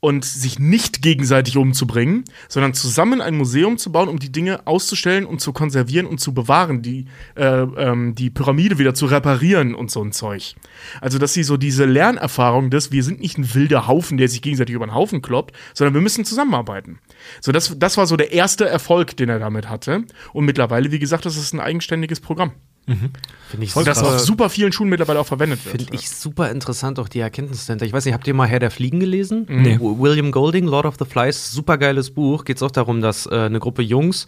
und 0.02 0.26
sich 0.26 0.60
nicht 0.60 1.04
gegenseitig 1.04 1.58
umzubringen, 1.58 2.26
sondern 2.50 2.74
zusammen 2.74 3.22
ein 3.22 3.38
Museum 3.38 3.78
zu 3.78 3.92
bauen, 3.92 4.10
um 4.10 4.18
die 4.18 4.32
Dinge 4.32 4.66
auszustellen 4.66 5.26
und 5.26 5.42
zu 5.42 5.54
konservieren 5.54 6.08
und 6.08 6.20
zu 6.20 6.34
bewahren, 6.34 6.82
die, 6.82 7.06
äh, 7.36 7.46
ähm, 7.46 8.16
die 8.16 8.32
Pyramide 8.32 8.80
wieder 8.80 8.96
zu 8.96 9.06
reparieren 9.06 9.76
und 9.76 9.92
so 9.92 10.04
ein 10.04 10.12
Zeug. 10.12 10.56
Also, 11.02 11.20
dass 11.20 11.34
sie 11.34 11.44
so 11.44 11.56
diese 11.56 11.86
Lernerfahrung 11.86 12.72
des, 12.72 12.92
wir 12.92 13.04
sind 13.04 13.22
nicht 13.22 13.38
ein 13.38 13.54
wilder 13.54 13.88
Haufen, 13.88 14.18
der 14.18 14.28
sich 14.28 14.42
gegenseitig 14.42 14.76
über 14.76 14.88
den 14.88 14.96
Haufen 14.96 15.22
kloppt, 15.22 15.56
sondern 15.76 15.94
wir 15.94 16.02
müssen 16.02 16.26
zusammenarbeiten. 16.26 16.98
So, 17.40 17.52
das, 17.52 17.78
das 17.78 17.96
war 17.96 18.08
so 18.08 18.18
der 18.18 18.34
erste 18.34 18.68
Erfolg, 18.68 19.16
den 19.16 19.30
er 19.30 19.38
damit 19.40 19.70
hatte. 19.70 20.04
Und 20.34 20.46
mittlerweile, 20.46 20.92
wie 20.92 21.00
gesagt, 21.00 21.28
das 21.28 21.38
ist 21.38 21.54
ein 21.54 21.60
eigenständiges 21.60 22.20
Programm. 22.22 22.54
Finde 22.86 23.66
ich 23.66 23.74
Das 23.74 24.00
super- 24.00 24.08
auf 24.16 24.20
super 24.20 24.50
vielen 24.50 24.72
Schulen 24.72 24.90
mittlerweile 24.90 25.20
auch 25.20 25.26
verwendet 25.28 25.64
wird. 25.66 25.78
Finde 25.82 25.94
ich 25.96 26.10
super 26.10 26.50
interessant, 26.52 27.00
auch 27.00 27.08
die 27.08 27.20
Erkenntnis 27.20 27.66
dahinter. 27.66 27.86
Ich 27.86 27.94
weiß 27.94 28.04
nicht, 28.06 28.14
habt 28.14 28.28
ihr 28.28 28.34
mal 28.34 28.48
Herr 28.48 28.60
der 28.60 28.72
Fliegen 28.72 29.00
gelesen? 29.00 29.46
Nee. 29.48 29.80
W- 29.80 30.00
William 30.00 30.32
Golding, 30.32 30.66
Lord 30.66 30.86
of 30.86 30.96
the 31.00 31.06
Flies, 31.06 31.52
super 31.52 31.78
geiles 31.78 32.12
Buch. 32.12 32.44
Geht 32.44 32.58
es 32.58 32.64
auch 32.64 32.72
darum, 32.72 33.02
dass 33.02 33.28
äh, 33.28 33.36
eine 33.36 33.60
Gruppe 33.60 33.82
Jungs 33.82 34.26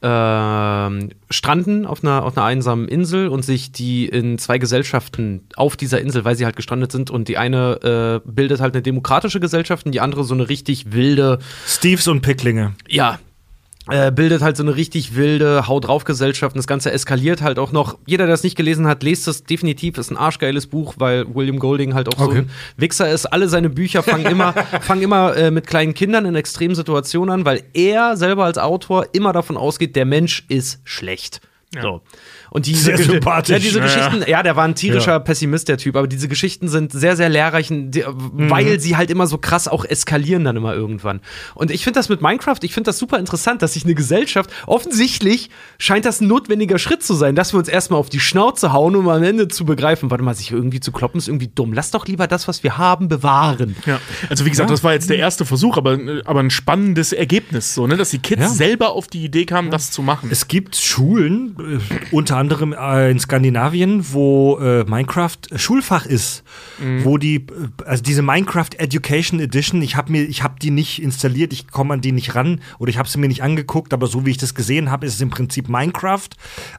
ähm, 0.00 1.10
stranden 1.30 1.86
auf 1.86 2.02
einer, 2.04 2.24
auf 2.24 2.36
einer 2.36 2.46
einsamen 2.46 2.88
Insel 2.88 3.28
und 3.28 3.44
sich 3.44 3.72
die 3.72 4.06
in 4.06 4.38
zwei 4.38 4.58
Gesellschaften 4.58 5.42
auf 5.56 5.76
dieser 5.76 6.00
Insel, 6.00 6.24
weil 6.24 6.36
sie 6.36 6.44
halt 6.44 6.56
gestrandet 6.56 6.92
sind 6.92 7.10
und 7.10 7.28
die 7.28 7.36
eine 7.36 8.22
äh, 8.24 8.30
bildet 8.30 8.60
halt 8.60 8.74
eine 8.74 8.82
demokratische 8.82 9.40
Gesellschaft 9.40 9.86
und 9.86 9.92
die 9.92 10.00
andere 10.00 10.24
so 10.24 10.34
eine 10.34 10.48
richtig 10.48 10.92
wilde, 10.92 11.40
Steves 11.66 12.06
und 12.08 12.20
Picklinge. 12.22 12.74
ja, 12.88 13.18
äh, 13.90 14.10
bildet 14.12 14.42
halt 14.42 14.56
so 14.56 14.62
eine 14.62 14.76
richtig 14.76 15.14
wilde 15.16 15.66
Hau 15.68 15.80
drauf 15.80 16.04
Gesellschaft 16.04 16.54
und 16.54 16.58
das 16.58 16.66
Ganze 16.66 16.92
eskaliert 16.92 17.42
halt 17.42 17.58
auch 17.58 17.72
noch. 17.72 17.98
Jeder, 18.06 18.26
der 18.26 18.34
es 18.34 18.42
nicht 18.42 18.56
gelesen 18.56 18.86
hat, 18.86 19.02
lest 19.02 19.28
es 19.28 19.44
definitiv. 19.44 19.98
Ist 19.98 20.10
ein 20.10 20.16
arschgeiles 20.16 20.66
Buch, 20.66 20.94
weil 20.98 21.26
William 21.34 21.58
Golding 21.58 21.94
halt 21.94 22.08
auch 22.08 22.18
so 22.18 22.24
Okay. 22.26 22.38
ein 22.38 22.50
Wichser 22.76 23.10
ist. 23.10 23.26
Alle 23.26 23.48
seine 23.48 23.70
Bücher 23.70 24.02
fangen 24.02 24.26
immer, 24.26 24.52
fangen 24.80 25.02
immer 25.02 25.36
äh, 25.36 25.50
mit 25.50 25.66
kleinen 25.66 25.94
Kindern 25.94 26.26
in 26.26 26.34
extremen 26.34 26.74
Situationen 26.74 27.30
an, 27.32 27.44
weil 27.44 27.62
er 27.74 28.16
selber 28.16 28.44
als 28.44 28.58
Autor 28.58 29.06
immer 29.12 29.32
davon 29.32 29.56
ausgeht, 29.56 29.96
der 29.96 30.04
Mensch 30.04 30.44
ist 30.48 30.80
schlecht. 30.84 31.40
So. 31.82 32.00
Und 32.50 32.64
diese 32.64 32.84
Sehr 32.84 32.96
sympathisch. 32.98 33.52
Ja, 33.52 33.58
diese 33.58 33.78
Ja, 33.78 33.86
ja. 33.86 33.94
Geschichten, 34.08 34.30
ja, 34.30 34.42
der 34.42 34.56
war 34.56 34.64
ein 34.64 34.74
tierischer 34.74 35.12
Ja. 35.12 35.18
Pessimist, 35.18 35.68
der 35.68 35.76
Typ, 35.76 35.96
aber 35.96 36.06
diese 36.08 36.26
Geschichten 36.26 36.68
sind 36.68 36.92
sehr, 36.92 37.14
sehr 37.14 37.28
lehrreich, 37.28 37.66
die, 37.68 38.04
weil 38.06 38.80
sie 38.80 38.96
halt 38.96 39.10
immer 39.10 39.26
so 39.26 39.36
krass 39.36 39.68
auch 39.68 39.84
eskalieren 39.84 40.44
dann 40.44 40.56
immer 40.56 40.74
irgendwann. 40.74 41.20
Und 41.54 41.70
ich 41.70 41.84
finde 41.84 41.98
das 42.00 42.08
mit 42.08 42.22
Minecraft, 42.22 42.56
ich 42.62 42.72
finde 42.72 42.88
das 42.88 42.98
super 42.98 43.18
interessant, 43.18 43.60
dass 43.60 43.74
sich 43.74 43.84
eine 43.84 43.94
Gesellschaft, 43.94 44.48
offensichtlich 44.66 45.50
scheint 45.78 46.06
das 46.06 46.22
ein 46.22 46.26
notwendiger 46.28 46.78
Schritt 46.78 47.02
zu 47.02 47.12
sein, 47.12 47.34
dass 47.34 47.52
wir 47.52 47.58
uns 47.58 47.68
erstmal 47.68 48.00
auf 48.00 48.08
die 48.08 48.20
Schnauze 48.20 48.72
hauen, 48.72 48.96
um 48.96 49.06
am 49.10 49.22
Ende 49.22 49.48
zu 49.48 49.66
begreifen, 49.66 50.10
warte 50.10 50.24
mal, 50.24 50.34
sich 50.34 50.50
irgendwie 50.50 50.80
zu 50.80 50.90
kloppen 50.90 51.18
ist 51.18 51.28
irgendwie 51.28 51.50
dumm. 51.54 51.74
Lass 51.74 51.90
doch 51.90 52.06
lieber 52.06 52.26
das, 52.26 52.48
was 52.48 52.62
wir 52.62 52.78
haben, 52.78 53.08
bewahren. 53.08 53.76
Ja, 53.84 54.00
also 54.30 54.46
wie 54.46 54.50
gesagt, 54.50 54.70
das 54.70 54.82
war 54.82 54.94
jetzt 54.94 55.10
der 55.10 55.18
erste 55.18 55.44
Versuch, 55.44 55.76
aber, 55.76 55.98
aber 56.24 56.40
ein 56.40 56.50
spannendes 56.50 57.12
Ergebnis, 57.12 57.74
so, 57.74 57.86
ne? 57.86 57.98
dass 57.98 58.08
die 58.10 58.20
Kids 58.20 58.40
Ja. 58.40 58.48
selber 58.48 58.92
auf 58.92 59.06
die 59.08 59.22
Idee 59.22 59.44
kamen, 59.44 59.70
das 59.70 59.90
zu 59.90 60.00
machen. 60.02 60.30
Es 60.32 60.48
gibt 60.48 60.74
Schulen, 60.76 61.56
unter 62.10 62.36
anderem 62.36 62.72
äh, 62.72 63.10
in 63.10 63.18
Skandinavien, 63.18 64.12
wo 64.12 64.58
äh, 64.58 64.84
Minecraft 64.84 65.38
Schulfach 65.56 66.06
ist, 66.06 66.44
wo 67.02 67.18
die, 67.18 67.36
äh, 67.36 67.46
also 67.84 68.02
diese 68.02 68.22
Minecraft 68.22 68.70
Education 68.78 69.40
Edition, 69.40 69.82
ich 69.82 69.96
habe 69.96 70.12
mir, 70.12 70.22
ich 70.22 70.42
habe 70.42 70.54
die 70.60 70.70
nicht 70.70 71.02
installiert, 71.02 71.52
ich 71.52 71.68
komme 71.68 71.94
an 71.94 72.00
die 72.00 72.12
nicht 72.12 72.34
ran 72.34 72.60
oder 72.78 72.90
ich 72.90 72.98
habe 72.98 73.08
sie 73.08 73.18
mir 73.18 73.28
nicht 73.28 73.42
angeguckt, 73.42 73.92
aber 73.92 74.06
so 74.06 74.26
wie 74.26 74.30
ich 74.30 74.38
das 74.38 74.54
gesehen 74.54 74.90
habe, 74.90 75.06
ist 75.06 75.14
es 75.14 75.20
im 75.20 75.30
Prinzip 75.30 75.68
Minecraft, 75.68 76.28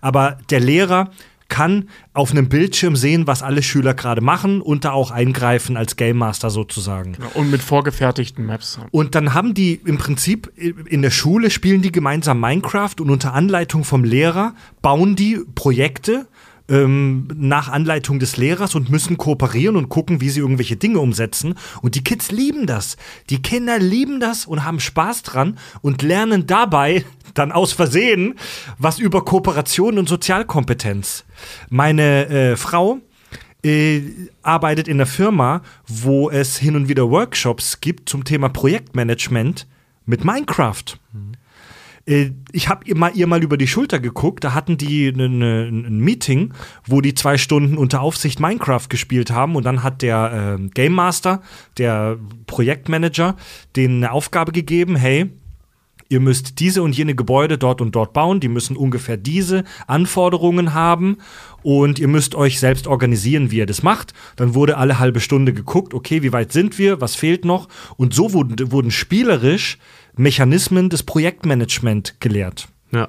aber 0.02 0.38
der 0.50 0.60
Lehrer 0.60 1.12
kann 1.50 1.90
auf 2.14 2.32
einem 2.32 2.48
Bildschirm 2.48 2.96
sehen, 2.96 3.28
was 3.28 3.44
alle 3.44 3.62
Schüler 3.62 3.94
gerade 3.94 4.22
machen 4.22 4.62
und 4.62 4.86
da 4.86 4.92
auch 4.92 5.12
eingreifen 5.12 5.76
als 5.76 5.98
Game 5.98 6.18
Master 6.18 6.50
sozusagen. 6.50 7.18
Und 7.34 7.52
mit 7.52 7.62
vorgefertigten 7.62 8.46
Maps. 8.46 8.80
Und 8.92 9.16
dann 9.16 9.34
haben 9.34 9.54
die 9.54 9.82
im 9.86 9.98
Prinzip 9.98 10.52
in 10.56 11.02
der 11.02 11.12
Schule 11.12 11.50
spielen 11.50 11.82
die 11.82 11.92
gemeinsam 11.92 12.40
Minecraft 12.40 12.96
und 13.02 13.10
unter 13.10 13.34
Anleitung 13.34 13.84
vom 13.84 14.04
Lehrer 14.04 14.54
bauen 14.82 15.16
die 15.16 15.42
Projekte 15.56 16.28
ähm, 16.70 17.28
nach 17.36 17.70
Anleitung 17.70 18.20
des 18.20 18.38
Lehrers 18.38 18.76
und 18.76 18.90
müssen 18.90 19.18
kooperieren 19.18 19.76
und 19.76 19.90
gucken, 19.90 20.22
wie 20.22 20.30
sie 20.30 20.40
irgendwelche 20.40 20.76
Dinge 20.76 21.00
umsetzen. 21.00 21.56
Und 21.82 21.96
die 21.96 22.04
Kids 22.04 22.32
lieben 22.32 22.68
das. 22.68 22.98
Die 23.30 23.42
Kinder 23.42 23.80
lieben 23.80 24.20
das 24.20 24.46
und 24.46 24.64
haben 24.64 24.80
Spaß 24.80 25.24
dran 25.24 25.58
und 25.82 26.02
lernen 26.02 26.48
dabei 26.48 27.06
dann 27.34 27.52
aus 27.52 27.74
Versehen 27.74 28.36
was 28.78 29.00
über 29.00 29.24
Kooperation 29.26 29.98
und 29.98 30.10
Sozialkompetenz. 30.10 31.26
Meine 31.70 32.28
äh, 32.28 32.56
Frau 32.56 33.00
äh, 33.64 34.02
arbeitet 34.42 34.88
in 34.88 34.98
einer 34.98 35.06
Firma, 35.06 35.62
wo 35.88 36.30
es 36.30 36.58
hin 36.58 36.76
und 36.76 36.88
wieder 36.88 37.10
Workshops 37.10 37.82
gibt 37.82 38.10
zum 38.10 38.24
Thema 38.24 38.50
Projektmanagement 38.50 39.68
mit 40.06 40.24
Minecraft. 40.24 40.98
Äh, 41.14 41.39
Ich 42.52 42.70
habe 42.70 42.86
ihr 42.86 42.98
mal, 42.98 43.12
ihr 43.14 43.28
mal 43.28 43.44
über 43.44 43.56
die 43.56 43.68
Schulter 43.68 44.00
geguckt, 44.00 44.44
da 44.44 44.56
hatten 44.56 44.78
die 44.78 45.12
ne, 45.12 45.30
ne, 45.30 45.68
ein 45.68 46.00
Meeting, 46.00 46.54
wo 46.88 47.02
die 47.02 47.14
zwei 47.14 47.38
Stunden 47.38 47.78
unter 47.78 48.02
Aufsicht 48.02 48.40
Minecraft 48.40 48.88
gespielt 48.90 49.30
haben. 49.30 49.56
Und 49.56 49.64
dann 49.64 49.84
hat 49.84 50.02
der 50.02 50.58
ähm, 50.58 50.72
Game 50.72 50.94
Master, 50.94 51.44
der 51.78 52.18
Projektmanager, 52.48 53.36
denen 53.76 54.04
eine 54.04 54.12
Aufgabe 54.12 54.52
gegeben, 54.52 54.96
hey, 54.96 55.30
ihr 56.10 56.20
müsst 56.20 56.60
diese 56.60 56.82
und 56.82 56.98
jene 56.98 57.14
Gebäude 57.14 57.58
dort 57.58 57.82
und 57.82 57.96
dort 57.96 58.14
bauen, 58.14 58.40
die 58.40 58.48
müssen 58.48 58.76
ungefähr 58.76 59.16
diese 59.16 59.64
Anforderungen 59.86 60.74
haben. 60.74 61.18
Und 61.62 62.00
ihr 62.00 62.08
müsst 62.08 62.36
euch 62.36 62.60
selbst 62.60 62.88
organisieren, 62.88 63.52
wie 63.52 63.58
ihr 63.58 63.66
das 63.66 63.84
macht. 63.84 64.14
Dann 64.36 64.56
wurde 64.56 64.78
alle 64.78 64.98
halbe 64.98 65.20
Stunde 65.20 65.54
geguckt, 65.54 65.94
okay, 65.94 66.24
wie 66.24 66.34
weit 66.34 66.52
sind 66.52 66.80
wir, 66.80 67.02
was 67.02 67.16
fehlt 67.16 67.46
noch? 67.46 67.68
Und 67.98 68.14
so 68.14 68.34
wurden, 68.34 68.72
wurden 68.72 68.92
spielerisch 68.92 69.78
Mechanismen 70.20 70.90
des 70.90 71.04
Projektmanagement 71.04 72.20
gelehrt. 72.20 72.68
Ja. 72.92 73.08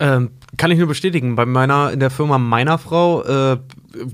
Ähm, 0.00 0.30
kann 0.56 0.70
ich 0.70 0.78
nur 0.78 0.88
bestätigen. 0.88 1.36
Bei 1.36 1.44
meiner, 1.44 1.92
in 1.92 2.00
der 2.00 2.10
Firma 2.10 2.38
meiner 2.38 2.78
Frau 2.78 3.22
äh, 3.22 3.58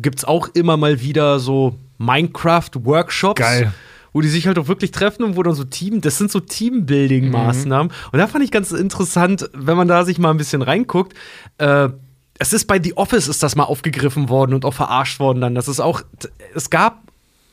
gibt 0.01 0.19
es 0.19 0.25
auch 0.25 0.49
immer 0.49 0.77
mal 0.77 1.01
wieder 1.01 1.39
so 1.39 1.79
Minecraft-Workshops. 1.99 3.41
Geil. 3.41 3.73
Wo 4.13 4.21
die 4.21 4.29
sich 4.29 4.47
halt 4.47 4.59
auch 4.59 4.69
wirklich 4.69 4.91
treffen 4.91 5.25
und 5.25 5.37
wo 5.37 5.43
dann 5.43 5.55
so 5.55 5.65
Team, 5.65 6.01
das 6.01 6.19
sind 6.19 6.31
so 6.31 6.41
Teambuilding-Maßnahmen. 6.41 7.93
Und 8.13 8.19
da 8.19 8.27
fand 8.27 8.45
ich 8.45 8.51
ganz 8.51 8.73
interessant, 8.73 9.49
wenn 9.53 9.77
man 9.77 9.89
da 9.89 10.05
sich 10.05 10.19
mal 10.19 10.31
ein 10.31 10.37
bisschen 10.37 10.63
reinguckt, 10.63 11.15
äh, 11.59 11.89
es 12.39 12.53
ist 12.53 12.67
bei 12.67 12.83
The 12.83 12.97
Office 12.97 13.29
ist 13.29 13.43
das 13.43 13.55
mal 13.55 13.65
aufgegriffen 13.65 14.29
worden 14.29 14.55
und 14.55 14.65
auch 14.65 14.75
verarscht 14.75 15.21
worden 15.21 15.41
dann. 15.41 15.55
Das 15.55 15.69
ist 15.69 15.81
auch, 15.81 16.03
es 16.55 16.71
gab 16.71 17.04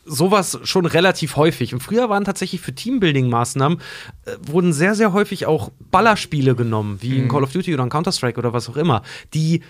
sowas 0.06 0.60
schon 0.64 0.86
relativ 0.86 1.36
häufig. 1.36 1.73
Und 1.73 1.82
früher 1.82 2.10
waren 2.10 2.26
tatsächlich 2.26 2.61
für 2.61 2.72
Teambuilding-Maßnahmen 2.72 3.80
äh, 4.26 4.36
wurden 4.41 4.73
sehr, 4.73 4.95
sehr 4.95 5.14
häufig 5.14 5.45
auch 5.45 5.72
Ballerspiele 5.91 6.56
genommen, 6.56 6.98
wie 7.02 7.18
in 7.18 7.28
Call 7.28 7.44
of 7.44 7.52
Duty 7.52 7.73
oder 7.73 7.84
in 7.84 7.90
Counter-Strike 7.90 8.40
oder 8.40 8.53
was 8.53 8.69
auch 8.69 8.78
immer, 8.78 9.03
die 9.34 9.61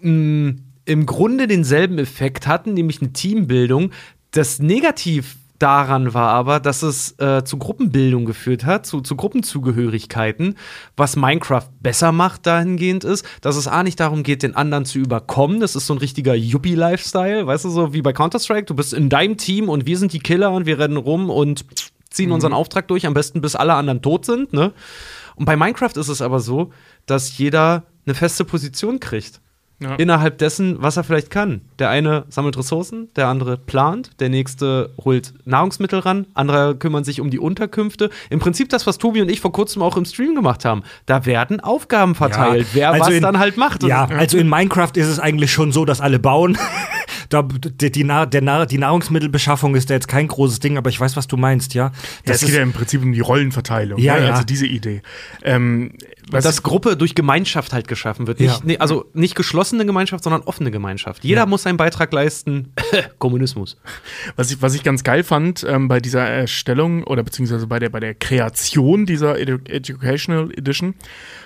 mh, 0.00 0.54
im 0.84 1.06
Grunde 1.06 1.46
denselben 1.46 1.98
Effekt 1.98 2.46
hatten, 2.46 2.74
nämlich 2.74 3.00
eine 3.00 3.12
Teambildung. 3.12 3.90
Das 4.30 4.58
Negativ 4.58 5.36
daran 5.58 6.14
war 6.14 6.30
aber, 6.30 6.60
dass 6.60 6.82
es 6.82 7.18
äh, 7.18 7.44
zu 7.44 7.58
Gruppenbildung 7.58 8.24
geführt 8.24 8.64
hat, 8.64 8.86
zu, 8.86 9.00
zu 9.00 9.16
Gruppenzugehörigkeiten, 9.16 10.56
was 10.96 11.16
Minecraft 11.16 11.68
besser 11.80 12.12
macht 12.12 12.46
dahingehend 12.46 13.04
ist, 13.04 13.26
dass 13.40 13.56
es 13.56 13.68
A 13.68 13.82
nicht 13.82 14.00
darum 14.00 14.22
geht, 14.22 14.42
den 14.42 14.56
anderen 14.56 14.84
zu 14.84 14.98
überkommen, 14.98 15.60
das 15.60 15.76
ist 15.76 15.86
so 15.86 15.94
ein 15.94 15.98
richtiger 15.98 16.34
Yuppie-Lifestyle, 16.34 17.46
weißt 17.46 17.64
du, 17.64 17.70
so 17.70 17.92
wie 17.92 18.02
bei 18.02 18.12
Counter-Strike, 18.12 18.64
du 18.64 18.74
bist 18.74 18.92
in 18.92 19.08
deinem 19.08 19.36
Team 19.36 19.68
und 19.68 19.86
wir 19.86 19.98
sind 19.98 20.12
die 20.12 20.20
Killer 20.20 20.52
und 20.52 20.66
wir 20.66 20.78
rennen 20.78 20.96
rum 20.96 21.30
und 21.30 21.64
ziehen 22.10 22.32
unseren 22.32 22.52
Auftrag 22.52 22.88
durch, 22.88 23.06
am 23.06 23.14
besten 23.14 23.40
bis 23.40 23.56
alle 23.56 23.74
anderen 23.74 24.02
tot 24.02 24.24
sind, 24.24 24.52
ne? 24.52 24.72
Und 25.34 25.44
bei 25.44 25.56
Minecraft 25.56 25.96
ist 25.96 26.08
es 26.08 26.22
aber 26.22 26.40
so, 26.40 26.72
dass 27.04 27.36
jeder 27.36 27.84
eine 28.06 28.14
feste 28.14 28.44
Position 28.46 29.00
kriegt 29.00 29.42
Ja. 29.78 29.94
innerhalb 29.96 30.38
dessen, 30.38 30.76
was 30.80 30.96
er 30.96 31.04
vielleicht 31.04 31.28
kann. 31.30 31.60
Der 31.78 31.90
eine 31.90 32.24
sammelt 32.30 32.56
Ressourcen, 32.56 33.08
der 33.14 33.28
andere 33.28 33.58
plant, 33.58 34.10
der 34.20 34.30
nächste 34.30 34.90
holt 35.04 35.34
Nahrungsmittel 35.44 35.98
ran, 35.98 36.26
andere 36.32 36.76
kümmern 36.76 37.04
sich 37.04 37.20
um 37.20 37.28
die 37.30 37.38
Unterkünfte. 37.38 38.08
Im 38.30 38.38
Prinzip 38.38 38.70
das, 38.70 38.86
was 38.86 38.96
Tobi 38.96 39.20
und 39.20 39.30
ich 39.30 39.40
vor 39.42 39.52
kurzem 39.52 39.82
auch 39.82 39.98
im 39.98 40.06
Stream 40.06 40.34
gemacht 40.34 40.64
haben. 40.64 40.82
Da 41.04 41.26
werden 41.26 41.60
Aufgaben 41.60 42.14
verteilt, 42.14 42.68
wer 42.72 42.90
also 42.92 43.06
was 43.06 43.14
in- 43.16 43.22
dann 43.22 43.38
halt 43.38 43.58
macht. 43.58 43.82
Ja, 43.82 44.06
also 44.06 44.38
in 44.38 44.48
Minecraft 44.48 44.92
ist 44.94 45.08
es 45.08 45.20
eigentlich 45.20 45.52
schon 45.52 45.72
so, 45.72 45.84
dass 45.84 46.00
alle 46.00 46.18
bauen. 46.18 46.56
da, 47.28 47.42
die, 47.42 47.92
die, 47.92 48.04
Nahr- 48.04 48.26
die 48.26 48.78
Nahrungsmittelbeschaffung 48.78 49.74
ist 49.74 49.90
da 49.90 49.94
jetzt 49.94 50.08
kein 50.08 50.28
großes 50.28 50.60
Ding, 50.60 50.78
aber 50.78 50.88
ich 50.90 50.98
weiß, 50.98 51.16
was 51.16 51.26
du 51.26 51.36
meinst, 51.36 51.74
ja. 51.74 51.86
Ja, 51.86 51.92
Das 52.24 52.36
es 52.36 52.40
geht 52.42 52.50
ist, 52.50 52.56
ja 52.56 52.62
im 52.62 52.72
Prinzip 52.72 53.02
um 53.02 53.12
die 53.12 53.20
Rollenverteilung. 53.20 53.98
Ja, 54.00 54.16
ne? 54.18 54.26
ja. 54.26 54.30
Also 54.32 54.44
diese 54.44 54.66
Idee. 54.66 55.02
Ähm, 55.42 55.92
was 56.30 56.44
dass 56.44 56.62
Gruppe 56.62 56.96
durch 56.96 57.14
Gemeinschaft 57.14 57.72
halt 57.72 57.86
geschaffen 57.88 58.26
wird. 58.26 58.40
Nicht, 58.40 58.64
Ja. 58.66 58.78
also 58.80 59.06
nicht 59.14 59.34
geschlossene 59.34 59.86
Gemeinschaft, 59.86 60.24
sondern 60.24 60.42
offene 60.42 60.70
Gemeinschaft. 60.70 61.24
Jeder 61.24 61.42
Ja. 61.42 61.46
muss 61.46 61.62
seinen 61.62 61.76
Beitrag 61.76 62.12
leisten. 62.12 62.72
Kommunismus. 63.18 63.76
Was 64.36 64.50
ich, 64.50 64.60
was 64.62 64.74
ich 64.74 64.82
ganz 64.82 65.04
geil 65.04 65.22
fand 65.22 65.64
ähm, 65.68 65.88
bei 65.88 66.00
dieser 66.00 66.26
Erstellung 66.26 67.04
oder 67.04 67.22
beziehungsweise 67.22 67.66
bei 67.66 67.78
der, 67.78 67.90
bei 67.90 68.00
der 68.00 68.14
Kreation 68.14 69.06
dieser 69.06 69.38
Edu 69.38 69.58
Educational 69.66 70.50
Edition, 70.56 70.94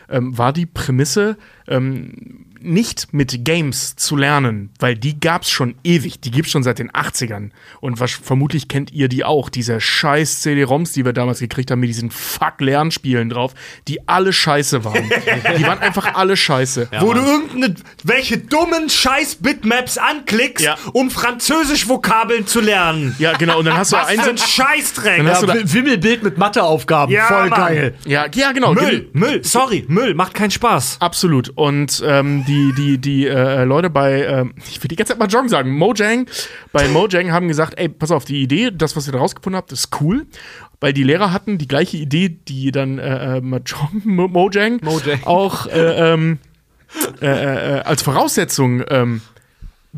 ähm, 0.09 0.37
war 0.37 0.53
die 0.53 0.67
Prämisse, 0.67 1.37
ähm, 1.69 2.47
nicht 2.63 3.13
mit 3.13 3.45
Games 3.45 3.97
zu 3.97 4.17
lernen, 4.17 4.71
weil 4.79 4.95
die 4.97 5.19
gab's 5.19 5.51
schon 5.51 5.75
ewig, 5.85 6.21
die 6.21 6.31
gibt's 6.31 6.51
schon 6.51 6.63
seit 6.63 6.79
den 6.79 6.91
80ern. 6.91 7.51
Und 7.81 8.01
was, 8.01 8.13
vermutlich 8.13 8.69
kennt 8.69 8.93
ihr 8.93 9.09
die 9.09 9.25
auch, 9.25 9.49
diese 9.49 9.81
scheiß 9.81 10.41
CD-ROMs, 10.43 10.93
die 10.93 11.05
wir 11.05 11.13
damals 11.13 11.41
gekriegt 11.41 11.71
haben, 11.71 11.81
mit 11.81 11.89
diesen 11.89 12.11
Fuck-Lernspielen 12.11 13.31
drauf, 13.31 13.55
die 13.89 14.07
alle 14.09 14.33
scheiße 14.33 14.85
waren. 14.85 15.11
die 15.59 15.63
waren 15.65 15.79
einfach 15.79 16.15
alle 16.15 16.37
scheiße. 16.37 16.89
Wo 17.01 17.13
du 17.15 17.21
irgendeine, 17.21 17.75
welche 18.05 18.39
dummen 18.39 18.89
Scheiß-Bitmaps 18.91 19.99
anklickst, 19.99 20.65
Ja. 20.65 20.77
um 20.93 21.11
Französisch-Vokabeln 21.11 22.47
zu 22.47 22.61
lernen. 22.61 23.15
Ja, 23.19 23.37
genau, 23.37 23.59
und 23.59 23.65
dann 23.65 23.77
hast 23.77 23.93
du 23.93 23.97
Was 23.97 24.11
für 24.11 24.21
einen 24.21 24.31
ein 24.31 24.39
Scheißdreck. 24.39 25.19
Dann 25.19 25.29
hast 25.29 25.43
du 25.43 25.47
da- 25.47 25.55
Wi- 25.55 25.73
Wimmelbild 25.73 26.23
mit 26.23 26.39
Matheaufgaben. 26.39 27.15
Ja, 27.15 27.27
Voll 27.27 27.49
Mann. 27.49 27.59
geil. 27.61 27.95
Ja, 28.07 28.27
ja, 28.35 28.53
genau. 28.53 28.75
Müll, 28.75 29.09
Müll, 29.13 29.45
sorry, 29.45 29.85
Müll, 29.89 30.15
macht 30.15 30.35
keinen 30.35 30.51
Spaß. 30.51 30.97
Absolut. 31.01 31.51
Und 31.51 32.03
ähm, 32.07 32.45
die, 32.51 32.73
die, 32.75 32.99
die 32.99 33.27
äh, 33.27 33.65
Leute 33.65 33.89
bei, 33.89 34.25
ähm, 34.27 34.53
ich 34.69 34.83
will 34.83 34.89
die 34.89 34.97
ganze 34.97 35.13
Zeit 35.13 35.19
mal 35.21 35.29
Jong 35.29 35.49
sagen, 35.49 35.71
Mojang, 35.77 36.27
bei 36.73 36.89
Mojang 36.89 37.31
haben 37.33 37.49
gesagt, 37.49 37.79
ey, 37.79 37.89
pass 37.89 38.11
auf, 38.11 38.25
die 38.25 38.43
Idee, 38.43 38.71
das, 38.73 38.97
was 38.97 39.07
ihr 39.07 39.13
da 39.13 39.19
rausgefunden 39.21 39.57
habt, 39.57 39.73
ist 39.73 39.89
cool. 40.01 40.27
Weil 40.81 40.93
die 40.93 41.03
Lehrer 41.03 41.33
hatten 41.33 41.59
die 41.59 41.69
gleiche 41.69 41.97
Idee, 41.99 42.29
die 42.31 42.73
dann 42.73 42.99
äh, 42.99 43.37
äh, 43.37 43.41
Mahjong, 43.41 44.03
Mo- 44.05 44.29
Mojang, 44.29 44.79
Mojang. 44.83 45.21
auch 45.25 45.67
äh, 45.67 46.13
ähm, 46.13 46.39
äh, 47.23 47.27
äh, 47.27 47.81
als 47.83 48.03
Voraussetzung 48.03 48.83
ähm, 48.89 49.21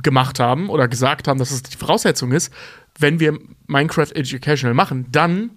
gemacht 0.02 0.38
haben 0.40 0.68
oder 0.68 0.88
gesagt 0.88 1.28
haben, 1.28 1.38
dass 1.38 1.50
es 1.50 1.62
die 1.62 1.76
Voraussetzung 1.76 2.32
ist, 2.32 2.52
wenn 2.98 3.20
wir 3.20 3.38
Minecraft 3.66 4.12
Educational 4.14 4.74
machen, 4.74 5.06
dann, 5.10 5.50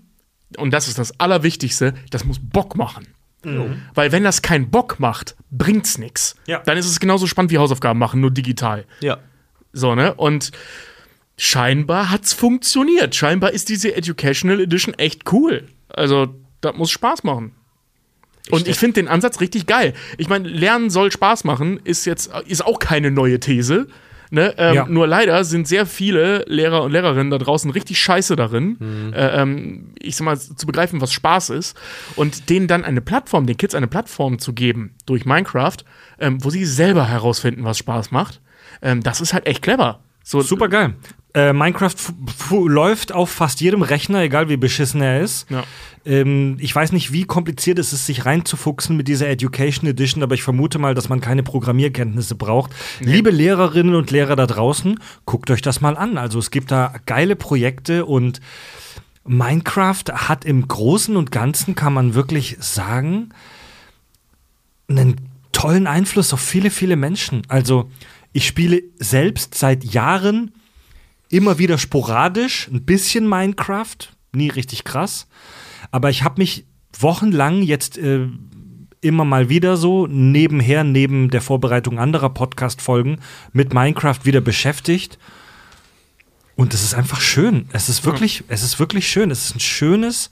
und 0.57 0.71
das 0.71 0.87
ist 0.87 0.97
das 0.99 1.19
Allerwichtigste, 1.19 1.93
das 2.11 2.23
muss 2.23 2.37
Bock 2.39 2.75
machen. 2.77 3.07
Weil 3.93 4.11
wenn 4.11 4.23
das 4.23 4.41
keinen 4.41 4.69
Bock 4.69 4.99
macht, 4.99 5.35
bringt's 5.51 5.97
nix. 5.97 6.35
Ja. 6.47 6.59
Dann 6.59 6.77
ist 6.77 6.87
es 6.87 6.99
genauso 6.99 7.27
spannend 7.27 7.51
wie 7.51 7.57
Hausaufgaben 7.57 7.99
machen, 7.99 8.21
nur 8.21 8.31
digital. 8.31 8.85
Ja. 9.01 9.19
So, 9.73 9.95
ne? 9.95 10.13
Und 10.13 10.51
scheinbar 11.37 12.09
hat's 12.11 12.33
funktioniert. 12.33 13.15
Scheinbar 13.15 13.51
ist 13.51 13.69
diese 13.69 13.95
Educational 13.95 14.61
Edition 14.61 14.93
echt 14.95 15.31
cool. 15.31 15.67
Also, 15.89 16.35
das 16.61 16.75
muss 16.75 16.91
Spaß 16.91 17.23
machen. 17.23 17.53
Und 18.51 18.67
ich 18.67 18.77
finde 18.77 19.01
den 19.01 19.07
Ansatz 19.07 19.41
richtig 19.41 19.65
geil. 19.65 19.93
Ich 20.17 20.29
meine, 20.29 20.47
Lernen 20.47 20.89
soll 20.89 21.11
Spaß 21.11 21.45
machen, 21.45 21.79
ist 21.83 22.05
jetzt 22.05 22.31
ist 22.47 22.63
auch 22.63 22.79
keine 22.79 23.09
neue 23.09 23.39
These. 23.39 23.87
Ne? 24.31 24.53
Ähm, 24.57 24.73
Ja. 24.75 24.85
Nur 24.87 25.07
leider 25.07 25.43
sind 25.43 25.67
sehr 25.67 25.85
viele 25.85 26.43
Lehrer 26.47 26.83
und 26.83 26.91
Lehrerinnen 26.91 27.29
da 27.31 27.37
draußen 27.37 27.69
richtig 27.71 27.99
scheiße 27.99 28.35
darin, 28.35 29.13
äh, 29.13 29.41
ähm, 29.41 29.93
ich 29.99 30.15
sag 30.15 30.25
mal, 30.25 30.39
zu 30.39 30.65
begreifen, 30.65 31.01
was 31.01 31.13
Spaß 31.13 31.49
ist. 31.51 31.77
Und 32.15 32.49
denen 32.49 32.67
dann 32.67 32.83
eine 32.83 33.01
Plattform, 33.01 33.45
den 33.45 33.57
Kids 33.57 33.75
eine 33.75 33.87
Plattform 33.87 34.39
zu 34.39 34.53
geben 34.53 34.95
durch 35.05 35.25
Minecraft, 35.25 35.77
ähm, 36.19 36.43
wo 36.43 36.49
sie 36.49 36.65
selber 36.65 37.07
herausfinden, 37.07 37.63
was 37.63 37.77
Spaß 37.77 38.11
macht, 38.11 38.41
ähm, 38.81 39.03
das 39.03 39.21
ist 39.21 39.33
halt 39.33 39.45
echt 39.45 39.61
clever. 39.61 39.99
So, 40.25 40.41
Super 40.41 40.67
geil. 40.69 40.95
Äh, 41.35 41.53
Minecraft 41.53 41.93
läuft 42.49 43.11
auf 43.11 43.29
fast 43.29 43.61
jedem 43.61 43.83
Rechner, 43.83 44.21
egal 44.21 44.49
wie 44.49 44.57
beschissen 44.57 45.01
er 45.01 45.21
ist. 45.21 45.49
Ja. 45.51 45.63
Ähm, 46.03 46.57
ich 46.59 46.73
weiß 46.73 46.93
nicht, 46.93 47.11
wie 47.11 47.25
kompliziert 47.25 47.77
es 47.77 47.93
ist, 47.93 48.07
sich 48.07 48.25
reinzufuchsen 48.25 48.97
mit 48.97 49.07
dieser 49.07 49.27
Education 49.29 49.87
Edition, 49.87 50.23
aber 50.23 50.33
ich 50.33 50.41
vermute 50.41 50.79
mal, 50.79 50.95
dass 50.95 51.09
man 51.09 51.21
keine 51.21 51.43
Programmierkenntnisse 51.43 52.35
braucht. 52.35 52.71
Liebe 53.01 53.29
Lehrerinnen 53.29 53.93
und 53.93 54.09
Lehrer 54.09 54.35
da 54.35 54.47
draußen, 54.47 54.99
guckt 55.25 55.51
euch 55.51 55.61
das 55.61 55.79
mal 55.79 55.95
an. 55.95 56.17
Also 56.17 56.39
es 56.39 56.49
gibt 56.49 56.71
da 56.71 56.95
geile 57.05 57.35
Projekte 57.35 58.05
und 58.05 58.41
Minecraft 59.25 60.05
hat 60.11 60.43
im 60.43 60.67
Großen 60.67 61.15
und 61.17 61.31
Ganzen, 61.31 61.75
kann 61.75 61.93
man 61.93 62.15
wirklich 62.15 62.57
sagen, 62.61 63.29
einen 64.87 65.17
tollen 65.51 65.85
Einfluss 65.85 66.33
auf 66.33 66.39
viele, 66.39 66.71
viele 66.71 66.95
Menschen. 66.95 67.43
Also 67.47 67.89
ich 68.35 68.45
spiele 68.45 68.83
selbst 68.99 69.55
seit 69.55 69.85
Jahren 69.85 70.51
immer 71.29 71.57
wieder 71.57 71.77
sporadisch 71.77 72.67
ein 72.67 72.83
bisschen 72.83 73.29
Minecraft, 73.29 73.95
nie 74.33 74.49
richtig 74.49 74.83
krass, 74.83 75.27
aber 75.89 76.09
ich 76.09 76.23
habe 76.23 76.41
mich 76.41 76.65
wochenlang 76.99 77.61
jetzt 77.61 77.97
äh, 77.97 78.27
immer 78.99 79.23
mal 79.23 79.47
wieder 79.47 79.77
so 79.77 80.05
nebenher, 80.07 80.83
neben 80.83 81.29
der 81.29 81.39
Vorbereitung 81.39 81.97
anderer 81.97 82.29
Podcast-Folgen 82.29 83.21
mit 83.53 83.73
Minecraft 83.73 84.19
wieder 84.23 84.41
beschäftigt. 84.41 85.17
Und 86.57 86.73
es 86.73 86.83
ist 86.83 86.93
einfach 86.93 87.21
schön. 87.21 87.69
Es 87.71 87.87
ist 87.87 88.03
wirklich, 88.03 88.43
es 88.49 88.63
ist 88.63 88.79
wirklich 88.79 89.07
schön. 89.07 89.31
Es 89.31 89.45
ist 89.45 89.55
ein 89.55 89.61
schönes 89.61 90.29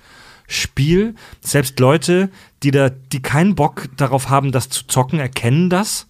Spiel. 0.50 1.16
Selbst 1.40 1.80
Leute, 1.80 2.30
die 2.64 2.72
da, 2.72 2.90
die 2.90 3.22
keinen 3.22 3.56
Bock 3.56 3.88
darauf 3.96 4.28
haben, 4.30 4.52
das 4.52 4.68
zu 4.68 4.88
zocken, 4.88 5.20
erkennen 5.20 5.70
das. 5.70 6.08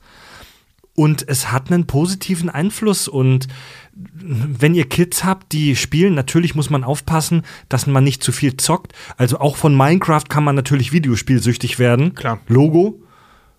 Und 0.96 1.28
es 1.28 1.52
hat 1.52 1.72
einen 1.72 1.88
positiven 1.88 2.50
Einfluss. 2.50 3.08
Und 3.08 3.48
wenn 3.94 4.76
ihr 4.76 4.88
Kids 4.88 5.24
habt, 5.24 5.52
die 5.52 5.76
spielen, 5.76 6.14
natürlich 6.14 6.54
muss 6.54 6.70
man 6.70 6.84
aufpassen, 6.84 7.42
dass 7.68 7.88
man 7.88 8.04
nicht 8.04 8.24
zu 8.24 8.32
viel 8.32 8.58
zockt. 8.58 8.94
Also 9.18 9.40
auch 9.40 9.56
von 9.56 9.76
Minecraft 9.76 10.26
kann 10.30 10.44
man 10.44 10.56
natürlich 10.56 10.94
Videospielsüchtig 10.94 11.80
werden. 11.80 12.14
Klar. 12.14 12.40
Logo. 12.48 13.00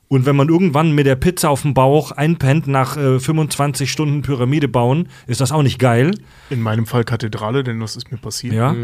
Und 0.06 0.26
wenn 0.26 0.36
man 0.36 0.48
irgendwann 0.48 0.92
mit 0.92 1.06
der 1.06 1.16
Pizza 1.16 1.50
auf 1.50 1.62
dem 1.62 1.74
Bauch 1.74 2.12
einpennt 2.12 2.68
nach 2.68 2.96
äh, 2.96 3.18
25 3.18 3.90
Stunden 3.90 4.22
Pyramide 4.22 4.68
bauen, 4.68 5.08
ist 5.26 5.40
das 5.40 5.50
auch 5.50 5.62
nicht 5.62 5.80
geil. 5.80 6.14
in 6.50 6.60
meinem 6.60 6.86
Fall 6.86 7.02
Kathedrale, 7.02 7.64
denn 7.64 7.80
das 7.80 7.96
ist 7.96 8.12
mir 8.12 8.18
passiert. 8.18 8.54
Ja. 8.54 8.76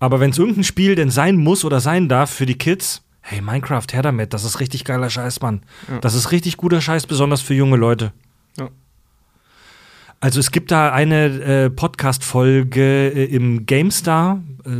Aber 0.00 0.18
wenn 0.18 0.30
es 0.30 0.38
irgendein 0.38 0.64
Spiel 0.64 0.96
denn 0.96 1.10
sein 1.10 1.36
muss 1.36 1.64
oder 1.64 1.80
sein 1.80 2.08
darf 2.08 2.30
für 2.30 2.46
die 2.46 2.58
Kids, 2.58 3.03
hey, 3.26 3.40
Minecraft, 3.40 3.86
her 3.92 4.02
damit, 4.02 4.34
das 4.34 4.44
ist 4.44 4.60
richtig 4.60 4.84
geiler 4.84 5.08
Scheiß, 5.08 5.40
Mann. 5.40 5.62
Das 6.02 6.14
ist 6.14 6.30
richtig 6.30 6.58
guter 6.58 6.82
Scheiß, 6.82 7.06
besonders 7.06 7.40
für 7.40 7.54
junge 7.54 7.76
Leute. 7.76 8.12
Ja. 8.58 8.68
Also 10.20 10.40
es 10.40 10.50
gibt 10.50 10.70
da 10.70 10.92
eine 10.92 11.24
äh, 11.24 11.70
Podcast-Folge 11.70 13.08
äh, 13.08 13.24
im 13.24 13.64
GameStar, 13.64 14.42
äh, 14.66 14.70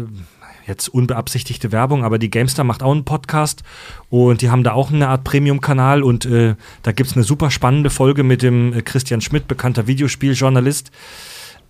jetzt 0.66 0.89
unbeabsichtigte 0.89 1.73
Werbung, 1.73 2.05
aber 2.05 2.19
die 2.19 2.31
GameStar 2.31 2.65
macht 2.65 2.83
auch 2.83 2.93
einen 2.93 3.07
Podcast 3.07 3.62
und 4.11 4.43
die 4.43 4.51
haben 4.51 4.62
da 4.62 4.73
auch 4.73 4.93
eine 4.93 5.09
Art 5.09 5.25
Premium-Kanal 5.25 6.03
und 6.03 6.27
äh, 6.27 6.55
da 6.83 6.93
gibt 6.93 7.11
es 7.11 7.16
eine 7.16 7.25
super 7.25 7.51
spannende 7.51 7.89
Folge 7.89 8.25
mit 8.25 8.43
dem 8.43 8.75
äh, 8.75 8.83
Christian 8.83 9.23
Schmidt, 9.23 9.49
bekannter 9.49 9.87
Videospieljournalist, 9.87 10.91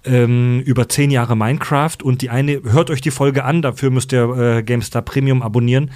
ähm, 0.04 0.60
über 0.60 0.88
zehn 0.88 1.12
Jahre 1.12 1.36
Minecraft 1.36 1.98
und 2.02 2.20
die 2.20 2.30
eine, 2.30 2.62
hört 2.64 2.90
euch 2.90 3.00
die 3.00 3.12
Folge 3.12 3.44
an, 3.44 3.62
dafür 3.62 3.90
müsst 3.90 4.12
ihr 4.12 4.36
äh, 4.36 4.62
GameStar 4.64 5.02
Premium 5.02 5.40
abonnieren. 5.40 5.92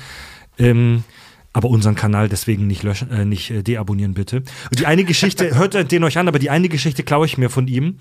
Ähm, 0.59 1.05
aber 1.53 1.71
unseren 1.71 1.95
Kanal 1.95 2.29
deswegen 2.29 2.67
nicht 2.67 2.83
löschen, 2.83 3.11
äh, 3.11 3.25
nicht 3.25 3.51
äh, 3.51 3.63
deabonnieren 3.63 4.15
bitte. 4.15 4.39
Und 4.71 4.79
die 4.79 4.87
eine 4.87 5.05
Geschichte, 5.05 5.55
hört 5.57 5.91
den 5.91 6.05
euch 6.05 6.19
an, 6.19 6.29
aber 6.29 6.39
die 6.39 6.51
eine 6.51 6.69
Geschichte 6.69 7.03
klaue 7.03 7.27
ich 7.27 7.39
mir 7.39 7.51
von 7.51 7.67
ihm. 7.67 7.97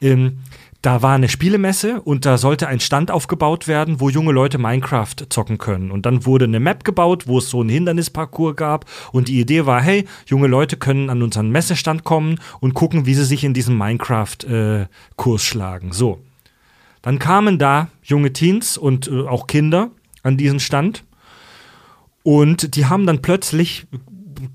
Ähm, 0.00 0.38
da 0.82 1.00
war 1.00 1.14
eine 1.14 1.28
Spielemesse 1.28 2.00
und 2.00 2.26
da 2.26 2.38
sollte 2.38 2.66
ein 2.66 2.80
Stand 2.80 3.12
aufgebaut 3.12 3.68
werden, 3.68 4.00
wo 4.00 4.08
junge 4.08 4.32
Leute 4.32 4.58
Minecraft 4.58 5.14
zocken 5.28 5.58
können. 5.58 5.92
Und 5.92 6.06
dann 6.06 6.26
wurde 6.26 6.44
eine 6.44 6.58
Map 6.58 6.82
gebaut, 6.82 7.28
wo 7.28 7.38
es 7.38 7.48
so 7.50 7.60
einen 7.60 7.68
Hindernisparcours 7.68 8.56
gab. 8.56 8.86
Und 9.12 9.28
die 9.28 9.38
Idee 9.38 9.64
war, 9.64 9.80
hey, 9.80 10.06
junge 10.26 10.48
Leute 10.48 10.76
können 10.76 11.08
an 11.08 11.22
unseren 11.22 11.50
Messestand 11.50 12.02
kommen 12.02 12.40
und 12.58 12.74
gucken, 12.74 13.06
wie 13.06 13.14
sie 13.14 13.24
sich 13.24 13.44
in 13.44 13.54
diesem 13.54 13.78
Minecraft-Kurs 13.78 15.44
schlagen. 15.44 15.92
So. 15.92 16.20
Dann 17.00 17.20
kamen 17.20 17.58
da 17.58 17.88
junge 18.02 18.32
Teens 18.32 18.76
und 18.76 19.06
äh, 19.06 19.20
auch 19.22 19.46
Kinder 19.46 19.90
an 20.24 20.36
diesen 20.36 20.58
Stand. 20.58 21.04
Und 22.22 22.76
die 22.76 22.86
haben 22.86 23.06
dann 23.06 23.22
plötzlich 23.22 23.86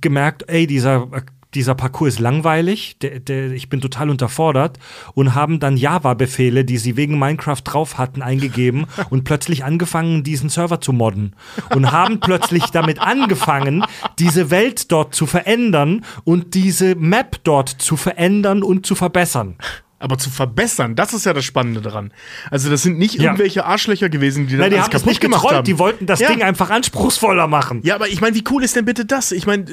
gemerkt, 0.02 0.46
ey, 0.48 0.68
dieser, 0.68 1.08
dieser 1.54 1.76
Parcours 1.76 2.16
ist 2.16 2.20
langweilig, 2.20 2.98
der, 3.00 3.20
der, 3.20 3.52
ich 3.52 3.70
bin 3.70 3.82
total 3.82 4.10
unterfordert 4.10 4.78
und 5.14 5.34
haben 5.34 5.60
dann 5.60 5.78
Java-Befehle, 5.78 6.66
die 6.66 6.78
sie 6.78 6.98
wegen 6.98 7.18
Minecraft 7.18 7.62
drauf 7.64 7.98
hatten, 7.98 8.22
eingegeben 8.22 8.86
und 9.10 9.24
plötzlich 9.24 9.64
angefangen, 9.64 10.24
diesen 10.24 10.50
Server 10.50 10.82
zu 10.82 10.94
modden. 10.94 11.36
Und 11.74 11.92
haben 11.92 12.20
plötzlich 12.20 12.66
damit 12.66 13.00
angefangen, 13.00 13.84
diese 14.20 14.50
Welt 14.50 14.92
dort 14.92 15.16
zu 15.16 15.26
verändern 15.26 16.06
und 16.24 16.54
diese 16.54 16.96
Map 16.96 17.38
dort 17.44 17.70
zu 17.70 17.98
verändern 17.98 18.64
und 18.64 18.86
zu 18.86 18.96
verbessern. 18.96 19.56
Aber 20.00 20.18
zu 20.20 20.30
verbessern, 20.30 20.96
das 20.96 21.14
ist 21.14 21.26
ja 21.26 21.34
das 21.34 21.44
Spannende 21.44 21.82
daran. 21.82 22.12
Also, 22.52 22.70
das 22.70 22.84
sind 22.84 23.00
nicht 23.00 23.16
Ja. 23.16 23.24
irgendwelche 23.24 23.66
Arschlöcher 23.66 24.10
gewesen, 24.10 24.46
die 24.48 24.54
Nein, 24.54 24.70
dann 24.70 24.70
die 24.72 24.76
das 24.78 24.90
kaputt 24.90 25.08
nicht 25.08 25.22
gemacht 25.22 25.42
getrollt, 25.42 25.58
haben. 25.58 25.66
die 25.66 25.80
wollten 25.80 26.06
das 26.06 26.20
Ja. 26.20 26.30
Ding 26.30 26.44
einfach 26.44 26.70
anspruchsvoller 26.70 27.48
machen. 27.48 27.82
Ja, 27.84 27.96
aber 27.96 28.08
ich 28.08 28.22
meine, 28.22 28.36
wie 28.36 28.44
cool 28.52 28.64
ist 28.64 28.76
denn 28.76 28.86
bitte 28.86 29.06
das? 29.06 29.32
Ich 29.32 29.48
meine, 29.48 29.66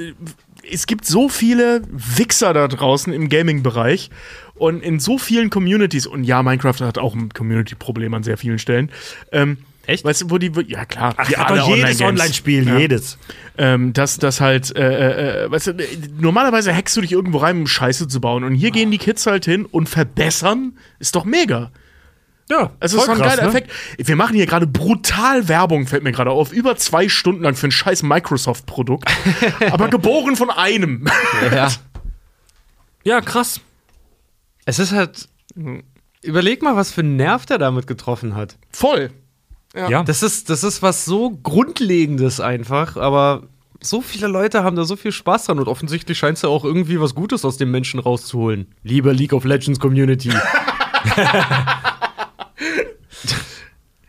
es 0.70 0.86
gibt 0.86 1.04
so 1.04 1.28
viele 1.28 1.82
Wichser 1.90 2.54
da 2.54 2.68
draußen 2.68 3.12
im 3.12 3.28
Gaming-Bereich 3.28 4.08
und 4.54 4.82
in 4.82 4.98
so 4.98 5.18
vielen 5.18 5.50
Communities. 5.50 6.06
Und 6.06 6.24
ja, 6.24 6.42
Minecraft 6.42 6.80
hat 6.80 6.96
auch 6.96 7.14
ein 7.14 7.28
Community-Problem 7.28 8.14
an 8.14 8.22
sehr 8.22 8.38
vielen 8.38 8.58
Stellen. 8.58 8.90
Ähm, 9.30 9.58
Echt? 9.86 10.04
Weißt 10.04 10.22
du, 10.22 10.30
wo 10.30 10.38
die. 10.38 10.50
Ja, 10.66 10.84
klar. 10.84 11.14
Ach, 11.16 11.30
alle 11.36 11.60
doch 11.60 11.68
jedes. 11.76 12.00
Online-Spiel, 12.00 12.66
Ja. 12.66 12.78
jedes. 12.78 13.18
ähm, 13.58 13.92
dass 13.92 14.18
das 14.18 14.40
halt, 14.40 14.74
äh, 14.76 15.44
äh, 15.44 15.50
weißt 15.50 15.66
du, 15.68 15.70
äh, 15.72 15.86
normalerweise 16.18 16.74
hackst 16.74 16.96
du 16.96 17.00
dich 17.00 17.12
irgendwo 17.12 17.38
rein, 17.38 17.58
um 17.58 17.66
Scheiße 17.66 18.08
zu 18.08 18.20
bauen. 18.20 18.44
Und 18.44 18.54
hier 18.54 18.70
gehen 18.70 18.90
die 18.90 18.98
Kids 18.98 19.26
halt 19.26 19.44
hin 19.44 19.64
und 19.66 19.88
verbessern. 19.88 20.78
Ist 20.98 21.14
doch 21.16 21.24
mega. 21.24 21.70
Ja, 22.50 22.72
Es 22.78 22.92
ist 22.92 23.04
so 23.06 23.10
ein 23.10 23.18
geiler 23.18 23.42
Effekt. 23.44 23.70
Wir 23.96 24.16
machen 24.16 24.36
hier 24.36 24.44
gerade 24.44 24.66
brutal 24.66 25.48
Werbung, 25.48 25.86
fällt 25.86 26.02
mir 26.02 26.12
gerade 26.12 26.30
auf. 26.30 26.52
Über 26.52 26.76
zwei 26.76 27.08
Stunden 27.08 27.42
lang 27.42 27.54
für 27.54 27.68
ein 27.68 27.70
scheiß 27.70 28.02
Microsoft-Produkt. 28.02 29.10
aber 29.70 29.88
geboren 29.88 30.36
von 30.36 30.50
einem. 30.50 31.08
Ja. 31.50 31.70
Ja, 33.02 33.20
krass. 33.22 33.60
Es 34.66 34.78
ist 34.78 34.92
halt. 34.92 35.28
Überleg 36.22 36.62
mal, 36.62 36.74
was 36.76 36.90
für 36.92 37.00
einen 37.02 37.16
Nerv 37.16 37.46
der 37.46 37.58
damit 37.58 37.86
getroffen 37.86 38.34
hat. 38.34 38.56
Voll. 38.70 39.10
Ja. 39.74 40.04
Das 40.04 40.22
ist, 40.22 40.50
das 40.50 40.62
ist 40.62 40.82
was 40.82 41.04
so 41.04 41.30
Grundlegendes 41.30 42.40
einfach, 42.40 42.96
aber 42.96 43.44
so 43.80 44.00
viele 44.00 44.28
Leute 44.28 44.62
haben 44.62 44.76
da 44.76 44.84
so 44.84 44.96
viel 44.96 45.12
Spaß 45.12 45.46
dran 45.46 45.58
und 45.58 45.68
offensichtlich 45.68 46.16
scheint 46.16 46.36
es 46.36 46.42
ja 46.42 46.48
auch 46.48 46.64
irgendwie 46.64 47.00
was 47.00 47.14
Gutes 47.14 47.44
aus 47.44 47.56
dem 47.56 47.70
Menschen 47.70 48.00
rauszuholen. 48.00 48.66
Liebe 48.82 49.12
League 49.12 49.32
of 49.32 49.44
Legends 49.44 49.80
Community. 49.80 50.30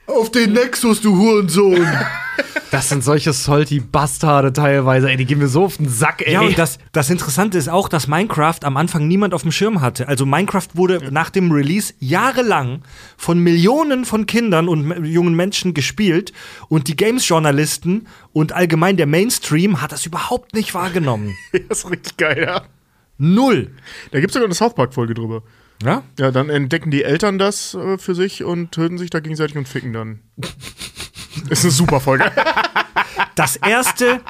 Auf 0.08 0.32
den 0.32 0.54
Nexus, 0.54 1.02
du 1.02 1.18
Hurensohn. 1.18 1.88
Das 2.72 2.90
sind 2.90 3.06
solche 3.06 3.32
salty 3.32 3.80
Bastarde 3.80 4.52
teilweise, 4.52 5.10
ey, 5.10 5.16
die 5.16 5.24
gehen 5.24 5.38
mir 5.38 5.48
so 5.48 5.64
auf 5.64 5.78
den 5.78 5.88
Sack, 5.88 6.22
ey. 6.26 6.34
Ja, 6.34 6.42
und 6.42 6.58
das, 6.58 6.78
das 6.92 7.10
Interessante 7.10 7.58
ist 7.58 7.70
auch, 7.70 7.88
dass 7.88 8.08
Minecraft 8.10 8.60
am 8.64 8.76
Anfang 8.76 9.08
niemand 9.08 9.34
auf 9.34 9.44
dem 9.44 9.54
Schirm 9.54 9.80
hatte. 9.80 10.10
Also 10.10 10.26
Minecraft 10.26 10.68
wurde 10.74 11.10
nach 11.12 11.30
dem 11.30 11.52
Release 11.52 11.94
jahrelang 12.00 12.82
von 13.16 13.40
Millionen 13.40 14.04
von 14.04 14.26
Kindern 14.26 14.68
und 14.68 15.06
jungen 15.06 15.36
Menschen 15.36 15.74
gespielt 15.74 16.34
und 16.68 16.90
die 16.90 16.98
Games-Journalisten 16.98 18.08
und 18.34 18.52
allgemein 18.52 18.98
der 18.98 19.08
Mainstream 19.08 19.82
hat 19.82 19.94
das 19.94 20.06
überhaupt 20.06 20.54
nicht 20.54 20.74
wahrgenommen. 20.74 21.36
Das 21.70 21.80
ist 21.80 21.90
richtig 21.90 22.18
geil, 22.18 22.44
ja. 22.46 22.64
Null. 23.18 23.72
Da 24.12 24.20
gibt 24.20 24.32
es 24.32 24.34
sogar 24.34 24.48
eine 24.48 24.56
South 24.56 24.76
Park-Folge 24.76 25.14
drüber. 25.14 25.44
Ja? 25.84 26.04
Ja, 26.20 26.32
dann 26.32 26.50
entdecken 26.50 26.92
die 26.92 27.04
Eltern 27.04 27.38
das 27.38 27.74
äh, 27.74 27.98
für 27.98 28.16
sich 28.16 28.44
und 28.44 28.72
töten 28.72 28.98
sich 28.98 29.10
da 29.10 29.20
gegenseitig 29.20 29.58
und 29.58 29.68
ficken 29.68 29.94
dann. 29.94 30.20
ist 31.50 31.64
eine 31.64 31.72
super 31.72 32.00
Folge. 32.00 32.32
Das 33.36 33.58
erste, 33.58 34.22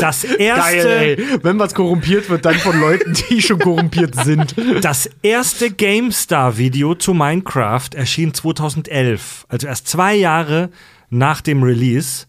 das 0.00 0.24
erste, 0.24 0.86
Geil, 0.86 1.16
ey. 1.18 1.42
Wenn 1.42 1.58
was 1.58 1.74
korrumpiert 1.74 2.30
wird, 2.30 2.44
dann 2.44 2.54
von 2.54 2.80
Leuten, 2.80 3.14
die 3.28 3.42
schon 3.42 3.58
korrumpiert 3.58 4.14
sind. 4.14 4.54
Das 4.80 5.10
erste 5.22 5.70
GameStar-Video 5.70 6.94
zu 6.94 7.14
Minecraft 7.14 7.90
erschien 7.94 8.32
2011, 8.32 9.46
also 9.48 9.66
erst 9.66 9.88
zwei 9.88 10.14
Jahre 10.14 10.70
nach 11.10 11.40
dem 11.40 11.62
Release 11.62 12.26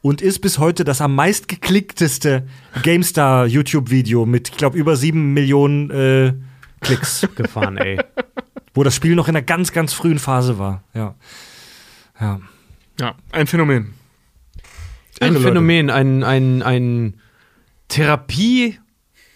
und 0.00 0.22
ist 0.22 0.40
bis 0.40 0.58
heute 0.58 0.84
das 0.84 1.00
am 1.00 1.14
meist 1.14 1.48
geklickteste 1.48 2.46
GameStar-YouTube-Video 2.82 4.24
mit, 4.24 4.50
ich 4.50 4.56
glaube, 4.56 4.78
über 4.78 4.96
sieben 4.96 5.32
Millionen 5.34 5.90
äh, 5.90 6.32
Klicks, 6.80 7.26
Gefahren, 7.34 7.76
ey. 7.78 7.98
wo 8.74 8.82
das 8.82 8.94
Spiel 8.94 9.14
noch 9.14 9.28
in 9.28 9.36
einer 9.36 9.44
ganz, 9.44 9.72
ganz 9.72 9.92
frühen 9.92 10.18
Phase 10.18 10.58
war. 10.58 10.82
Ja. 10.94 11.14
Ja. 12.20 12.40
Ja, 12.98 13.14
ein 13.32 13.46
Phänomen. 13.46 13.94
Ein 15.20 15.34
Irre, 15.34 15.42
Phänomen, 15.42 15.90
ein, 15.90 16.22
ein, 16.22 16.62
ein 16.62 17.20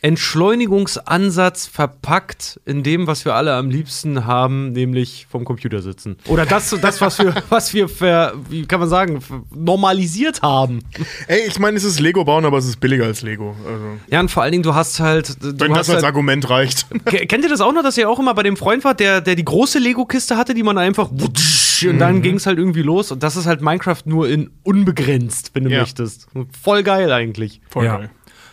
Therapie-Entschleunigungsansatz 0.02 1.66
verpackt 1.66 2.60
in 2.64 2.82
dem, 2.82 3.06
was 3.06 3.24
wir 3.24 3.34
alle 3.34 3.54
am 3.54 3.70
liebsten 3.70 4.24
haben, 4.26 4.72
nämlich 4.72 5.26
vom 5.30 5.44
Computer 5.44 5.82
sitzen. 5.82 6.16
Oder 6.26 6.46
das, 6.46 6.70
das 6.80 7.00
was 7.00 7.18
wir, 7.18 7.34
was 7.48 7.74
wir 7.74 7.88
ver, 7.88 8.34
wie 8.48 8.66
kann 8.66 8.80
man 8.80 8.88
sagen, 8.88 9.20
normalisiert 9.54 10.42
haben. 10.42 10.80
Ey, 11.26 11.40
ich 11.46 11.58
meine, 11.58 11.76
es 11.76 11.84
ist 11.84 12.00
Lego 12.00 12.24
bauen, 12.24 12.44
aber 12.44 12.58
es 12.58 12.66
ist 12.66 12.80
billiger 12.80 13.04
als 13.04 13.22
Lego. 13.22 13.54
Also, 13.66 13.84
Ja, 14.08 14.20
und 14.20 14.30
vor 14.30 14.42
allen 14.42 14.52
Dingen, 14.52 14.62
du 14.62 14.74
hast 14.74 15.00
halt. 15.00 15.42
Du 15.42 15.58
wenn 15.60 15.70
hast 15.72 15.88
das 15.88 15.96
als 15.96 15.96
halt 15.96 16.04
Argument 16.04 16.48
reicht. 16.48 16.86
Ke- 17.04 17.26
Kennt 17.26 17.44
ihr 17.44 17.50
das 17.50 17.60
auch 17.60 17.72
noch, 17.72 17.82
dass 17.82 17.96
ihr 17.98 18.08
auch 18.08 18.18
immer 18.18 18.34
bei 18.34 18.42
dem 18.42 18.56
Freund 18.56 18.84
wart, 18.84 19.00
der, 19.00 19.20
der 19.20 19.34
die 19.36 19.44
große 19.44 19.78
Lego-Kiste 19.78 20.36
hatte, 20.36 20.54
die 20.54 20.62
man 20.62 20.78
einfach 20.78 21.08
wutsch, 21.12 21.84
und 21.88 21.98
dann 21.98 22.20
ging 22.20 22.36
es 22.36 22.46
halt 22.46 22.58
irgendwie 22.58 22.82
los. 22.82 23.10
Und 23.10 23.22
das 23.22 23.36
ist 23.36 23.46
halt 23.46 23.62
Minecraft 23.62 24.02
nur 24.04 24.28
in 24.28 24.50
unbegrenzt, 24.64 25.50
wenn 25.54 25.64
du 25.64 25.70
Ja. 25.70 25.80
möchtest. 25.80 26.26
Voll 26.62 26.82
geil 26.82 27.10
eigentlich. 27.12 27.60
Voll 27.70 27.84
Ja. 27.86 27.96
geil. 27.96 28.10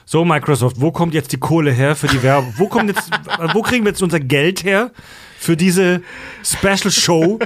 So, 0.09 0.23
Microsoft, 0.23 0.79
wo 0.79 0.93
kommt 0.93 1.13
jetzt 1.13 1.33
die 1.33 1.37
Kohle 1.37 1.69
her 1.69 1.93
für 1.93 2.07
die 2.07 2.23
Werbung? 2.23 2.53
Wo, 2.55 2.69
kommt 2.69 2.89
jetzt, 2.89 3.09
wo 3.53 3.61
kriegen 3.61 3.83
wir 3.83 3.91
jetzt 3.91 4.01
unser 4.01 4.21
Geld 4.21 4.63
her 4.63 4.91
für 5.37 5.57
diese 5.57 6.01
Special 6.45 6.91
Show, 6.91 7.39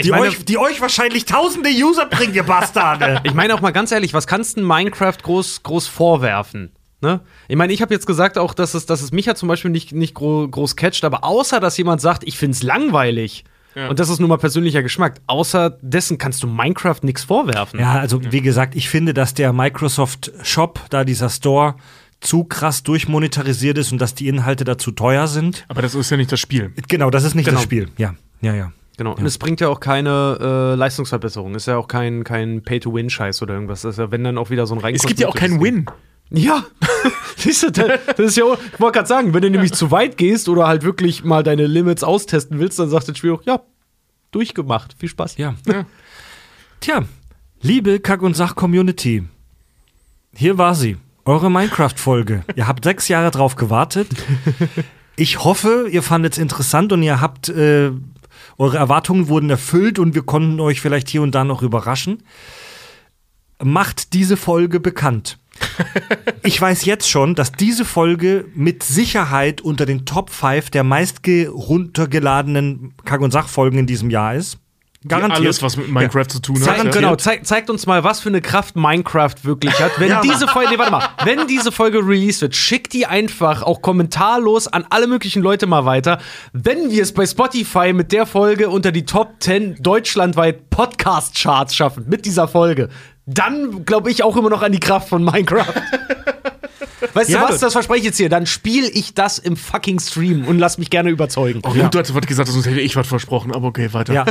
die, 0.00 0.10
meine, 0.10 0.28
euch, 0.28 0.44
die 0.44 0.56
euch 0.56 0.80
wahrscheinlich 0.80 1.24
tausende 1.24 1.68
User 1.70 2.06
bringt, 2.06 2.36
ihr 2.36 2.44
Bastarde? 2.44 3.20
ich 3.24 3.34
meine 3.34 3.54
auch 3.54 3.60
mal 3.60 3.72
ganz 3.72 3.90
ehrlich, 3.90 4.14
was 4.14 4.28
kannst 4.28 4.56
du 4.56 4.62
Minecraft 4.62 5.16
groß, 5.20 5.64
groß 5.64 5.88
vorwerfen? 5.88 6.70
Ne? 7.00 7.22
Ich 7.48 7.56
meine, 7.56 7.72
ich 7.72 7.82
habe 7.82 7.92
jetzt 7.92 8.06
gesagt 8.06 8.38
auch, 8.38 8.54
dass 8.54 8.74
es, 8.74 8.86
dass 8.86 9.02
es 9.02 9.10
mich 9.10 9.26
ja 9.26 9.34
zum 9.34 9.48
Beispiel 9.48 9.72
nicht, 9.72 9.90
nicht 9.90 10.14
gro 10.14 10.46
groß 10.46 10.76
catcht, 10.76 11.02
aber 11.02 11.24
außer, 11.24 11.58
dass 11.58 11.76
jemand 11.76 12.00
sagt, 12.00 12.22
ich 12.22 12.38
find's 12.38 12.62
langweilig, 12.62 13.42
Ja. 13.78 13.88
und 13.88 13.98
das 14.00 14.08
ist 14.08 14.18
nun 14.18 14.28
mal 14.28 14.38
persönlicher 14.38 14.82
Geschmack, 14.82 15.20
außer 15.28 15.78
dessen 15.80 16.18
kannst 16.18 16.42
du 16.42 16.48
Minecraft 16.48 16.98
nichts 17.02 17.22
vorwerfen. 17.22 17.78
Ja, 17.78 17.92
also 17.94 18.20
wie 18.32 18.40
gesagt, 18.40 18.74
ich 18.74 18.88
finde, 18.88 19.14
dass 19.14 19.34
der 19.34 19.52
Microsoft 19.52 20.32
Shop, 20.42 20.80
da 20.90 21.04
dieser 21.04 21.30
Store, 21.30 21.76
zu 22.20 22.42
krass 22.44 22.82
durchmonetarisiert 22.82 23.78
ist 23.78 23.92
und 23.92 24.00
dass 24.00 24.14
die 24.14 24.26
Inhalte 24.26 24.64
dazu 24.64 24.90
teuer 24.90 25.28
sind. 25.28 25.64
Aber 25.68 25.82
das 25.82 25.94
ist 25.94 26.10
ja 26.10 26.16
nicht 26.16 26.32
das 26.32 26.40
Spiel. 26.40 26.72
Genau, 26.88 27.10
das 27.10 27.22
ist 27.22 27.34
nicht 27.34 27.44
Genau. 27.44 27.58
das 27.58 27.64
Spiel. 27.64 27.88
Ja, 27.96 28.14
ja, 28.40 28.54
ja. 28.54 28.72
Genau. 28.96 29.14
Und 29.14 29.24
es 29.24 29.38
bringt 29.38 29.60
ja 29.60 29.68
auch 29.68 29.78
keine 29.78 30.38
äh, 30.40 30.74
Leistungsverbesserung. 30.74 31.54
Ist 31.54 31.66
ja 31.66 31.76
auch 31.76 31.86
kein, 31.86 32.24
kein 32.24 32.62
Pay-to-Win-Scheiß 32.62 33.40
oder 33.42 33.54
irgendwas. 33.54 33.82
Das 33.82 33.94
ist 33.94 33.98
ja, 33.98 34.10
wenn 34.10 34.24
dann 34.24 34.36
auch 34.36 34.50
wieder 34.50 34.66
so 34.66 34.74
ein 34.74 34.80
rein 34.80 34.96
Es 34.96 35.06
gibt 35.06 35.20
ja 35.20 35.28
auch 35.28 35.36
keinen 35.36 35.60
Win. 35.60 35.86
Ja, 36.30 36.64
siehst 37.36 37.62
du, 37.62 37.70
da- 37.72 37.96
das 37.96 38.18
ist 38.18 38.36
ja, 38.36 38.44
auch- 38.44 38.58
ich 38.72 38.80
wollte 38.80 38.98
gerade 38.98 39.08
sagen, 39.08 39.32
wenn 39.34 39.42
du 39.42 39.50
nämlich 39.50 39.72
zu 39.72 39.90
weit 39.90 40.16
gehst 40.18 40.48
oder 40.48 40.66
halt 40.66 40.82
wirklich 40.82 41.24
mal 41.24 41.42
deine 41.42 41.66
Limits 41.66 42.04
austesten 42.04 42.58
willst, 42.58 42.78
dann 42.78 42.90
sagt 42.90 43.08
das 43.08 43.16
Spiel 43.16 43.32
auch, 43.32 43.42
ja, 43.44 43.60
durchgemacht, 44.30 44.94
viel 44.98 45.08
Spaß. 45.08 45.38
Ja. 45.38 45.54
Ja. 45.66 45.86
Tja, 46.80 47.04
liebe 47.62 47.98
Kack- 48.00 48.22
und 48.22 48.34
Sach-Community, 48.36 49.24
hier 50.34 50.58
war 50.58 50.74
sie, 50.74 50.98
eure 51.24 51.50
Minecraft-Folge. 51.50 52.44
ihr 52.56 52.68
habt 52.68 52.84
sechs 52.84 53.08
Jahre 53.08 53.30
drauf 53.30 53.56
gewartet. 53.56 54.08
Ich 55.16 55.42
hoffe, 55.44 55.88
ihr 55.90 56.02
fandet 56.02 56.34
es 56.34 56.38
interessant 56.38 56.92
und 56.92 57.02
ihr 57.02 57.20
habt, 57.22 57.48
äh, 57.48 57.90
eure 58.58 58.76
Erwartungen 58.76 59.28
wurden 59.28 59.48
erfüllt 59.50 59.98
und 59.98 60.14
wir 60.14 60.22
konnten 60.22 60.60
euch 60.60 60.80
vielleicht 60.80 61.08
hier 61.08 61.22
und 61.22 61.34
da 61.34 61.42
noch 61.44 61.62
überraschen. 61.62 62.22
Macht 63.62 64.12
diese 64.12 64.36
Folge 64.36 64.78
bekannt. 64.78 65.38
Ich 66.42 66.60
weiß 66.60 66.84
jetzt 66.84 67.08
schon, 67.08 67.34
dass 67.34 67.52
diese 67.52 67.84
Folge 67.84 68.46
mit 68.54 68.82
Sicherheit 68.82 69.60
unter 69.60 69.86
den 69.86 70.06
Top 70.06 70.30
5 70.30 70.70
der 70.70 70.84
meist 70.84 71.18
heruntergeladenen 71.26 72.94
Kack- 73.04 73.20
und 73.20 73.30
Sach-Folgen 73.30 73.78
in 73.78 73.86
diesem 73.86 74.10
Jahr 74.10 74.34
ist. 74.34 74.58
Garantiert. 75.06 75.44
Alles, 75.44 75.62
was 75.62 75.76
mit 75.76 75.88
Minecraft 75.88 76.26
zu 76.26 76.40
tun 76.40 76.60
hat. 76.66 76.76
ja. 76.76 76.90
Genau, 76.90 77.14
zeig, 77.14 77.46
zeigt 77.46 77.70
uns 77.70 77.86
mal, 77.86 78.02
was 78.02 78.18
für 78.18 78.30
eine 78.30 78.40
Kraft 78.40 78.74
Minecraft 78.74 79.36
wirklich 79.42 79.78
hat. 79.78 79.92
Wenn 79.98 80.08
Ja, 80.08 80.20
diese 80.20 80.48
Folge, 80.48 80.72
nee, 80.72 80.78
warte 80.78 80.90
mal, 80.90 81.08
wenn 81.24 81.46
diese 81.46 81.70
Folge 81.70 81.98
released 81.98 82.42
wird, 82.42 82.56
schickt 82.56 82.92
die 82.94 83.06
einfach 83.06 83.62
auch 83.62 83.80
kommentarlos 83.80 84.66
an 84.66 84.84
alle 84.90 85.06
möglichen 85.06 85.40
Leute 85.40 85.68
mal 85.68 85.84
weiter. 85.84 86.18
Wenn 86.52 86.90
wir 86.90 87.04
es 87.04 87.14
bei 87.14 87.26
Spotify 87.26 87.92
mit 87.92 88.10
der 88.10 88.26
Folge 88.26 88.70
unter 88.70 88.90
die 88.90 89.04
Top 89.04 89.34
10 89.38 89.76
deutschlandweit 89.80 90.68
Podcast-Charts 90.70 91.76
schaffen, 91.76 92.06
mit 92.08 92.24
dieser 92.24 92.48
Folge, 92.48 92.88
dann 93.28 93.84
glaube 93.84 94.10
ich 94.10 94.22
auch 94.22 94.36
immer 94.36 94.50
noch 94.50 94.62
an 94.62 94.72
die 94.72 94.80
Kraft 94.80 95.08
von 95.08 95.22
Minecraft. 95.22 95.66
Weißt 97.14 97.30
Ja, 97.30 97.46
du 97.46 97.52
was, 97.52 97.60
das- 97.60 97.72
verspreche 97.72 98.00
ich 98.00 98.04
jetzt 98.06 98.16
hier. 98.16 98.28
Dann 98.28 98.46
spiele 98.46 98.88
ich 98.88 99.14
das 99.14 99.38
im 99.38 99.56
fucking 99.56 100.00
Stream 100.00 100.44
und 100.46 100.58
lass 100.58 100.78
mich 100.78 100.90
gerne 100.90 101.10
überzeugen. 101.10 101.60
Oh, 101.64 101.72
gut, 101.72 101.94
du 101.94 101.98
hast 101.98 102.14
was 102.14 102.26
gesagt, 102.26 102.48
sonst 102.48 102.66
hätte 102.66 102.80
ich 102.80 102.96
was 102.96 103.06
versprochen. 103.06 103.54
Aber 103.54 103.68
okay, 103.68 103.92
weiter. 103.92 104.12
Ja, 104.14 104.24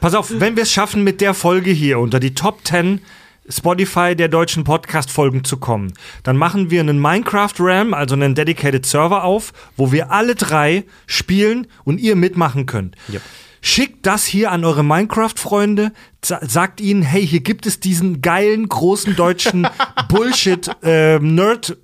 pass 0.00 0.14
auf, 0.14 0.30
wenn 0.38 0.56
wir 0.56 0.64
es 0.64 0.72
schaffen, 0.72 1.02
mit 1.04 1.20
der 1.20 1.34
Folge 1.34 1.70
hier 1.70 1.98
unter 1.98 2.20
die 2.20 2.34
Top 2.34 2.60
10 2.66 3.00
Spotify 3.48 4.14
der 4.14 4.28
deutschen 4.28 4.62
Podcast-Folgen 4.64 5.42
zu 5.44 5.56
kommen, 5.56 5.92
dann 6.22 6.36
machen 6.36 6.70
wir 6.70 6.80
einen 6.80 7.00
Minecraft-RAM, 7.00 7.94
also 7.94 8.14
einen 8.14 8.34
Dedicated 8.34 8.86
Server 8.86 9.24
auf, 9.24 9.52
wo 9.76 9.90
wir 9.92 10.12
alle 10.12 10.34
drei 10.36 10.84
spielen 11.06 11.66
und 11.84 11.98
ihr 12.00 12.14
mitmachen 12.16 12.66
könnt. 12.66 12.96
Yep. 13.12 13.22
Schickt 13.62 14.06
das 14.06 14.24
hier 14.24 14.50
an 14.52 14.64
eure 14.64 14.82
Minecraft-Freunde, 14.82 15.92
sa- 16.24 16.40
sagt 16.46 16.80
ihnen, 16.80 17.02
hey, 17.02 17.26
hier 17.26 17.40
gibt 17.40 17.66
es 17.66 17.78
diesen 17.80 18.22
geilen, 18.22 18.68
großen 18.68 19.16
deutschen 19.16 19.66
Bullshit-Nerd- 20.08 21.70
äh, 21.72 21.76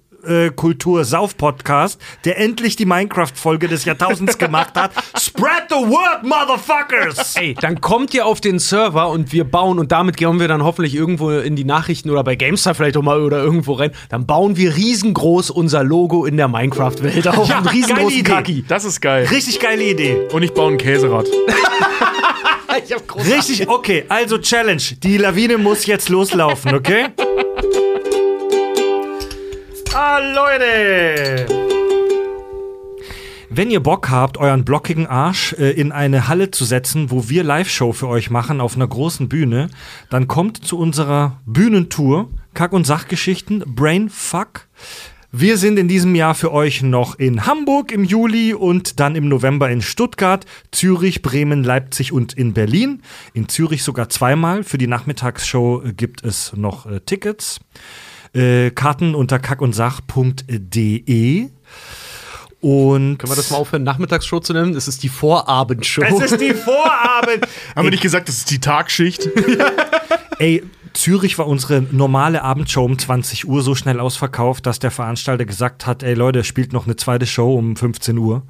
Kultur 0.50 1.04
Sauf 1.04 1.36
Podcast, 1.36 2.00
der 2.24 2.38
endlich 2.38 2.76
die 2.76 2.86
Minecraft-Folge 2.86 3.68
des 3.68 3.84
Jahrtausends 3.84 4.38
gemacht 4.38 4.74
hat. 4.74 4.92
Spread 5.18 5.64
the 5.68 5.76
word, 5.76 6.22
motherfuckers! 6.22 7.36
Ey, 7.36 7.54
dann 7.54 7.80
kommt 7.80 8.14
ihr 8.14 8.26
auf 8.26 8.40
den 8.40 8.58
Server 8.58 9.08
und 9.08 9.32
wir 9.32 9.44
bauen 9.44 9.78
und 9.78 9.92
damit 9.92 10.16
gehen 10.16 10.40
wir 10.40 10.48
dann 10.48 10.64
hoffentlich 10.64 10.94
irgendwo 10.94 11.30
in 11.30 11.56
die 11.56 11.64
Nachrichten 11.64 12.10
oder 12.10 12.24
bei 12.24 12.36
GameStar 12.36 12.74
vielleicht 12.74 12.96
auch 12.96 13.02
mal 13.02 13.20
oder 13.20 13.42
irgendwo 13.42 13.74
rein. 13.74 13.92
Dann 14.08 14.26
bauen 14.26 14.56
wir 14.56 14.76
riesengroß 14.76 15.50
unser 15.50 15.84
Logo 15.84 16.24
in 16.24 16.36
der 16.36 16.48
Minecraft-Welt 16.48 17.28
auf. 17.28 17.48
Ja, 17.48 17.58
einen 17.58 17.68
riesengroßen 17.68 18.18
Idee. 18.18 18.22
Kaki. 18.30 18.64
Das 18.66 18.84
ist 18.84 19.00
geil. 19.00 19.26
Richtig 19.30 19.60
geile 19.60 19.84
Idee. 19.84 20.28
Und 20.32 20.42
ich 20.42 20.52
baue 20.52 20.72
ein 20.72 20.78
Käserad. 20.78 21.26
Ich 22.84 22.92
hab. 22.92 23.16
Richtig, 23.16 23.66
okay, 23.68 24.04
also 24.08 24.36
Challenge. 24.36 24.82
Die 25.02 25.16
Lawine 25.16 25.56
muss 25.56 25.86
jetzt 25.86 26.10
loslaufen, 26.10 26.74
okay? 26.74 27.06
Ah, 29.98 30.18
Leute! 30.18 31.46
Wenn 33.48 33.70
ihr 33.70 33.80
Bock 33.80 34.10
habt, 34.10 34.36
euren 34.36 34.62
blockigen 34.62 35.06
Arsch 35.06 35.54
äh, 35.54 35.70
in 35.70 35.90
eine 35.90 36.28
Halle 36.28 36.50
zu 36.50 36.66
setzen, 36.66 37.10
wo 37.10 37.30
wir 37.30 37.42
Live-Show 37.42 37.94
für 37.94 38.08
euch 38.08 38.28
machen 38.28 38.60
auf 38.60 38.76
einer 38.76 38.86
großen 38.86 39.30
Bühne, 39.30 39.70
dann 40.10 40.28
kommt 40.28 40.62
zu 40.62 40.78
unserer 40.78 41.40
Bühnentour 41.46 42.28
Kack- 42.52 42.74
und 42.74 42.86
Sachgeschichten 42.86 43.64
Brainfuck. 43.74 44.68
Wir 45.32 45.56
sind 45.56 45.78
in 45.78 45.88
diesem 45.88 46.14
Jahr 46.14 46.34
für 46.34 46.52
euch 46.52 46.82
noch 46.82 47.18
in 47.18 47.46
Hamburg 47.46 47.90
im 47.90 48.04
Juli 48.04 48.52
und 48.52 49.00
dann 49.00 49.16
im 49.16 49.28
November 49.28 49.70
in 49.70 49.80
Stuttgart, 49.80 50.44
Zürich, 50.72 51.22
Bremen, 51.22 51.64
Leipzig 51.64 52.12
und 52.12 52.34
in 52.34 52.52
Berlin. 52.52 53.00
In 53.32 53.48
Zürich 53.48 53.82
sogar 53.82 54.10
zweimal. 54.10 54.62
Für 54.62 54.76
die 54.76 54.88
Nachmittagsshow 54.88 55.82
gibt 55.96 56.22
es 56.22 56.52
noch 56.54 56.84
äh, 56.84 57.00
Tickets. 57.00 57.60
Äh, 58.36 58.70
Karten 58.70 59.14
unter 59.14 59.38
kackundsach.de. 59.38 61.48
Und 62.60 63.18
Können 63.18 63.32
wir 63.32 63.36
das 63.36 63.50
mal 63.50 63.58
aufhören, 63.58 63.82
Nachmittagsshow 63.82 64.40
zu 64.40 64.52
nennen? 64.52 64.74
Es 64.74 64.88
ist 64.88 65.02
die 65.02 65.08
Vorabendshow. 65.08 66.02
es 66.02 66.32
ist 66.32 66.40
die 66.40 66.52
Vorabend. 66.52 67.46
Haben 67.76 67.86
wir 67.86 67.90
nicht 67.90 68.02
gesagt, 68.02 68.28
das 68.28 68.38
ist 68.38 68.50
die 68.50 68.58
Tagschicht? 68.58 69.28
Ey, 70.38 70.62
Zürich 70.92 71.38
war 71.38 71.46
unsere 71.46 71.82
normale 71.82 72.42
Abendshow 72.42 72.84
um 72.84 72.98
20 72.98 73.46
Uhr 73.46 73.62
so 73.62 73.74
schnell 73.74 74.00
ausverkauft, 74.00 74.66
dass 74.66 74.78
der 74.78 74.90
Veranstalter 74.90 75.44
gesagt 75.44 75.86
hat, 75.86 76.02
ey 76.02 76.14
Leute, 76.14 76.44
spielt 76.44 76.72
noch 76.72 76.86
eine 76.86 76.96
zweite 76.96 77.26
Show 77.26 77.54
um 77.54 77.76
15 77.76 78.18
Uhr. 78.18 78.42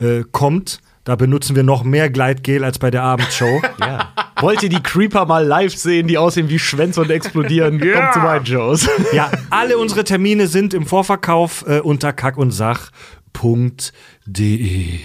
Äh, 0.00 0.22
kommt, 0.30 0.80
da 1.08 1.16
benutzen 1.16 1.56
wir 1.56 1.62
noch 1.62 1.84
mehr 1.84 2.10
Gleitgel 2.10 2.64
als 2.64 2.78
bei 2.78 2.90
der 2.90 3.02
Abendshow. 3.02 3.62
ja. 3.80 4.12
Wollt 4.42 4.62
ihr 4.62 4.68
die 4.68 4.82
Creeper 4.82 5.24
mal 5.24 5.42
live 5.42 5.74
sehen, 5.74 6.06
die 6.06 6.18
aussehen 6.18 6.50
wie 6.50 6.58
Schwänze 6.58 7.00
und 7.00 7.08
explodieren? 7.08 7.80
Kommt 7.94 8.12
zu 8.12 8.18
meinen 8.18 8.44
Shows. 8.44 8.86
ja, 9.14 9.30
alle 9.48 9.78
unsere 9.78 10.04
Termine 10.04 10.48
sind 10.48 10.74
im 10.74 10.84
Vorverkauf 10.84 11.64
äh, 11.66 11.80
unter 11.80 12.12
kackundsach.de. 12.12 14.98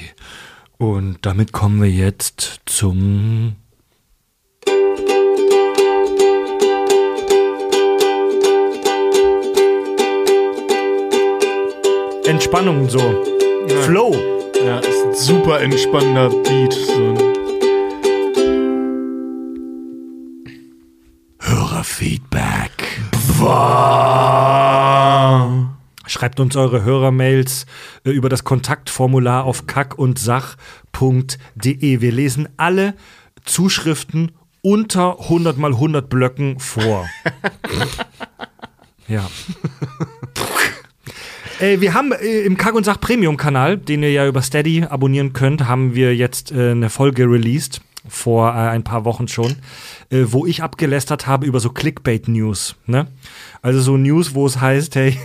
Und 0.78 1.20
damit 1.22 1.54
kommen 1.54 1.82
wir 1.82 1.90
jetzt 1.90 2.60
zum 2.66 3.56
Entspannung 12.26 12.90
so. 12.90 13.24
Flow. 13.84 14.43
Ja, 14.66 14.80
ist 14.80 15.06
ein 15.06 15.14
super 15.14 15.60
entspannender 15.60 16.30
Beat. 16.30 16.72
So. 16.72 17.18
Hörerfeedback. 21.40 23.02
Schreibt 26.06 26.40
uns 26.40 26.56
eure 26.56 26.84
Hörermails 26.84 27.66
äh, 28.06 28.12
über 28.12 28.30
das 28.30 28.46
Kontaktformular 28.46 29.44
auf 29.44 29.68
kackundsach.de. 29.68 32.02
Wir 32.02 32.12
lesen 32.14 32.48
alle 32.56 32.94
Zuschriften 33.44 34.32
unter 34.62 35.20
100 35.20 35.58
mal 35.58 35.72
100 35.72 36.10
Blöcken 36.10 36.60
vor. 36.60 37.06
ja. 39.10 39.30
Äh, 41.64 41.80
wir 41.80 41.94
haben 41.94 42.12
äh, 42.12 42.42
im 42.42 42.58
Kack 42.58 42.76
und 42.76 42.84
Sach 42.84 43.00
Premium 43.00 43.38
Kanal, 43.38 43.78
den 43.78 44.04
ihr 44.04 44.12
ja 44.12 44.28
über 44.28 44.42
Steady 44.42 44.84
abonnieren 44.84 45.32
könnt, 45.32 45.66
haben 45.66 45.96
wir 45.96 46.14
jetzt 46.14 46.52
äh, 46.52 46.72
eine 46.72 46.90
Folge 46.90 47.24
released 47.24 47.80
vor 48.06 48.50
äh, 48.50 48.58
ein 48.58 48.84
paar 48.84 49.06
Wochen 49.06 49.30
schon, 49.30 49.56
äh, 50.10 50.26
wo 50.26 50.46
ich 50.46 50.62
abgelästert 50.62 51.26
habe 51.26 51.46
über 51.46 51.62
so 51.62 51.70
Clickbait 51.70 52.28
News, 52.28 52.76
ne? 52.86 53.08
Also 53.62 53.80
so 53.80 53.96
News, 53.96 54.36
wo 54.36 54.46
es 54.46 54.60
heißt, 54.60 54.94
hey, 54.98 55.18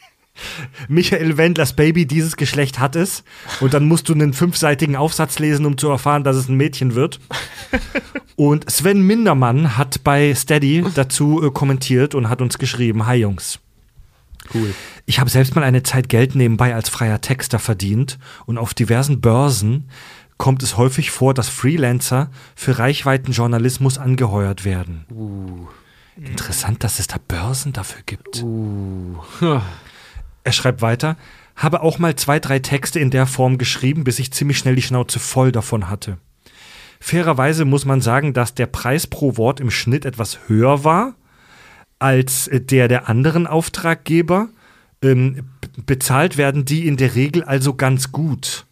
Michael 0.88 1.38
Wendlers 1.38 1.72
Baby 1.72 2.04
dieses 2.04 2.36
Geschlecht 2.36 2.78
hat 2.78 2.94
es 2.94 3.24
und 3.60 3.72
dann 3.72 3.88
musst 3.88 4.10
du 4.10 4.12
einen 4.12 4.34
fünfseitigen 4.34 4.96
Aufsatz 4.96 5.38
lesen, 5.38 5.64
um 5.64 5.78
zu 5.78 5.88
erfahren, 5.88 6.24
dass 6.24 6.36
es 6.36 6.50
ein 6.50 6.56
Mädchen 6.56 6.94
wird. 6.94 7.20
Und 8.36 8.70
Sven 8.70 9.00
Mindermann 9.00 9.78
hat 9.78 10.04
bei 10.04 10.34
Steady 10.34 10.84
dazu 10.94 11.42
äh, 11.42 11.50
kommentiert 11.50 12.14
und 12.14 12.28
hat 12.28 12.42
uns 12.42 12.58
geschrieben, 12.58 13.06
hi 13.06 13.16
Jungs. 13.16 13.60
Cool. 14.54 14.74
Ich 15.06 15.20
habe 15.20 15.30
selbst 15.30 15.54
mal 15.54 15.64
eine 15.64 15.82
Zeit 15.82 16.08
Geld 16.08 16.34
nebenbei 16.34 16.74
als 16.74 16.88
freier 16.88 17.20
Texter 17.20 17.58
verdient 17.58 18.18
und 18.46 18.58
auf 18.58 18.74
diversen 18.74 19.20
Börsen 19.20 19.88
kommt 20.36 20.62
es 20.62 20.76
häufig 20.76 21.10
vor, 21.10 21.34
dass 21.34 21.48
Freelancer 21.48 22.30
für 22.54 22.78
Reichweitenjournalismus 22.78 23.98
angeheuert 23.98 24.64
werden. 24.64 25.04
Interessant, 26.16 26.82
dass 26.84 26.98
es 26.98 27.06
da 27.08 27.16
Börsen 27.26 27.72
dafür 27.72 28.02
gibt. 28.06 28.44
Er 30.44 30.52
schreibt 30.52 30.80
weiter, 30.80 31.18
habe 31.56 31.82
auch 31.82 31.98
mal 31.98 32.16
zwei, 32.16 32.40
drei 32.40 32.58
Texte 32.58 33.00
in 33.00 33.10
der 33.10 33.26
Form 33.26 33.58
geschrieben, 33.58 34.02
bis 34.02 34.18
ich 34.18 34.32
ziemlich 34.32 34.56
schnell 34.56 34.76
die 34.76 34.82
Schnauze 34.82 35.18
voll 35.18 35.52
davon 35.52 35.90
hatte. 35.90 36.16
Fairerweise 37.00 37.66
muss 37.66 37.84
man 37.84 38.00
sagen, 38.00 38.32
dass 38.32 38.54
der 38.54 38.66
Preis 38.66 39.06
pro 39.06 39.36
Wort 39.36 39.60
im 39.60 39.70
Schnitt 39.70 40.06
etwas 40.06 40.38
höher 40.46 40.84
war 40.84 41.17
als 41.98 42.48
äh, 42.48 42.60
der 42.60 42.88
der 42.88 43.08
anderen 43.08 43.46
Auftraggeber. 43.46 44.48
Ähm, 45.02 45.44
bezahlt 45.86 46.36
werden 46.36 46.64
die 46.64 46.86
in 46.86 46.96
der 46.96 47.14
Regel 47.14 47.44
also 47.44 47.74
ganz 47.74 48.10
gut. 48.10 48.66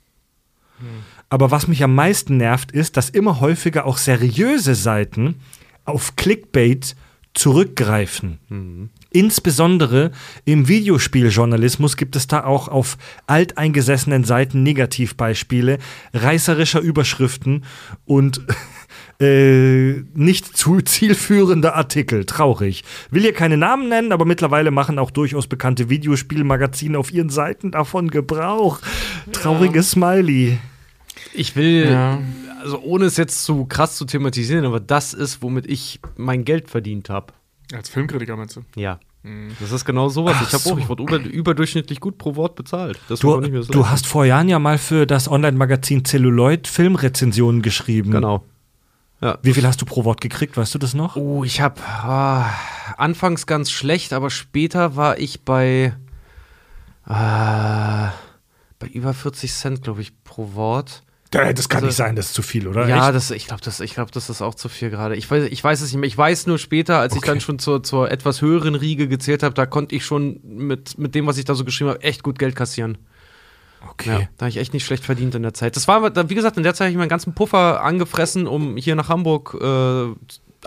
Aber 1.29 1.51
was 1.51 1.67
mich 1.67 1.83
am 1.83 1.95
meisten 1.95 2.37
nervt, 2.37 2.73
ist, 2.73 2.97
dass 2.97 3.11
immer 3.11 3.41
häufiger 3.41 3.87
auch 3.87 3.99
seriöse 3.99 4.75
Seiten 4.75 5.37
auf 5.85 6.17
Clickbait 6.17 6.97
zurückgreifen. 7.35 8.91
Insbesondere 9.11 10.11
im 10.45 10.69
Videospieljournalismus 10.69 11.97
gibt 11.97 12.17
es 12.17 12.27
da 12.27 12.45
auch 12.45 12.69
auf 12.69 12.97
alteingesessenen 13.27 14.25
Seiten 14.25 14.63
Negativbeispiele 14.63 15.79
reißerischer 16.15 16.81
Überschriften 16.81 17.65
und 18.07 18.41
äh, 19.21 20.03
nicht 20.15 20.57
zu 20.57 20.81
zielführende 20.81 21.75
Artikel. 21.75 22.25
Traurig. 22.25 22.85
Will 23.11 23.23
hier 23.23 23.33
keine 23.33 23.57
Namen 23.57 23.89
nennen, 23.89 24.13
aber 24.13 24.25
mittlerweile 24.25 24.71
machen 24.71 24.99
auch 24.99 25.11
durchaus 25.11 25.47
bekannte 25.47 25.89
Videospielmagazine 25.89 26.99
auf 26.99 27.13
ihren 27.13 27.31
Seiten 27.31 27.71
davon 27.71 28.09
Gebrauch. 28.11 28.81
Trauriges 29.33 29.93
Smiley. 29.93 30.59
Ich 31.33 31.57
will, 31.57 31.91
Ja. 31.91 32.21
also 32.63 32.81
ohne 32.81 33.07
es 33.07 33.17
jetzt 33.17 33.45
zu 33.45 33.65
krass 33.67 33.97
zu 33.97 34.05
thematisieren, 34.05 34.65
aber 34.65 34.81
das 34.81 35.15
ist, 35.15 35.43
womit 35.43 35.67
ich 35.67 36.01
mein 36.17 36.45
Geld 36.45 36.69
verdient 36.71 37.09
habe. 37.11 37.33
Als 37.75 37.89
Filmkritiker 37.89 38.37
meinst 38.37 38.57
du? 38.57 38.63
Ja. 38.77 39.01
Das 39.61 39.73
ist 39.73 39.85
genau 39.85 40.09
sowas. 40.09 40.37
Ach 40.39 40.47
ich 40.47 40.53
habe 40.53 40.63
so. 40.63 40.75
auch, 40.75 40.79
ich 40.79 40.89
wurde 40.89 41.03
über, 41.03 41.19
überdurchschnittlich 41.19 41.99
gut 41.99 42.17
pro 42.17 42.37
Wort 42.37 42.55
bezahlt. 42.55 43.01
Das 43.09 43.25
war 43.25 43.35
Du, 43.37 43.41
nicht 43.41 43.51
mehr 43.51 43.63
so. 43.65 43.73
du 43.73 43.89
hast 43.89 44.07
vor 44.07 44.25
Jahren 44.25 44.49
ja 44.49 44.61
mal 44.61 44.79
für 44.79 45.05
das 45.05 45.29
Online-Magazin 45.29 46.05
Celluloid 46.05 46.69
Filmrezensionen 46.69 47.61
geschrieben. 47.61 48.13
Genau. 48.13 48.45
Ja. 49.21 49.39
Wie 49.43 49.55
viel 49.55 49.67
hast 49.67 49.81
du 49.81 49.87
pro 49.87 50.05
Wort 50.05 50.21
gekriegt? 50.21 50.57
Weißt 50.57 50.75
du 50.75 50.79
das 50.79 50.93
noch? 50.95 51.17
Oh, 51.17 51.43
ich 51.43 51.61
habe 51.61 51.81
ah, 51.83 52.51
anfangs 52.99 53.47
ganz 53.47 53.71
schlecht, 53.71 54.13
aber 54.13 54.29
später 54.31 54.95
war 54.97 55.19
ich 55.19 55.43
bei 55.43 55.95
ah, 57.05 58.13
bei 58.79 58.87
über 58.89 59.15
40 59.15 59.53
Cent, 59.53 59.83
glaube 59.83 60.03
ich, 60.03 60.13
pro 60.25 60.53
Wort. 60.55 61.03
Das 61.31 61.69
kann 61.69 61.79
Also- 61.79 61.87
nicht 61.87 61.97
sein, 61.97 62.15
das 62.17 62.27
ist 62.27 62.35
zu 62.35 62.43
viel, 62.43 62.69
oder? 62.69 62.87
Ja, 62.89 63.07
Echt? 63.07 63.15
das, 63.17 63.31
ich 63.31 63.47
glaube, 63.47 63.61
das, 63.63 63.81
ich 63.81 63.95
glaub, 63.95 64.13
das 64.13 64.31
ist 64.31 64.43
auch 64.43 64.55
zu 64.55 64.69
viel 64.69 64.91
gerade. 64.91 65.17
Ich 65.17 65.31
weiß, 65.31 65.49
ich 65.51 65.63
weiß 65.63 65.81
es 65.81 65.93
nicht 65.93 66.01
mehr. 66.01 66.07
Ich 66.07 66.17
weiß 66.17 66.47
nur 66.47 66.59
später, 66.59 66.99
als 66.99 67.15
ich 67.15 67.19
Okay. 67.19 67.27
dann 67.29 67.41
schon 67.41 67.59
zur, 67.59 67.83
zur 67.83 68.11
etwas 68.11 68.43
höheren 68.43 68.75
Riege 68.75 69.09
gezählt 69.09 69.43
habe, 69.43 69.53
da 69.55 69.67
konnte 69.67 69.95
ich 69.95 70.05
schon 70.05 70.41
mit, 70.45 70.99
mit 70.99 71.15
dem, 71.15 71.27
was 71.27 71.37
ich 71.37 71.45
da 71.45 71.55
so 71.55 71.65
geschrieben 71.65 71.91
habe, 71.91 72.03
echt 72.03 72.23
gut 72.23 72.39
Geld 72.39 72.55
kassieren. 72.55 72.97
Ja, 73.83 73.91
okay. 73.91 74.29
da 74.37 74.47
habe 74.47 74.51
ich 74.51 74.57
echt 74.59 74.73
nicht 74.73 74.85
schlecht 74.85 75.05
verdient 75.05 75.35
in 75.35 75.43
der 75.43 75.55
Zeit. 75.55 75.77
Das 75.77 75.89
war, 75.89 76.03
wie 76.29 76.35
gesagt, 76.35 76.57
in 76.57 76.63
der 76.63 76.75
Zeit 76.75 76.87
habe 76.87 76.93
ich 76.93 76.99
meinen 76.99 77.09
ganzen 77.09 77.35
Puffer 77.35 77.83
angefressen, 77.83 78.47
um 78.47 78.77
hier 78.77 78.95
nach 78.95 79.09
Hamburg 79.09 79.57
äh, 79.61 80.15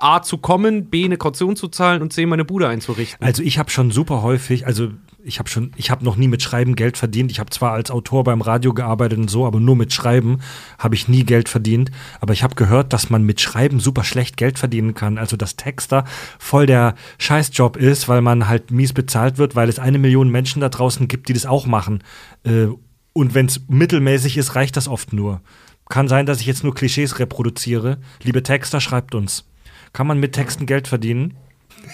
A 0.02 0.22
zu 0.22 0.38
kommen, 0.38 0.90
B 0.90 1.06
eine 1.06 1.18
Kaution 1.18 1.56
zu 1.56 1.68
zahlen 1.68 2.02
und 2.02 2.14
C 2.14 2.26
meine 2.26 2.46
Bude 2.46 2.68
einzurichten. 2.68 3.26
Also 3.26 3.44
ich 3.44 3.58
habe 3.58 3.70
schon 3.70 3.92
super 3.92 4.22
häufig, 4.22 4.66
also 4.66 4.90
ich 5.24 5.40
habe 5.40 5.50
schon, 5.50 5.72
ich 5.76 5.92
habe 5.92 6.06
noch 6.06 6.16
nie 6.16 6.28
mit 6.28 6.42
Schreiben 6.42 6.76
Geld 6.76 6.98
verdient. 6.98 7.32
Ich 7.32 7.40
habe 7.40 7.50
zwar 7.50 7.74
als 7.74 7.92
Autor 7.92 8.24
beim 8.24 8.42
Radio 8.42 8.74
gearbeitet 8.74 9.20
und 9.20 9.30
so, 9.30 9.46
aber 9.46 9.60
nur 9.60 9.76
mit 9.76 9.92
Schreiben 9.92 10.40
habe 10.78 10.96
ich 10.96 11.08
nie 11.08 11.24
Geld 11.24 11.50
verdient. 11.50 11.92
Aber 12.22 12.34
ich 12.34 12.44
habe 12.44 12.56
gehört, 12.56 12.94
dass 12.94 13.10
man 13.10 13.24
mit 13.24 13.42
Schreiben 13.42 13.80
super 13.80 14.04
schlecht 14.04 14.38
Geld 14.38 14.58
verdienen 14.58 14.94
kann. 14.94 15.18
Also 15.18 15.36
dass 15.36 15.56
Texter 15.56 16.06
voll 16.40 16.66
der 16.66 16.96
Scheißjob 17.18 17.76
ist, 17.78 18.08
weil 18.08 18.22
man 18.22 18.48
halt 18.48 18.72
mies 18.72 18.94
bezahlt 18.94 19.38
wird, 19.38 19.56
weil 19.56 19.70
es 19.70 19.80
eine 19.80 20.00
Million 20.00 20.30
Menschen 20.30 20.62
da 20.62 20.70
draußen 20.70 21.08
gibt, 21.08 21.28
die 21.30 21.34
das 21.34 21.46
auch 21.46 21.66
machen. 21.66 22.04
Äh, 22.44 22.68
Und 23.14 23.34
wenn 23.34 23.48
es 23.48 23.62
mittelmäßig 23.68 24.38
ist, 24.38 24.56
reicht 24.56 24.78
das 24.78 24.88
oft 24.88 25.14
nur. 25.14 25.42
Kann 25.90 26.08
sein, 26.08 26.26
dass 26.26 26.40
ich 26.40 26.46
jetzt 26.46 26.64
nur 26.64 26.76
Klischees 26.76 27.20
reproduziere. 27.20 27.98
Liebe 28.22 28.44
Texter, 28.44 28.80
schreibt 28.80 29.16
uns. 29.16 29.46
Kann 29.94 30.06
man 30.08 30.20
mit 30.20 30.34
Texten 30.34 30.66
Geld 30.68 30.88
verdienen? 30.88 31.36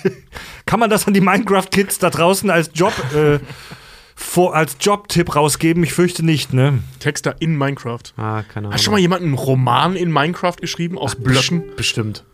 Kann 0.66 0.80
man 0.80 0.90
das 0.90 1.08
an 1.08 1.14
die 1.14 1.22
Minecraft-Kids 1.22 2.00
da 2.00 2.10
draußen 2.10 2.50
als 2.50 2.72
Job, 2.74 2.94
äh, 3.14 3.40
vor, 4.16 4.54
als 4.56 4.76
Jobtipp 4.82 5.36
rausgeben? 5.36 5.84
Ich 5.84 5.94
fürchte 5.94 6.24
nicht, 6.26 6.54
ne? 6.54 6.80
Texter 7.00 7.36
in 7.40 7.58
Minecraft. 7.58 8.02
ah, 8.18 8.44
keine 8.44 8.68
Ahnung. 8.68 8.74
Hat 8.74 8.82
schon 8.82 8.94
mal 8.94 9.00
jemand 9.00 9.24
einen 9.24 9.36
Roman 9.36 9.96
in 9.96 10.12
Minecraft 10.12 10.58
geschrieben 10.60 10.98
aus 10.98 11.16
Blöcken? 11.16 11.64
Bestimmt. 11.78 12.26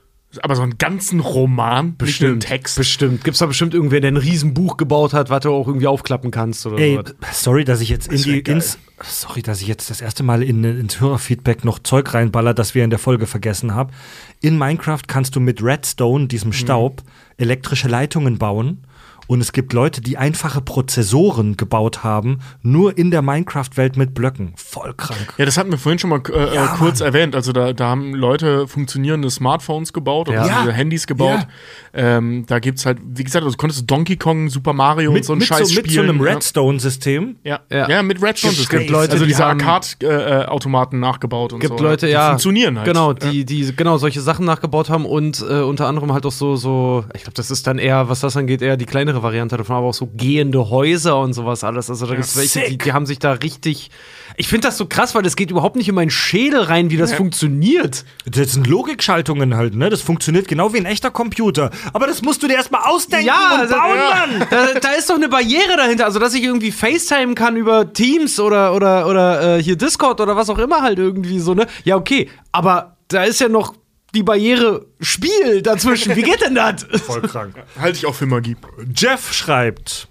Aber 0.41 0.55
so 0.55 0.61
einen 0.61 0.77
ganzen 0.77 1.19
Roman, 1.19 1.95
einen 1.99 2.39
Text. 2.39 2.77
Bestimmt. 2.77 3.23
Gibt's 3.23 3.39
da 3.39 3.45
bestimmt 3.47 3.73
irgendwer, 3.73 3.99
der 3.99 4.11
ein 4.11 4.17
Riesenbuch 4.17 4.77
gebaut 4.77 5.13
hat, 5.13 5.29
was 5.29 5.41
du 5.41 5.51
auch 5.51 5.67
irgendwie 5.67 5.87
aufklappen 5.87 6.31
kannst 6.31 6.65
oder 6.65 6.77
Ey, 6.77 6.95
so. 7.05 7.13
sorry, 7.33 7.65
dass 7.65 7.81
ich 7.81 7.89
jetzt 7.89 8.07
in 8.07 8.13
Das 8.13 8.21
die, 8.23 8.39
ins, 8.39 8.77
sorry, 9.03 9.41
dass 9.41 9.61
ich 9.61 9.67
jetzt 9.67 9.89
das 9.89 9.99
erste 9.99 10.23
Mal 10.23 10.41
in, 10.43 10.63
ins 10.63 11.01
Hörerfeedback 11.01 11.65
noch 11.65 11.79
Zeug 11.79 12.13
reinballer, 12.13 12.53
das 12.53 12.75
wir 12.75 12.83
in 12.83 12.89
der 12.89 12.99
Folge 12.99 13.27
vergessen 13.27 13.75
haben. 13.75 13.91
In 14.39 14.57
Minecraft 14.57 15.01
kannst 15.05 15.35
du 15.35 15.39
mit 15.41 15.61
Redstone, 15.61 16.23
Mhm. 16.23 16.27
diesem 16.29 16.53
Staub, 16.53 17.03
elektrische 17.37 17.87
Leitungen 17.89 18.37
bauen 18.37 18.83
Und 19.31 19.39
es 19.39 19.53
gibt 19.53 19.71
Leute, 19.71 20.01
die 20.01 20.17
einfache 20.17 20.59
Prozessoren 20.59 21.55
gebaut 21.55 22.03
haben, 22.03 22.39
nur 22.63 22.97
in 22.97 23.11
der 23.11 23.21
Minecraft-Welt 23.21 23.95
mit 23.95 24.13
Blöcken. 24.13 24.51
Voll 24.57 24.93
krank. 24.93 25.35
Ja, 25.37 25.45
das 25.45 25.57
hatten 25.57 25.71
wir 25.71 25.77
vorhin 25.77 25.99
schon 25.99 26.09
mal 26.09 26.21
äh, 26.33 26.53
Ja, 26.53 26.67
kurz 26.77 26.99
Mann. 26.99 27.07
erwähnt. 27.07 27.33
Also 27.33 27.53
da, 27.53 27.71
da 27.71 27.87
haben 27.87 28.13
Leute 28.13 28.67
funktionierende 28.67 29.29
Smartphones 29.29 29.93
gebaut 29.93 30.27
oder 30.27 30.45
Ja. 30.45 30.59
diese 30.59 30.73
Handys 30.73 31.07
gebaut. 31.07 31.47
Ähm, 31.93 32.43
da 32.47 32.59
gibt's 32.59 32.85
halt, 32.85 32.97
wie 33.05 33.23
gesagt, 33.23 33.45
also 33.45 33.53
du 33.55 33.57
konntest 33.57 33.89
Donkey 33.89 34.17
Kong, 34.17 34.49
Super 34.49 34.73
Mario 34.73 35.11
und 35.11 35.13
Mit, 35.13 35.23
so 35.23 35.31
ein 35.31 35.39
Scheiß 35.39 35.69
so, 35.69 35.75
mit 35.75 35.85
so 35.85 35.91
spielen. 35.91 36.09
einem 36.09 36.25
ja. 36.25 36.33
Redstone-System. 36.33 37.37
Ja. 37.45 37.59
Ja. 37.71 37.87
Ja. 37.89 38.03
mit 38.03 38.21
Redstone. 38.21 38.51
Gibt- 38.51 38.57
System. 38.63 38.79
gibt 38.79 38.91
Leute, 38.91 39.13
also 39.13 39.23
die 39.23 39.29
diese 39.31 39.45
haben- 39.45 39.61
Arcade-Automaten 39.61 40.99
nachgebaut 40.99 41.53
und 41.53 41.61
gibt 41.61 41.77
so. 41.77 41.83
Leute, 41.85 42.07
die 42.07 42.11
ja. 42.11 42.27
funktionieren 42.31 42.77
halt. 42.77 42.85
Genau, 42.87 43.13
die, 43.13 43.45
die 43.45 43.73
genau 43.75 43.97
solche 43.97 44.19
Sachen 44.19 44.45
nachgebaut 44.45 44.89
haben 44.89 45.05
und 45.05 45.41
äh, 45.49 45.61
unter 45.61 45.87
anderem 45.87 46.11
halt 46.11 46.25
auch 46.25 46.31
so, 46.33 46.57
so, 46.57 47.05
ich 47.15 47.21
glaube, 47.23 47.35
das 47.35 47.49
ist 47.49 47.65
dann 47.67 47.77
eher, 47.79 48.09
was 48.09 48.19
das 48.19 48.35
angeht, 48.35 48.61
eher 48.61 48.75
die 48.75 48.85
kleinere 48.85 49.20
Variante 49.23 49.57
davon, 49.57 49.75
aber 49.77 49.87
auch 49.87 49.93
so 49.93 50.07
gehende 50.15 50.69
Häuser 50.69 51.19
und 51.19 51.33
sowas 51.33 51.63
alles. 51.63 51.89
Also 51.89 52.05
da 52.05 52.13
gibt 52.15 52.25
es 52.25 52.37
welche, 52.37 52.69
die, 52.69 52.77
die 52.77 52.93
haben 52.93 53.05
sich 53.05 53.19
da 53.19 53.33
richtig. 53.33 53.91
Ich 54.37 54.47
finde 54.47 54.67
das 54.67 54.77
so 54.77 54.85
krass, 54.85 55.13
weil 55.13 55.23
das 55.23 55.35
geht 55.35 55.51
überhaupt 55.51 55.75
nicht 55.75 55.89
in 55.89 55.95
meinen 55.95 56.09
Schädel 56.09 56.61
rein, 56.61 56.89
wie 56.89 56.97
das 56.97 57.13
funktioniert. 57.13 58.05
Das 58.25 58.53
sind 58.53 58.65
Logikschaltungen 58.67 59.55
halt, 59.55 59.75
ne? 59.75 59.89
Das 59.89 60.01
funktioniert 60.01 60.47
genau 60.47 60.73
wie 60.73 60.77
ein 60.77 60.85
echter 60.85 61.11
Computer. 61.11 61.69
Aber 61.93 62.07
das 62.07 62.21
musst 62.21 62.41
du 62.41 62.47
dir 62.47 62.55
erstmal 62.55 62.81
ausdenken 62.85 63.27
Ja, 63.27 63.55
und 63.55 63.61
das- 63.63 63.71
bauen, 63.71 63.97
ja. 63.97 64.37
Mann! 64.39 64.47
Da, 64.49 64.79
da 64.79 64.89
ist 64.91 65.09
doch 65.09 65.15
eine 65.15 65.29
Barriere 65.29 65.75
dahinter, 65.77 66.05
also 66.05 66.19
dass 66.19 66.33
ich 66.33 66.43
irgendwie 66.43 66.71
FaceTime 66.71 67.35
kann 67.35 67.57
über 67.57 67.91
Teams 67.93 68.39
oder 68.39 68.73
oder 68.75 69.07
oder 69.07 69.57
äh, 69.57 69.63
hier 69.63 69.75
Discord 69.75 70.21
oder 70.21 70.35
was 70.35 70.49
auch 70.49 70.59
immer 70.59 70.81
halt 70.81 70.97
irgendwie 70.99 71.39
so 71.39 71.53
ne. 71.53 71.67
Ja 71.83 71.97
okay, 71.97 72.29
aber 72.51 72.95
da 73.09 73.23
ist 73.23 73.41
ja 73.41 73.49
noch 73.49 73.73
die 74.13 74.23
Barriere 74.23 74.85
Spiel 74.99 75.61
dazwischen. 75.61 76.15
Wie 76.15 76.21
geht 76.23 76.41
denn 76.41 76.55
das? 76.55 76.83
Voll 77.01 77.21
krank. 77.21 77.55
Halte 77.79 77.97
ich 77.97 78.05
auch 78.05 78.15
für 78.15 78.25
Magie. 78.25 78.57
Jeff 78.95 79.33
schreibt: 79.33 80.07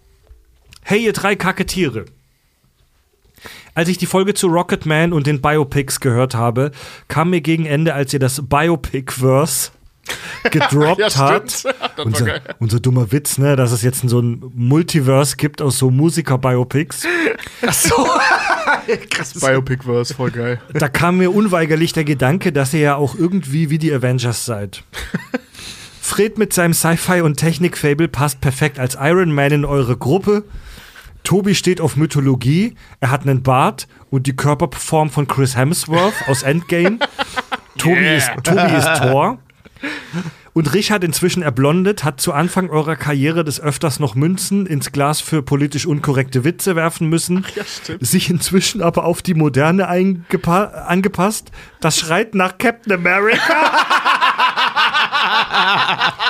Hey, 0.83 1.05
ihr 1.05 1.13
drei 1.13 1.37
kacke 1.37 1.67
Tiere. 1.67 2.05
Als 3.75 3.89
ich 3.89 3.99
die 3.99 4.07
Folge 4.07 4.35
zu 4.35 4.49
Rocket 4.49 4.85
Man 4.85 5.13
und 5.13 5.27
den 5.27 5.41
Biopics 5.41 6.01
gehört 6.01 6.35
habe, 6.35 6.73
kam 7.09 7.31
mir 7.31 7.41
gegen 7.41 7.67
Ende, 7.67 7.95
als 7.95 8.13
ihr 8.13 8.19
das 8.19 8.43
Biopic-Verse 8.49 9.71
gedroppt 10.51 10.99
Ja, 10.99 11.15
hat. 11.17 11.51
stimmt. 11.51 11.65
Das 11.81 11.97
war 11.97 12.07
Unser, 12.07 12.25
geil. 12.25 12.43
unser 12.59 12.81
dummer 12.81 13.13
Witz, 13.13 13.39
ne, 13.39 13.55
dass 13.55 13.71
es 13.71 13.83
jetzt 13.83 14.07
so 14.09 14.21
ein 14.21 14.43
Multiverse 14.55 15.37
gibt 15.37 15.63
aus 15.63 15.79
so 15.79 15.91
Musiker-Biopics. 15.91 17.05
Ach 17.65 17.73
so. 17.73 17.95
Biopic-Verse, 19.41 20.15
voll 20.15 20.31
geil. 20.31 20.61
Da 20.73 20.89
kam 20.89 21.19
mir 21.19 21.31
unweigerlich 21.31 21.93
der 21.93 22.05
Gedanke, 22.05 22.53
dass 22.53 22.73
ihr 22.75 22.81
ja 22.81 22.95
auch 22.97 23.15
irgendwie 23.15 23.71
wie 23.71 23.79
die 23.79 23.93
Avengers 23.93 24.45
seid. 24.45 24.83
Fred 26.01 26.39
mit 26.39 26.53
seinem 26.53 26.75
Sci-Fi 26.75 27.21
und 27.21 27.37
Technik-Fable 27.37 28.09
passt 28.09 28.41
perfekt 28.41 28.79
als 28.79 28.97
Iron 29.01 29.33
Man 29.33 29.53
in 29.53 29.65
eure 29.65 29.97
Gruppe. 29.97 30.45
Tobi 31.23 31.55
steht 31.55 31.81
auf 31.81 31.97
Mythologie, 31.97 32.75
er 33.01 33.11
hat 33.11 33.23
einen 33.23 33.43
Bart 33.43 33.87
und 34.11 34.27
die 34.27 34.35
Körperform 34.35 35.11
von 35.11 35.29
Chris 35.29 35.57
Hemsworth 35.57 36.15
aus 36.27 36.43
Endgame. 36.43 36.99
Tobi, 37.79 38.01
Yeah. 38.01 38.17
ist, 38.17 38.31
Tobi 38.43 38.77
ist 38.77 38.95
Thor. 39.03 39.39
Und 40.53 40.73
Richard 40.75 41.05
inzwischen 41.05 41.43
erblondet, 41.43 42.03
hat 42.03 42.21
zu 42.21 42.33
Anfang 42.33 42.71
eurer 42.71 42.97
Karriere 42.97 43.45
des 43.45 43.61
Öfters 43.61 44.01
noch 44.01 44.15
Münzen 44.15 44.67
ins 44.67 44.91
Glas 44.91 45.21
für 45.21 45.43
politisch 45.43 45.87
unkorrekte 45.87 46.45
Witze 46.45 46.75
werfen 46.77 47.09
müssen, 47.09 47.47
sich 48.01 48.31
inzwischen 48.31 48.83
aber 48.83 49.05
auf 49.05 49.23
die 49.23 49.35
Moderne 49.35 49.89
angepasst. 49.89 51.53
Das 51.81 51.99
schreit 51.99 52.35
nach 52.35 52.59
Captain 52.59 52.93
America. 52.93 53.55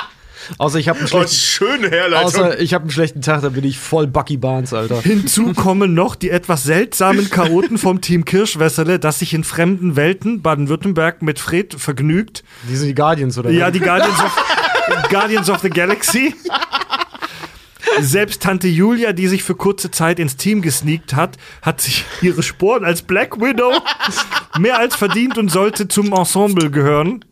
Außer 0.57 0.79
ich 0.79 0.89
habe 0.89 0.99
einen 0.99 1.07
Oh, 1.07 1.09
schlechten 1.09 1.35
schöne 1.35 1.89
Herleitung. 1.89 2.25
Außer 2.27 2.59
ich 2.59 2.73
habe 2.73 2.83
einen 2.83 2.91
schlechten 2.91 3.21
Tag, 3.21 3.41
dann 3.41 3.53
bin 3.53 3.63
ich 3.63 3.79
voll 3.79 4.07
Bucky 4.07 4.37
Barnes, 4.37 4.73
Alter. 4.73 5.01
Hinzu 5.01 5.53
kommen 5.53 5.93
noch 5.93 6.15
die 6.15 6.29
etwas 6.29 6.63
seltsamen 6.63 7.29
Chaoten 7.29 7.77
vom 7.77 8.01
Team 8.01 8.25
Kirschwässerle, 8.25 8.99
das 8.99 9.19
sich 9.19 9.33
in 9.33 9.43
fremden 9.43 9.95
Welten 9.95 10.41
Baden-Württemberg 10.41 11.21
mit 11.21 11.39
Fred 11.39 11.73
vergnügt. 11.75 12.43
Die 12.69 12.75
sind 12.75 12.87
die 12.89 12.95
Guardians, 12.95 13.37
oder? 13.37 13.49
Ja, 13.49 13.71
die 13.71 13.79
Guardians 13.79 14.19
of, 14.19 15.09
Guardians 15.09 15.49
of 15.49 15.59
the 15.59 15.69
Galaxy. 15.69 16.35
Selbst 17.99 18.41
Tante 18.41 18.67
Julia, 18.69 19.11
die 19.11 19.27
sich 19.27 19.43
für 19.43 19.55
kurze 19.55 19.91
Zeit 19.91 20.17
ins 20.19 20.37
Team 20.37 20.61
gesneakt 20.61 21.13
hat, 21.13 21.37
hat 21.61 21.81
sich 21.81 22.05
ihre 22.21 22.41
Sporen 22.41 22.85
als 22.85 23.01
Black 23.01 23.41
Widow 23.41 23.73
mehr 24.59 24.79
als 24.79 24.95
verdient 24.95 25.37
und 25.37 25.49
sollte 25.49 25.87
zum 25.87 26.13
Ensemble 26.13 26.69
gehören. 26.71 27.25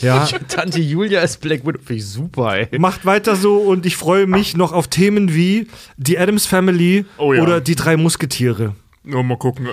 Ja, 0.00 0.26
Tante 0.48 0.80
Julia 0.80 1.20
ist 1.20 1.40
Black 1.40 1.66
Widow. 1.66 1.78
Finde 1.78 1.94
ich 2.02 2.06
super, 2.06 2.56
ey. 2.56 2.78
macht 2.78 3.04
weiter 3.06 3.36
so 3.36 3.56
und 3.58 3.86
ich 3.86 3.96
freue 3.96 4.26
mich 4.26 4.56
noch 4.56 4.72
auf 4.72 4.88
Themen 4.88 5.34
wie 5.34 5.66
die 5.96 6.18
Adams 6.18 6.46
Family 6.46 7.04
Oh 7.18 7.32
ja. 7.32 7.42
oder 7.42 7.60
die 7.60 7.74
drei 7.74 7.96
Musketiere. 7.96 8.74
Nur 9.04 9.22
mal 9.24 9.38
gucken. 9.38 9.68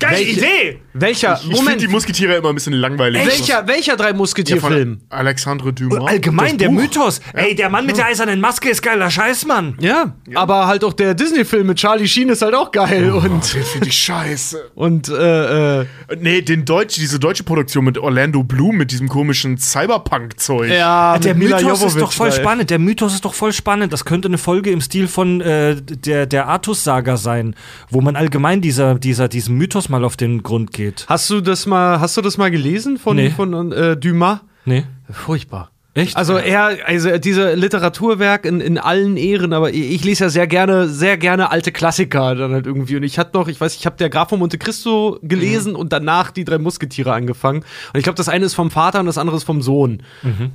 Geile 0.00 0.16
Welche- 0.18 0.30
Idee! 0.40 0.80
Welcher? 0.96 1.34
Ich 1.34 1.40
finde 1.42 1.56
Moment. 1.56 1.80
die 1.82 1.88
Musketiere 1.88 2.34
immer 2.36 2.50
ein 2.50 2.54
bisschen 2.54 2.72
langweilig. 2.74 3.26
welcher, 3.26 3.66
welcher 3.66 3.96
drei 3.96 4.08
Ja, 4.08 4.14
Musketier-Film? 4.14 5.00
von 5.08 5.18
Alexandre 5.18 5.72
Dumas. 5.72 5.98
Und 6.00 6.08
allgemein, 6.08 6.56
der 6.58 6.68
Buch. 6.68 6.74
Mythos. 6.74 7.20
Ey, 7.32 7.54
der 7.54 7.68
Mann 7.68 7.84
mit 7.86 7.96
der 7.96 8.06
eisernen 8.06 8.40
Maske 8.40 8.68
ist 8.70 8.80
geiler 8.82 9.10
Scheiß, 9.10 9.44
Mann. 9.46 9.76
Ja, 9.80 10.14
aber 10.34 10.66
halt 10.68 10.84
auch 10.84 10.92
der 10.92 11.14
Disney-Film 11.14 11.66
mit 11.66 11.78
Charlie 11.78 12.06
Sheen 12.06 12.28
ist 12.28 12.42
halt 12.42 12.54
auch 12.54 12.70
geil 12.70 13.10
und, 13.10 13.24
Den 13.54 13.62
finde 13.64 13.88
ich 13.88 13.94
scheiße. 13.98 14.70
und 14.74 15.08
äh, 15.08 15.80
äh, 15.80 15.86
Nee, 16.20 16.42
den 16.42 16.64
Deutsch, 16.64 16.94
diese 16.96 17.18
deutsche 17.18 17.42
Produktion 17.44 17.84
mit 17.84 17.98
Orlando 17.98 18.42
Bloom, 18.44 18.76
mit 18.76 18.90
diesem 18.92 19.08
komischen 19.08 19.58
Cyberpunk-Zeug. 19.58 20.70
ja, 20.70 21.18
Der 21.18 21.34
mit 21.34 21.44
Mila 21.44 21.56
Mythos 21.60 21.72
ist 21.78 21.82
Jovovich, 21.84 22.00
doch 22.02 22.12
voll 22.12 22.30
weil- 22.30 22.40
spannend. 22.40 22.70
Der 22.70 22.78
Mythos 22.78 23.14
ist 23.14 23.24
doch 23.24 23.34
voll 23.34 23.52
spannend. 23.52 23.92
Das 23.92 24.04
könnte 24.04 24.28
eine 24.28 24.38
Folge 24.38 24.70
im 24.70 24.80
Stil 24.80 25.08
von 25.08 25.40
äh, 25.40 25.76
der, 25.80 26.26
der 26.26 26.46
Artus-Saga 26.48 27.16
sein, 27.16 27.54
wo 27.90 28.00
man 28.00 28.16
allgemein 28.16 28.60
dieser, 28.60 28.94
dieser, 28.96 29.28
diesem 29.28 29.56
Mythos 29.56 29.83
mal 29.88 30.04
auf 30.04 30.16
den 30.16 30.42
Grund 30.42 30.72
geht. 30.72 31.06
Hast 31.08 31.28
du 31.30 31.40
das 31.40 31.66
mal, 31.66 32.00
hast 32.00 32.16
du 32.16 32.20
das 32.22 32.36
mal 32.38 32.50
gelesen 32.50 32.98
von, 32.98 33.16
Nee. 33.16 33.30
von 33.30 33.72
äh, 33.72 33.96
Dumas? 33.96 34.40
Nee. 34.64 34.84
Furchtbar. 35.10 35.70
Echt? 35.96 36.16
Also 36.16 36.36
er, 36.36 36.76
also 36.86 37.18
diese 37.18 37.54
Literaturwerk 37.54 38.46
in, 38.46 38.60
in 38.60 38.78
allen 38.78 39.16
Ehren, 39.16 39.52
aber 39.52 39.70
ich, 39.72 39.92
ich 39.92 40.04
lese 40.04 40.24
ja 40.24 40.30
sehr 40.30 40.48
gerne, 40.48 40.88
sehr 40.88 41.16
gerne 41.16 41.52
alte 41.52 41.70
Klassiker 41.70 42.34
dann 42.34 42.52
halt 42.52 42.66
irgendwie. 42.66 42.96
Und 42.96 43.04
ich 43.04 43.16
hatte 43.16 43.36
noch, 43.36 43.46
ich 43.46 43.60
weiß, 43.60 43.76
ich 43.76 43.86
habe 43.86 43.96
der 43.96 44.10
Graf 44.10 44.30
von 44.30 44.40
Monte 44.40 44.58
Cristo 44.58 45.20
gelesen 45.22 45.76
und 45.76 45.92
danach 45.92 46.32
die 46.32 46.44
drei 46.44 46.58
Musketiere 46.58 47.12
angefangen. 47.12 47.58
Und 47.92 47.98
ich 47.98 48.02
glaube, 48.02 48.16
das 48.16 48.28
eine 48.28 48.44
ist 48.44 48.54
vom 48.54 48.72
Vater 48.72 48.98
und 48.98 49.06
das 49.06 49.18
andere 49.18 49.36
ist 49.36 49.44
vom 49.44 49.62
Sohn. 49.62 50.02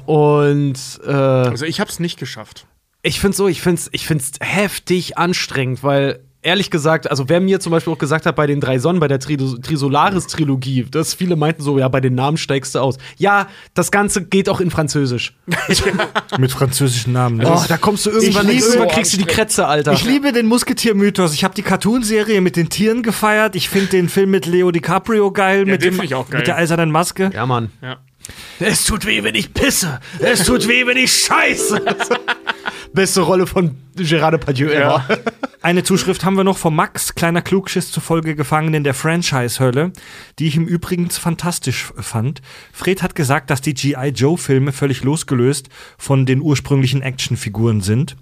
Und 0.06 0.76
äh, 1.06 1.10
Also 1.12 1.66
ich 1.66 1.80
hab's 1.80 2.00
nicht 2.00 2.20
geschafft. 2.20 2.66
ich 3.02 3.20
find's 3.22 3.38
so, 3.38 3.48
ich 3.48 3.62
find's, 3.62 3.90
ich 3.94 4.06
find's 4.08 4.32
heftig 4.42 5.18
anstrengend, 5.18 5.84
weil 5.84 6.20
ehrlich 6.42 6.72
gesagt, 6.72 7.10
also 7.10 7.28
wer 7.30 7.40
mir 7.42 7.60
zum 7.60 7.72
Beispiel 7.72 7.92
auch 7.94 7.98
gesagt 7.98 8.26
hat 8.26 8.36
bei 8.36 8.48
den 8.48 8.60
drei 8.62 8.80
Sonnen, 8.80 9.00
bei 9.00 9.08
der 9.08 9.20
Tri 9.20 9.38
Trisolaris-Trilogie, 9.38 10.86
dass 10.90 11.14
viele 11.14 11.36
meinten 11.36 11.62
so, 11.62 11.78
ja, 11.80 11.88
bei 11.88 12.00
den 12.02 12.16
Namen 12.16 12.38
steigst 12.38 12.76
du 12.76 12.80
aus. 12.80 12.98
Ja, 13.18 13.48
das 13.74 13.92
Ganze 13.92 14.24
geht 14.26 14.50
auch 14.50 14.60
in 14.62 14.72
Französisch. 14.72 15.34
Mit 16.38 16.52
französischen 16.52 17.14
Namen. 17.14 17.38
Ne? 17.38 17.46
Oh, 17.50 17.62
da 17.68 17.78
kommst 17.78 18.06
du 18.06 18.12
irgendwann, 18.12 18.48
Ich 18.50 18.56
liebe- 18.56 18.66
irgendwann 18.66 18.88
kriegst 18.90 19.14
du 19.14 19.18
die 19.18 19.26
Krätze, 19.26 19.68
Alter. 19.68 19.94
Ich 19.94 20.06
liebe 20.06 20.32
den 20.32 20.46
Musketier-Mythos. 20.48 21.34
Ich 21.34 21.44
habe 21.44 21.54
die 21.56 21.62
Cartoonserie 21.64 22.42
mit 22.42 22.56
den 22.56 22.70
Tieren 22.70 23.04
gefeiert. 23.04 23.56
Ich 23.56 23.70
finde 23.70 23.88
den 23.90 24.10
Film 24.10 24.32
mit 24.32 24.46
Leo 24.46 24.72
DiCaprio 24.72 25.32
geil. 25.32 25.66
mit, 25.66 25.82
den 25.82 25.92
dem, 25.92 25.94
find 25.96 26.06
ich 26.06 26.16
auch 26.16 26.30
geil. 26.30 26.40
mit 26.40 26.48
der 26.48 26.56
eisernen 26.58 26.92
Maske. 26.92 27.32
ja, 27.34 27.46
Mann. 27.46 27.72
Ja. 27.82 27.98
Es 28.60 28.86
tut 28.86 29.06
weh, 29.06 29.24
wenn 29.24 29.36
ich 29.36 29.54
pisse. 29.54 30.00
Es 30.20 30.46
tut 30.46 30.68
weh, 30.68 30.86
wenn 30.86 30.98
ich 30.98 31.12
scheiße. 31.12 31.82
Beste 32.94 33.22
Rolle 33.22 33.48
von 33.48 33.78
Gerard 33.96 34.34
Depardieu 34.34 34.70
ever. 34.70 35.06
Eine 35.62 35.84
Zuschrift 35.84 36.24
haben 36.24 36.38
wir 36.38 36.46
noch 36.46 36.58
von 36.58 36.74
Max, 36.74 37.16
kleiner 37.16 37.42
Klugschiss 37.42 37.92
zufolge 37.92 38.34
gefangen 38.36 38.74
in 38.74 38.86
der 38.86 38.94
Franchise-Hölle, 38.94 39.92
die 40.40 40.48
ich 40.48 40.56
im 40.56 40.68
Übrigen 40.68 41.10
fantastisch 41.10 41.92
fand. 41.98 42.42
Fred 42.72 43.04
hat 43.04 43.14
gesagt, 43.14 43.50
dass 43.50 43.60
die 43.60 43.74
G.I. 43.74 44.10
Joe-Filme 44.10 44.72
völlig 44.72 45.04
losgelöst 45.04 45.68
von 45.98 46.26
den 46.26 46.42
ursprünglichen 46.42 47.02
Actionfiguren 47.02 47.82
sind. 47.82 48.16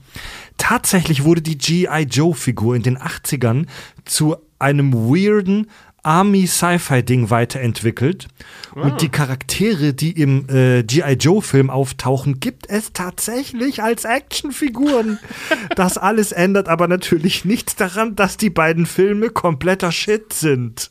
Tatsächlich 0.58 1.24
wurde 1.24 1.44
die 1.44 1.60
G.I. 1.60 2.08
Joe-Figur 2.10 2.76
in 2.76 2.82
den 2.82 2.98
80ern 2.98 3.68
zu 4.04 4.38
einem 4.58 4.94
weirden 4.94 5.68
Army-Sci-Fi-Ding 6.04 7.30
weiterentwickelt. 7.30 8.28
Und 8.74 9.02
die 9.02 9.10
Charaktere, 9.10 9.94
die 9.94 10.12
im 10.12 10.48
äh, 10.50 10.84
G.I. 10.84 11.14
Joe-Film 11.14 11.70
auftauchen, 11.70 12.40
gibt 12.40 12.70
es 12.70 12.94
tatsächlich 12.94 13.82
als 13.82 14.06
Actionfiguren. 14.06 15.20
Das 15.76 15.98
alles 15.98 16.32
ändert 16.32 16.70
aber 16.70 16.88
natürlich 16.88 17.46
nichts 17.46 17.76
daran, 17.76 18.16
dass 18.16 18.38
die 18.38 18.50
beiden 18.50 18.86
Filme 18.86 19.30
kompletter 19.30 19.92
Shit 19.92 20.34
sind. 20.34 20.90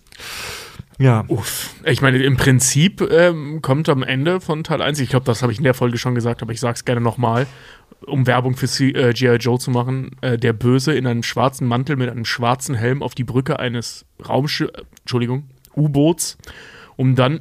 Ja. 0.98 1.24
Uff. 1.28 1.70
Ich 1.84 2.00
meine, 2.00 2.18
im 2.18 2.36
Prinzip 2.36 3.00
ähm, 3.10 3.60
kommt 3.62 3.88
am 3.88 4.02
Ende 4.02 4.40
von 4.40 4.64
Teil 4.64 4.80
1, 4.80 4.98
ich 5.00 5.10
glaube, 5.10 5.26
das 5.26 5.42
habe 5.42 5.52
ich 5.52 5.58
in 5.58 5.64
der 5.64 5.74
Folge 5.74 5.98
schon 5.98 6.14
gesagt, 6.14 6.42
aber 6.42 6.52
ich 6.52 6.60
sage 6.60 6.74
es 6.74 6.84
gerne 6.84 7.00
nochmal, 7.00 7.46
um 8.06 8.26
Werbung 8.26 8.56
für 8.56 8.66
äh, 8.84 9.12
G.I. 9.12 9.36
Joe 9.36 9.58
zu 9.58 9.70
machen, 9.70 10.10
äh, 10.20 10.38
der 10.38 10.52
Böse 10.52 10.94
in 10.94 11.06
einem 11.06 11.22
schwarzen 11.22 11.66
Mantel 11.66 11.96
mit 11.96 12.08
einem 12.08 12.24
schwarzen 12.24 12.74
Helm 12.74 13.02
auf 13.02 13.14
die 13.14 13.24
Brücke 13.24 13.58
eines 13.58 14.04
Raumschiffs, 14.26 14.72
Entschuldigung, 15.00 15.44
U-Boots, 15.76 16.38
um 16.96 17.14
dann 17.14 17.40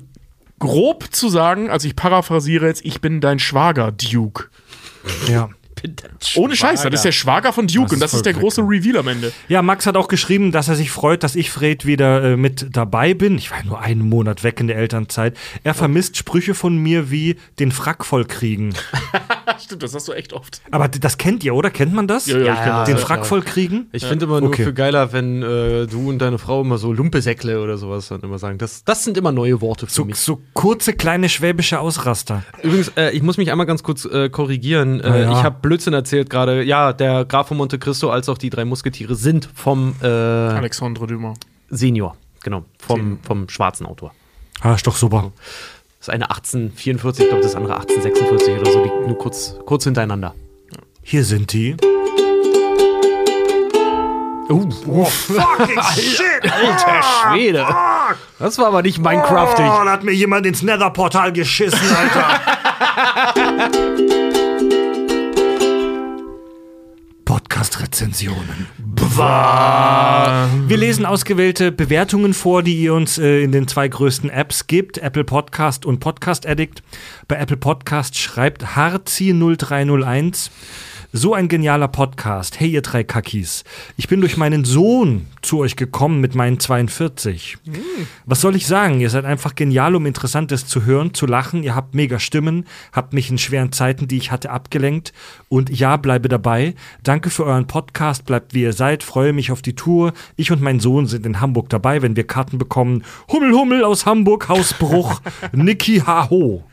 grob 0.60 1.14
zu 1.14 1.30
sagen, 1.30 1.70
also 1.70 1.88
ich 1.88 1.96
paraphrasiere 1.96 2.68
jetzt, 2.68 2.86
ich 2.86 3.02
bin 3.02 3.22
dein 3.22 3.40
Schwager, 3.40 3.92
Duke. 3.92 4.46
Ja. 5.28 5.50
Ohne 6.36 6.56
Scheiß, 6.56 6.84
das 6.84 6.94
ist 6.94 7.06
der 7.06 7.12
Schwager 7.12 7.54
von 7.54 7.68
Duke 7.68 7.86
Das 7.88 7.94
und 7.94 8.00
das 8.02 8.12
ist 8.14 8.18
ist 8.18 8.26
der 8.26 8.34
voll 8.34 8.44
große 8.44 8.62
Reveal 8.62 8.98
am 8.98 9.08
Ende. 9.08 9.32
Ja, 9.48 9.62
Max 9.62 9.86
hat 9.86 9.96
auch 9.98 10.08
geschrieben, 10.08 10.52
dass 10.52 10.68
er 10.68 10.76
sich 10.76 10.92
freut, 10.92 11.24
dass 11.24 11.36
ich, 11.36 11.50
Fred, 11.52 11.86
wieder 11.86 12.24
äh, 12.24 12.38
mit 12.38 12.68
dabei 12.76 13.14
bin. 13.14 13.38
Ich 13.38 13.52
war 13.52 13.64
nur 13.64 13.80
einen 13.80 14.08
Monat 14.08 14.44
weg 14.44 14.60
in 14.60 14.68
der 14.68 14.78
Elternzeit. 14.78 15.38
Er 15.64 15.74
vermisst 15.74 16.18
Sprüche 16.18 16.54
von 16.56 16.78
mir 16.78 17.12
wie 17.12 17.38
den 17.60 17.72
Frack 17.72 18.06
vollkriegen. 18.06 18.74
Stimmt, 19.64 19.84
das 19.84 19.94
hast 19.94 20.08
du 20.08 20.14
echt 20.14 20.34
oft. 20.34 20.62
Aber 20.72 20.88
das 20.88 21.18
kennt 21.18 21.44
ihr, 21.44 21.56
oder? 21.56 21.70
Kennt 21.70 21.94
man 21.94 22.08
das? 22.08 22.26
Ja, 22.28 22.38
ja, 22.38 22.54
ich 22.54 22.60
kenn 22.60 22.68
das, 22.70 22.88
Den 22.90 22.98
ja, 22.98 23.02
Frack 23.04 23.26
vollkriegen? 23.26 23.88
Ich 23.92 24.06
finde 24.06 24.26
immer 24.26 24.40
nur 24.42 24.50
Okay. 24.50 24.64
für 24.64 24.74
geiler, 24.74 25.12
wenn 25.14 25.42
äh, 25.44 25.88
du 25.88 26.10
und 26.10 26.20
deine 26.20 26.38
Frau 26.38 26.62
immer 26.62 26.78
so 26.78 26.94
Lumpesäckle 26.94 27.62
oder 27.62 27.78
sowas 27.78 28.08
dann 28.10 28.22
immer 28.22 28.38
sagen. 28.38 28.58
Das, 28.58 28.84
das 28.84 29.04
sind 29.04 29.18
immer 29.18 29.32
neue 29.32 29.60
Worte 29.62 29.88
für 29.88 29.92
So, 29.92 30.06
mich. 30.06 30.16
so 30.18 30.42
kurze, 30.54 30.94
kleine 30.94 31.30
schwäbische 31.30 31.80
Ausraster. 31.80 32.44
Übrigens, 32.62 32.90
äh, 32.96 33.12
ich 33.12 33.22
muss 33.24 33.38
mich 33.38 33.52
einmal 33.52 33.66
ganz 33.66 33.84
kurz 33.84 34.06
äh, 34.06 34.30
korrigieren. 34.30 35.02
Äh, 35.02 35.24
ja. 35.24 35.32
Ich 35.32 35.44
habe 35.44 35.58
Blödsinn 35.76 35.94
erzählt 35.94 36.30
gerade. 36.30 36.64
Ja, 36.64 36.94
der 36.94 37.26
Graf 37.26 37.50
von 37.50 37.58
Monte 37.58 37.78
Cristo 37.78 38.10
als 38.10 38.30
auch 38.30 38.38
die 38.38 38.50
drei 38.50 38.64
Musketiere 38.64 39.16
sind 39.16 39.50
vom 39.54 39.94
äh, 40.02 40.08
Alexandre 40.08 41.06
Dumas. 41.06 41.38
Senior. 41.70 42.16
Genau, 42.44 42.64
vom, 42.80 43.20
vom 43.24 43.50
schwarzen 43.50 43.86
Autor. 43.86 44.14
Ah, 44.62 44.76
ist 44.76 44.88
doch 44.88 44.96
super. 44.96 45.34
Das 46.00 46.08
eine 46.08 46.30
1844, 46.30 47.26
ich 47.26 47.30
glaube, 47.30 47.44
das 47.44 47.56
andere 47.56 47.76
1846 47.76 48.62
oder 48.62 48.72
so, 48.72 48.84
die 48.86 49.08
nur 49.08 49.18
kurz, 49.18 49.56
kurz 49.66 49.84
hintereinander. 49.84 50.34
Hier 51.02 51.26
sind 51.26 51.52
die. 51.52 51.76
Uh, 54.48 54.72
Fucking 55.04 55.82
shit! 55.98 56.44
alter 56.44 57.04
Schwede. 57.04 57.68
Das 58.40 58.58
war 58.60 58.68
aber 58.68 58.82
nicht 58.82 59.00
Minecraftig. 59.00 59.66
Oh, 59.66 59.84
da 59.84 59.92
hat 59.92 60.04
mir 60.06 60.14
jemand 60.14 60.46
ins 60.46 60.62
Nether-Portal 60.62 61.34
geschissen, 61.34 61.82
Alter. 61.94 62.40
Podcast-Rezensionen. 67.56 68.68
Wir 70.68 70.76
lesen 70.76 71.06
ausgewählte 71.06 71.72
Bewertungen 71.72 72.34
vor, 72.34 72.64
die 72.64 72.76
ihr 72.76 72.94
uns 72.94 73.18
äh, 73.18 73.44
in 73.44 73.54
den 73.54 73.66
zwei 73.70 73.88
größten 73.88 74.30
Apps 74.30 74.68
gebt, 74.68 74.98
Apple 74.98 75.24
Podcast 75.24 75.86
und 75.86 76.02
Podcast 76.02 76.46
Addict. 76.46 76.84
Bei 77.30 77.38
Apple 77.38 77.56
Podcast 77.56 78.18
schreibt 78.18 78.76
Harzi0301 78.76 80.50
so 81.18 81.34
ein 81.34 81.48
genialer 81.48 81.88
Podcast. 81.88 82.60
Hey, 82.60 82.70
ihr 82.70 82.82
drei 82.82 83.06
Kackis. 83.06 83.64
Ich 83.96 84.10
bin 84.10 84.20
durch 84.20 84.36
meinen 84.36 84.66
Sohn 84.66 85.28
zu 85.42 85.60
euch 85.60 85.78
gekommen 85.78 86.20
mit 86.20 86.36
meinen 86.36 86.60
42. 86.60 87.58
Was 88.26 88.42
soll 88.42 88.58
ich 88.58 88.68
sagen? 88.68 89.00
Ihr 89.00 89.10
seid 89.10 89.24
einfach 89.24 89.56
genial, 89.56 89.96
um 89.96 90.06
Interessantes 90.06 90.68
zu 90.68 90.84
hören, 90.84 91.14
zu 91.14 91.26
lachen. 91.26 91.64
Ihr 91.64 91.74
habt 91.74 91.96
mega 91.96 92.20
Stimmen, 92.20 92.66
habt 92.92 93.14
mich 93.14 93.30
in 93.30 93.38
schweren 93.38 93.72
Zeiten, 93.72 94.10
die 94.10 94.18
ich 94.18 94.32
hatte, 94.32 94.50
abgelenkt. 94.50 95.14
Und 95.48 95.70
ja, 95.70 95.96
bleibe 95.96 96.28
dabei. 96.28 96.76
Danke 97.02 97.30
für 97.30 97.46
euren 97.46 97.68
Podcast. 97.68 98.26
Bleibt 98.26 98.54
wie 98.54 98.64
ihr 98.64 98.74
seid. 98.74 99.02
Freue 99.02 99.32
mich 99.32 99.54
auf 99.54 99.62
die 99.62 99.76
Tour. 99.76 100.12
Ich 100.36 100.52
und 100.52 100.62
mein 100.62 100.82
Sohn 100.82 101.08
sind 101.08 101.26
in 101.26 101.40
Hamburg 101.40 101.70
dabei, 101.70 102.02
wenn 102.02 102.18
wir 102.18 102.28
Karten 102.28 102.58
bekommen. 102.58 103.06
Hummel, 103.32 103.54
Hummel 103.54 103.86
aus 103.86 104.06
Hamburg, 104.06 104.50
Hausbruch. 104.50 105.22
Niki 105.54 106.00
Haho. 106.06 106.66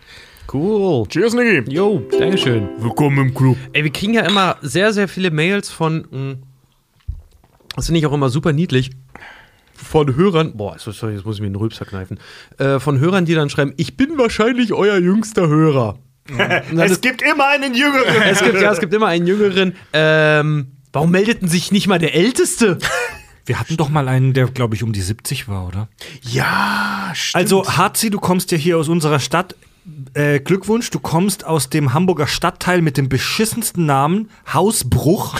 Cool. 0.52 1.06
Cheers, 1.08 1.34
Niggi. 1.34 1.72
Jo, 1.72 2.02
Dankeschön. 2.18 2.68
Willkommen 2.78 3.28
im 3.28 3.34
Club. 3.34 3.56
Ey, 3.72 3.84
wir 3.84 3.90
kriegen 3.92 4.12
ja 4.14 4.22
immer 4.22 4.56
sehr, 4.60 4.92
sehr 4.92 5.08
viele 5.08 5.30
Mails 5.30 5.70
von. 5.70 6.06
mh, 6.10 6.34
Das 7.76 7.86
finde 7.86 8.00
ich 8.00 8.06
auch 8.06 8.12
immer 8.12 8.28
super 8.28 8.52
niedlich. 8.52 8.90
Von 9.74 10.14
Hörern. 10.14 10.56
Boah, 10.56 10.78
so- 10.78 10.92
sorry, 10.92 11.14
jetzt 11.14 11.24
muss 11.24 11.36
ich 11.36 11.40
mir 11.40 11.48
den 11.48 11.56
Rülpser 11.56 11.84
kneifen. 11.86 12.18
Äh, 12.58 12.78
von 12.80 12.98
Hörern, 13.00 13.24
die 13.24 13.34
dann 13.34 13.48
schreiben: 13.50 13.72
Ich 13.78 13.96
bin 13.96 14.18
wahrscheinlich 14.18 14.72
euer 14.72 14.98
jüngster 14.98 15.48
Hörer. 15.48 15.98
Es 16.76 16.92
ist, 16.92 17.02
gibt 17.02 17.22
immer 17.22 17.48
einen 17.48 17.74
Jüngeren. 17.74 18.22
es 18.30 18.42
gibt, 18.42 18.60
ja, 18.60 18.70
es 18.72 18.78
gibt 18.78 18.92
immer 18.94 19.06
einen 19.06 19.26
Jüngeren. 19.26 19.74
Ähm, 19.92 20.72
warum 20.92 21.10
meldeten 21.10 21.48
sich 21.48 21.72
nicht 21.72 21.88
mal 21.88 21.98
der 21.98 22.14
Älteste? 22.14 22.78
Wir 23.46 23.58
hatten 23.58 23.76
doch 23.76 23.88
mal 23.88 24.06
einen, 24.06 24.34
der, 24.34 24.46
glaube 24.46 24.76
ich, 24.76 24.84
um 24.84 24.92
die 24.92 25.00
70 25.00 25.48
war, 25.48 25.66
oder? 25.66 25.88
Ja, 26.20 27.10
stimmt. 27.14 27.42
Also, 27.42 27.66
Harzi, 27.66 28.10
du 28.10 28.20
kommst 28.20 28.52
ja 28.52 28.58
hier 28.58 28.78
aus 28.78 28.88
unserer 28.88 29.18
Stadt. 29.18 29.56
Äh, 30.14 30.38
Glückwunsch, 30.38 30.90
du 30.90 31.00
kommst 31.00 31.44
aus 31.44 31.68
dem 31.68 31.92
Hamburger 31.92 32.28
Stadtteil 32.28 32.82
mit 32.82 32.96
dem 32.96 33.08
beschissensten 33.08 33.84
Namen, 33.84 34.30
Hausbruch. 34.52 35.34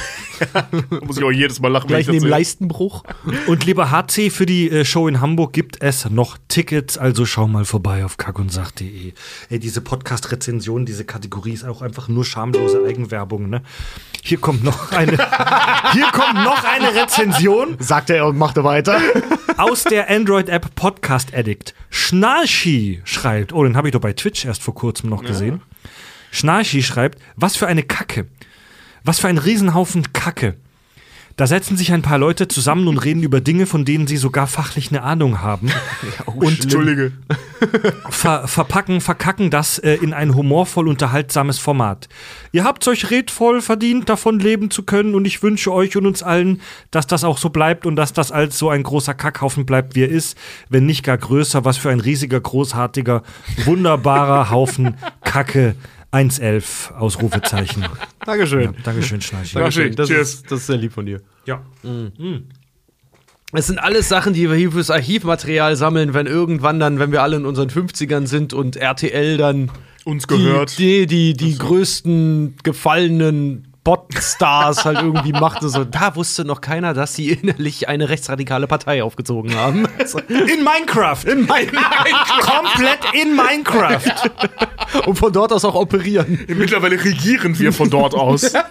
muss 1.07 1.17
ich 1.17 1.23
auch 1.23 1.31
jedes 1.31 1.61
Mal 1.61 1.69
lachen, 1.69 1.85
wenn 1.85 1.89
Gleich 1.89 2.01
ich 2.01 2.07
das 2.07 2.15
neben 2.15 2.23
sehe. 2.23 2.31
Leistenbruch. 2.31 3.05
Und 3.47 3.65
lieber 3.65 3.93
HC, 3.93 4.31
für 4.31 4.45
die 4.45 4.69
äh, 4.69 4.85
Show 4.85 5.07
in 5.07 5.21
Hamburg 5.21 5.53
gibt 5.53 5.81
es 5.81 6.11
noch 6.11 6.39
Tickets, 6.49 6.99
also 6.99 7.25
schau 7.25 7.47
mal 7.47 7.65
vorbei 7.65 8.05
auf 8.05 8.17
kackundsach.de. 8.17 9.13
Ey, 9.49 9.59
diese 9.61 9.81
Podcast-Rezension, 9.81 10.87
diese 10.87 11.05
Kategorie 11.05 11.53
ist 11.53 11.65
auch 11.65 11.81
einfach 11.81 12.09
nur 12.09 12.25
schamlose 12.25 12.85
Eigenwerbung, 12.85 13.49
ne? 13.49 13.63
Hier 14.25 14.39
kommt 14.39 14.65
noch 14.65 14.91
eine, 14.91 15.13
hier 15.93 16.07
kommt 16.13 16.35
noch 16.43 16.65
eine 16.65 16.95
Rezension 17.01 17.77
Sagte 17.79 18.17
er 18.17 18.27
und 18.27 18.39
machte 18.39 18.65
weiter. 18.65 19.01
aus 19.57 19.85
der 19.85 20.11
Android-App 20.11 20.75
Podcast 20.75 21.33
Addict. 21.35 21.75
Schnarchi 21.91 23.03
schreibt, 23.05 23.53
oh, 23.53 23.63
den 23.65 23.77
habe 23.77 23.89
ich 23.89 23.93
doch 23.93 24.01
bei 24.01 24.13
Twitch 24.33 24.47
erst 24.47 24.63
vor 24.63 24.75
kurzem 24.75 25.11
noch 25.11 25.23
gesehen. 25.23 25.61
Schnarchi 26.31 26.83
schreibt, 26.83 27.21
was 27.37 27.57
für 27.57 27.67
eine 27.67 27.83
Kacke. 27.83 28.27
Was 29.05 29.21
für 29.21 29.29
ein 29.29 29.39
Riesenhaufen 29.39 30.13
Kacke. 30.13 30.57
Da 31.37 31.47
setzen 31.47 31.77
sich 31.77 31.93
ein 31.93 32.03
paar 32.03 32.19
Leute 32.19 32.49
zusammen 32.49 32.89
und 32.89 32.99
reden 32.99 33.23
über 33.23 33.41
Dinge, 33.41 33.67
von 33.67 33.85
denen 33.85 34.07
sie 34.07 34.17
sogar 34.17 34.47
fachlich 34.47 34.91
eine 34.91 35.03
Ahnung 35.03 35.41
haben. 35.41 35.71
und 36.27 36.63
Entschuldige. 36.63 37.13
ver 38.11 38.47
verpacken, 38.49 39.01
verkacken 39.01 39.51
das 39.51 39.79
äh, 39.79 39.95
in 39.95 40.13
ein 40.13 40.35
humorvoll 40.35 40.89
unterhaltsames 40.89 41.59
Format. 41.59 42.09
Ihr 42.53 42.65
habt 42.65 42.87
euch 42.89 43.11
redvoll 43.11 43.61
verdient, 43.63 44.09
davon 44.09 44.39
leben 44.41 44.71
zu 44.71 44.83
können 44.83 45.15
und 45.15 45.25
ich 45.25 45.43
wünsche 45.43 45.73
euch 45.73 45.97
und 45.97 46.07
uns 46.07 46.23
allen, 46.23 46.61
dass 46.91 47.07
das 47.07 47.25
auch 47.25 47.39
so 47.39 47.51
bleibt 47.51 47.87
und 47.87 47.97
dass 47.97 48.13
das 48.13 48.33
als 48.33 48.59
so 48.59 48.69
ein 48.69 48.83
großer 48.83 49.15
Kackhaufen 49.15 49.65
bleibt, 49.65 49.95
wie 49.95 50.03
er 50.03 50.11
ist, 50.11 50.37
wenn 50.69 50.87
nicht 50.87 51.03
gar 51.05 51.19
größer. 51.19 51.65
Was 51.65 51.79
für 51.79 51.91
ein 51.91 52.01
riesiger, 52.01 52.41
großartiger, 52.41 53.23
wunderbarer 53.65 54.51
Haufen 54.51 54.97
Kacke. 55.25 55.77
1,11 56.13 56.93
Ausrufezeichen. 56.95 57.85
Dankeschön. 58.27 58.75
Dankeschön, 58.85 59.21
Schnarchi. 59.21 59.55
Dankeschön. 59.55 59.95
Das 59.95 60.09
Cheers. 60.09 60.35
ist, 60.35 60.51
das 60.51 60.61
ist 60.61 60.67
sehr 60.67 60.77
lieb 60.77 60.93
von 60.93 61.07
dir. 61.07 61.23
Ja. 61.47 61.63
Es 63.53 63.67
sind 63.67 63.79
alles 63.79 64.09
Sachen, 64.09 64.35
die 64.35 64.49
wir 64.49 64.57
hier 64.57 64.73
fürs 64.73 64.91
Archivmaterial 64.91 65.75
sammeln, 65.77 66.15
wenn 66.15 66.27
irgendwann 66.27 66.79
dann, 66.79 66.99
wenn 66.99 67.13
wir 67.13 67.23
alle 67.23 67.37
in 67.37 67.47
unseren 67.47 67.71
50ern 67.71 68.27
sind 68.27 68.53
und 68.53 68.77
RTL 68.77 69.37
dann 69.39 69.71
Uns 70.05 70.29
gehört. 70.29 70.79
die, 70.79 71.07
die, 71.07 71.33
die, 71.33 71.53
die 71.53 71.59
größten 71.59 72.57
gefallenen 72.63 73.72
Bot-Stars 73.85 74.85
halt 74.85 74.99
irgendwie 74.99 75.33
machte. 75.33 75.69
So, 75.69 75.85
da 75.85 76.15
wusste 76.15 76.45
noch 76.45 76.61
keiner, 76.61 76.95
dass 76.95 77.15
sie 77.15 77.31
innerlich 77.31 77.89
eine 77.89 78.09
rechtsradikale 78.09 78.67
Partei 78.67 79.03
aufgezogen 79.03 79.55
haben. 79.57 79.87
So, 80.07 80.19
In 80.19 80.65
Minecraft. 80.65 81.25
In 81.27 81.47
Minecraft. 81.47 82.41
Komplett 82.41 82.99
in 83.15 83.35
Minecraft. 83.37 84.31
und 85.07 85.17
von 85.17 85.33
dort 85.33 85.53
aus 85.53 85.65
auch 85.65 85.75
operieren. 85.75 86.41
Mittlerweile 86.49 87.03
regieren 87.03 87.59
wir 87.59 87.73
von 87.73 87.91
dort 87.91 88.15
aus. 88.15 88.53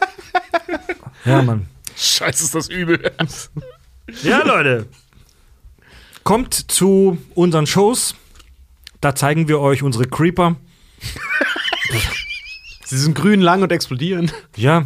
Ja, 1.23 1.43
Mann. 1.43 1.67
Scheiße, 1.95 2.45
ist 2.45 2.56
das 2.56 2.67
übel. 2.67 3.11
Ja, 4.23 4.43
Leute. 4.43 4.88
Kommt 6.23 6.53
zu 6.72 7.19
unseren 7.35 7.67
Shows. 7.67 8.15
Da 9.01 9.14
zeigen 9.14 9.48
wir 9.48 9.59
euch 9.59 9.83
unsere 9.83 10.06
Creeper. 10.07 10.56
Sie 12.85 12.98
sind 12.98 13.14
grün, 13.15 13.40
lang 13.41 13.61
und 13.61 13.72
explodieren. 13.72 14.31
Ja. 14.56 14.85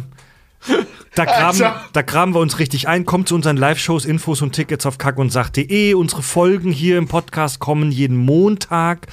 Da 1.16 1.24
graben, 1.24 1.62
Alter. 1.62 1.80
da 1.94 2.02
graben 2.02 2.34
wir 2.34 2.40
uns 2.40 2.58
richtig 2.58 2.88
ein. 2.88 3.06
Kommt 3.06 3.28
zu 3.28 3.34
unseren 3.34 3.56
Live-Shows, 3.56 4.04
Infos 4.04 4.42
und 4.42 4.52
Tickets 4.52 4.84
auf 4.84 4.98
kackundsach.de. 4.98 5.94
Unsere 5.94 6.22
Folgen 6.22 6.70
hier 6.70 6.98
im 6.98 7.08
Podcast 7.08 7.58
kommen 7.58 7.90
jeden 7.90 8.18
Montag. 8.18 9.06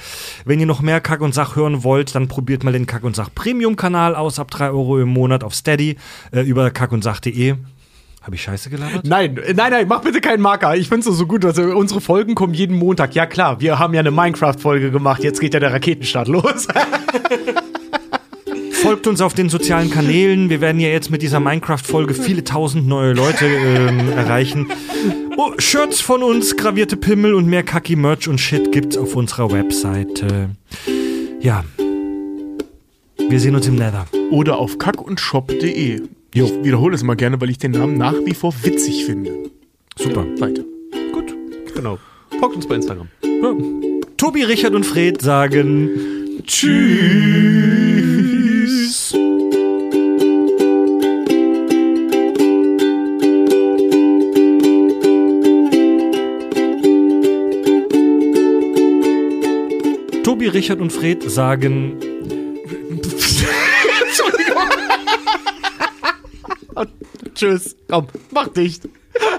Wenn 0.44 0.60
ihr 0.60 0.66
noch 0.66 0.82
mehr 0.82 1.00
Kack 1.00 1.22
und 1.22 1.34
Sach 1.34 1.56
hören 1.56 1.82
wollt, 1.82 2.14
dann 2.14 2.28
probiert 2.28 2.62
mal 2.62 2.72
den 2.72 2.84
Kack 2.84 3.04
und 3.04 3.16
Sach 3.16 3.30
Premium-Kanal 3.34 4.14
aus, 4.16 4.38
ab 4.38 4.50
3 4.50 4.68
Euro 4.68 5.00
im 5.00 5.08
Monat 5.08 5.42
auf 5.42 5.54
Steady 5.54 5.96
äh, 6.30 6.42
über 6.42 6.70
kackundsach.de. 6.70 7.54
Habe 8.20 8.36
ich 8.36 8.42
Scheiße 8.42 8.68
gelabert? 8.68 9.06
Nein, 9.06 9.38
äh, 9.38 9.54
nein, 9.54 9.70
nein, 9.70 9.88
mach 9.88 10.00
bitte 10.00 10.20
keinen 10.20 10.42
Marker. 10.42 10.76
Ich 10.76 10.88
find's 10.88 11.06
so 11.06 11.12
so 11.12 11.26
gut. 11.26 11.44
Also 11.44 11.62
unsere 11.62 12.02
Folgen 12.02 12.34
kommen 12.34 12.52
jeden 12.52 12.76
Montag. 12.76 13.14
Ja 13.14 13.24
klar, 13.24 13.60
wir 13.60 13.78
haben 13.78 13.94
ja 13.94 14.00
eine 14.00 14.10
Minecraft-Folge 14.10 14.90
gemacht. 14.90 15.22
Jetzt 15.22 15.40
geht 15.40 15.54
ja 15.54 15.60
der 15.60 15.72
Raketenstart 15.72 16.28
los. 16.28 16.68
Folgt 18.84 19.06
uns 19.06 19.22
auf 19.22 19.32
den 19.32 19.48
sozialen 19.48 19.90
Kanälen. 19.90 20.50
Wir 20.50 20.60
werden 20.60 20.78
ja 20.78 20.88
jetzt 20.88 21.10
mit 21.10 21.22
dieser 21.22 21.40
Minecraft-Folge 21.40 22.12
viele 22.12 22.44
tausend 22.44 22.86
neue 22.86 23.14
Leute 23.14 23.46
ähm, 23.46 24.10
erreichen. 24.10 24.66
Oh, 25.38 25.52
Shirts 25.56 26.02
von 26.02 26.22
uns, 26.22 26.54
gravierte 26.54 26.98
Pimmel 26.98 27.32
und 27.32 27.46
mehr 27.46 27.62
Kaki-Merch 27.62 28.28
und 28.28 28.38
Shit 28.38 28.72
gibt's 28.72 28.98
auf 28.98 29.16
unserer 29.16 29.50
Webseite. 29.50 30.50
Ja. 31.40 31.64
Wir 33.16 33.40
sehen 33.40 33.54
uns 33.54 33.66
im 33.66 33.76
Nether. 33.76 34.06
Oder 34.30 34.58
auf 34.58 34.76
kackunshop.de. 34.76 36.02
Jo. 36.34 36.44
Ich 36.44 36.64
wiederhole 36.64 36.94
es 36.94 37.02
mal 37.02 37.16
gerne, 37.16 37.40
weil 37.40 37.48
ich 37.48 37.56
den 37.56 37.70
Namen 37.70 37.96
nach 37.96 38.16
wie 38.26 38.34
vor 38.34 38.52
witzig 38.64 39.06
finde. 39.06 39.50
Super. 39.96 40.26
Weiter. 40.38 40.62
Gut. 41.10 41.34
genau. 41.74 41.98
Folgt 42.38 42.56
uns 42.56 42.68
bei 42.68 42.74
Instagram. 42.74 43.08
Tobi, 44.18 44.42
Richard 44.42 44.74
und 44.74 44.84
Fred 44.84 45.22
sagen 45.22 45.88
Tschüss. 46.46 47.73
Tschüss. 48.84 49.12
Tobi, 60.22 60.48
Richard 60.48 60.80
und 60.80 60.92
Fred 60.92 61.22
sagen. 61.30 61.98
Entschuldigung. 64.02 64.68
Tschüss. 67.34 67.76
Komm, 67.88 68.08
mach 68.32 68.48
dicht. 68.48 68.84
das 69.14 69.34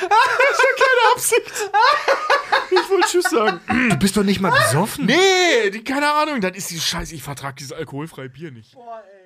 war 0.00 0.08
keine 0.08 1.14
Absicht. 1.14 1.70
Ich 2.70 2.90
wollte 2.90 3.08
Tschüss 3.08 3.24
sagen. 3.30 3.60
Du 3.90 3.96
bist 3.96 4.16
doch 4.16 4.24
nicht 4.24 4.40
mal 4.40 4.50
besoffen. 4.50 5.06
Nee, 5.06 5.70
die, 5.72 5.82
keine 5.84 6.12
Ahnung. 6.12 6.40
Das 6.40 6.56
ist 6.56 6.70
die 6.70 6.78
Scheiße. 6.80 7.14
Ich 7.14 7.22
vertrag 7.22 7.56
dieses 7.56 7.72
alkoholfreie 7.72 8.28
Bier 8.28 8.50
nicht. 8.50 8.74
Boah, 8.74 9.02
ey. 9.12 9.17